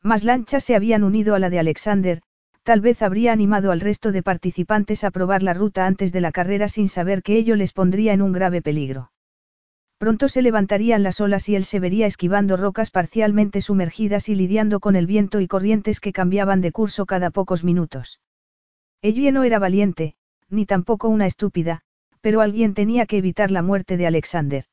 Más 0.00 0.22
lanchas 0.22 0.62
se 0.62 0.76
habían 0.76 1.02
unido 1.02 1.34
a 1.34 1.40
la 1.40 1.50
de 1.50 1.58
Alexander, 1.58 2.22
tal 2.62 2.80
vez 2.80 3.02
habría 3.02 3.32
animado 3.32 3.72
al 3.72 3.80
resto 3.80 4.12
de 4.12 4.22
participantes 4.22 5.02
a 5.02 5.10
probar 5.10 5.42
la 5.42 5.54
ruta 5.54 5.86
antes 5.86 6.12
de 6.12 6.20
la 6.20 6.30
carrera 6.30 6.68
sin 6.68 6.88
saber 6.88 7.24
que 7.24 7.36
ello 7.36 7.56
les 7.56 7.72
pondría 7.72 8.12
en 8.12 8.22
un 8.22 8.32
grave 8.32 8.62
peligro. 8.62 9.10
Pronto 10.04 10.28
se 10.28 10.42
levantarían 10.42 11.02
las 11.02 11.18
olas 11.22 11.48
y 11.48 11.56
él 11.56 11.64
se 11.64 11.80
vería 11.80 12.04
esquivando 12.04 12.58
rocas 12.58 12.90
parcialmente 12.90 13.62
sumergidas 13.62 14.28
y 14.28 14.34
lidiando 14.34 14.78
con 14.78 14.96
el 14.96 15.06
viento 15.06 15.40
y 15.40 15.48
corrientes 15.48 15.98
que 15.98 16.12
cambiaban 16.12 16.60
de 16.60 16.72
curso 16.72 17.06
cada 17.06 17.30
pocos 17.30 17.64
minutos. 17.64 18.20
Ella 19.00 19.32
no 19.32 19.44
era 19.44 19.58
valiente, 19.58 20.14
ni 20.50 20.66
tampoco 20.66 21.08
una 21.08 21.24
estúpida, 21.24 21.80
pero 22.20 22.42
alguien 22.42 22.74
tenía 22.74 23.06
que 23.06 23.16
evitar 23.16 23.50
la 23.50 23.62
muerte 23.62 23.96
de 23.96 24.06
Alexander. 24.06 24.66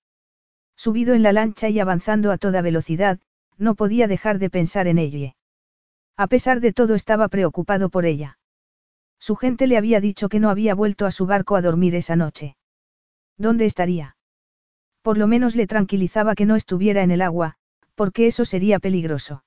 Subido 0.75 1.13
en 1.13 1.23
la 1.23 1.31
lancha 1.31 1.69
y 1.69 1.79
avanzando 1.79 2.33
a 2.33 2.37
toda 2.37 2.61
velocidad, 2.61 3.17
no 3.57 3.75
podía 3.75 4.09
dejar 4.09 4.37
de 4.37 4.49
pensar 4.49 4.89
en 4.89 4.97
ella. 4.97 5.37
A 6.17 6.27
pesar 6.27 6.59
de 6.59 6.73
todo 6.73 6.93
estaba 6.93 7.29
preocupado 7.29 7.87
por 7.87 8.03
ella. 8.03 8.37
Su 9.17 9.37
gente 9.37 9.67
le 9.67 9.77
había 9.77 10.01
dicho 10.01 10.27
que 10.27 10.41
no 10.41 10.49
había 10.49 10.75
vuelto 10.75 11.05
a 11.05 11.11
su 11.11 11.25
barco 11.25 11.55
a 11.55 11.61
dormir 11.61 11.95
esa 11.95 12.17
noche. 12.17 12.57
¿Dónde 13.37 13.63
estaría? 13.63 14.17
Por 15.01 15.17
lo 15.17 15.27
menos 15.27 15.55
le 15.55 15.67
tranquilizaba 15.67 16.35
que 16.35 16.45
no 16.45 16.55
estuviera 16.55 17.03
en 17.03 17.11
el 17.11 17.21
agua, 17.21 17.55
porque 17.95 18.27
eso 18.27 18.45
sería 18.45 18.79
peligroso. 18.79 19.43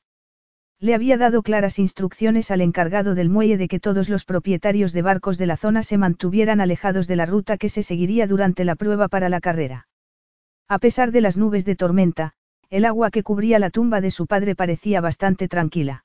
Le 0.81 0.94
había 0.94 1.16
dado 1.16 1.42
claras 1.42 1.78
instrucciones 1.78 2.50
al 2.50 2.60
encargado 2.60 3.15
del 3.15 3.31
muelle 3.31 3.57
de 3.57 3.68
que 3.68 3.81
todos 3.81 4.08
los 4.08 4.24
propietarios 4.24 4.92
de 4.92 5.02
barcos 5.02 5.39
de 5.39 5.47
la 5.47 5.57
zona 5.57 5.83
se 5.83 5.97
mantuvieran 5.97 6.60
alejados 6.60 7.07
de 7.07 7.16
la 7.16 7.26
ruta 7.26 7.57
que 7.57 7.68
se 7.68 7.83
seguiría 7.83 8.26
durante 8.26 8.65
la 8.65 8.74
prueba 8.74 9.08
para 9.08 9.28
la 9.28 9.41
carrera. 9.41 9.86
A 10.68 10.78
pesar 10.78 11.12
de 11.12 11.20
las 11.20 11.36
nubes 11.36 11.65
de 11.65 11.76
tormenta, 11.76 12.33
el 12.70 12.84
agua 12.84 13.10
que 13.10 13.23
cubría 13.23 13.58
la 13.58 13.70
tumba 13.70 14.00
de 14.00 14.10
su 14.10 14.26
padre 14.26 14.57
parecía 14.57 15.00
bastante 15.00 15.47
tranquila. 15.47 16.05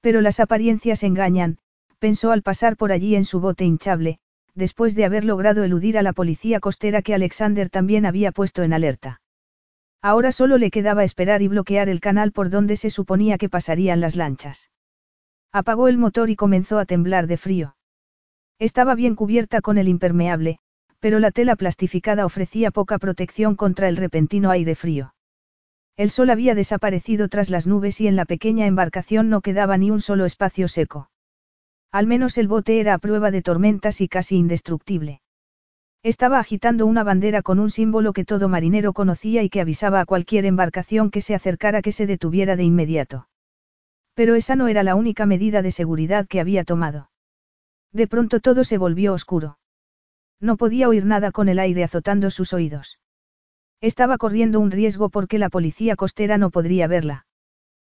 Pero 0.00 0.20
las 0.20 0.40
apariencias 0.40 1.02
engañan, 1.02 1.58
pensó 1.98 2.32
al 2.32 2.42
pasar 2.42 2.76
por 2.76 2.92
allí 2.92 3.14
en 3.14 3.24
su 3.24 3.40
bote 3.40 3.64
hinchable, 3.64 4.18
después 4.54 4.94
de 4.94 5.04
haber 5.04 5.24
logrado 5.24 5.64
eludir 5.64 5.98
a 5.98 6.02
la 6.02 6.12
policía 6.12 6.60
costera 6.60 7.02
que 7.02 7.14
Alexander 7.14 7.70
también 7.70 8.06
había 8.06 8.32
puesto 8.32 8.62
en 8.62 8.72
alerta. 8.72 9.20
Ahora 10.00 10.32
solo 10.32 10.58
le 10.58 10.70
quedaba 10.70 11.02
esperar 11.02 11.42
y 11.42 11.48
bloquear 11.48 11.88
el 11.88 12.00
canal 12.00 12.32
por 12.32 12.50
donde 12.50 12.76
se 12.76 12.90
suponía 12.90 13.38
que 13.38 13.48
pasarían 13.48 14.00
las 14.00 14.16
lanchas. 14.16 14.70
Apagó 15.52 15.88
el 15.88 15.98
motor 15.98 16.30
y 16.30 16.36
comenzó 16.36 16.78
a 16.78 16.84
temblar 16.84 17.26
de 17.26 17.36
frío. 17.36 17.76
Estaba 18.58 18.94
bien 18.94 19.14
cubierta 19.14 19.60
con 19.60 19.78
el 19.78 19.88
impermeable, 19.88 20.58
pero 21.00 21.18
la 21.20 21.30
tela 21.30 21.56
plastificada 21.56 22.26
ofrecía 22.26 22.70
poca 22.70 22.98
protección 22.98 23.56
contra 23.56 23.88
el 23.88 23.96
repentino 23.96 24.50
aire 24.50 24.74
frío. 24.74 25.14
El 25.96 26.10
sol 26.10 26.30
había 26.30 26.54
desaparecido 26.54 27.28
tras 27.28 27.50
las 27.50 27.66
nubes 27.66 28.00
y 28.00 28.08
en 28.08 28.16
la 28.16 28.24
pequeña 28.24 28.66
embarcación 28.66 29.30
no 29.30 29.40
quedaba 29.40 29.76
ni 29.78 29.90
un 29.90 30.00
solo 30.00 30.24
espacio 30.24 30.66
seco. 30.66 31.10
Al 31.94 32.08
menos 32.08 32.38
el 32.38 32.48
bote 32.48 32.80
era 32.80 32.94
a 32.94 32.98
prueba 32.98 33.30
de 33.30 33.40
tormentas 33.40 34.00
y 34.00 34.08
casi 34.08 34.34
indestructible. 34.36 35.20
Estaba 36.02 36.40
agitando 36.40 36.86
una 36.86 37.04
bandera 37.04 37.40
con 37.40 37.60
un 37.60 37.70
símbolo 37.70 38.12
que 38.12 38.24
todo 38.24 38.48
marinero 38.48 38.92
conocía 38.92 39.44
y 39.44 39.48
que 39.48 39.60
avisaba 39.60 40.00
a 40.00 40.04
cualquier 40.04 40.44
embarcación 40.44 41.12
que 41.12 41.20
se 41.20 41.36
acercara 41.36 41.82
que 41.82 41.92
se 41.92 42.08
detuviera 42.08 42.56
de 42.56 42.64
inmediato. 42.64 43.28
Pero 44.14 44.34
esa 44.34 44.56
no 44.56 44.66
era 44.66 44.82
la 44.82 44.96
única 44.96 45.24
medida 45.24 45.62
de 45.62 45.70
seguridad 45.70 46.26
que 46.26 46.40
había 46.40 46.64
tomado. 46.64 47.12
De 47.92 48.08
pronto 48.08 48.40
todo 48.40 48.64
se 48.64 48.76
volvió 48.76 49.12
oscuro. 49.12 49.60
No 50.40 50.56
podía 50.56 50.88
oír 50.88 51.06
nada 51.06 51.30
con 51.30 51.48
el 51.48 51.60
aire 51.60 51.84
azotando 51.84 52.32
sus 52.32 52.52
oídos. 52.52 52.98
Estaba 53.80 54.18
corriendo 54.18 54.58
un 54.58 54.72
riesgo 54.72 55.10
porque 55.10 55.38
la 55.38 55.48
policía 55.48 55.94
costera 55.94 56.38
no 56.38 56.50
podría 56.50 56.88
verla. 56.88 57.26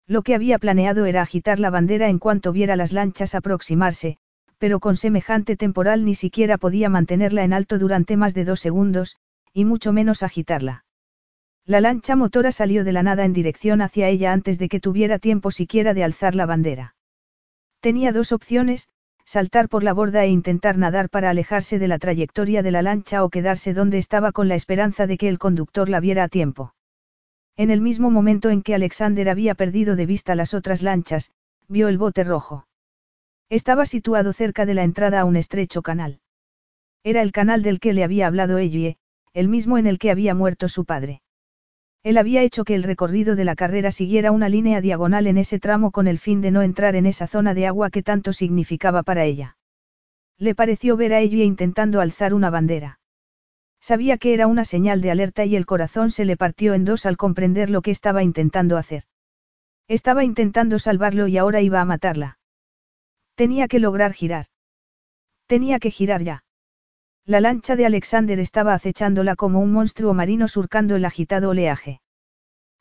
Lo 0.06 0.22
que 0.22 0.34
había 0.34 0.58
planeado 0.58 1.06
era 1.06 1.22
agitar 1.22 1.58
la 1.58 1.70
bandera 1.70 2.08
en 2.08 2.18
cuanto 2.18 2.52
viera 2.52 2.76
las 2.76 2.92
lanchas 2.92 3.34
aproximarse, 3.34 4.18
pero 4.58 4.80
con 4.80 4.96
semejante 4.96 5.56
temporal 5.56 6.04
ni 6.04 6.14
siquiera 6.14 6.58
podía 6.58 6.88
mantenerla 6.88 7.44
en 7.44 7.52
alto 7.52 7.78
durante 7.78 8.16
más 8.16 8.34
de 8.34 8.44
dos 8.44 8.60
segundos, 8.60 9.16
y 9.52 9.64
mucho 9.64 9.92
menos 9.92 10.22
agitarla. 10.22 10.84
La 11.64 11.80
lancha 11.80 12.16
motora 12.16 12.52
salió 12.52 12.84
de 12.84 12.92
la 12.92 13.02
nada 13.02 13.24
en 13.24 13.32
dirección 13.32 13.80
hacia 13.80 14.08
ella 14.08 14.32
antes 14.32 14.58
de 14.58 14.68
que 14.68 14.80
tuviera 14.80 15.18
tiempo 15.18 15.50
siquiera 15.50 15.94
de 15.94 16.04
alzar 16.04 16.34
la 16.34 16.44
bandera. 16.44 16.94
Tenía 17.80 18.12
dos 18.12 18.32
opciones, 18.32 18.88
saltar 19.24 19.70
por 19.70 19.82
la 19.82 19.94
borda 19.94 20.24
e 20.24 20.28
intentar 20.28 20.76
nadar 20.76 21.08
para 21.08 21.30
alejarse 21.30 21.78
de 21.78 21.88
la 21.88 21.98
trayectoria 21.98 22.62
de 22.62 22.70
la 22.70 22.82
lancha 22.82 23.24
o 23.24 23.30
quedarse 23.30 23.72
donde 23.72 23.96
estaba 23.96 24.32
con 24.32 24.48
la 24.48 24.54
esperanza 24.54 25.06
de 25.06 25.16
que 25.16 25.28
el 25.28 25.38
conductor 25.38 25.88
la 25.88 26.00
viera 26.00 26.24
a 26.24 26.28
tiempo. 26.28 26.74
En 27.56 27.70
el 27.70 27.80
mismo 27.80 28.10
momento 28.10 28.50
en 28.50 28.62
que 28.62 28.74
Alexander 28.74 29.28
había 29.28 29.54
perdido 29.54 29.94
de 29.94 30.06
vista 30.06 30.34
las 30.34 30.54
otras 30.54 30.82
lanchas, 30.82 31.30
vio 31.68 31.88
el 31.88 31.98
bote 31.98 32.24
rojo. 32.24 32.66
Estaba 33.48 33.86
situado 33.86 34.32
cerca 34.32 34.66
de 34.66 34.74
la 34.74 34.82
entrada 34.82 35.20
a 35.20 35.24
un 35.24 35.36
estrecho 35.36 35.82
canal. 35.82 36.20
Era 37.04 37.22
el 37.22 37.30
canal 37.30 37.62
del 37.62 37.78
que 37.78 37.92
le 37.92 38.02
había 38.02 38.26
hablado 38.26 38.58
Ellie, 38.58 38.96
el 39.34 39.48
mismo 39.48 39.78
en 39.78 39.86
el 39.86 39.98
que 39.98 40.10
había 40.10 40.34
muerto 40.34 40.68
su 40.68 40.84
padre. 40.84 41.22
Él 42.02 42.18
había 42.18 42.42
hecho 42.42 42.64
que 42.64 42.74
el 42.74 42.82
recorrido 42.82 43.36
de 43.36 43.44
la 43.44 43.54
carrera 43.54 43.92
siguiera 43.92 44.32
una 44.32 44.48
línea 44.48 44.80
diagonal 44.80 45.26
en 45.26 45.38
ese 45.38 45.60
tramo 45.60 45.90
con 45.90 46.06
el 46.08 46.18
fin 46.18 46.40
de 46.40 46.50
no 46.50 46.62
entrar 46.62 46.96
en 46.96 47.06
esa 47.06 47.26
zona 47.26 47.54
de 47.54 47.66
agua 47.66 47.90
que 47.90 48.02
tanto 48.02 48.32
significaba 48.32 49.02
para 49.02 49.24
ella. 49.24 49.56
Le 50.38 50.54
pareció 50.54 50.96
ver 50.96 51.14
a 51.14 51.20
ella 51.20 51.44
intentando 51.44 52.00
alzar 52.00 52.34
una 52.34 52.50
bandera. 52.50 52.98
Sabía 53.84 54.16
que 54.16 54.32
era 54.32 54.46
una 54.46 54.64
señal 54.64 55.02
de 55.02 55.10
alerta 55.10 55.44
y 55.44 55.56
el 55.56 55.66
corazón 55.66 56.10
se 56.10 56.24
le 56.24 56.38
partió 56.38 56.72
en 56.72 56.86
dos 56.86 57.04
al 57.04 57.18
comprender 57.18 57.68
lo 57.68 57.82
que 57.82 57.90
estaba 57.90 58.22
intentando 58.22 58.78
hacer. 58.78 59.02
Estaba 59.88 60.24
intentando 60.24 60.78
salvarlo 60.78 61.28
y 61.28 61.36
ahora 61.36 61.60
iba 61.60 61.82
a 61.82 61.84
matarla. 61.84 62.38
Tenía 63.34 63.68
que 63.68 63.80
lograr 63.80 64.14
girar. 64.14 64.46
Tenía 65.46 65.78
que 65.80 65.90
girar 65.90 66.22
ya. 66.22 66.44
La 67.26 67.42
lancha 67.42 67.76
de 67.76 67.84
Alexander 67.84 68.38
estaba 68.38 68.72
acechándola 68.72 69.36
como 69.36 69.60
un 69.60 69.74
monstruo 69.74 70.14
marino 70.14 70.48
surcando 70.48 70.96
el 70.96 71.04
agitado 71.04 71.50
oleaje. 71.50 72.00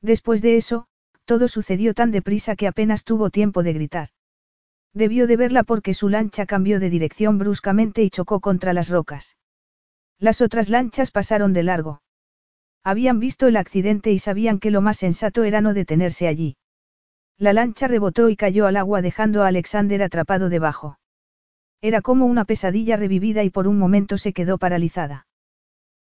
Después 0.01 0.41
de 0.41 0.55
eso, 0.55 0.87
todo 1.25 1.49
sucedió 1.49 1.93
tan 1.93 2.11
deprisa 2.11 2.55
que 2.55 2.67
apenas 2.67 3.03
tuvo 3.03 3.29
tiempo 3.29 3.61
de 3.61 3.73
gritar. 3.73 4.07
Debió 4.93 5.27
de 5.27 5.35
verla 5.35 5.63
porque 5.63 5.93
su 5.93 6.07
lancha 6.07 6.45
cambió 6.45 6.79
de 6.79 6.89
dirección 6.89 7.37
bruscamente 7.39 8.03
y 8.03 8.09
chocó 8.09 8.39
contra 8.39 8.71
las 8.71 8.87
rocas. 8.87 9.35
Las 10.23 10.39
otras 10.39 10.69
lanchas 10.69 11.11
pasaron 11.11 11.51
de 11.51 11.63
largo. 11.63 12.01
Habían 12.81 13.19
visto 13.19 13.47
el 13.47 13.57
accidente 13.57 14.09
y 14.13 14.19
sabían 14.19 14.57
que 14.57 14.71
lo 14.71 14.79
más 14.79 14.95
sensato 14.95 15.43
era 15.43 15.59
no 15.59 15.73
detenerse 15.73 16.29
allí. 16.29 16.55
La 17.37 17.51
lancha 17.51 17.89
rebotó 17.89 18.29
y 18.29 18.37
cayó 18.37 18.65
al 18.65 18.77
agua 18.77 19.01
dejando 19.01 19.43
a 19.43 19.47
Alexander 19.47 20.01
atrapado 20.01 20.47
debajo. 20.47 20.97
Era 21.81 22.01
como 22.01 22.25
una 22.25 22.45
pesadilla 22.45 22.95
revivida 22.95 23.43
y 23.43 23.49
por 23.49 23.67
un 23.67 23.77
momento 23.77 24.17
se 24.17 24.31
quedó 24.31 24.57
paralizada. 24.57 25.27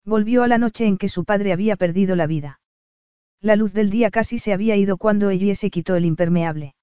Volvió 0.04 0.42
a 0.42 0.48
la 0.48 0.58
noche 0.58 0.84
en 0.84 0.98
que 0.98 1.08
su 1.08 1.24
padre 1.24 1.54
había 1.54 1.76
perdido 1.76 2.14
la 2.14 2.26
vida. 2.26 2.60
La 3.40 3.56
luz 3.56 3.72
del 3.72 3.88
día 3.88 4.10
casi 4.10 4.38
se 4.38 4.52
había 4.52 4.76
ido 4.76 4.98
cuando 4.98 5.30
ella 5.30 5.54
se 5.54 5.70
quitó 5.70 5.96
el 5.96 6.04
impermeable. 6.04 6.74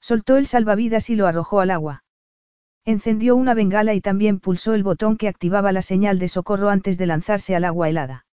Soltó 0.00 0.38
el 0.38 0.46
salvavidas 0.46 1.10
y 1.10 1.14
lo 1.14 1.26
arrojó 1.26 1.60
al 1.60 1.70
agua. 1.70 2.03
Encendió 2.86 3.34
una 3.34 3.54
bengala 3.54 3.94
y 3.94 4.00
también 4.00 4.40
pulsó 4.40 4.74
el 4.74 4.82
botón 4.82 5.16
que 5.16 5.28
activaba 5.28 5.72
la 5.72 5.80
señal 5.80 6.18
de 6.18 6.28
socorro 6.28 6.68
antes 6.68 6.98
de 6.98 7.06
lanzarse 7.06 7.56
al 7.56 7.64
agua 7.64 7.88
helada. 7.88 8.26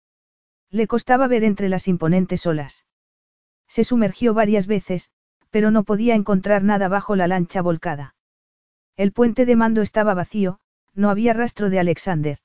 Le 0.71 0.87
costaba 0.87 1.29
ver 1.29 1.45
entre 1.45 1.69
las 1.69 1.87
imponentes 1.87 2.47
olas. 2.47 2.87
Se 3.67 3.85
sumergió 3.85 4.33
varias 4.33 4.67
veces, 4.67 5.11
pero 5.51 5.71
no 5.71 5.85
podía 5.85 6.15
encontrar 6.15 6.63
nada 6.63 6.89
bajo 6.89 7.15
la 7.15 7.29
lancha 7.29 7.61
volcada. 7.61 8.15
El 8.97 9.13
puente 9.13 9.45
de 9.45 9.57
mando 9.57 9.83
estaba 9.83 10.15
vacío, 10.15 10.61
no 10.95 11.11
había 11.11 11.35
rastro 11.35 11.69
de 11.69 11.79
Alexander. 11.79 12.39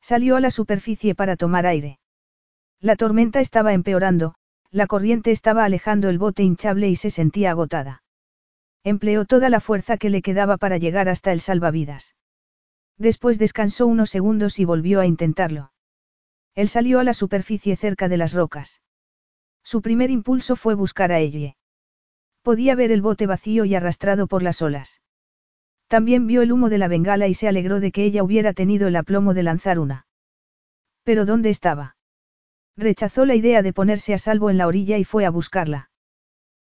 Salió 0.00 0.36
a 0.36 0.40
la 0.40 0.50
superficie 0.50 1.14
para 1.14 1.36
tomar 1.36 1.66
aire. 1.66 1.98
La 2.80 2.94
tormenta 2.94 3.40
estaba 3.40 3.72
empeorando, 3.72 4.34
la 4.70 4.86
corriente 4.86 5.32
estaba 5.32 5.64
alejando 5.64 6.08
el 6.08 6.18
bote 6.18 6.44
hinchable 6.44 6.88
y 6.88 6.96
se 6.96 7.10
sentía 7.10 7.50
agotada. 7.50 8.02
Empleó 8.86 9.24
toda 9.24 9.48
la 9.48 9.58
fuerza 9.58 9.96
que 9.96 10.10
le 10.10 10.22
quedaba 10.22 10.58
para 10.58 10.78
llegar 10.78 11.08
hasta 11.08 11.32
el 11.32 11.40
salvavidas. 11.40 12.14
Después 12.96 13.36
descansó 13.36 13.88
unos 13.88 14.10
segundos 14.10 14.60
y 14.60 14.64
volvió 14.64 15.00
a 15.00 15.06
intentarlo. 15.06 15.72
Él 16.54 16.68
salió 16.68 17.00
a 17.00 17.02
la 17.02 17.12
superficie 17.12 17.74
cerca 17.74 18.06
de 18.08 18.16
las 18.16 18.32
rocas. 18.32 18.82
Su 19.64 19.82
primer 19.82 20.12
impulso 20.12 20.54
fue 20.54 20.76
buscar 20.76 21.10
a 21.10 21.18
ella. 21.18 21.56
Podía 22.42 22.76
ver 22.76 22.92
el 22.92 23.02
bote 23.02 23.26
vacío 23.26 23.64
y 23.64 23.74
arrastrado 23.74 24.28
por 24.28 24.44
las 24.44 24.62
olas. 24.62 25.02
También 25.88 26.28
vio 26.28 26.42
el 26.42 26.52
humo 26.52 26.68
de 26.68 26.78
la 26.78 26.86
bengala 26.86 27.26
y 27.26 27.34
se 27.34 27.48
alegró 27.48 27.80
de 27.80 27.90
que 27.90 28.04
ella 28.04 28.22
hubiera 28.22 28.52
tenido 28.52 28.86
el 28.86 28.94
aplomo 28.94 29.34
de 29.34 29.42
lanzar 29.42 29.80
una. 29.80 30.06
Pero 31.02 31.26
¿dónde 31.26 31.50
estaba? 31.50 31.96
Rechazó 32.76 33.24
la 33.24 33.34
idea 33.34 33.62
de 33.62 33.72
ponerse 33.72 34.14
a 34.14 34.18
salvo 34.18 34.48
en 34.48 34.58
la 34.58 34.68
orilla 34.68 34.96
y 34.96 35.02
fue 35.02 35.26
a 35.26 35.30
buscarla. 35.30 35.90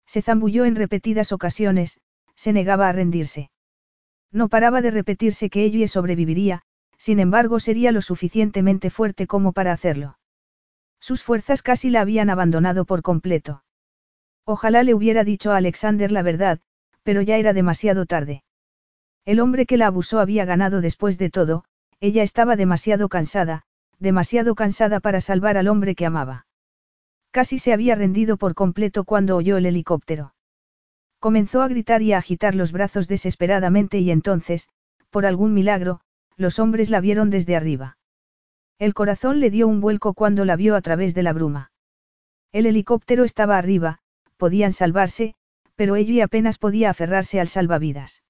Se 0.06 0.22
zambulló 0.22 0.66
en 0.66 0.76
repetidas 0.76 1.32
ocasiones, 1.32 2.00
se 2.42 2.54
negaba 2.54 2.90
a 2.90 2.92
rendirse. 2.92 3.52
No 4.32 4.50
paraba 4.50 4.82
de 4.82 4.90
repetirse 4.90 5.52
que 5.52 5.64
ella 5.64 5.88
sobreviviría, 5.88 6.64
sin 6.98 7.20
embargo 7.20 7.60
sería 7.60 7.92
lo 7.92 8.02
suficientemente 8.02 8.90
fuerte 8.90 9.28
como 9.28 9.52
para 9.52 9.74
hacerlo. 9.74 10.18
Sus 11.00 11.22
fuerzas 11.22 11.62
casi 11.62 11.92
la 11.92 12.02
habían 12.02 12.32
abandonado 12.32 12.86
por 12.86 13.04
completo. 13.04 13.64
Ojalá 14.44 14.82
le 14.82 14.96
hubiera 14.96 15.24
dicho 15.24 15.52
a 15.52 15.58
Alexander 15.58 16.12
la 16.12 16.24
verdad, 16.24 16.60
pero 17.04 17.22
ya 17.22 17.38
era 17.38 17.54
demasiado 17.54 18.08
tarde. 18.08 18.44
El 19.24 19.40
hombre 19.40 19.68
que 19.68 19.78
la 19.78 19.86
abusó 19.86 20.20
había 20.20 20.44
ganado 20.44 20.82
después 20.82 21.20
de 21.20 21.30
todo, 21.30 21.64
ella 22.00 22.24
estaba 22.24 22.56
demasiado 22.56 23.08
cansada, 23.08 23.66
demasiado 24.00 24.56
cansada 24.56 25.00
para 25.00 25.22
salvar 25.22 25.58
al 25.58 25.68
hombre 25.68 25.94
que 25.94 26.08
amaba. 26.08 26.48
Casi 27.30 27.60
se 27.60 27.72
había 27.72 27.94
rendido 27.94 28.38
por 28.38 28.56
completo 28.56 29.04
cuando 29.04 29.38
oyó 29.38 29.58
el 29.58 29.68
helicóptero. 29.68 30.34
Comenzó 31.22 31.62
a 31.62 31.68
gritar 31.68 32.02
y 32.02 32.14
a 32.14 32.18
agitar 32.18 32.56
los 32.56 32.72
brazos 32.72 33.08
desesperadamente 33.08 34.00
y 34.00 34.10
entonces, 34.10 34.70
por 35.12 35.28
algún 35.28 35.54
milagro, 35.54 36.02
los 36.36 36.58
hombres 36.58 36.90
la 36.90 37.00
vieron 37.00 37.30
desde 37.30 37.56
arriba. 37.56 38.00
El 38.80 38.96
corazón 38.96 39.40
le 39.40 39.52
dio 39.52 39.68
un 39.68 39.82
vuelco 39.82 40.16
cuando 40.16 40.46
la 40.46 40.56
vio 40.56 40.76
a 40.76 40.82
través 40.82 41.14
de 41.14 41.22
la 41.22 41.32
bruma. 41.32 41.72
El 42.52 42.66
helicóptero 42.66 43.24
estaba 43.24 43.60
arriba, 43.60 44.00
podían 44.38 44.74
salvarse, 44.74 45.36
pero 45.76 45.96
ella 45.96 46.26
apenas 46.26 46.58
podía 46.58 46.90
aferrarse 46.90 47.40
al 47.40 47.50
salvavidas. 47.50 48.24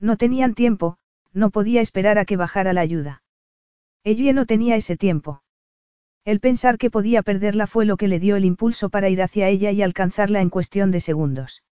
No 0.00 0.16
tenían 0.16 0.54
tiempo, 0.54 0.96
no 1.34 1.50
podía 1.50 1.82
esperar 1.82 2.16
a 2.16 2.24
que 2.24 2.38
bajara 2.38 2.72
la 2.72 2.80
ayuda. 2.80 3.22
Ella 4.04 4.32
no 4.32 4.46
tenía 4.46 4.76
ese 4.76 4.96
tiempo. 4.96 5.42
El 6.24 6.40
pensar 6.40 6.78
que 6.78 6.90
podía 6.90 7.20
perderla 7.20 7.66
fue 7.66 7.84
lo 7.84 7.98
que 7.98 8.08
le 8.08 8.20
dio 8.20 8.36
el 8.36 8.46
impulso 8.46 8.88
para 8.88 9.10
ir 9.10 9.20
hacia 9.20 9.50
ella 9.50 9.70
y 9.70 9.82
alcanzarla 9.82 10.40
en 10.40 10.48
cuestión 10.48 10.90
de 10.90 11.00
segundos. 11.00 11.62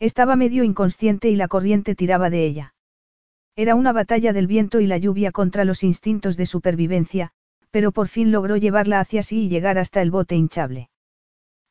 Estaba 0.00 0.34
medio 0.34 0.64
inconsciente 0.64 1.28
y 1.28 1.36
la 1.36 1.46
corriente 1.46 1.94
tiraba 1.94 2.30
de 2.30 2.46
ella. 2.46 2.74
Era 3.54 3.74
una 3.74 3.92
batalla 3.92 4.32
del 4.32 4.46
viento 4.46 4.80
y 4.80 4.86
la 4.86 4.96
lluvia 4.96 5.30
contra 5.30 5.66
los 5.66 5.82
instintos 5.82 6.38
de 6.38 6.46
supervivencia, 6.46 7.32
pero 7.70 7.92
por 7.92 8.08
fin 8.08 8.32
logró 8.32 8.56
llevarla 8.56 8.98
hacia 8.98 9.22
sí 9.22 9.44
y 9.44 9.48
llegar 9.50 9.76
hasta 9.76 10.00
el 10.00 10.10
bote 10.10 10.36
hinchable. 10.36 10.88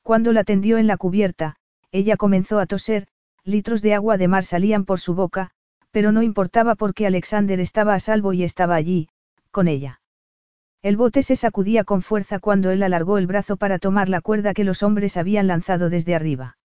Cuando 0.04 0.32
la 0.32 0.44
tendió 0.44 0.78
en 0.78 0.86
la 0.86 0.98
cubierta, 0.98 1.56
ella 1.92 2.18
comenzó 2.18 2.60
a 2.60 2.68
toser, 2.68 3.08
litros 3.44 3.82
de 3.82 3.96
agua 3.96 4.18
de 4.18 4.28
mar 4.28 4.46
salían 4.46 4.86
por 4.86 5.00
su 5.00 5.16
boca, 5.16 5.50
pero 5.90 6.12
no 6.12 6.22
importaba 6.22 6.76
porque 6.76 7.08
Alexander 7.08 7.60
estaba 7.60 7.96
a 7.96 8.00
salvo 8.00 8.34
y 8.34 8.44
estaba 8.44 8.76
allí, 8.76 9.10
con 9.50 9.68
ella. 9.68 10.02
El 10.84 10.98
bote 10.98 11.24
se 11.24 11.36
sacudía 11.36 11.84
con 11.84 12.04
fuerza 12.04 12.38
cuando 12.38 12.70
él 12.70 12.84
alargó 12.84 13.18
el 13.18 13.26
brazo 13.26 13.58
para 13.58 13.80
tomar 13.80 14.08
la 14.08 14.22
cuerda 14.22 14.54
que 14.54 14.64
los 14.64 14.84
hombres 14.84 15.18
habían 15.18 15.48
lanzado 15.48 15.90
desde 15.90 16.14
arriba. 16.14 16.59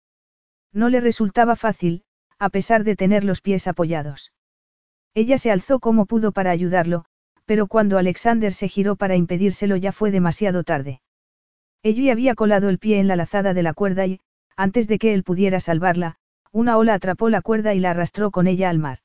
No 0.74 0.90
le 0.90 1.00
resultaba 1.00 1.56
fácil, 1.56 2.02
a 2.38 2.50
pesar 2.50 2.84
de 2.84 2.96
tener 2.96 3.24
los 3.24 3.40
pies 3.40 3.68
apoyados. 3.68 4.32
Ella 5.14 5.38
se 5.38 5.52
alzó 5.52 5.78
como 5.78 6.04
pudo 6.04 6.32
para 6.32 6.50
ayudarlo, 6.50 7.04
pero 7.46 7.68
cuando 7.68 7.96
Alexander 7.96 8.52
se 8.52 8.68
giró 8.68 8.96
para 8.96 9.14
impedírselo 9.14 9.76
ya 9.76 9.92
fue 9.92 10.10
demasiado 10.10 10.64
tarde. 10.64 11.00
Ella 11.84 12.12
había 12.12 12.34
colado 12.34 12.68
el 12.68 12.78
pie 12.78 12.98
en 12.98 13.06
la 13.06 13.14
lazada 13.14 13.54
de 13.54 13.62
la 13.62 13.72
cuerda 13.72 14.04
y, 14.06 14.20
antes 14.56 14.88
de 14.88 14.98
que 14.98 15.14
él 15.14 15.22
pudiera 15.22 15.60
salvarla, 15.60 16.16
una 16.50 16.76
ola 16.76 16.94
atrapó 16.94 17.28
la 17.28 17.40
cuerda 17.40 17.74
y 17.74 17.78
la 17.78 17.90
arrastró 17.90 18.32
con 18.32 18.48
ella 18.48 18.68
al 18.68 18.78
mar. 18.78 18.98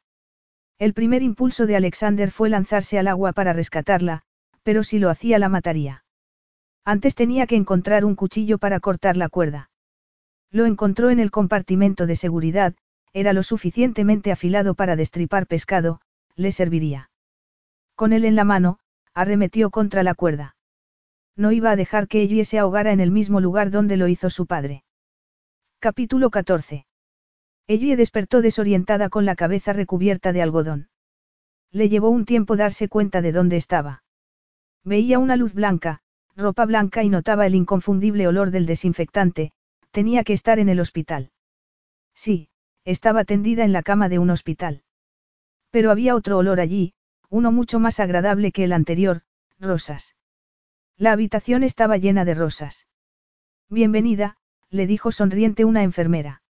El 0.79 0.93
primer 0.93 1.21
impulso 1.21 1.67
de 1.67 1.75
Alexander 1.75 2.31
fue 2.31 2.49
lanzarse 2.49 2.97
al 2.97 3.07
agua 3.07 3.33
para 3.33 3.53
rescatarla, 3.53 4.23
pero 4.63 4.83
si 4.83 4.97
lo 4.97 5.09
hacía 5.09 5.37
la 5.37 5.49
mataría. 5.49 6.03
Antes 6.83 7.13
tenía 7.13 7.45
que 7.45 7.57
encontrar 7.57 8.05
un 8.05 8.15
cuchillo 8.15 8.57
para 8.57 8.79
cortar 8.79 9.17
la 9.17 9.29
cuerda. 9.29 9.68
Lo 10.51 10.65
encontró 10.65 11.09
en 11.09 11.19
el 11.19 11.31
compartimento 11.31 12.07
de 12.07 12.15
seguridad, 12.15 12.75
era 13.13 13.33
lo 13.33 13.43
suficientemente 13.43 14.31
afilado 14.31 14.73
para 14.73 14.95
destripar 14.95 15.47
pescado, 15.47 16.01
le 16.35 16.51
serviría. 16.51 17.09
Con 17.95 18.13
él 18.13 18.25
en 18.25 18.35
la 18.35 18.43
mano, 18.43 18.79
arremetió 19.13 19.69
contra 19.69 20.03
la 20.03 20.15
cuerda. 20.15 20.55
No 21.35 21.51
iba 21.51 21.71
a 21.71 21.75
dejar 21.75 22.07
que 22.07 22.21
ella 22.21 22.43
se 22.45 22.59
ahogara 22.59 22.91
en 22.91 22.99
el 22.99 23.11
mismo 23.11 23.39
lugar 23.39 23.71
donde 23.71 23.97
lo 23.97 24.07
hizo 24.07 24.29
su 24.29 24.45
padre. 24.45 24.83
Capítulo 25.79 26.29
14. 26.29 26.85
Ellie 27.67 27.95
despertó 27.95 28.41
desorientada 28.41 29.09
con 29.09 29.25
la 29.25 29.35
cabeza 29.35 29.73
recubierta 29.73 30.33
de 30.33 30.41
algodón. 30.41 30.89
Le 31.71 31.87
llevó 31.87 32.09
un 32.09 32.25
tiempo 32.25 32.55
darse 32.55 32.89
cuenta 32.89 33.21
de 33.21 33.31
dónde 33.31 33.57
estaba. 33.57 34.03
Veía 34.83 35.19
una 35.19 35.35
luz 35.35 35.53
blanca, 35.53 36.01
ropa 36.35 36.65
blanca 36.65 37.03
y 37.03 37.09
notaba 37.09 37.45
el 37.45 37.53
inconfundible 37.53 38.27
olor 38.27 38.49
del 38.49 38.65
desinfectante, 38.65 39.51
tenía 39.99 40.23
que 40.23 40.31
estar 40.31 40.59
en 40.59 40.69
el 40.69 40.79
hospital. 40.79 41.33
Sí, 42.15 42.47
estaba 42.85 43.25
tendida 43.25 43.65
en 43.65 43.73
la 43.73 43.83
cama 43.83 44.07
de 44.07 44.17
un 44.17 44.29
hospital. 44.29 44.81
Pero 45.71 45.91
había 45.91 46.15
otro 46.15 46.37
olor 46.37 46.61
allí, 46.61 46.93
uno 47.27 47.51
mucho 47.51 47.81
más 47.81 47.99
agradable 47.99 48.53
que 48.53 48.63
el 48.63 48.71
anterior, 48.71 49.23
rosas. 49.59 50.15
La 50.95 51.11
habitación 51.11 51.63
estaba 51.63 51.97
llena 51.97 52.23
de 52.23 52.33
rosas. 52.33 52.87
Bienvenida, 53.67 54.37
le 54.69 54.87
dijo 54.87 55.11
sonriente 55.11 55.65
una 55.65 55.83
enfermera. 55.83 56.43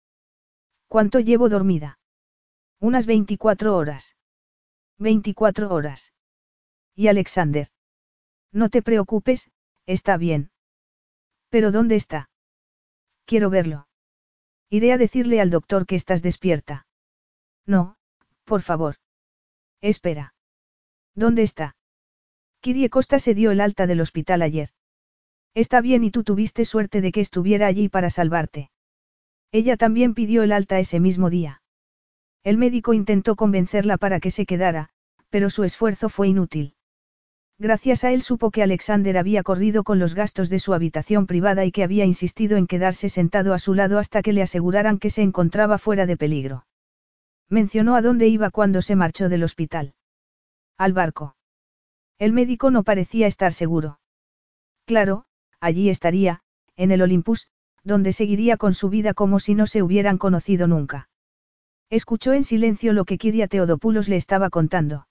¿Cuánto 0.87 1.19
llevo 1.19 1.49
dormida? 1.49 1.97
Unas 2.79 3.07
24 3.07 3.75
horas. 3.75 4.15
24 4.99 5.73
horas. 5.73 6.13
¿Y 6.93 7.07
Alexander? 7.07 7.69
No 8.51 8.69
te 8.69 8.83
preocupes, 8.83 9.49
está 9.87 10.17
bien. 10.17 10.51
¿Pero 11.49 11.71
dónde 11.71 11.95
está? 11.95 12.28
Quiero 13.29 13.51
verlo. 13.51 13.87
Iré 14.71 14.91
a 14.91 14.97
decirle 14.97 15.39
al 15.39 15.51
doctor 15.51 15.85
que 15.85 15.95
estás 15.95 16.23
despierta. 16.23 16.87
No, 17.67 17.95
por 18.43 18.63
favor. 18.63 18.95
Espera. 19.81 20.33
¿Dónde 21.13 21.43
está? 21.43 21.75
Kirie 22.59 22.89
Costa 22.89 23.19
se 23.19 23.35
dio 23.35 23.51
el 23.51 23.61
alta 23.61 23.85
del 23.85 24.01
hospital 24.01 24.41
ayer. 24.41 24.69
Está 25.53 25.79
bien 25.79 26.03
y 26.03 26.09
tú 26.09 26.23
tuviste 26.23 26.65
suerte 26.65 27.01
de 27.01 27.11
que 27.11 27.21
estuviera 27.21 27.67
allí 27.67 27.87
para 27.87 28.09
salvarte. 28.09 28.71
Ella 29.51 29.77
también 29.77 30.15
pidió 30.15 30.41
el 30.41 30.51
alta 30.51 30.79
ese 30.79 30.99
mismo 30.99 31.29
día. 31.29 31.61
El 32.43 32.57
médico 32.57 32.95
intentó 32.95 33.35
convencerla 33.35 33.99
para 33.99 34.19
que 34.19 34.31
se 34.31 34.47
quedara, 34.47 34.89
pero 35.29 35.51
su 35.51 35.63
esfuerzo 35.63 36.09
fue 36.09 36.29
inútil. 36.29 36.73
Gracias 37.61 38.05
a 38.05 38.11
él 38.13 38.21
supo 38.21 38.51
que 38.51 38.63
Alexander 38.63 39.17
había 39.17 39.43
corrido 39.43 39.83
con 39.83 39.99
los 39.99 40.15
gastos 40.15 40.49
de 40.49 40.59
su 40.59 40.73
habitación 40.73 41.27
privada 41.27 41.65
y 41.65 41.73
que 41.73 41.83
había 41.83 42.05
insistido 42.05 42.55
en 42.55 42.67
quedarse 42.67 43.09
sentado 43.09 43.53
a 43.53 43.59
su 43.59 43.73
lado 43.73 43.99
hasta 43.99 44.21
que 44.21 44.31
le 44.31 44.41
aseguraran 44.41 44.97
que 44.97 45.09
se 45.09 45.23
encontraba 45.23 45.77
fuera 45.77 46.05
de 46.05 46.15
peligro. 46.15 46.65
Mencionó 47.49 47.97
a 47.97 48.01
dónde 48.01 48.29
iba 48.29 48.49
cuando 48.49 48.81
se 48.81 48.95
marchó 48.95 49.27
del 49.27 49.43
hospital. 49.43 49.93
Al 50.77 50.93
barco. 50.93 51.35
El 52.17 52.31
médico 52.31 52.71
no 52.71 52.83
parecía 52.83 53.27
estar 53.27 53.51
seguro. 53.51 53.99
Claro, 54.85 55.25
allí 55.59 55.89
estaría, 55.89 56.41
en 56.77 56.91
el 56.91 57.01
Olympus, 57.01 57.47
donde 57.83 58.13
seguiría 58.13 58.55
con 58.55 58.73
su 58.73 58.87
vida 58.87 59.13
como 59.13 59.41
si 59.41 59.53
no 59.53 59.67
se 59.67 59.83
hubieran 59.83 60.17
conocido 60.17 60.65
nunca. 60.67 61.09
Escuchó 61.89 62.31
en 62.31 62.45
silencio 62.45 62.93
lo 62.93 63.03
que 63.03 63.17
Kiria 63.17 63.49
Teodopoulos 63.49 64.07
le 64.07 64.15
estaba 64.15 64.49
contando. 64.49 65.08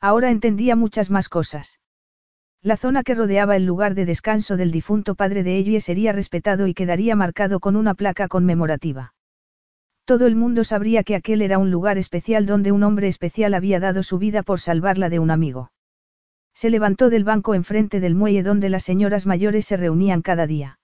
Ahora 0.00 0.30
entendía 0.30 0.76
muchas 0.76 1.10
más 1.10 1.28
cosas. 1.28 1.78
La 2.62 2.76
zona 2.76 3.02
que 3.02 3.14
rodeaba 3.14 3.56
el 3.56 3.64
lugar 3.64 3.94
de 3.94 4.04
descanso 4.04 4.56
del 4.56 4.70
difunto 4.70 5.14
padre 5.14 5.42
de 5.42 5.58
Ellie 5.58 5.80
sería 5.80 6.12
respetado 6.12 6.66
y 6.66 6.74
quedaría 6.74 7.16
marcado 7.16 7.60
con 7.60 7.76
una 7.76 7.94
placa 7.94 8.28
conmemorativa. 8.28 9.14
Todo 10.04 10.26
el 10.26 10.36
mundo 10.36 10.64
sabría 10.64 11.04
que 11.04 11.14
aquel 11.14 11.40
era 11.40 11.58
un 11.58 11.70
lugar 11.70 11.96
especial 11.96 12.44
donde 12.44 12.72
un 12.72 12.82
hombre 12.82 13.08
especial 13.08 13.54
había 13.54 13.80
dado 13.80 14.02
su 14.02 14.18
vida 14.18 14.42
por 14.42 14.60
salvarla 14.60 15.08
de 15.08 15.18
un 15.18 15.30
amigo. 15.30 15.70
Se 16.52 16.68
levantó 16.68 17.10
del 17.10 17.24
banco 17.24 17.54
enfrente 17.54 18.00
del 18.00 18.14
muelle 18.14 18.42
donde 18.42 18.68
las 18.68 18.82
señoras 18.82 19.24
mayores 19.24 19.66
se 19.66 19.76
reunían 19.76 20.20
cada 20.20 20.46
día. 20.46 20.78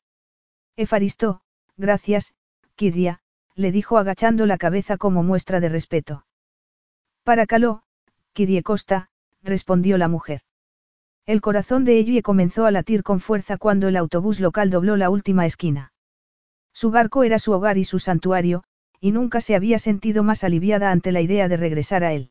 Efaristo, 0.77 1.41
gracias, 1.77 2.35
Kiria, 2.77 3.21
le 3.55 3.73
dijo 3.73 3.99
agachando 3.99 4.47
la 4.47 4.59
cabeza 4.59 4.97
como 4.97 5.23
muestra 5.23 5.61
de 5.61 5.71
respeto. 5.71 6.25
Para 7.25 7.47
Caló, 7.47 7.83
Kirie 8.37 8.63
Costa, 8.63 9.09
respondió 9.43 9.97
la 9.97 10.09
mujer. 10.09 10.43
El 11.25 11.41
corazón 11.41 11.87
de 11.87 11.99
Ellie 11.99 12.21
comenzó 12.21 12.67
a 12.67 12.71
latir 12.71 13.03
con 13.03 13.19
fuerza 13.19 13.57
cuando 13.57 13.89
el 13.89 13.97
autobús 13.97 14.41
local 14.41 14.69
dobló 14.69 14.99
la 14.99 15.09
última 15.09 15.47
esquina. 15.47 15.95
Su 16.75 16.91
barco 16.91 17.25
era 17.25 17.39
su 17.39 17.53
hogar 17.53 17.79
y 17.79 17.85
su 17.85 17.99
santuario, 17.99 18.63
y 19.01 19.13
nunca 19.13 19.41
se 19.41 19.55
había 19.55 19.79
sentido 19.79 20.23
más 20.23 20.45
aliviada 20.45 20.91
ante 20.91 21.13
la 21.13 21.23
idea 21.23 21.49
de 21.49 21.57
regresar 21.57 22.05
a 22.05 22.13
él. 22.13 22.31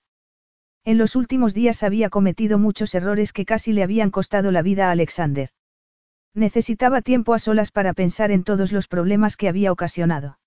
En 0.83 0.99
los 0.99 1.15
últimos 1.15 1.55
días 1.55 1.81
había 1.81 2.11
cometido 2.11 2.59
muchos 2.59 2.93
errores 2.93 3.33
que 3.33 3.45
casi 3.45 3.73
le 3.73 3.81
habían 3.81 4.11
costado 4.11 4.51
la 4.51 4.61
vida 4.61 4.89
a 4.89 4.91
Alexander. 4.91 5.49
Necesitaba 6.35 7.01
tiempo 7.01 7.33
a 7.33 7.39
solas 7.39 7.71
para 7.71 7.93
pensar 7.93 8.29
en 8.29 8.43
todos 8.43 8.71
los 8.71 8.87
problemas 8.87 9.37
que 9.37 9.49
había 9.49 9.71
ocasionado. 9.71 10.37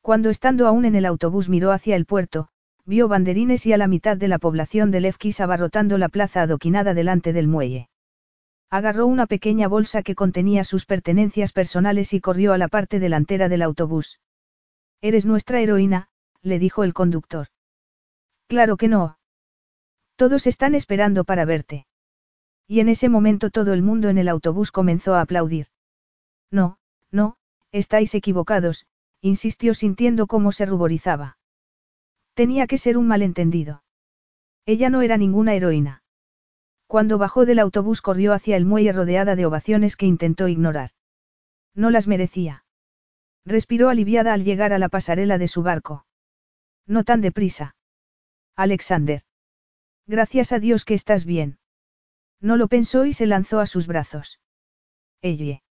Cuando 0.00 0.28
estando 0.28 0.66
aún 0.66 0.86
en 0.86 0.96
el 0.96 1.06
autobús 1.06 1.48
miró 1.48 1.70
hacia 1.70 1.94
el 1.94 2.04
puerto, 2.04 2.48
vio 2.84 3.08
banderines 3.08 3.64
y 3.66 3.72
a 3.72 3.76
la 3.76 3.86
mitad 3.86 4.16
de 4.16 4.28
la 4.28 4.38
población 4.38 4.90
de 4.90 5.00
Lefkis 5.00 5.40
abarrotando 5.40 5.98
la 5.98 6.08
plaza 6.08 6.42
adoquinada 6.42 6.94
delante 6.94 7.32
del 7.32 7.48
muelle. 7.48 7.88
Agarró 8.70 9.06
una 9.06 9.26
pequeña 9.26 9.68
bolsa 9.68 10.02
que 10.02 10.14
contenía 10.14 10.64
sus 10.64 10.86
pertenencias 10.86 11.52
personales 11.52 12.12
y 12.12 12.20
corrió 12.20 12.52
a 12.52 12.58
la 12.58 12.68
parte 12.68 13.00
delantera 13.00 13.48
del 13.48 13.62
autobús. 13.62 14.18
Eres 15.00 15.26
nuestra 15.26 15.60
heroína, 15.60 16.08
le 16.40 16.58
dijo 16.58 16.82
el 16.82 16.94
conductor. 16.94 17.48
Claro 18.48 18.76
que 18.76 18.88
no. 18.88 19.18
Todos 20.16 20.46
están 20.46 20.74
esperando 20.74 21.24
para 21.24 21.44
verte. 21.44 21.86
Y 22.66 22.80
en 22.80 22.88
ese 22.88 23.08
momento 23.08 23.50
todo 23.50 23.72
el 23.74 23.82
mundo 23.82 24.08
en 24.08 24.18
el 24.18 24.28
autobús 24.28 24.72
comenzó 24.72 25.14
a 25.14 25.20
aplaudir. 25.20 25.66
No, 26.50 26.78
no, 27.10 27.36
estáis 27.72 28.14
equivocados, 28.14 28.86
insistió 29.20 29.74
sintiendo 29.74 30.26
cómo 30.26 30.52
se 30.52 30.66
ruborizaba. 30.66 31.36
Tenía 32.34 32.66
que 32.66 32.78
ser 32.78 32.96
un 32.96 33.06
malentendido. 33.06 33.82
Ella 34.64 34.88
no 34.90 35.02
era 35.02 35.16
ninguna 35.16 35.54
heroína. 35.54 36.02
Cuando 36.86 37.18
bajó 37.18 37.46
del 37.46 37.58
autobús 37.58 38.02
corrió 38.02 38.32
hacia 38.32 38.56
el 38.56 38.64
muelle 38.64 38.92
rodeada 38.92 39.36
de 39.36 39.46
ovaciones 39.46 39.96
que 39.96 40.06
intentó 40.06 40.48
ignorar. 40.48 40.90
No 41.74 41.90
las 41.90 42.06
merecía. 42.06 42.64
Respiró 43.44 43.88
aliviada 43.88 44.34
al 44.34 44.44
llegar 44.44 44.72
a 44.72 44.78
la 44.78 44.88
pasarela 44.88 45.38
de 45.38 45.48
su 45.48 45.62
barco. 45.62 46.06
No 46.86 47.04
tan 47.04 47.20
deprisa. 47.20 47.76
Alexander. 48.56 49.22
Gracias 50.06 50.52
a 50.52 50.58
Dios 50.58 50.84
que 50.84 50.94
estás 50.94 51.24
bien. 51.24 51.58
No 52.40 52.56
lo 52.56 52.68
pensó 52.68 53.06
y 53.06 53.12
se 53.12 53.26
lanzó 53.26 53.60
a 53.60 53.66
sus 53.66 53.86
brazos. 53.86 54.40
Elle. 55.22 55.62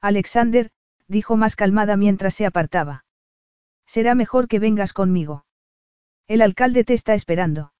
Alexander, 0.00 0.70
dijo 1.08 1.36
más 1.36 1.56
calmada 1.56 1.96
mientras 1.96 2.34
se 2.34 2.46
apartaba. 2.46 3.04
Será 3.86 4.14
mejor 4.14 4.48
que 4.48 4.58
vengas 4.58 4.92
conmigo. 4.92 5.44
El 6.30 6.42
alcalde 6.42 6.84
te 6.84 6.94
está 6.94 7.14
esperando. 7.14 7.72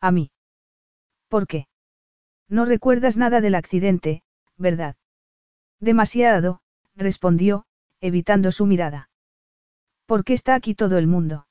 A 0.00 0.10
mí. 0.10 0.30
¿Por 1.28 1.46
qué? 1.46 1.66
No 2.48 2.64
recuerdas 2.64 3.18
nada 3.18 3.42
del 3.42 3.54
accidente, 3.54 4.22
¿verdad? 4.56 4.96
Demasiado, 5.78 6.62
respondió, 6.94 7.66
evitando 8.00 8.50
su 8.50 8.64
mirada. 8.64 9.10
¿Por 10.06 10.24
qué 10.24 10.32
está 10.32 10.54
aquí 10.54 10.74
todo 10.74 10.96
el 10.96 11.06
mundo? 11.06 11.48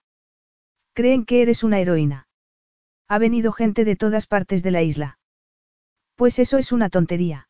Creen 0.93 1.25
que 1.25 1.43
eres 1.43 1.63
una 1.63 1.79
heroína. 1.79 2.27
Ha 3.07 3.19
venido 3.19 3.51
gente 3.51 3.85
de 3.85 3.95
todas 3.95 4.25
partes 4.25 4.63
de 4.63 4.71
la 4.71 4.81
isla. 4.81 5.19
Pues 6.15 6.39
eso 6.39 6.57
es 6.57 6.71
una 6.71 6.89
tontería. 6.89 7.49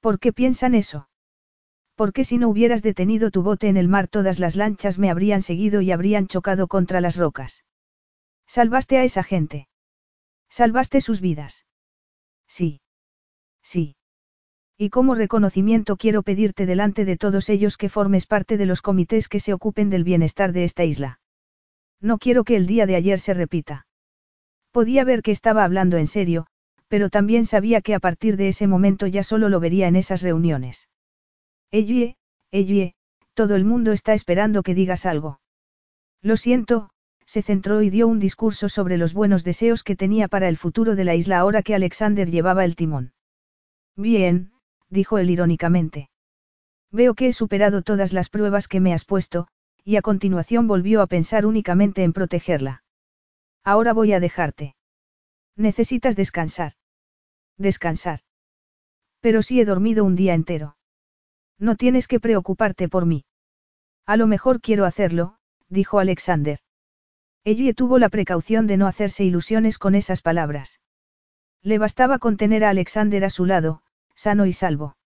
¿Por 0.00 0.18
qué 0.18 0.34
piensan 0.34 0.74
eso? 0.74 1.08
Porque 1.94 2.24
si 2.24 2.36
no 2.36 2.50
hubieras 2.50 2.82
detenido 2.82 3.30
tu 3.30 3.42
bote 3.42 3.68
en 3.68 3.78
el 3.78 3.88
mar 3.88 4.06
todas 4.06 4.38
las 4.38 4.54
lanchas 4.54 4.98
me 4.98 5.10
habrían 5.10 5.40
seguido 5.40 5.80
y 5.80 5.92
habrían 5.92 6.26
chocado 6.26 6.68
contra 6.68 7.00
las 7.00 7.16
rocas. 7.16 7.64
Salvaste 8.56 8.98
a 8.98 9.04
esa 9.04 9.22
gente. 9.22 9.68
Salvaste 10.48 11.00
sus 11.00 11.20
vidas. 11.20 11.66
Sí. 12.48 12.80
Sí. 13.62 13.94
Y 14.76 14.90
como 14.90 15.14
reconocimiento 15.14 15.96
quiero 15.96 16.24
pedirte 16.24 16.66
delante 16.66 17.04
de 17.04 17.16
todos 17.16 17.48
ellos 17.48 17.76
que 17.76 17.88
formes 17.88 18.26
parte 18.26 18.56
de 18.56 18.66
los 18.66 18.82
comités 18.82 19.28
que 19.28 19.38
se 19.38 19.52
ocupen 19.52 19.88
del 19.88 20.02
bienestar 20.02 20.50
de 20.50 20.64
esta 20.64 20.82
isla. 20.82 21.20
No 22.00 22.18
quiero 22.18 22.42
que 22.42 22.56
el 22.56 22.66
día 22.66 22.86
de 22.86 22.96
ayer 22.96 23.20
se 23.20 23.34
repita. 23.34 23.86
Podía 24.72 25.04
ver 25.04 25.22
que 25.22 25.30
estaba 25.30 25.62
hablando 25.62 25.96
en 25.96 26.08
serio, 26.08 26.48
pero 26.88 27.08
también 27.08 27.46
sabía 27.46 27.82
que 27.82 27.94
a 27.94 28.00
partir 28.00 28.36
de 28.36 28.48
ese 28.48 28.66
momento 28.66 29.06
ya 29.06 29.22
solo 29.22 29.48
lo 29.48 29.60
vería 29.60 29.86
en 29.86 29.94
esas 29.94 30.22
reuniones. 30.22 30.88
Ellie, 31.70 32.16
Ellie, 32.50 32.94
todo 33.34 33.54
el 33.54 33.64
mundo 33.64 33.92
está 33.92 34.12
esperando 34.12 34.64
que 34.64 34.74
digas 34.74 35.06
algo. 35.06 35.40
Lo 36.20 36.36
siento, 36.36 36.90
se 37.30 37.42
centró 37.42 37.80
y 37.80 37.90
dio 37.90 38.08
un 38.08 38.18
discurso 38.18 38.68
sobre 38.68 38.96
los 38.96 39.14
buenos 39.14 39.44
deseos 39.44 39.84
que 39.84 39.94
tenía 39.94 40.26
para 40.26 40.48
el 40.48 40.56
futuro 40.56 40.96
de 40.96 41.04
la 41.04 41.14
isla 41.14 41.38
ahora 41.38 41.62
que 41.62 41.76
Alexander 41.76 42.28
llevaba 42.28 42.64
el 42.64 42.74
timón. 42.74 43.12
Bien, 43.94 44.50
dijo 44.88 45.16
él 45.16 45.30
irónicamente. 45.30 46.10
Veo 46.90 47.14
que 47.14 47.28
he 47.28 47.32
superado 47.32 47.82
todas 47.82 48.12
las 48.12 48.30
pruebas 48.30 48.66
que 48.66 48.80
me 48.80 48.92
has 48.92 49.04
puesto, 49.04 49.46
y 49.84 49.94
a 49.94 50.02
continuación 50.02 50.66
volvió 50.66 51.02
a 51.02 51.06
pensar 51.06 51.46
únicamente 51.46 52.02
en 52.02 52.12
protegerla. 52.12 52.82
Ahora 53.62 53.92
voy 53.92 54.12
a 54.12 54.18
dejarte. 54.18 54.74
Necesitas 55.54 56.16
descansar. 56.16 56.72
Descansar. 57.56 58.22
Pero 59.20 59.42
sí 59.42 59.60
he 59.60 59.64
dormido 59.64 60.04
un 60.04 60.16
día 60.16 60.34
entero. 60.34 60.76
No 61.60 61.76
tienes 61.76 62.08
que 62.08 62.18
preocuparte 62.18 62.88
por 62.88 63.06
mí. 63.06 63.24
A 64.04 64.16
lo 64.16 64.26
mejor 64.26 64.60
quiero 64.60 64.84
hacerlo, 64.84 65.36
dijo 65.68 66.00
Alexander. 66.00 66.58
Ellie 67.44 67.74
tuvo 67.74 67.98
la 67.98 68.08
precaución 68.08 68.66
de 68.66 68.76
no 68.76 68.86
hacerse 68.86 69.24
ilusiones 69.24 69.78
con 69.78 69.94
esas 69.94 70.20
palabras. 70.20 70.80
Le 71.62 71.78
bastaba 71.78 72.18
contener 72.18 72.64
a 72.64 72.70
Alexander 72.70 73.24
a 73.24 73.30
su 73.30 73.46
lado, 73.46 73.82
sano 74.14 74.46
y 74.46 74.52
salvo. 74.52 74.96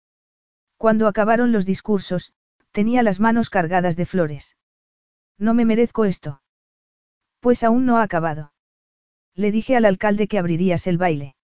Cuando 0.76 1.06
acabaron 1.06 1.52
los 1.52 1.64
discursos, 1.64 2.32
tenía 2.72 3.02
las 3.02 3.20
manos 3.20 3.50
cargadas 3.50 3.96
de 3.96 4.06
flores. 4.06 4.56
No 5.38 5.54
me 5.54 5.64
merezco 5.64 6.04
esto. 6.04 6.42
Pues 7.40 7.62
aún 7.62 7.86
no 7.86 7.98
ha 7.98 8.02
acabado. 8.02 8.52
Le 9.34 9.52
dije 9.52 9.76
al 9.76 9.84
alcalde 9.84 10.28
que 10.28 10.38
abrirías 10.38 10.86
el 10.86 10.98
baile. 10.98 11.36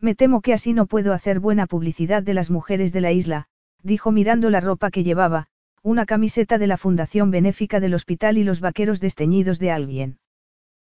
Me 0.00 0.14
temo 0.14 0.40
que 0.40 0.52
así 0.52 0.72
no 0.72 0.86
puedo 0.86 1.12
hacer 1.12 1.40
buena 1.40 1.66
publicidad 1.66 2.22
de 2.22 2.34
las 2.34 2.50
mujeres 2.50 2.92
de 2.92 3.00
la 3.00 3.12
isla, 3.12 3.46
dijo 3.82 4.12
mirando 4.12 4.50
la 4.50 4.60
ropa 4.60 4.90
que 4.90 5.04
llevaba, 5.04 5.48
una 5.86 6.04
camiseta 6.04 6.58
de 6.58 6.66
la 6.66 6.78
Fundación 6.78 7.30
Benéfica 7.30 7.78
del 7.78 7.94
Hospital 7.94 8.38
y 8.38 8.42
los 8.42 8.58
vaqueros 8.58 8.98
desteñidos 8.98 9.60
de 9.60 9.70
alguien. 9.70 10.18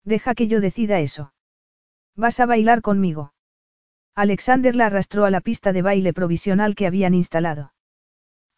Deja 0.03 0.35
que 0.35 0.49
yo 0.49 0.63
decida 0.63 1.01
eso. 1.01 1.35
¿Vas 2.17 2.41
a 2.41 2.47
bailar 2.47 2.81
conmigo? 2.81 3.35
Alexander 4.15 4.75
la 4.75 4.87
arrastró 4.87 5.27
a 5.27 5.31
la 5.31 5.43
pista 5.43 5.75
de 5.75 5.83
baile 5.83 6.15
provisional 6.15 6.75
que 6.75 6.87
habían 6.87 7.13
instalado. 7.13 7.75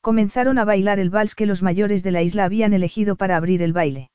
Comenzaron 0.01 0.59
a 0.59 0.65
bailar 0.65 1.01
el 1.01 1.11
vals 1.11 1.35
que 1.35 1.47
los 1.47 1.65
mayores 1.65 2.05
de 2.05 2.13
la 2.13 2.23
isla 2.23 2.45
habían 2.45 2.75
elegido 2.75 3.17
para 3.17 3.37
abrir 3.37 3.61
el 3.61 3.73
baile. 3.73 4.13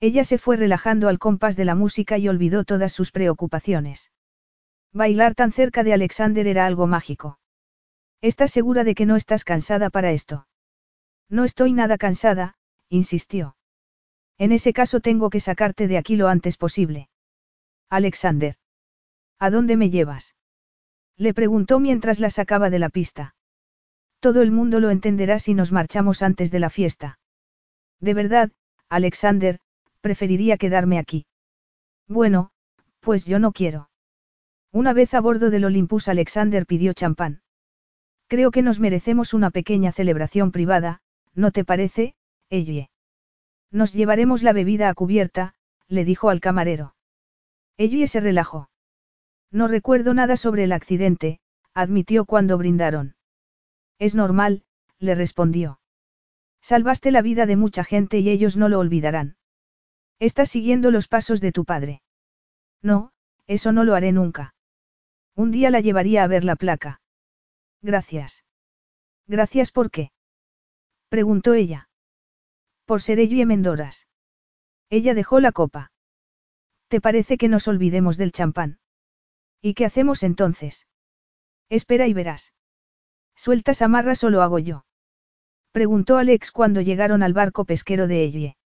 Ella 0.00 0.24
se 0.24 0.38
fue 0.38 0.56
relajando 0.56 1.06
al 1.06 1.20
compás 1.20 1.54
de 1.54 1.66
la 1.66 1.76
música 1.76 2.18
y 2.18 2.26
olvidó 2.26 2.64
todas 2.64 2.92
sus 2.92 3.12
preocupaciones. 3.12 4.10
Bailar 4.92 5.36
tan 5.36 5.52
cerca 5.52 5.84
de 5.84 5.92
Alexander 5.92 6.48
era 6.48 6.66
algo 6.66 6.88
mágico. 6.88 7.38
¿Estás 8.22 8.50
segura 8.50 8.82
de 8.82 8.96
que 8.96 9.06
no 9.06 9.14
estás 9.14 9.44
cansada 9.44 9.88
para 9.88 10.10
esto? 10.10 10.47
No 11.28 11.44
estoy 11.44 11.72
nada 11.72 11.98
cansada, 11.98 12.56
insistió. 12.88 13.56
En 14.38 14.52
ese 14.52 14.72
caso 14.72 15.00
tengo 15.00 15.30
que 15.30 15.40
sacarte 15.40 15.88
de 15.88 15.98
aquí 15.98 16.16
lo 16.16 16.28
antes 16.28 16.56
posible. 16.56 17.08
Alexander. 17.90 18.56
¿A 19.38 19.50
dónde 19.50 19.76
me 19.76 19.90
llevas? 19.90 20.36
Le 21.16 21.34
preguntó 21.34 21.80
mientras 21.80 22.20
la 22.20 22.30
sacaba 22.30 22.70
de 22.70 22.78
la 22.78 22.88
pista. 22.88 23.34
Todo 24.20 24.42
el 24.42 24.50
mundo 24.50 24.80
lo 24.80 24.90
entenderá 24.90 25.38
si 25.38 25.54
nos 25.54 25.72
marchamos 25.72 26.22
antes 26.22 26.50
de 26.50 26.60
la 26.60 26.70
fiesta. 26.70 27.18
De 28.00 28.14
verdad, 28.14 28.50
Alexander, 28.88 29.58
preferiría 30.00 30.56
quedarme 30.56 30.98
aquí. 30.98 31.26
Bueno, 32.06 32.50
pues 33.00 33.24
yo 33.26 33.38
no 33.38 33.52
quiero. 33.52 33.90
Una 34.72 34.92
vez 34.92 35.14
a 35.14 35.20
bordo 35.20 35.50
del 35.50 35.64
Olympus 35.64 36.08
Alexander 36.08 36.66
pidió 36.66 36.92
champán. 36.92 37.42
Creo 38.28 38.50
que 38.50 38.62
nos 38.62 38.80
merecemos 38.80 39.34
una 39.34 39.50
pequeña 39.50 39.92
celebración 39.92 40.52
privada, 40.52 41.00
¿no 41.38 41.52
te 41.52 41.64
parece, 41.64 42.16
Ellie? 42.50 42.90
Nos 43.70 43.92
llevaremos 43.92 44.42
la 44.42 44.52
bebida 44.52 44.88
a 44.88 44.94
cubierta, 44.94 45.54
le 45.86 46.04
dijo 46.04 46.30
al 46.30 46.40
camarero. 46.40 46.96
Ellie 47.76 48.08
se 48.08 48.18
relajó. 48.18 48.70
No 49.52 49.68
recuerdo 49.68 50.14
nada 50.14 50.36
sobre 50.36 50.64
el 50.64 50.72
accidente, 50.72 51.38
admitió 51.74 52.24
cuando 52.24 52.58
brindaron. 52.58 53.14
Es 54.00 54.16
normal, 54.16 54.64
le 54.98 55.14
respondió. 55.14 55.80
Salvaste 56.60 57.12
la 57.12 57.22
vida 57.22 57.46
de 57.46 57.56
mucha 57.56 57.84
gente 57.84 58.18
y 58.18 58.30
ellos 58.30 58.56
no 58.56 58.68
lo 58.68 58.80
olvidarán. 58.80 59.36
Estás 60.18 60.48
siguiendo 60.50 60.90
los 60.90 61.06
pasos 61.06 61.40
de 61.40 61.52
tu 61.52 61.64
padre. 61.64 62.02
No, 62.82 63.12
eso 63.46 63.70
no 63.70 63.84
lo 63.84 63.94
haré 63.94 64.10
nunca. 64.10 64.56
Un 65.36 65.52
día 65.52 65.70
la 65.70 65.78
llevaría 65.78 66.24
a 66.24 66.26
ver 66.26 66.42
la 66.42 66.56
placa. 66.56 67.00
Gracias. 67.80 68.44
Gracias 69.28 69.70
por 69.70 69.92
qué. 69.92 70.10
Preguntó 71.08 71.54
ella. 71.54 71.88
Por 72.84 73.02
ser 73.02 73.18
y 73.18 73.44
Mendoras. 73.46 74.08
Ella 74.90 75.14
dejó 75.14 75.40
la 75.40 75.52
copa. 75.52 75.92
¿Te 76.88 77.00
parece 77.00 77.36
que 77.36 77.48
nos 77.48 77.68
olvidemos 77.68 78.16
del 78.16 78.32
champán? 78.32 78.78
¿Y 79.60 79.74
qué 79.74 79.84
hacemos 79.84 80.22
entonces? 80.22 80.86
Espera 81.68 82.06
y 82.06 82.14
verás. 82.14 82.54
¿Sueltas 83.36 83.82
amarras 83.82 84.24
o 84.24 84.30
lo 84.30 84.42
hago 84.42 84.58
yo? 84.58 84.84
Preguntó 85.72 86.16
Alex 86.16 86.50
cuando 86.50 86.80
llegaron 86.80 87.22
al 87.22 87.34
barco 87.34 87.64
pesquero 87.64 88.06
de 88.06 88.24
Ellie. 88.24 88.56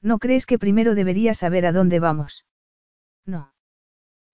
¿No 0.00 0.18
crees 0.18 0.46
que 0.46 0.58
primero 0.58 0.94
debería 0.94 1.34
saber 1.34 1.66
a 1.66 1.72
dónde 1.72 2.00
vamos? 2.00 2.46
No. 3.24 3.52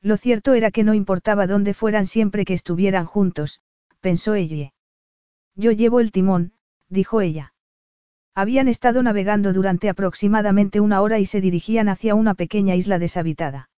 Lo 0.01 0.17
cierto 0.17 0.55
era 0.55 0.71
que 0.71 0.85
no 0.85 0.95
importaba 0.95 1.47
dónde 1.47 1.75
fueran 1.75 2.07
siempre 2.07 2.45
que 2.45 2.55
estuvieran 2.55 3.05
juntos, 3.05 3.61
pensó 4.01 4.35
Ellie. 4.35 4.73
Yo 5.55 5.73
llevo 5.73 6.01
el 6.01 6.13
timón, 6.13 6.53
dijo 6.89 7.21
ella. 7.21 7.55
Habían 8.35 8.69
estado 8.69 9.03
navegando 9.03 9.53
durante 9.53 9.89
aproximadamente 9.89 10.81
una 10.81 11.01
hora 11.01 11.19
y 11.19 11.27
se 11.27 11.41
dirigían 11.41 11.89
hacia 11.89 12.15
una 12.15 12.35
pequeña 12.35 12.77
isla 12.77 12.99
deshabitada. 12.99 13.71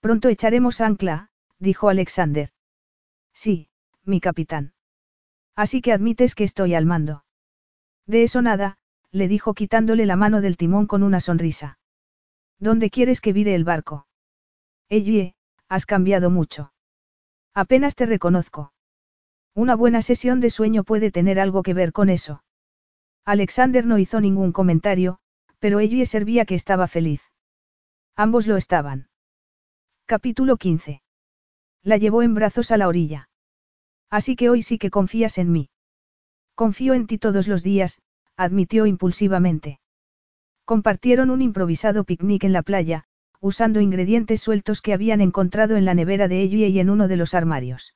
Pronto 0.00 0.28
echaremos 0.28 0.80
ancla, 0.80 1.30
dijo 1.58 1.88
Alexander. 1.88 2.50
Sí, 3.32 3.68
mi 4.04 4.20
capitán. 4.20 4.74
Así 5.54 5.80
que 5.80 5.92
admites 5.92 6.34
que 6.34 6.44
estoy 6.44 6.74
al 6.74 6.86
mando. 6.86 7.24
De 8.06 8.24
eso 8.24 8.42
nada, 8.42 8.78
le 9.10 9.28
dijo 9.28 9.54
quitándole 9.54 10.06
la 10.06 10.16
mano 10.16 10.40
del 10.40 10.56
timón 10.56 10.86
con 10.86 11.02
una 11.02 11.20
sonrisa. 11.20 11.78
¿Dónde 12.58 12.90
quieres 12.90 13.20
que 13.20 13.32
vire 13.32 13.54
el 13.54 13.64
barco? 13.64 14.06
Ellie, 14.88 15.34
has 15.68 15.86
cambiado 15.86 16.30
mucho. 16.30 16.72
Apenas 17.54 17.94
te 17.94 18.06
reconozco. 18.06 18.72
Una 19.54 19.74
buena 19.74 20.00
sesión 20.00 20.40
de 20.40 20.48
sueño 20.48 20.82
puede 20.82 21.10
tener 21.10 21.38
algo 21.38 21.62
que 21.62 21.74
ver 21.74 21.92
con 21.92 22.08
eso. 22.08 22.42
Alexander 23.24 23.84
no 23.84 23.98
hizo 23.98 24.20
ningún 24.20 24.50
comentario, 24.52 25.18
pero 25.58 25.78
Ellie 25.78 26.06
servía 26.06 26.46
que 26.46 26.54
estaba 26.54 26.88
feliz. 26.88 27.22
Ambos 28.16 28.46
lo 28.46 28.56
estaban. 28.56 29.08
Capítulo 30.06 30.56
15. 30.56 31.02
La 31.82 31.98
llevó 31.98 32.22
en 32.22 32.34
brazos 32.34 32.70
a 32.70 32.76
la 32.78 32.88
orilla. 32.88 33.28
Así 34.10 34.36
que 34.36 34.48
hoy 34.48 34.62
sí 34.62 34.78
que 34.78 34.90
confías 34.90 35.36
en 35.38 35.52
mí. 35.52 35.70
Confío 36.54 36.94
en 36.94 37.06
ti 37.06 37.18
todos 37.18 37.46
los 37.46 37.62
días, 37.62 38.00
admitió 38.36 38.86
impulsivamente. 38.86 39.80
Compartieron 40.64 41.30
un 41.30 41.42
improvisado 41.42 42.04
picnic 42.04 42.44
en 42.44 42.52
la 42.52 42.62
playa, 42.62 43.04
usando 43.40 43.80
ingredientes 43.80 44.40
sueltos 44.40 44.80
que 44.80 44.92
habían 44.92 45.20
encontrado 45.20 45.76
en 45.76 45.84
la 45.84 45.94
nevera 45.94 46.28
de 46.28 46.42
Ellie 46.42 46.68
y 46.68 46.78
en 46.78 46.88
uno 46.88 47.08
de 47.08 47.16
los 47.16 47.34
armarios. 47.34 47.94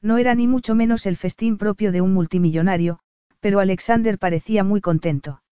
No 0.00 0.18
era 0.18 0.34
ni 0.34 0.46
mucho 0.46 0.74
menos 0.74 1.06
el 1.06 1.16
festín 1.16 1.58
propio 1.58 1.92
de 1.92 2.00
un 2.00 2.14
multimillonario, 2.14 3.00
pero 3.40 3.60
Alexander 3.60 4.18
parecía 4.18 4.64
muy 4.64 4.80
contento. 4.80 5.42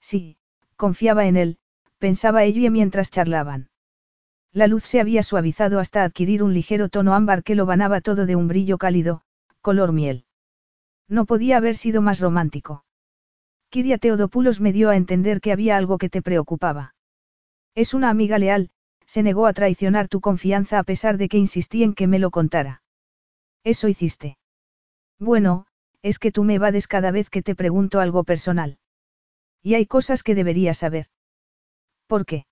Sí, 0.00 0.36
confiaba 0.76 1.26
en 1.26 1.36
él, 1.36 1.58
pensaba 1.98 2.44
Ellie 2.44 2.70
mientras 2.70 3.10
charlaban. 3.10 3.70
La 4.52 4.68
luz 4.68 4.84
se 4.84 5.00
había 5.00 5.24
suavizado 5.24 5.80
hasta 5.80 6.04
adquirir 6.04 6.42
un 6.42 6.54
ligero 6.54 6.88
tono 6.88 7.14
ámbar 7.14 7.42
que 7.42 7.56
lo 7.56 7.66
banaba 7.66 8.00
todo 8.00 8.26
de 8.26 8.36
un 8.36 8.46
brillo 8.46 8.78
cálido, 8.78 9.22
color 9.60 9.92
miel. 9.92 10.26
No 11.08 11.24
podía 11.24 11.56
haber 11.56 11.74
sido 11.74 12.02
más 12.02 12.20
romántico. 12.20 12.84
Kiria 13.70 13.98
Teodopoulos 13.98 14.60
me 14.60 14.72
dio 14.72 14.90
a 14.90 14.96
entender 14.96 15.40
que 15.40 15.50
había 15.50 15.76
algo 15.76 15.98
que 15.98 16.08
te 16.08 16.22
preocupaba. 16.22 16.94
Es 17.74 17.92
una 17.92 18.10
amiga 18.10 18.38
leal, 18.38 18.70
se 19.06 19.24
negó 19.24 19.48
a 19.48 19.52
traicionar 19.52 20.06
tu 20.06 20.20
confianza 20.20 20.78
a 20.78 20.84
pesar 20.84 21.18
de 21.18 21.28
que 21.28 21.38
insistí 21.38 21.82
en 21.82 21.94
que 21.94 22.06
me 22.06 22.20
lo 22.20 22.30
contara. 22.30 22.83
Eso 23.64 23.88
hiciste. 23.88 24.36
Bueno, 25.18 25.66
es 26.02 26.18
que 26.18 26.30
tú 26.30 26.44
me 26.44 26.56
evades 26.56 26.86
cada 26.86 27.10
vez 27.10 27.30
que 27.30 27.42
te 27.42 27.54
pregunto 27.54 28.00
algo 28.00 28.24
personal. 28.24 28.78
Y 29.62 29.74
hay 29.74 29.86
cosas 29.86 30.22
que 30.22 30.34
deberías 30.34 30.78
saber. 30.78 31.06
¿Por 32.06 32.26
qué? 32.26 32.44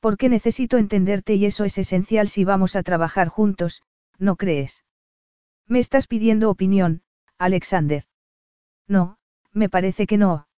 Porque 0.00 0.30
necesito 0.30 0.78
entenderte 0.78 1.34
y 1.34 1.44
eso 1.44 1.64
es 1.64 1.76
esencial 1.76 2.28
si 2.28 2.44
vamos 2.44 2.74
a 2.76 2.82
trabajar 2.82 3.28
juntos, 3.28 3.82
¿no 4.18 4.36
crees? 4.36 4.84
Me 5.68 5.78
estás 5.78 6.06
pidiendo 6.06 6.50
opinión, 6.50 7.02
Alexander. 7.38 8.04
No, 8.88 9.18
me 9.52 9.68
parece 9.68 10.06
que 10.06 10.16
no. 10.16 10.48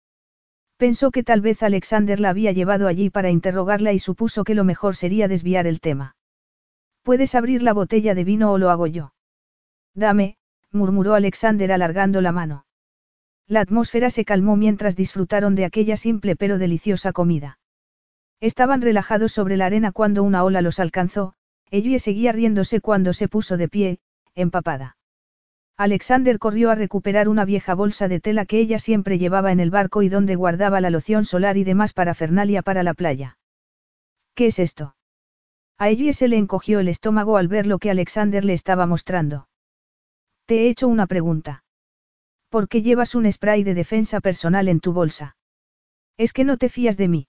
Pensó 0.77 1.11
que 1.11 1.23
tal 1.23 1.41
vez 1.41 1.63
Alexander 1.63 2.19
la 2.19 2.29
había 2.29 2.51
llevado 2.51 2.87
allí 2.87 3.09
para 3.09 3.29
interrogarla 3.29 3.93
y 3.93 3.99
supuso 3.99 4.43
que 4.43 4.55
lo 4.55 4.63
mejor 4.63 4.95
sería 4.95 5.27
desviar 5.27 5.67
el 5.67 5.79
tema. 5.79 6.15
Puedes 7.01 7.35
abrir 7.35 7.61
la 7.61 7.73
botella 7.73 8.15
de 8.15 8.23
vino 8.23 8.51
o 8.51 8.57
lo 8.57 8.69
hago 8.69 8.87
yo. 8.87 9.14
Dame, 9.95 10.35
murmuró 10.71 11.15
Alexander 11.15 11.71
alargando 11.71 12.21
la 12.21 12.31
mano. 12.31 12.65
La 13.47 13.61
atmósfera 13.61 14.09
se 14.09 14.25
calmó 14.25 14.55
mientras 14.57 14.95
disfrutaron 14.95 15.55
de 15.55 15.65
aquella 15.65 15.97
simple 15.97 16.35
pero 16.35 16.57
deliciosa 16.57 17.13
comida. 17.13 17.59
Estaban 18.41 18.81
relajados 18.81 19.31
sobre 19.31 19.55
la 19.55 19.67
arena 19.67 19.91
cuando 19.91 20.21
una 20.23 20.43
ola 20.43 20.61
los 20.61 20.79
alcanzó, 20.79 21.33
Ellie 21.71 21.99
seguía 21.99 22.31
riéndose 22.31 22.81
cuando 22.81 23.13
se 23.13 23.27
puso 23.27 23.55
de 23.57 23.69
pie, 23.69 23.99
empapada. 24.35 24.97
Alexander 25.77 26.39
corrió 26.39 26.71
a 26.71 26.75
recuperar 26.75 27.27
una 27.27 27.45
vieja 27.45 27.73
bolsa 27.73 28.07
de 28.07 28.19
tela 28.19 28.45
que 28.45 28.59
ella 28.59 28.79
siempre 28.79 29.17
llevaba 29.17 29.51
en 29.51 29.59
el 29.59 29.71
barco 29.71 30.03
y 30.03 30.09
donde 30.09 30.35
guardaba 30.35 30.81
la 30.81 30.89
loción 30.89 31.25
solar 31.25 31.57
y 31.57 31.63
demás 31.63 31.93
parafernalia 31.93 32.61
para 32.61 32.83
la 32.83 32.93
playa. 32.93 33.37
¿Qué 34.35 34.47
es 34.47 34.59
esto? 34.59 34.95
A 35.77 35.89
Ellie 35.89 36.13
se 36.13 36.27
le 36.27 36.37
encogió 36.37 36.79
el 36.79 36.87
estómago 36.87 37.37
al 37.37 37.47
ver 37.47 37.67
lo 37.67 37.79
que 37.79 37.91
Alexander 37.91 38.43
le 38.45 38.53
estaba 38.53 38.85
mostrando. 38.85 39.47
Te 40.45 40.61
he 40.61 40.69
hecho 40.69 40.87
una 40.87 41.07
pregunta. 41.07 41.63
¿Por 42.49 42.69
qué 42.69 42.81
llevas 42.81 43.15
un 43.15 43.31
spray 43.31 43.63
de 43.63 43.73
defensa 43.73 44.19
personal 44.21 44.67
en 44.69 44.79
tu 44.79 44.93
bolsa? 44.93 45.35
¿Es 46.17 46.33
que 46.33 46.43
no 46.43 46.57
te 46.57 46.69
fías 46.69 46.97
de 46.97 47.07
mí? 47.07 47.27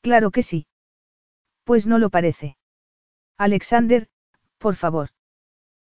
Claro 0.00 0.30
que 0.30 0.42
sí. 0.42 0.66
Pues 1.64 1.86
no 1.86 1.98
lo 1.98 2.10
parece. 2.10 2.56
Alexander, 3.36 4.08
por 4.58 4.76
favor. 4.76 5.10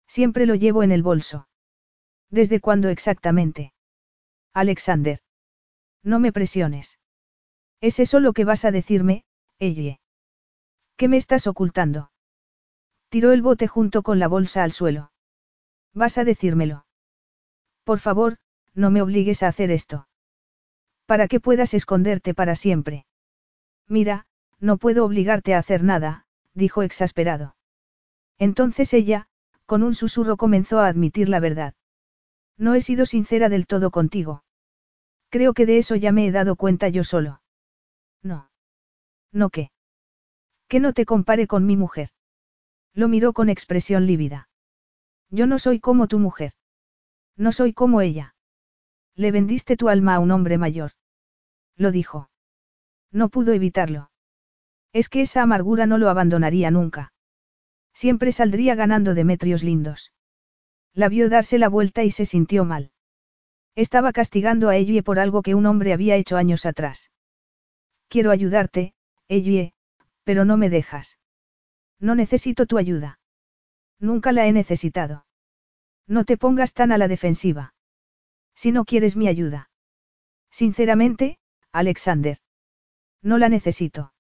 Siempre 0.08 0.46
lo 0.46 0.56
llevo 0.56 0.84
en 0.84 0.92
el 0.92 1.04
bolso. 1.04 1.48
¿Desde 2.30 2.60
cuándo 2.60 2.90
exactamente? 2.90 3.74
Alexander. 4.54 5.20
No 6.04 6.20
me 6.20 6.32
presiones. 6.32 7.00
¿Es 7.82 8.00
eso 8.00 8.20
lo 8.20 8.34
que 8.34 8.46
vas 8.46 8.66
a 8.66 8.72
decirme, 8.72 9.26
Ellie? 9.60 10.00
¿Qué 10.98 11.08
me 11.08 11.18
estás 11.18 11.48
ocultando? 11.48 12.12
Tiró 13.10 13.32
el 13.32 13.42
bote 13.42 13.68
junto 13.68 14.04
con 14.04 14.20
la 14.20 14.28
bolsa 14.28 14.64
al 14.64 14.72
suelo. 14.72 15.12
¿Vas 15.96 16.18
a 16.18 16.26
decírmelo? 16.26 16.86
Por 17.86 18.00
favor, 18.00 18.38
no 18.74 18.92
me 18.92 19.02
obligues 19.02 19.42
a 19.42 19.48
hacer 19.48 19.72
esto. 19.72 20.08
Para 21.06 21.28
que 21.28 21.40
puedas 21.40 21.74
esconderte 21.74 22.34
para 22.34 22.56
siempre. 22.56 23.06
Mira, 23.88 24.28
no 24.60 24.78
puedo 24.78 25.06
obligarte 25.06 25.56
a 25.56 25.60
hacer 25.60 25.84
nada, 25.84 26.26
dijo 26.54 26.84
exasperado. 26.84 27.56
Entonces 28.38 28.94
ella, 28.94 29.30
con 29.66 29.84
un 29.84 29.96
susurro 29.96 30.36
comenzó 30.36 30.80
a 30.80 30.88
admitir 30.88 31.30
la 31.30 31.40
verdad. 31.40 31.74
No 32.58 32.76
he 32.76 32.82
sido 32.82 33.06
sincera 33.06 33.48
del 33.48 33.66
todo 33.66 33.90
contigo. 33.90 34.44
Creo 35.30 35.54
que 35.54 35.66
de 35.66 35.78
eso 35.78 35.96
ya 35.96 36.12
me 36.12 36.28
he 36.28 36.32
dado 36.32 36.58
cuenta 36.58 36.90
yo 36.90 37.04
solo. 37.04 37.42
No. 38.22 38.50
¿No 39.32 39.50
qué? 39.50 39.72
Que 40.68 40.80
no 40.80 40.94
te 40.94 41.06
compare 41.06 41.48
con 41.48 41.66
mi 41.66 41.78
mujer. 41.78 42.10
Lo 42.94 43.08
miró 43.08 43.34
con 43.34 43.50
expresión 43.50 44.06
lívida. 44.06 44.50
Yo 45.30 45.48
no 45.48 45.60
soy 45.60 45.80
como 45.80 46.08
tu 46.08 46.20
mujer. 46.20 46.54
No 47.36 47.52
soy 47.52 47.74
como 47.74 48.02
ella. 48.02 48.36
Le 49.16 49.32
vendiste 49.32 49.78
tu 49.78 49.90
alma 49.90 50.16
a 50.16 50.20
un 50.20 50.32
hombre 50.32 50.58
mayor. 50.58 50.92
Lo 51.76 51.92
dijo. 51.92 52.30
No 53.12 53.30
pudo 53.30 53.54
evitarlo. 53.54 54.12
Es 54.94 55.10
que 55.10 55.22
esa 55.22 55.42
amargura 55.42 55.86
no 55.86 55.98
lo 55.98 56.10
abandonaría 56.10 56.72
nunca. 56.72 57.14
Siempre 57.94 58.32
saldría 58.32 58.76
ganando 58.76 59.14
Demetrios 59.14 59.64
lindos. 59.64 60.12
La 60.94 61.10
vio 61.10 61.30
darse 61.30 61.58
la 61.58 61.70
vuelta 61.70 62.04
y 62.04 62.12
se 62.12 62.26
sintió 62.26 62.66
mal. 62.66 62.92
Estaba 63.76 64.14
castigando 64.14 64.70
a 64.70 64.78
Ellie 64.78 65.04
por 65.04 65.20
algo 65.20 65.42
que 65.42 65.56
un 65.56 65.66
hombre 65.66 65.92
había 65.92 66.16
hecho 66.16 66.38
años 66.38 66.66
atrás. 66.66 67.12
Quiero 68.08 68.32
ayudarte, 68.32 68.94
Ellie, 69.28 69.74
pero 70.24 70.46
no 70.46 70.56
me 70.56 70.70
dejas. 70.70 71.20
No 72.00 72.16
necesito 72.16 72.66
tu 72.66 72.78
ayuda. 72.78 73.20
Nunca 74.00 74.32
la 74.32 74.46
he 74.48 74.52
necesitado. 74.52 75.26
No 76.08 76.26
te 76.26 76.38
pongas 76.38 76.74
tan 76.74 76.92
a 76.92 76.98
la 76.98 77.08
defensiva. 77.08 77.74
Si 78.56 78.72
no 78.72 78.86
quieres 78.86 79.16
mi 79.16 79.28
ayuda. 79.28 79.70
Sinceramente, 80.52 81.38
Alexander. 81.72 82.38
No 83.22 83.38
la 83.38 83.50
necesito. 83.50 84.14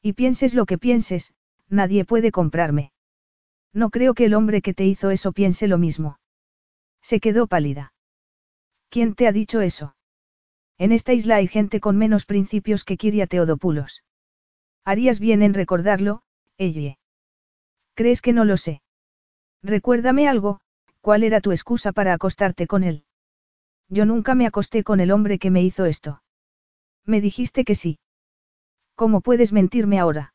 Y 0.00 0.14
pienses 0.14 0.54
lo 0.54 0.66
que 0.66 0.78
pienses, 0.78 1.34
nadie 1.68 2.04
puede 2.04 2.32
comprarme. 2.32 2.92
No 3.72 3.90
creo 3.90 4.14
que 4.14 4.24
el 4.24 4.34
hombre 4.34 4.62
que 4.62 4.74
te 4.74 4.84
hizo 4.84 5.10
eso 5.10 5.32
piense 5.32 5.68
lo 5.68 5.78
mismo. 5.78 6.18
Se 7.00 7.20
quedó 7.20 7.46
pálida. 7.46 7.92
¿Quién 8.88 9.14
te 9.14 9.26
ha 9.26 9.32
dicho 9.32 9.60
eso? 9.60 9.96
En 10.78 10.92
esta 10.92 11.12
isla 11.12 11.36
hay 11.36 11.46
gente 11.46 11.80
con 11.80 11.96
menos 11.96 12.26
principios 12.26 12.84
que 12.84 12.96
Kiria 12.96 13.26
Teodopulos. 13.26 14.02
Harías 14.84 15.20
bien 15.20 15.42
en 15.42 15.54
recordarlo, 15.54 16.22
Ellie. 16.58 16.98
¿Crees 17.94 18.20
que 18.20 18.32
no 18.32 18.44
lo 18.44 18.56
sé? 18.56 18.81
Recuérdame 19.62 20.28
algo, 20.28 20.60
¿cuál 21.00 21.22
era 21.22 21.40
tu 21.40 21.52
excusa 21.52 21.92
para 21.92 22.14
acostarte 22.14 22.66
con 22.66 22.82
él? 22.82 23.04
Yo 23.88 24.06
nunca 24.06 24.34
me 24.34 24.46
acosté 24.46 24.82
con 24.82 25.00
el 25.00 25.10
hombre 25.10 25.38
que 25.38 25.50
me 25.50 25.62
hizo 25.62 25.84
esto. 25.84 26.22
Me 27.04 27.20
dijiste 27.20 27.64
que 27.64 27.74
sí. 27.74 27.98
¿Cómo 28.94 29.20
puedes 29.20 29.52
mentirme 29.52 29.98
ahora? 29.98 30.34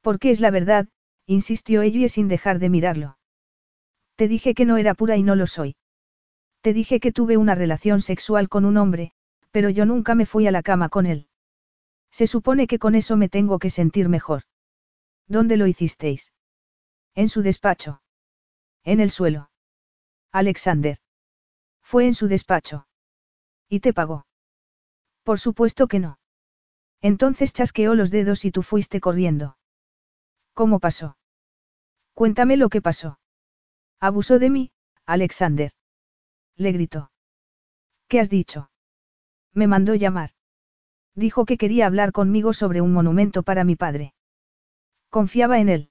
Porque 0.00 0.30
es 0.30 0.40
la 0.40 0.50
verdad, 0.50 0.88
insistió 1.26 1.82
ella 1.82 2.08
sin 2.08 2.28
dejar 2.28 2.58
de 2.58 2.68
mirarlo. 2.68 3.18
Te 4.16 4.28
dije 4.28 4.54
que 4.54 4.64
no 4.64 4.76
era 4.76 4.94
pura 4.94 5.16
y 5.16 5.22
no 5.22 5.34
lo 5.34 5.46
soy. 5.46 5.76
Te 6.60 6.72
dije 6.72 7.00
que 7.00 7.12
tuve 7.12 7.36
una 7.36 7.54
relación 7.54 8.00
sexual 8.00 8.48
con 8.48 8.64
un 8.64 8.76
hombre, 8.76 9.12
pero 9.50 9.70
yo 9.70 9.86
nunca 9.86 10.14
me 10.14 10.26
fui 10.26 10.46
a 10.46 10.52
la 10.52 10.62
cama 10.62 10.88
con 10.88 11.06
él. 11.06 11.28
Se 12.10 12.26
supone 12.26 12.66
que 12.66 12.78
con 12.78 12.94
eso 12.94 13.16
me 13.16 13.28
tengo 13.28 13.58
que 13.58 13.70
sentir 13.70 14.08
mejor. 14.08 14.42
¿Dónde 15.26 15.56
lo 15.56 15.66
hicisteis? 15.66 16.32
En 17.14 17.28
su 17.28 17.42
despacho. 17.42 18.02
En 18.84 19.00
el 19.00 19.10
suelo. 19.10 19.50
Alexander. 20.30 20.98
Fue 21.82 22.06
en 22.06 22.14
su 22.14 22.28
despacho. 22.28 22.86
¿Y 23.68 23.80
te 23.80 23.92
pagó? 23.92 24.26
Por 25.22 25.40
supuesto 25.40 25.88
que 25.88 26.00
no. 26.00 26.18
Entonces 27.00 27.52
chasqueó 27.52 27.94
los 27.94 28.10
dedos 28.10 28.44
y 28.44 28.50
tú 28.50 28.62
fuiste 28.62 29.00
corriendo. 29.00 29.56
¿Cómo 30.52 30.80
pasó? 30.80 31.16
Cuéntame 32.12 32.56
lo 32.56 32.68
que 32.68 32.82
pasó. 32.82 33.18
Abusó 34.00 34.38
de 34.38 34.50
mí, 34.50 34.72
Alexander. 35.06 35.72
Le 36.56 36.72
gritó. 36.72 37.10
¿Qué 38.06 38.20
has 38.20 38.30
dicho? 38.30 38.70
Me 39.52 39.66
mandó 39.66 39.94
llamar. 39.94 40.30
Dijo 41.14 41.46
que 41.46 41.56
quería 41.56 41.86
hablar 41.86 42.12
conmigo 42.12 42.52
sobre 42.52 42.80
un 42.80 42.92
monumento 42.92 43.42
para 43.42 43.64
mi 43.64 43.76
padre. 43.76 44.14
Confiaba 45.10 45.58
en 45.58 45.68
él. 45.68 45.90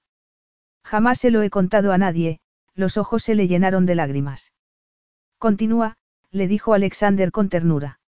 Jamás 0.84 1.18
se 1.18 1.30
lo 1.30 1.42
he 1.42 1.50
contado 1.50 1.92
a 1.92 1.98
nadie, 1.98 2.40
los 2.74 2.96
ojos 2.96 3.22
se 3.22 3.34
le 3.34 3.48
llenaron 3.48 3.86
de 3.86 3.94
lágrimas. 3.94 4.52
Continúa, 5.38 5.96
le 6.30 6.48
dijo 6.48 6.74
Alexander 6.74 7.30
con 7.30 7.48
ternura. 7.48 8.00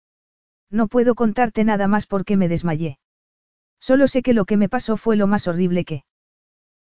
No 0.70 0.88
puedo 0.88 1.14
contarte 1.14 1.64
nada 1.64 1.88
más 1.88 2.06
porque 2.06 2.36
me 2.36 2.48
desmayé. 2.48 2.98
Solo 3.80 4.08
sé 4.08 4.22
que 4.22 4.34
lo 4.34 4.44
que 4.44 4.56
me 4.56 4.68
pasó 4.68 4.96
fue 4.96 5.16
lo 5.16 5.26
más 5.26 5.46
horrible 5.46 5.84
que... 5.84 6.04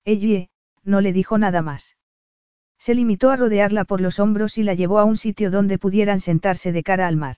Ellie, 0.04 0.50
no 0.84 1.00
le 1.00 1.12
dijo 1.12 1.38
nada 1.38 1.62
más. 1.62 1.96
Se 2.78 2.94
limitó 2.94 3.30
a 3.30 3.36
rodearla 3.36 3.84
por 3.84 4.00
los 4.00 4.18
hombros 4.18 4.58
y 4.58 4.62
la 4.62 4.74
llevó 4.74 4.98
a 4.98 5.04
un 5.04 5.16
sitio 5.16 5.50
donde 5.50 5.78
pudieran 5.78 6.20
sentarse 6.20 6.72
de 6.72 6.82
cara 6.82 7.06
al 7.06 7.16
mar. 7.16 7.36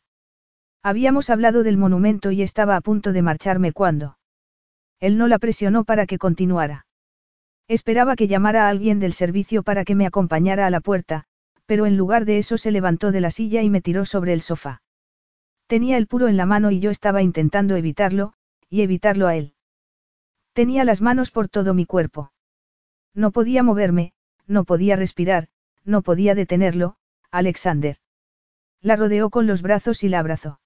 Habíamos 0.83 1.31
hablado 1.31 1.63
del 1.63 1.79
monumento 1.79 2.31
y 2.31 2.43
estaba 2.43 2.77
a 2.77 2.81
punto 2.81 3.13
de 3.13 3.23
marcharme 3.23 3.73
cuando... 3.73 4.19
Él 5.01 5.19
no 5.19 5.29
la 5.29 5.39
presionó 5.39 5.85
para 5.85 6.07
que 6.07 6.19
continuara. 6.19 6.87
Esperaba 7.69 8.17
que 8.17 8.29
llamara 8.29 8.67
a 8.67 8.69
alguien 8.69 9.01
del 9.01 9.13
servicio 9.13 9.63
para 9.63 9.85
que 9.85 9.95
me 9.95 10.07
acompañara 10.07 10.67
a 10.67 10.71
la 10.71 10.81
puerta, 10.81 11.25
pero 11.67 11.87
en 11.87 11.97
lugar 11.97 12.25
de 12.25 12.39
eso 12.39 12.59
se 12.59 12.71
levantó 12.71 13.11
de 13.11 13.21
la 13.21 13.31
silla 13.31 13.63
y 13.63 13.71
me 13.71 13.81
tiró 13.81 14.05
sobre 14.05 14.33
el 14.33 14.43
sofá. 14.43 14.83
Tenía 15.67 15.97
el 15.97 16.07
puro 16.07 16.29
en 16.29 16.37
la 16.37 16.45
mano 16.45 16.71
y 16.71 16.81
yo 16.81 16.91
estaba 16.91 17.23
intentando 17.23 17.77
evitarlo, 17.77 18.35
y 18.69 18.83
evitarlo 18.83 19.27
a 19.27 19.37
él. 19.37 19.55
Tenía 20.53 20.85
las 20.85 21.01
manos 21.01 21.31
por 21.31 21.49
todo 21.49 21.73
mi 21.73 21.87
cuerpo. 21.87 22.33
No 23.15 23.31
podía 23.31 23.63
moverme, 23.63 24.13
no 24.47 24.65
podía 24.65 24.97
respirar, 24.97 25.49
no 25.85 26.03
podía 26.03 26.35
detenerlo, 26.35 26.97
Alexander. 27.31 27.97
La 28.81 28.97
rodeó 28.97 29.31
con 29.31 29.47
los 29.47 29.63
brazos 29.63 30.05
y 30.05 30.09
la 30.09 30.19
abrazó. 30.19 30.61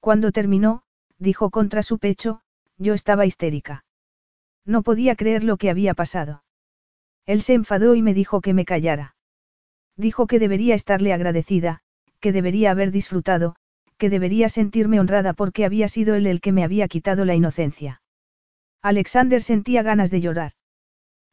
Cuando 0.00 0.32
terminó, 0.32 0.82
dijo 1.18 1.50
contra 1.50 1.82
su 1.82 1.98
pecho, 1.98 2.42
yo 2.76 2.94
estaba 2.94 3.26
histérica. 3.26 3.84
No 4.68 4.82
podía 4.82 5.16
creer 5.16 5.44
lo 5.44 5.56
que 5.56 5.70
había 5.70 5.94
pasado. 5.94 6.44
Él 7.24 7.40
se 7.40 7.54
enfadó 7.54 7.94
y 7.94 8.02
me 8.02 8.12
dijo 8.12 8.42
que 8.42 8.52
me 8.52 8.66
callara. 8.66 9.16
Dijo 9.96 10.26
que 10.26 10.38
debería 10.38 10.74
estarle 10.74 11.14
agradecida, 11.14 11.80
que 12.20 12.32
debería 12.32 12.70
haber 12.72 12.90
disfrutado, 12.90 13.56
que 13.96 14.10
debería 14.10 14.50
sentirme 14.50 15.00
honrada 15.00 15.32
porque 15.32 15.64
había 15.64 15.88
sido 15.88 16.16
él 16.16 16.26
el 16.26 16.42
que 16.42 16.52
me 16.52 16.64
había 16.64 16.86
quitado 16.86 17.24
la 17.24 17.34
inocencia. 17.34 18.02
Alexander 18.82 19.42
sentía 19.42 19.82
ganas 19.82 20.10
de 20.10 20.20
llorar. 20.20 20.52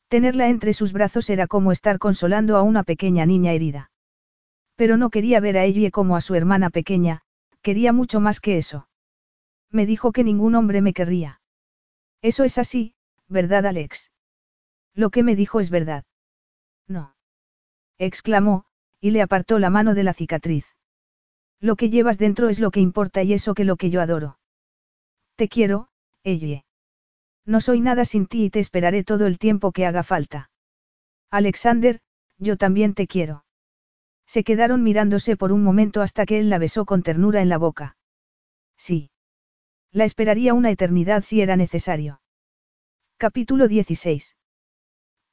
Tenerla 0.08 0.48
entre 0.48 0.72
sus 0.72 0.94
brazos 0.94 1.30
era 1.30 1.46
como 1.46 1.74
estar 1.74 2.00
consolando 2.00 2.56
a 2.56 2.64
una 2.64 2.84
pequeña 2.84 3.26
niña 3.26 3.52
herida. 3.52 3.92
Pero 4.78 4.96
no 4.96 5.10
quería 5.10 5.42
ver 5.42 5.58
a 5.58 5.66
ella 5.66 5.92
como 5.92 6.16
a 6.16 6.22
su 6.22 6.36
hermana 6.36 6.70
pequeña, 6.70 7.24
quería 7.62 7.92
mucho 7.92 8.22
más 8.22 8.40
que 8.40 8.58
eso. 8.58 8.88
Me 9.72 9.86
dijo 9.86 10.14
que 10.14 10.24
ningún 10.24 10.56
hombre 10.56 10.82
me 10.82 10.94
querría. 10.94 11.42
Eso 12.22 12.44
es 12.46 12.58
así, 12.58 12.95
¿verdad 13.28 13.66
Alex? 13.66 14.12
Lo 14.94 15.10
que 15.10 15.24
me 15.24 15.36
dijo 15.36 15.60
es 15.60 15.70
verdad. 15.70 16.06
No. 16.88 17.16
exclamó, 17.98 18.66
y 19.00 19.12
le 19.12 19.22
apartó 19.22 19.60
la 19.60 19.70
mano 19.70 19.94
de 19.94 20.04
la 20.04 20.14
cicatriz. 20.14 20.66
Lo 21.60 21.76
que 21.76 21.90
llevas 21.90 22.18
dentro 22.18 22.50
es 22.50 22.60
lo 22.60 22.72
que 22.72 22.80
importa 22.80 23.24
y 23.24 23.34
eso 23.34 23.54
que 23.54 23.66
lo 23.66 23.76
que 23.78 23.90
yo 23.90 24.02
adoro. 24.02 24.40
Te 25.36 25.48
quiero, 25.48 25.90
Elle. 26.24 26.66
No 27.46 27.62
soy 27.62 27.80
nada 27.80 28.06
sin 28.06 28.26
ti 28.28 28.46
y 28.46 28.50
te 28.50 28.60
esperaré 28.60 29.04
todo 29.04 29.28
el 29.28 29.38
tiempo 29.38 29.72
que 29.72 29.86
haga 29.86 30.04
falta. 30.04 30.50
Alexander, 31.30 32.00
yo 32.38 32.58
también 32.58 32.94
te 32.94 33.08
quiero. 33.08 33.46
Se 34.26 34.44
quedaron 34.44 34.82
mirándose 34.84 35.38
por 35.38 35.52
un 35.52 35.64
momento 35.64 36.02
hasta 36.02 36.26
que 36.26 36.40
él 36.40 36.50
la 36.50 36.58
besó 36.58 36.86
con 36.86 37.04
ternura 37.04 37.42
en 37.42 37.50
la 37.50 37.58
boca. 37.58 37.98
Sí. 38.78 39.12
La 39.92 40.06
esperaría 40.06 40.54
una 40.54 40.72
eternidad 40.72 41.24
si 41.24 41.42
era 41.42 41.56
necesario. 41.56 42.22
Capítulo 43.18 43.70
16. 43.70 44.36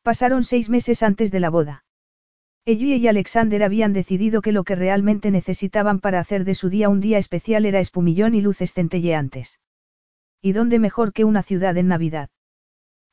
Pasaron 0.03 0.45
seis 0.45 0.69
meses 0.69 1.03
antes 1.03 1.33
de 1.33 1.41
la 1.41 1.51
boda. 1.51 1.85
Ellie 2.65 2.95
y 2.95 3.09
Alexander 3.09 3.65
habían 3.65 3.93
decidido 3.93 4.41
que 4.41 4.53
lo 4.53 4.63
que 4.63 4.77
realmente 4.77 5.33
necesitaban 5.33 5.99
para 5.99 6.21
hacer 6.21 6.45
de 6.45 6.55
su 6.55 6.71
día 6.71 6.89
un 6.89 7.01
día 7.01 7.19
especial 7.19 7.67
era 7.67 7.81
espumillón 7.81 8.37
y 8.37 8.41
luces 8.41 8.73
centelleantes. 8.73 9.59
¿Y 10.41 10.53
dónde 10.53 10.79
mejor 10.79 11.13
que 11.13 11.25
una 11.25 11.43
ciudad 11.43 11.77
en 11.77 11.89
Navidad? 11.89 12.31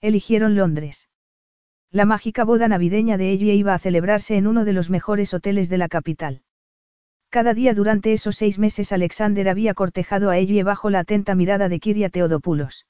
Eligieron 0.01 0.55
Londres. 0.55 1.09
La 1.89 2.05
mágica 2.05 2.43
boda 2.43 2.67
navideña 2.67 3.17
de 3.17 3.31
Ellie 3.31 3.55
iba 3.55 3.73
a 3.73 3.79
celebrarse 3.79 4.37
en 4.37 4.45
uno 4.45 4.65
de 4.65 4.73
los 4.73 4.91
mejores 4.91 5.33
hoteles 5.33 5.69
de 5.69 5.79
la 5.79 5.89
capital. 5.89 6.43
Cada 7.29 7.55
día 7.55 7.73
durante 7.73 8.13
esos 8.13 8.35
seis 8.35 8.59
meses 8.59 8.91
Alexander 8.91 9.49
había 9.49 9.73
cortejado 9.73 10.29
a 10.29 10.37
Ellie 10.37 10.61
bajo 10.61 10.91
la 10.91 10.99
atenta 10.99 11.33
mirada 11.33 11.69
de 11.69 11.79
Kiria 11.79 12.09
Teodopulos. 12.09 12.85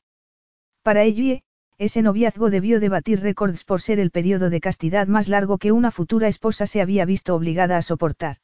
Para 0.84 1.04
Ellie, 1.04 1.44
ese 1.80 2.02
noviazgo 2.02 2.50
debió 2.50 2.82
de 2.82 2.90
batir 2.90 3.22
récords 3.22 3.64
por 3.64 3.82
ser 3.82 4.00
el 4.00 4.12
periodo 4.12 4.50
de 4.50 4.60
castidad 4.60 5.08
más 5.08 5.30
largo 5.30 5.58
que 5.58 5.72
una 5.72 5.92
futura 5.92 6.28
esposa 6.28 6.68
se 6.68 6.82
había 6.82 7.06
visto 7.06 7.34
obligada 7.34 7.78
a 7.78 7.82
soportar. 7.82 8.38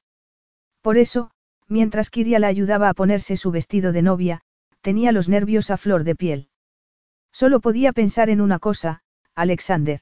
Por 0.81 0.97
eso, 0.97 1.31
mientras 1.67 2.09
Kiria 2.09 2.39
la 2.39 2.47
ayudaba 2.47 2.87
a 2.87 2.93
ponerse 2.93 3.35
su 3.35 3.51
vestido 3.51 3.91
de 3.91 4.01
novia, 4.01 4.41
tenía 4.79 5.11
los 5.11 5.27
nervios 5.27 5.69
a 5.69 5.75
flor 5.75 6.05
de 6.05 6.15
piel. 6.15 6.49
Solo 7.33 7.59
podía 7.59 7.91
pensar 7.91 8.29
en 8.29 8.39
una 8.39 8.57
cosa, 8.57 9.01
Alexander. 9.35 9.99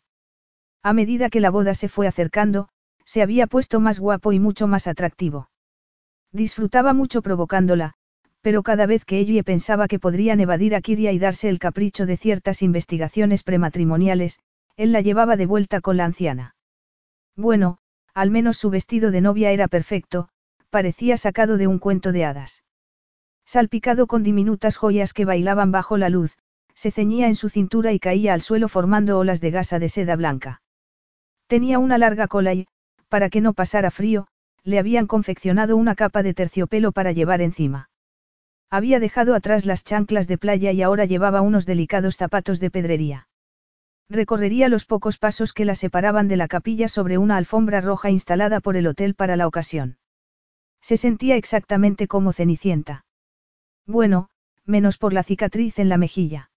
A 0.84 0.94
medida 0.94 1.32
que 1.32 1.40
la 1.40 1.50
boda 1.50 1.74
se 1.74 1.90
fue 1.90 2.08
acercando, 2.08 2.70
se 3.04 3.24
había 3.24 3.48
puesto 3.48 3.80
más 3.80 4.00
guapo 4.00 4.32
y 4.32 4.40
mucho 4.40 4.68
más 4.68 4.86
atractivo. 4.86 5.50
Disfrutaba 6.32 6.94
mucho 6.94 7.24
provocándola, 7.24 7.96
Pero 8.44 8.62
cada 8.62 8.86
vez 8.86 9.06
que 9.06 9.20
ella 9.20 9.42
pensaba 9.42 9.88
que 9.88 10.00
podrían 10.00 10.42
evadir 10.42 10.76
a 10.76 10.82
Kiria 10.82 11.14
y 11.14 11.18
darse 11.18 11.48
el 11.48 11.60
capricho 11.60 12.06
de 12.06 12.18
ciertas 12.18 12.62
investigaciones 12.62 13.42
prematrimoniales, 13.42 14.38
él 14.76 14.92
la 14.92 15.00
llevaba 15.00 15.38
de 15.38 15.46
vuelta 15.46 15.80
con 15.80 15.96
la 15.96 16.04
anciana. 16.04 16.56
Bueno, 17.38 17.78
al 18.14 18.32
menos 18.32 18.58
su 18.58 18.70
vestido 18.70 19.12
de 19.12 19.22
novia 19.22 19.52
era 19.52 19.70
perfecto, 19.70 20.28
parecía 20.70 21.16
sacado 21.16 21.56
de 21.56 21.68
un 21.68 21.80
cuento 21.80 22.12
de 22.12 22.26
hadas. 22.26 22.64
Salpicado 23.46 24.08
con 24.08 24.24
diminutas 24.24 24.76
joyas 24.76 25.14
que 25.14 25.24
bailaban 25.24 25.72
bajo 25.72 25.96
la 25.96 26.10
luz, 26.10 26.38
se 26.74 26.92
ceñía 26.92 27.28
en 27.28 27.36
su 27.36 27.48
cintura 27.48 27.94
y 27.94 28.00
caía 28.00 28.34
al 28.34 28.42
suelo 28.42 28.68
formando 28.68 29.18
olas 29.18 29.40
de 29.40 29.52
gasa 29.52 29.80
de 29.80 29.88
seda 29.88 30.18
blanca. 30.18 30.62
Tenía 31.48 31.80
una 31.80 31.98
larga 31.98 32.28
cola 32.28 32.54
y, 32.54 32.68
para 33.08 33.30
que 33.30 33.40
no 33.40 33.54
pasara 33.54 33.90
frío, 33.90 34.28
le 34.64 34.80
habían 34.80 35.08
confeccionado 35.08 35.78
una 35.78 35.96
capa 35.96 36.24
de 36.24 36.34
terciopelo 36.34 36.92
para 36.92 37.14
llevar 37.14 37.42
encima. 37.42 37.90
Había 38.74 39.00
dejado 39.00 39.36
atrás 39.36 39.68
las 39.68 39.84
chanclas 39.84 40.28
de 40.28 40.40
playa 40.40 40.72
y 40.72 40.82
ahora 40.82 41.06
llevaba 41.06 41.42
unos 41.42 41.68
delicados 41.68 42.18
zapatos 42.18 42.60
de 42.60 42.72
pedrería. 42.72 43.28
Recorrería 44.10 44.68
los 44.68 44.86
pocos 44.86 45.20
pasos 45.20 45.54
que 45.54 45.64
la 45.64 45.76
separaban 45.76 46.28
de 46.28 46.38
la 46.38 46.48
capilla 46.48 46.88
sobre 46.88 47.20
una 47.20 47.38
alfombra 47.38 47.82
roja 47.82 48.10
instalada 48.10 48.62
por 48.62 48.76
el 48.76 48.88
hotel 48.88 49.14
para 49.14 49.36
la 49.36 49.46
ocasión. 49.46 50.00
Se 50.82 50.98
sentía 50.98 51.36
exactamente 51.36 52.08
como 52.08 52.34
Cenicienta. 52.34 53.06
Bueno, 53.86 54.30
menos 54.66 54.98
por 54.98 55.14
la 55.14 55.22
cicatriz 55.22 55.78
en 55.78 55.90
la 55.90 56.00
mejilla. 56.00 56.50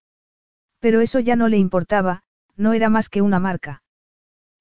Pero 0.81 1.03
eso 1.03 1.20
ya 1.20 1.36
no 1.36 1.49
le 1.49 1.59
importaba, 1.59 2.23
no 2.57 2.73
era 2.73 2.89
más 2.89 3.11
que 3.11 3.20
una 3.20 3.41
marca. 3.41 3.83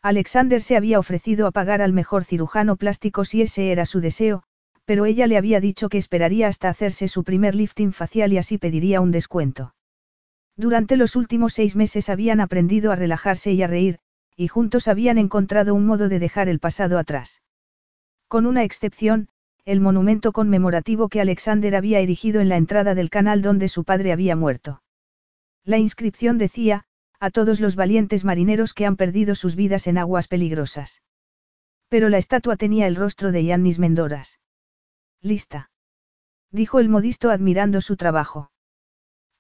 Alexander 0.02 0.62
se 0.62 0.76
había 0.76 1.00
ofrecido 1.00 1.48
a 1.48 1.52
pagar 1.52 1.82
al 1.82 1.94
mejor 1.94 2.26
cirujano 2.26 2.76
plástico 2.76 3.24
si 3.24 3.44
ese 3.44 3.72
era 3.72 3.86
su 3.86 4.02
deseo, 4.02 4.44
pero 4.86 5.06
ella 5.06 5.28
le 5.28 5.38
había 5.38 5.60
dicho 5.60 5.90
que 5.90 5.98
esperaría 5.98 6.48
hasta 6.48 6.70
hacerse 6.70 7.08
su 7.08 7.24
primer 7.24 7.56
lifting 7.56 7.92
facial 7.92 8.32
y 8.34 8.38
así 8.38 8.58
pediría 8.58 9.02
un 9.02 9.12
descuento. 9.12 9.74
Durante 10.56 10.96
los 10.96 11.16
últimos 11.16 11.54
seis 11.54 11.76
meses 11.76 12.10
habían 12.10 12.40
aprendido 12.40 12.92
a 12.92 12.96
relajarse 12.96 13.52
y 13.52 13.62
a 13.62 13.68
reír, 13.68 14.00
y 14.38 14.48
juntos 14.48 14.88
habían 14.88 15.18
encontrado 15.18 15.74
un 15.74 15.86
modo 15.86 16.08
de 16.08 16.20
dejar 16.20 16.48
el 16.48 16.60
pasado 16.60 16.98
atrás. 16.98 17.42
Con 18.28 18.46
una 18.46 18.64
excepción, 18.64 19.28
el 19.66 19.82
monumento 19.82 20.32
conmemorativo 20.32 21.10
que 21.10 21.22
Alexander 21.22 21.76
había 21.76 22.00
erigido 22.00 22.40
en 22.40 22.50
la 22.50 22.58
entrada 22.58 22.94
del 22.94 23.10
canal 23.10 23.42
donde 23.42 23.68
su 23.68 23.84
padre 23.84 24.12
había 24.12 24.36
muerto. 24.36 24.84
La 25.64 25.80
inscripción 25.80 26.38
decía, 26.38 26.86
a 27.20 27.32
todos 27.32 27.60
los 27.60 27.76
valientes 27.76 28.24
marineros 28.24 28.74
que 28.74 28.86
han 28.86 28.98
perdido 28.98 29.34
sus 29.34 29.56
vidas 29.56 29.88
en 29.88 29.98
aguas 29.98 30.28
peligrosas. 30.28 31.02
Pero 31.90 32.10
la 32.10 32.20
estatua 32.20 32.56
tenía 32.56 32.88
el 32.88 32.96
rostro 32.96 33.32
de 33.32 33.46
Yannis 33.46 33.80
Mendoras. 33.80 34.40
Lista. 35.26 35.72
Dijo 36.52 36.80
el 36.80 36.88
modisto 36.88 37.32
admirando 37.32 37.82
su 37.82 37.98
trabajo. 37.98 38.52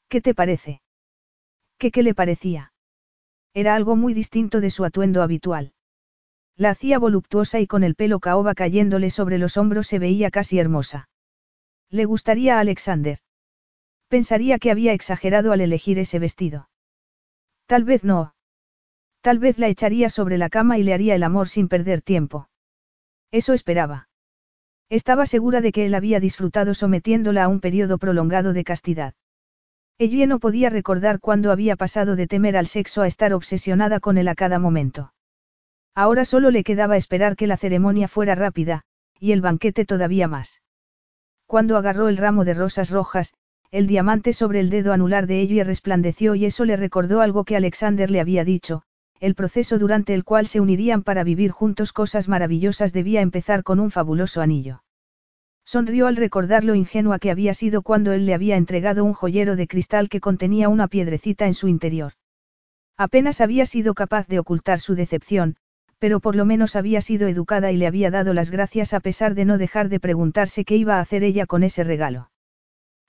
¿Qué 0.10 0.20
te 0.20 0.34
parece? 0.34 0.82
¿Qué 1.78 1.92
qué 1.92 2.02
le 2.02 2.16
parecía? 2.16 2.74
Era 3.54 3.76
algo 3.76 3.96
muy 3.96 4.16
distinto 4.16 4.62
de 4.62 4.72
su 4.72 4.84
atuendo 4.84 5.22
habitual. 5.22 5.74
La 6.56 6.72
hacía 6.72 6.98
voluptuosa 6.98 7.60
y 7.60 7.68
con 7.68 7.84
el 7.84 7.94
pelo 7.94 8.20
caoba 8.20 8.56
cayéndole 8.56 9.12
sobre 9.12 9.38
los 9.38 9.58
hombros 9.58 9.86
se 9.86 10.00
veía 10.00 10.32
casi 10.32 10.58
hermosa. 10.58 11.08
Le 11.92 12.06
gustaría 12.06 12.58
a 12.58 12.62
Alexander. 12.62 13.20
Pensaría 14.08 14.58
que 14.58 14.72
había 14.72 14.94
exagerado 14.94 15.52
al 15.52 15.62
elegir 15.62 16.00
ese 16.00 16.18
vestido. 16.18 16.68
Tal 17.68 17.84
vez 17.84 18.04
no. 18.04 18.34
Tal 19.22 19.38
vez 19.38 19.60
la 19.60 19.68
echaría 19.68 20.10
sobre 20.10 20.40
la 20.40 20.50
cama 20.50 20.80
y 20.80 20.84
le 20.84 20.96
haría 20.96 21.14
el 21.14 21.22
amor 21.22 21.48
sin 21.48 21.68
perder 21.68 22.02
tiempo. 22.02 22.50
Eso 23.30 23.54
esperaba. 23.54 24.05
Estaba 24.90 25.26
segura 25.26 25.62
de 25.62 25.72
que 25.72 25.86
él 25.86 25.96
había 25.96 26.20
disfrutado 26.20 26.74
sometiéndola 26.74 27.44
a 27.44 27.48
un 27.48 27.60
periodo 27.60 27.98
prolongado 27.98 28.54
de 28.54 28.64
castidad. 28.64 29.14
Ella 29.98 30.28
no 30.28 30.40
podía 30.40 30.70
recordar 30.70 31.20
cuándo 31.20 31.52
había 31.52 31.76
pasado 31.76 32.16
de 32.16 32.28
temer 32.28 32.58
al 32.58 32.68
sexo 32.68 33.02
a 33.02 33.08
estar 33.08 33.34
obsesionada 33.34 34.00
con 34.00 34.18
él 34.18 34.28
a 34.28 34.36
cada 34.36 34.60
momento. 34.60 35.14
Ahora 35.96 36.26
solo 36.26 36.52
le 36.52 36.64
quedaba 36.64 36.98
esperar 36.98 37.36
que 37.36 37.48
la 37.48 37.58
ceremonia 37.58 38.08
fuera 38.08 38.36
rápida, 38.36 38.84
y 39.20 39.32
el 39.32 39.42
banquete 39.42 39.86
todavía 39.86 40.28
más. 40.28 40.62
Cuando 41.48 41.78
agarró 41.78 42.10
el 42.10 42.18
ramo 42.18 42.44
de 42.44 42.54
rosas 42.54 42.90
rojas, 42.90 43.34
el 43.72 43.88
diamante 43.88 44.34
sobre 44.34 44.60
el 44.60 44.70
dedo 44.70 44.94
anular 44.94 45.26
de 45.26 45.40
ella 45.40 45.64
resplandeció 45.64 46.36
y 46.36 46.46
eso 46.46 46.66
le 46.66 46.76
recordó 46.76 47.22
algo 47.22 47.46
que 47.46 47.56
Alexander 47.56 48.12
le 48.12 48.20
había 48.20 48.44
dicho, 48.44 48.84
el 49.20 49.36
proceso 49.36 49.80
durante 49.80 50.14
el 50.14 50.24
cual 50.24 50.48
se 50.48 50.60
unirían 50.60 51.04
para 51.04 51.24
vivir 51.24 51.52
juntos 51.52 51.94
cosas 51.94 52.28
maravillosas 52.28 52.94
debía 52.94 53.22
empezar 53.22 53.64
con 53.64 53.80
un 53.80 53.92
fabuloso 53.92 54.42
anillo. 54.42 54.84
Sonrió 55.66 56.08
al 56.08 56.16
recordar 56.16 56.64
lo 56.64 56.76
ingenua 56.76 57.18
que 57.18 57.32
había 57.32 57.54
sido 57.54 57.82
cuando 57.82 58.12
él 58.12 58.26
le 58.26 58.36
había 58.36 58.56
entregado 58.56 59.04
un 59.04 59.14
joyero 59.14 59.56
de 59.56 59.68
cristal 59.68 60.10
que 60.10 60.20
contenía 60.20 60.70
una 60.70 60.88
piedrecita 60.88 61.48
en 61.48 61.56
su 61.56 61.68
interior. 61.68 62.14
Apenas 62.98 63.42
había 63.42 63.66
sido 63.66 63.94
capaz 63.94 64.28
de 64.28 64.40
ocultar 64.40 64.80
su 64.80 64.96
decepción, 64.96 65.56
pero 65.98 66.20
por 66.20 66.36
lo 66.36 66.46
menos 66.46 66.76
había 66.76 67.02
sido 67.02 67.28
educada 67.28 67.72
y 67.72 67.78
le 67.78 67.88
había 67.88 68.12
dado 68.12 68.34
las 68.34 68.52
gracias 68.52 68.94
a 68.94 69.00
pesar 69.00 69.34
de 69.34 69.46
no 69.46 69.58
dejar 69.58 69.90
de 69.90 70.00
preguntarse 70.00 70.66
qué 70.66 70.76
iba 70.76 70.98
a 70.98 71.02
hacer 71.02 71.24
ella 71.24 71.46
con 71.46 71.64
ese 71.64 71.84
regalo. 71.84 72.30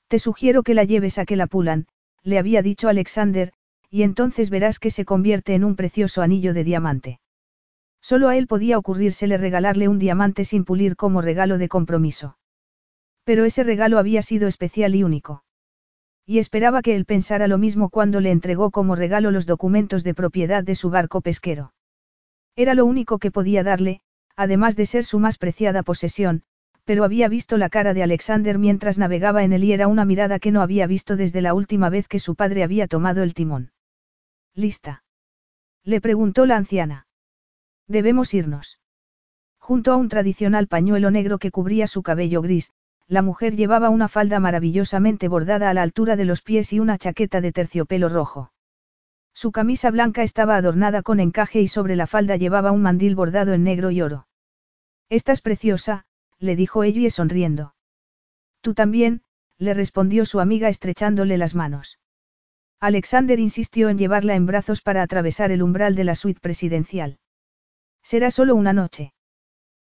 Te 0.09 0.19
sugiero 0.19 0.63
que 0.63 0.75
la 0.75 0.85
lleves 0.85 1.19
a 1.19 1.27
que 1.27 1.37
la 1.37 1.47
pulan, 1.47 1.89
le 2.23 2.39
había 2.39 2.63
dicho 2.63 2.89
Alexander, 2.89 3.53
y 3.97 4.03
entonces 4.03 4.51
verás 4.51 4.79
que 4.79 4.91
se 4.91 5.07
convierte 5.07 5.55
en 5.55 5.65
un 5.65 5.75
precioso 5.75 6.21
anillo 6.21 6.53
de 6.53 6.65
diamante. 6.65 7.19
Solo 8.03 8.29
a 8.29 8.37
él 8.37 8.47
podía 8.47 8.77
ocurrírsele 8.77 9.39
regalarle 9.39 9.89
un 9.89 9.99
diamante 9.99 10.45
sin 10.45 10.67
pulir 10.67 10.97
como 10.97 11.23
regalo 11.23 11.57
de 11.57 11.71
compromiso. 11.71 12.37
Pero 13.25 13.47
ese 13.47 13.63
regalo 13.63 13.99
había 13.99 14.21
sido 14.21 14.49
especial 14.49 14.95
y 14.95 15.03
único. 15.03 15.45
Y 16.27 16.41
esperaba 16.41 16.83
que 16.83 16.95
él 16.95 17.07
pensara 17.07 17.49
lo 17.49 17.57
mismo 17.57 17.89
cuando 17.89 18.21
le 18.21 18.33
entregó 18.33 18.71
como 18.71 18.97
regalo 18.97 19.31
los 19.31 19.47
documentos 19.47 20.05
de 20.05 20.13
propiedad 20.13 20.63
de 20.63 20.75
su 20.75 20.91
barco 20.91 21.23
pesquero. 21.23 21.73
Era 22.55 22.75
lo 22.75 22.85
único 22.85 23.19
que 23.19 23.31
podía 23.31 23.63
darle, 23.63 24.01
además 24.37 24.77
de 24.77 24.85
ser 24.85 25.07
su 25.07 25.19
más 25.21 25.39
preciada 25.39 25.83
posesión, 25.83 26.43
pero 26.85 27.03
había 27.03 27.31
visto 27.31 27.57
la 27.57 27.71
cara 27.71 27.95
de 27.95 28.03
Alexander 28.03 28.59
mientras 28.59 28.99
navegaba 28.99 29.43
en 29.43 29.55
él 29.55 29.65
y 29.65 29.73
era 29.73 29.89
una 29.89 30.05
mirada 30.05 30.39
que 30.39 30.53
no 30.53 30.61
había 30.61 30.87
visto 30.87 31.17
desde 31.17 31.41
la 31.41 31.55
última 31.55 31.89
vez 31.89 32.09
que 32.09 32.19
su 32.19 32.35
padre 32.35 32.63
había 32.63 32.89
tomado 32.89 33.23
el 33.23 33.33
timón. 33.33 33.71
¿Lista? 34.57 35.05
Le 35.85 36.01
preguntó 36.01 36.47
la 36.47 36.57
anciana. 36.57 37.07
Debemos 37.87 38.33
irnos. 38.33 38.81
Junto 39.59 39.93
a 39.93 39.97
un 39.97 40.09
tradicional 40.09 40.67
pañuelo 40.67 41.11
negro 41.11 41.39
que 41.39 41.51
cubría 41.51 41.87
su 41.87 42.03
cabello 42.03 42.41
gris, 42.41 42.73
la 43.07 43.21
mujer 43.21 43.55
llevaba 43.55 43.91
una 43.91 44.09
falda 44.09 44.41
maravillosamente 44.41 45.29
bordada 45.29 45.69
a 45.69 45.75
la 45.75 45.83
altura 45.83 46.17
de 46.17 46.25
los 46.25 46.41
pies 46.41 46.73
y 46.73 46.81
una 46.81 46.97
chaqueta 46.97 47.43
de 47.43 47.53
terciopelo 47.53 48.09
rojo. 48.09 48.51
Su 49.35 49.53
camisa 49.53 49.91
blanca 49.91 50.23
estaba 50.23 50.57
adornada 50.57 51.03
con 51.03 51.21
encaje 51.21 51.61
y 51.61 51.69
sobre 51.69 51.95
la 51.95 52.07
falda 52.07 52.37
llevaba 52.37 52.73
un 52.73 52.81
mandil 52.81 53.15
bordado 53.15 53.53
en 53.53 53.63
negro 53.63 53.91
y 53.91 54.01
oro. 54.01 54.27
Estás 55.11 55.43
preciosa, 55.43 56.07
le 56.39 56.57
dijo 56.57 56.83
ella 56.83 57.11
sonriendo. 57.11 57.75
Tú 58.63 58.73
también, 58.73 59.21
le 59.59 59.75
respondió 59.75 60.25
su 60.25 60.41
amiga 60.41 60.71
estrechándole 60.71 61.37
las 61.37 61.55
manos. 61.55 61.99
Alexander 62.81 63.39
insistió 63.41 63.89
en 63.89 63.99
llevarla 63.99 64.35
en 64.35 64.47
brazos 64.47 64.83
para 64.83 65.03
atravesar 65.03 65.51
el 65.51 65.63
umbral 65.63 65.95
de 65.95 66.05
la 66.05 66.15
suite 66.15 66.41
presidencial. 66.41 67.19
Será 68.03 68.31
solo 68.31 68.55
una 68.55 68.73
noche. 68.73 69.15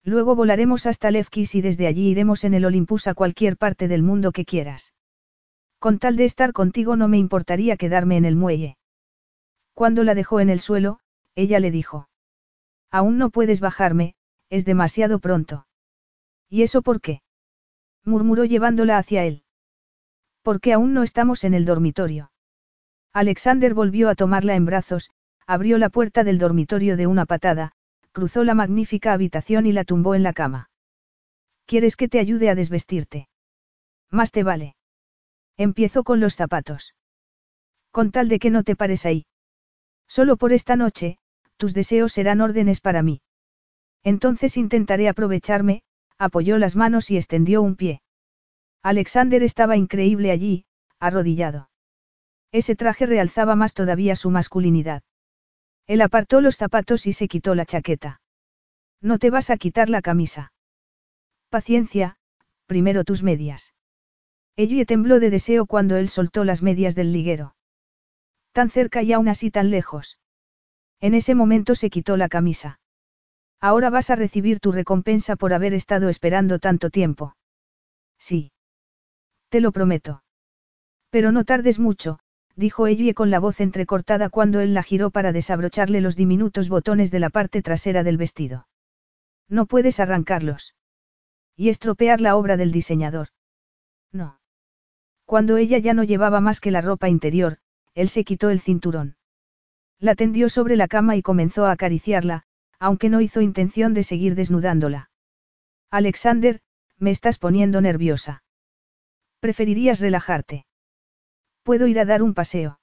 Luego 0.03 0.35
volaremos 0.35 0.85
hasta 0.85 1.09
Lefkis 1.09 1.55
y 1.55 1.61
desde 1.61 1.87
allí 1.87 2.09
iremos 2.09 2.43
en 2.43 2.53
el 2.53 2.63
Olympus 2.63 3.07
a 3.07 3.15
cualquier 3.15 3.57
parte 3.57 3.87
del 3.87 4.03
mundo 4.03 4.31
que 4.31 4.45
quieras. 4.45 4.93
Con 5.79 5.97
tal 5.97 6.15
de 6.15 6.25
estar 6.25 6.53
contigo 6.53 6.95
no 6.95 7.07
me 7.07 7.17
importaría 7.17 7.75
quedarme 7.75 8.17
en 8.17 8.25
el 8.25 8.35
muelle. 8.35 8.77
Cuando 9.73 10.03
la 10.03 10.13
dejó 10.13 10.39
en 10.39 10.49
el 10.49 10.59
suelo, 10.59 10.99
ella 11.33 11.59
le 11.59 11.71
dijo. 11.71 12.07
Aún 12.91 13.17
no 13.17 13.31
puedes 13.31 13.59
bajarme, 13.59 14.15
es 14.49 14.63
demasiado 14.63 15.19
pronto. 15.19 15.67
¿Y 16.49 16.61
eso 16.61 16.83
por 16.83 17.01
qué? 17.01 17.21
murmuró 18.03 18.45
llevándola 18.45 18.99
hacia 18.99 19.25
él. 19.25 19.43
Porque 20.43 20.71
aún 20.71 20.93
no 20.93 21.01
estamos 21.01 21.43
en 21.43 21.55
el 21.55 21.65
dormitorio. 21.65 22.31
Alexander 23.15 23.73
volvió 23.73 24.09
a 24.09 24.15
tomarla 24.15 24.55
en 24.55 24.65
brazos, 24.65 25.09
abrió 25.47 25.77
la 25.77 25.87
puerta 25.87 26.25
del 26.25 26.37
dormitorio 26.37 26.97
de 26.97 27.07
una 27.07 27.25
patada, 27.25 27.71
cruzó 28.11 28.43
la 28.43 28.55
magnífica 28.55 29.13
habitación 29.13 29.65
y 29.65 29.71
la 29.71 29.85
tumbó 29.85 30.15
en 30.15 30.23
la 30.23 30.33
cama. 30.33 30.69
¿Quieres 31.65 31.95
que 31.95 32.09
te 32.09 32.19
ayude 32.19 32.49
a 32.49 32.55
desvestirte? 32.55 33.29
Más 34.11 34.31
te 34.31 34.43
vale. 34.43 34.75
Empiezo 35.55 36.03
con 36.03 36.19
los 36.19 36.35
zapatos. 36.35 36.93
Con 37.89 38.11
tal 38.11 38.27
de 38.27 38.37
que 38.37 38.49
no 38.49 38.63
te 38.63 38.75
pares 38.75 39.05
ahí. 39.05 39.25
Solo 40.09 40.35
por 40.35 40.51
esta 40.51 40.75
noche, 40.75 41.17
tus 41.55 41.73
deseos 41.73 42.11
serán 42.11 42.41
órdenes 42.41 42.81
para 42.81 43.01
mí. 43.01 43.21
Entonces 44.03 44.57
intentaré 44.57 45.07
aprovecharme, 45.07 45.83
apoyó 46.17 46.57
las 46.57 46.75
manos 46.75 47.09
y 47.11 47.15
extendió 47.15 47.61
un 47.61 47.77
pie. 47.77 48.01
Alexander 48.83 49.41
estaba 49.41 49.77
increíble 49.77 50.31
allí, 50.31 50.65
arrodillado. 50.99 51.69
Ese 52.51 52.75
traje 52.75 53.05
realzaba 53.05 53.55
más 53.55 53.73
todavía 53.73 54.15
su 54.15 54.29
masculinidad. 54.29 55.03
Él 55.87 56.01
apartó 56.01 56.41
los 56.41 56.55
zapatos 56.55 57.05
y 57.05 57.13
se 57.13 57.27
quitó 57.27 57.55
la 57.55 57.65
chaqueta. 57.65 58.21
No 59.01 59.19
te 59.19 59.29
vas 59.29 59.49
a 59.49 59.57
quitar 59.57 59.89
la 59.89 60.01
camisa. 60.01 60.51
Paciencia, 61.49 62.17
primero 62.65 63.03
tus 63.03 63.23
medias. 63.23 63.73
Ella 64.55 64.85
tembló 64.85 65.19
de 65.19 65.29
deseo 65.29 65.65
cuando 65.65 65.97
él 65.97 66.09
soltó 66.09 66.43
las 66.43 66.61
medias 66.61 66.95
del 66.95 67.11
liguero. 67.11 67.55
Tan 68.53 68.69
cerca 68.69 69.03
y 69.03 69.11
aún 69.11 69.27
así 69.27 69.51
tan 69.51 69.69
lejos. 69.69 70.17
En 71.01 71.13
ese 71.13 71.35
momento 71.35 71.75
se 71.75 71.89
quitó 71.89 72.15
la 72.15 72.29
camisa. 72.29 72.79
Ahora 73.59 73.89
vas 73.89 74.09
a 74.09 74.15
recibir 74.15 74.59
tu 74.59 74.71
recompensa 74.71 75.35
por 75.35 75.53
haber 75.53 75.73
estado 75.73 76.09
esperando 76.09 76.59
tanto 76.59 76.89
tiempo. 76.89 77.35
Sí. 78.17 78.51
Te 79.49 79.59
lo 79.59 79.71
prometo. 79.71 80.23
Pero 81.09 81.31
no 81.31 81.43
tardes 81.43 81.79
mucho, 81.79 82.19
dijo 82.55 82.87
ella 82.87 83.13
con 83.13 83.29
la 83.29 83.39
voz 83.39 83.59
entrecortada 83.59 84.29
cuando 84.29 84.59
él 84.61 84.73
la 84.73 84.83
giró 84.83 85.11
para 85.11 85.31
desabrocharle 85.31 86.01
los 86.01 86.15
diminutos 86.15 86.69
botones 86.69 87.11
de 87.11 87.19
la 87.19 87.29
parte 87.29 87.61
trasera 87.61 88.03
del 88.03 88.17
vestido. 88.17 88.67
No 89.49 89.65
puedes 89.65 89.99
arrancarlos. 89.99 90.75
Y 91.55 91.69
estropear 91.69 92.21
la 92.21 92.35
obra 92.35 92.57
del 92.57 92.71
diseñador. 92.71 93.29
No. 94.11 94.39
Cuando 95.25 95.57
ella 95.57 95.77
ya 95.77 95.93
no 95.93 96.03
llevaba 96.03 96.39
más 96.39 96.59
que 96.59 96.71
la 96.71 96.81
ropa 96.81 97.09
interior, 97.09 97.59
él 97.93 98.09
se 98.09 98.23
quitó 98.23 98.49
el 98.49 98.59
cinturón. 98.59 99.15
La 99.99 100.15
tendió 100.15 100.49
sobre 100.49 100.75
la 100.75 100.87
cama 100.87 101.15
y 101.15 101.21
comenzó 101.21 101.65
a 101.65 101.71
acariciarla, 101.71 102.43
aunque 102.79 103.09
no 103.09 103.21
hizo 103.21 103.41
intención 103.41 103.93
de 103.93 104.03
seguir 104.03 104.35
desnudándola. 104.35 105.09
Alexander, 105.89 106.61
me 106.97 107.11
estás 107.11 107.37
poniendo 107.37 107.81
nerviosa. 107.81 108.43
¿Preferirías 109.39 109.99
relajarte? 109.99 110.64
¿Puedo 111.65 111.87
ir 111.87 111.99
a 111.99 112.05
dar 112.05 112.21
un 112.21 112.35
paseo? 112.35 112.79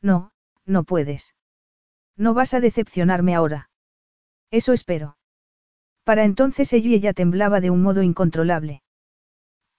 No, 0.00 0.30
no 0.64 0.84
puedes. 0.84 1.34
No 2.16 2.34
vas 2.34 2.54
a 2.54 2.60
decepcionarme 2.60 3.34
ahora. 3.34 3.68
Eso 4.52 4.72
espero. 4.72 5.18
Para 6.04 6.22
entonces 6.22 6.72
ella 6.72 6.88
y 6.88 6.94
ella 6.94 7.12
temblaba 7.14 7.60
de 7.60 7.70
un 7.70 7.82
modo 7.82 8.04
incontrolable. 8.04 8.84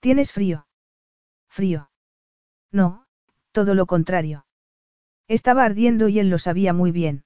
¿Tienes 0.01 0.33
frío? 0.33 0.67
Frío. 1.47 1.89
No, 2.69 3.05
todo 3.53 3.73
lo 3.75 3.85
contrario. 3.85 4.45
Estaba 5.29 5.63
ardiendo 5.63 6.09
y 6.09 6.19
él 6.19 6.29
lo 6.29 6.37
sabía 6.37 6.73
muy 6.73 6.91
bien. 6.91 7.23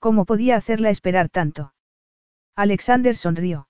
¿Cómo 0.00 0.26
podía 0.26 0.56
hacerla 0.56 0.90
esperar 0.90 1.30
tanto? 1.30 1.72
Alexander 2.54 3.16
sonrió. 3.16 3.68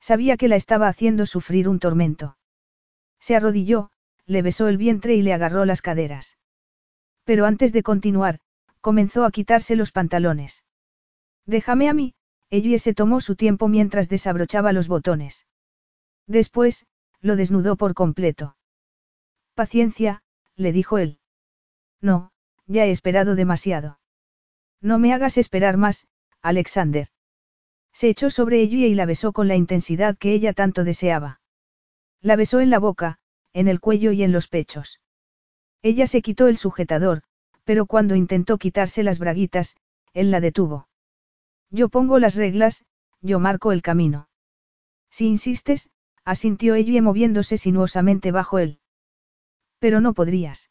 Sabía 0.00 0.36
que 0.36 0.48
la 0.48 0.56
estaba 0.56 0.88
haciendo 0.88 1.26
sufrir 1.26 1.68
un 1.68 1.78
tormento. 1.78 2.36
Se 3.20 3.36
arrodilló, 3.36 3.92
le 4.26 4.42
besó 4.42 4.68
el 4.68 4.76
vientre 4.76 5.14
y 5.14 5.22
le 5.22 5.32
agarró 5.32 5.64
las 5.64 5.82
caderas. 5.82 6.38
Pero 7.24 7.46
antes 7.46 7.72
de 7.72 7.82
continuar, 7.82 8.40
comenzó 8.80 9.24
a 9.24 9.30
quitarse 9.30 9.76
los 9.76 9.92
pantalones. 9.92 10.64
Déjame 11.46 11.88
a 11.88 11.94
mí, 11.94 12.14
ella 12.50 12.78
se 12.78 12.94
tomó 12.94 13.20
su 13.20 13.36
tiempo 13.36 13.68
mientras 13.68 14.08
desabrochaba 14.08 14.72
los 14.72 14.88
botones. 14.88 15.46
Después, 16.26 16.86
lo 17.20 17.36
desnudó 17.36 17.76
por 17.76 17.94
completo. 17.94 18.56
Paciencia, 19.54 20.22
le 20.56 20.72
dijo 20.72 20.98
él. 20.98 21.18
No, 22.00 22.32
ya 22.66 22.86
he 22.86 22.90
esperado 22.90 23.34
demasiado. 23.34 23.98
No 24.80 24.98
me 24.98 25.12
hagas 25.12 25.38
esperar 25.38 25.76
más, 25.76 26.06
Alexander. 26.42 27.08
Se 27.92 28.08
echó 28.08 28.28
sobre 28.28 28.60
ella 28.60 28.86
y 28.86 28.94
la 28.94 29.06
besó 29.06 29.32
con 29.32 29.48
la 29.48 29.56
intensidad 29.56 30.16
que 30.18 30.32
ella 30.32 30.52
tanto 30.52 30.84
deseaba. 30.84 31.40
La 32.20 32.36
besó 32.36 32.60
en 32.60 32.70
la 32.70 32.78
boca, 32.78 33.18
en 33.54 33.68
el 33.68 33.80
cuello 33.80 34.12
y 34.12 34.22
en 34.22 34.32
los 34.32 34.48
pechos. 34.48 35.00
Ella 35.80 36.06
se 36.06 36.20
quitó 36.20 36.48
el 36.48 36.58
sujetador, 36.58 37.22
pero 37.64 37.86
cuando 37.86 38.14
intentó 38.14 38.58
quitarse 38.58 39.02
las 39.02 39.18
braguitas, 39.18 39.76
él 40.12 40.30
la 40.30 40.40
detuvo. 40.40 40.88
Yo 41.70 41.88
pongo 41.88 42.18
las 42.18 42.34
reglas, 42.34 42.84
yo 43.20 43.40
marco 43.40 43.72
el 43.72 43.80
camino. 43.80 44.28
Si 45.10 45.26
insistes, 45.26 45.90
asintió 46.24 46.74
ella 46.74 47.00
moviéndose 47.00 47.56
sinuosamente 47.56 48.32
bajo 48.32 48.58
él. 48.58 48.80
Pero 49.78 50.00
no 50.00 50.14
podrías. 50.14 50.70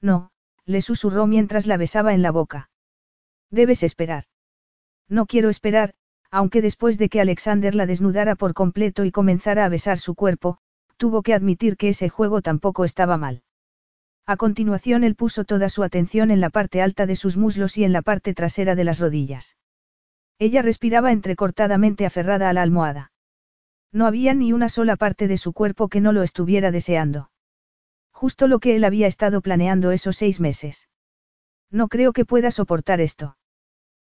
No, 0.00 0.30
le 0.66 0.82
susurró 0.82 1.26
mientras 1.26 1.66
la 1.66 1.76
besaba 1.76 2.14
en 2.14 2.22
la 2.22 2.30
boca. 2.30 2.70
Debes 3.50 3.82
esperar. 3.82 4.24
No 5.08 5.26
quiero 5.26 5.48
esperar, 5.48 5.94
aunque 6.30 6.62
después 6.62 6.98
de 6.98 7.08
que 7.08 7.20
Alexander 7.20 7.74
la 7.74 7.86
desnudara 7.86 8.34
por 8.34 8.54
completo 8.54 9.04
y 9.04 9.12
comenzara 9.12 9.64
a 9.64 9.68
besar 9.68 9.98
su 9.98 10.14
cuerpo, 10.14 10.58
tuvo 10.96 11.22
que 11.22 11.34
admitir 11.34 11.76
que 11.76 11.90
ese 11.90 12.08
juego 12.08 12.42
tampoco 12.42 12.84
estaba 12.84 13.16
mal. 13.16 13.42
A 14.26 14.36
continuación 14.36 15.04
él 15.04 15.16
puso 15.16 15.44
toda 15.44 15.68
su 15.68 15.82
atención 15.82 16.30
en 16.30 16.40
la 16.40 16.50
parte 16.50 16.80
alta 16.80 17.06
de 17.06 17.16
sus 17.16 17.36
muslos 17.36 17.76
y 17.76 17.84
en 17.84 17.92
la 17.92 18.02
parte 18.02 18.34
trasera 18.34 18.74
de 18.74 18.84
las 18.84 18.98
rodillas. 18.98 19.56
Ella 20.38 20.62
respiraba 20.62 21.12
entrecortadamente 21.12 22.06
aferrada 22.06 22.48
a 22.48 22.52
la 22.52 22.62
almohada. 22.62 23.12
No 23.92 24.06
había 24.06 24.34
ni 24.34 24.52
una 24.52 24.68
sola 24.68 24.96
parte 24.96 25.28
de 25.28 25.36
su 25.36 25.52
cuerpo 25.52 25.88
que 25.88 26.00
no 26.00 26.12
lo 26.12 26.22
estuviera 26.22 26.70
deseando. 26.70 27.30
Justo 28.10 28.48
lo 28.48 28.58
que 28.58 28.76
él 28.76 28.84
había 28.84 29.06
estado 29.06 29.40
planeando 29.40 29.92
esos 29.92 30.16
seis 30.16 30.40
meses. 30.40 30.88
No 31.70 31.88
creo 31.88 32.12
que 32.12 32.24
pueda 32.24 32.50
soportar 32.50 33.00
esto. 33.00 33.36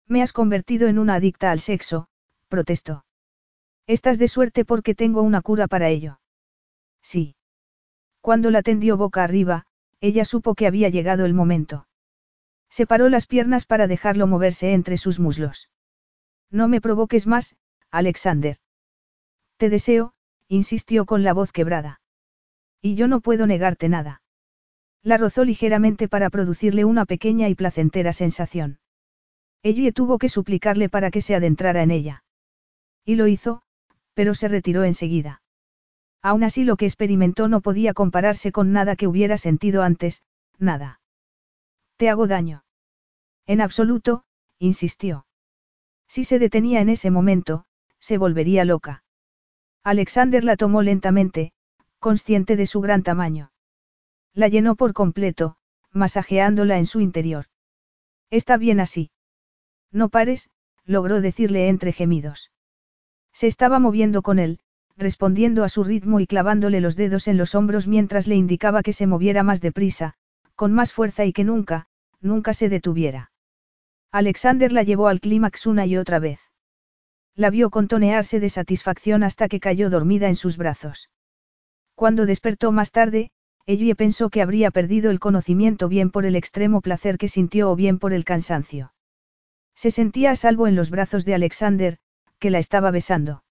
Me 0.08 0.22
has 0.22 0.34
convertido 0.34 0.88
en 0.88 1.00
una 1.00 1.16
adicta 1.16 1.52
al 1.52 1.60
sexo, 1.60 2.08
protestó. 2.48 3.06
Estás 3.88 4.20
de 4.20 4.28
suerte 4.28 4.66
porque 4.66 4.94
tengo 4.94 5.22
una 5.22 5.42
cura 5.42 5.68
para 5.68 5.90
ello. 5.90 6.21
Sí. 7.02 7.36
Cuando 8.22 8.52
la 8.52 8.62
tendió 8.62 8.98
boca 8.98 9.24
arriba, 9.24 9.66
ella 10.00 10.26
supo 10.26 10.56
que 10.56 10.68
había 10.68 10.90
llegado 10.90 11.26
el 11.26 11.34
momento. 11.34 11.88
Separó 12.70 13.10
las 13.10 13.28
piernas 13.28 13.66
para 13.66 13.88
dejarlo 13.88 14.28
moverse 14.28 14.74
entre 14.74 14.98
sus 14.98 15.20
muslos. 15.20 15.70
No 16.50 16.68
me 16.68 16.82
provoques 16.82 17.28
más, 17.28 17.56
Alexander. 17.90 18.58
Te 19.58 19.70
deseo, 19.70 20.14
insistió 20.48 21.06
con 21.06 21.24
la 21.24 21.34
voz 21.34 21.52
quebrada. 21.52 22.02
Y 22.82 22.96
yo 22.96 23.08
no 23.08 23.22
puedo 23.22 23.46
negarte 23.46 23.90
nada. 23.90 24.22
La 25.04 25.18
rozó 25.18 25.44
ligeramente 25.44 26.08
para 26.08 26.30
producirle 26.30 26.86
una 26.86 27.06
pequeña 27.06 27.50
y 27.50 27.56
placentera 27.56 28.14
sensación. 28.14 28.80
Ella 29.64 29.92
tuvo 29.92 30.18
que 30.18 30.30
suplicarle 30.30 30.90
para 30.90 31.12
que 31.12 31.22
se 31.22 31.36
adentrara 31.36 31.84
en 31.84 31.92
ella. 31.92 32.24
Y 33.06 33.16
lo 33.16 33.28
hizo, 33.28 33.62
pero 34.14 34.34
se 34.34 34.48
retiró 34.48 34.84
enseguida. 34.84 35.41
Aún 36.22 36.44
así 36.44 36.64
lo 36.64 36.78
que 36.78 36.86
experimentó 36.86 37.48
no 37.48 37.62
podía 37.62 37.94
compararse 37.94 38.52
con 38.52 38.72
nada 38.72 38.96
que 38.96 39.08
hubiera 39.08 39.38
sentido 39.38 39.82
antes, 39.84 40.24
nada. 40.60 41.00
Te 41.98 42.10
hago 42.10 42.28
daño. 42.28 42.64
En 43.48 43.62
absoluto, 43.62 44.24
insistió. 44.60 45.26
Si 46.08 46.24
se 46.24 46.40
detenía 46.40 46.82
en 46.82 46.90
ese 46.90 47.10
momento, 47.10 47.66
se 48.00 48.18
volvería 48.18 48.66
loca. 48.66 49.04
Alexander 49.84 50.44
la 50.44 50.58
tomó 50.58 50.84
lentamente, 50.84 51.54
consciente 52.00 52.56
de 52.56 52.68
su 52.68 52.82
gran 52.82 53.02
tamaño. 53.02 53.52
La 54.34 54.48
llenó 54.48 54.76
por 54.76 54.94
completo, 54.94 55.58
masajeándola 55.92 56.78
en 56.78 56.86
su 56.86 57.02
interior. 57.02 57.46
Está 58.30 58.58
bien 58.58 58.80
así. 58.80 59.12
No 59.92 60.10
pares, 60.10 60.50
logró 60.86 61.22
decirle 61.22 61.68
entre 61.68 61.92
gemidos. 61.92 62.52
Se 63.34 63.48
estaba 63.48 63.80
moviendo 63.80 64.22
con 64.22 64.40
él, 64.40 64.60
respondiendo 65.02 65.64
a 65.64 65.70
su 65.70 65.84
ritmo 65.84 66.20
y 66.20 66.28
clavándole 66.28 66.80
los 66.80 66.96
dedos 66.96 67.28
en 67.28 67.38
los 67.38 67.56
hombros 67.56 67.88
mientras 67.88 68.28
le 68.28 68.36
indicaba 68.36 68.84
que 68.84 68.94
se 68.94 69.08
moviera 69.08 69.44
más 69.44 69.60
deprisa, 69.60 70.14
con 70.56 70.72
más 70.72 70.94
fuerza 70.94 71.26
y 71.26 71.34
que 71.34 71.44
nunca, 71.44 71.88
nunca 72.22 72.54
se 72.54 72.70
detuviera. 72.70 73.32
Alexander 74.12 74.72
la 74.72 74.84
llevó 74.84 75.08
al 75.08 75.20
clímax 75.20 75.66
una 75.66 75.86
y 75.86 75.98
otra 75.98 76.20
vez. 76.20 76.40
La 77.36 77.50
vio 77.50 77.70
contonearse 77.70 78.40
de 78.40 78.50
satisfacción 78.50 79.24
hasta 79.24 79.48
que 79.48 79.60
cayó 79.60 79.90
dormida 79.90 80.28
en 80.28 80.36
sus 80.36 80.58
brazos. 80.58 81.10
Cuando 81.96 82.26
despertó 82.26 82.72
más 82.72 82.92
tarde, 82.92 83.32
ella 83.66 83.96
pensó 83.96 84.30
que 84.30 84.42
habría 84.42 84.72
perdido 84.72 85.12
el 85.12 85.20
conocimiento 85.20 85.88
bien 85.88 86.12
por 86.12 86.26
el 86.26 86.36
extremo 86.36 86.82
placer 86.82 87.18
que 87.18 87.28
sintió 87.28 87.72
o 87.72 87.76
bien 87.76 88.00
por 88.00 88.14
el 88.14 88.26
cansancio. 88.26 88.94
Se 89.76 89.92
sentía 89.92 90.32
a 90.32 90.36
salvo 90.36 90.68
en 90.68 90.76
los 90.76 90.90
brazos 90.90 91.26
de 91.26 91.36
Alexander, 91.36 91.98
que 92.40 92.50
la 92.50 92.60
estaba 92.60 92.92
besando. 92.92 93.44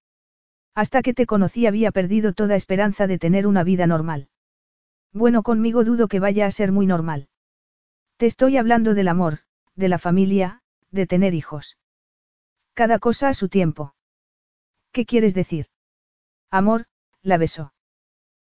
Hasta 0.74 1.02
que 1.02 1.14
te 1.14 1.26
conocí 1.26 1.66
había 1.66 1.90
perdido 1.90 2.32
toda 2.32 2.56
esperanza 2.56 3.06
de 3.06 3.18
tener 3.18 3.46
una 3.46 3.64
vida 3.64 3.86
normal. 3.86 4.28
Bueno, 5.12 5.42
conmigo 5.42 5.84
dudo 5.84 6.08
que 6.08 6.20
vaya 6.20 6.46
a 6.46 6.50
ser 6.50 6.72
muy 6.72 6.86
normal. 6.86 7.28
Te 8.16 8.26
estoy 8.26 8.56
hablando 8.56 8.94
del 8.94 9.08
amor, 9.08 9.40
de 9.74 9.88
la 9.88 9.98
familia, 9.98 10.62
de 10.90 11.06
tener 11.06 11.34
hijos. 11.34 11.78
Cada 12.74 12.98
cosa 12.98 13.28
a 13.28 13.34
su 13.34 13.48
tiempo. 13.48 13.94
¿Qué 14.92 15.06
quieres 15.06 15.34
decir? 15.34 15.66
Amor, 16.50 16.86
la 17.22 17.38
besó. 17.38 17.72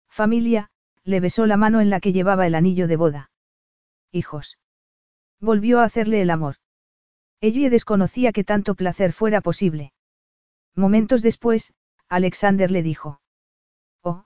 Familia, 0.09 0.69
le 1.03 1.19
besó 1.19 1.45
la 1.45 1.57
mano 1.57 1.81
en 1.81 1.89
la 1.89 1.99
que 1.99 2.13
llevaba 2.13 2.47
el 2.47 2.55
anillo 2.55 2.87
de 2.87 2.95
boda. 2.95 3.31
Hijos. 4.11 4.57
Volvió 5.39 5.79
a 5.79 5.85
hacerle 5.85 6.21
el 6.21 6.29
amor. 6.29 6.55
Ella 7.41 7.69
desconocía 7.69 8.31
que 8.31 8.43
tanto 8.43 8.75
placer 8.75 9.11
fuera 9.11 9.41
posible. 9.41 9.91
Momentos 10.75 11.21
después, 11.21 11.73
Alexander 12.13 12.69
le 12.69 12.83
dijo. 12.83 13.21
Oh, 14.03 14.25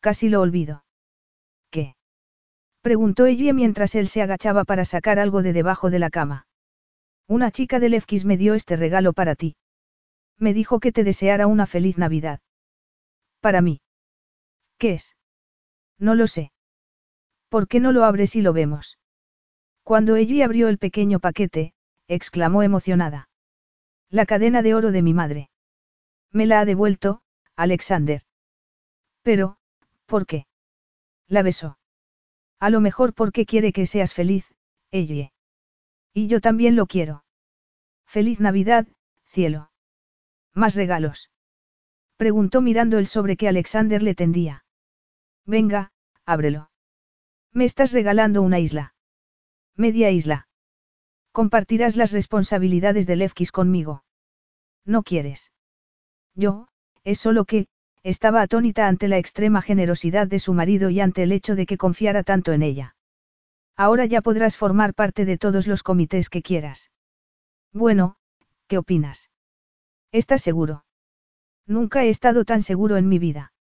casi 0.00 0.28
lo 0.28 0.40
olvido. 0.40 0.84
¿Qué? 1.70 1.94
Preguntó 2.82 3.26
ella 3.26 3.52
mientras 3.52 3.94
él 3.94 4.08
se 4.08 4.22
agachaba 4.22 4.64
para 4.64 4.84
sacar 4.84 5.20
algo 5.20 5.42
de 5.42 5.52
debajo 5.52 5.88
de 5.88 6.00
la 6.00 6.10
cama. 6.10 6.48
Una 7.28 7.52
chica 7.52 7.78
de 7.78 7.90
Lefkis 7.90 8.24
me 8.24 8.36
dio 8.36 8.54
este 8.54 8.74
regalo 8.74 9.12
para 9.12 9.36
ti. 9.36 9.54
Me 10.36 10.52
dijo 10.52 10.80
que 10.80 10.90
te 10.90 11.04
deseara 11.04 11.46
una 11.46 11.68
feliz 11.68 11.96
Navidad. 11.96 12.40
Para 13.38 13.62
mí. 13.62 13.82
¿Qué 14.76 14.94
es? 14.94 15.16
No 15.96 16.16
lo 16.16 16.26
sé. 16.26 16.50
¿Por 17.48 17.68
qué 17.68 17.78
no 17.78 17.92
lo 17.92 18.02
abres 18.02 18.34
y 18.34 18.42
lo 18.42 18.52
vemos? 18.52 18.98
Cuando 19.84 20.16
ella 20.16 20.44
abrió 20.44 20.66
el 20.66 20.78
pequeño 20.78 21.20
paquete, 21.20 21.72
exclamó 22.08 22.64
emocionada. 22.64 23.28
La 24.10 24.26
cadena 24.26 24.60
de 24.62 24.74
oro 24.74 24.90
de 24.90 25.02
mi 25.02 25.14
madre. 25.14 25.50
Me 26.32 26.44
la 26.44 26.58
ha 26.58 26.64
devuelto, 26.64 27.22
Alexander. 27.58 28.22
Pero, 29.22 29.58
¿por 30.06 30.26
qué? 30.26 30.46
La 31.26 31.42
besó. 31.42 31.76
A 32.60 32.70
lo 32.70 32.80
mejor 32.80 33.14
porque 33.14 33.46
quiere 33.46 33.72
que 33.72 33.84
seas 33.84 34.14
feliz, 34.14 34.54
ella. 34.92 35.32
Y 36.14 36.28
yo 36.28 36.40
también 36.40 36.76
lo 36.76 36.86
quiero. 36.86 37.24
Feliz 38.06 38.38
Navidad, 38.38 38.86
cielo. 39.24 39.72
¿Más 40.54 40.76
regalos? 40.76 41.32
Preguntó 42.16 42.60
mirando 42.60 42.96
el 42.96 43.08
sobre 43.08 43.36
que 43.36 43.48
Alexander 43.48 44.04
le 44.04 44.14
tendía. 44.14 44.64
Venga, 45.44 45.90
ábrelo. 46.24 46.70
Me 47.52 47.64
estás 47.64 47.92
regalando 47.92 48.40
una 48.40 48.60
isla. 48.60 48.94
Media 49.74 50.12
isla. 50.12 50.46
Compartirás 51.32 51.96
las 51.96 52.12
responsabilidades 52.12 53.08
de 53.08 53.16
Lefkis 53.16 53.50
conmigo. 53.50 54.04
¿No 54.84 55.02
quieres? 55.02 55.50
Yo, 56.34 56.68
es 57.08 57.18
solo 57.18 57.46
que, 57.46 57.68
estaba 58.02 58.42
atónita 58.42 58.86
ante 58.86 59.08
la 59.08 59.16
extrema 59.16 59.62
generosidad 59.62 60.26
de 60.26 60.38
su 60.38 60.52
marido 60.52 60.90
y 60.90 61.00
ante 61.00 61.22
el 61.22 61.32
hecho 61.32 61.56
de 61.56 61.64
que 61.64 61.78
confiara 61.78 62.22
tanto 62.22 62.52
en 62.52 62.62
ella. 62.62 62.96
Ahora 63.76 64.04
ya 64.04 64.20
podrás 64.20 64.58
formar 64.58 64.92
parte 64.92 65.24
de 65.24 65.38
todos 65.38 65.66
los 65.66 65.82
comités 65.82 66.28
que 66.28 66.42
quieras. 66.42 66.90
Bueno, 67.72 68.16
¿qué 68.66 68.76
opinas? 68.76 69.30
¿Estás 70.12 70.42
seguro? 70.42 70.84
Nunca 71.66 72.04
he 72.04 72.10
estado 72.10 72.44
tan 72.44 72.62
seguro 72.62 72.98
en 72.98 73.08
mi 73.08 73.18
vida. 73.18 73.54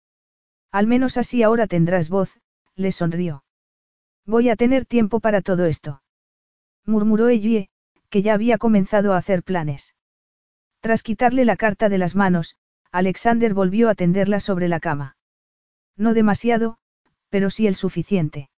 Al 0.69 0.85
menos 0.85 1.15
así 1.15 1.41
ahora 1.41 1.67
tendrás 1.67 2.09
voz, 2.09 2.37
le 2.75 2.91
sonrió. 2.91 3.45
Voy 4.25 4.49
a 4.49 4.57
tener 4.57 4.85
tiempo 4.85 5.21
para 5.21 5.41
todo 5.41 5.67
esto. 5.67 6.01
Murmuró 6.85 7.29
Ellie, 7.29 7.69
que 8.09 8.21
ya 8.21 8.33
había 8.33 8.57
comenzado 8.57 9.13
a 9.13 9.17
hacer 9.17 9.41
planes. 9.41 9.95
Tras 10.81 11.01
quitarle 11.01 11.45
la 11.45 11.55
carta 11.55 11.87
de 11.87 11.97
las 11.97 12.13
manos, 12.13 12.57
Alexander 12.91 13.53
volvió 13.53 13.89
a 13.89 13.95
tenderla 13.95 14.39
sobre 14.39 14.67
la 14.67 14.79
cama. 14.79 15.17
No 15.95 16.13
demasiado, 16.13 16.77
pero 17.29 17.49
sí 17.49 17.67
el 17.67 17.75
suficiente. 17.75 18.49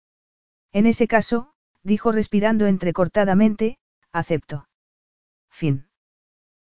En 0.72 0.86
ese 0.86 1.08
caso, 1.08 1.52
dijo 1.82 2.12
respirando 2.12 2.66
entrecortadamente, 2.66 3.78
acepto. 4.12 4.68
Fin. 5.50 5.87